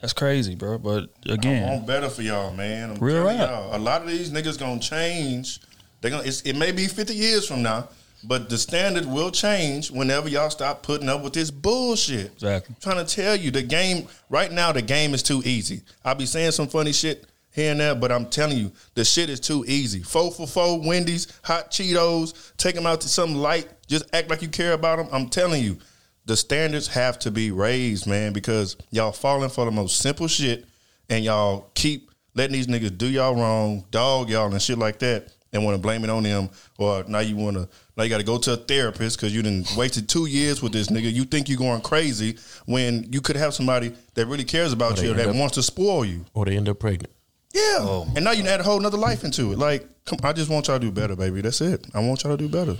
That's 0.02 0.14
crazy, 0.14 0.56
bro. 0.56 0.78
But 0.78 1.10
again, 1.26 1.30
I 1.30 1.34
again, 1.34 1.70
want 1.70 1.88
better 1.88 2.10
for 2.10 2.22
y'all, 2.22 2.54
man. 2.54 2.92
I'm 2.92 2.98
Real 3.00 3.24
telling 3.24 3.40
rap. 3.40 3.50
y'all, 3.50 3.76
a 3.76 3.80
lot 3.80 4.04
of 4.04 4.08
these 4.08 4.30
niggas 4.32 4.60
gonna 4.60 4.80
change. 4.80 5.60
They 6.02 6.10
gonna. 6.12 6.24
It's, 6.24 6.42
it 6.42 6.54
may 6.56 6.72
be 6.72 6.88
fifty 6.88 7.16
years 7.16 7.48
from 7.48 7.64
now, 7.64 7.90
but 8.28 8.50
the 8.50 8.58
standard 8.58 9.06
will 9.06 9.32
change 9.32 9.92
whenever 9.92 10.28
y'all 10.30 10.50
stop 10.50 10.84
putting 10.84 11.10
up 11.10 11.24
with 11.24 11.34
this 11.34 11.52
bullshit. 11.52 12.34
Exactly. 12.34 12.76
I'm 12.76 12.82
trying 12.82 13.06
to 13.06 13.16
tell 13.16 13.36
you, 13.36 13.52
the 13.52 13.64
game 13.64 14.08
right 14.30 14.52
now, 14.52 14.72
the 14.72 14.82
game 14.82 15.14
is 15.14 15.24
too 15.24 15.42
easy. 15.46 15.82
I'll 16.04 16.16
be 16.16 16.26
saying 16.26 16.52
some 16.52 16.68
funny 16.68 16.94
shit 16.94 17.26
here 17.52 17.72
and 17.72 17.80
there, 17.80 17.96
but 17.96 18.12
I'm 18.12 18.26
telling 18.26 18.58
you, 18.58 18.72
the 18.96 19.06
shit 19.06 19.30
is 19.30 19.40
too 19.40 19.64
easy. 19.68 20.02
Four 20.02 20.32
for 20.32 20.48
four, 20.48 20.82
Wendy's, 20.82 21.28
hot 21.44 21.72
Cheetos, 21.72 22.54
take 22.58 22.76
them 22.76 22.86
out 22.86 23.02
to 23.02 23.08
something 23.08 23.38
light. 23.38 23.70
Just 23.88 24.06
act 24.14 24.30
like 24.30 24.42
you 24.42 24.50
care 24.50 24.74
about 24.74 24.98
them. 24.98 25.08
I'm 25.12 25.30
telling 25.30 25.64
you, 25.64 25.78
the 26.26 26.36
standards 26.36 26.88
have 26.88 27.20
to 27.20 27.32
be 27.32 27.52
raised, 27.52 28.08
man, 28.08 28.34
because 28.34 28.76
y'all 28.92 29.12
falling 29.12 29.50
for 29.50 29.66
the 29.66 29.72
most 29.72 30.00
simple 30.00 30.28
shit, 30.28 30.66
and 31.08 31.24
y'all 31.24 31.70
keep 31.76 32.12
letting 32.34 32.54
these 32.54 32.68
niggas 32.68 32.98
do 32.98 33.08
y'all 33.08 33.36
wrong, 33.36 33.86
dog 33.92 34.30
y'all, 34.30 34.52
and 34.52 34.62
shit 34.62 34.78
like 34.78 35.00
that, 35.00 35.30
and 35.56 35.66
want 35.66 35.74
to 35.76 35.82
blame 35.82 36.04
it 36.04 36.10
on 36.10 36.22
them. 36.24 36.50
Or 36.78 37.04
now 37.08 37.20
you 37.20 37.36
want 37.36 37.58
to 37.58 37.68
now 37.98 38.04
you 38.04 38.10
got 38.10 38.18
to 38.18 38.24
go 38.24 38.38
to 38.38 38.54
a 38.54 38.58
therapist 38.58 39.18
because 39.18 39.34
you 39.34 39.42
done 39.42 39.64
wasted 39.76 40.08
two 40.08 40.28
years 40.28 40.62
with 40.62 40.74
this 40.74 40.88
nigga. 40.90 41.12
You 41.12 41.24
think 41.24 41.50
you're 41.50 41.58
going 41.58 41.82
crazy 41.82 42.38
when 42.66 43.12
you 43.12 43.22
could 43.22 43.36
have 43.38 43.54
somebody 43.54 43.94
that 44.14 44.28
really 44.28 44.44
cares 44.44 44.74
about 44.74 45.02
you 45.02 45.14
that 45.14 45.28
up- 45.28 45.36
wants 45.36 45.56
to 45.56 45.64
spoil 45.64 46.06
you. 46.06 46.26
Or 46.34 46.46
they 46.46 46.58
end 46.58 46.70
up 46.70 46.80
pregnant. 46.80 47.12
Yeah, 47.54 47.78
oh 47.80 48.08
and 48.16 48.26
now 48.26 48.32
you 48.32 48.44
add 48.44 48.60
a 48.60 48.64
whole 48.64 48.80
nother 48.82 48.98
life 48.98 49.24
into 49.24 49.54
it. 49.54 49.58
Like, 49.58 49.88
come, 50.04 50.20
I 50.24 50.34
just 50.34 50.50
want 50.50 50.68
y'all 50.68 50.78
to 50.78 50.86
do 50.86 50.92
better, 50.92 51.16
baby. 51.16 51.40
That's 51.40 51.62
it. 51.62 51.88
I 51.94 52.02
want 52.02 52.24
y'all 52.24 52.36
to 52.36 52.38
do 52.38 52.50
better. 52.50 52.76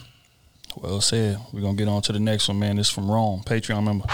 well 0.76 1.00
said. 1.00 1.40
We're 1.54 1.62
gonna 1.62 1.78
get 1.78 1.88
on 1.88 2.02
to 2.04 2.12
the 2.12 2.20
next 2.20 2.50
one, 2.50 2.60
man. 2.60 2.76
This 2.76 2.90
from 2.90 3.10
Rome, 3.10 3.42
Patreon 3.46 3.86
member. 3.86 4.06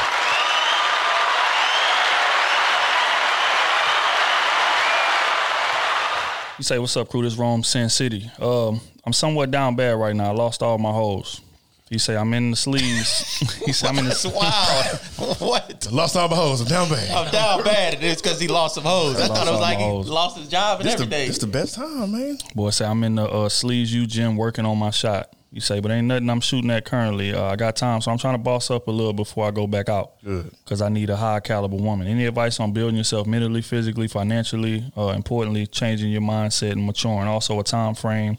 You 6.61 6.63
say, 6.63 6.77
"What's 6.77 6.95
up, 6.95 7.09
crew? 7.09 7.23
This 7.23 7.37
Rome 7.37 7.63
Sin 7.63 7.89
City. 7.89 8.29
Um, 8.39 8.79
I'm 9.03 9.13
somewhat 9.13 9.49
down 9.49 9.75
bad 9.75 9.93
right 9.97 10.15
now. 10.15 10.25
I 10.29 10.31
lost 10.35 10.61
all 10.61 10.77
my 10.77 10.91
hoes." 10.91 11.41
He 11.89 11.97
say, 11.97 12.15
"I'm 12.15 12.31
in 12.35 12.51
the 12.51 12.55
sleeves." 12.55 13.39
he 13.65 13.73
said, 13.73 13.89
"I'm 13.89 13.97
in 13.97 14.05
the 14.05 14.31
wild. 15.17 15.39
what? 15.39 15.87
Lost 15.91 16.15
all 16.15 16.29
my 16.29 16.35
hoes. 16.35 16.61
I'm 16.61 16.67
down 16.67 16.87
bad. 16.87 17.09
I'm 17.09 17.31
down 17.31 17.63
bad. 17.63 17.95
and 17.95 18.03
It's 18.03 18.21
because 18.21 18.39
he 18.39 18.47
lost 18.47 18.75
some 18.75 18.83
hoes. 18.83 19.15
I 19.15 19.21
Lost 19.25 19.33
thought 19.33 19.47
it 19.47 19.51
was 19.53 19.59
like 19.59 19.77
he 19.79 19.83
hoes. 19.85 20.07
lost 20.07 20.37
his 20.37 20.49
job 20.49 20.81
and 20.81 20.87
This 20.87 20.93
the, 20.97 21.01
everything. 21.05 21.27
this 21.29 21.37
the 21.39 21.47
best 21.47 21.73
time, 21.73 22.11
man. 22.11 22.37
Boy 22.53 22.69
say 22.69 22.85
I'm 22.85 23.03
in 23.05 23.15
the 23.15 23.23
uh, 23.27 23.49
Sleeves 23.49 23.91
you 23.91 24.05
gym 24.05 24.37
working 24.37 24.63
on 24.67 24.77
my 24.77 24.91
shot. 24.91 25.33
You 25.53 25.59
say, 25.59 25.81
but 25.81 25.91
ain't 25.91 26.07
nothing 26.07 26.29
I'm 26.29 26.39
shooting 26.39 26.71
at 26.71 26.85
currently. 26.85 27.33
Uh, 27.33 27.43
I 27.43 27.57
got 27.57 27.75
time, 27.75 27.99
so 27.99 28.09
I'm 28.09 28.17
trying 28.17 28.35
to 28.35 28.41
boss 28.41 28.71
up 28.71 28.87
a 28.87 28.91
little 28.91 29.11
before 29.11 29.45
I 29.45 29.51
go 29.51 29.67
back 29.67 29.89
out. 29.89 30.13
Because 30.23 30.81
I 30.81 30.87
need 30.87 31.09
a 31.09 31.17
high 31.17 31.41
caliber 31.41 31.75
woman. 31.75 32.07
Any 32.07 32.25
advice 32.25 32.57
on 32.61 32.71
building 32.71 32.95
yourself 32.95 33.27
mentally, 33.27 33.61
physically, 33.61 34.07
financially? 34.07 34.89
Uh, 34.95 35.09
importantly, 35.09 35.67
changing 35.67 36.09
your 36.09 36.21
mindset 36.21 36.71
and 36.71 36.85
maturing. 36.85 37.27
Also, 37.27 37.59
a 37.59 37.63
time 37.65 37.95
frame 37.95 38.37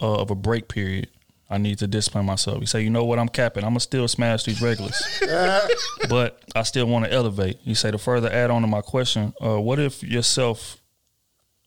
uh, 0.00 0.20
of 0.20 0.30
a 0.30 0.36
break 0.36 0.68
period. 0.68 1.08
I 1.50 1.58
need 1.58 1.78
to 1.78 1.86
discipline 1.86 2.26
myself. 2.26 2.60
You 2.60 2.66
say, 2.66 2.82
you 2.82 2.90
know 2.90 3.04
what? 3.04 3.18
I'm 3.18 3.28
capping. 3.28 3.64
I'm 3.64 3.70
gonna 3.70 3.80
still 3.80 4.08
smash 4.08 4.44
these 4.44 4.60
regulars, 4.60 5.00
but 6.08 6.42
I 6.56 6.62
still 6.62 6.86
want 6.86 7.04
to 7.04 7.12
elevate. 7.12 7.58
You 7.62 7.76
say 7.76 7.92
to 7.92 7.98
further 7.98 8.30
add 8.30 8.50
on 8.50 8.62
to 8.62 8.68
my 8.68 8.80
question, 8.80 9.32
uh, 9.40 9.60
what 9.60 9.78
if 9.78 10.02
yourself 10.02 10.76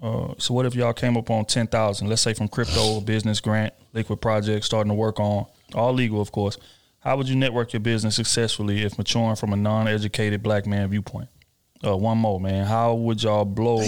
uh, 0.02 0.34
so 0.38 0.54
what 0.54 0.66
if 0.66 0.76
y'all 0.76 0.94
came 0.94 1.18
up 1.18 1.30
on 1.30 1.46
ten 1.46 1.68
thousand? 1.68 2.08
Let's 2.08 2.22
say 2.22 2.34
from 2.34 2.48
crypto, 2.48 3.02
business 3.02 3.40
grant, 3.40 3.74
liquid 3.94 4.22
project, 4.22 4.66
starting 4.66 4.90
to 4.90 4.96
work 4.96 5.20
on 5.20 5.46
all 5.74 5.94
legal, 5.94 6.22
of 6.22 6.32
course. 6.32 6.58
How 7.00 7.16
would 7.18 7.30
you 7.30 7.36
network 7.36 7.74
your 7.74 7.80
business 7.80 8.16
successfully 8.16 8.84
if 8.84 8.98
maturing 8.98 9.36
from 9.36 9.54
a 9.54 9.56
non-educated 9.56 10.44
black 10.44 10.66
man 10.66 10.90
viewpoint? 10.90 11.30
Uh, 11.86 11.96
one 11.96 12.18
more, 12.18 12.40
man. 12.40 12.66
How 12.66 12.94
would 12.94 13.24
y'all 13.24 13.46
blow 13.46 13.84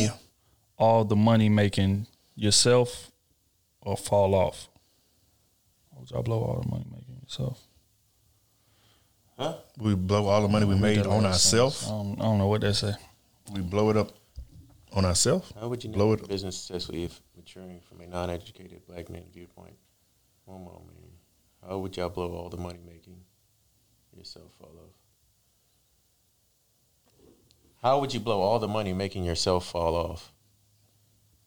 all 0.77 1.03
the 1.03 1.15
money 1.15 1.49
making 1.49 2.07
yourself 2.35 3.11
or 3.81 3.97
fall 3.97 4.33
off? 4.33 4.69
How 5.91 5.99
would 5.99 6.11
y'all 6.11 6.23
blow 6.23 6.41
all 6.41 6.61
the 6.61 6.69
money 6.69 6.85
making 6.89 7.17
yourself? 7.21 7.61
Huh? 9.38 9.55
We 9.77 9.95
blow 9.95 10.27
all 10.27 10.41
the 10.41 10.47
money 10.47 10.65
we 10.65 10.75
made 10.75 11.05
on 11.05 11.25
ourselves. 11.25 11.85
I 11.85 11.89
don't, 11.89 12.19
I 12.19 12.23
don't 12.23 12.38
know 12.38 12.47
what 12.47 12.61
that 12.61 12.75
say. 12.75 12.93
We 13.53 13.61
blow 13.61 13.89
it 13.89 13.97
up 13.97 14.11
on 14.93 15.05
ourselves. 15.05 15.51
How 15.59 15.68
would 15.68 15.84
you 15.84 15.89
blow 15.89 16.13
it? 16.13 16.27
business 16.27 16.57
successfully 16.57 17.03
if 17.03 17.22
maturing 17.35 17.80
from 17.81 18.01
a 18.01 18.07
non-educated 18.07 18.85
black 18.88 19.09
man 19.09 19.23
viewpoint? 19.34 19.76
One 20.45 20.63
man. 20.63 21.11
How 21.68 21.77
would 21.77 21.95
y'all 21.95 22.09
blow 22.09 22.34
all 22.34 22.49
the 22.49 22.57
money 22.57 22.80
making 22.85 23.22
yourself 24.15 24.51
fall 24.59 24.73
off? 24.77 24.95
How 27.81 27.99
would 27.99 28.13
you 28.13 28.19
blow 28.19 28.41
all 28.41 28.59
the 28.59 28.68
money 28.68 28.93
making 28.93 29.23
yourself 29.23 29.65
fall 29.68 29.95
off? 29.95 30.34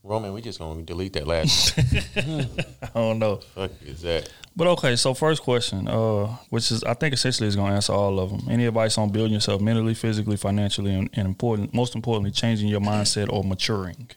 Roman, 0.02 0.32
we 0.32 0.42
just 0.42 0.58
gonna 0.58 0.82
delete 0.82 1.14
that 1.14 1.26
last. 1.26 1.76
one. 1.76 2.48
I 2.82 2.88
don't 2.94 3.18
know. 3.18 3.36
Fuck 3.36 3.72
is 3.82 4.02
that? 4.02 4.28
But 4.56 4.68
okay, 4.68 4.94
so 4.94 5.14
first 5.14 5.42
question, 5.42 5.88
uh, 5.88 6.26
which 6.50 6.70
is 6.70 6.84
I 6.84 6.94
think 6.94 7.12
essentially 7.12 7.48
is 7.48 7.56
going 7.56 7.70
to 7.70 7.74
answer 7.74 7.92
all 7.92 8.20
of 8.20 8.30
them. 8.30 8.46
Any 8.48 8.66
advice 8.66 8.96
on 8.98 9.10
building 9.10 9.32
yourself 9.32 9.60
mentally, 9.60 9.94
physically, 9.94 10.36
financially, 10.36 10.94
and, 10.94 11.10
and 11.14 11.26
important, 11.26 11.74
most 11.74 11.96
importantly, 11.96 12.30
changing 12.30 12.68
your 12.68 12.80
mindset 12.80 13.32
or 13.32 13.42
maturing 13.42 14.10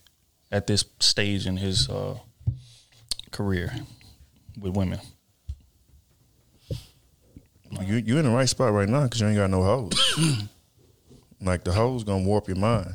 at 0.51 0.67
this 0.67 0.85
stage 0.99 1.47
in 1.47 1.57
his 1.57 1.89
uh, 1.89 2.17
career 3.31 3.73
with 4.59 4.75
women? 4.75 4.99
You 7.81 7.95
you 7.95 8.17
in 8.17 8.25
the 8.25 8.31
right 8.31 8.47
spot 8.47 8.73
right 8.73 8.87
now 8.87 9.03
because 9.03 9.19
you 9.21 9.27
ain't 9.27 9.37
got 9.37 9.49
no 9.49 9.63
hoes. 9.63 10.17
like 11.41 11.63
the 11.63 11.73
hoes 11.73 12.03
gonna 12.03 12.25
warp 12.25 12.47
your 12.47 12.57
mind. 12.57 12.93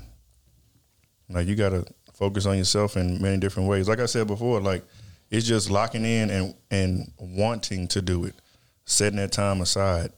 Like 1.29 1.47
you 1.47 1.57
gotta 1.57 1.85
focus 2.15 2.47
on 2.47 2.57
yourself 2.57 2.97
in 2.97 3.21
many 3.21 3.39
different 3.39 3.69
ways. 3.69 3.89
Like 3.89 3.99
I 3.99 4.07
said 4.07 4.27
before, 4.29 4.61
like 4.61 4.85
it's 5.33 5.47
just 5.47 5.71
locking 5.71 6.05
in 6.05 6.31
and 6.31 6.55
and 6.71 7.11
wanting 7.19 7.89
to 7.89 8.03
do 8.03 8.27
it, 8.27 8.35
setting 8.85 9.17
that 9.17 9.33
time 9.33 9.63
aside. 9.63 10.13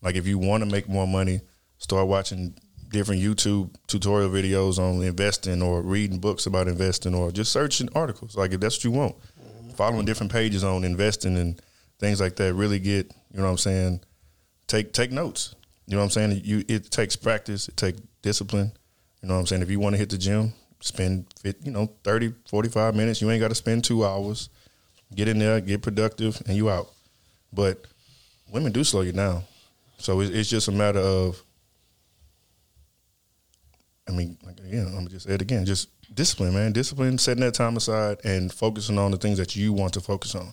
Like 0.00 0.14
if 0.14 0.26
you 0.26 0.38
want 0.38 0.62
to 0.62 0.70
make 0.70 0.88
more 0.88 1.08
money, 1.08 1.40
start 1.78 2.06
watching 2.06 2.54
different 2.88 3.20
YouTube 3.20 3.74
tutorial 3.88 4.30
videos 4.30 4.78
on 4.78 5.02
investing 5.02 5.60
or 5.60 5.82
reading 5.82 6.20
books 6.20 6.46
about 6.46 6.68
investing 6.68 7.14
or 7.14 7.32
just 7.32 7.52
searching 7.52 7.88
articles. 7.94 8.36
Like 8.36 8.52
if 8.52 8.60
that's 8.60 8.76
what 8.76 8.84
you 8.84 8.92
want, 8.92 9.16
mm-hmm. 9.18 9.70
following 9.70 10.06
different 10.06 10.32
pages 10.32 10.62
on 10.62 10.84
investing 10.84 11.36
and 11.36 11.60
things 11.98 12.20
like 12.20 12.36
that. 12.36 12.54
Really 12.54 12.78
get 12.78 13.12
You 13.32 13.40
know 13.40 13.46
what 13.46 13.50
I'm 13.50 13.58
saying? 13.58 14.00
Take 14.68 14.92
take 14.92 15.10
notes. 15.10 15.56
You 15.88 15.96
know 15.96 16.02
what 16.02 16.16
I'm 16.16 16.30
saying? 16.30 16.42
You 16.44 16.64
it 16.68 16.92
takes 16.92 17.16
practice, 17.16 17.66
it 17.68 17.76
takes 17.76 18.00
discipline. 18.22 18.70
You 19.20 19.28
know 19.28 19.34
what 19.34 19.40
I'm 19.40 19.46
saying? 19.46 19.62
If 19.62 19.70
you 19.70 19.80
want 19.80 19.94
to 19.94 19.98
hit 19.98 20.10
the 20.10 20.16
gym, 20.16 20.52
spend 20.78 21.26
you 21.42 21.72
know 21.72 21.90
30, 22.04 22.34
45 22.46 22.94
minutes. 22.94 23.20
You 23.20 23.28
ain't 23.32 23.40
got 23.40 23.48
to 23.48 23.56
spend 23.56 23.82
2 23.82 24.04
hours. 24.04 24.48
Get 25.14 25.28
in 25.28 25.38
there, 25.38 25.60
get 25.60 25.82
productive 25.82 26.40
and 26.46 26.56
you 26.56 26.70
out. 26.70 26.90
But 27.52 27.84
women 28.50 28.72
do 28.72 28.84
slow 28.84 29.00
you 29.00 29.12
down. 29.12 29.42
So 29.98 30.20
it's, 30.20 30.30
it's 30.30 30.50
just 30.50 30.68
a 30.68 30.72
matter 30.72 31.00
of 31.00 31.42
I 34.10 34.12
mean, 34.12 34.36
like, 34.44 34.58
again, 34.60 34.92
I'm 34.96 35.06
just 35.08 35.26
say 35.26 35.34
it 35.34 35.42
again. 35.42 35.64
Just 35.64 35.88
discipline, 36.14 36.52
man. 36.52 36.72
Discipline, 36.72 37.16
setting 37.18 37.42
that 37.42 37.54
time 37.54 37.76
aside 37.76 38.18
and 38.24 38.52
focusing 38.52 38.98
on 38.98 39.10
the 39.10 39.16
things 39.16 39.38
that 39.38 39.54
you 39.54 39.72
want 39.72 39.94
to 39.94 40.00
focus 40.00 40.34
on. 40.34 40.52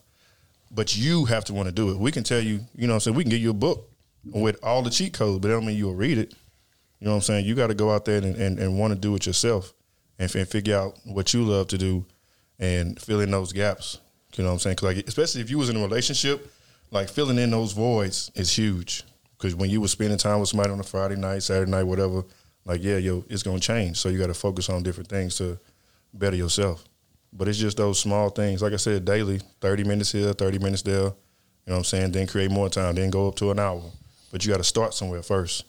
But 0.69 0.95
you 0.95 1.25
have 1.25 1.45
to 1.45 1.53
want 1.53 1.67
to 1.67 1.73
do 1.73 1.89
it. 1.89 1.97
We 1.97 2.11
can 2.11 2.23
tell 2.23 2.41
you, 2.41 2.59
you 2.75 2.87
know 2.87 2.93
what 2.93 2.95
I'm 2.95 2.99
saying, 2.99 3.17
we 3.17 3.23
can 3.23 3.31
give 3.31 3.41
you 3.41 3.49
a 3.51 3.55
book 3.55 3.89
with 4.25 4.63
all 4.63 4.81
the 4.81 4.89
cheat 4.89 5.13
codes, 5.13 5.39
but 5.39 5.47
that 5.47 5.53
don't 5.55 5.65
mean 5.65 5.77
you'll 5.77 5.95
read 5.95 6.17
it. 6.17 6.33
You 6.99 7.05
know 7.05 7.11
what 7.11 7.17
I'm 7.17 7.21
saying? 7.21 7.45
You 7.45 7.55
got 7.55 7.67
to 7.67 7.73
go 7.73 7.91
out 7.91 8.05
there 8.05 8.17
and, 8.17 8.35
and, 8.35 8.59
and 8.59 8.77
want 8.77 8.93
to 8.93 8.99
do 8.99 9.15
it 9.15 9.25
yourself 9.25 9.73
and, 10.19 10.33
and 10.35 10.47
figure 10.47 10.75
out 10.75 10.97
what 11.05 11.33
you 11.33 11.43
love 11.43 11.67
to 11.69 11.77
do 11.77 12.05
and 12.59 12.99
fill 12.99 13.21
in 13.21 13.31
those 13.31 13.53
gaps. 13.53 13.99
You 14.35 14.43
know 14.43 14.49
what 14.49 14.53
I'm 14.55 14.59
saying? 14.59 14.75
'Cause 14.75 14.95
like, 14.95 15.07
especially 15.07 15.41
if 15.41 15.49
you 15.49 15.57
was 15.57 15.69
in 15.69 15.77
a 15.77 15.81
relationship, 15.81 16.51
like 16.91 17.09
filling 17.09 17.39
in 17.39 17.49
those 17.51 17.71
voids 17.73 18.31
is 18.35 18.51
huge. 18.55 19.03
Because 19.37 19.55
when 19.55 19.69
you 19.69 19.81
were 19.81 19.87
spending 19.87 20.17
time 20.17 20.39
with 20.39 20.49
somebody 20.49 20.71
on 20.71 20.79
a 20.79 20.83
Friday 20.83 21.15
night, 21.15 21.43
Saturday 21.43 21.69
night, 21.71 21.83
whatever, 21.83 22.23
like 22.65 22.83
yeah, 22.83 22.97
yo, 22.97 23.23
it's 23.29 23.43
gonna 23.43 23.59
change. 23.59 23.97
So 23.97 24.09
you 24.09 24.17
got 24.17 24.27
to 24.27 24.33
focus 24.33 24.69
on 24.69 24.83
different 24.83 25.09
things 25.09 25.35
to 25.37 25.59
better 26.13 26.35
yourself. 26.35 26.83
But 27.33 27.47
it's 27.47 27.57
just 27.57 27.77
those 27.77 27.99
small 27.99 28.29
things. 28.29 28.61
Like 28.61 28.73
I 28.73 28.77
said, 28.77 29.05
daily, 29.05 29.41
thirty 29.61 29.83
minutes 29.83 30.11
here, 30.11 30.33
thirty 30.33 30.59
minutes 30.59 30.81
there. 30.81 30.95
You 30.95 31.03
know 31.03 31.73
what 31.73 31.77
I'm 31.77 31.83
saying? 31.83 32.11
Then 32.13 32.27
create 32.27 32.49
more 32.51 32.69
time. 32.69 32.95
Then 32.95 33.09
go 33.09 33.27
up 33.27 33.35
to 33.35 33.51
an 33.51 33.59
hour. 33.59 33.83
But 34.31 34.45
you 34.45 34.51
got 34.51 34.57
to 34.57 34.63
start 34.63 34.93
somewhere 34.93 35.21
first. 35.21 35.65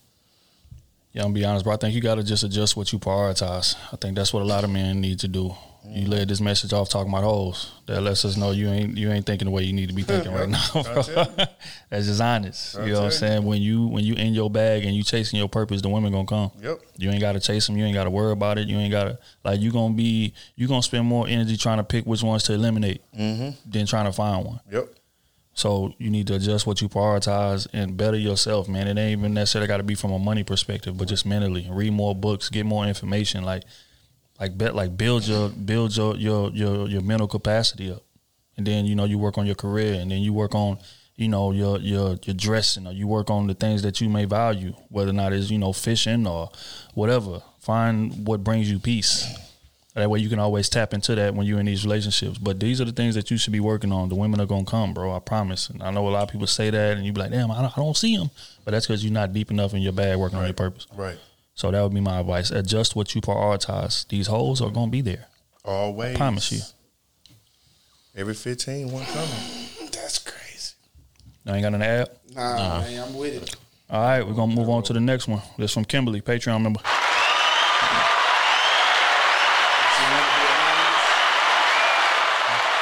Yeah, 1.12 1.22
I'm 1.22 1.28
gonna 1.28 1.34
be 1.34 1.44
honest, 1.44 1.64
bro. 1.64 1.74
I 1.74 1.76
think 1.76 1.94
you 1.94 2.00
gotta 2.00 2.22
just 2.22 2.44
adjust 2.44 2.76
what 2.76 2.92
you 2.92 2.98
prioritize. 2.98 3.74
I 3.92 3.96
think 3.96 4.14
that's 4.14 4.32
what 4.32 4.42
a 4.42 4.46
lot 4.46 4.62
of 4.64 4.70
men 4.70 5.00
need 5.00 5.18
to 5.20 5.28
do. 5.28 5.54
You 5.84 6.02
Mm-hmm. 6.02 6.10
led 6.10 6.28
this 6.28 6.40
message 6.40 6.72
off 6.74 6.88
talking 6.90 7.10
about 7.10 7.24
hoes. 7.24 7.72
That 7.86 8.02
lets 8.02 8.24
us 8.24 8.36
know 8.36 8.50
you 8.50 8.68
ain't 8.68 8.98
you 8.98 9.10
ain't 9.10 9.24
thinking 9.24 9.46
the 9.46 9.50
way 9.52 9.62
you 9.62 9.72
need 9.72 9.88
to 9.88 9.94
be 9.94 10.02
thinking 10.02 10.32
right 10.32 10.48
now. 10.48 10.62
I 10.74 10.82
Bro. 10.82 11.02
you. 11.06 11.14
that's 11.90 12.06
just 12.06 12.20
honest. 12.20 12.74
You 12.78 12.86
know 12.92 12.98
what 12.98 13.04
I'm 13.04 13.10
saying? 13.12 13.44
When 13.44 13.62
you 13.62 13.86
when 13.86 14.04
you 14.04 14.14
in 14.14 14.34
your 14.34 14.50
bag 14.50 14.84
and 14.84 14.94
you 14.94 15.02
chasing 15.02 15.38
your 15.38 15.48
purpose, 15.48 15.80
the 15.80 15.88
women 15.88 16.12
gonna 16.12 16.26
come. 16.26 16.50
Yep. 16.60 16.80
You 16.98 17.10
ain't 17.10 17.20
gotta 17.20 17.40
chase 17.40 17.66
them. 17.66 17.76
You 17.78 17.84
ain't 17.86 17.94
gotta 17.94 18.10
worry 18.10 18.32
about 18.32 18.58
it. 18.58 18.68
You 18.68 18.76
ain't 18.76 18.90
gotta 18.92 19.18
like 19.44 19.60
you 19.60 19.72
gonna 19.72 19.94
be 19.94 20.34
you 20.56 20.68
gonna 20.68 20.82
spend 20.82 21.06
more 21.06 21.26
energy 21.26 21.56
trying 21.56 21.78
to 21.78 21.84
pick 21.84 22.04
which 22.04 22.22
ones 22.22 22.42
to 22.44 22.52
eliminate 22.54 23.00
Mhm. 23.18 23.54
than 23.64 23.86
trying 23.86 24.04
to 24.06 24.12
find 24.12 24.44
one. 24.44 24.60
Yep. 24.70 24.88
So 25.54 25.94
you 25.98 26.10
need 26.10 26.26
to 26.28 26.34
adjust 26.34 26.66
what 26.66 26.80
you 26.82 26.88
prioritize 26.88 27.66
and 27.72 27.96
better 27.96 28.16
yourself, 28.18 28.68
man. 28.68 28.86
It 28.86 28.98
ain't 28.98 29.18
even 29.18 29.34
necessarily 29.34 29.66
got 29.66 29.78
to 29.78 29.82
be 29.82 29.94
from 29.96 30.12
a 30.12 30.18
money 30.18 30.44
perspective, 30.44 30.96
but 30.96 31.08
just 31.08 31.24
mentally. 31.26 31.66
Read 31.70 31.92
more 31.92 32.14
books, 32.14 32.48
get 32.48 32.64
more 32.66 32.84
information, 32.86 33.42
like 33.42 33.64
like 34.40 34.56
bet 34.56 34.74
like 34.74 34.96
build 34.96 35.26
your 35.26 35.48
build 35.48 35.96
your 35.96 36.16
your 36.16 36.50
your 36.50 36.88
your 36.88 37.02
mental 37.02 37.28
capacity 37.28 37.90
up. 37.90 38.02
And 38.56 38.66
then, 38.66 38.86
you 38.86 38.96
know, 38.96 39.04
you 39.04 39.18
work 39.18 39.38
on 39.38 39.46
your 39.46 39.54
career 39.54 39.94
and 39.94 40.10
then 40.10 40.20
you 40.20 40.32
work 40.32 40.54
on, 40.54 40.78
you 41.14 41.28
know, 41.28 41.52
your 41.52 41.78
your 41.78 42.18
your 42.24 42.34
dressing 42.34 42.86
or 42.86 42.92
you 42.92 43.06
work 43.06 43.30
on 43.30 43.46
the 43.46 43.54
things 43.54 43.82
that 43.82 44.00
you 44.00 44.08
may 44.08 44.24
value, 44.24 44.74
whether 44.88 45.10
or 45.10 45.14
not 45.14 45.32
it's, 45.32 45.50
you 45.50 45.58
know, 45.58 45.72
fishing 45.72 46.26
or 46.26 46.50
whatever. 46.94 47.40
Find 47.60 48.26
what 48.26 48.42
brings 48.42 48.70
you 48.70 48.78
peace. 48.78 49.26
That 49.94 50.10
way 50.10 50.20
you 50.20 50.28
can 50.28 50.38
always 50.38 50.68
tap 50.68 50.94
into 50.94 51.16
that 51.16 51.34
when 51.34 51.44
you're 51.44 51.58
in 51.58 51.66
these 51.66 51.84
relationships. 51.84 52.38
But 52.38 52.60
these 52.60 52.80
are 52.80 52.84
the 52.84 52.92
things 52.92 53.16
that 53.16 53.32
you 53.32 53.36
should 53.36 53.52
be 53.52 53.58
working 53.58 53.90
on. 53.90 54.08
The 54.08 54.14
women 54.14 54.40
are 54.40 54.46
gonna 54.46 54.64
come, 54.64 54.94
bro. 54.94 55.14
I 55.14 55.18
promise. 55.18 55.70
And 55.70 55.82
I 55.82 55.90
know 55.90 56.06
a 56.06 56.10
lot 56.10 56.22
of 56.22 56.28
people 56.28 56.46
say 56.46 56.70
that, 56.70 56.96
and 56.96 57.04
you 57.04 57.12
be 57.12 57.20
like, 57.20 57.32
"Damn, 57.32 57.50
I 57.50 57.62
don't, 57.62 57.76
I 57.76 57.80
don't 57.80 57.96
see 57.96 58.16
them." 58.16 58.30
But 58.64 58.70
that's 58.70 58.86
because 58.86 59.02
you're 59.02 59.12
not 59.12 59.32
deep 59.32 59.50
enough 59.50 59.74
in 59.74 59.82
your 59.82 59.92
bag 59.92 60.16
working 60.16 60.38
on 60.38 60.44
your 60.44 60.54
purpose. 60.54 60.86
Right. 60.94 61.18
So 61.58 61.72
that 61.72 61.82
would 61.82 61.92
be 61.92 62.00
my 62.00 62.20
advice. 62.20 62.52
Adjust 62.52 62.94
what 62.94 63.16
you 63.16 63.20
prioritize. 63.20 64.06
These 64.06 64.28
holes 64.28 64.62
are 64.62 64.70
gonna 64.70 64.92
be 64.92 65.00
there. 65.00 65.26
Always. 65.64 66.14
I 66.14 66.16
promise 66.16 66.52
you. 66.52 66.60
Every 68.14 68.34
15, 68.34 68.92
one 68.92 69.04
coming. 69.06 69.28
That's 69.90 70.20
crazy. 70.20 70.74
Now 71.44 71.54
ain't 71.54 71.64
got 71.64 71.74
an 71.74 71.82
ad. 71.82 72.10
Nah, 72.32 72.78
man, 72.82 73.08
I'm 73.08 73.14
with 73.16 73.42
it. 73.42 73.56
All 73.90 74.00
right, 74.00 74.24
we're 74.24 74.34
gonna 74.34 74.54
move 74.54 74.68
on 74.68 74.84
to 74.84 74.92
the 74.92 75.00
next 75.00 75.26
one. 75.26 75.42
This 75.58 75.74
from 75.74 75.84
Kimberly, 75.84 76.20
Patreon 76.20 76.62
member. 76.62 76.78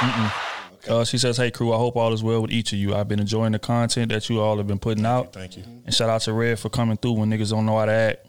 Mm-mm. 0.00 0.45
Uh, 0.88 1.04
she 1.04 1.18
says, 1.18 1.36
"Hey 1.36 1.50
crew, 1.50 1.72
I 1.72 1.76
hope 1.76 1.96
all 1.96 2.12
is 2.12 2.22
well 2.22 2.42
with 2.42 2.50
each 2.50 2.72
of 2.72 2.78
you. 2.78 2.94
I've 2.94 3.08
been 3.08 3.20
enjoying 3.20 3.52
the 3.52 3.58
content 3.58 4.12
that 4.12 4.28
you 4.28 4.40
all 4.40 4.56
have 4.58 4.66
been 4.66 4.78
putting 4.78 5.06
out. 5.06 5.32
Thank 5.32 5.56
you. 5.56 5.64
And 5.84 5.94
shout 5.94 6.08
out 6.08 6.22
to 6.22 6.32
Red 6.32 6.58
for 6.58 6.68
coming 6.68 6.96
through 6.96 7.12
when 7.12 7.30
niggas 7.30 7.50
don't 7.50 7.66
know 7.66 7.78
how 7.78 7.86
to 7.86 7.92
act. 7.92 8.26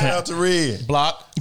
Shout 0.00 0.12
out 0.12 0.26
to 0.26 0.34
Red. 0.34 0.80
Block. 0.86 1.26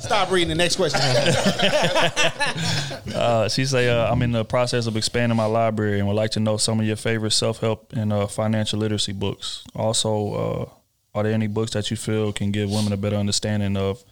Stop 0.00 0.30
reading 0.30 0.48
the 0.48 0.54
next 0.54 0.76
question. 0.76 1.00
Uh, 3.14 3.48
she 3.48 3.64
say, 3.64 3.88
uh, 3.88 4.10
"I'm 4.10 4.22
in 4.22 4.32
the 4.32 4.44
process 4.44 4.86
of 4.86 4.96
expanding 4.96 5.36
my 5.36 5.44
library 5.44 5.98
and 5.98 6.08
would 6.08 6.14
like 6.14 6.30
to 6.32 6.40
know 6.40 6.56
some 6.56 6.80
of 6.80 6.86
your 6.86 6.96
favorite 6.96 7.32
self 7.32 7.60
help 7.60 7.92
and 7.92 8.12
uh, 8.12 8.26
financial 8.26 8.78
literacy 8.78 9.12
books. 9.12 9.64
Also, 9.74 10.34
uh, 10.34 10.68
are 11.14 11.24
there 11.24 11.32
any 11.32 11.46
books 11.46 11.72
that 11.72 11.90
you 11.90 11.96
feel 11.96 12.32
can 12.32 12.50
give 12.50 12.70
women 12.70 12.92
a 12.92 12.96
better 12.96 13.16
understanding 13.16 13.76
of 13.76 14.02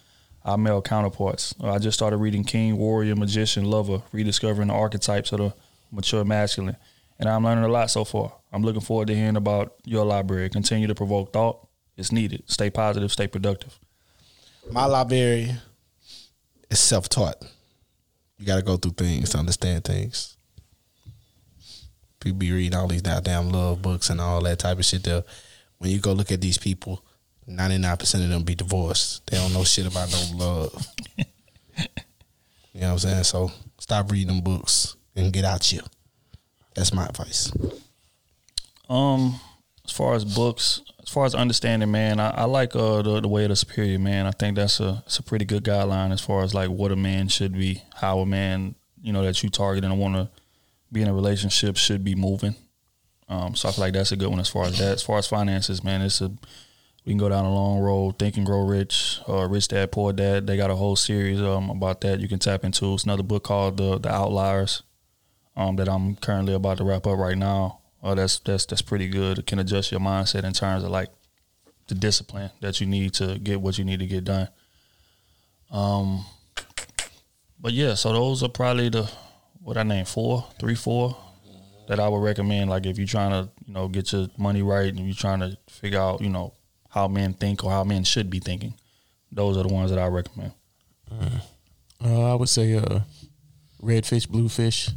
our 0.49 0.57
male 0.57 0.81
counterparts? 0.81 1.55
Uh, 1.63 1.73
I 1.73 1.79
just 1.79 1.99
started 1.99 2.17
reading 2.17 2.43
King, 2.43 2.79
Warrior, 2.79 3.15
Magician, 3.17 3.67
Lover, 3.67 4.03
rediscovering 4.13 4.69
the 4.69 4.75
archetypes 4.75 5.31
of 5.33 5.39
the 5.39 5.55
mature 5.93 6.25
masculine, 6.25 6.77
and 7.19 7.29
I'm 7.29 7.45
learning 7.45 7.65
a 7.65 7.69
lot 7.69 7.91
so 7.91 8.05
far. 8.05 8.33
I'm 8.51 8.63
looking 8.63 8.81
forward 8.81 9.09
to 9.09 9.15
hearing 9.15 9.37
about 9.37 9.75
your 9.85 10.07
library. 10.07 10.49
Continue 10.49 10.87
to 10.87 10.95
provoke 10.95 11.33
thought. 11.35 11.67
It's 11.99 12.13
needed. 12.13 12.45
Stay 12.47 12.71
positive. 12.71 13.13
Stay 13.13 13.27
productive. 13.27 13.79
My 14.71 14.87
library 14.87 15.53
is 16.71 16.79
self 16.79 17.09
taught. 17.09 17.45
You 18.39 18.47
got 18.47 18.57
to 18.57 18.63
go 18.63 18.77
through 18.77 18.93
things 18.93 19.31
to 19.31 19.39
understand 19.39 19.85
things. 19.85 20.37
People 22.21 22.39
be 22.39 22.53
reading 22.53 22.75
all 22.75 22.89
these 22.89 23.03
goddamn 23.03 23.51
love 23.51 23.83
books 23.83 24.09
and 24.11 24.21
all 24.21 24.43
that 24.43 24.61
type 24.61 24.79
of 24.79 24.85
shit. 24.85 25.03
There, 25.05 25.25
when 25.79 25.91
you 25.91 25.99
go 25.99 26.13
look 26.13 26.33
at 26.33 26.41
these 26.41 26.59
people, 26.59 27.05
ninety 27.49 27.79
nine 27.79 27.97
percent 27.97 28.25
of 28.25 28.31
them 28.31 28.43
be 28.43 28.55
divorced. 28.55 29.27
They 29.27 29.37
don't 29.37 29.53
know 29.53 29.65
shit 29.65 29.87
about 29.87 30.11
no 30.11 30.45
love. 30.45 30.87
you 31.17 32.81
know 32.81 32.87
what 32.87 32.93
I'm 32.93 32.99
saying? 32.99 33.25
So 33.25 33.51
stop 33.79 34.11
reading 34.11 34.29
them 34.29 34.41
books 34.41 34.97
and 35.17 35.33
get 35.33 35.45
out 35.45 35.73
you. 35.73 35.81
That's 36.75 36.93
my 36.93 37.07
advice. 37.07 37.51
Um, 38.89 39.41
as 39.85 39.91
far 39.91 40.15
as 40.15 40.25
books, 40.25 40.81
as 41.03 41.09
far 41.09 41.25
as 41.25 41.35
understanding, 41.35 41.91
man, 41.91 42.21
I, 42.21 42.31
I 42.31 42.45
like 42.45 42.77
uh 42.77 43.03
the, 43.03 43.21
the 43.21 43.29
way 43.29 43.45
of 43.45 43.49
the 43.51 43.57
superior 43.57 43.99
man. 43.99 44.27
I 44.27 44.31
think 44.31 44.57
that's 44.57 44.81
a 44.81 45.03
it's 45.07 45.19
a 45.19 45.23
pretty 45.23 45.45
good 45.45 45.65
guideline 45.65 46.13
as 46.13 46.21
far 46.21 46.43
as 46.43 46.55
like 46.55 46.71
what 46.71 46.93
a 46.93 46.97
man 46.97 47.29
should 47.29 47.53
be, 47.53 47.83
how 47.97 48.21
a 48.21 48.27
man 48.27 48.75
you 49.03 49.13
know 49.13 49.23
that 49.23 49.43
you 49.43 49.49
target 49.49 49.85
and 49.85 49.99
want 49.99 50.15
to 50.15 50.29
be 50.93 51.03
in 51.03 51.09
a 51.09 51.15
relationship 51.15 51.77
should 51.77 52.05
be 52.05 52.15
moving. 52.15 52.55
Um, 53.29 53.55
so 53.55 53.69
I 53.69 53.73
feel 53.73 53.85
like 53.85 53.93
that's 53.93 54.13
a 54.13 54.17
good 54.17 54.29
one 54.29 54.41
as 54.41 54.49
far 54.49 54.65
as 54.65 54.79
that. 54.79 54.93
As 54.93 55.03
far 55.03 55.19
as 55.19 55.27
finances, 55.27 55.85
man, 55.85 56.01
it's 56.01 56.21
a 56.21 56.33
we 57.09 57.13
can 57.13 57.19
go 57.19 57.31
down 57.31 57.47
a 57.47 57.55
long 57.55 57.79
road. 57.79 58.19
Think 58.19 58.37
and 58.37 58.45
Grow 58.45 58.67
Rich, 58.67 59.21
uh, 59.27 59.49
Rich 59.49 59.69
Dad 59.69 59.91
Poor 59.91 60.13
Dad. 60.13 60.47
They 60.47 60.59
got 60.59 60.71
a 60.71 60.75
whole 60.75 60.95
series 60.95 61.41
um 61.41 61.71
about 61.71 62.03
that 62.03 62.21
you 62.21 62.29
can 62.29 62.39
tap 62.39 62.65
into. 62.65 62.93
It's 62.93 63.05
another 63.05 63.23
book 63.23 63.45
called 63.45 63.79
the 63.79 63.99
the 63.99 64.13
Outliers, 64.13 64.83
um 65.57 65.77
that 65.77 65.89
I'm 65.89 66.17
currently 66.17 66.53
about 66.53 66.77
to 66.77 66.85
wrap 66.85 67.07
up 67.07 67.19
right 67.19 67.39
now. 67.39 67.79
Uh, 68.03 68.15
that's 68.15 68.41
that's 68.41 68.67
that's 68.67 68.83
pretty 68.83 69.09
good. 69.09 69.39
It 69.39 69.47
can 69.47 69.59
adjust 69.59 69.91
your 69.91 70.03
mindset 70.03 70.45
in 70.45 70.53
terms 70.53 70.85
of 70.85 70.91
like 70.91 71.09
the 71.87 71.95
discipline 71.95 72.51
that 72.61 72.79
you 72.79 72.87
need 72.87 73.15
to 73.15 73.39
get 73.39 73.59
what 73.59 73.79
you 73.79 73.87
need 73.87 74.01
to 74.01 74.07
get 74.07 74.25
done. 74.25 74.49
Um, 75.71 76.27
but 77.59 77.73
yeah, 77.73 77.95
so 77.95 78.13
those 78.13 78.43
are 78.43 78.51
probably 78.51 78.91
the 78.91 79.11
what 79.63 79.79
I 79.79 79.83
name 79.83 80.05
four, 80.05 80.47
three, 80.61 80.75
four 80.75 81.17
that 81.89 82.01
I 82.01 82.07
would 82.07 82.23
recommend. 82.23 82.69
Like 82.69 82.85
if 82.85 82.99
you're 82.99 83.07
trying 83.07 83.31
to 83.31 83.51
you 83.65 83.73
know 83.73 83.89
get 83.89 84.13
your 84.13 84.29
money 84.37 84.61
right 84.61 84.89
and 84.89 85.07
you're 85.07 85.15
trying 85.15 85.41
to 85.41 85.57
figure 85.71 86.01
out 86.01 86.21
you 86.21 86.29
know 86.29 86.53
how 86.99 87.07
men 87.09 87.33
think 87.33 87.63
or 87.65 87.71
how 87.71 87.85
men 87.85 88.03
should 88.05 88.29
be 88.29 88.41
thinking, 88.41 88.75
those 89.31 89.57
are 89.57 89.63
the 89.63 89.73
ones 89.73 89.91
that 89.91 89.99
I 90.01 90.07
recommend. 90.09 90.53
Uh, 92.05 92.31
I 92.33 92.35
would 92.35 92.49
say 92.49 92.75
uh, 92.75 93.01
red 93.81 94.05
fish, 94.05 94.27
blue 94.27 94.49
fish. 94.49 94.91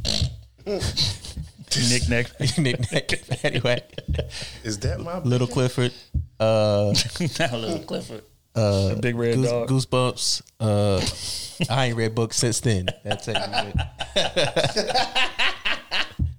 Nick 0.66 2.08
Nack. 2.08 2.26
Nick 2.58 2.92
Nack. 2.92 3.12
anyway. 3.44 3.82
Is 4.64 4.78
that 4.80 5.00
my 5.00 5.18
Little 5.24 5.46
Clifford? 5.46 5.92
Uh, 6.40 6.92
Not 7.38 7.52
Little 7.52 7.78
Clifford. 7.80 8.22
Uh, 8.54 8.88
The 8.94 8.96
big 9.00 9.16
red 9.16 9.36
Goose- 9.36 9.48
dog. 9.50 9.68
Goosebumps. 9.68 10.42
Uh, 10.60 11.00
I 11.72 11.86
ain't 11.86 11.96
read 11.96 12.14
books 12.14 12.36
since 12.36 12.60
then. 12.60 12.88
That's 13.04 13.28
it. 13.28 13.36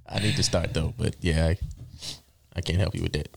I 0.08 0.20
need 0.22 0.36
to 0.36 0.44
start 0.44 0.74
though, 0.74 0.94
but 0.98 1.16
yeah, 1.22 1.48
I, 1.48 1.58
I 2.56 2.62
can't 2.62 2.80
help 2.80 2.94
you 2.96 3.02
with 3.04 3.14
that. 3.14 3.30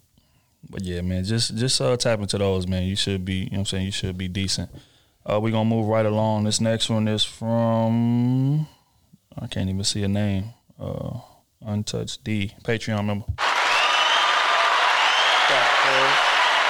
But 0.77 0.85
yeah, 0.85 1.01
man, 1.01 1.25
just 1.25 1.57
just 1.57 1.81
uh, 1.81 1.97
tap 1.97 2.21
into 2.21 2.37
those, 2.37 2.67
man. 2.67 2.83
You 2.83 2.97
should 2.97 3.25
be, 3.25 3.37
you 3.37 3.45
know 3.45 3.51
what 3.53 3.59
I'm 3.61 3.65
saying? 3.65 3.87
You 3.87 3.93
should 3.93 4.19
be 4.19 4.29
decent. 4.29 4.69
Uh, 5.25 5.41
we're 5.41 5.51
gonna 5.51 5.65
move 5.65 5.89
right 5.89 6.05
along. 6.05 6.45
This 6.45 6.61
next 6.61 6.91
one 6.91 7.09
is 7.09 7.25
from 7.25 8.69
I 9.41 9.47
can't 9.47 9.71
even 9.71 9.85
see 9.85 10.03
a 10.03 10.09
name. 10.09 10.53
Uh, 10.79 11.21
Untouched 11.65 12.23
D. 12.25 12.53
Patreon 12.63 13.07
member. 13.07 13.25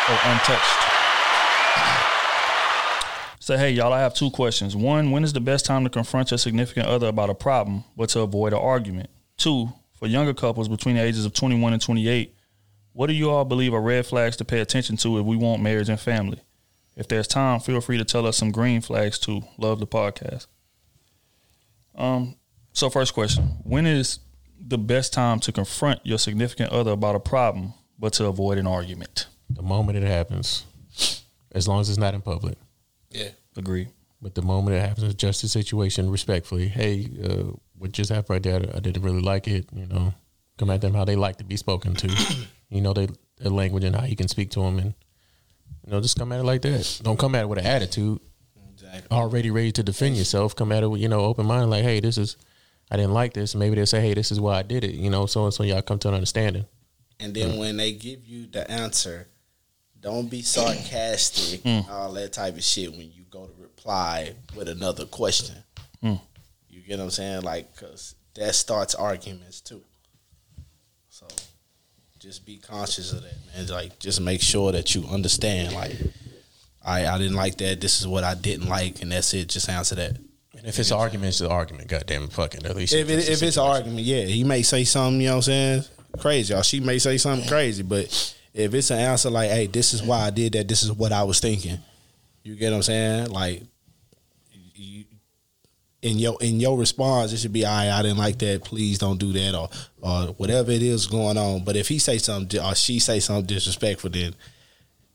Oh, 0.08 0.20
untouched. 0.22 0.86
Say, 3.40 3.58
hey, 3.58 3.72
y'all, 3.72 3.92
I 3.92 3.98
have 3.98 4.14
two 4.14 4.30
questions. 4.30 4.76
One, 4.76 5.10
when 5.10 5.24
is 5.24 5.32
the 5.32 5.40
best 5.40 5.66
time 5.66 5.82
to 5.82 5.90
confront 5.90 6.30
your 6.30 6.38
significant 6.38 6.86
other 6.86 7.08
about 7.08 7.28
a 7.28 7.34
problem, 7.34 7.82
but 7.96 8.10
to 8.10 8.20
avoid 8.20 8.52
an 8.52 8.60
argument? 8.60 9.10
Two, 9.36 9.72
for 9.94 10.06
younger 10.06 10.32
couples 10.32 10.68
between 10.68 10.94
the 10.94 11.02
ages 11.02 11.24
of 11.24 11.32
21 11.32 11.72
and 11.72 11.82
28, 11.82 12.35
what 12.96 13.08
do 13.08 13.12
you 13.12 13.28
all 13.28 13.44
believe 13.44 13.74
are 13.74 13.80
red 13.82 14.06
flags 14.06 14.36
to 14.38 14.44
pay 14.44 14.60
attention 14.60 14.96
to 14.96 15.18
if 15.18 15.26
we 15.26 15.36
want 15.36 15.62
marriage 15.62 15.90
and 15.90 16.00
family? 16.00 16.40
If 16.96 17.08
there's 17.08 17.28
time, 17.28 17.60
feel 17.60 17.82
free 17.82 17.98
to 17.98 18.06
tell 18.06 18.26
us 18.26 18.38
some 18.38 18.50
green 18.50 18.80
flags 18.80 19.18
too. 19.18 19.42
Love 19.58 19.80
the 19.80 19.86
podcast. 19.86 20.46
Um, 21.94 22.36
so 22.72 22.88
first 22.88 23.12
question: 23.12 23.58
When 23.64 23.86
is 23.86 24.20
the 24.58 24.78
best 24.78 25.12
time 25.12 25.40
to 25.40 25.52
confront 25.52 26.00
your 26.04 26.16
significant 26.16 26.72
other 26.72 26.92
about 26.92 27.14
a 27.14 27.20
problem, 27.20 27.74
but 27.98 28.14
to 28.14 28.24
avoid 28.24 28.56
an 28.56 28.66
argument? 28.66 29.26
The 29.50 29.62
moment 29.62 29.98
it 29.98 30.06
happens, 30.06 30.64
as 31.52 31.68
long 31.68 31.82
as 31.82 31.90
it's 31.90 31.98
not 31.98 32.14
in 32.14 32.22
public. 32.22 32.56
Yeah. 33.10 33.28
Agree. 33.58 33.88
But 34.22 34.34
the 34.34 34.42
moment 34.42 34.74
it 34.74 34.80
happens, 34.80 35.12
adjust 35.12 35.42
the 35.42 35.48
situation 35.48 36.10
respectfully. 36.10 36.68
Hey, 36.68 37.10
uh, 37.22 37.52
what 37.78 37.92
just 37.92 38.08
happened 38.08 38.30
right 38.30 38.42
there? 38.42 38.74
I 38.74 38.80
didn't 38.80 39.02
really 39.02 39.20
like 39.20 39.46
it. 39.48 39.66
You 39.74 39.86
know, 39.86 40.14
come 40.56 40.70
at 40.70 40.80
them 40.80 40.94
how 40.94 41.04
they 41.04 41.16
like 41.16 41.36
to 41.36 41.44
be 41.44 41.58
spoken 41.58 41.94
to. 41.94 42.08
you 42.68 42.80
know, 42.80 42.92
they, 42.92 43.08
their 43.38 43.50
language 43.50 43.84
and 43.84 43.94
how 43.94 44.04
you 44.04 44.16
can 44.16 44.28
speak 44.28 44.50
to 44.52 44.60
them, 44.60 44.78
and 44.78 44.94
you 45.84 45.92
know, 45.92 46.00
just 46.00 46.18
come 46.18 46.32
at 46.32 46.40
it 46.40 46.44
like 46.44 46.62
that. 46.62 47.00
Don't 47.02 47.18
come 47.18 47.34
at 47.34 47.42
it 47.42 47.48
with 47.48 47.58
an 47.58 47.66
attitude. 47.66 48.20
Already 49.10 49.50
ready 49.50 49.72
to 49.72 49.82
defend 49.82 50.16
yourself. 50.16 50.56
Come 50.56 50.72
at 50.72 50.82
it 50.82 50.86
with 50.88 51.00
you 51.00 51.08
know 51.08 51.20
open 51.20 51.44
mind. 51.46 51.70
Like, 51.70 51.84
hey, 51.84 52.00
this 52.00 52.16
is 52.16 52.36
I 52.90 52.96
didn't 52.96 53.12
like 53.12 53.34
this. 53.34 53.54
Maybe 53.54 53.74
they'll 53.76 53.86
say, 53.86 54.00
hey, 54.00 54.14
this 54.14 54.30
is 54.30 54.40
why 54.40 54.58
I 54.58 54.62
did 54.62 54.84
it. 54.84 54.92
You 54.94 55.10
know, 55.10 55.26
so 55.26 55.44
and 55.44 55.52
so 55.52 55.62
y'all 55.64 55.82
come 55.82 55.98
to 56.00 56.08
an 56.08 56.14
understanding. 56.14 56.66
And 57.18 57.34
then 57.34 57.58
when 57.58 57.76
they 57.76 57.92
give 57.92 58.26
you 58.26 58.46
the 58.46 58.70
answer, 58.70 59.28
don't 60.00 60.30
be 60.30 60.42
sarcastic, 60.42 61.62
Mm. 61.62 61.88
all 61.90 62.12
that 62.12 62.32
type 62.32 62.56
of 62.56 62.62
shit 62.62 62.90
when 62.92 63.10
you 63.12 63.24
go 63.30 63.46
to 63.46 63.52
reply 63.60 64.34
with 64.54 64.68
another 64.68 65.04
question. 65.06 65.56
Mm. 66.02 66.20
You 66.70 66.80
get 66.82 66.98
what 66.98 67.04
I'm 67.04 67.10
saying? 67.10 67.42
Like, 67.42 67.74
because 67.74 68.14
that 68.34 68.54
starts 68.54 68.94
arguments 68.94 69.60
too. 69.60 69.82
Just 72.26 72.44
be 72.44 72.56
conscious 72.56 73.12
of 73.12 73.22
that, 73.22 73.34
man. 73.54 73.68
Like, 73.68 74.00
just 74.00 74.20
make 74.20 74.42
sure 74.42 74.72
that 74.72 74.96
you 74.96 75.04
understand, 75.06 75.72
like, 75.72 75.94
I, 76.84 77.06
I 77.06 77.18
didn't 77.18 77.36
like 77.36 77.56
that. 77.58 77.80
This 77.80 78.00
is 78.00 78.06
what 78.08 78.24
I 78.24 78.34
didn't 78.34 78.68
like, 78.68 79.00
and 79.00 79.12
that's 79.12 79.32
it. 79.32 79.48
Just 79.48 79.68
answer 79.68 79.94
that. 79.94 80.16
And 80.56 80.66
if 80.66 80.76
it's 80.80 80.90
an 80.90 80.96
argument, 80.96 81.28
it's 81.28 81.40
an 81.40 81.52
argument. 81.52 81.86
Goddamn 81.86 82.24
it, 82.24 82.32
fucking 82.32 82.66
at 82.66 82.74
least. 82.74 82.94
If, 82.94 83.08
it, 83.08 83.28
if 83.28 83.44
it's 83.44 83.56
an 83.56 83.62
argument, 83.62 84.00
yeah, 84.00 84.24
he 84.24 84.42
may 84.42 84.62
say 84.62 84.82
something, 84.82 85.20
you 85.20 85.28
know 85.28 85.34
what 85.34 85.36
I'm 85.36 85.42
saying, 85.42 85.84
crazy, 86.18 86.52
or 86.52 86.64
she 86.64 86.80
may 86.80 86.98
say 86.98 87.16
something 87.16 87.48
crazy, 87.48 87.84
but 87.84 88.34
if 88.52 88.74
it's 88.74 88.90
an 88.90 88.98
answer 88.98 89.30
like, 89.30 89.50
hey, 89.50 89.68
this 89.68 89.94
is 89.94 90.02
why 90.02 90.22
I 90.22 90.30
did 90.30 90.54
that, 90.54 90.66
this 90.66 90.82
is 90.82 90.90
what 90.90 91.12
I 91.12 91.22
was 91.22 91.38
thinking, 91.38 91.78
you 92.42 92.56
get 92.56 92.70
what 92.70 92.78
I'm 92.78 92.82
saying? 92.82 93.30
Like, 93.30 93.62
in 96.06 96.18
your 96.18 96.36
in 96.40 96.60
your 96.60 96.78
response, 96.78 97.32
it 97.32 97.38
should 97.38 97.52
be, 97.52 97.64
all 97.64 97.72
right, 97.72 97.90
I 97.90 98.02
didn't 98.02 98.18
like 98.18 98.38
that, 98.38 98.64
please 98.64 98.98
don't 98.98 99.18
do 99.18 99.32
that, 99.32 99.54
or 99.54 99.68
or 100.00 100.28
whatever 100.34 100.70
it 100.70 100.82
is 100.82 101.06
going 101.06 101.36
on. 101.36 101.64
But 101.64 101.76
if 101.76 101.88
he 101.88 101.98
say 101.98 102.18
something 102.18 102.60
or 102.60 102.74
she 102.74 102.98
say 102.98 103.20
something 103.20 103.46
disrespectful, 103.46 104.10
then 104.10 104.34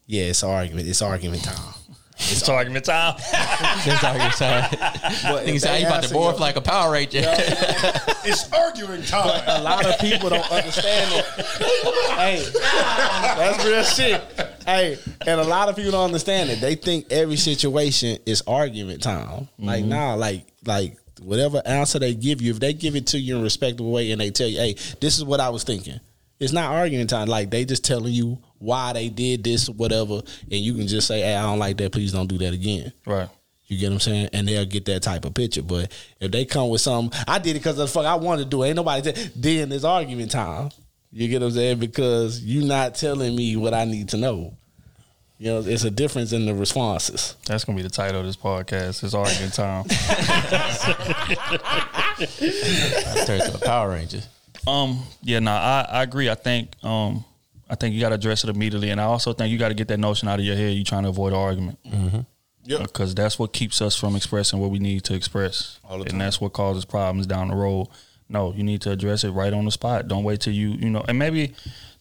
yeah, 0.07 0.23
it's 0.25 0.43
argument. 0.43 0.87
It's 0.87 1.01
argument 1.01 1.43
time. 1.43 1.73
It's 2.29 2.47
argument 2.47 2.85
time. 2.85 3.15
it's 3.33 4.03
argument 4.03 4.33
time. 4.35 4.69
But 4.69 5.45
Nigga 5.47 5.55
if 5.55 5.61
say, 5.61 5.71
they 5.71 5.79
you 5.81 5.87
about 5.87 6.03
to 6.03 6.09
answer 6.09 6.15
morph 6.15 6.39
like 6.39 6.55
a 6.55 6.61
Power 6.61 6.91
Ranger. 6.91 7.21
it's 7.25 8.51
arguing 8.53 9.01
time. 9.01 9.41
a 9.47 9.63
lot 9.63 9.83
of 9.87 9.97
people 9.97 10.29
don't 10.29 10.51
understand 10.51 11.11
it. 11.15 11.25
hey, 12.11 12.47
that's 13.37 13.65
real 13.65 13.83
shit. 13.83 14.21
Hey, 14.67 14.99
and 15.25 15.39
a 15.41 15.43
lot 15.43 15.69
of 15.69 15.75
people 15.75 15.93
don't 15.93 16.05
understand 16.05 16.51
it. 16.51 16.61
They 16.61 16.75
think 16.75 17.07
every 17.11 17.37
situation 17.37 18.19
is 18.27 18.43
argument 18.45 19.01
time. 19.01 19.47
Like, 19.57 19.83
Mhm. 19.85 19.87
nah, 19.87 20.13
like, 20.13 20.45
like 20.65 20.97
whatever 21.21 21.61
answer 21.65 21.99
they 21.99 22.13
give 22.13 22.41
you, 22.41 22.51
if 22.51 22.59
they 22.59 22.73
give 22.73 22.95
it 22.95 23.07
to 23.07 23.19
you 23.19 23.35
in 23.35 23.41
a 23.41 23.43
respectable 23.43 23.91
way 23.91 24.11
and 24.11 24.21
they 24.21 24.31
tell 24.31 24.47
you, 24.47 24.57
hey, 24.57 24.73
this 24.99 25.17
is 25.17 25.23
what 25.23 25.39
I 25.39 25.49
was 25.49 25.63
thinking. 25.63 25.99
It's 26.39 26.53
not 26.53 26.71
arguing 26.71 27.05
time. 27.05 27.27
Like 27.27 27.51
they 27.51 27.65
just 27.65 27.85
telling 27.85 28.13
you 28.13 28.39
why 28.57 28.93
they 28.93 29.09
did 29.09 29.43
this, 29.43 29.69
or 29.69 29.73
whatever, 29.73 30.15
and 30.15 30.59
you 30.59 30.73
can 30.73 30.87
just 30.87 31.07
say, 31.07 31.21
"Hey, 31.21 31.35
I 31.35 31.43
don't 31.43 31.59
like 31.59 31.77
that. 31.77 31.91
Please 31.91 32.11
don't 32.13 32.25
do 32.27 32.39
that 32.39 32.51
again." 32.53 32.91
Right. 33.05 33.29
You 33.67 33.77
get 33.77 33.89
what 33.89 33.93
I'm 33.93 33.99
saying? 33.99 34.29
And 34.33 34.47
they'll 34.47 34.65
get 34.65 34.85
that 34.85 35.03
type 35.03 35.23
of 35.23 35.35
picture. 35.35 35.61
But 35.61 35.91
if 36.19 36.31
they 36.31 36.45
come 36.45 36.69
with 36.69 36.81
something, 36.81 37.17
I 37.27 37.37
did 37.37 37.51
it 37.51 37.59
because 37.59 37.77
of 37.77 37.87
the 37.87 37.87
fuck 37.87 38.05
I 38.05 38.15
wanted 38.15 38.45
to 38.45 38.49
do. 38.49 38.63
it. 38.63 38.69
Ain't 38.69 38.75
nobody 38.75 39.03
say, 39.03 39.29
then 39.35 39.71
it's 39.71 39.83
argument 39.83 40.31
time. 40.31 40.71
You 41.11 41.27
get 41.27 41.41
what 41.41 41.47
I'm 41.47 41.53
saying? 41.53 41.79
Because 41.79 42.43
you're 42.43 42.65
not 42.65 42.95
telling 42.95 43.35
me 43.35 43.55
what 43.55 43.73
I 43.73 43.85
need 43.85 44.09
to 44.09 44.17
know. 44.17 44.57
You 45.41 45.47
know, 45.47 45.63
it's 45.65 45.83
a 45.85 45.89
difference 45.89 46.33
in 46.33 46.45
the 46.45 46.53
responses. 46.53 47.35
That's 47.47 47.63
gonna 47.63 47.75
be 47.75 47.81
the 47.81 47.89
title 47.89 48.19
of 48.19 48.27
this 48.27 48.37
podcast. 48.37 49.03
It's 49.03 49.15
argument 49.15 49.55
time. 49.55 49.85
Turns 53.25 53.45
to 53.45 53.51
the 53.51 53.61
Power 53.65 53.89
Rangers. 53.89 54.27
Um, 54.67 55.01
yeah, 55.23 55.39
no, 55.39 55.49
I, 55.49 55.87
I 55.89 56.03
agree. 56.03 56.29
I 56.29 56.35
think 56.35 56.69
um 56.83 57.25
I 57.67 57.73
think 57.73 57.95
you 57.95 58.01
gotta 58.01 58.13
address 58.13 58.43
it 58.43 58.51
immediately. 58.51 58.91
And 58.91 59.01
I 59.01 59.05
also 59.05 59.33
think 59.33 59.51
you 59.51 59.57
gotta 59.57 59.73
get 59.73 59.87
that 59.87 59.97
notion 59.97 60.27
out 60.27 60.37
of 60.37 60.45
your 60.45 60.55
head. 60.55 60.73
You 60.75 60.83
trying 60.83 61.03
to 61.03 61.09
avoid 61.09 61.33
an 61.33 61.39
argument. 61.39 61.79
Mm-hmm. 61.87 62.19
Yeah. 62.65 62.83
Because 62.83 63.15
that's 63.15 63.39
what 63.39 63.51
keeps 63.51 63.81
us 63.81 63.95
from 63.95 64.15
expressing 64.15 64.59
what 64.59 64.69
we 64.69 64.77
need 64.77 65.03
to 65.05 65.15
express. 65.15 65.79
All 65.89 65.97
the 65.97 66.11
and 66.11 66.21
that's 66.21 66.39
what 66.39 66.53
causes 66.53 66.85
problems 66.85 67.25
down 67.25 67.47
the 67.47 67.55
road. 67.55 67.87
No, 68.29 68.53
you 68.53 68.61
need 68.61 68.83
to 68.83 68.91
address 68.91 69.23
it 69.23 69.31
right 69.31 69.51
on 69.51 69.65
the 69.65 69.71
spot. 69.71 70.07
Don't 70.07 70.23
wait 70.23 70.41
till 70.41 70.53
you, 70.53 70.69
you 70.73 70.91
know, 70.91 71.03
and 71.07 71.17
maybe 71.17 71.55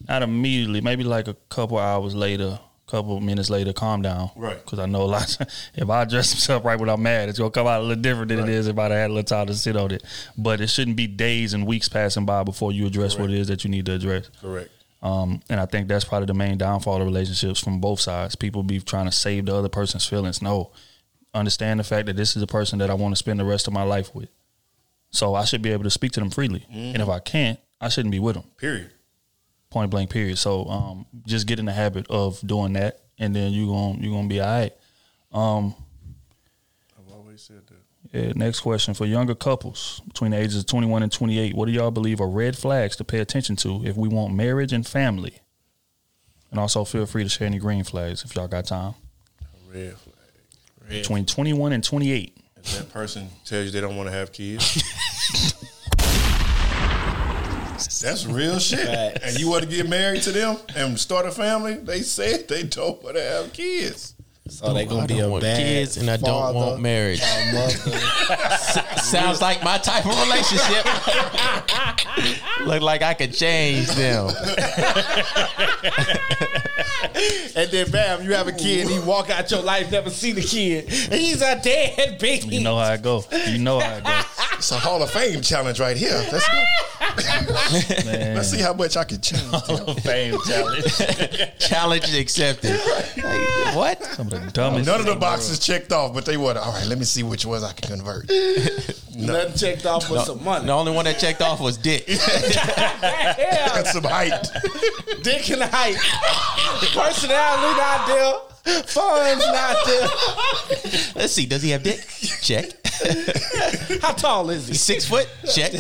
not 0.07 0.23
immediately, 0.23 0.83
maybe 0.83 1.05
like 1.05 1.27
a 1.27 1.35
couple 1.49 1.79
hours 1.79 2.15
later, 2.15 2.59
couple 2.91 3.21
minutes 3.21 3.51
later, 3.51 3.73
calm 3.73 4.03
down. 4.03 4.31
Right. 4.37 4.63
Because 4.63 4.79
I 4.79 4.87
know 4.87 5.03
a 5.03 5.05
lot. 5.05 5.37
if 5.75 5.89
I 5.91 6.03
address 6.03 6.35
myself 6.35 6.65
right 6.65 6.79
when 6.79 6.89
I'm 6.89 7.03
mad, 7.03 7.29
it's 7.29 7.39
gonna 7.39 7.51
come 7.51 7.67
out 7.67 7.81
a 7.81 7.85
little 7.85 8.03
different 8.03 8.29
than 8.29 8.41
it 8.41 8.49
is 8.49 8.67
if 8.67 8.79
I'd 8.79 8.91
had 8.91 9.11
a 9.11 9.15
little 9.15 9.25
time 9.25 9.47
to 9.47 9.55
sit 9.55 9.77
on 9.77 9.91
it. 9.91 10.03
But 10.37 10.61
it 10.61 10.69
shouldn't 10.69 10.97
be 10.97 11.07
days 11.07 11.55
and 11.55 11.67
weeks 11.67 11.89
passing 11.89 12.27
by 12.27 12.43
before 12.45 12.73
you 12.73 12.87
address 12.87 13.17
what 13.19 13.31
it 13.31 13.37
is 13.39 13.49
that 13.49 13.65
you 13.65 13.71
need 13.71 13.87
to 13.87 13.93
address. 13.95 14.31
Correct. 14.41 14.71
Um, 15.03 15.41
and 15.49 15.59
I 15.59 15.67
think 15.67 15.89
that's 15.89 16.05
probably 16.05 16.27
the 16.27 16.35
main 16.35 16.59
downfall 16.59 17.01
of 17.01 17.07
relationships 17.07 17.59
from 17.59 17.81
both 17.81 18.01
sides. 18.01 18.35
People 18.37 18.63
be 18.63 18.81
trying 18.81 19.07
to 19.07 19.13
save 19.13 19.47
the 19.47 19.55
other 19.55 19.71
person's 19.71 20.07
feelings. 20.07 20.43
No, 20.43 20.73
understand 21.33 21.81
the 21.81 21.85
fact 21.85 22.07
that 22.07 22.17
this 22.17 22.37
is 22.37 22.43
a 22.43 22.47
person 22.47 22.79
that 22.81 22.91
I 22.91 22.95
want 22.95 23.13
to 23.13 23.17
spend 23.17 23.41
the 23.41 23.45
rest 23.45 23.67
of 23.67 23.73
my 23.73 23.83
life 23.83 24.15
with. 24.15 24.29
So 25.11 25.35
I 25.35 25.45
should 25.45 25.63
be 25.63 25.71
able 25.71 25.85
to 25.85 25.91
speak 25.91 26.13
to 26.13 26.21
them 26.21 26.31
freely. 26.31 26.67
Mhm. 26.73 26.95
And 26.95 27.03
if 27.03 27.09
I 27.09 27.19
can't, 27.19 27.59
I 27.81 27.89
shouldn't 27.89 28.13
be 28.13 28.19
with 28.19 28.35
them. 28.37 28.45
Period. 28.59 28.91
Point 29.71 29.91
blank. 29.91 30.11
Period. 30.11 30.37
So 30.39 30.65
um, 30.67 31.07
just 31.27 31.47
get 31.47 31.59
in 31.59 31.65
the 31.65 31.73
habit 31.73 32.07
of 32.11 32.41
doing 32.47 32.73
that, 32.75 33.01
and 33.19 33.35
then 33.35 33.53
you 33.53 33.67
going 33.67 34.03
you 34.03 34.11
gonna 34.11 34.29
be 34.29 34.41
all 34.41 34.47
right. 34.49 34.73
Um, 35.33 35.75
I've 36.99 37.13
always 37.13 37.41
said 37.41 37.63
that. 37.69 38.19
yeah, 38.19 38.33
next 38.35 38.61
question 38.61 38.95
for 38.95 39.07
younger 39.07 39.35
couples 39.35 40.01
between 40.09 40.33
the 40.33 40.39
ages 40.39 40.57
of 40.57 40.67
21 40.67 41.05
and 41.05 41.13
28. 41.13 41.55
What 41.55 41.67
do 41.67 41.73
y'all 41.73 41.93
believe 41.93 42.21
are 42.21 42.29
red 42.29 42.59
flags 42.59 42.97
to 42.97 43.05
pay 43.05 43.21
attention 43.21 43.55
to 43.57 43.85
if 43.85 43.97
we 43.97 44.09
want 44.09 44.35
marriage 44.35 44.73
and 44.73 44.85
family? 44.87 45.39
And 46.51 46.59
also 46.59 46.85
feel 46.85 47.07
free 47.07 47.23
to 47.23 47.29
share 47.29 47.47
any 47.47 47.59
green 47.59 47.85
flags 47.85 48.25
if 48.25 48.35
y'all 48.35 48.49
got 48.49 48.67
time. 48.67 48.95
Red 49.73 49.97
flag. 49.97 50.17
Between 50.89 51.25
21 51.25 51.73
and 51.73 51.85
28. 51.85 52.37
If 52.57 52.79
that 52.79 52.93
person 52.93 53.29
tells 53.45 53.67
you 53.67 53.71
they 53.71 53.81
don't 53.81 53.97
want 53.97 54.09
to 54.09 54.13
have 54.13 54.33
kids. 54.33 54.83
That's 57.87 58.27
real 58.27 58.59
shit. 58.59 59.23
And 59.23 59.39
you 59.39 59.49
want 59.49 59.63
to 59.65 59.69
get 59.69 59.89
married 59.89 60.23
to 60.23 60.33
them 60.33 60.59
and 60.75 60.99
start 60.99 61.27
a 61.27 61.31
family? 61.31 61.75
They 61.75 62.03
said 62.03 62.49
they 62.49 62.63
don't 62.65 63.03
want 63.03 63.17
to 63.17 63.23
have 63.23 63.53
kids. 63.53 64.15
So 64.49 64.75
they 64.75 64.85
gonna 64.85 65.03
I 65.03 65.07
be 65.07 65.15
don't 65.19 65.39
a 65.39 65.41
bad 65.41 65.59
kids 65.59 65.97
and 65.97 66.11
I 66.11 66.17
don't 66.17 66.55
want 66.55 66.81
marriage. 66.81 67.21
Sounds 69.01 69.41
like 69.41 69.63
my 69.63 69.79
type 69.79 70.05
of 70.05 70.21
relationship. 70.23 70.85
Look 72.67 72.83
like 72.83 73.03
I 73.03 73.15
could 73.15 73.33
change 73.33 73.87
them. 73.91 74.29
and 77.55 77.71
then 77.71 77.91
bam, 77.93 78.23
you 78.25 78.35
have 78.35 78.49
a 78.49 78.53
kid. 78.53 78.89
He 78.89 78.99
walk 78.99 79.31
out 79.31 79.49
your 79.53 79.63
life, 79.63 79.93
never 79.93 80.11
see 80.11 80.33
the 80.33 80.43
kid. 80.43 80.89
He's 80.89 81.43
a 81.43 81.61
dead 81.63 82.19
baby. 82.19 82.57
You 82.57 82.61
know 82.63 82.77
how 82.77 82.91
I 82.91 82.97
go. 82.97 83.25
You 83.47 83.59
know 83.59 83.79
how 83.79 83.97
it 83.99 84.05
go. 84.05 84.21
It's 84.55 84.73
a 84.73 84.79
Hall 84.81 85.01
of 85.01 85.11
Fame 85.11 85.43
challenge 85.43 85.79
right 85.79 85.97
here. 85.97 86.27
Let's 86.33 86.49
go. 86.49 86.63
Man. 87.17 88.37
Let's 88.37 88.51
see 88.51 88.61
how 88.61 88.73
much 88.73 88.97
I 88.97 89.05
can 89.05 89.21
change. 89.21 89.43
Hall 89.51 89.91
of 89.91 89.99
Fame 90.01 90.37
challenge. 90.47 90.85
Challenge 91.59 92.15
accepted. 92.15 92.71
Like, 93.23 93.75
what? 93.77 94.03
Some 94.05 94.27
of 94.29 94.33
the 94.45 94.51
dumbest. 94.53 94.87
None 94.87 95.01
of 95.01 95.07
the 95.07 95.13
shit. 95.13 95.21
boxes 95.21 95.59
checked 95.59 95.93
off, 95.93 96.15
but 96.15 96.25
they 96.25 96.37
were 96.37 96.57
all 96.59 96.73
right. 96.73 96.87
Let 96.87 96.99
me 96.99 97.05
see 97.05 97.23
which 97.23 97.45
ones 97.47 97.63
I 97.63 97.73
can 97.73 97.97
convert. 97.97 98.29
Nothing 99.17 99.55
checked 99.57 99.87
off 99.87 100.09
with 100.11 100.21
No, 100.21 100.25
some 100.25 100.45
money. 100.45 100.67
The 100.67 100.73
only 100.73 100.93
one 100.93 101.05
that 101.05 101.19
checked 101.19 101.43
off 101.43 101.61
was 101.61 101.77
dick. 101.79 102.05
yeah. 102.09 103.77
And 103.79 103.87
some 103.87 104.05
height. 104.05 104.47
Dick 105.23 105.51
and 105.51 105.63
height. 105.63 105.97
Personality 106.93 107.77
not 107.79 108.07
there. 108.07 108.83
Funds 108.85 109.45
not 109.47 109.77
there. 109.87 110.09
Let's 111.17 111.33
see. 111.33 111.47
Does 111.47 111.63
he 111.63 111.71
have 111.71 111.83
dick? 111.83 112.01
Check. 112.43 112.71
How 114.03 114.13
tall 114.13 114.51
is 114.51 114.69
he? 114.69 114.75
Six 114.75 115.07
foot? 115.09 115.29
Check. 115.55 115.73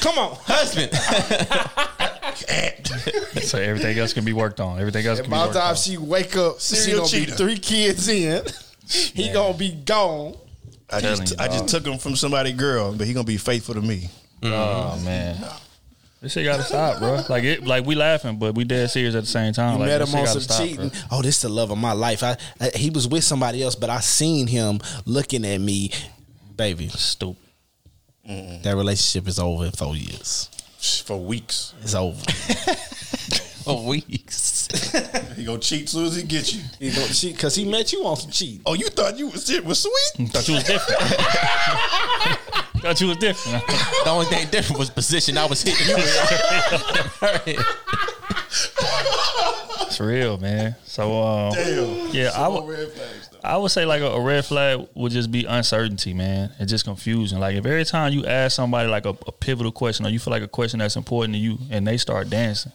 Come 0.00 0.18
on, 0.18 0.36
husband. 0.42 0.92
so 3.42 3.58
everything 3.58 3.98
else 3.98 4.12
can 4.12 4.24
be 4.24 4.32
worked 4.32 4.60
on. 4.60 4.78
Everything 4.78 5.06
else 5.06 5.20
can 5.20 5.28
be 5.28 5.30
By 5.30 5.40
the 5.40 5.44
worked 5.46 5.58
time 5.58 5.70
on. 5.70 5.76
she 5.76 5.96
wake 5.98 6.36
up, 6.36 6.60
she 6.60 6.76
Serial 6.76 7.04
gonna 7.04 7.12
be 7.12 7.26
cheater. 7.26 7.36
three 7.36 7.58
kids 7.58 8.08
in. 8.08 8.44
he 8.88 9.32
gonna 9.32 9.56
be 9.56 9.72
gone. 9.72 10.36
I 10.92 11.00
just 11.00 11.40
I 11.40 11.48
just 11.48 11.68
took 11.68 11.86
him 11.86 11.98
from 11.98 12.16
somebody 12.16 12.52
girl, 12.52 12.92
but 12.92 13.06
he 13.06 13.12
gonna 13.12 13.24
be 13.24 13.36
faithful 13.36 13.74
to 13.74 13.80
me. 13.80 14.08
Oh 14.42 14.94
mm-hmm. 14.96 15.04
man, 15.04 15.44
this 16.20 16.32
shit 16.32 16.44
gotta 16.44 16.62
stop, 16.62 16.98
bro. 16.98 17.22
Like 17.28 17.44
it, 17.44 17.64
like 17.64 17.86
we 17.86 17.94
laughing, 17.94 18.38
but 18.38 18.54
we 18.54 18.64
dead 18.64 18.90
serious 18.90 19.14
at 19.14 19.22
the 19.22 19.28
same 19.28 19.52
time. 19.52 19.74
You 19.74 19.80
like, 19.80 19.88
met 19.88 19.98
this 19.98 20.12
him 20.12 20.20
on 20.20 20.26
some 20.26 20.42
gotta 20.42 20.66
cheating. 20.66 20.90
Stop, 20.90 21.12
Oh, 21.12 21.22
this 21.22 21.42
the 21.42 21.48
love 21.48 21.70
of 21.70 21.78
my 21.78 21.92
life. 21.92 22.22
I, 22.22 22.36
I 22.60 22.70
he 22.74 22.90
was 22.90 23.06
with 23.06 23.24
somebody 23.24 23.62
else, 23.62 23.74
but 23.74 23.90
I 23.90 24.00
seen 24.00 24.46
him 24.46 24.80
looking 25.04 25.44
at 25.44 25.60
me, 25.60 25.92
baby. 26.56 26.88
Stupid. 26.88 27.49
That 28.26 28.74
relationship 28.76 29.28
is 29.28 29.38
over 29.38 29.64
in 29.64 29.72
four 29.72 29.96
years. 29.96 30.48
For 31.04 31.18
weeks. 31.20 31.74
It's 31.82 31.94
over. 31.94 32.20
For 33.82 33.88
weeks. 33.88 34.68
he 35.36 35.44
gonna 35.44 35.58
cheat 35.58 35.88
soon 35.88 36.06
as 36.06 36.16
he 36.16 36.22
get 36.22 36.52
you. 36.52 36.62
He 36.78 36.90
gonna 36.90 37.06
cheat 37.12 37.34
because 37.36 37.54
he 37.54 37.64
met 37.64 37.92
you 37.92 38.04
on 38.04 38.16
some 38.16 38.30
cheat. 38.30 38.62
Oh, 38.66 38.74
you 38.74 38.88
thought 38.88 39.18
you 39.18 39.28
was 39.28 39.48
it 39.50 39.64
was 39.64 39.80
sweet? 39.80 40.28
Thought 40.32 40.48
you 40.48 40.54
was 40.54 40.64
different. 40.64 41.00
Thought 42.80 43.00
you 43.00 43.08
was 43.08 43.16
different. 43.18 43.66
The 43.66 44.10
only 44.10 44.26
thing 44.26 44.48
different 44.50 44.78
was 44.78 44.90
position 44.90 45.36
I 45.38 45.46
was 45.46 45.62
hitting 45.62 45.86
you 45.88 45.96
with. 45.96 47.58
It's 49.82 50.00
real, 50.00 50.38
man. 50.38 50.76
So, 50.84 51.22
um, 51.22 51.52
Damn. 51.52 52.08
yeah, 52.14 52.30
I 52.34 52.48
would, 52.48 52.92
I 53.42 53.56
would 53.56 53.70
say 53.70 53.84
like 53.84 54.02
a, 54.02 54.06
a 54.06 54.20
red 54.20 54.44
flag 54.44 54.86
would 54.94 55.12
just 55.12 55.30
be 55.30 55.44
uncertainty, 55.44 56.14
man, 56.14 56.52
and 56.58 56.68
just 56.68 56.84
confusion. 56.84 57.40
Like 57.40 57.56
if 57.56 57.66
every 57.66 57.84
time 57.84 58.12
you 58.12 58.24
ask 58.26 58.54
somebody 58.56 58.88
like 58.88 59.04
a, 59.06 59.16
a 59.26 59.32
pivotal 59.32 59.72
question, 59.72 60.06
or 60.06 60.10
you 60.10 60.18
feel 60.18 60.30
like 60.30 60.42
a 60.42 60.48
question 60.48 60.78
that's 60.78 60.96
important 60.96 61.34
to 61.34 61.38
you, 61.38 61.58
and 61.70 61.86
they 61.86 61.96
start 61.96 62.30
dancing, 62.30 62.72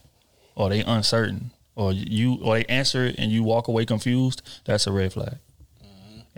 or 0.56 0.70
they 0.70 0.82
uncertain, 0.82 1.52
or 1.76 1.92
you, 1.94 2.40
or 2.42 2.56
they 2.56 2.66
answer 2.66 3.06
it 3.06 3.16
and 3.18 3.32
you 3.32 3.44
walk 3.44 3.68
away 3.68 3.86
confused, 3.86 4.42
that's 4.66 4.88
a 4.88 4.92
red 4.92 5.14
flag. 5.14 5.38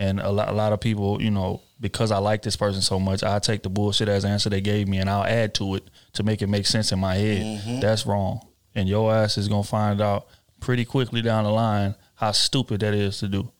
And 0.00 0.20
a 0.20 0.30
lot, 0.30 0.48
a 0.48 0.52
lot 0.52 0.72
of 0.72 0.80
people, 0.80 1.20
you 1.20 1.30
know, 1.30 1.60
because 1.80 2.12
I 2.12 2.18
like 2.18 2.42
this 2.42 2.54
person 2.54 2.82
so 2.82 3.00
much, 3.00 3.24
I 3.24 3.40
take 3.40 3.62
the 3.64 3.68
bullshit 3.68 4.08
as 4.08 4.24
answer 4.24 4.48
they 4.48 4.60
gave 4.60 4.86
me, 4.86 4.98
and 4.98 5.10
I'll 5.10 5.24
add 5.24 5.54
to 5.54 5.74
it 5.74 5.84
to 6.12 6.22
make 6.22 6.40
it 6.40 6.46
make 6.48 6.66
sense 6.66 6.92
in 6.92 7.00
my 7.00 7.16
head. 7.16 7.60
Mhm. 7.62 7.80
That's 7.80 8.06
wrong, 8.06 8.46
and 8.76 8.88
your 8.88 9.12
ass 9.12 9.36
is 9.38 9.48
gonna 9.48 9.64
find 9.64 10.00
out 10.00 10.28
pretty 10.60 10.84
quickly 10.84 11.20
down 11.20 11.44
the 11.44 11.50
line 11.50 11.96
how 12.14 12.30
stupid 12.32 12.80
that 12.80 12.94
is 12.94 13.18
to 13.18 13.28
do. 13.28 13.50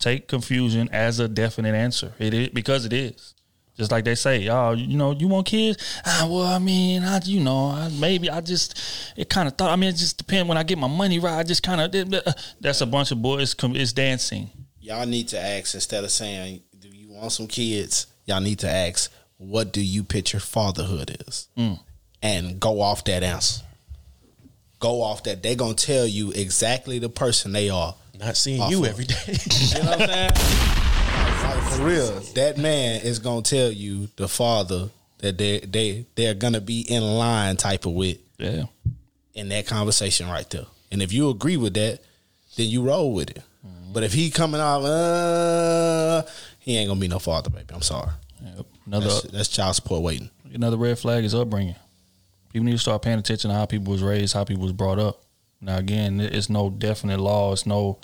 Take 0.00 0.26
confusion 0.28 0.88
as 0.92 1.18
a 1.20 1.28
definite 1.28 1.74
answer. 1.74 2.12
It 2.18 2.34
is 2.34 2.48
because 2.48 2.84
it 2.84 2.92
is. 2.92 3.34
Just 3.78 3.92
like 3.92 4.04
they 4.04 4.16
say, 4.16 4.40
y'all, 4.40 4.74
you 4.74 4.96
know, 4.96 5.12
you 5.12 5.28
want 5.28 5.46
kids? 5.46 5.78
Ah, 6.04 6.26
well, 6.28 6.42
I 6.42 6.58
mean, 6.58 7.04
I, 7.04 7.20
you 7.22 7.38
know, 7.38 7.66
I, 7.68 7.88
maybe 8.00 8.28
I 8.28 8.40
just, 8.40 8.76
it 9.16 9.30
kind 9.30 9.46
of 9.46 9.56
thought. 9.56 9.70
I 9.70 9.76
mean, 9.76 9.90
it 9.90 9.96
just 9.96 10.18
depends 10.18 10.48
when 10.48 10.58
I 10.58 10.64
get 10.64 10.78
my 10.78 10.88
money 10.88 11.20
right. 11.20 11.38
I 11.38 11.44
just 11.44 11.62
kind 11.62 11.80
of. 11.80 12.24
That's 12.60 12.80
a 12.80 12.86
bunch 12.86 13.12
of 13.12 13.22
boys. 13.22 13.54
It's 13.56 13.92
dancing. 13.92 14.50
Y'all 14.80 15.06
need 15.06 15.28
to 15.28 15.38
ask 15.40 15.74
instead 15.74 16.02
of 16.02 16.10
saying, 16.10 16.60
"Do 16.80 16.88
you 16.88 17.10
want 17.12 17.30
some 17.30 17.46
kids?" 17.46 18.08
Y'all 18.26 18.40
need 18.40 18.58
to 18.58 18.68
ask, 18.68 19.12
"What 19.36 19.72
do 19.72 19.80
you 19.80 20.02
picture 20.02 20.40
fatherhood 20.40 21.16
is?" 21.28 21.46
Mm. 21.56 21.78
And 22.20 22.58
go 22.58 22.80
off 22.80 23.04
that 23.04 23.22
answer. 23.22 23.62
Go 24.80 25.02
off 25.02 25.22
that. 25.22 25.40
They're 25.44 25.54
gonna 25.54 25.74
tell 25.74 26.06
you 26.06 26.32
exactly 26.32 26.98
the 26.98 27.08
person 27.08 27.52
they 27.52 27.70
are. 27.70 27.94
Not 28.18 28.36
seeing 28.36 28.68
you 28.70 28.82
of- 28.84 28.90
every 28.90 29.04
day. 29.04 29.16
You 29.28 29.82
know 29.84 29.90
what 29.90 30.00
I'm 30.02 30.08
saying? 30.08 30.30
Like, 31.48 31.62
for 31.72 31.82
real, 31.84 32.20
that 32.34 32.58
man 32.58 33.00
is 33.02 33.18
gonna 33.18 33.42
tell 33.42 33.70
you 33.70 34.08
the 34.16 34.28
father 34.28 34.90
that 35.18 35.38
they 35.38 35.60
they 35.60 36.06
they're 36.14 36.34
gonna 36.34 36.60
be 36.60 36.82
in 36.82 37.02
line 37.02 37.56
type 37.56 37.86
of 37.86 37.92
with. 37.92 38.18
Yeah. 38.38 38.64
In 39.34 39.48
that 39.50 39.66
conversation 39.66 40.28
right 40.28 40.48
there, 40.50 40.66
and 40.90 41.00
if 41.00 41.12
you 41.12 41.30
agree 41.30 41.56
with 41.56 41.74
that, 41.74 42.00
then 42.56 42.66
you 42.68 42.82
roll 42.82 43.12
with 43.14 43.30
it. 43.30 43.42
But 43.92 44.02
if 44.02 44.12
he 44.12 44.30
coming 44.30 44.60
out, 44.60 44.82
uh, 44.84 46.22
he 46.58 46.76
ain't 46.76 46.88
gonna 46.88 47.00
be 47.00 47.08
no 47.08 47.18
father, 47.18 47.48
baby. 47.50 47.66
I'm 47.72 47.82
sorry. 47.82 48.10
Another 48.86 49.06
That's, 49.06 49.22
that's 49.22 49.48
child 49.48 49.74
support 49.76 50.02
waiting. 50.02 50.30
another 50.52 50.76
red 50.76 50.98
flag 50.98 51.24
is 51.24 51.34
upbringing. 51.34 51.76
People 52.52 52.64
need 52.66 52.72
to 52.72 52.78
start 52.78 53.02
paying 53.02 53.18
attention 53.18 53.50
to 53.50 53.56
how 53.56 53.66
people 53.66 53.92
was 53.92 54.02
raised, 54.02 54.34
how 54.34 54.44
people 54.44 54.62
was 54.62 54.72
brought 54.72 54.98
up. 54.98 55.22
Now, 55.60 55.76
again, 55.76 56.20
it's 56.20 56.48
no 56.48 56.70
definite 56.70 57.20
law, 57.20 57.52
it's 57.52 57.66
no 57.66 57.98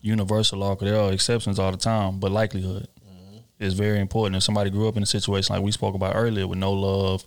universal 0.00 0.58
law 0.58 0.74
because 0.74 0.90
there 0.90 1.00
are 1.00 1.12
exceptions 1.12 1.58
all 1.58 1.70
the 1.70 1.78
time, 1.78 2.18
but 2.18 2.30
likelihood 2.30 2.88
mm-hmm. 3.06 3.38
is 3.58 3.74
very 3.74 4.00
important. 4.00 4.36
If 4.36 4.42
somebody 4.42 4.70
grew 4.70 4.88
up 4.88 4.96
in 4.96 5.02
a 5.02 5.06
situation 5.06 5.54
like 5.54 5.62
we 5.62 5.72
spoke 5.72 5.94
about 5.94 6.16
earlier 6.16 6.46
with 6.46 6.58
no 6.58 6.72
love, 6.72 7.26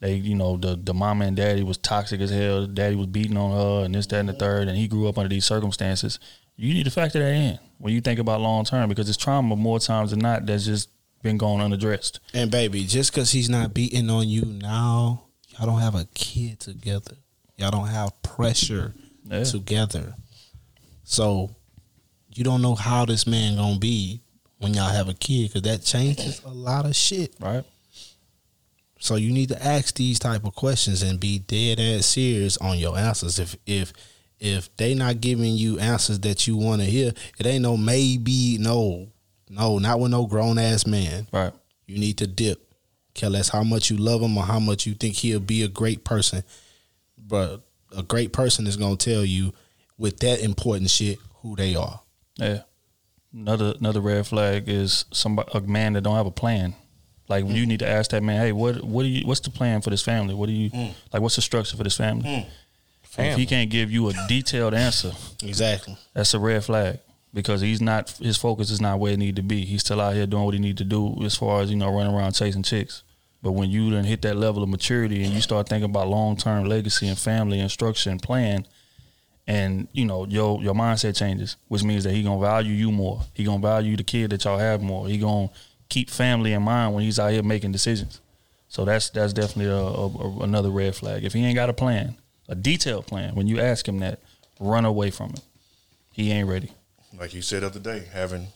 they, 0.00 0.14
you 0.14 0.34
know, 0.34 0.56
the 0.56 0.74
the 0.74 0.92
mama 0.92 1.26
and 1.26 1.36
daddy 1.36 1.62
was 1.62 1.78
toxic 1.78 2.20
as 2.20 2.30
hell. 2.30 2.66
Daddy 2.66 2.96
was 2.96 3.06
beating 3.06 3.36
on 3.36 3.52
her, 3.52 3.84
and 3.84 3.94
this, 3.94 4.06
that, 4.08 4.18
and 4.18 4.28
the 4.28 4.32
mm-hmm. 4.32 4.40
third, 4.40 4.68
and 4.68 4.76
he 4.76 4.88
grew 4.88 5.08
up 5.08 5.16
under 5.16 5.28
these 5.28 5.44
circumstances. 5.44 6.18
You 6.56 6.74
need 6.74 6.84
to 6.84 6.90
factor 6.90 7.20
that 7.20 7.32
in 7.32 7.58
when 7.78 7.92
you 7.92 8.00
think 8.00 8.18
about 8.18 8.40
long 8.40 8.64
term 8.64 8.88
because 8.88 9.08
it's 9.08 9.16
trauma 9.16 9.56
more 9.56 9.78
times 9.78 10.10
than 10.10 10.20
not 10.20 10.44
that's 10.46 10.64
just 10.64 10.90
been 11.22 11.38
going 11.38 11.60
unaddressed. 11.60 12.20
And 12.34 12.50
baby, 12.50 12.84
just 12.84 13.12
because 13.12 13.30
he's 13.30 13.48
not 13.48 13.74
beating 13.74 14.10
on 14.10 14.28
you 14.28 14.44
now, 14.44 15.24
y'all 15.48 15.66
don't 15.66 15.80
have 15.80 15.94
a 15.94 16.06
kid 16.14 16.60
together. 16.60 17.16
Y'all 17.56 17.70
don't 17.70 17.88
have 17.88 18.20
pressure 18.22 18.94
Yeah. 19.24 19.44
together. 19.44 20.14
So 21.04 21.54
you 22.34 22.44
don't 22.44 22.62
know 22.62 22.74
how 22.74 23.04
this 23.04 23.26
man 23.26 23.56
gonna 23.56 23.78
be 23.78 24.20
when 24.58 24.74
y'all 24.74 24.88
have 24.88 25.08
a 25.08 25.14
kid 25.14 25.48
because 25.48 25.62
that 25.62 25.82
changes 25.82 26.40
a 26.44 26.48
lot 26.48 26.86
of 26.86 26.94
shit. 26.94 27.34
Right. 27.40 27.64
So 28.98 29.16
you 29.16 29.32
need 29.32 29.48
to 29.48 29.64
ask 29.64 29.96
these 29.96 30.20
type 30.20 30.44
of 30.44 30.54
questions 30.54 31.02
and 31.02 31.18
be 31.18 31.40
dead 31.40 31.80
ass 31.80 32.06
serious 32.06 32.56
on 32.58 32.78
your 32.78 32.96
answers. 32.96 33.38
If 33.38 33.56
if 33.66 33.92
if 34.38 34.74
they 34.76 34.94
not 34.94 35.20
giving 35.20 35.54
you 35.54 35.78
answers 35.78 36.20
that 36.20 36.46
you 36.46 36.56
want 36.56 36.82
to 36.82 36.86
hear, 36.86 37.12
it 37.38 37.46
ain't 37.46 37.62
no 37.62 37.76
maybe, 37.76 38.58
no, 38.58 39.08
no, 39.50 39.78
not 39.78 40.00
with 40.00 40.10
no 40.10 40.26
grown 40.26 40.58
ass 40.58 40.86
man. 40.86 41.26
Right. 41.32 41.52
You 41.86 41.98
need 41.98 42.18
to 42.18 42.26
dip. 42.26 42.60
Care 43.14 43.28
less 43.28 43.48
how 43.48 43.62
much 43.62 43.90
you 43.90 43.96
love 43.96 44.22
him 44.22 44.38
or 44.38 44.44
how 44.44 44.58
much 44.58 44.86
you 44.86 44.94
think 44.94 45.16
he'll 45.16 45.40
be 45.40 45.62
a 45.64 45.68
great 45.68 46.04
person. 46.04 46.44
But 47.18 47.60
a 47.96 48.02
great 48.02 48.32
person 48.32 48.66
is 48.66 48.76
gonna 48.76 48.96
tell 48.96 49.24
you 49.24 49.52
with 49.98 50.20
that 50.20 50.40
important 50.40 50.90
shit 50.90 51.18
who 51.42 51.56
they 51.56 51.74
are. 51.74 52.00
Yeah. 52.36 52.62
Another 53.34 53.74
another 53.78 54.00
red 54.00 54.26
flag 54.26 54.68
is 54.68 55.06
somebody 55.12 55.50
a 55.54 55.60
man 55.60 55.94
that 55.94 56.02
don't 56.02 56.16
have 56.16 56.26
a 56.26 56.30
plan. 56.30 56.74
Like 57.28 57.46
you 57.46 57.64
mm. 57.64 57.68
need 57.68 57.78
to 57.78 57.88
ask 57.88 58.10
that 58.10 58.22
man, 58.22 58.40
hey, 58.40 58.52
what 58.52 58.84
what 58.84 59.04
do 59.04 59.08
you 59.08 59.26
what's 59.26 59.40
the 59.40 59.50
plan 59.50 59.80
for 59.80 59.90
this 59.90 60.02
family? 60.02 60.34
What 60.34 60.46
do 60.46 60.52
you 60.52 60.70
mm. 60.70 60.92
like 61.12 61.22
what's 61.22 61.36
the 61.36 61.42
structure 61.42 61.76
for 61.76 61.84
this 61.84 61.96
family? 61.96 62.28
And 62.28 62.46
If 63.28 63.36
he 63.36 63.46
can't 63.46 63.70
give 63.70 63.90
you 63.90 64.08
a 64.08 64.12
detailed 64.26 64.74
answer, 64.74 65.12
Exactly. 65.42 65.96
that's 66.14 66.34
a 66.34 66.38
red 66.38 66.64
flag. 66.64 66.98
Because 67.34 67.62
he's 67.62 67.80
not 67.80 68.10
his 68.10 68.36
focus 68.36 68.70
is 68.70 68.80
not 68.80 68.98
where 68.98 69.12
it 69.12 69.18
need 69.18 69.36
to 69.36 69.42
be. 69.42 69.64
He's 69.64 69.80
still 69.80 70.00
out 70.00 70.14
here 70.14 70.26
doing 70.26 70.44
what 70.44 70.54
he 70.54 70.60
need 70.60 70.76
to 70.78 70.84
do 70.84 71.22
as 71.24 71.34
far 71.34 71.62
as, 71.62 71.70
you 71.70 71.76
know, 71.76 71.90
running 71.90 72.14
around 72.14 72.32
chasing 72.32 72.62
chicks. 72.62 73.02
But 73.42 73.52
when 73.52 73.70
you 73.70 73.90
then 73.90 74.04
hit 74.04 74.22
that 74.22 74.36
level 74.36 74.62
of 74.62 74.68
maturity 74.68 75.24
and 75.24 75.32
you 75.32 75.40
start 75.40 75.68
thinking 75.68 75.88
about 75.90 76.08
long 76.08 76.36
term 76.36 76.66
legacy 76.66 77.08
and 77.08 77.18
family 77.18 77.58
and 77.58 77.70
structure 77.70 78.10
and 78.10 78.20
plan, 78.20 78.66
and 79.46 79.88
you 79.92 80.04
know 80.04 80.26
your 80.26 80.62
your 80.62 80.74
mindset 80.74 81.16
changes, 81.16 81.56
which 81.68 81.82
means 81.82 82.04
that 82.04 82.12
he 82.12 82.22
gonna 82.22 82.40
value 82.40 82.72
you 82.72 82.92
more. 82.92 83.22
He 83.34 83.44
gonna 83.44 83.60
value 83.62 83.96
the 83.96 84.04
kid 84.04 84.30
that 84.30 84.44
y'all 84.44 84.58
have 84.58 84.82
more. 84.82 85.08
He 85.08 85.18
gonna 85.18 85.50
keep 85.88 86.08
family 86.10 86.52
in 86.52 86.62
mind 86.62 86.94
when 86.94 87.04
he's 87.04 87.18
out 87.18 87.32
here 87.32 87.42
making 87.42 87.72
decisions. 87.72 88.20
So 88.68 88.84
that's 88.84 89.10
that's 89.10 89.32
definitely 89.32 89.66
a, 89.72 89.76
a, 89.76 90.06
a- 90.08 90.42
another 90.44 90.70
red 90.70 90.94
flag. 90.94 91.24
If 91.24 91.32
he 91.32 91.44
ain't 91.44 91.56
got 91.56 91.68
a 91.68 91.74
plan, 91.74 92.16
a 92.48 92.54
detailed 92.54 93.06
plan, 93.06 93.34
when 93.34 93.46
you 93.46 93.60
ask 93.60 93.86
him 93.86 93.98
that, 93.98 94.20
run 94.60 94.84
away 94.84 95.10
from 95.10 95.30
it. 95.30 95.40
He 96.12 96.30
ain't 96.30 96.48
ready. 96.48 96.70
Like 97.18 97.34
you 97.34 97.42
said 97.42 97.62
the 97.62 97.66
other 97.66 97.80
day, 97.80 98.04
having 98.12 98.46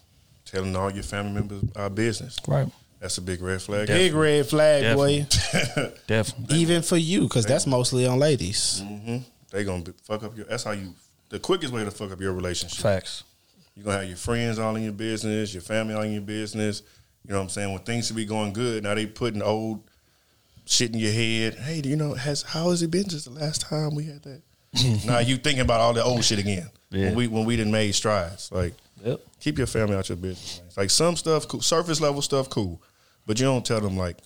telling 0.45 0.75
all 0.77 0.91
your 0.91 1.03
family 1.03 1.33
members 1.33 1.63
our 1.75 1.91
business. 1.91 2.39
Right. 2.47 2.69
That's 3.01 3.19
a 3.19 3.23
big 3.23 3.43
red 3.43 3.61
flag. 3.61 3.89
Big 3.89 4.15
red 4.15 4.47
flag, 4.47 4.97
boy. 4.97 5.27
Definitely. 6.07 6.57
Even 6.57 6.81
for 6.83 6.97
you, 6.97 7.23
because 7.23 7.45
that's 7.45 7.67
mostly 7.67 8.07
on 8.07 8.19
ladies. 8.19 8.83
hmm 8.85 9.19
They 9.57 9.65
gonna 9.65 9.83
be, 9.83 9.93
fuck 10.03 10.23
up 10.23 10.37
your. 10.37 10.45
That's 10.45 10.65
how 10.65 10.73
you. 10.73 10.95
The 11.31 11.39
quickest 11.39 11.73
way 11.73 11.83
to 11.83 11.91
fuck 11.91 12.13
up 12.13 12.21
your 12.21 12.35
relationship. 12.35 12.79
Facts. 12.79 13.25
You 13.75 13.83
gonna 13.83 14.01
have 14.01 14.07
your 14.09 14.19
friends 14.19 14.59
all 14.59 14.77
in 14.77 14.83
your 14.83 14.93
business, 14.93 15.55
your 15.55 15.63
family 15.63 15.95
all 15.95 16.03
in 16.03 16.13
your 16.13 16.21
business. 16.21 16.83
You 17.25 17.33
know 17.33 17.39
what 17.39 17.45
I'm 17.45 17.49
saying? 17.49 17.73
When 17.73 17.83
things 17.83 18.07
should 18.07 18.17
be 18.17 18.27
going 18.27 18.53
good, 18.53 18.83
now 18.83 18.95
they 18.95 19.07
putting 19.07 19.41
old 19.41 19.81
shit 20.67 20.93
in 20.93 20.99
your 20.99 21.11
head. 21.11 21.55
Hey, 21.55 21.81
do 21.81 21.89
you 21.89 21.97
know 21.97 22.13
has 22.13 22.43
how 22.43 22.69
has 22.69 22.83
it 22.83 22.91
been 22.91 23.09
since 23.09 23.25
the 23.25 23.31
last 23.31 23.63
time 23.63 23.95
we 23.95 24.05
had 24.05 24.23
that? 24.25 24.43
now 25.07 25.21
you 25.21 25.39
thinking 25.39 25.63
about 25.63 25.81
all 25.81 25.95
the 25.95 26.05
old 26.05 26.23
shit 26.23 26.39
again. 26.39 26.69
Yeah. 26.91 27.07
When 27.07 27.15
we 27.15 27.27
when 27.29 27.45
we 27.47 27.57
didn't 27.57 27.73
made 27.73 27.95
strides. 27.95 28.53
Like 28.53 28.75
Yep. 29.07 29.21
keep 29.41 29.57
your 29.57 29.67
family 29.67 29.97
out 29.97 30.11
your 30.11 30.17
business. 30.17 30.61
man. 30.61 30.71
Like 30.77 30.91
some 30.91 31.17
stuff, 31.17 31.49
cool, 31.49 31.63
surface 31.63 31.99
level 31.99 32.21
stuff, 32.21 32.51
cool, 32.51 32.83
but 33.25 33.39
you 33.41 33.47
don't 33.47 33.65
tell 33.65 33.81
them 33.81 33.97
like 33.97 34.19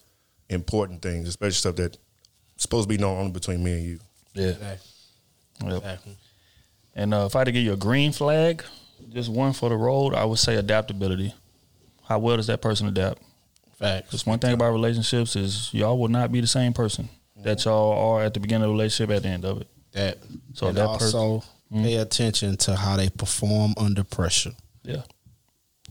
important 0.49 1.03
things, 1.03 1.29
especially 1.29 1.53
stuff 1.55 1.77
that 1.77 1.97
supposed 2.57 2.89
to 2.89 2.97
be 2.97 3.01
known 3.01 3.17
only 3.17 3.31
between 3.31 3.63
me 3.63 3.73
and 3.75 3.85
you. 3.85 4.01
Yeah. 4.35 4.55
Yep. 5.65 5.99
And 6.95 7.15
uh, 7.15 7.27
if 7.27 7.37
I 7.37 7.41
had 7.41 7.45
to 7.45 7.53
give 7.53 7.63
you 7.65 7.73
a 7.73 7.77
green 7.77 8.13
flag, 8.13 8.65
just 9.11 9.31
one 9.31 9.53
for 9.53 9.69
the 9.69 9.77
road, 9.77 10.15
I 10.15 10.25
would 10.25 10.39
say 10.39 10.57
adaptability. 10.57 11.35
How 12.05 12.19
well 12.19 12.37
does 12.37 12.49
that 12.49 12.61
person 12.61 12.89
adapt? 12.89 13.23
Facts. 13.79 14.11
Just 14.11 14.27
one 14.27 14.39
thing 14.39 14.53
about 14.53 14.73
relationships 14.73 15.37
is 15.37 15.73
y'all 15.73 15.99
will 15.99 16.09
not 16.09 16.31
be 16.33 16.41
the 16.41 16.47
same 16.47 16.73
person. 16.73 17.09
that 17.37 17.65
y'all 17.65 17.93
are 17.93 18.23
at 18.25 18.35
the 18.35 18.41
beginning 18.41 18.65
of 18.65 18.69
the 18.69 18.73
relationship 18.75 19.17
at 19.17 19.23
the 19.23 19.29
end 19.29 19.45
of 19.45 19.63
it. 19.63 19.69
That 19.93 20.19
so 20.53 20.69
and 20.69 20.77
that 20.77 20.87
also 20.87 21.39
person, 21.71 21.85
pay 21.85 21.97
attention 21.97 22.57
to 22.59 22.77
how 22.77 22.97
they 22.97 23.09
perform 23.09 23.75
under 23.77 24.05
pressure. 24.05 24.53
Yeah. 24.83 25.03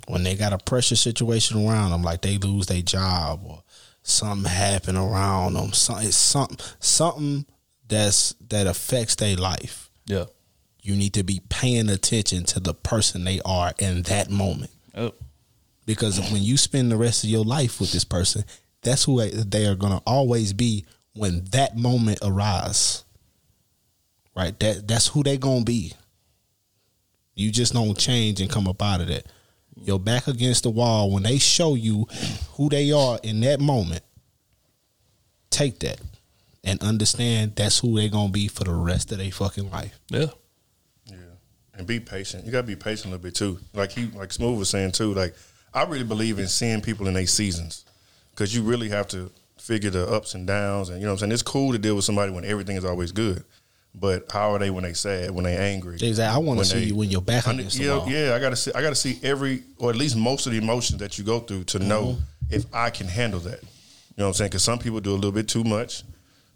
When 0.08 0.24
they 0.24 0.36
got 0.36 0.54
a 0.54 0.58
pressure 0.58 0.96
situation 0.96 1.68
around 1.68 1.92
them, 1.92 2.04
like 2.04 2.22
they 2.22 2.38
lose 2.38 2.68
their 2.68 2.82
job 2.82 3.42
or 3.44 3.64
something 4.04 4.50
happen 4.50 4.96
around 4.96 5.54
them, 5.54 5.74
some, 5.74 6.00
it's 6.00 6.16
something 6.16 6.58
something 6.80 7.46
that's 7.90 8.34
that 8.50 8.68
affects 8.68 9.16
their 9.16 9.36
life. 9.36 9.90
Yeah. 10.06 10.26
You 10.82 10.96
need 10.96 11.14
to 11.16 11.24
be 11.24 11.42
paying 11.50 11.90
attention 11.90 12.46
to 12.46 12.60
the 12.60 12.74
person 12.74 13.24
they 13.26 13.42
are 13.44 13.74
in 13.80 14.04
that 14.04 14.30
moment. 14.30 14.72
Yep. 14.96 15.14
Because 15.86 16.20
when 16.32 16.42
you 16.44 16.56
spend 16.58 16.92
the 16.92 16.98
rest 16.98 17.24
of 17.24 17.30
your 17.30 17.44
life 17.44 17.80
with 17.82 17.92
this 17.92 18.04
person, 18.06 18.46
that's 18.82 19.04
who 19.04 19.20
they- 19.28 19.66
are 19.66 19.76
going 19.76 19.92
to 19.94 20.02
always 20.06 20.54
be 20.54 20.86
when 21.14 21.44
that 21.52 21.76
moment 21.76 22.20
arises. 22.22 23.04
Right? 24.36 24.58
That 24.60 24.88
that's 24.88 25.08
who 25.08 25.24
they 25.24 25.38
going 25.38 25.60
to 25.60 25.66
be. 25.66 25.94
You 27.36 27.52
just 27.52 27.74
don't 27.74 27.98
change 27.98 28.40
and 28.40 28.50
come 28.50 28.68
up 28.68 28.82
out 28.82 29.02
of 29.02 29.08
that. 29.08 29.26
Your 29.76 30.00
back 30.00 30.28
against 30.28 30.64
the 30.64 30.70
wall 30.70 31.12
when 31.12 31.24
they 31.24 31.38
show 31.40 31.76
you 31.76 32.06
who 32.54 32.70
they 32.70 32.92
are 32.92 33.20
in 33.24 33.40
that 33.42 33.60
moment. 33.60 34.04
Take 35.50 35.80
that 35.80 36.00
and 36.70 36.82
understand 36.84 37.56
that's 37.56 37.80
who 37.80 37.96
they're 38.00 38.10
going 38.10 38.28
to 38.28 38.32
be 38.34 38.48
for 38.48 38.64
the 38.64 38.74
rest 38.74 39.12
of 39.12 39.18
their 39.18 39.32
fucking 39.32 39.70
life. 39.72 40.00
Yeah. 40.10 40.26
Yeah. 41.08 41.16
And 41.74 41.88
be 41.88 42.00
patient. 42.00 42.46
You 42.46 42.52
gotta 42.52 42.68
be 42.68 42.76
patient 42.76 43.06
a 43.06 43.10
little 43.10 43.24
bit 43.24 43.36
too. 43.36 43.60
Like 43.74 43.92
he, 43.92 44.08
like 44.08 44.32
Smooth 44.34 44.60
was 44.60 44.70
saying 44.70 44.92
too. 44.92 45.14
Like 45.14 45.34
I 45.74 45.84
really 45.84 46.04
believe 46.04 46.40
in 46.40 46.48
seeing 46.48 46.82
people 46.82 47.08
in 47.08 47.14
their 47.14 47.26
seasons 47.28 47.86
because 48.32 48.54
you 48.56 48.62
really 48.64 48.90
have 48.90 49.08
to 49.10 49.32
figure 49.58 49.90
the 49.90 50.08
ups 50.10 50.34
and 50.36 50.46
downs. 50.48 50.90
And 50.90 51.00
you 51.00 51.06
know 51.06 51.12
what 51.12 51.16
I'm 51.16 51.20
saying. 51.20 51.32
It's 51.32 51.42
cool 51.42 51.72
to 51.72 51.78
deal 51.80 51.96
with 51.96 52.06
somebody 52.06 52.32
when 52.32 52.44
everything 52.46 52.76
is 52.76 52.86
always 52.86 53.12
good, 53.12 53.44
but 53.96 54.26
how 54.32 54.52
are 54.54 54.60
they 54.60 54.70
when 54.70 54.84
they 54.84 54.94
sad? 54.94 55.32
When 55.32 55.44
they 55.46 55.56
angry? 55.58 55.96
Exactly. 55.96 56.26
I 56.26 56.38
want 56.46 56.60
to 56.60 56.66
see 56.66 56.80
they- 56.80 56.86
you 56.88 56.96
when 56.96 57.10
your 57.10 57.22
back 57.22 57.48
on 57.48 57.60
against 57.60 57.78
need- 57.80 57.86
the 57.86 57.90
yeah, 57.92 57.98
wall. 57.98 58.10
yeah. 58.10 58.36
I 58.36 58.40
gotta 58.40 58.56
see. 58.56 58.72
I 58.74 58.82
gotta 58.82 58.96
see 58.96 59.20
every, 59.24 59.64
or 59.78 59.90
at 59.90 59.96
least 59.96 60.16
most 60.18 60.46
of 60.48 60.52
the 60.52 60.58
emotions 60.58 61.00
that 61.00 61.18
you 61.18 61.24
go 61.24 61.40
through 61.40 61.64
to 61.66 61.80
know 61.80 62.18
Mhm. 62.18 62.22
if 62.52 62.66
I 62.74 62.90
can 62.90 63.08
handle 63.08 63.40
that. 63.42 63.62
You 63.62 64.24
know 64.24 64.26
what 64.26 64.28
I'm 64.30 64.34
saying? 64.34 64.50
Because 64.50 64.64
some 64.64 64.80
people 64.80 65.00
do 65.00 65.12
a 65.14 65.16
little 65.16 65.32
bit 65.32 65.48
too 65.48 65.64
much. 65.64 66.04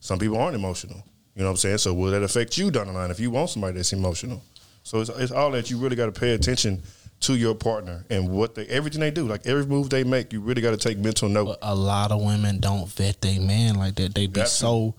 Some 0.03 0.19
people 0.19 0.37
aren't 0.37 0.53
emotional. 0.53 1.01
You 1.33 1.43
know 1.43 1.45
what 1.45 1.51
I'm 1.51 1.57
saying? 1.57 1.77
So 1.77 1.93
will 1.93 2.11
that 2.11 2.23
affect 2.23 2.57
you 2.57 2.69
down 2.69 2.87
the 2.87 2.93
line 2.93 3.09
if 3.09 3.21
you 3.21 3.31
want 3.31 3.51
somebody 3.51 3.77
that's 3.77 3.93
emotional? 3.93 4.43
So 4.83 4.99
it's, 4.99 5.09
it's 5.09 5.31
all 5.31 5.49
that 5.51 5.71
you 5.71 5.77
really 5.77 5.95
got 5.95 6.13
to 6.13 6.19
pay 6.19 6.33
attention 6.33 6.83
to 7.21 7.35
your 7.35 7.55
partner 7.55 8.03
and 8.09 8.27
what 8.27 8.53
they 8.53 8.65
everything 8.65 8.99
they 8.99 9.11
do, 9.11 9.25
like 9.25 9.47
every 9.47 9.65
move 9.65 9.89
they 9.89 10.03
make. 10.03 10.33
You 10.33 10.41
really 10.41 10.61
got 10.61 10.71
to 10.71 10.77
take 10.77 10.97
mental 10.97 11.29
note. 11.29 11.57
a 11.61 11.73
lot 11.73 12.11
of 12.11 12.21
women 12.21 12.59
don't 12.59 12.89
vet 12.89 13.21
their 13.21 13.39
man 13.39 13.75
like 13.75 13.95
that. 13.95 14.13
They 14.13 14.27
be 14.27 14.41
to. 14.41 14.45
so 14.45 14.95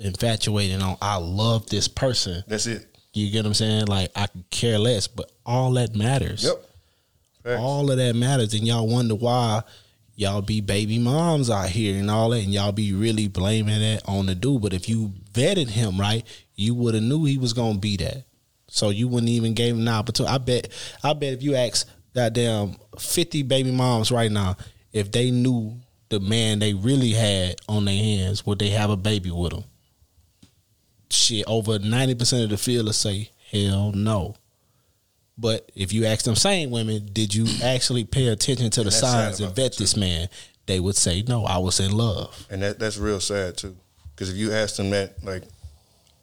infatuated 0.00 0.82
on 0.82 0.96
I 1.00 1.18
love 1.18 1.66
this 1.66 1.86
person. 1.86 2.42
That's 2.48 2.66
it. 2.66 2.84
You 3.12 3.30
get 3.30 3.44
what 3.44 3.46
I'm 3.46 3.54
saying? 3.54 3.86
Like 3.86 4.10
I 4.16 4.26
could 4.26 4.50
care 4.50 4.76
less, 4.80 5.06
but 5.06 5.30
all 5.46 5.70
that 5.74 5.94
matters. 5.94 6.42
Yep. 6.42 7.60
All 7.60 7.92
of 7.92 7.96
that 7.96 8.16
matters, 8.16 8.54
and 8.54 8.66
y'all 8.66 8.88
wonder 8.88 9.14
why 9.14 9.62
y'all 10.18 10.42
be 10.42 10.60
baby 10.60 10.98
moms 10.98 11.48
out 11.48 11.68
here 11.68 11.96
and 11.96 12.10
all 12.10 12.30
that, 12.30 12.42
and 12.42 12.52
y'all 12.52 12.72
be 12.72 12.92
really 12.92 13.28
blaming 13.28 13.78
that 13.78 14.02
on 14.04 14.26
the 14.26 14.34
dude. 14.34 14.60
But 14.60 14.74
if 14.74 14.88
you 14.88 15.12
vetted 15.32 15.68
him 15.68 15.98
right, 15.98 16.26
you 16.56 16.74
would 16.74 16.94
have 16.94 17.04
knew 17.04 17.24
he 17.24 17.38
was 17.38 17.52
gonna 17.52 17.78
be 17.78 17.96
that. 17.98 18.24
So 18.66 18.90
you 18.90 19.06
wouldn't 19.06 19.30
even 19.30 19.54
gave 19.54 19.74
him 19.74 19.82
an 19.82 19.88
opportunity. 19.88 20.34
I 20.34 20.38
bet. 20.38 20.68
I 21.04 21.12
bet 21.12 21.34
if 21.34 21.42
you 21.44 21.54
ask 21.54 21.88
goddamn 22.16 22.74
fifty 22.98 23.44
baby 23.44 23.70
moms 23.70 24.10
right 24.10 24.30
now, 24.30 24.56
if 24.92 25.12
they 25.12 25.30
knew 25.30 25.78
the 26.08 26.18
man 26.18 26.58
they 26.58 26.74
really 26.74 27.12
had 27.12 27.54
on 27.68 27.84
their 27.84 27.94
hands, 27.94 28.44
would 28.44 28.58
they 28.58 28.70
have 28.70 28.90
a 28.90 28.96
baby 28.96 29.30
with 29.30 29.52
him? 29.52 29.64
Shit, 31.10 31.44
over 31.46 31.78
ninety 31.78 32.16
percent 32.16 32.42
of 32.42 32.50
the 32.50 32.58
field 32.58 32.86
will 32.86 32.92
say 32.92 33.30
hell 33.52 33.92
no. 33.92 34.34
But 35.38 35.70
if 35.76 35.92
you 35.92 36.04
ask 36.04 36.24
them 36.24 36.34
same 36.34 36.70
women, 36.70 37.08
did 37.12 37.34
you 37.34 37.46
actually 37.62 38.04
pay 38.04 38.28
attention 38.28 38.70
to 38.70 38.84
the 38.84 38.90
signs 38.90 39.40
and 39.40 39.54
vet 39.54 39.76
this 39.76 39.96
man? 39.96 40.28
They 40.66 40.80
would 40.80 40.96
say 40.96 41.22
no. 41.26 41.44
I 41.44 41.58
was 41.58 41.80
in 41.80 41.92
love. 41.92 42.46
And 42.50 42.62
that 42.62 42.78
that's 42.78 42.98
real 42.98 43.20
sad 43.20 43.56
too. 43.56 43.76
Because 44.14 44.30
if 44.30 44.36
you 44.36 44.52
ask 44.52 44.76
them 44.76 44.90
that, 44.90 45.22
like, 45.24 45.44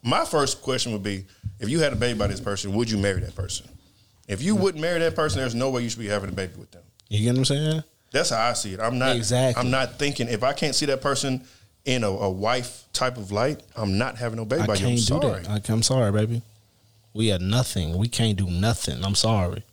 my 0.02 0.24
first 0.24 0.60
question 0.62 0.92
would 0.92 1.02
be, 1.02 1.24
if 1.58 1.68
you 1.70 1.80
had 1.80 1.92
a 1.92 1.96
baby 1.96 2.18
by 2.18 2.26
this 2.26 2.40
person, 2.40 2.74
would 2.74 2.90
you 2.90 2.98
marry 2.98 3.20
that 3.20 3.34
person? 3.34 3.66
If 4.28 4.42
you 4.42 4.54
wouldn't 4.54 4.82
marry 4.82 4.98
that 5.00 5.16
person, 5.16 5.40
there's 5.40 5.54
no 5.54 5.70
way 5.70 5.82
you 5.82 5.88
should 5.88 6.00
be 6.00 6.06
having 6.06 6.28
a 6.28 6.32
baby 6.32 6.52
with 6.58 6.70
them. 6.72 6.82
You 7.08 7.22
get 7.22 7.30
what 7.30 7.38
I'm 7.38 7.44
saying? 7.46 7.82
That's 8.12 8.30
how 8.30 8.48
I 8.48 8.52
see 8.52 8.74
it. 8.74 8.80
I'm 8.80 8.98
not 8.98 9.16
Exactly. 9.16 9.60
I'm 9.60 9.70
not 9.70 9.98
thinking 9.98 10.28
if 10.28 10.42
I 10.42 10.52
can't 10.52 10.74
see 10.74 10.86
that 10.86 11.00
person 11.00 11.44
in 11.84 12.04
a, 12.04 12.08
a 12.08 12.30
wife 12.30 12.84
type 12.92 13.16
of 13.16 13.32
light, 13.32 13.62
I'm 13.76 13.96
not 13.98 14.16
having 14.16 14.36
no 14.36 14.44
baby 14.44 14.62
I 14.62 14.66
by 14.66 14.74
you. 14.74 14.86
I'm 14.86 14.92
can't 14.96 14.98
do 14.98 15.20
sorry. 15.20 15.42
that. 15.42 15.70
I, 15.70 15.72
I'm 15.72 15.82
sorry, 15.82 16.12
baby. 16.12 16.42
We 17.16 17.32
are 17.32 17.38
nothing. 17.38 17.96
We 17.96 18.08
can't 18.08 18.36
do 18.36 18.46
nothing. 18.46 19.02
I'm 19.02 19.14
sorry. 19.14 19.64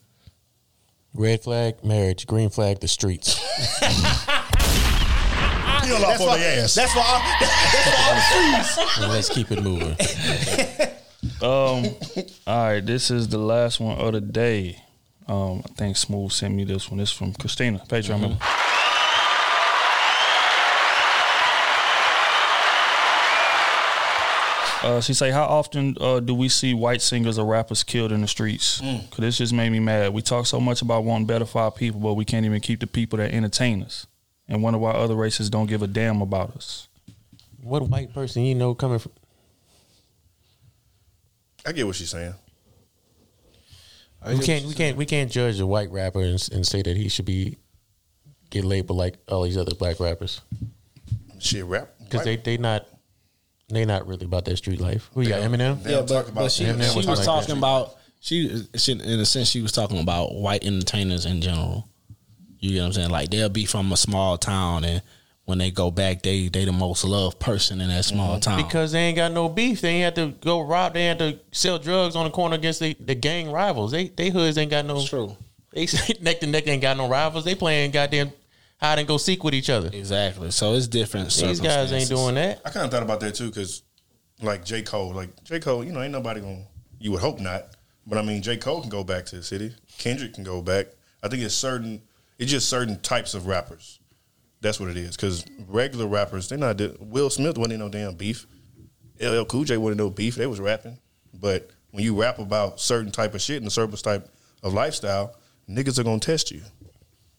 Red 1.13 1.43
flag, 1.43 1.83
marriage. 1.83 2.25
Green 2.25 2.49
flag, 2.49 2.79
the 2.79 2.87
streets. 2.87 3.35
Peel 5.83 5.95
off 5.95 6.17
That's 6.17 6.21
on 6.21 6.27
why- 6.27 6.37
their 6.39 6.63
ass. 6.63 6.73
That's 6.75 6.95
why. 6.95 7.03
I, 7.05 7.37
that's 7.41 8.77
why 8.77 8.85
I'm 8.95 8.95
freeze. 8.95 9.09
Let's 9.09 9.29
keep 9.29 9.51
it 9.51 9.61
moving. 9.61 9.95
Um, 11.41 11.85
all 12.47 12.63
right, 12.67 12.85
this 12.85 13.09
is 13.09 13.29
the 13.29 13.37
last 13.37 13.79
one 13.79 13.97
of 13.97 14.11
the 14.13 14.19
day. 14.21 14.81
Um, 15.27 15.61
I 15.65 15.69
think 15.73 15.95
Smooth 15.97 16.31
sent 16.33 16.53
me 16.53 16.63
this 16.65 16.89
one. 16.91 16.97
This 16.99 17.11
from 17.11 17.33
Christina, 17.33 17.81
Patreon 17.87 18.19
member. 18.19 18.37
Uh, 24.83 24.99
she 24.99 25.13
say, 25.13 25.31
how 25.31 25.45
often 25.45 25.95
uh, 26.01 26.19
do 26.19 26.35
we 26.35 26.49
see 26.49 26.73
white 26.73 27.01
singers 27.01 27.39
or 27.39 27.45
rappers 27.45 27.83
killed 27.83 28.11
in 28.11 28.19
the 28.19 28.27
streets? 28.27 28.81
Mm. 28.81 29.09
Cause 29.09 29.19
this 29.19 29.37
just 29.37 29.53
made 29.53 29.69
me 29.69 29.79
mad. 29.79 30.13
We 30.13 30.21
talk 30.21 30.45
so 30.45 30.59
much 30.59 30.81
about 30.81 31.05
wanting 31.05 31.25
better 31.25 31.45
for 31.45 31.61
our 31.61 31.71
people, 31.71 32.01
but 32.01 32.15
we 32.15 32.25
can't 32.25 32.45
even 32.45 32.59
keep 32.59 32.81
the 32.81 32.87
people 32.87 33.17
that 33.17 33.31
entertain 33.31 33.81
us, 33.81 34.07
and 34.47 34.61
wonder 34.61 34.77
why 34.77 34.91
other 34.91 35.15
races 35.15 35.49
don't 35.49 35.67
give 35.67 35.81
a 35.81 35.87
damn 35.87 36.21
about 36.21 36.55
us. 36.57 36.89
What 37.61 37.83
white 37.83 38.13
person 38.13 38.43
you 38.43 38.55
know 38.55 38.75
coming 38.75 38.99
from? 38.99 39.13
I 41.65 41.71
get 41.71 41.87
what 41.87 41.95
she's 41.95 42.09
saying. 42.09 42.33
We 44.27 44.39
can't. 44.39 44.65
We 44.65 44.73
can't. 44.73 44.97
We 44.97 45.05
can't 45.05 45.31
judge 45.31 45.59
a 45.59 45.67
white 45.67 45.91
rapper 45.91 46.21
and, 46.21 46.49
and 46.51 46.67
say 46.67 46.81
that 46.81 46.97
he 46.97 47.07
should 47.09 47.25
be 47.25 47.57
get 48.49 48.63
labeled 48.63 48.97
like 48.97 49.15
all 49.27 49.43
these 49.43 49.57
other 49.57 49.73
black 49.73 49.99
rappers 49.99 50.39
Shit, 51.39 51.65
rap 51.65 51.89
because 51.99 52.23
they 52.23 52.35
they 52.35 52.57
not 52.57 52.87
they 53.69 53.85
not 53.85 54.07
really 54.07 54.25
about 54.25 54.45
that 54.45 54.57
street 54.57 54.79
life. 54.79 55.09
Who 55.13 55.21
you 55.21 55.29
got? 55.29 55.41
Eminem. 55.41 55.81
they 55.83 55.91
don't 55.91 56.07
talk 56.07 56.27
about 56.27 56.51
she, 56.51 56.65
Eminem 56.65 56.91
she 56.91 56.97
was 56.97 57.07
was 57.07 57.19
like 57.19 57.25
talking 57.25 57.55
that. 57.55 57.57
about 57.57 57.95
she, 58.19 58.65
she 58.75 58.93
in 58.93 59.01
a 59.01 59.25
sense 59.25 59.49
she 59.49 59.61
was 59.61 59.71
talking 59.71 59.99
about 59.99 60.33
white 60.33 60.63
entertainers 60.63 61.25
in 61.25 61.41
general. 61.41 61.87
You 62.59 62.71
get 62.71 62.79
what 62.79 62.85
I'm 62.87 62.93
saying? 62.93 63.09
Like 63.09 63.29
they'll 63.29 63.49
be 63.49 63.65
from 63.65 63.91
a 63.91 63.97
small 63.97 64.37
town 64.37 64.85
and 64.85 65.01
when 65.45 65.57
they 65.57 65.71
go 65.71 65.91
back 65.91 66.21
they 66.21 66.47
they 66.47 66.63
the 66.63 66.71
most 66.71 67.03
loved 67.03 67.39
person 67.39 67.81
in 67.81 67.89
that 67.89 68.05
small 68.05 68.33
mm-hmm. 68.33 68.39
town. 68.39 68.63
Because 68.63 68.93
they 68.93 68.99
ain't 68.99 69.17
got 69.17 69.31
no 69.31 69.49
beef. 69.49 69.81
They 69.81 69.89
ain't 69.89 70.17
have 70.17 70.31
to 70.31 70.37
go 70.39 70.61
rob. 70.61 70.93
They 70.93 71.05
had 71.05 71.19
to 71.19 71.39
sell 71.51 71.79
drugs 71.79 72.15
on 72.15 72.25
the 72.25 72.31
corner 72.31 72.55
against 72.55 72.79
the, 72.79 72.93
the 72.99 73.15
gang 73.15 73.51
rivals. 73.51 73.91
They 73.91 74.07
they 74.07 74.29
hoods 74.29 74.57
ain't 74.57 74.71
got 74.71 74.85
no. 74.85 75.03
true. 75.03 75.35
They 75.73 75.87
neck 76.21 76.39
to 76.41 76.45
neck 76.45 76.67
ain't 76.67 76.83
got 76.83 76.97
no 76.97 77.09
rivals. 77.09 77.45
They 77.45 77.55
playing 77.55 77.89
goddamn 77.89 78.31
hide 78.83 78.99
and 78.99 79.07
go 79.07 79.17
seek 79.17 79.43
with 79.43 79.53
each 79.53 79.69
other. 79.69 79.89
Exactly. 79.93 80.51
So 80.51 80.73
it's 80.73 80.87
different. 80.87 81.31
These 81.31 81.61
guys 81.61 81.91
ain't 81.91 82.09
doing 82.09 82.35
that. 82.35 82.61
I 82.65 82.69
kind 82.69 82.85
of 82.85 82.91
thought 82.91 83.03
about 83.03 83.21
that 83.21 83.35
too, 83.35 83.47
because 83.47 83.83
like 84.41 84.65
J 84.65 84.81
Cole, 84.81 85.13
like 85.13 85.43
J 85.43 85.59
Cole, 85.59 85.83
you 85.83 85.91
know, 85.91 86.01
ain't 86.01 86.11
nobody 86.11 86.41
gonna. 86.41 86.65
You 86.99 87.11
would 87.11 87.21
hope 87.21 87.39
not, 87.39 87.75
but 88.05 88.17
I 88.17 88.21
mean, 88.21 88.41
J 88.41 88.57
Cole 88.57 88.81
can 88.81 88.89
go 88.89 89.03
back 89.03 89.25
to 89.27 89.37
the 89.37 89.43
city. 89.43 89.75
Kendrick 89.97 90.33
can 90.33 90.43
go 90.43 90.61
back. 90.61 90.87
I 91.21 91.27
think 91.27 91.41
it's 91.43 91.55
certain. 91.55 92.01
It's 92.37 92.51
just 92.51 92.69
certain 92.69 92.99
types 92.99 93.33
of 93.33 93.47
rappers. 93.47 93.99
That's 94.61 94.79
what 94.79 94.89
it 94.89 94.97
is. 94.97 95.15
Because 95.15 95.45
regular 95.67 96.07
rappers, 96.07 96.49
they're 96.49 96.57
not. 96.57 96.79
Will 96.99 97.29
Smith 97.29 97.57
wasn't 97.57 97.73
in 97.73 97.79
no 97.79 97.89
damn 97.89 98.15
beef. 98.15 98.47
LL 99.21 99.43
Cool 99.43 99.63
J 99.63 99.77
wasn't 99.77 99.99
no 99.99 100.09
beef. 100.09 100.35
They 100.35 100.47
was 100.47 100.59
rapping. 100.59 100.97
But 101.33 101.69
when 101.91 102.03
you 102.03 102.19
rap 102.19 102.39
about 102.39 102.79
certain 102.79 103.11
type 103.11 103.33
of 103.33 103.41
shit 103.41 103.57
and 103.57 103.67
a 103.67 103.71
certain 103.71 103.95
type 103.95 104.29
of 104.61 104.73
lifestyle, 104.73 105.35
niggas 105.69 105.99
are 105.99 106.03
gonna 106.03 106.19
test 106.19 106.51
you. 106.51 106.61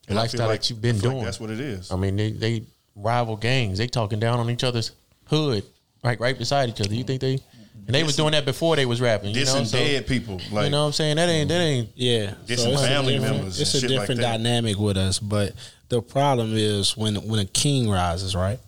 The 0.06 0.10
And 0.10 0.18
lifestyle 0.18 0.48
like- 0.48 0.60
that 0.60 0.70
you've 0.70 0.81
been 0.82 0.97
I 0.97 0.98
feel 1.01 1.09
like 1.10 1.14
doing. 1.16 1.24
that's 1.24 1.40
what 1.40 1.51
it 1.51 1.60
is. 1.60 1.90
I 1.90 1.97
mean, 1.97 2.16
they 2.16 2.31
they 2.31 2.62
rival 2.94 3.36
gangs. 3.36 3.78
They 3.78 3.86
talking 3.86 4.18
down 4.20 4.39
on 4.40 4.51
each 4.51 4.62
other's 4.64 4.93
hood, 5.26 5.64
right, 6.02 6.18
right 6.20 6.36
beside 6.39 6.68
each 6.68 6.81
other. 6.81 6.94
You 6.94 7.05
think 7.05 7.20
they? 7.20 7.39
And 7.86 7.94
they 7.94 8.02
was 8.05 8.16
doing 8.16 8.32
that 8.32 8.44
before 8.47 8.76
they 8.76 8.86
was 8.86 9.01
rapping. 9.01 9.35
You 9.35 9.44
know, 9.44 9.51
Dissing 9.56 9.66
so, 9.66 9.76
dead 9.78 10.06
people. 10.06 10.40
Like, 10.51 10.64
you 10.66 10.70
know 10.70 10.81
what 10.82 10.86
I'm 10.86 10.93
saying? 10.93 11.16
That 11.16 11.28
ain't 11.28 11.48
that 11.48 11.60
ain't. 11.60 11.90
Yeah, 11.94 12.35
Dissing 12.47 12.48
it's 12.48 12.62
a 12.62 12.78
family 12.78 13.14
different- 13.14 13.36
members 13.36 13.60
It's 13.60 13.74
a 13.74 13.76
and 13.78 13.81
shit 13.82 13.90
like 13.90 14.01
different 14.01 14.20
that. 14.22 14.36
dynamic 14.39 14.78
with 14.78 14.97
us, 14.97 15.18
but 15.18 15.52
the 15.90 16.01
problem 16.01 16.52
is 16.55 16.97
when 16.97 17.16
when 17.28 17.40
a 17.40 17.44
king 17.44 17.90
rises, 17.90 18.35
right, 18.35 18.59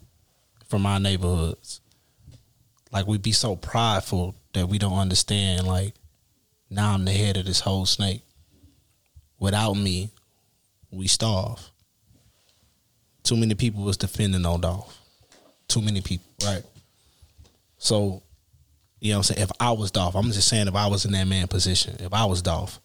from 0.68 0.84
our 0.86 1.00
neighborhoods, 1.00 1.80
like 2.92 3.06
we 3.06 3.16
be 3.18 3.32
so 3.32 3.56
prideful 3.56 4.34
that 4.54 4.68
we 4.68 4.78
don't 4.78 4.98
understand. 4.98 5.66
Like 5.66 5.94
now 6.68 6.92
I'm 6.92 7.04
the 7.04 7.12
head 7.12 7.36
of 7.36 7.44
this 7.46 7.60
whole 7.60 7.86
snake. 7.86 8.22
Without 9.38 9.74
me, 9.74 10.10
we 10.90 11.06
starve. 11.06 11.70
Too 13.22 13.36
many 13.36 13.54
people 13.54 13.82
was 13.82 13.96
defending 13.96 14.46
old 14.46 14.62
Dolph. 14.62 14.98
Too 15.68 15.82
many 15.82 16.00
people, 16.00 16.26
right? 16.44 16.62
So, 17.78 18.22
you 19.00 19.10
know 19.10 19.18
what 19.18 19.30
I'm 19.30 19.34
saying? 19.34 19.42
If 19.42 19.52
I 19.58 19.72
was 19.72 19.90
Dolph, 19.90 20.14
I'm 20.14 20.30
just 20.30 20.48
saying 20.48 20.68
if 20.68 20.74
I 20.74 20.86
was 20.86 21.04
in 21.04 21.12
that 21.12 21.26
man 21.26 21.48
position, 21.48 21.96
if 21.98 22.12
I 22.12 22.24
was 22.24 22.42
Dolph, 22.42 22.80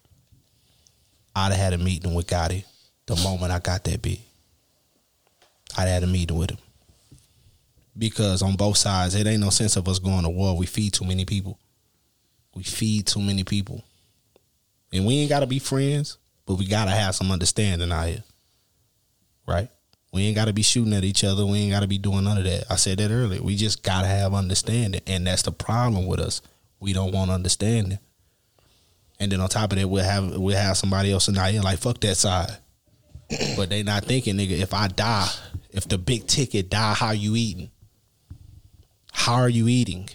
I'd 1.34 1.52
have 1.52 1.60
had 1.60 1.72
a 1.72 1.78
meeting 1.78 2.14
with 2.14 2.26
Gotti 2.26 2.64
the 3.06 3.16
moment 3.16 3.52
I 3.52 3.58
got 3.58 3.84
that 3.84 4.02
big. 4.02 4.20
I'd 5.76 5.82
have 5.82 5.88
had 5.88 6.02
a 6.02 6.06
meeting 6.06 6.36
with 6.36 6.50
him. 6.50 6.58
Because 7.96 8.42
on 8.42 8.56
both 8.56 8.76
sides, 8.76 9.14
it 9.14 9.26
ain't 9.26 9.40
no 9.40 9.50
sense 9.50 9.76
of 9.76 9.86
us 9.88 9.98
going 9.98 10.24
to 10.24 10.30
war. 10.30 10.56
We 10.56 10.66
feed 10.66 10.92
too 10.92 11.04
many 11.04 11.24
people. 11.24 11.58
We 12.54 12.62
feed 12.62 13.06
too 13.06 13.20
many 13.20 13.44
people. 13.44 13.82
And 14.92 15.06
we 15.06 15.18
ain't 15.20 15.30
gotta 15.30 15.46
be 15.46 15.58
friends, 15.58 16.18
but 16.46 16.54
we 16.54 16.66
gotta 16.66 16.90
have 16.90 17.14
some 17.14 17.30
understanding 17.30 17.92
out 17.92 18.08
here. 18.08 18.24
Right? 19.46 19.68
We 20.12 20.22
ain't 20.22 20.36
gotta 20.36 20.52
be 20.52 20.62
shooting 20.62 20.92
at 20.92 21.04
each 21.04 21.24
other. 21.24 21.46
We 21.46 21.58
ain't 21.58 21.72
gotta 21.72 21.88
be 21.88 21.98
doing 21.98 22.24
none 22.24 22.38
of 22.38 22.44
that. 22.44 22.64
I 22.70 22.76
said 22.76 22.98
that 22.98 23.10
earlier. 23.10 23.42
We 23.42 23.56
just 23.56 23.82
gotta 23.82 24.06
have 24.06 24.34
understanding. 24.34 25.00
And 25.06 25.26
that's 25.26 25.42
the 25.42 25.52
problem 25.52 26.06
with 26.06 26.20
us. 26.20 26.42
We 26.80 26.92
don't 26.92 27.12
want 27.12 27.30
understanding. 27.30 27.98
And 29.18 29.30
then 29.30 29.40
on 29.40 29.48
top 29.48 29.72
of 29.72 29.78
that, 29.78 29.88
we'll 29.88 30.04
have 30.04 30.36
we'll 30.36 30.56
have 30.56 30.76
somebody 30.76 31.12
else 31.12 31.28
in 31.28 31.38
our 31.38 31.48
ear 31.48 31.62
like 31.62 31.78
fuck 31.78 32.00
that 32.00 32.16
side. 32.16 32.56
but 33.56 33.70
they 33.70 33.82
not 33.82 34.04
thinking, 34.04 34.36
nigga, 34.36 34.60
if 34.60 34.74
I 34.74 34.88
die, 34.88 35.28
if 35.70 35.88
the 35.88 35.96
big 35.96 36.26
ticket 36.26 36.68
die, 36.68 36.94
how 36.94 37.12
you 37.12 37.36
eating? 37.36 37.70
How 39.12 39.34
are 39.34 39.48
you 39.48 39.68
eating? 39.68 40.08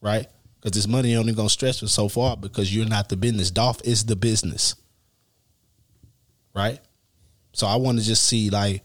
Right? 0.00 0.26
Because 0.56 0.72
this 0.72 0.88
money 0.88 1.16
only 1.16 1.32
gonna 1.32 1.50
stretch 1.50 1.82
us 1.82 1.92
so 1.92 2.08
far 2.08 2.36
because 2.36 2.74
you're 2.74 2.86
not 2.86 3.08
the 3.08 3.16
business. 3.16 3.50
Dolph 3.50 3.80
is 3.84 4.06
the 4.06 4.16
business. 4.16 4.76
Right? 6.58 6.80
So 7.52 7.66
I 7.68 7.76
want 7.76 7.98
to 7.98 8.04
just 8.04 8.24
see 8.24 8.50
like, 8.50 8.82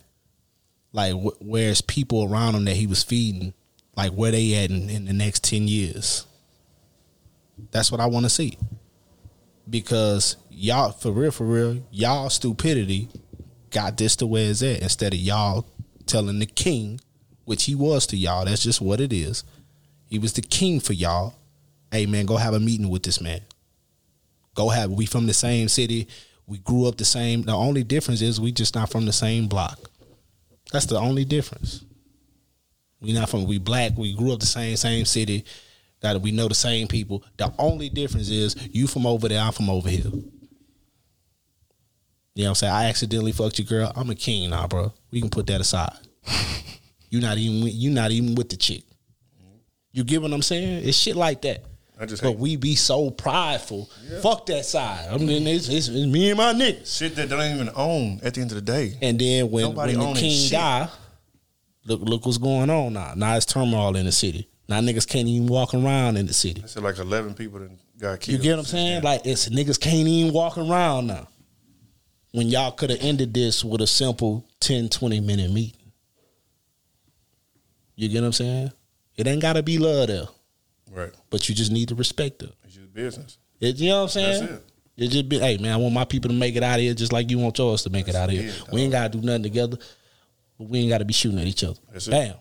like 0.91 1.13
wh- 1.13 1.41
where's 1.41 1.81
people 1.81 2.31
around 2.31 2.55
him 2.55 2.65
that 2.65 2.75
he 2.75 2.85
was 2.85 3.03
feeding, 3.03 3.53
like 3.97 4.11
where 4.11 4.31
they 4.31 4.53
at 4.63 4.69
in, 4.69 4.91
in 4.91 5.05
the 5.05 5.13
next 5.13 5.43
ten 5.43 5.67
years. 5.67 6.27
That's 7.71 7.91
what 7.91 7.99
I 7.99 8.05
want 8.05 8.25
to 8.25 8.29
see. 8.29 8.57
Because 9.67 10.37
y'all, 10.51 10.91
for 10.91 11.11
real, 11.11 11.31
for 11.31 11.45
real, 11.45 11.83
y'all 11.91 12.29
stupidity 12.29 13.09
got 13.71 13.97
this 13.97 14.15
to 14.17 14.27
where 14.27 14.51
it's 14.51 14.61
at 14.61 14.81
instead 14.81 15.13
of 15.13 15.19
y'all 15.19 15.65
telling 16.05 16.37
the 16.37 16.45
king, 16.45 16.99
which 17.45 17.63
he 17.63 17.73
was 17.73 18.05
to 18.07 18.17
y'all. 18.17 18.45
That's 18.45 18.63
just 18.63 18.81
what 18.81 19.01
it 19.01 19.11
is. 19.11 19.43
He 20.05 20.19
was 20.19 20.33
the 20.33 20.41
king 20.43 20.79
for 20.79 20.93
y'all. 20.93 21.33
Hey 21.91 22.05
man, 22.05 22.27
go 22.27 22.37
have 22.37 22.53
a 22.53 22.59
meeting 22.59 22.89
with 22.89 23.01
this 23.01 23.19
man. 23.19 23.41
Go 24.53 24.69
have 24.69 24.91
we 24.91 25.07
from 25.07 25.25
the 25.25 25.33
same 25.33 25.67
city. 25.69 26.07
We 26.45 26.57
grew 26.59 26.87
up 26.87 26.97
the 26.97 27.05
same. 27.05 27.43
The 27.43 27.55
only 27.55 27.83
difference 27.83 28.21
is 28.21 28.39
we 28.39 28.51
just 28.51 28.75
not 28.75 28.89
from 28.91 29.05
the 29.05 29.13
same 29.13 29.47
block. 29.47 29.79
That's 30.71 30.85
the 30.85 30.99
only 30.99 31.25
difference. 31.25 31.85
We 32.99 33.13
not 33.13 33.29
from 33.29 33.45
we 33.45 33.59
black. 33.59 33.97
We 33.97 34.15
grew 34.15 34.33
up 34.33 34.39
the 34.39 34.45
same 34.45 34.75
same 34.77 35.05
city. 35.05 35.45
That 36.01 36.21
we 36.21 36.31
know 36.31 36.49
the 36.49 36.55
same 36.55 36.87
people. 36.87 37.23
The 37.37 37.53
only 37.57 37.87
difference 37.87 38.29
is 38.29 38.55
you 38.71 38.87
from 38.87 39.05
over 39.05 39.29
there. 39.29 39.39
I'm 39.39 39.53
from 39.53 39.69
over 39.69 39.89
here. 39.89 40.11
You 42.35 42.43
know 42.43 42.45
what 42.45 42.49
I'm 42.49 42.55
saying? 42.55 42.73
I 42.73 42.85
accidentally 42.85 43.31
fucked 43.31 43.59
your 43.59 43.67
girl. 43.67 43.91
I'm 43.95 44.09
a 44.09 44.15
king 44.15 44.49
now, 44.49 44.67
bro. 44.67 44.91
We 45.11 45.21
can 45.21 45.29
put 45.29 45.47
that 45.47 45.61
aside. 45.61 45.95
you 47.09 47.21
not 47.21 47.37
even 47.37 47.67
you 47.67 47.91
not 47.91 48.11
even 48.11 48.35
with 48.35 48.49
the 48.49 48.57
chick. 48.57 48.83
You 49.91 50.03
get 50.03 50.21
what 50.21 50.33
I'm 50.33 50.41
saying? 50.41 50.87
It's 50.87 50.97
shit 50.97 51.15
like 51.15 51.41
that. 51.43 51.63
I 52.03 52.05
just 52.05 52.21
but 52.21 52.37
we 52.37 52.57
be 52.57 52.75
so 52.75 53.09
prideful. 53.09 53.89
Fuck 54.21 54.45
that 54.47 54.65
side. 54.65 55.07
I 55.09 55.17
mean, 55.17 55.47
it's, 55.47 55.69
it's, 55.69 55.87
it's 55.87 56.05
me 56.05 56.31
and 56.31 56.37
my 56.37 56.53
niggas. 56.53 56.97
Shit 56.97 57.15
that 57.15 57.29
don't 57.29 57.55
even 57.55 57.69
own 57.73 58.19
at 58.21 58.33
the 58.33 58.41
end 58.41 58.51
of 58.51 58.55
the 58.55 58.61
day. 58.61 58.97
And 59.01 59.17
then 59.17 59.49
when, 59.49 59.63
Nobody 59.63 59.95
when 59.95 60.13
the 60.13 60.19
king 60.19 60.51
die, 60.51 60.89
look 61.85 62.01
look 62.01 62.25
what's 62.25 62.37
going 62.37 62.69
on 62.69 62.91
now. 62.91 63.13
Now 63.15 63.37
it's 63.37 63.45
turmoil 63.45 63.95
in 63.95 64.05
the 64.05 64.11
city. 64.11 64.49
Now 64.67 64.81
niggas 64.81 65.07
can't 65.07 65.29
even 65.29 65.47
walk 65.47 65.73
around 65.73 66.17
in 66.17 66.25
the 66.27 66.33
city. 66.33 66.61
I 66.61 66.67
said 66.67 66.83
like 66.83 66.97
eleven 66.97 67.35
people 67.35 67.59
that 67.59 67.71
got 67.97 68.19
killed. 68.19 68.37
You 68.37 68.43
get 68.43 68.51
what 68.51 68.59
I'm 68.59 68.65
saying? 68.65 69.03
Like 69.03 69.21
it's 69.25 69.47
niggas 69.47 69.79
can't 69.79 70.05
even 70.05 70.33
walk 70.33 70.57
around 70.57 71.07
now. 71.07 71.29
When 72.33 72.47
y'all 72.47 72.71
could 72.71 72.89
have 72.89 72.99
ended 73.01 73.33
this 73.33 73.63
with 73.63 73.79
a 73.79 73.87
simple 73.87 74.45
10, 74.59 74.89
20 74.89 75.21
minute 75.21 75.51
meeting. 75.51 75.79
You 77.95 78.09
get 78.09 78.21
what 78.21 78.27
I'm 78.27 78.33
saying? 78.33 78.71
It 79.15 79.25
ain't 79.27 79.41
gotta 79.41 79.63
be 79.63 79.77
love 79.77 80.07
there. 80.07 80.25
Right. 80.93 81.11
But 81.29 81.49
you 81.49 81.55
just 81.55 81.71
need 81.71 81.89
to 81.89 81.95
respect 81.95 82.43
it. 82.43 82.53
It's 82.63 82.75
just 82.75 82.93
business. 82.93 83.37
It, 83.59 83.77
you 83.77 83.89
know 83.89 83.97
what 83.97 84.03
I'm 84.03 84.09
saying? 84.09 84.39
That's 84.41 84.53
it. 84.53 84.63
It 84.95 85.07
just 85.07 85.27
be, 85.27 85.39
hey 85.39 85.57
man, 85.57 85.73
I 85.73 85.77
want 85.77 85.93
my 85.93 86.05
people 86.05 86.29
to 86.29 86.35
make 86.35 86.55
it 86.55 86.61
out 86.61 86.75
of 86.75 86.81
here 86.81 86.93
just 86.93 87.11
like 87.11 87.31
you 87.31 87.39
want 87.39 87.57
yours 87.57 87.81
to 87.83 87.89
make 87.89 88.07
it 88.07 88.15
out 88.15 88.29
of 88.29 88.35
here. 88.35 88.53
we 88.71 88.81
ain't 88.81 88.91
gotta 88.91 89.09
do 89.09 89.25
nothing 89.25 89.43
together, 89.43 89.77
but 90.57 90.69
we 90.69 90.79
ain't 90.79 90.89
gotta 90.89 91.05
be 91.05 91.13
shooting 91.13 91.39
at 91.39 91.47
each 91.47 91.63
other. 91.63 91.79
That's 91.91 92.07
it. 92.07 92.11
Bam. 92.11 92.35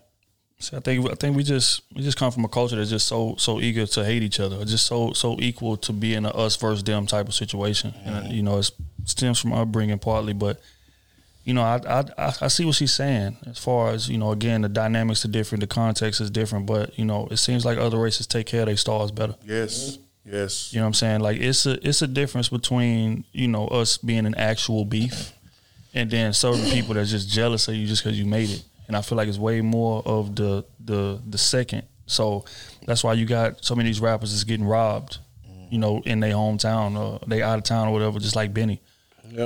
So 0.58 0.76
I 0.76 0.80
think 0.80 1.10
I 1.10 1.14
think 1.14 1.36
we 1.36 1.42
just 1.42 1.82
we 1.94 2.02
just 2.02 2.18
come 2.18 2.30
from 2.30 2.44
a 2.44 2.48
culture 2.48 2.76
that's 2.76 2.90
just 2.90 3.06
so 3.06 3.34
so 3.36 3.60
eager 3.60 3.86
to 3.86 4.04
hate 4.04 4.22
each 4.22 4.38
other, 4.38 4.64
just 4.64 4.86
so 4.86 5.12
so 5.12 5.36
equal 5.40 5.76
to 5.78 5.92
be 5.92 6.14
in 6.14 6.24
a 6.24 6.28
us 6.28 6.54
versus 6.56 6.84
them 6.84 7.06
type 7.06 7.26
of 7.26 7.34
situation. 7.34 7.94
And 8.04 8.26
mm-hmm. 8.26 8.34
you 8.34 8.42
know, 8.42 8.58
it 8.58 8.70
stems 9.04 9.40
from 9.40 9.54
upbringing 9.54 9.98
partly, 9.98 10.34
but 10.34 10.60
you 11.44 11.54
know, 11.54 11.62
I, 11.62 12.04
I 12.16 12.32
I 12.42 12.48
see 12.48 12.64
what 12.64 12.76
she's 12.76 12.92
saying 12.92 13.36
as 13.46 13.58
far 13.58 13.90
as 13.90 14.08
you 14.08 14.18
know. 14.18 14.30
Again, 14.30 14.62
the 14.62 14.68
dynamics 14.68 15.24
are 15.24 15.28
different, 15.28 15.60
the 15.60 15.66
context 15.66 16.20
is 16.20 16.30
different, 16.30 16.66
but 16.66 16.96
you 16.98 17.04
know, 17.04 17.26
it 17.30 17.38
seems 17.38 17.64
like 17.64 17.78
other 17.78 17.98
races 17.98 18.26
take 18.26 18.46
care 18.46 18.60
of 18.60 18.66
their 18.66 18.76
stars 18.76 19.10
better. 19.10 19.34
Yes. 19.44 19.98
Yes. 20.24 20.72
You 20.72 20.78
know 20.78 20.84
what 20.84 20.88
I'm 20.88 20.94
saying? 20.94 21.20
Like 21.20 21.40
it's 21.40 21.66
a 21.66 21.86
it's 21.86 22.02
a 22.02 22.06
difference 22.06 22.48
between 22.48 23.24
you 23.32 23.48
know 23.48 23.66
us 23.66 23.98
being 23.98 24.24
an 24.26 24.36
actual 24.36 24.84
beef, 24.84 25.32
and 25.94 26.10
then 26.10 26.32
certain 26.32 26.64
people 26.70 26.94
that's 26.94 27.10
just 27.10 27.28
jealous 27.28 27.66
of 27.68 27.74
you 27.74 27.86
just 27.86 28.04
because 28.04 28.18
you 28.18 28.24
made 28.24 28.50
it. 28.50 28.64
And 28.86 28.96
I 28.96 29.02
feel 29.02 29.16
like 29.16 29.28
it's 29.28 29.38
way 29.38 29.60
more 29.62 30.02
of 30.06 30.36
the 30.36 30.64
the 30.78 31.20
the 31.26 31.38
second. 31.38 31.84
So 32.06 32.44
that's 32.86 33.02
why 33.02 33.14
you 33.14 33.26
got 33.26 33.64
so 33.64 33.74
many 33.74 33.88
of 33.88 33.94
these 33.94 34.00
rappers 34.00 34.32
that's 34.32 34.44
getting 34.44 34.66
robbed, 34.66 35.18
you 35.70 35.78
know, 35.78 36.02
in 36.04 36.20
their 36.20 36.34
hometown 36.34 36.96
or 36.96 37.20
they 37.26 37.42
out 37.42 37.58
of 37.58 37.64
town 37.64 37.88
or 37.88 37.92
whatever. 37.92 38.20
Just 38.20 38.36
like 38.36 38.54
Benny, 38.54 38.80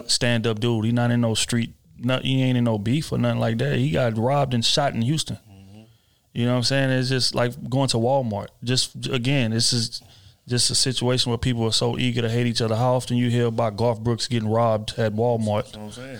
stand 0.08 0.46
up 0.46 0.60
dude. 0.60 0.84
He 0.84 0.92
not 0.92 1.10
in 1.10 1.22
no 1.22 1.34
street. 1.34 1.72
Not, 1.98 2.24
he 2.24 2.42
ain't 2.42 2.58
in 2.58 2.64
no 2.64 2.78
beef 2.78 3.12
or 3.12 3.18
nothing 3.18 3.40
like 3.40 3.58
that. 3.58 3.78
He 3.78 3.90
got 3.90 4.18
robbed 4.18 4.54
and 4.54 4.64
shot 4.64 4.94
in 4.94 5.02
Houston. 5.02 5.38
You 6.36 6.44
know 6.44 6.52
what 6.52 6.58
I'm 6.58 6.62
saying? 6.64 6.90
It's 6.90 7.08
just 7.08 7.34
like 7.34 7.52
going 7.70 7.88
to 7.88 7.96
Walmart. 7.96 8.48
Just 8.62 9.06
again, 9.06 9.52
this 9.52 9.72
is 9.72 10.02
just 10.46 10.70
a 10.70 10.74
situation 10.74 11.30
where 11.30 11.38
people 11.38 11.64
are 11.64 11.72
so 11.72 11.98
eager 11.98 12.20
to 12.20 12.28
hate 12.28 12.46
each 12.46 12.60
other. 12.60 12.76
How 12.76 12.94
often 12.94 13.16
you 13.16 13.30
hear 13.30 13.46
about 13.46 13.76
Garth 13.78 14.00
Brooks 14.00 14.28
getting 14.28 14.50
robbed 14.50 14.98
at 14.98 15.14
Walmart? 15.14 15.72
You 15.72 15.78
know 15.78 15.86
what 15.86 15.86
I'm 15.86 15.92
saying? 15.92 16.18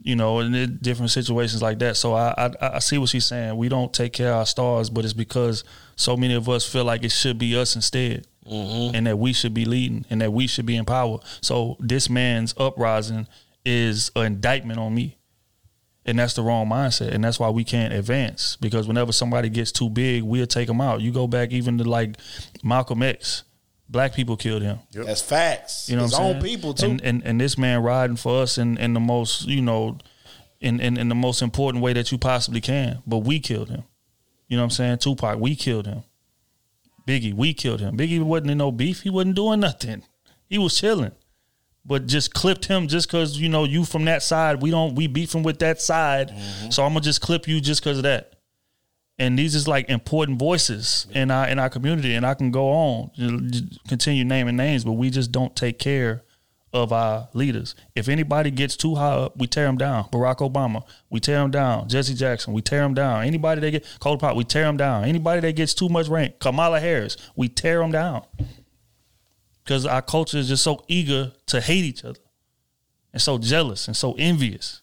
You 0.00 0.14
know, 0.14 0.38
and 0.38 0.54
it, 0.54 0.80
different 0.80 1.10
situations 1.10 1.60
like 1.60 1.80
that. 1.80 1.96
So 1.96 2.14
I, 2.14 2.32
I 2.38 2.50
I 2.74 2.78
see 2.78 2.98
what 2.98 3.08
she's 3.08 3.26
saying. 3.26 3.56
We 3.56 3.68
don't 3.68 3.92
take 3.92 4.12
care 4.12 4.30
of 4.30 4.36
our 4.36 4.46
stars, 4.46 4.90
but 4.90 5.04
it's 5.04 5.12
because 5.12 5.64
so 5.96 6.16
many 6.16 6.34
of 6.34 6.48
us 6.48 6.64
feel 6.64 6.84
like 6.84 7.02
it 7.02 7.10
should 7.10 7.36
be 7.36 7.58
us 7.58 7.74
instead, 7.74 8.28
mm-hmm. 8.46 8.94
and 8.94 9.08
that 9.08 9.18
we 9.18 9.32
should 9.32 9.54
be 9.54 9.64
leading, 9.64 10.04
and 10.08 10.20
that 10.20 10.32
we 10.32 10.46
should 10.46 10.66
be 10.66 10.76
in 10.76 10.84
power. 10.84 11.18
So 11.40 11.76
this 11.80 12.08
man's 12.08 12.54
uprising 12.56 13.26
is 13.68 14.10
an 14.16 14.24
indictment 14.24 14.78
on 14.78 14.94
me. 14.94 15.18
And 16.06 16.18
that's 16.18 16.32
the 16.32 16.42
wrong 16.42 16.68
mindset. 16.68 17.12
And 17.12 17.22
that's 17.22 17.38
why 17.38 17.50
we 17.50 17.64
can't 17.64 17.92
advance. 17.92 18.56
Because 18.56 18.88
whenever 18.88 19.12
somebody 19.12 19.50
gets 19.50 19.70
too 19.70 19.90
big, 19.90 20.22
we'll 20.22 20.46
take 20.46 20.66
them 20.66 20.80
out. 20.80 21.02
You 21.02 21.12
go 21.12 21.26
back 21.26 21.50
even 21.52 21.76
to 21.78 21.84
like 21.84 22.16
Malcolm 22.62 23.02
X. 23.02 23.44
Black 23.90 24.14
people 24.14 24.36
killed 24.36 24.62
him. 24.62 24.78
That's 24.92 25.20
facts. 25.20 25.88
You 25.88 25.96
know 25.96 26.04
His 26.04 26.12
what 26.12 26.20
I'm 26.20 26.26
own 26.26 26.32
saying? 26.40 26.44
people 26.44 26.74
too. 26.74 26.86
And, 26.86 27.02
and 27.02 27.22
and 27.24 27.40
this 27.40 27.56
man 27.58 27.82
riding 27.82 28.16
for 28.16 28.42
us 28.42 28.56
in, 28.58 28.78
in 28.78 28.94
the 28.94 29.00
most, 29.00 29.46
you 29.46 29.62
know, 29.62 29.98
in, 30.60 30.80
in, 30.80 30.96
in 30.96 31.08
the 31.08 31.14
most 31.14 31.42
important 31.42 31.82
way 31.82 31.92
that 31.94 32.10
you 32.12 32.18
possibly 32.18 32.60
can. 32.60 33.02
But 33.06 33.18
we 33.18 33.38
killed 33.40 33.68
him. 33.70 33.84
You 34.48 34.56
know 34.56 34.62
what 34.62 34.66
I'm 34.66 34.70
saying? 34.70 34.98
Tupac, 34.98 35.38
we 35.38 35.56
killed 35.56 35.86
him. 35.86 36.04
Biggie, 37.06 37.34
we 37.34 37.54
killed 37.54 37.80
him. 37.80 37.96
Biggie 37.96 38.22
wasn't 38.22 38.50
in 38.50 38.58
no 38.58 38.72
beef. 38.72 39.02
He 39.02 39.10
wasn't 39.10 39.36
doing 39.36 39.60
nothing. 39.60 40.02
He 40.48 40.58
was 40.58 40.78
chilling. 40.78 41.12
But 41.88 42.06
just 42.06 42.34
clipped 42.34 42.66
him 42.66 42.86
just 42.86 43.08
cause, 43.08 43.38
you 43.38 43.48
know, 43.48 43.64
you 43.64 43.84
from 43.86 44.04
that 44.04 44.22
side. 44.22 44.60
We 44.60 44.70
don't 44.70 44.94
we 44.94 45.06
beefing 45.06 45.42
with 45.42 45.58
that 45.60 45.80
side. 45.80 46.28
Mm-hmm. 46.28 46.70
So 46.70 46.84
I'm 46.84 46.90
gonna 46.90 47.00
just 47.00 47.22
clip 47.22 47.48
you 47.48 47.60
just 47.62 47.82
cause 47.82 47.96
of 47.96 48.02
that. 48.02 48.34
And 49.18 49.38
these 49.38 49.54
is 49.54 49.66
like 49.66 49.88
important 49.88 50.38
voices 50.38 51.06
in 51.12 51.30
our 51.30 51.48
in 51.48 51.58
our 51.58 51.70
community, 51.70 52.14
and 52.14 52.26
I 52.26 52.34
can 52.34 52.50
go 52.50 52.68
on, 52.68 53.10
continue 53.88 54.24
naming 54.24 54.56
names, 54.56 54.84
but 54.84 54.92
we 54.92 55.08
just 55.10 55.32
don't 55.32 55.56
take 55.56 55.78
care 55.78 56.22
of 56.72 56.92
our 56.92 57.28
leaders. 57.32 57.74
If 57.96 58.08
anybody 58.08 58.50
gets 58.50 58.76
too 58.76 58.94
high 58.94 59.14
up, 59.14 59.36
we 59.38 59.46
tear 59.46 59.64
them 59.64 59.78
down. 59.78 60.04
Barack 60.10 60.36
Obama, 60.36 60.84
we 61.08 61.20
tear 61.20 61.38
them 61.38 61.50
down. 61.50 61.88
Jesse 61.88 62.14
Jackson, 62.14 62.52
we 62.52 62.60
tear 62.60 62.82
them 62.82 62.94
down. 62.94 63.24
Anybody 63.24 63.60
that 63.62 63.70
get 63.70 63.86
Cold 63.98 64.20
Pot, 64.20 64.36
we 64.36 64.44
tear 64.44 64.64
them 64.64 64.76
down. 64.76 65.04
Anybody 65.04 65.40
that 65.40 65.56
gets 65.56 65.72
too 65.74 65.88
much 65.88 66.08
rank, 66.08 66.38
Kamala 66.38 66.78
Harris, 66.78 67.16
we 67.34 67.48
tear 67.48 67.78
them 67.78 67.90
down. 67.90 68.22
Because 69.68 69.84
our 69.84 70.00
culture 70.00 70.38
is 70.38 70.48
just 70.48 70.64
so 70.64 70.82
eager 70.88 71.30
to 71.48 71.60
hate 71.60 71.84
each 71.84 72.02
other, 72.02 72.18
and 73.12 73.20
so 73.20 73.36
jealous 73.36 73.86
and 73.86 73.94
so 73.94 74.14
envious 74.18 74.80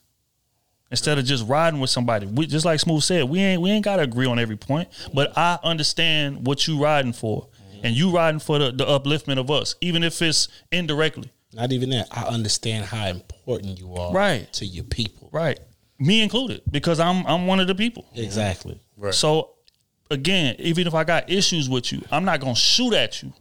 instead 0.92 1.18
of 1.18 1.24
just 1.24 1.44
riding 1.48 1.80
with 1.80 1.90
somebody. 1.90 2.24
We 2.28 2.46
just 2.46 2.64
like 2.64 2.78
Smooth 2.78 3.02
said, 3.02 3.24
we 3.24 3.40
ain't 3.40 3.60
we 3.60 3.72
ain't 3.72 3.84
gotta 3.84 4.02
agree 4.02 4.26
on 4.26 4.38
every 4.38 4.56
point, 4.56 4.88
but 5.12 5.36
I 5.36 5.58
understand 5.64 6.46
what 6.46 6.68
you 6.68 6.80
riding 6.80 7.12
for. 7.12 7.48
And 7.82 7.94
you 7.96 8.10
riding 8.10 8.38
for 8.40 8.58
the, 8.58 8.70
the 8.72 8.84
upliftment 8.86 9.38
of 9.38 9.50
us, 9.50 9.74
even 9.80 10.02
if 10.04 10.22
it's 10.22 10.48
indirectly. 10.72 11.30
Not 11.52 11.72
even 11.72 11.90
that. 11.90 12.06
I 12.10 12.22
understand 12.22 12.84
how 12.86 13.06
important 13.08 13.78
you 13.78 13.94
are 13.96 14.12
Right. 14.12 14.50
to 14.54 14.64
your 14.64 14.84
people. 14.84 15.28
Right. 15.32 15.58
Me 15.98 16.22
included, 16.22 16.62
because 16.70 17.00
I'm 17.00 17.26
I'm 17.26 17.46
one 17.48 17.58
of 17.58 17.66
the 17.66 17.74
people. 17.74 18.06
Exactly. 18.14 18.80
Right. 18.96 19.12
So 19.12 19.50
again, 20.10 20.56
even 20.58 20.86
if 20.86 20.94
I 20.94 21.04
got 21.04 21.30
issues 21.30 21.68
with 21.68 21.92
you, 21.92 22.02
I'm 22.10 22.24
not 22.24 22.40
gonna 22.40 22.54
shoot 22.54 22.92
at 22.94 23.22
you. 23.22 23.32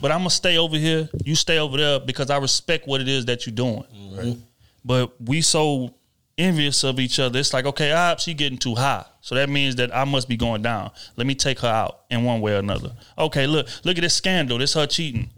But 0.00 0.12
I'm 0.12 0.20
gonna 0.20 0.30
stay 0.30 0.58
over 0.58 0.76
here. 0.76 1.08
You 1.24 1.34
stay 1.34 1.58
over 1.58 1.76
there 1.76 1.98
because 2.00 2.30
I 2.30 2.38
respect 2.38 2.86
what 2.86 3.00
it 3.00 3.08
is 3.08 3.24
that 3.26 3.46
you're 3.46 3.54
doing. 3.54 3.84
Mm-hmm. 3.92 4.40
But 4.84 5.20
we 5.20 5.40
so 5.40 5.94
envious 6.38 6.84
of 6.84 7.00
each 7.00 7.18
other. 7.18 7.38
It's 7.38 7.52
like, 7.52 7.66
okay, 7.66 7.92
ah, 7.92 8.16
she 8.16 8.34
getting 8.34 8.58
too 8.58 8.74
high. 8.74 9.04
So 9.20 9.34
that 9.34 9.48
means 9.48 9.76
that 9.76 9.94
I 9.94 10.04
must 10.04 10.28
be 10.28 10.36
going 10.36 10.62
down. 10.62 10.90
Let 11.16 11.26
me 11.26 11.34
take 11.34 11.60
her 11.60 11.68
out 11.68 12.02
in 12.10 12.24
one 12.24 12.40
way 12.40 12.54
or 12.54 12.58
another. 12.58 12.92
Okay, 13.18 13.46
look, 13.46 13.66
look 13.84 13.98
at 13.98 14.02
this 14.02 14.14
scandal. 14.14 14.58
This 14.58 14.74
her 14.74 14.86
cheating. 14.86 15.30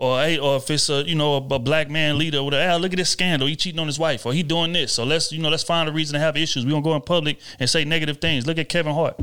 Or 0.00 0.20
hey, 0.20 0.38
or 0.38 0.56
if 0.56 0.70
it's 0.70 0.88
a 0.90 1.02
you 1.02 1.16
know 1.16 1.34
a, 1.34 1.54
a 1.54 1.58
black 1.58 1.90
man 1.90 2.18
leader, 2.18 2.42
with 2.42 2.54
ah, 2.54 2.76
look 2.76 2.92
at 2.92 2.98
this 2.98 3.10
scandal. 3.10 3.48
He 3.48 3.56
cheating 3.56 3.80
on 3.80 3.88
his 3.88 3.98
wife, 3.98 4.26
or 4.26 4.32
he 4.32 4.44
doing 4.44 4.72
this. 4.72 4.92
So 4.92 5.04
let's 5.04 5.32
you 5.32 5.40
know 5.40 5.48
let's 5.48 5.64
find 5.64 5.88
a 5.88 5.92
reason 5.92 6.14
to 6.14 6.20
have 6.20 6.36
issues. 6.36 6.64
We 6.64 6.70
gonna 6.70 6.82
go 6.82 6.94
in 6.94 7.02
public 7.02 7.38
and 7.58 7.68
say 7.68 7.84
negative 7.84 8.18
things. 8.18 8.46
Look 8.46 8.58
at 8.58 8.68
Kevin 8.68 8.94
Hart. 8.94 9.20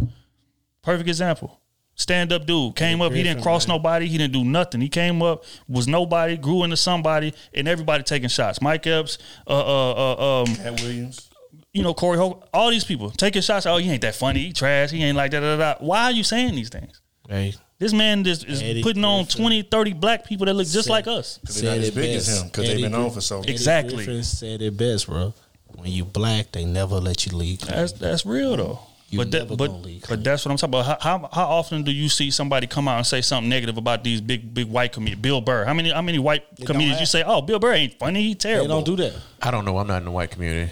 Perfect 0.85 1.09
example. 1.09 1.59
Stand 1.95 2.31
up 2.33 2.45
dude 2.45 2.75
came 2.75 3.01
up. 3.01 3.11
He 3.13 3.19
didn't 3.23 3.37
Griffin, 3.37 3.43
cross 3.43 3.67
nobody. 3.67 4.07
He 4.07 4.17
didn't 4.17 4.33
do 4.33 4.43
nothing. 4.43 4.81
He 4.81 4.89
came 4.89 5.21
up 5.21 5.43
was 5.67 5.87
nobody, 5.87 6.37
grew 6.37 6.63
into 6.63 6.77
somebody, 6.77 7.33
and 7.53 7.67
everybody 7.67 8.03
taking 8.03 8.27
shots. 8.29 8.61
Mike 8.61 8.85
Epps, 8.85 9.17
uh, 9.47 9.51
uh, 9.51 9.91
uh, 9.93 10.41
um, 10.43 10.55
Katt 10.55 10.81
Williams. 10.81 11.29
you 11.73 11.83
know, 11.83 11.93
Corey 11.93 12.17
Hogan, 12.17 12.43
all 12.53 12.69
these 12.69 12.83
people 12.83 13.11
taking 13.11 13.41
shots. 13.41 13.65
Oh, 13.65 13.77
he 13.77 13.89
ain't 13.89 14.01
that 14.01 14.13
funny. 14.15 14.41
He 14.41 14.53
trash. 14.53 14.91
He 14.91 15.03
ain't 15.03 15.15
like 15.17 15.31
that. 15.31 15.39
Da, 15.39 15.55
da, 15.55 15.73
da. 15.73 15.85
Why 15.85 16.03
are 16.03 16.11
you 16.11 16.23
saying 16.25 16.53
these 16.55 16.69
things? 16.69 17.01
Hey, 17.29 17.55
This 17.79 17.93
man 17.93 18.25
is, 18.27 18.43
is 18.43 18.61
Eddie 18.61 18.83
putting 18.83 19.03
on 19.05 19.25
20, 19.25 19.63
30 19.63 19.93
black 19.93 20.25
people 20.25 20.45
that 20.47 20.53
look 20.53 20.67
just 20.67 20.85
Said- 20.85 20.91
like 20.91 21.07
us. 21.07 21.37
Because 21.39 21.61
they're 21.61 21.71
not 21.71 21.79
as 21.79 21.91
big 21.91 22.15
as 22.15 22.27
him. 22.27 22.47
Because 22.47 22.67
they've 22.67 22.81
been 22.81 22.93
on 22.93 23.09
for 23.09 23.21
so 23.21 23.35
long. 23.35 23.45
Eddie 23.45 23.53
Exactly. 23.53 23.95
Griffin 24.05 24.23
said 24.23 24.61
it 24.61 24.75
best, 24.77 25.07
bro. 25.07 25.33
When 25.75 25.91
you 25.91 26.03
black, 26.05 26.51
they 26.51 26.65
never 26.65 26.95
let 26.99 27.25
you 27.25 27.37
leave. 27.37 27.61
That's 27.61 27.93
that's 27.93 28.25
real 28.25 28.55
though. 28.57 28.79
You 29.15 29.21
but 29.21 29.31
that, 29.31 29.39
never 29.43 29.55
but, 29.55 29.71
leave 29.83 30.03
but 30.07 30.23
that's 30.23 30.45
what 30.45 30.51
I'm 30.51 30.57
talking 30.57 30.79
about. 30.79 31.01
How, 31.01 31.19
how 31.19 31.29
how 31.31 31.45
often 31.45 31.83
do 31.83 31.91
you 31.91 32.09
see 32.09 32.31
somebody 32.31 32.67
come 32.67 32.87
out 32.87 32.97
and 32.97 33.05
say 33.07 33.21
something 33.21 33.49
negative 33.49 33.77
about 33.77 34.03
these 34.03 34.21
big 34.21 34.53
big 34.53 34.67
white 34.67 34.91
comedians? 34.91 35.21
Bill 35.21 35.41
Burr. 35.41 35.65
How 35.65 35.73
many 35.73 35.91
how 35.91 36.01
many 36.01 36.19
white 36.19 36.43
don't 36.57 36.65
comedians 36.67 36.99
you 36.99 37.05
say? 37.05 37.23
Oh, 37.25 37.41
Bill 37.41 37.59
Burr 37.59 37.73
ain't 37.73 37.97
funny. 37.99 38.21
He 38.21 38.35
terrible. 38.35 38.67
They 38.67 38.73
don't 38.73 38.85
do 38.85 38.95
that. 38.97 39.13
I 39.41 39.51
don't 39.51 39.65
know. 39.65 39.77
I'm 39.77 39.87
not 39.87 39.97
in 39.99 40.05
the 40.05 40.11
white 40.11 40.31
community. 40.31 40.71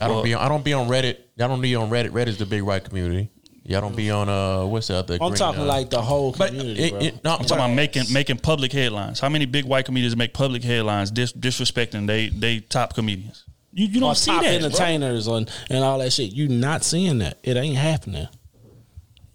I 0.00 0.06
don't 0.06 0.16
Well- 0.16 0.24
be. 0.24 0.34
On, 0.34 0.42
I 0.44 0.48
don't 0.48 0.64
be 0.64 0.72
on 0.72 0.88
Reddit. 0.88 1.16
I 1.38 1.46
don't 1.46 1.60
be 1.60 1.74
on 1.74 1.90
Reddit. 1.90 2.10
Reddit's 2.10 2.38
the 2.38 2.46
big 2.46 2.62
white 2.62 2.84
community. 2.84 3.30
Y'all 3.64 3.80
don't 3.82 3.94
be 3.94 4.10
on 4.10 4.28
uh 4.28 4.64
what's 4.64 4.88
the 4.88 4.96
other? 4.96 5.14
I'm 5.14 5.18
green, 5.28 5.34
talking 5.34 5.60
uh, 5.60 5.66
like 5.66 5.90
the 5.90 6.00
whole 6.02 6.32
But 6.32 6.48
community, 6.48 6.82
it- 6.84 6.90
bro. 6.90 7.00
it- 7.00 7.24
no, 7.24 7.30
I'm 7.32 7.38
talking 7.44 7.56
about 7.58 7.74
making 7.74 8.04
making 8.12 8.38
public 8.38 8.72
headlines. 8.72 9.20
How 9.20 9.28
many 9.28 9.44
big 9.46 9.64
white 9.64 9.84
comedians 9.84 10.16
make 10.16 10.32
public 10.34 10.64
headlines 10.64 11.10
dis- 11.12 11.32
disrespecting 11.34 12.06
they 12.08 12.30
they 12.30 12.60
top 12.60 12.94
comedians? 12.94 13.44
You 13.72 13.86
you 13.86 14.00
don't 14.00 14.16
see 14.16 14.30
top 14.30 14.42
that. 14.42 14.58
bro. 14.60 14.66
entertainers 14.66 15.28
on 15.28 15.46
and 15.68 15.84
all 15.84 15.98
that 15.98 16.12
shit. 16.12 16.32
You 16.32 16.48
not 16.48 16.82
seeing 16.84 17.18
that. 17.18 17.38
It 17.42 17.56
ain't 17.56 17.76
happening. 17.76 18.26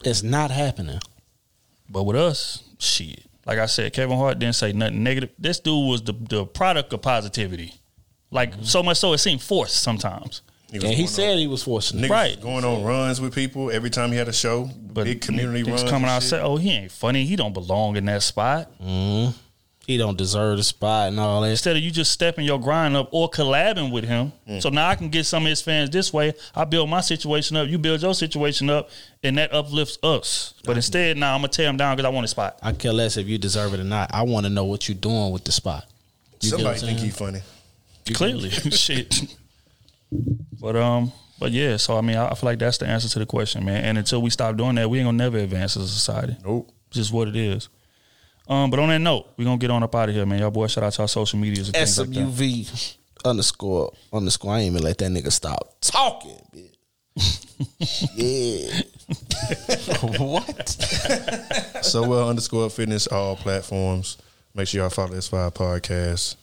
It's 0.03 0.23
not 0.23 0.51
happening. 0.51 0.99
But 1.89 2.03
with 2.03 2.15
us, 2.17 2.63
shit. 2.79 3.23
Like 3.45 3.59
I 3.59 3.65
said, 3.67 3.93
Kevin 3.93 4.17
Hart 4.17 4.39
didn't 4.39 4.55
say 4.55 4.73
nothing 4.73 5.03
negative. 5.03 5.29
This 5.37 5.59
dude 5.59 5.87
was 5.89 6.01
the, 6.01 6.13
the 6.13 6.45
product 6.45 6.91
of 6.93 7.01
positivity. 7.01 7.73
Like 8.31 8.53
so 8.63 8.81
much 8.83 8.97
so 8.97 9.13
it 9.13 9.19
seemed 9.19 9.41
forced 9.41 9.81
sometimes. 9.81 10.41
was 10.73 10.83
And 10.83 10.91
he 10.93 11.03
going 11.03 11.07
said 11.07 11.37
he 11.37 11.47
was 11.47 11.63
forcing 11.63 11.99
it. 11.99 12.07
Niggas 12.07 12.09
Right. 12.09 12.41
going 12.41 12.65
on 12.65 12.83
runs 12.83 13.21
with 13.21 13.33
people 13.33 13.71
every 13.71 13.89
time 13.91 14.11
he 14.11 14.17
had 14.17 14.27
a 14.27 14.33
show. 14.33 14.69
but 14.81 15.05
big 15.05 15.21
community 15.21 15.63
niggas 15.63 15.67
runs. 15.77 15.83
coming 15.83 16.03
and 16.03 16.09
out 16.11 16.15
and 16.21 16.23
say, 16.25 16.41
"Oh, 16.41 16.57
he 16.57 16.71
ain't 16.71 16.91
funny. 16.91 17.23
He 17.25 17.35
don't 17.35 17.53
belong 17.53 17.95
in 17.97 18.05
that 18.05 18.23
spot." 18.23 18.69
hmm 18.81 19.27
He 19.87 19.97
don't 19.97 20.17
deserve 20.17 20.57
the 20.57 20.63
spot 20.63 21.09
and 21.09 21.19
all 21.19 21.41
that. 21.41 21.49
Instead 21.51 21.75
of 21.77 21.83
you 21.83 21.91
just 21.91 22.11
stepping 22.11 22.43
your 22.43 22.59
grind 22.59 22.95
up 22.95 23.09
or 23.11 23.29
collabing 23.29 23.91
with 23.91 24.03
him, 24.03 24.31
Mm. 24.49 24.61
so 24.61 24.69
now 24.69 24.87
I 24.89 24.95
can 24.95 25.09
get 25.09 25.25
some 25.25 25.43
of 25.45 25.49
his 25.49 25.61
fans 25.61 25.91
this 25.91 26.11
way. 26.11 26.33
I 26.55 26.63
build 26.65 26.89
my 26.89 27.01
situation 27.01 27.55
up, 27.55 27.67
you 27.67 27.77
build 27.77 28.01
your 28.01 28.15
situation 28.15 28.69
up, 28.69 28.89
and 29.23 29.37
that 29.37 29.53
uplifts 29.53 29.99
us. 30.01 30.55
But 30.65 30.75
instead, 30.77 31.17
now 31.17 31.35
I'm 31.35 31.41
gonna 31.41 31.49
tear 31.49 31.69
him 31.69 31.77
down 31.77 31.95
because 31.95 32.07
I 32.07 32.09
want 32.09 32.25
a 32.25 32.27
spot. 32.27 32.57
I 32.63 32.71
care 32.71 32.93
less 32.93 33.15
if 33.17 33.27
you 33.27 33.37
deserve 33.37 33.73
it 33.75 33.79
or 33.79 33.83
not. 33.83 34.09
I 34.13 34.23
want 34.23 34.45
to 34.45 34.49
know 34.49 34.65
what 34.65 34.87
you're 34.89 34.97
doing 34.97 35.31
with 35.31 35.43
the 35.43 35.51
spot. 35.51 35.85
You 36.41 36.49
get 36.49 36.57
Somebody 36.57 36.79
think 36.79 36.97
saying? 36.99 37.11
he 37.11 37.15
funny. 37.15 37.41
Clearly, 38.13 38.49
shit. 38.71 39.35
But 40.59 40.75
um, 40.75 41.11
but 41.39 41.51
yeah. 41.51 41.77
So 41.77 41.97
I 41.97 42.01
mean, 42.01 42.17
I 42.17 42.27
I 42.29 42.35
feel 42.35 42.49
like 42.49 42.59
that's 42.59 42.77
the 42.77 42.87
answer 42.87 43.09
to 43.09 43.19
the 43.19 43.25
question, 43.25 43.65
man. 43.65 43.83
And 43.83 43.97
until 43.97 44.21
we 44.21 44.29
stop 44.29 44.55
doing 44.57 44.75
that, 44.75 44.89
we 44.89 44.99
ain't 44.99 45.07
gonna 45.07 45.17
never 45.17 45.37
advance 45.37 45.77
as 45.77 45.83
a 45.83 45.87
society. 45.87 46.35
Nope. 46.43 46.71
Just 46.91 47.11
what 47.11 47.27
it 47.27 47.35
is. 47.35 47.69
Um, 48.47 48.69
but 48.69 48.79
on 48.79 48.89
that 48.89 48.99
note, 48.99 49.27
we're 49.37 49.45
gonna 49.45 49.57
get 49.57 49.71
on 49.71 49.83
up 49.83 49.95
out 49.95 50.09
of 50.09 50.15
here, 50.15 50.25
man. 50.25 50.39
Y'all 50.39 50.51
boys, 50.51 50.71
shout 50.71 50.83
out 50.83 50.93
to 50.93 51.01
our 51.03 51.07
social 51.07 51.39
medias 51.39 51.67
and 51.69 51.75
things 51.75 51.97
like 51.97 52.09
that. 52.09 52.15
SMUV 52.15 52.97
underscore 53.25 53.91
underscore. 54.13 54.53
I 54.53 54.59
ain't 54.59 54.71
even 54.73 54.83
let 54.83 54.97
that 54.99 55.11
nigga 55.11 55.31
stop 55.31 55.75
talking, 55.81 56.39
bitch. 56.53 56.71
yeah. 58.15 58.81
what? 60.19 60.69
so 61.83 62.07
well 62.07 62.29
underscore 62.29 62.69
fitness 62.69 63.07
all 63.07 63.35
platforms. 63.35 64.17
Make 64.53 64.67
sure 64.67 64.81
y'all 64.81 64.89
follow 64.89 65.13
this 65.13 65.27
five 65.27 65.53
podcast. 65.53 66.35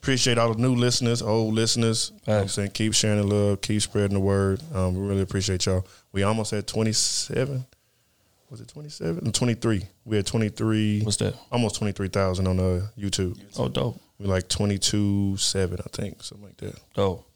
Appreciate 0.00 0.36
all 0.36 0.52
the 0.54 0.60
new 0.60 0.74
listeners, 0.74 1.22
old 1.22 1.54
listeners. 1.54 2.12
You 2.26 2.32
know 2.32 2.40
I'm 2.40 2.48
saying 2.48 2.70
keep 2.70 2.94
sharing 2.94 3.20
the 3.20 3.26
love, 3.34 3.60
keep 3.60 3.80
spreading 3.82 4.14
the 4.14 4.20
word. 4.20 4.60
Um, 4.74 4.94
we 4.94 5.06
really 5.06 5.22
appreciate 5.22 5.66
y'all. 5.66 5.86
We 6.12 6.24
almost 6.24 6.52
at 6.52 6.66
27. 6.66 7.64
Was 8.52 8.60
it 8.60 8.68
27? 8.68 9.32
23. 9.32 9.82
We 10.04 10.16
had 10.16 10.26
23. 10.26 11.00
What's 11.04 11.16
that? 11.16 11.34
Almost 11.50 11.76
23,000 11.76 12.46
on 12.46 12.60
uh, 12.60 12.86
YouTube. 12.98 13.40
Oh, 13.58 13.70
dope. 13.70 13.98
We 14.18 14.26
like 14.26 14.46
22, 14.46 15.38
7, 15.38 15.78
I 15.80 15.88
think, 15.90 16.22
something 16.22 16.48
like 16.48 16.58
that. 16.58 16.78
Dope. 16.92 17.26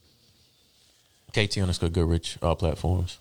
KT 1.33 1.57
underscore 1.57 1.89
Goodrich, 1.89 2.37
all 2.43 2.55
platforms. 2.55 3.19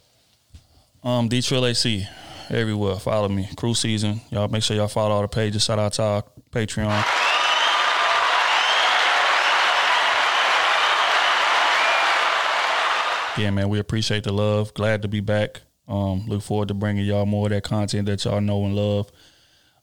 Um, 1.05 1.29
D 1.29 1.41
Trill 1.41 1.65
AC 1.65 2.05
everywhere. 2.49 2.97
Follow 2.97 3.29
me. 3.29 3.47
Crew 3.55 3.73
season. 3.73 4.19
Y'all 4.29 4.49
make 4.49 4.63
sure 4.63 4.75
y'all 4.75 4.89
follow 4.89 5.15
all 5.15 5.21
the 5.21 5.29
pages. 5.29 5.63
Shout 5.63 5.79
out 5.79 5.93
to 5.93 6.03
our 6.03 6.23
Patreon. 6.51 7.05
Yeah, 13.37 13.51
man, 13.51 13.69
we 13.69 13.79
appreciate 13.79 14.25
the 14.25 14.33
love. 14.33 14.73
Glad 14.73 15.01
to 15.03 15.07
be 15.07 15.21
back. 15.21 15.61
Um, 15.87 16.25
look 16.27 16.41
forward 16.41 16.69
to 16.69 16.73
bringing 16.73 17.05
y'all 17.05 17.25
more 17.25 17.47
of 17.47 17.51
that 17.51 17.63
content 17.63 18.07
that 18.07 18.25
y'all 18.25 18.41
know 18.41 18.65
and 18.65 18.75
love. 18.75 19.11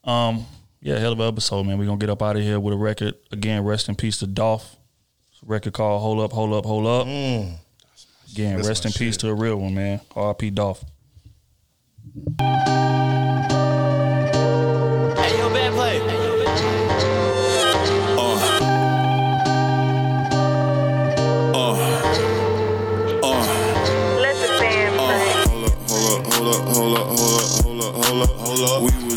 Um, 0.05 0.47
yeah, 0.81 0.99
hell 0.99 1.13
of 1.13 1.21
an 1.21 1.29
episode, 1.29 1.65
man. 1.65 1.79
We're 1.79 1.87
gonna 1.87 1.99
get 1.99 2.11
up 2.11 2.23
out 2.23 2.37
of 2.37 2.43
here 2.43 2.59
with 2.59 2.75
a 2.75 2.77
record. 2.77 3.15
Again, 3.31 3.63
rest 3.65 3.89
in 3.89 3.95
peace 3.95 4.19
to 4.19 4.27
Dolph. 4.27 4.77
It's 5.31 5.43
a 5.43 5.47
record 5.47 5.75
called 5.75 6.03
Hold 6.03 6.21
Up, 6.21 6.33
Hold 6.33 6.53
Up, 6.53 6.65
Hold 6.65 6.87
Up. 6.87 7.07
Again, 7.07 8.57
that's 8.57 8.69
rest 8.69 8.87
in 8.87 8.93
peace 8.93 9.17
to 9.19 9.29
a 9.29 9.35
real 9.35 9.57
one, 9.57 9.75
man. 9.75 10.01
RP 10.17 10.53
Dolph. 10.53 10.85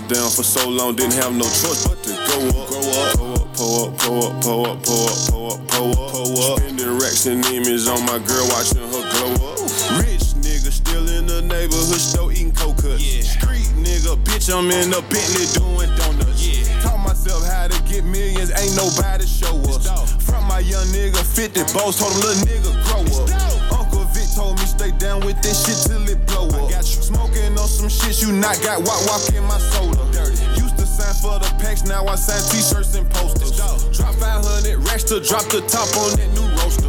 Up. 0.06 0.16
Down 0.16 0.30
for 0.30 0.44
so 0.44 0.70
long, 0.70 0.96
didn't 0.96 1.14
have 1.14 1.34
no 1.34 1.46
choice 1.46 1.88
but 1.88 2.02
to 2.04 2.12
go 2.14 2.62
up, 2.62 2.70
go 2.70 2.80
up, 2.80 3.54
pull 3.56 3.86
up, 3.86 3.98
pull 3.98 4.26
up, 4.26 4.42
pull 4.42 4.66
up, 4.66 4.84
pull 4.84 5.08
up, 5.08 5.26
pull 5.28 5.52
up, 5.52 5.68
pull 5.68 5.92
up, 5.92 6.12
pull 6.12 6.54
up. 6.54 6.60
Spending 6.60 6.94
racks 7.00 7.26
and 7.26 7.46
image 7.48 7.88
on 7.88 8.02
my 8.06 8.20
girl, 8.20 8.46
watching 8.50 8.82
her 8.82 9.04
glow 9.12 9.34
up. 9.52 9.60
Rich 10.02 10.38
nigga 10.42 10.72
still 10.72 11.08
in 11.10 11.26
the 11.26 11.42
neighborhood 11.42 12.02
store 12.02 12.32
eating 12.32 12.52
coke 12.52 12.78
cuts. 12.78 13.04
Street 13.04 13.70
nigga, 13.82 14.16
bitch, 14.24 14.54
I'm 14.54 14.70
in 14.72 14.90
the 14.92 15.02
Bentley 15.10 15.48
doing 15.58 15.90
donuts. 15.98 16.70
Taught 16.84 17.02
myself 17.02 17.46
how 17.46 17.68
to 17.68 17.78
get 17.84 18.04
millions, 18.04 18.52
ain't 18.52 18.76
nobody 18.76 19.26
show 19.26 19.58
us. 19.74 19.90
From 20.24 20.46
my 20.46 20.60
young 20.60 20.86
nigga, 20.88 21.22
50 21.24 21.74
boss, 21.74 21.98
told 21.98 22.14
him 22.14 22.22
little 22.22 22.46
nigga 22.46 22.72
grow 22.86 23.24
up. 23.24 23.25
Stay 24.86 24.98
down 24.98 25.26
with 25.26 25.42
this 25.42 25.66
shit 25.66 25.78
till 25.88 26.04
it 26.10 26.26
blow 26.28 26.48
up. 26.48 26.70
Got 26.70 26.86
you. 26.86 27.02
Smoking 27.02 27.58
on 27.58 27.68
some 27.68 27.90
shit 27.90 28.22
you 28.22 28.32
not 28.32 28.60
got, 28.62 28.80
walk 28.86 29.02
walk 29.08 29.24
in 29.34 29.44
my 29.44 29.58
soda. 29.58 30.04
Used 30.58 30.78
to 30.78 30.86
sign 30.86 31.14
for 31.22 31.40
the 31.40 31.50
packs, 31.62 31.84
now 31.84 32.06
I 32.06 32.16
sign 32.16 32.42
t-shirts 32.52 32.96
and 32.96 33.10
posters. 33.10 33.58
Drop 33.98 34.16
500 34.16 34.78
racks 34.88 35.04
to 35.06 35.20
drop 35.20 35.46
the 35.50 35.62
top 35.68 35.90
on 35.98 36.18
that 36.18 36.30
new 36.34 36.48
roaster. 36.62 36.86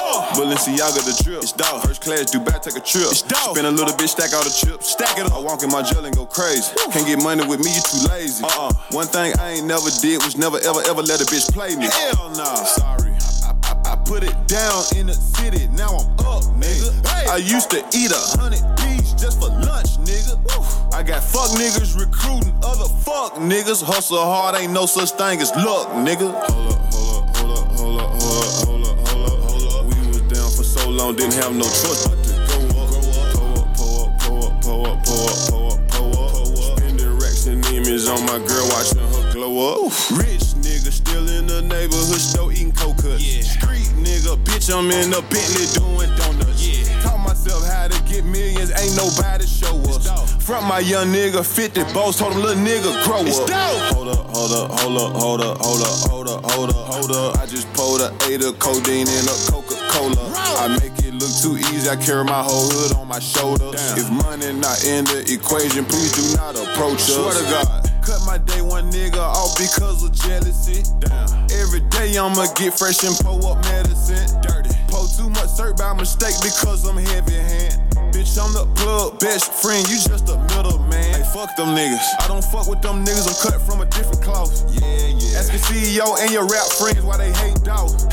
Oh. 0.00 0.24
Balenciaga 0.32 1.04
the 1.04 1.22
drip. 1.22 1.42
It's 1.42 1.52
dog. 1.52 1.82
First 1.84 2.02
class, 2.02 2.32
Dubai, 2.32 2.60
take 2.62 2.76
a 2.76 2.80
trip. 2.80 3.12
It's 3.12 3.22
dog. 3.22 3.56
Spend 3.56 3.66
a 3.66 3.70
little 3.70 3.94
bit, 3.96 4.08
stack 4.08 4.32
all 4.32 4.44
the 4.44 4.50
chips. 4.50 4.92
Stack 4.92 5.18
it 5.18 5.26
up. 5.26 5.32
I 5.32 5.38
walk 5.40 5.62
in 5.62 5.70
my 5.70 5.82
jail 5.82 6.04
and 6.04 6.14
go 6.16 6.24
crazy. 6.24 6.72
Can't 6.92 7.06
get 7.06 7.22
money 7.22 7.46
with 7.46 7.60
me, 7.60 7.74
you 7.74 7.82
too 7.84 8.08
lazy. 8.08 8.44
Uh-uh. 8.44 8.72
One 8.92 9.06
thing 9.06 9.34
I 9.38 9.60
ain't 9.60 9.66
never 9.66 9.90
did 10.00 10.22
was 10.24 10.36
never 10.36 10.56
ever 10.64 10.80
ever 10.88 11.02
let 11.02 11.20
a 11.20 11.26
bitch 11.28 11.52
play 11.52 11.76
me. 11.76 11.88
Hell 11.92 12.30
nah. 12.30 12.64
Sorry. 12.64 12.97
Put 14.08 14.24
it 14.24 14.32
down 14.48 14.84
in 14.96 15.06
the 15.06 15.12
city, 15.12 15.68
now 15.76 15.92
I'm 15.92 16.08
up, 16.24 16.40
nigga. 16.56 16.88
I 17.28 17.36
used 17.36 17.68
to 17.76 17.84
eat 17.92 18.10
a 18.10 18.16
hundred 18.40 18.64
P's 18.80 19.12
just 19.12 19.38
for 19.38 19.52
lunch, 19.52 20.00
nigga. 20.00 20.40
I 20.94 21.02
got 21.02 21.22
fuck 21.22 21.50
niggas 21.60 21.92
recruiting 21.92 22.56
other 22.64 22.88
fuck 23.04 23.34
niggas. 23.34 23.84
Hustle 23.84 24.16
hard, 24.16 24.56
ain't 24.56 24.72
no 24.72 24.86
such 24.86 25.10
thing 25.10 25.40
as 25.40 25.54
luck, 25.56 25.88
nigga. 25.92 26.24
Hold 26.24 26.72
up, 26.72 26.80
hold 26.88 27.18
up, 27.20 27.36
hold 27.36 27.52
up, 27.52 27.68
hold 27.76 28.00
up, 28.00 28.10
hold 28.24 28.40
up, 28.40 28.64
hold 28.64 28.86
up, 28.88 29.08
hold 29.08 29.28
up, 29.28 29.38
hold 29.44 29.72
up. 29.76 29.84
We 29.92 30.00
was 30.08 30.22
down 30.32 30.48
for 30.56 30.64
so 30.64 30.88
long, 30.88 31.14
didn't 31.14 31.34
have 31.34 31.52
no 31.52 31.68
choice 31.68 32.08
but 32.08 32.16
to 32.24 32.32
go 32.48 32.80
up, 32.80 32.96
go 33.36 33.52
up, 33.60 33.76
pull 33.76 34.00
up, 34.00 34.16
pull 34.16 34.40
up, 34.40 34.62
pull 34.64 34.86
up, 34.88 35.04
pull 35.04 35.26
up, 35.28 35.44
pull 35.44 35.44
pull 35.44 35.66
up, 35.68 35.84
pull 35.84 36.16
up, 36.16 36.24
pull 36.24 36.56
up. 36.56 36.80
Spending 36.80 37.12
racks 37.20 37.44
and 37.44 37.60
image 37.76 38.08
on 38.08 38.24
my 38.24 38.40
girl, 38.40 38.64
watching 38.72 39.04
her 39.04 39.32
glow 39.36 39.84
up. 39.84 39.92
Rich 40.16 40.56
nigga 40.64 40.96
still 40.96 41.28
in 41.28 41.46
the 41.46 41.60
neighborhood 41.60 42.24
store 42.24 42.50
eating 42.52 42.72
coke 42.72 42.96
cuts. 42.96 43.67
Nigga, 44.08 44.40
bitch, 44.40 44.72
I'm 44.72 44.90
in 44.90 45.10
the 45.10 45.20
Bentley 45.28 45.68
doing 45.76 46.08
donuts. 46.16 46.64
Taught 47.04 47.20
myself 47.20 47.60
how 47.68 47.88
to 47.88 47.98
get 48.08 48.24
millions, 48.24 48.72
ain't 48.72 48.96
nobody 48.96 49.44
show 49.44 49.76
us. 49.92 50.08
Front 50.42 50.66
my 50.66 50.80
young 50.80 51.12
nigga, 51.12 51.44
50 51.44 51.92
boss, 51.92 52.16
told 52.16 52.32
him 52.32 52.40
little 52.40 52.56
nigga, 52.64 52.88
grow 53.04 53.20
up. 53.20 53.50
Hold 53.92 54.08
up, 54.08 54.32
hold 54.32 54.52
up, 54.56 54.70
hold 54.72 54.96
up, 54.96 55.12
hold 55.12 55.40
up, 55.42 55.58
hold 55.60 55.82
up, 55.84 55.92
hold 56.08 56.28
up, 56.30 56.44
hold 56.50 56.70
up, 56.70 56.86
hold 56.88 57.12
up. 57.12 57.36
I 57.36 57.44
just 57.44 57.70
pulled 57.74 58.00
a 58.00 58.08
eight 58.24 58.42
of 58.42 58.58
codeine 58.58 59.08
in 59.12 59.24
a 59.28 59.36
Coca-Cola. 59.52 60.16
I 60.56 60.68
make 60.80 60.96
it 61.04 61.12
look 61.12 61.28
too 61.44 61.60
easy, 61.68 61.90
I 61.90 61.96
carry 61.96 62.24
my 62.24 62.42
whole 62.42 62.64
hood 62.72 62.96
on 62.96 63.08
my 63.08 63.20
shoulder. 63.20 63.76
If 63.76 64.08
money 64.08 64.54
not 64.56 64.82
in 64.88 65.04
the 65.04 65.20
equation, 65.28 65.84
please 65.84 66.12
do 66.16 66.24
not 66.34 66.56
approach 66.56 67.04
us. 67.04 67.12
Swear 67.12 67.34
to 67.36 67.44
God. 67.44 67.87
Cut 68.08 68.24
my 68.24 68.38
day 68.38 68.62
one 68.62 68.90
nigga 68.90 69.20
off 69.20 69.52
because 69.60 70.02
of 70.02 70.16
jealousy. 70.16 70.80
Every 71.60 71.84
day 71.92 72.16
I'ma 72.16 72.48
get 72.56 72.72
fresh 72.72 73.04
and 73.04 73.12
pull 73.20 73.44
up 73.44 73.62
medicine. 73.68 74.24
Dirty. 74.40 74.72
Pull 74.88 75.08
too 75.12 75.28
much 75.28 75.52
syrup 75.52 75.76
by 75.76 75.92
mistake 75.92 76.32
because 76.40 76.88
I'm 76.88 76.96
heavy 76.96 77.36
hand. 77.36 77.76
Bitch, 78.08 78.40
I'm 78.40 78.56
the 78.56 78.64
plug 78.80 79.20
best 79.20 79.52
friend, 79.52 79.86
you 79.90 80.00
just 80.00 80.24
a 80.30 80.40
middleman. 80.56 81.04
Hey, 81.04 81.22
fuck 81.34 81.54
them 81.56 81.76
niggas. 81.76 82.00
I 82.24 82.28
don't 82.28 82.42
fuck 82.48 82.66
with 82.66 82.80
them 82.80 83.04
niggas, 83.04 83.28
I'm 83.28 83.36
cut 83.44 83.60
from 83.60 83.82
a 83.82 83.86
different 83.92 84.22
cloth. 84.22 84.56
Yeah, 84.72 85.12
yeah. 85.12 85.38
Ask 85.44 85.52
your 85.52 85.60
CEO 85.68 86.16
and 86.18 86.32
your 86.32 86.48
rap 86.48 86.64
friends 86.80 87.04
why 87.04 87.18
they 87.18 87.30
hate 87.44 87.60
dogs. 87.62 88.08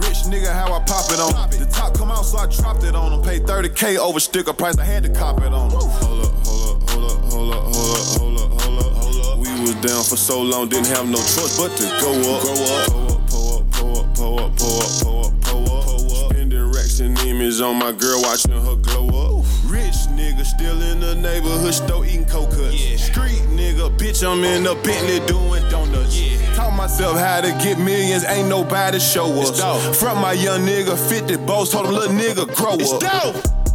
Rich 0.00 0.32
nigga, 0.32 0.48
how 0.48 0.72
I 0.72 0.80
pop 0.88 1.12
it 1.12 1.20
on 1.20 1.28
'em. 1.36 1.50
The 1.50 1.66
top 1.66 1.92
come 1.92 2.10
out, 2.10 2.24
so 2.24 2.38
I 2.38 2.46
dropped 2.46 2.84
it 2.84 2.96
on 2.96 3.12
them. 3.12 3.20
Paid 3.20 3.46
30k 3.46 3.98
over 3.98 4.18
sticker 4.18 4.54
price, 4.54 4.78
I 4.78 4.84
had 4.84 5.02
to 5.02 5.10
cop 5.10 5.42
it 5.42 5.52
on 5.52 5.68
them. 5.68 5.78
Hold 5.78 6.24
up, 6.24 6.46
hold 6.46 6.73
up, 6.73 6.73
hold 7.30 7.54
up, 7.54 7.62
hold 7.74 7.96
up, 7.96 8.06
hold 8.16 8.38
up, 8.40 8.50
hold 8.50 8.52
up, 8.52 8.60
hold 8.60 8.78
up, 8.78 8.92
hold 8.92 9.26
up. 9.26 9.38
We 9.38 9.50
was 9.60 9.74
down 9.76 10.02
for 10.04 10.16
so 10.16 10.40
long, 10.40 10.68
didn't 10.68 10.88
have 10.88 11.08
no 11.08 11.18
choice 11.18 11.56
but 11.58 11.76
to 11.76 11.84
go 12.00 12.10
up. 12.34 12.42
Grow 12.42 12.54
up, 12.54 12.86
pull 12.88 13.12
up, 13.12 13.70
pull 13.72 13.98
up, 13.98 14.14
pull 14.14 14.38
up, 14.40 14.56
pull 14.56 14.80
up, 14.80 14.92
pull 15.00 15.24
up, 15.24 15.40
pull 15.42 15.64
up, 15.64 15.84
pull 15.84 16.24
up. 16.24 16.30
Spending 16.30 16.66
racks 16.72 17.00
and 17.00 17.18
image 17.20 17.60
on 17.60 17.78
my 17.78 17.92
girl, 17.92 18.22
watching 18.22 18.52
her 18.52 18.76
glow 18.76 19.08
up. 19.08 19.44
Rich 19.66 20.08
nigga, 20.14 20.44
still 20.44 20.80
in 20.82 21.00
the 21.00 21.14
neighborhood 21.16 21.74
still 21.74 22.04
eating 22.04 22.24
coke 22.24 22.50
cuts. 22.50 23.02
Street 23.02 23.42
nigga, 23.50 23.90
bitch, 23.96 24.22
I'm 24.26 24.44
in 24.44 24.62
the 24.64 24.74
Bentley 24.84 25.20
doing 25.26 25.62
donuts. 25.68 26.18
Taught 26.54 26.76
myself 26.76 27.18
how 27.18 27.40
to 27.40 27.50
get 27.62 27.78
millions, 27.78 28.24
ain't 28.24 28.48
nobody 28.48 29.00
show 29.00 29.26
us. 29.40 29.60
From 29.98 30.20
my 30.20 30.32
young 30.32 30.60
nigga, 30.60 30.96
50 30.96 31.36
boss, 31.38 31.72
told 31.72 31.86
him 31.86 31.94
little 31.94 32.14
nigga, 32.14 32.46
grow 32.56 32.74
up. 32.74 33.02
I 33.02 33.73